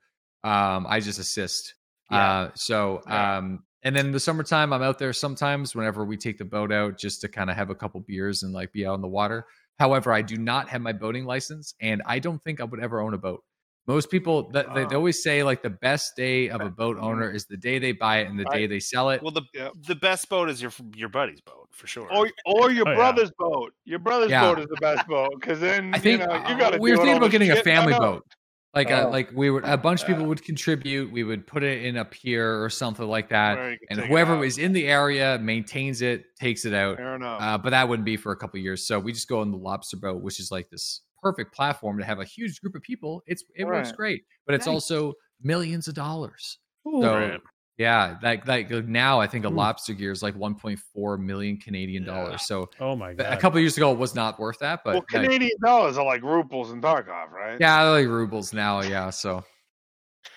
Um, 0.43 0.85
I 0.87 0.99
just 0.99 1.17
assist. 1.17 1.73
Yeah. 2.11 2.17
Uh 2.41 2.49
so 2.53 3.01
um 3.07 3.63
and 3.81 3.95
then 3.95 4.11
the 4.11 4.19
summertime 4.19 4.71
I'm 4.71 4.83
out 4.83 4.99
there 4.99 5.13
sometimes 5.13 5.75
whenever 5.75 6.05
we 6.05 6.15
take 6.15 6.37
the 6.37 6.45
boat 6.45 6.71
out 6.71 6.99
just 6.99 7.21
to 7.21 7.27
kind 7.27 7.49
of 7.49 7.55
have 7.55 7.71
a 7.71 7.75
couple 7.75 7.99
beers 8.01 8.43
and 8.43 8.53
like 8.53 8.71
be 8.71 8.85
out 8.85 8.93
on 8.93 9.01
the 9.01 9.07
water. 9.07 9.47
However, 9.79 10.13
I 10.13 10.21
do 10.21 10.37
not 10.37 10.69
have 10.69 10.81
my 10.81 10.93
boating 10.93 11.25
license 11.25 11.73
and 11.81 12.01
I 12.05 12.19
don't 12.19 12.41
think 12.43 12.61
I 12.61 12.63
would 12.63 12.79
ever 12.79 13.01
own 13.01 13.13
a 13.13 13.17
boat. 13.17 13.43
Most 13.87 14.09
people 14.09 14.49
that 14.51 14.73
they, 14.73 14.83
they 14.85 14.95
always 14.95 15.21
say 15.21 15.43
like 15.43 15.61
the 15.61 15.69
best 15.69 16.15
day 16.15 16.49
of 16.49 16.59
a 16.61 16.71
boat 16.71 16.97
owner 16.99 17.29
is 17.29 17.45
the 17.45 17.55
day 17.57 17.77
they 17.77 17.91
buy 17.91 18.17
it 18.21 18.27
and 18.27 18.39
the 18.39 18.45
I- 18.49 18.57
day 18.57 18.67
they 18.67 18.79
sell 18.79 19.11
it. 19.11 19.21
Well, 19.21 19.31
the 19.31 19.43
Yep. 19.53 19.73
the 19.85 19.93
best 19.95 20.27
boat 20.27 20.49
is 20.49 20.59
your 20.59 20.71
your 20.95 21.09
buddy's 21.09 21.41
boat 21.41 21.67
for 21.71 21.85
sure. 21.85 22.11
Or, 22.11 22.27
or 22.47 22.71
your 22.71 22.87
Oh, 22.87 22.91
yeah. 22.91 22.95
brother's 22.95 23.31
boat. 23.37 23.73
Your 23.83 23.99
brother's 23.99 24.31
Yeah. 24.31 24.41
boat 24.41 24.59
is 24.59 24.65
the 24.67 24.77
best 24.81 25.07
boat 25.07 25.29
because 25.39 25.59
then 25.59 25.93
I 25.93 25.99
think 25.99 26.21
you, 26.21 26.25
know, 26.27 26.33
uh, 26.33 26.49
you 26.49 26.57
got 26.57 26.71
to. 26.71 26.79
we 26.79 26.91
were 26.91 26.97
thinking 26.97 27.17
about 27.17 27.29
getting 27.29 27.51
a 27.51 27.61
family 27.61 27.93
boat. 27.93 28.23
Boat. 28.75 28.79
Like 28.79 28.91
uh, 28.91 29.05
Oh. 29.07 29.09
like 29.09 29.31
we 29.33 29.49
would 29.49 29.63
a 29.63 29.77
bunch 29.77 30.01
of 30.01 30.07
people 30.07 30.25
would 30.25 30.43
contribute. 30.43 31.11
We 31.11 31.23
would 31.23 31.47
put 31.47 31.63
it 31.63 31.83
in 31.85 31.97
a 31.97 32.05
pier 32.05 32.63
or 32.63 32.69
something 32.69 33.07
like 33.07 33.29
that, 33.29 33.57
Where 33.57 33.71
you 33.71 33.77
can 33.87 33.99
and 33.99 34.07
whoever 34.07 34.33
out. 34.35 34.39
was 34.41 34.57
in 34.57 34.73
the 34.73 34.87
area 34.87 35.39
maintains 35.41 36.01
it, 36.01 36.25
takes 36.39 36.65
it 36.65 36.73
out. 36.73 36.97
Fair 36.97 37.15
enough. 37.15 37.41
Uh, 37.41 37.57
but 37.57 37.69
that 37.71 37.87
wouldn't 37.89 38.05
be 38.05 38.17
for 38.17 38.31
a 38.31 38.35
couple 38.37 38.59
years. 38.59 38.85
So 38.85 38.99
we 38.99 39.11
just 39.13 39.27
go 39.27 39.39
on 39.41 39.51
the 39.51 39.57
lobster 39.57 39.97
boat, 39.97 40.21
which 40.21 40.39
is 40.39 40.51
like 40.51 40.69
this 40.69 41.01
perfect 41.23 41.55
platform 41.55 41.97
to 41.97 42.03
have 42.05 42.19
a 42.19 42.25
huge 42.25 42.61
group 42.61 42.75
of 42.75 42.81
people. 42.83 43.23
It's 43.25 43.43
it 43.55 43.63
works 43.65 43.91
great, 43.91 44.23
but 44.45 44.53
it's 44.55 44.67
Nice. 44.67 44.73
also 44.73 45.13
millions 45.41 45.87
of 45.87 45.95
dollars. 45.95 46.59
Ooh. 46.87 47.01
So 47.01 47.13
Right. 47.15 47.41
Yeah, 47.77 48.17
like 48.21 48.47
like 48.47 48.69
now 48.69 49.19
I 49.19 49.27
think 49.27 49.45
a 49.45 49.47
Ooh. 49.47 49.51
lobster 49.51 49.93
gear 49.93 50.11
is 50.11 50.23
like 50.23 50.35
1.4 50.35 51.19
million 51.19 51.57
Canadian 51.57 52.03
Yeah. 52.03 52.13
dollars. 52.13 52.45
So 52.47 52.69
Oh 52.79 52.95
my 52.95 53.13
god, 53.13 53.25
a 53.25 53.29
god! 53.31 53.39
couple 53.39 53.59
years 53.59 53.75
ago 53.77 53.91
it 53.91 53.97
was 53.97 54.15
not 54.15 54.39
worth 54.39 54.59
that, 54.59 54.81
but 54.83 54.93
well, 54.95 55.05
like, 55.13 55.23
Canadian 55.23 55.57
dollars 55.63 55.97
are 55.97 56.05
like 56.05 56.21
rubles 56.23 56.71
in 56.71 56.81
Tarkov, 56.81 57.31
right? 57.31 57.57
yeah, 57.59 57.83
they're 57.83 58.01
like 58.01 58.07
rubles 58.07 58.53
now. 58.53 58.81
Yeah, 58.81 59.09
so 59.09 59.43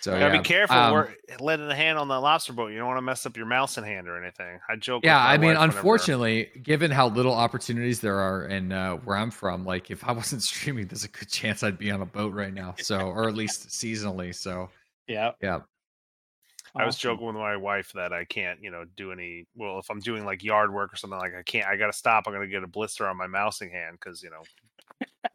so 0.00 0.12
You 0.12 0.18
gotta 0.20 0.34
yeah. 0.34 0.40
be 0.42 0.44
careful. 0.46 0.76
Um, 0.76 0.92
we're 0.92 1.08
letting 1.40 1.66
a 1.70 1.74
hand 1.74 1.98
on 1.98 2.08
the 2.08 2.20
lobster 2.20 2.52
boat. 2.52 2.68
You 2.68 2.78
don't 2.78 2.86
want 2.88 2.98
to 2.98 3.02
mess 3.02 3.24
up 3.24 3.36
your 3.36 3.46
mouse 3.46 3.78
and 3.78 3.86
hand 3.86 4.06
or 4.06 4.22
anything. 4.22 4.60
I 4.68 4.76
joke. 4.76 5.02
yeah, 5.04 5.18
I 5.18 5.38
mean, 5.38 5.48
wife 5.50 5.58
whenever- 5.58 5.64
unfortunately, 5.78 6.50
given 6.62 6.90
how 6.90 7.08
little 7.08 7.32
opportunities 7.32 8.00
there 8.00 8.18
are 8.20 8.44
and 8.44 8.72
uh, 8.72 8.96
where 8.96 9.16
I'm 9.16 9.30
from, 9.30 9.64
like 9.64 9.90
if 9.90 10.04
I 10.04 10.12
wasn't 10.12 10.42
streaming, 10.52 10.88
there's 10.88 11.04
a 11.04 11.08
good 11.08 11.28
chance 11.30 11.62
I'd 11.62 11.78
be 11.78 11.90
on 11.90 12.02
a 12.02 12.06
boat 12.06 12.34
right 12.34 12.52
now. 12.52 12.74
So, 12.78 12.98
or 12.98 13.28
at 13.28 13.34
least 13.34 13.68
seasonally. 13.70 14.34
So, 14.34 14.68
Yeah. 15.06 15.32
yeah. 15.42 15.60
I 16.78 16.86
was 16.86 16.96
joking 16.96 17.26
with 17.26 17.36
my 17.36 17.56
wife 17.56 17.92
that 17.94 18.12
I 18.12 18.24
can't, 18.24 18.62
you 18.62 18.70
know, 18.70 18.84
do 18.96 19.12
any. 19.12 19.46
Well, 19.54 19.78
if 19.78 19.90
I'm 19.90 20.00
doing 20.00 20.24
like 20.24 20.44
yard 20.44 20.72
work 20.72 20.92
or 20.92 20.96
something, 20.96 21.18
like 21.18 21.34
I 21.34 21.42
can't. 21.42 21.66
I 21.66 21.76
got 21.76 21.86
to 21.86 21.92
stop. 21.92 22.24
I'm 22.26 22.32
gonna 22.32 22.46
get 22.46 22.62
a 22.62 22.68
blister 22.68 23.08
on 23.08 23.16
my 23.16 23.26
mousing 23.26 23.70
hand 23.70 23.98
because 24.00 24.22
you 24.22 24.30
know. 24.30 24.42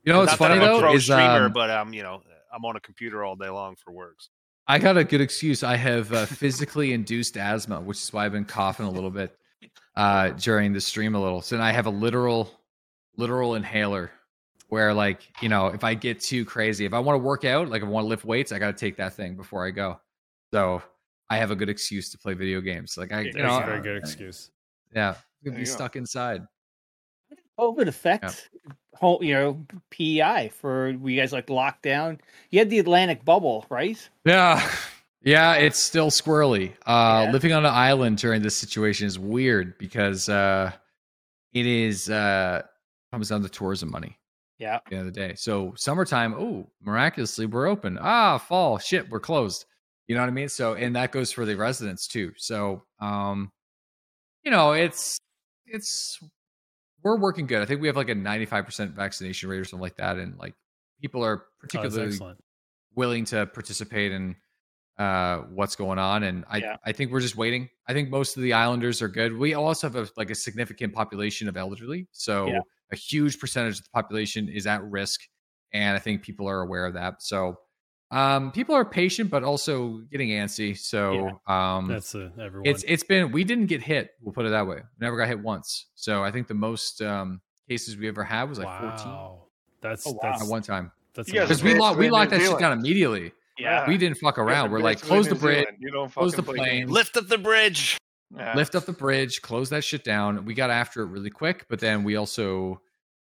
You 0.04 0.14
know 0.14 0.20
what's 0.20 0.34
funny 0.34 0.56
I'm 0.56 0.62
though 0.62 0.80
pro 0.80 0.96
is 0.96 1.04
streamer, 1.04 1.46
um, 1.46 1.54
but 1.54 1.70
um, 1.70 1.94
you 1.94 2.04
know, 2.04 2.22
I'm 2.54 2.66
on 2.66 2.76
a 2.76 2.80
computer 2.80 3.24
all 3.24 3.36
day 3.36 3.50
long 3.50 3.76
for 3.76 3.92
works. 3.92 4.30
I 4.68 4.80
got 4.80 4.98
a 4.98 5.04
good 5.04 5.22
excuse. 5.22 5.64
I 5.64 5.76
have 5.76 6.14
uh, 6.14 6.26
physically 6.26 6.94
induced 6.94 7.38
asthma, 7.38 7.82
which 7.82 7.98
is 7.98 8.14
why 8.14 8.26
I've 8.26 8.32
been 8.32 8.46
coughing 8.46 8.86
a 8.86 8.92
little 8.92 9.10
bit 9.10 9.38
uh, 9.96 10.30
during 10.30 10.72
the 10.72 10.80
stream 10.80 11.16
a 11.16 11.22
little. 11.22 11.42
So 11.42 11.60
I 11.60 11.72
have 11.72 11.86
a 11.86 11.90
literal, 11.90 12.50
literal 13.18 13.56
inhaler 13.56 14.12
where, 14.70 14.94
like, 14.94 15.22
you 15.42 15.50
know, 15.50 15.68
if 15.68 15.84
I 15.84 15.96
get 15.96 16.22
too 16.22 16.46
crazy, 16.46 16.86
if 16.86 16.94
I 16.94 17.00
want 17.00 17.16
to 17.16 17.24
work 17.24 17.44
out, 17.44 17.70
like 17.70 17.82
if 17.82 17.88
I 17.88 17.92
want 17.92 18.06
to 18.06 18.08
lift 18.08 18.24
weights, 18.24 18.52
I 18.52 18.60
got 18.60 18.68
to 18.68 18.74
take 18.74 18.98
that 18.98 19.14
thing 19.14 19.36
before 19.36 19.68
I 19.68 19.72
go. 19.72 20.00
So 20.54 20.82
I 21.30 21.38
have 21.38 21.52
a 21.52 21.56
good 21.56 21.70
excuse 21.70 22.10
to 22.12 22.18
play 22.18 22.34
video 22.34 22.62
games. 22.62 22.98
Like 22.98 23.12
I, 23.12 23.22
you 23.22 23.34
know, 23.34 23.58
a 23.60 23.66
very 23.66 23.80
uh, 23.80 23.82
good 23.82 23.98
excuse. 23.98 24.52
Yeah, 24.96 25.14
There 25.42 25.52
could 25.52 25.56
be 25.56 25.62
you 25.62 25.66
go. 25.66 25.72
stuck 25.72 25.96
inside. 25.96 26.44
COVID 27.60 27.88
affect 27.88 28.50
whole 28.96 29.24
you 29.24 29.34
know 29.34 29.66
PEI 29.90 30.52
for 30.56 30.94
were 30.98 31.10
you 31.10 31.20
guys 31.20 31.32
like 31.34 31.48
lockdown. 31.48 32.20
You 32.52 32.60
had 32.60 32.70
the 32.70 32.80
Atlantic 32.80 33.24
bubble, 33.26 33.66
right? 33.70 33.98
Yeah. 34.26 34.62
Yeah, 35.26 35.54
it's 35.54 35.80
still 35.82 36.10
squirrely. 36.10 36.74
Uh 36.86 37.24
Yeah. 37.26 37.32
living 37.32 37.54
on 37.54 37.66
an 37.66 37.72
island 37.74 38.18
during 38.18 38.42
this 38.42 38.58
situation 38.58 39.08
is 39.08 39.18
weird 39.18 39.78
because 39.78 40.28
uh 40.28 40.70
it 41.54 41.66
is 41.66 42.10
uh 42.10 42.64
comes 43.10 43.30
down 43.30 43.42
to 43.44 43.48
tourism 43.48 43.90
money 43.90 44.18
Yeah. 44.60 44.76
at 44.76 44.82
the 44.90 44.96
end 44.98 45.08
of 45.08 45.14
the 45.14 45.18
day. 45.22 45.36
So 45.36 45.74
summertime, 45.78 46.34
oh, 46.38 46.70
miraculously 46.82 47.46
we're 47.46 47.68
open. 47.68 47.98
Ah, 48.02 48.38
fall, 48.38 48.78
shit, 48.80 49.10
we're 49.10 49.22
closed. 49.22 49.64
You 50.08 50.16
know 50.16 50.22
what 50.22 50.28
I 50.28 50.34
mean? 50.34 50.50
So 50.50 50.74
and 50.74 50.96
that 50.96 51.12
goes 51.12 51.32
for 51.32 51.46
the 51.46 51.56
residents 51.56 52.08
too. 52.08 52.34
So 52.38 52.84
um, 53.00 53.52
you 54.44 54.52
know, 54.52 54.74
it's 54.74 55.18
it's 55.66 56.20
we're 57.04 57.18
working 57.20 57.48
good. 57.48 57.62
I 57.62 57.66
think 57.66 57.82
we 57.82 57.88
have 57.88 57.98
like 57.98 58.10
a 58.10 58.16
95% 58.16 58.94
vaccination 58.94 59.50
rate 59.50 59.60
or 59.60 59.66
something 59.66 59.82
like 59.82 59.98
that. 59.98 60.18
And 60.18 60.38
like 60.38 60.54
people 61.02 61.24
are 61.24 61.44
Oh, 61.44 61.48
particularly 61.60 62.08
excellent. 62.08 62.40
willing 62.96 63.26
to 63.26 63.46
participate 63.48 64.12
in 64.12 64.36
uh 65.00 65.38
what's 65.50 65.76
going 65.76 65.98
on 65.98 66.22
and 66.22 66.46
i 66.52 66.58
Yeah. 66.58 66.78
i 66.86 66.92
think 66.92 67.12
we're 67.12 67.20
just 67.20 67.36
waiting 67.36 67.68
i 67.88 67.94
think 67.94 68.12
most 68.12 68.38
of 68.38 68.44
the 68.44 68.54
islanders 68.54 69.02
are 69.02 69.08
good 69.08 69.36
we 69.36 69.56
also 69.56 69.88
have 69.90 69.96
a, 69.96 70.08
like 70.18 70.30
a 70.30 70.36
significant 70.36 70.94
population 70.94 71.50
of 71.50 71.58
elderly 71.58 72.08
so 72.12 72.46
Yeah. 72.46 72.60
a 72.92 72.96
huge 72.96 73.40
percentage 73.40 73.80
of 73.80 73.86
the 73.86 73.90
population 73.92 74.48
is 74.50 74.68
at 74.68 74.84
risk 74.84 75.22
and 75.74 75.96
i 75.96 76.00
think 76.00 76.22
people 76.22 76.48
are 76.48 76.62
aware 76.62 76.86
of 76.86 76.94
that 76.94 77.24
so 77.24 77.56
um 78.14 78.52
people 78.52 78.76
are 78.76 78.86
patient 78.86 79.30
but 79.30 79.44
also 79.44 80.02
getting 80.12 80.30
antsy 80.30 80.78
so 80.78 81.42
um 81.48 81.88
That's 81.88 82.14
uh, 82.16 82.30
everyone. 82.40 82.66
it's 82.70 82.84
it's 82.84 83.04
been 83.04 83.32
we 83.32 83.44
didn't 83.44 83.66
get 83.68 83.82
hit 83.82 84.12
we'll 84.22 84.34
put 84.34 84.46
it 84.46 84.50
that 84.50 84.68
way 84.68 84.76
we 84.78 84.82
never 85.06 85.18
got 85.18 85.28
hit 85.28 85.40
once 85.40 85.88
so 85.96 86.24
i 86.24 86.32
think 86.32 86.48
the 86.48 86.54
most 86.54 87.02
um 87.02 87.42
cases 87.68 87.98
we 87.98 88.08
ever 88.08 88.24
had 88.24 88.44
was 88.50 88.60
like 88.60 88.68
14. 88.80 88.92
That's 89.82 90.06
Oh, 90.08 90.12
wow. 90.12 90.20
that's 90.22 90.42
at 90.44 90.48
one 90.48 90.62
time 90.62 90.92
that's 91.16 91.32
because 91.32 91.64
we 91.64 91.72
amazing. 91.72 91.82
locked 91.82 91.98
we 92.00 92.10
locked 92.10 92.32
that 92.32 92.42
shit 92.42 92.60
down 92.60 92.72
immediately 92.78 93.32
Yeah. 93.58 93.88
we 93.88 93.98
didn't 93.98 94.18
fuck 94.18 94.38
around. 94.38 94.72
We're 94.72 94.80
like, 94.80 95.00
close 95.02 95.26
New 95.26 95.34
the 95.36 95.40
bridge, 95.40 95.68
You 95.80 95.92
don't 95.92 96.12
close 96.12 96.34
the 96.34 96.42
fucking 96.44 96.56
play 96.62 96.70
planes. 96.70 96.90
Lift 96.92 97.18
up 97.18 97.28
the 97.28 97.38
bridge. 97.38 97.98
Yeah. 98.36 98.56
lift 98.56 98.74
up 98.76 98.86
the 98.86 98.94
bridge, 98.94 99.42
close 99.44 99.70
that 99.70 99.84
shit 99.84 100.04
down. 100.04 100.44
We 100.46 100.54
got 100.56 100.70
after 100.72 101.02
it 101.04 101.08
really 101.08 101.30
quick, 101.30 101.66
but 101.70 101.80
then 101.80 102.04
we 102.04 102.16
also 102.16 102.82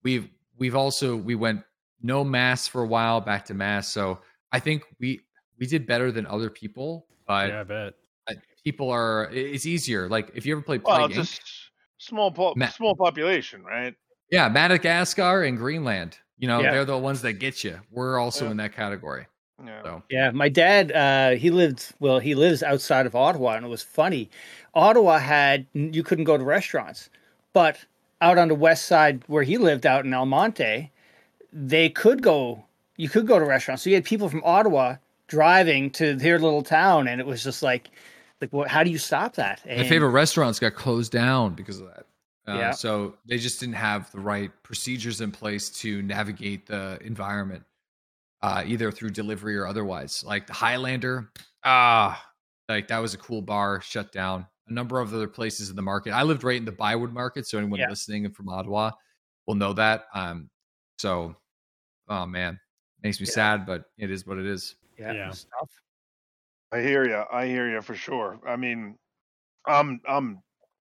we've 0.05 0.29
we've 0.57 0.77
also 0.77 1.17
we 1.17 1.35
went 1.35 1.63
no 2.01 2.23
mass 2.23 2.69
for 2.69 2.83
a 2.83 2.87
while, 2.87 3.21
back 3.21 3.45
to 3.47 3.55
mass. 3.55 3.89
So 3.89 4.21
I 4.55 4.61
think 4.61 4.85
we 5.01 5.21
we 5.59 5.67
did 5.67 5.85
better 5.87 6.13
than 6.13 6.27
other 6.27 6.49
people, 6.49 7.07
but 7.27 7.49
yeah, 7.49 7.61
I 7.61 7.65
bet. 7.65 7.95
people 8.63 8.89
are 8.91 9.29
it's 9.33 9.67
easier. 9.67 10.09
Like 10.09 10.31
if 10.35 10.47
you 10.47 10.53
ever 10.55 10.63
play 10.63 10.79
Plague 10.79 11.11
Well, 11.11 11.21
it's 11.21 11.39
Inc, 11.39 11.41
small 11.99 12.31
po- 12.31 12.55
Ma- 12.57 12.69
small 12.69 12.95
population, 12.95 13.65
right? 13.65 13.95
yeah, 14.31 14.49
Madagascar 14.49 15.43
and 15.43 15.59
Greenland, 15.59 16.19
you 16.39 16.47
know, 16.49 16.61
Yeah. 16.63 16.71
they're 16.71 16.85
the 16.85 16.97
ones 16.99 17.21
that 17.23 17.35
get 17.35 17.65
you. 17.65 17.81
We're 17.91 18.19
also 18.19 18.45
Yeah. 18.45 18.51
in 18.53 18.57
that 18.59 18.73
category. 18.75 19.27
Yeah. 19.65 19.83
So 19.83 20.03
Yeah, 20.11 20.31
my 20.31 20.49
dad, 20.49 20.93
uh, 20.93 21.31
he 21.37 21.51
lived 21.51 21.93
well. 21.99 22.21
He 22.21 22.35
lives 22.37 22.63
outside 22.63 23.07
of 23.07 23.15
Ottawa, 23.17 23.55
and 23.57 23.67
it 23.67 23.69
was 23.69 23.83
funny. 23.83 24.31
Ottawa 24.75 25.19
had 25.19 25.67
you 25.75 26.03
couldn't 26.05 26.25
go 26.25 26.37
to 26.39 26.45
restaurants, 26.45 27.11
but 27.53 27.85
out 28.21 28.39
on 28.39 28.49
the 28.49 28.55
west 28.55 28.87
side 28.87 29.23
where 29.27 29.43
he 29.43 29.59
lived, 29.59 29.85
out 29.85 30.05
in 30.05 30.15
Almonte, 30.15 30.91
they 31.53 31.89
could 31.89 32.23
go. 32.23 32.65
You 32.97 33.09
could 33.09 33.27
go 33.27 33.39
to 33.39 33.45
restaurants. 33.45 33.83
So 33.83 33.91
you 33.91 33.97
had 33.97 34.05
people 34.05 34.29
from 34.29 34.43
Ottawa 34.45 34.97
driving 35.27 35.91
to 35.91 36.15
their 36.15 36.39
little 36.39 36.63
town, 36.63 37.09
and 37.09 37.21
it 37.21 37.27
was 37.27 37.43
just 37.43 37.63
like, 37.63 37.91
like, 38.41 38.53
what? 38.53 38.69
How 38.69 38.85
do 38.85 38.91
you 38.91 38.99
stop 38.99 39.35
that? 39.37 39.63
My 39.67 39.85
favorite 39.85 40.11
restaurants 40.11 40.59
got 40.59 40.75
closed 40.75 41.13
down 41.13 41.55
because 41.55 41.81
of 41.81 41.87
that. 41.87 42.07
Uh, 42.47 42.59
Yeah. 42.59 42.71
So 42.73 43.17
they 43.27 43.39
just 43.39 43.59
didn't 43.59 43.77
have 43.77 44.11
the 44.11 44.21
right 44.21 44.51
procedures 44.63 45.21
in 45.21 45.33
place 45.33 45.71
to 45.81 46.03
navigate 46.03 46.67
the 46.67 46.99
environment, 47.03 47.65
uh, 48.43 48.63
either 48.67 48.93
through 48.93 49.11
delivery 49.11 49.57
or 49.57 49.67
otherwise. 49.67 50.23
Like 50.25 50.47
the 50.47 50.53
Highlander, 50.53 51.31
ah, 51.65 52.23
like 52.69 52.89
that 52.89 52.99
was 52.99 53.15
a 53.15 53.19
cool 53.19 53.41
bar, 53.43 53.81
shut 53.81 54.13
down. 54.13 54.47
A 54.69 54.73
number 54.73 55.01
of 55.01 55.13
other 55.13 55.29
places 55.29 55.69
in 55.69 55.77
the 55.77 55.83
market. 55.83 56.13
I 56.13 56.23
lived 56.23 56.43
right 56.43 56.57
in 56.57 56.65
the 56.65 56.73
ByWard 56.73 57.13
market, 57.13 57.47
so 57.47 57.59
anyone 57.59 57.81
Yeah. 57.81 57.91
listening 57.91 58.31
from 58.31 58.49
Ottawa 58.49 58.93
will 59.47 59.57
know 59.57 59.75
that. 59.75 60.07
Um, 60.15 60.49
so, 60.99 61.37
oh 62.09 62.25
man, 62.27 62.59
makes 63.05 63.21
me 63.21 63.27
Yeah. 63.27 63.33
sad, 63.35 63.67
but 63.67 63.85
it 63.99 64.11
is 64.11 64.27
what 64.27 64.39
it 64.39 64.47
is. 64.47 64.75
yeah, 64.99 65.13
Yeah. 65.13 65.29
it's. 65.29 65.47
I 66.73 66.81
hear 66.81 67.05
you. 67.07 67.23
I 67.31 67.47
hear 67.47 67.71
you 67.71 67.81
for 67.83 67.95
sure. 67.95 68.41
I 68.47 68.57
mean, 68.57 68.99
I'm 69.67 70.01
I'm 70.09 70.43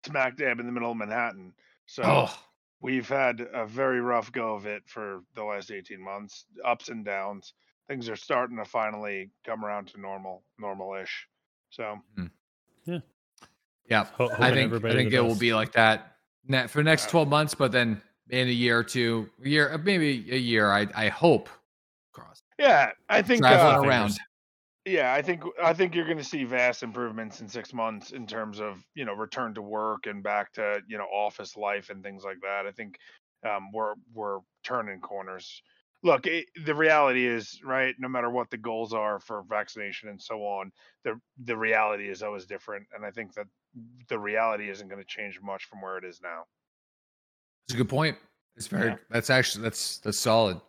smack 0.04 0.36
dab 0.36 0.58
in 0.58 0.66
the 0.66 0.72
middle 0.72 0.90
of 0.90 0.96
Manhattan, 0.96 1.52
so 1.86 2.02
Oh, 2.04 2.38
we've 2.80 3.08
had 3.08 3.40
a 3.52 3.66
very 3.66 4.00
rough 4.00 4.32
go 4.32 4.54
of 4.54 4.66
it 4.66 4.82
for 4.88 5.22
the 5.34 5.44
last 5.44 5.70
18 5.70 6.00
months, 6.02 6.46
ups 6.64 6.88
and 6.88 7.04
downs. 7.04 7.52
Things 7.88 8.08
are 8.08 8.16
starting 8.16 8.56
to 8.56 8.64
finally 8.64 9.30
come 9.44 9.64
around 9.64 9.86
to 9.88 10.00
normal, 10.00 10.42
normal-ish. 10.58 11.28
So 11.70 12.00
hmm. 12.16 12.96
yeah. 13.88 14.04
Ho- 14.14 14.30
I 14.38 14.50
think 14.52 14.72
I 14.72 14.92
think 14.92 15.10
the 15.10 15.16
it 15.18 15.20
will 15.24 15.36
be 15.36 15.54
like 15.54 15.72
that 15.72 16.16
for 16.68 16.78
the 16.78 16.82
next 16.84 17.04
Yeah. 17.06 17.10
12 17.10 17.28
months, 17.28 17.54
but 17.54 17.70
then 17.70 18.02
in 18.30 18.48
a 18.48 18.50
year 18.50 18.78
or 18.78 18.84
two, 18.84 19.30
a 19.44 19.48
year 19.48 19.78
maybe 19.78 20.26
a 20.32 20.38
year, 20.38 20.70
I 20.72 20.88
I 20.94 21.08
hope 21.08 21.48
cross 22.16 22.42
yeah, 22.58 22.90
I 23.08 23.22
think 23.22 23.42
traveling 23.42 23.84
uh, 23.84 23.88
around. 23.88 24.18
Yeah, 24.84 25.12
I 25.12 25.20
think 25.20 25.42
I 25.62 25.72
think 25.72 25.94
you're 25.94 26.04
going 26.04 26.16
to 26.18 26.24
see 26.24 26.44
vast 26.44 26.82
improvements 26.82 27.40
in 27.40 27.48
six 27.48 27.74
months 27.74 28.12
in 28.12 28.26
terms 28.26 28.60
of 28.60 28.84
you 28.94 29.04
know 29.04 29.14
return 29.14 29.52
to 29.54 29.62
work 29.62 30.06
and 30.06 30.22
back 30.22 30.52
to 30.54 30.80
you 30.88 30.96
know 30.96 31.04
office 31.04 31.56
life 31.56 31.90
and 31.90 32.02
things 32.02 32.22
like 32.24 32.38
that. 32.42 32.66
I 32.66 32.70
think 32.70 32.98
um, 33.44 33.70
we're 33.72 33.94
we're 34.14 34.38
turning 34.62 35.00
corners. 35.00 35.60
Look, 36.02 36.26
it, 36.26 36.46
the 36.64 36.74
reality 36.74 37.26
is 37.26 37.60
right. 37.64 37.94
No 37.98 38.08
matter 38.08 38.30
what 38.30 38.48
the 38.50 38.58
goals 38.58 38.92
are 38.92 39.18
for 39.18 39.42
vaccination 39.48 40.08
and 40.08 40.22
so 40.22 40.36
on, 40.42 40.70
the 41.04 41.20
the 41.44 41.56
reality 41.56 42.08
is 42.08 42.22
always 42.22 42.46
different, 42.46 42.86
and 42.94 43.04
I 43.04 43.10
think 43.10 43.34
that 43.34 43.46
the 44.08 44.18
reality 44.18 44.70
isn't 44.70 44.88
going 44.88 45.02
to 45.02 45.06
change 45.06 45.40
much 45.42 45.64
from 45.64 45.82
where 45.82 45.98
it 45.98 46.04
is 46.04 46.20
now. 46.22 46.44
It's 47.66 47.74
a 47.74 47.76
good 47.76 47.88
point. 47.88 48.16
It's 48.54 48.68
very 48.68 48.90
Yeah. 48.90 48.96
that's 49.10 49.30
actually 49.30 49.64
that's 49.64 49.98
that's 49.98 50.18
solid. 50.18 50.60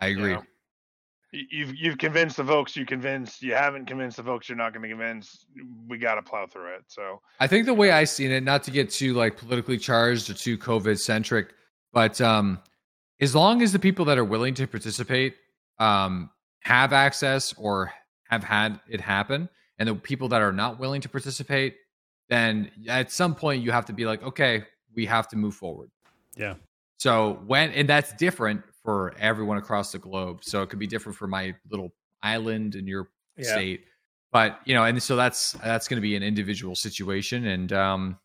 I 0.00 0.08
agree. 0.08 0.32
know, 0.32 0.42
You've 1.50 1.74
you've 1.74 1.98
convinced 1.98 2.36
the 2.36 2.44
folks 2.44 2.76
you 2.76 2.86
convinced. 2.86 3.42
You 3.42 3.54
haven't 3.54 3.86
convinced 3.86 4.18
the 4.18 4.22
folks 4.22 4.48
you're 4.48 4.56
not 4.56 4.72
going 4.72 4.82
to 4.82 4.88
convince. 4.88 5.46
We 5.88 5.98
got 5.98 6.14
to 6.14 6.22
plow 6.22 6.46
through 6.46 6.74
it. 6.74 6.84
So 6.86 7.20
I 7.40 7.48
think 7.48 7.66
the 7.66 7.74
way 7.74 7.90
I 7.90 8.04
seen 8.04 8.30
it, 8.30 8.44
not 8.44 8.62
to 8.64 8.70
get 8.70 8.88
too 8.88 9.14
like 9.14 9.36
politically 9.36 9.76
charged 9.76 10.30
or 10.30 10.34
too 10.34 10.56
COVID 10.56 10.96
centric, 10.98 11.52
but 11.92 12.20
um, 12.20 12.60
as 13.20 13.34
long 13.34 13.62
as 13.62 13.72
the 13.72 13.80
people 13.80 14.04
that 14.04 14.16
are 14.16 14.24
willing 14.24 14.54
to 14.54 14.66
participate 14.68 15.34
um, 15.80 16.30
have 16.60 16.92
access 16.92 17.52
or 17.54 17.92
have 18.28 18.44
had 18.44 18.78
it 18.88 19.00
happen, 19.00 19.48
and 19.78 19.88
the 19.88 19.94
people 19.96 20.28
that 20.28 20.40
are 20.40 20.52
not 20.52 20.78
willing 20.78 21.00
to 21.00 21.08
participate, 21.08 21.74
then 22.28 22.70
at 22.88 23.10
some 23.10 23.34
point 23.34 23.62
you 23.62 23.72
have 23.72 23.86
to 23.86 23.92
be 23.92 24.06
like, 24.06 24.22
okay, 24.22 24.62
we 24.94 25.04
have 25.06 25.26
to 25.28 25.36
move 25.36 25.54
forward. 25.56 25.90
Yeah. 26.36 26.54
So 26.98 27.40
when 27.46 27.70
and 27.72 27.88
that's 27.88 28.12
different 28.14 28.62
for 28.84 29.14
everyone 29.18 29.56
across 29.56 29.92
the 29.92 29.98
globe. 29.98 30.44
So 30.44 30.62
it 30.62 30.68
could 30.70 30.78
be 30.78 30.86
different 30.86 31.16
for 31.16 31.26
my 31.26 31.54
little 31.70 31.92
island 32.22 32.74
in 32.74 32.86
your 32.86 33.08
Yeah. 33.36 33.52
state 33.52 33.84
but 34.32 34.60
you 34.64 34.74
know 34.74 34.84
and 34.84 35.02
so 35.02 35.14
that's 35.14 35.52
that's 35.62 35.86
going 35.88 35.96
to 35.98 36.00
be 36.00 36.16
an 36.16 36.22
individual 36.22 36.74
situation 36.74 37.46
and 37.48 37.72
um 37.74 38.18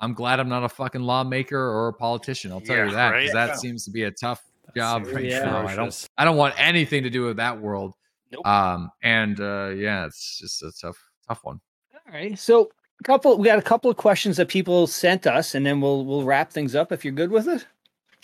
i'm 0.00 0.14
glad 0.14 0.40
i'm 0.40 0.48
not 0.48 0.64
a 0.64 0.68
fucking 0.68 1.02
lawmaker 1.02 1.58
or 1.58 1.88
a 1.88 1.92
politician 1.92 2.50
i'll 2.50 2.60
tell 2.62 2.76
Yeah, 2.76 2.86
you 2.86 2.92
that 2.94 3.10
'cause 3.12 3.22
right? 3.24 3.32
that 3.32 3.48
Yeah. 3.48 3.56
seems 3.56 3.84
to 3.84 3.90
be 3.90 4.04
a 4.04 4.10
tough 4.10 4.40
job 4.74 5.02
seems 5.04 5.14
right 5.14 5.24
Yeah. 5.26 5.42
now 5.44 5.66
i 5.66 5.74
don't 5.76 6.08
i 6.16 6.24
don't 6.24 6.38
want 6.38 6.54
anything 6.56 7.02
to 7.02 7.10
do 7.10 7.24
with 7.26 7.36
that 7.36 7.60
world 7.60 7.94
Nope. 8.30 8.46
um 8.46 8.90
and 9.02 9.38
uh 9.40 9.72
yeah 9.76 10.06
it's 10.06 10.38
just 10.38 10.62
a 10.62 10.72
tough 10.80 10.96
tough 11.28 11.40
one 11.44 11.60
All 11.92 12.12
right. 12.14 12.38
So 12.38 12.70
a 13.00 13.04
couple 13.04 13.36
we 13.36 13.46
got 13.46 13.58
a 13.58 13.62
couple 13.62 13.90
of 13.90 13.98
questions 13.98 14.38
that 14.38 14.48
people 14.48 14.86
sent 14.86 15.26
us 15.26 15.54
and 15.54 15.66
then 15.66 15.80
we'll 15.82 16.06
we'll 16.06 16.24
wrap 16.24 16.50
things 16.52 16.74
up 16.74 16.90
if 16.90 17.04
you're 17.04 17.12
good 17.12 17.30
with 17.30 17.48
it. 17.48 17.66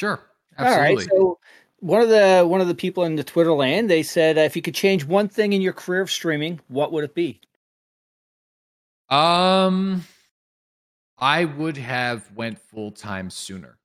sure 0.00 0.20
absolutely 0.56 0.84
All 0.86 0.94
right. 0.94 1.08
So 1.10 1.38
one 1.80 2.00
of 2.02 2.08
the 2.08 2.44
one 2.46 2.60
of 2.60 2.68
the 2.68 2.74
people 2.74 3.04
in 3.04 3.16
the 3.16 3.24
Twitter 3.24 3.52
land, 3.52 3.88
they 3.88 4.02
said 4.02 4.36
uh, 4.38 4.42
if 4.42 4.56
you 4.56 4.62
could 4.62 4.74
change 4.74 5.04
one 5.04 5.28
thing 5.28 5.52
in 5.52 5.60
your 5.60 5.72
career 5.72 6.00
of 6.00 6.10
streaming, 6.10 6.60
what 6.68 6.92
would 6.92 7.04
it 7.04 7.14
be? 7.14 7.40
um 9.10 10.04
i 11.16 11.46
would 11.46 11.78
have 11.78 12.30
went 12.32 12.58
full-time 12.58 13.30
sooner 13.30 13.78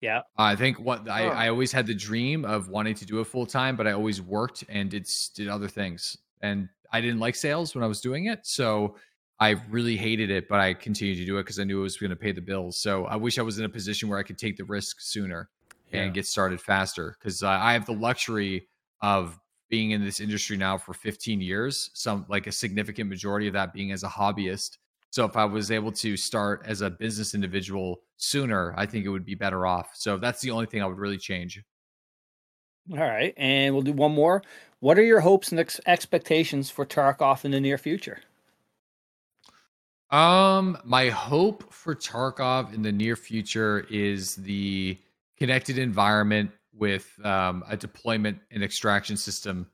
Yeah. 0.00 0.22
I 0.36 0.56
think 0.56 0.80
what 0.80 1.08
I. 1.10 1.28
I 1.28 1.48
always 1.50 1.70
had 1.70 1.86
the 1.86 1.94
dream 1.94 2.44
of 2.46 2.68
wanting 2.70 2.94
to 2.94 3.04
do 3.04 3.18
a 3.20 3.24
full 3.24 3.44
time, 3.46 3.76
but 3.76 3.86
I 3.86 3.92
always 3.92 4.22
worked 4.22 4.64
and 4.68 4.90
did 4.90 5.06
did 5.36 5.46
other 5.48 5.68
things, 5.68 6.16
and 6.40 6.68
I 6.90 7.00
didn't 7.02 7.20
like 7.20 7.34
sales 7.36 7.74
when 7.74 7.84
I 7.84 7.86
was 7.86 8.00
doing 8.00 8.26
it, 8.26 8.40
so 8.46 8.96
I 9.38 9.50
really 9.70 9.96
hated 9.96 10.30
it. 10.30 10.48
But 10.48 10.58
I 10.60 10.74
continued 10.74 11.18
to 11.18 11.26
do 11.26 11.38
it 11.38 11.42
because 11.42 11.60
I 11.60 11.64
knew 11.64 11.80
it 11.80 11.82
was 11.82 11.98
going 11.98 12.10
to 12.10 12.16
pay 12.16 12.32
the 12.32 12.40
bills. 12.40 12.78
So 12.80 13.04
I 13.04 13.16
wish 13.16 13.38
I 13.38 13.42
was 13.42 13.58
in 13.58 13.64
a 13.64 13.68
position 13.68 14.08
where 14.08 14.18
I 14.18 14.24
could 14.24 14.38
take 14.38 14.56
the 14.56 14.64
risk 14.64 15.00
sooner 15.00 15.50
Yeah. 15.92 16.02
and 16.02 16.14
get 16.14 16.26
started 16.26 16.60
faster 16.60 17.16
because 17.18 17.42
uh, 17.42 17.48
I 17.48 17.74
have 17.74 17.86
the 17.86 17.92
luxury 17.92 18.68
of 19.00 19.38
being 19.68 19.92
in 19.92 20.04
this 20.04 20.20
industry 20.20 20.56
now 20.56 20.76
for 20.78 20.92
15 20.94 21.40
years. 21.40 21.90
Some 21.94 22.26
like 22.28 22.46
a 22.46 22.52
significant 22.52 23.08
majority 23.08 23.46
of 23.46 23.54
that 23.54 23.72
being 23.72 23.92
as 23.92 24.02
a 24.02 24.08
hobbyist. 24.08 24.78
So 25.10 25.24
if 25.24 25.36
I 25.36 25.44
was 25.44 25.70
able 25.70 25.92
to 25.92 26.16
start 26.16 26.62
as 26.66 26.80
a 26.80 26.90
business 26.90 27.34
individual 27.34 28.00
sooner, 28.16 28.74
I 28.76 28.86
think 28.86 29.04
it 29.04 29.10
would 29.10 29.24
be 29.24 29.34
better 29.34 29.66
off. 29.66 29.90
So 29.94 30.16
that's 30.16 30.40
the 30.40 30.50
only 30.50 30.66
thing 30.66 30.82
I 30.82 30.86
would 30.86 30.98
really 30.98 31.18
change. 31.18 31.62
All 32.90 32.98
right. 32.98 33.34
And 33.36 33.74
we'll 33.74 33.82
do 33.82 33.92
one 33.92 34.12
more. 34.12 34.42
What 34.80 34.98
are 34.98 35.04
your 35.04 35.20
hopes 35.20 35.50
and 35.50 35.60
ex- 35.60 35.80
expectations 35.86 36.70
for 36.70 36.84
Tarkov 36.84 37.44
in 37.44 37.50
the 37.50 37.60
near 37.60 37.78
future? 37.78 38.20
Um, 40.10 40.76
my 40.84 41.08
hope 41.08 41.72
for 41.72 41.94
Tarkov 41.94 42.74
in 42.74 42.82
the 42.82 42.92
near 42.92 43.16
future 43.16 43.86
is 43.88 44.36
the 44.36 44.98
connected 45.38 45.78
environment 45.78 46.50
with 46.74 47.12
um, 47.24 47.62
a 47.68 47.76
deployment 47.76 48.38
and 48.50 48.62
extraction 48.62 49.16
system. 49.16 49.66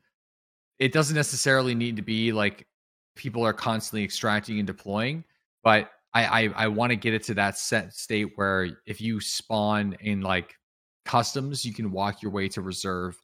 It 0.79 0.91
doesn't 0.91 1.15
necessarily 1.15 1.75
need 1.75 1.95
to 1.97 2.01
be 2.01 2.31
like 2.31 2.67
people 3.15 3.45
are 3.45 3.53
constantly 3.53 4.03
extracting 4.03 4.59
and 4.59 4.67
deploying, 4.67 5.23
but 5.63 5.91
I 6.13 6.25
I, 6.25 6.49
I 6.55 6.67
want 6.67 6.91
to 6.91 6.95
get 6.95 7.13
it 7.13 7.23
to 7.23 7.33
that 7.35 7.57
set 7.57 7.93
state 7.93 8.31
where 8.35 8.69
if 8.85 9.01
you 9.01 9.19
spawn 9.19 9.95
in 9.99 10.21
like 10.21 10.55
customs, 11.05 11.65
you 11.65 11.73
can 11.73 11.91
walk 11.91 12.21
your 12.21 12.31
way 12.31 12.47
to 12.49 12.61
reserve 12.61 13.21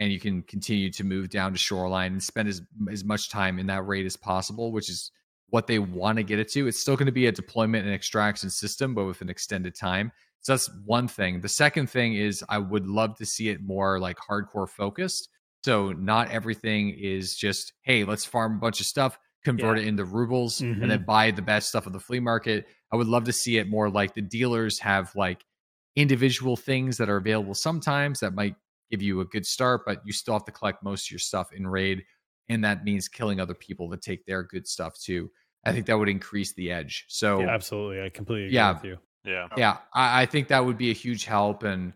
and 0.00 0.12
you 0.12 0.20
can 0.20 0.42
continue 0.42 0.90
to 0.90 1.04
move 1.04 1.28
down 1.28 1.52
to 1.52 1.58
shoreline 1.58 2.12
and 2.12 2.22
spend 2.22 2.48
as 2.48 2.62
as 2.90 3.04
much 3.04 3.30
time 3.30 3.58
in 3.58 3.66
that 3.66 3.86
raid 3.86 4.06
as 4.06 4.16
possible, 4.16 4.72
which 4.72 4.88
is 4.88 5.10
what 5.50 5.66
they 5.66 5.78
want 5.78 6.16
to 6.16 6.22
get 6.22 6.38
it 6.38 6.50
to. 6.52 6.66
It's 6.66 6.80
still 6.80 6.96
going 6.96 7.06
to 7.06 7.12
be 7.12 7.26
a 7.26 7.32
deployment 7.32 7.86
and 7.86 7.94
extraction 7.94 8.50
system, 8.50 8.94
but 8.94 9.04
with 9.06 9.20
an 9.22 9.30
extended 9.30 9.74
time. 9.74 10.12
So 10.40 10.52
that's 10.52 10.70
one 10.84 11.08
thing. 11.08 11.40
The 11.40 11.48
second 11.48 11.88
thing 11.90 12.14
is 12.14 12.44
I 12.48 12.58
would 12.58 12.86
love 12.86 13.16
to 13.16 13.26
see 13.26 13.48
it 13.48 13.62
more 13.62 13.98
like 13.98 14.18
hardcore 14.18 14.68
focused. 14.68 15.28
So 15.64 15.92
not 15.92 16.30
everything 16.30 16.90
is 16.90 17.34
just, 17.34 17.72
hey, 17.82 18.04
let's 18.04 18.24
farm 18.24 18.56
a 18.56 18.58
bunch 18.58 18.80
of 18.80 18.86
stuff, 18.86 19.18
convert 19.44 19.78
Yeah. 19.78 19.84
it 19.84 19.88
into 19.88 20.04
rubles, 20.04 20.60
Mhm. 20.60 20.82
and 20.82 20.90
then 20.90 21.04
buy 21.04 21.30
the 21.30 21.42
best 21.42 21.68
stuff 21.68 21.86
of 21.86 21.92
the 21.92 22.00
flea 22.00 22.20
market. 22.20 22.66
I 22.92 22.96
would 22.96 23.08
love 23.08 23.24
to 23.24 23.32
see 23.32 23.56
it 23.58 23.68
more 23.68 23.90
like 23.90 24.14
the 24.14 24.22
dealers 24.22 24.78
have 24.80 25.14
like 25.16 25.44
individual 25.96 26.56
things 26.56 26.96
that 26.98 27.08
are 27.08 27.16
available 27.16 27.54
sometimes 27.54 28.20
that 28.20 28.34
might 28.34 28.54
give 28.90 29.02
you 29.02 29.20
a 29.20 29.24
good 29.24 29.44
start, 29.44 29.82
but 29.84 30.00
you 30.04 30.12
still 30.12 30.34
have 30.34 30.44
to 30.44 30.52
collect 30.52 30.82
most 30.82 31.08
of 31.08 31.10
your 31.10 31.18
stuff 31.18 31.52
in 31.52 31.66
raid. 31.66 32.04
And 32.48 32.64
that 32.64 32.84
means 32.84 33.08
killing 33.08 33.40
other 33.40 33.54
people 33.54 33.90
to 33.90 33.96
take 33.96 34.24
their 34.24 34.42
good 34.42 34.66
stuff 34.66 34.98
too. 34.98 35.30
I 35.64 35.72
think 35.72 35.86
that 35.86 35.98
would 35.98 36.08
increase 36.08 36.54
the 36.54 36.70
edge. 36.70 37.04
So 37.08 37.40
Yeah, 37.40 37.48
absolutely. 37.50 38.02
I 38.02 38.08
completely 38.08 38.46
agree 38.46 38.54
Yeah. 38.54 38.72
with 38.72 38.84
you. 38.84 38.98
Yeah. 39.24 39.48
yeah, 39.56 39.76
I, 39.92 40.22
I 40.22 40.26
think 40.26 40.48
that 40.48 40.64
would 40.64 40.78
be 40.78 40.90
a 40.90 40.94
huge 40.94 41.24
help. 41.26 41.62
And 41.62 41.92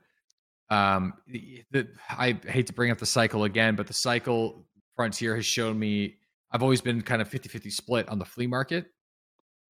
um, 0.68 1.14
the, 1.26 1.64
the, 1.70 1.88
I 2.10 2.38
hate 2.46 2.66
to 2.66 2.74
bring 2.74 2.90
up 2.90 2.98
the 2.98 3.06
cycle 3.06 3.44
again, 3.44 3.76
but 3.76 3.86
the 3.86 3.94
cycle 3.94 4.66
frontier 4.96 5.36
has 5.36 5.46
shown 5.46 5.78
me 5.78 6.16
I've 6.52 6.62
always 6.62 6.82
been 6.82 7.00
kind 7.02 7.22
of 7.22 7.28
50 7.28 7.48
50 7.48 7.70
split 7.70 8.08
on 8.08 8.18
the 8.18 8.24
flea 8.24 8.46
market. 8.46 8.86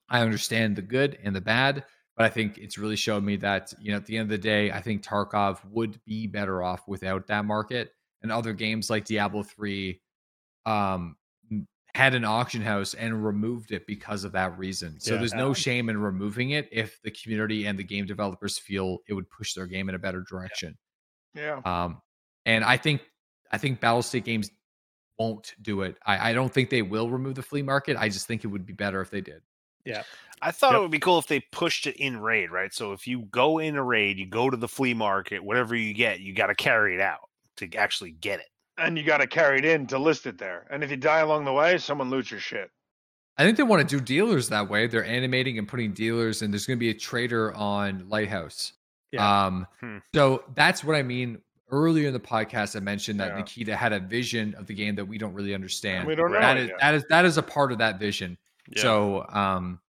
I 0.09 0.21
understand 0.21 0.77
the 0.77 0.83
good 0.83 1.17
and 1.23 1.35
the 1.35 1.41
bad, 1.41 1.85
but 2.17 2.27
I 2.27 2.29
think 2.29 2.59
it's 2.59 2.77
really 2.77 2.97
showed 2.97 3.23
me 3.23 3.37
that, 3.37 3.73
you 3.81 3.93
know, 3.93 3.99
at 3.99 4.07
the 4.07 4.17
end 4.17 4.25
of 4.25 4.31
the 4.31 4.39
day, 4.39 4.71
I 4.73 4.81
think 4.81 5.03
Tarkov 5.03 5.65
would 5.71 6.05
be 6.05 6.27
better 6.27 6.63
off 6.63 6.87
without 6.89 7.29
that 7.29 7.45
market. 7.45 7.95
And 8.23 8.31
other 8.31 8.53
games 8.53 8.91
like 8.91 9.05
Diablo 9.05 9.43
3 9.43 10.01
um, 10.67 11.17
had 11.95 12.15
an 12.15 12.25
auction 12.25 12.63
house 12.63 12.95
and 12.95 13.25
removed 13.25 13.71
it 13.71 13.87
because 13.87 14.25
of 14.25 14.33
that 14.33 14.57
reason. 14.59 14.99
So 14.99 15.13
Yeah. 15.15 15.19
there's 15.21 15.35
no 15.35 15.53
shame 15.53 15.91
in 15.91 15.99
removing 15.99 16.51
it 16.51 16.69
if 16.73 17.01
the 17.03 17.11
community 17.11 17.67
and 17.67 17.79
the 17.79 17.85
game 17.85 18.07
developers 18.07 18.59
feel 18.59 18.99
it 19.09 19.13
would 19.13 19.29
push 19.29 19.53
their 19.55 19.67
game 19.67 19.89
in 19.91 19.95
a 19.95 19.99
better 19.99 20.23
direction. 20.23 20.79
Yeah. 21.35 21.61
Um, 21.65 22.01
and 22.47 22.65
I 22.65 22.77
think 22.79 23.03
I 23.51 23.59
think 23.59 23.81
Battlestate 23.81 24.25
games 24.25 24.51
won't 25.19 25.55
do 25.61 25.83
it. 25.83 25.97
I, 26.07 26.31
I 26.31 26.33
don't 26.33 26.53
think 26.53 26.71
they 26.71 26.81
will 26.81 27.11
remove 27.11 27.35
the 27.35 27.43
flea 27.43 27.61
market. 27.63 27.99
I 27.99 28.09
just 28.09 28.27
think 28.27 28.45
it 28.45 28.47
would 28.49 28.65
be 28.65 28.73
better 28.73 29.03
if 29.03 29.11
they 29.11 29.21
did. 29.21 29.43
Yeah. 29.85 30.05
I 30.41 30.51
thought 30.51 30.73
Yep. 30.73 30.79
it 30.79 30.83
would 30.83 30.91
be 30.91 30.99
cool 30.99 31.19
if 31.19 31.27
they 31.27 31.41
pushed 31.53 31.87
it 31.87 31.97
in 31.97 32.19
raid, 32.19 32.51
right? 32.51 32.73
So 32.73 32.93
if 32.93 33.07
you 33.07 33.23
go 33.31 33.59
in 33.59 33.77
a 33.77 33.83
raid, 33.83 34.19
you 34.19 34.27
go 34.27 34.49
to 34.49 34.57
the 34.57 34.67
flea 34.69 34.95
market, 34.95 35.45
whatever 35.45 35.77
you 35.77 35.93
get, 35.93 36.21
you 36.21 36.33
got 36.33 36.47
to 36.47 36.55
carry 36.55 36.95
it 36.95 37.01
out 37.01 37.29
to 37.59 37.71
actually 37.77 38.13
get 38.13 38.41
it. 38.41 38.47
And 38.79 38.97
you 38.97 39.05
got 39.05 39.19
to 39.19 39.27
carry 39.27 39.59
it 39.59 39.65
in 39.65 39.87
to 39.89 39.99
list 39.99 40.27
it 40.27 40.39
there. 40.39 40.67
And 40.71 40.83
if 40.83 40.91
you 40.91 40.97
die 40.97 41.21
along 41.21 41.45
the 41.45 41.53
way, 41.53 41.79
someone 41.79 42.11
loots 42.11 42.31
your 42.31 42.41
shit. 42.41 42.71
I 43.39 43.45
think 43.45 43.57
they 43.57 43.63
want 43.63 43.87
to 43.89 43.97
do 43.99 44.03
dealers 44.03 44.49
that 44.51 44.69
way. 44.69 44.87
They're 44.87 45.05
animating 45.05 45.59
and 45.59 45.67
putting 45.67 45.93
dealers, 45.93 46.43
and 46.43 46.53
there's 46.53 46.67
going 46.67 46.79
to 46.79 46.81
be 46.81 46.91
a 46.91 46.95
trader 46.95 47.53
on 47.55 48.09
Lighthouse. 48.09 48.73
Yeah. 49.11 49.47
Um, 49.47 49.67
Hmm. 49.81 49.99
so 50.15 50.45
that's 50.55 50.83
what 50.85 50.97
I 50.97 51.03
mean. 51.03 51.39
Earlier 51.71 52.09
in 52.09 52.13
the 52.13 52.21
podcast, 52.21 52.77
I 52.77 52.81
mentioned 52.81 53.19
that 53.21 53.29
Yeah. 53.33 53.37
Nikita 53.39 53.75
had 53.77 53.95
a 53.95 54.01
vision 54.01 54.55
of 54.57 54.67
the 54.67 54.75
game 54.75 54.95
that 54.97 55.07
we 55.07 55.17
don't 55.17 55.33
really 55.33 55.55
understand. 55.55 56.07
We 56.07 56.15
don't 56.15 56.31
know 56.33 56.39
that 56.41 56.59
is 56.59 56.71
that 56.81 56.95
is 56.95 57.05
that 57.09 57.25
is 57.25 57.39
a 57.39 57.43
part 57.43 57.73
of 57.73 57.79
that 57.79 57.99
vision. 57.99 58.37
Yeah. 58.69 58.83
So 58.83 59.27
um 59.31 59.81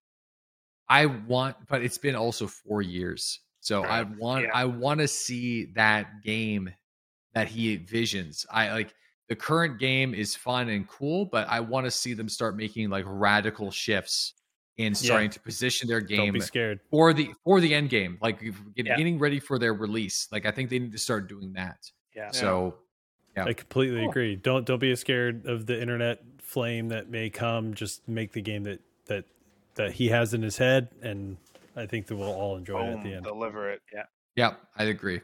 I 0.88 1.08
want 1.08 1.58
but 1.68 1.84
it's 1.84 1.98
been 1.98 2.16
also 2.16 2.48
4 2.48 2.82
years. 2.82 3.42
So 3.60 3.84
I 3.84 4.04
want. 4.04 4.46
I 4.54 4.64
want 4.66 5.00
to 5.02 5.08
see 5.10 5.66
that 5.76 6.22
game 6.24 6.70
that 7.34 7.48
he 7.48 7.78
visions. 7.78 8.46
I 8.52 8.72
like 8.72 8.94
the 9.30 9.36
current 9.36 9.80
game 9.80 10.14
is 10.14 10.36
fun 10.36 10.70
and 10.70 10.88
cool, 10.88 11.26
but 11.26 11.48
I 11.48 11.60
want 11.60 11.86
to 11.86 11.92
see 11.92 12.14
them 12.14 12.30
start 12.30 12.56
making 12.56 12.90
like 12.90 13.06
radical 13.08 13.72
shifts 13.72 14.34
in 14.78 14.94
starting 14.96 15.30
to 15.30 15.40
position 15.40 15.88
their 15.88 16.02
game. 16.02 16.18
Don't 16.18 16.26
game 16.28 16.34
be 16.34 16.40
scared. 16.42 16.80
for 16.90 17.14
the 17.14 17.30
for 17.44 17.60
the 17.62 17.74
end 17.74 17.90
game, 17.90 18.18
like 18.22 18.40
get- 18.42 18.86
Yeah. 18.88 18.98
getting 18.98 19.20
ready 19.20 19.40
for 19.40 19.60
their 19.60 19.74
release. 19.74 20.28
Like 20.32 20.46
I 20.46 20.52
think 20.52 20.70
they 20.70 20.80
need 20.80 20.92
to 20.92 20.98
start 20.98 21.28
doing 21.30 21.54
that. 21.54 21.92
Yeah. 22.16 22.32
So 22.32 22.78
Yeah. 23.36 23.46
I 23.46 23.54
completely 23.54 24.02
Cool. 24.02 24.10
agree. 24.10 24.36
Don't 24.36 24.66
don't 24.66 24.80
be 24.80 24.96
scared 24.96 25.46
of 25.46 25.66
the 25.68 25.80
internet 25.80 26.22
flame 26.40 26.90
that 26.90 27.10
may 27.10 27.30
come. 27.30 27.74
Just 27.74 28.08
make 28.08 28.32
the 28.32 28.42
game 28.42 28.64
that 28.64 28.80
that 29.06 29.26
that 29.76 29.94
he 29.94 30.10
has 30.10 30.34
in 30.36 30.42
his 30.44 30.58
head, 30.58 30.90
and 31.02 31.38
I 31.76 31.86
think 31.88 32.06
that 32.08 32.16
we'll 32.16 32.32
all 32.32 32.56
enjoy 32.58 32.84
it 32.88 32.98
at 32.98 33.04
the 33.04 33.14
end. 33.14 33.24
deliver 33.26 33.72
it. 33.72 33.82
Yeah. 33.92 34.04
Yeah, 34.36 34.56
I 34.76 34.86
agree. 34.86 35.22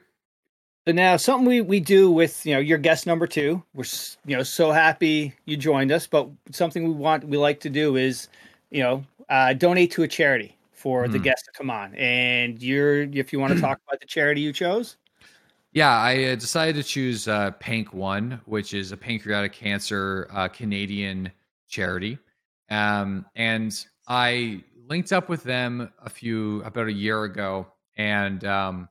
So 0.88 0.94
now 0.94 1.18
something 1.18 1.48
we, 1.48 1.62
we 1.62 1.80
do 1.80 2.10
with 2.12 2.46
you 2.46 2.54
know 2.54 2.60
your 2.60 2.78
guest 2.78 3.06
number 3.06 3.28
two. 3.28 3.64
We're 3.74 3.86
you 4.26 4.36
know 4.38 4.44
so 4.44 4.72
happy 4.72 5.34
you 5.46 5.58
joined 5.58 5.92
us, 5.92 6.08
but 6.08 6.30
something 6.52 6.84
we 6.84 6.94
want 6.94 7.24
we 7.28 7.38
like 7.38 7.60
to 7.62 7.70
do 7.70 7.96
is 7.96 8.28
you 8.72 8.82
know 8.84 9.04
uh, 9.30 9.54
donate 9.54 9.92
to 9.92 10.04
a 10.04 10.08
charity 10.08 10.58
for 10.72 11.08
the 11.08 11.20
Hmm. 11.20 11.20
guest 11.20 11.46
to 11.46 11.52
come 11.52 11.70
on. 11.70 11.94
And 11.96 12.62
you're 12.62 13.04
if 13.04 13.32
you 13.34 13.40
want 13.40 13.52
to 13.56 13.60
talk 13.62 13.80
about 13.88 14.00
the 14.00 14.08
charity 14.08 14.42
you 14.42 14.54
chose, 14.54 14.98
Yeah, 15.72 15.96
I 15.96 16.24
uh, 16.32 16.36
decided 16.36 16.76
to 16.76 16.84
choose 16.84 17.28
uh, 17.28 17.52
Pank 17.52 17.94
One, 17.94 18.42
which 18.46 18.74
is 18.74 18.92
a 18.92 18.98
pancreatic 18.98 19.54
cancer 19.54 20.28
uh, 20.32 20.48
Canadian 20.48 21.32
charity, 21.68 22.18
um, 22.70 23.26
and 23.36 23.86
I 24.08 24.64
linked 24.88 25.14
up 25.14 25.30
with 25.30 25.44
them 25.44 25.92
a 26.04 26.10
few 26.10 26.64
about 26.64 26.88
a 26.88 26.92
year 26.94 27.24
ago, 27.24 27.68
and 27.98 28.44
um, 28.46 28.90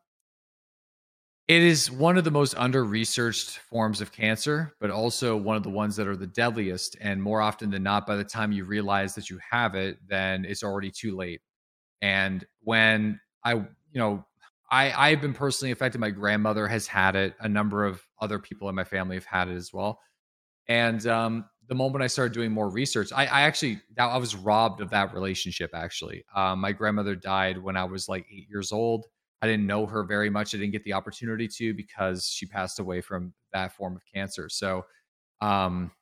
it 1.49 1.63
is 1.63 1.91
one 1.91 2.19
of 2.19 2.25
the 2.25 2.31
most 2.31 2.55
under 2.59 2.85
researched 2.85 3.59
forms 3.71 4.03
of 4.03 4.13
cancer, 4.13 4.75
but 4.81 4.91
also 4.91 5.35
one 5.35 5.57
of 5.57 5.63
the 5.63 5.71
ones 5.71 5.97
that 5.97 6.07
are 6.07 6.17
the 6.17 6.27
deadliest. 6.27 6.97
And 7.01 7.23
more 7.23 7.41
often 7.41 7.71
than 7.71 7.83
not, 7.83 8.07
by 8.07 8.17
the 8.17 8.25
time 8.25 8.53
you 8.53 8.67
realize 8.67 9.15
that 9.15 9.31
you 9.31 9.39
have 9.51 9.75
it, 9.75 9.99
then 10.07 10.45
it's 10.45 10.63
already 10.63 10.91
too 10.91 11.17
late. 11.17 11.41
And 12.03 12.47
when 12.61 13.19
I, 13.45 13.55
you 13.55 13.67
know, 13.95 14.27
I 14.71 14.93
I've 14.93 15.23
been 15.23 15.33
personally 15.33 15.73
affected. 15.73 15.99
My 16.01 16.11
grandmother 16.11 16.69
has 16.69 16.87
had 16.87 17.17
it. 17.17 17.35
A 17.41 17.49
number 17.49 17.87
of 17.87 18.03
other 18.21 18.39
people 18.39 18.69
in 18.69 18.75
my 18.75 18.85
family 18.85 19.17
have 19.17 19.25
had 19.25 19.49
it 19.49 19.57
as 19.57 19.73
well. 19.73 20.01
And 20.69 21.07
um, 21.07 21.47
the 21.69 21.75
moment 21.75 22.05
I 22.05 22.09
started 22.09 22.35
doing 22.35 22.53
more 22.53 22.69
research, 22.69 23.11
I, 23.11 23.25
I 23.25 23.41
actually 23.43 23.81
now 23.97 24.11
I 24.11 24.19
was 24.19 24.37
robbed 24.37 24.83
of 24.83 24.91
that 24.91 25.15
relationship. 25.15 25.71
Actually, 25.73 26.27
um, 26.37 26.61
my 26.61 26.73
grandmother 26.73 27.17
died 27.17 27.57
when 27.57 27.77
I 27.77 27.85
was 27.85 28.07
like 28.07 28.27
eight 28.31 28.49
years 28.51 28.71
old. 28.71 29.07
I 29.41 29.47
didn't 29.47 29.67
know 29.67 29.87
her 29.87 30.03
very 30.03 30.31
much. 30.31 30.55
I 30.55 30.59
didn't 30.59 30.73
get 30.73 30.85
the 30.85 30.95
opportunity 30.95 31.49
to 31.49 31.75
because 31.75 32.27
she 32.27 32.47
passed 32.47 32.81
away 32.81 33.01
from 33.01 33.33
that 33.53 33.73
form 33.73 33.95
of 33.97 34.03
cancer. 34.13 34.49
So, 34.49 34.85
um, 35.41 35.93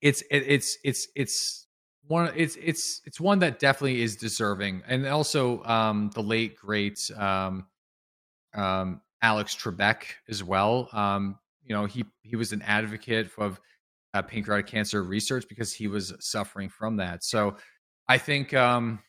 it's 0.00 0.22
it, 0.30 0.44
it's 0.46 0.78
it's 0.84 1.08
it's 1.16 1.66
one 2.06 2.30
it's 2.36 2.56
it's 2.56 3.00
it's 3.04 3.20
one 3.20 3.38
that 3.40 3.58
definitely 3.58 4.02
is 4.02 4.16
deserving, 4.16 4.82
and 4.86 5.06
also 5.06 5.64
um, 5.64 6.10
the 6.14 6.22
late 6.22 6.56
great 6.56 7.10
um, 7.16 7.66
um, 8.54 9.00
Alex 9.22 9.56
Trebek 9.56 10.04
as 10.28 10.44
well. 10.44 10.88
Um, 10.92 11.38
you 11.64 11.74
know, 11.74 11.86
he 11.86 12.04
he 12.22 12.36
was 12.36 12.52
an 12.52 12.62
advocate 12.62 13.30
of 13.38 13.60
uh, 14.12 14.22
pancreatic 14.22 14.66
cancer 14.66 15.02
research 15.02 15.46
because 15.48 15.72
he 15.72 15.88
was 15.88 16.12
suffering 16.20 16.68
from 16.68 16.96
that. 16.98 17.24
So, 17.24 17.56
I 18.08 18.18
think 18.18 18.54
um, 18.54 19.00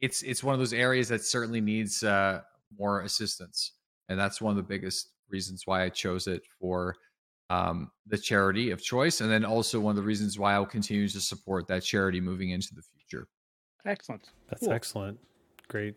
it's 0.00 0.22
it's 0.22 0.42
one 0.42 0.52
of 0.52 0.58
those 0.58 0.74
areas 0.74 1.08
that 1.08 1.24
certainly 1.24 1.60
needs 1.60 2.02
uh, 2.02 2.42
more 2.78 3.02
assistance, 3.02 3.72
and 4.08 4.18
that's 4.18 4.40
one 4.40 4.50
of 4.50 4.56
the 4.56 4.62
biggest 4.62 5.10
reasons 5.30 5.62
why 5.66 5.84
I 5.84 5.88
chose 5.88 6.26
it 6.26 6.42
for 6.60 6.94
um, 7.50 7.90
the 8.06 8.18
charity 8.18 8.70
of 8.70 8.82
choice, 8.82 9.20
and 9.20 9.30
then 9.30 9.44
also 9.44 9.78
one 9.80 9.90
of 9.92 9.96
the 9.96 10.02
reasons 10.02 10.38
why 10.38 10.54
I'll 10.54 10.64
continue 10.66 11.08
to 11.08 11.20
support 11.20 11.66
that 11.68 11.82
charity 11.82 12.20
moving 12.20 12.50
into 12.50 12.74
the 12.74 12.82
future. 12.82 13.26
excellent. 13.84 14.30
That's 14.48 14.62
Cool. 14.64 14.72
excellent. 14.72 15.18
Great. 15.68 15.94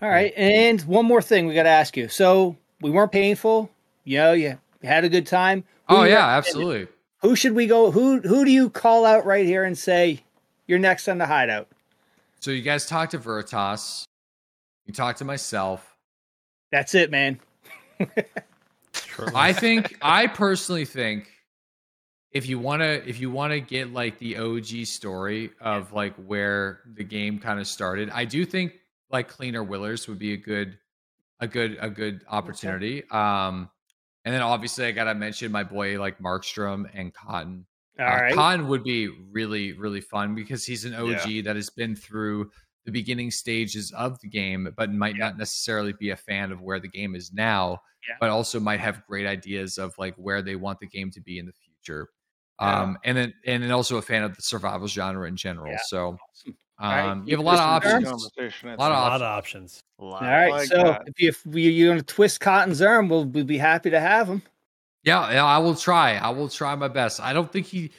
All 0.00 0.08
right, 0.08 0.32
and 0.36 0.80
one 0.82 1.04
more 1.06 1.20
thing 1.22 1.46
we 1.46 1.54
got 1.54 1.64
to 1.64 1.68
ask 1.68 1.96
you. 1.96 2.08
So 2.08 2.56
we 2.80 2.90
weren't 2.90 3.10
painful. 3.12 3.70
You 4.04 4.18
know, 4.18 4.32
you 4.32 4.58
had 4.82 5.04
a 5.04 5.08
good 5.08 5.26
time. 5.26 5.64
Who 5.88 5.96
Oh 5.96 6.02
yeah, 6.04 6.14
recommend? 6.14 6.30
absolutely. 6.36 6.88
Who 7.22 7.34
should 7.34 7.52
we 7.52 7.66
go? 7.66 7.90
Who 7.90 8.20
who 8.20 8.44
do 8.44 8.50
you 8.52 8.70
call 8.70 9.04
out 9.04 9.26
right 9.26 9.44
here 9.44 9.64
and 9.64 9.76
say 9.76 10.22
you're 10.68 10.78
next 10.78 11.08
on 11.08 11.18
the 11.18 11.26
hideout? 11.26 11.68
So 12.40 12.52
you 12.52 12.62
guys 12.62 12.86
talked 12.86 13.10
to 13.10 13.18
Veritas. 13.18 14.04
You 14.86 14.92
talked 14.94 15.18
to 15.18 15.24
myself. 15.24 15.96
That's 16.70 16.94
it, 16.94 17.10
man. 17.10 17.40
I 19.34 19.52
think 19.52 19.96
I 20.02 20.26
personally 20.26 20.84
think 20.84 21.28
if 22.32 22.48
you 22.48 22.58
want 22.58 22.82
to 22.82 23.08
if 23.08 23.20
you 23.20 23.30
want 23.30 23.52
to 23.52 23.60
get 23.60 23.92
like 23.92 24.18
the 24.18 24.36
OG 24.38 24.86
story 24.86 25.50
of 25.60 25.92
like 25.92 26.14
where 26.16 26.80
the 26.94 27.04
game 27.04 27.38
kind 27.38 27.58
of 27.58 27.66
started, 27.66 28.10
I 28.10 28.24
do 28.24 28.44
think 28.44 28.74
like 29.10 29.28
Klean 29.28 29.56
or 29.56 29.64
Willerz 29.64 30.08
would 30.08 30.18
be 30.18 30.34
a 30.34 30.36
good 30.36 30.78
a 31.40 31.46
good 31.48 31.78
a 31.80 31.90
good 31.90 32.22
opportunity. 32.28 33.02
Um 33.10 33.70
and 34.24 34.34
then 34.34 34.42
obviously 34.42 34.84
I 34.84 34.92
got 34.92 35.04
to 35.04 35.14
mention 35.14 35.50
my 35.50 35.64
boy 35.64 35.98
like 35.98 36.18
Markstrom 36.18 36.84
and 36.92 37.14
Cotton. 37.14 37.64
All 37.98 38.06
Uh, 38.06 38.10
right. 38.10 38.34
Cotton 38.34 38.68
would 38.68 38.84
be 38.84 39.08
really 39.08 39.72
really 39.72 40.00
fun 40.00 40.34
because 40.34 40.64
he's 40.64 40.84
an 40.84 40.94
OG 40.94 41.44
that 41.44 41.56
has 41.56 41.70
been 41.70 41.96
through 41.96 42.50
the 42.84 42.92
beginning 42.92 43.30
stages 43.30 43.90
of 43.92 44.18
the 44.20 44.28
game 44.28 44.72
but 44.76 44.92
might 44.92 45.14
Yeah. 45.16 45.26
not 45.26 45.38
necessarily 45.38 45.92
be 45.92 46.10
a 46.10 46.16
fan 46.16 46.52
of 46.52 46.60
where 46.62 46.80
the 46.80 46.88
game 46.88 47.14
is 47.14 47.32
now 47.32 47.80
Yeah. 48.08 48.14
but 48.20 48.30
also 48.30 48.58
might 48.60 48.80
have 48.80 49.04
great 49.06 49.26
ideas 49.26 49.78
of 49.78 49.94
like 49.98 50.14
where 50.16 50.40
they 50.42 50.56
want 50.56 50.80
the 50.80 50.86
game 50.86 51.10
to 51.12 51.20
be 51.20 51.38
in 51.38 51.46
the 51.46 51.52
future 51.52 52.08
Yeah. 52.60 52.82
um 52.82 52.98
and 53.04 53.16
then 53.18 53.34
and 53.46 53.62
then 53.62 53.70
also 53.72 53.96
a 53.98 54.02
fan 54.02 54.22
of 54.22 54.34
the 54.36 54.42
survival 54.42 54.86
genre 54.88 55.28
in 55.28 55.36
general 55.36 55.70
Yeah. 55.72 55.78
so 55.86 56.18
Awesome. 56.30 56.56
All 56.80 56.90
right. 56.90 57.08
um 57.10 57.24
you 57.26 57.32
have 57.36 57.40
a 57.40 57.42
lot 57.42 57.54
of 57.58 57.60
options 57.60 58.08
A 58.62 58.66
lot 58.66 58.70
A 58.70 58.72
of 58.72 58.78
lot 58.78 59.22
options. 59.22 59.22
of 59.22 59.22
options. 59.22 59.82
All 59.98 60.20
right. 60.20 60.50
like 60.50 60.68
so 60.68 60.76
that. 60.76 61.02
if 61.06 61.20
you 61.20 61.28
if 61.28 61.44
we, 61.46 61.62
you're 61.68 61.88
going 61.90 61.98
to 62.00 62.04
twist 62.06 62.40
Cotton's 62.40 62.80
arm, 62.80 63.08
we'll, 63.08 63.24
we'll 63.24 63.44
be 63.44 63.58
happy 63.58 63.90
to 63.90 63.98
have 64.00 64.28
him. 64.28 64.40
yeah, 65.02 65.30
yeah 65.32 65.44
i 65.44 65.58
will 65.58 65.74
try 65.74 66.16
i 66.16 66.30
will 66.30 66.48
try 66.48 66.74
my 66.74 66.88
best 66.88 67.20
i 67.20 67.32
don't 67.32 67.52
think 67.52 67.66
he 67.66 67.90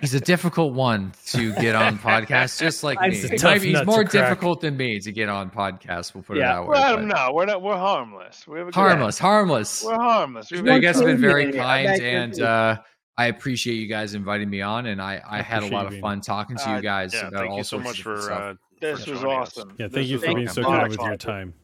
he's 0.00 0.14
a 0.14 0.20
difficult 0.20 0.74
one 0.74 1.12
to 1.26 1.52
get 1.54 1.74
on 1.74 1.98
podcasts 1.98 2.58
just 2.60 2.82
like 2.84 3.00
me 3.00 3.14
see. 3.14 3.28
He 3.28 3.42
might 3.42 3.60
he's 3.62 3.84
more 3.84 4.04
difficult 4.04 4.60
than 4.60 4.76
me 4.76 5.00
to 5.00 5.12
get 5.12 5.28
on 5.28 5.50
podcasts 5.50 6.14
we'll 6.14 6.22
put 6.22 6.36
Yeah. 6.36 6.52
it 6.52 6.54
that 6.54 6.62
way 6.62 6.68
Well, 6.68 6.96
but- 6.96 7.04
no, 7.06 7.32
we're 7.32 7.46
not. 7.46 7.62
We're 7.62 7.76
harmless. 7.76 8.46
We 8.46 8.58
have 8.58 8.68
a 8.68 8.70
good- 8.70 8.74
harmless 8.78 9.18
harmless 9.18 9.84
We're 9.84 9.94
harmless. 9.94 10.50
We've 10.50 10.58
you 10.58 10.64
been 10.64 10.80
guys 10.80 10.96
have 10.96 11.06
been 11.06 11.20
very 11.20 11.52
kind 11.52 11.86
back 11.86 12.00
and 12.00 12.40
uh 12.40 12.76
I 13.16 13.26
appreciate 13.26 13.74
you 13.74 13.86
guys 13.86 14.14
inviting 14.14 14.50
me 14.50 14.60
on, 14.60 14.86
and 14.86 15.00
I, 15.00 15.22
I 15.24 15.40
had 15.40 15.62
a 15.62 15.68
lot 15.68 15.86
of 15.86 15.96
fun 16.00 16.20
talking 16.20 16.56
to 16.56 16.68
Uh, 16.68 16.76
you 16.76 16.82
guys 16.82 17.14
Yeah, 17.14 17.28
about 17.28 17.38
thank 17.42 17.50
all 17.52 17.58
you 17.58 17.62
so 17.62 17.76
sorts 17.76 17.84
much 17.88 17.98
of 17.98 18.02
for 18.02 18.20
stuff. 18.22 18.40
uh, 18.40 18.54
This 18.80 19.04
for 19.04 19.10
was 19.12 19.20
joining 19.20 19.38
us. 19.40 19.48
awesome. 19.56 19.76
Yeah, 19.78 19.86
This 19.86 19.94
thank 19.94 20.06
you 20.08 20.18
for 20.18 20.34
being 20.34 20.48
so 20.48 20.62
kind 20.64 20.88
with 20.88 20.98
your 21.00 21.16
time. 21.16 21.54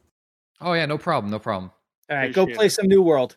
Oh 0.60 0.74
yeah, 0.74 0.86
no 0.86 0.96
problem, 0.96 1.32
no 1.32 1.40
problem. 1.40 1.72
All 2.08 2.16
right. 2.16 2.32
Go 2.32 2.46
play 2.46 2.66
it. 2.66 2.70
some 2.70 2.86
New 2.86 3.02
World. 3.02 3.36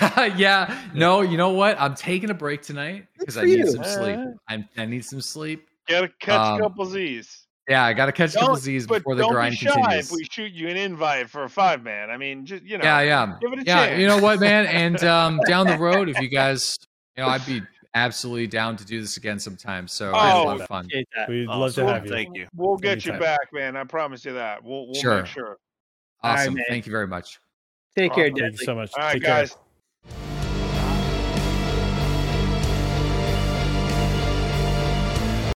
yeah, 0.36 0.88
no, 0.94 1.20
you 1.22 1.36
know 1.36 1.50
what? 1.50 1.80
I'm 1.80 1.94
taking 1.94 2.30
a 2.30 2.34
break 2.34 2.62
tonight 2.62 3.06
because 3.18 3.36
I 3.36 3.44
need 3.44 3.58
you. 3.58 3.70
some 3.70 3.84
sleep. 3.84 4.18
I, 4.48 4.64
I 4.76 4.84
need 4.86 5.04
some 5.04 5.20
sleep. 5.20 5.66
Gotta 5.88 6.08
catch 6.20 6.38
Um, 6.40 6.60
a 6.60 6.62
couple 6.64 6.86
Z's. 6.86 7.46
Yeah, 7.68 7.82
I 7.84 7.94
got 7.94 8.06
to 8.06 8.12
catch 8.12 8.30
a 8.34 8.38
couple 8.38 8.54
Don't- 8.56 8.62
Z's 8.62 8.86
before 8.86 9.14
the 9.14 9.22
don't 9.22 9.32
grind 9.32 9.52
be 9.52 9.56
shy 9.56 9.72
continues. 9.72 10.06
if 10.10 10.12
we 10.16 10.24
shoot 10.30 10.52
you 10.52 10.68
an 10.68 10.76
invite 10.76 11.30
for 11.30 11.44
a 11.44 11.48
five 11.48 11.82
man. 11.82 12.10
I 12.10 12.16
mean, 12.18 12.44
just 12.44 12.62
you 12.62 12.76
know. 12.78 12.84
yeah, 12.84 13.00
yeah, 13.00 13.36
give 13.40 13.52
it 13.54 13.60
a 13.60 13.64
yeah. 13.64 13.86
chance. 13.86 14.00
You 14.00 14.06
know 14.06 14.18
what, 14.18 14.38
man? 14.40 14.66
And 14.66 15.02
um, 15.04 15.40
down 15.46 15.66
the 15.66 15.78
road, 15.78 16.08
if 16.10 16.20
you 16.20 16.28
guys, 16.30 16.76
you 17.16 17.22
know, 17.22 17.28
I'd 17.30 17.44
be 17.46 17.62
absolutely 17.94 18.46
down 18.48 18.76
to 18.76 18.84
do 18.84 19.00
this 19.00 19.16
again 19.16 19.38
sometime. 19.38 19.88
So 19.88 20.14
I 20.14 20.26
had 20.28 20.36
a 20.36 20.38
Oh, 20.40 20.44
lot 20.44 20.60
of 20.60 20.66
fun. 20.66 20.88
We'd 21.28 21.46
Awesome. 21.48 21.60
love 21.60 21.74
to 21.74 21.86
have 21.86 22.04
you. 22.04 22.10
Thank 22.10 22.36
you. 22.36 22.48
We'll 22.54 22.76
get 22.76 23.06
you 23.06 23.12
Anytime. 23.12 23.36
back, 23.36 23.52
man. 23.52 23.76
I 23.76 23.84
promise 23.84 24.24
you 24.26 24.34
that. 24.34 24.62
We'll, 24.62 24.86
we'll 24.86 24.94
Sure. 25.00 25.18
make 25.22 25.26
sure. 25.26 25.56
Awesome. 26.22 26.54
man. 26.54 26.64
Thank 26.68 26.84
you 26.86 26.92
very 26.92 27.06
much. 27.06 27.38
Take 27.96 28.12
care, 28.12 28.24
Awesome. 28.24 28.36
Thank 28.36 28.60
you 28.60 28.64
so 28.66 28.74
much. 28.74 28.90
All 28.96 29.04
right, 29.04 29.12
Take 29.14 29.22
care. 29.22 29.40
guys. 29.42 29.56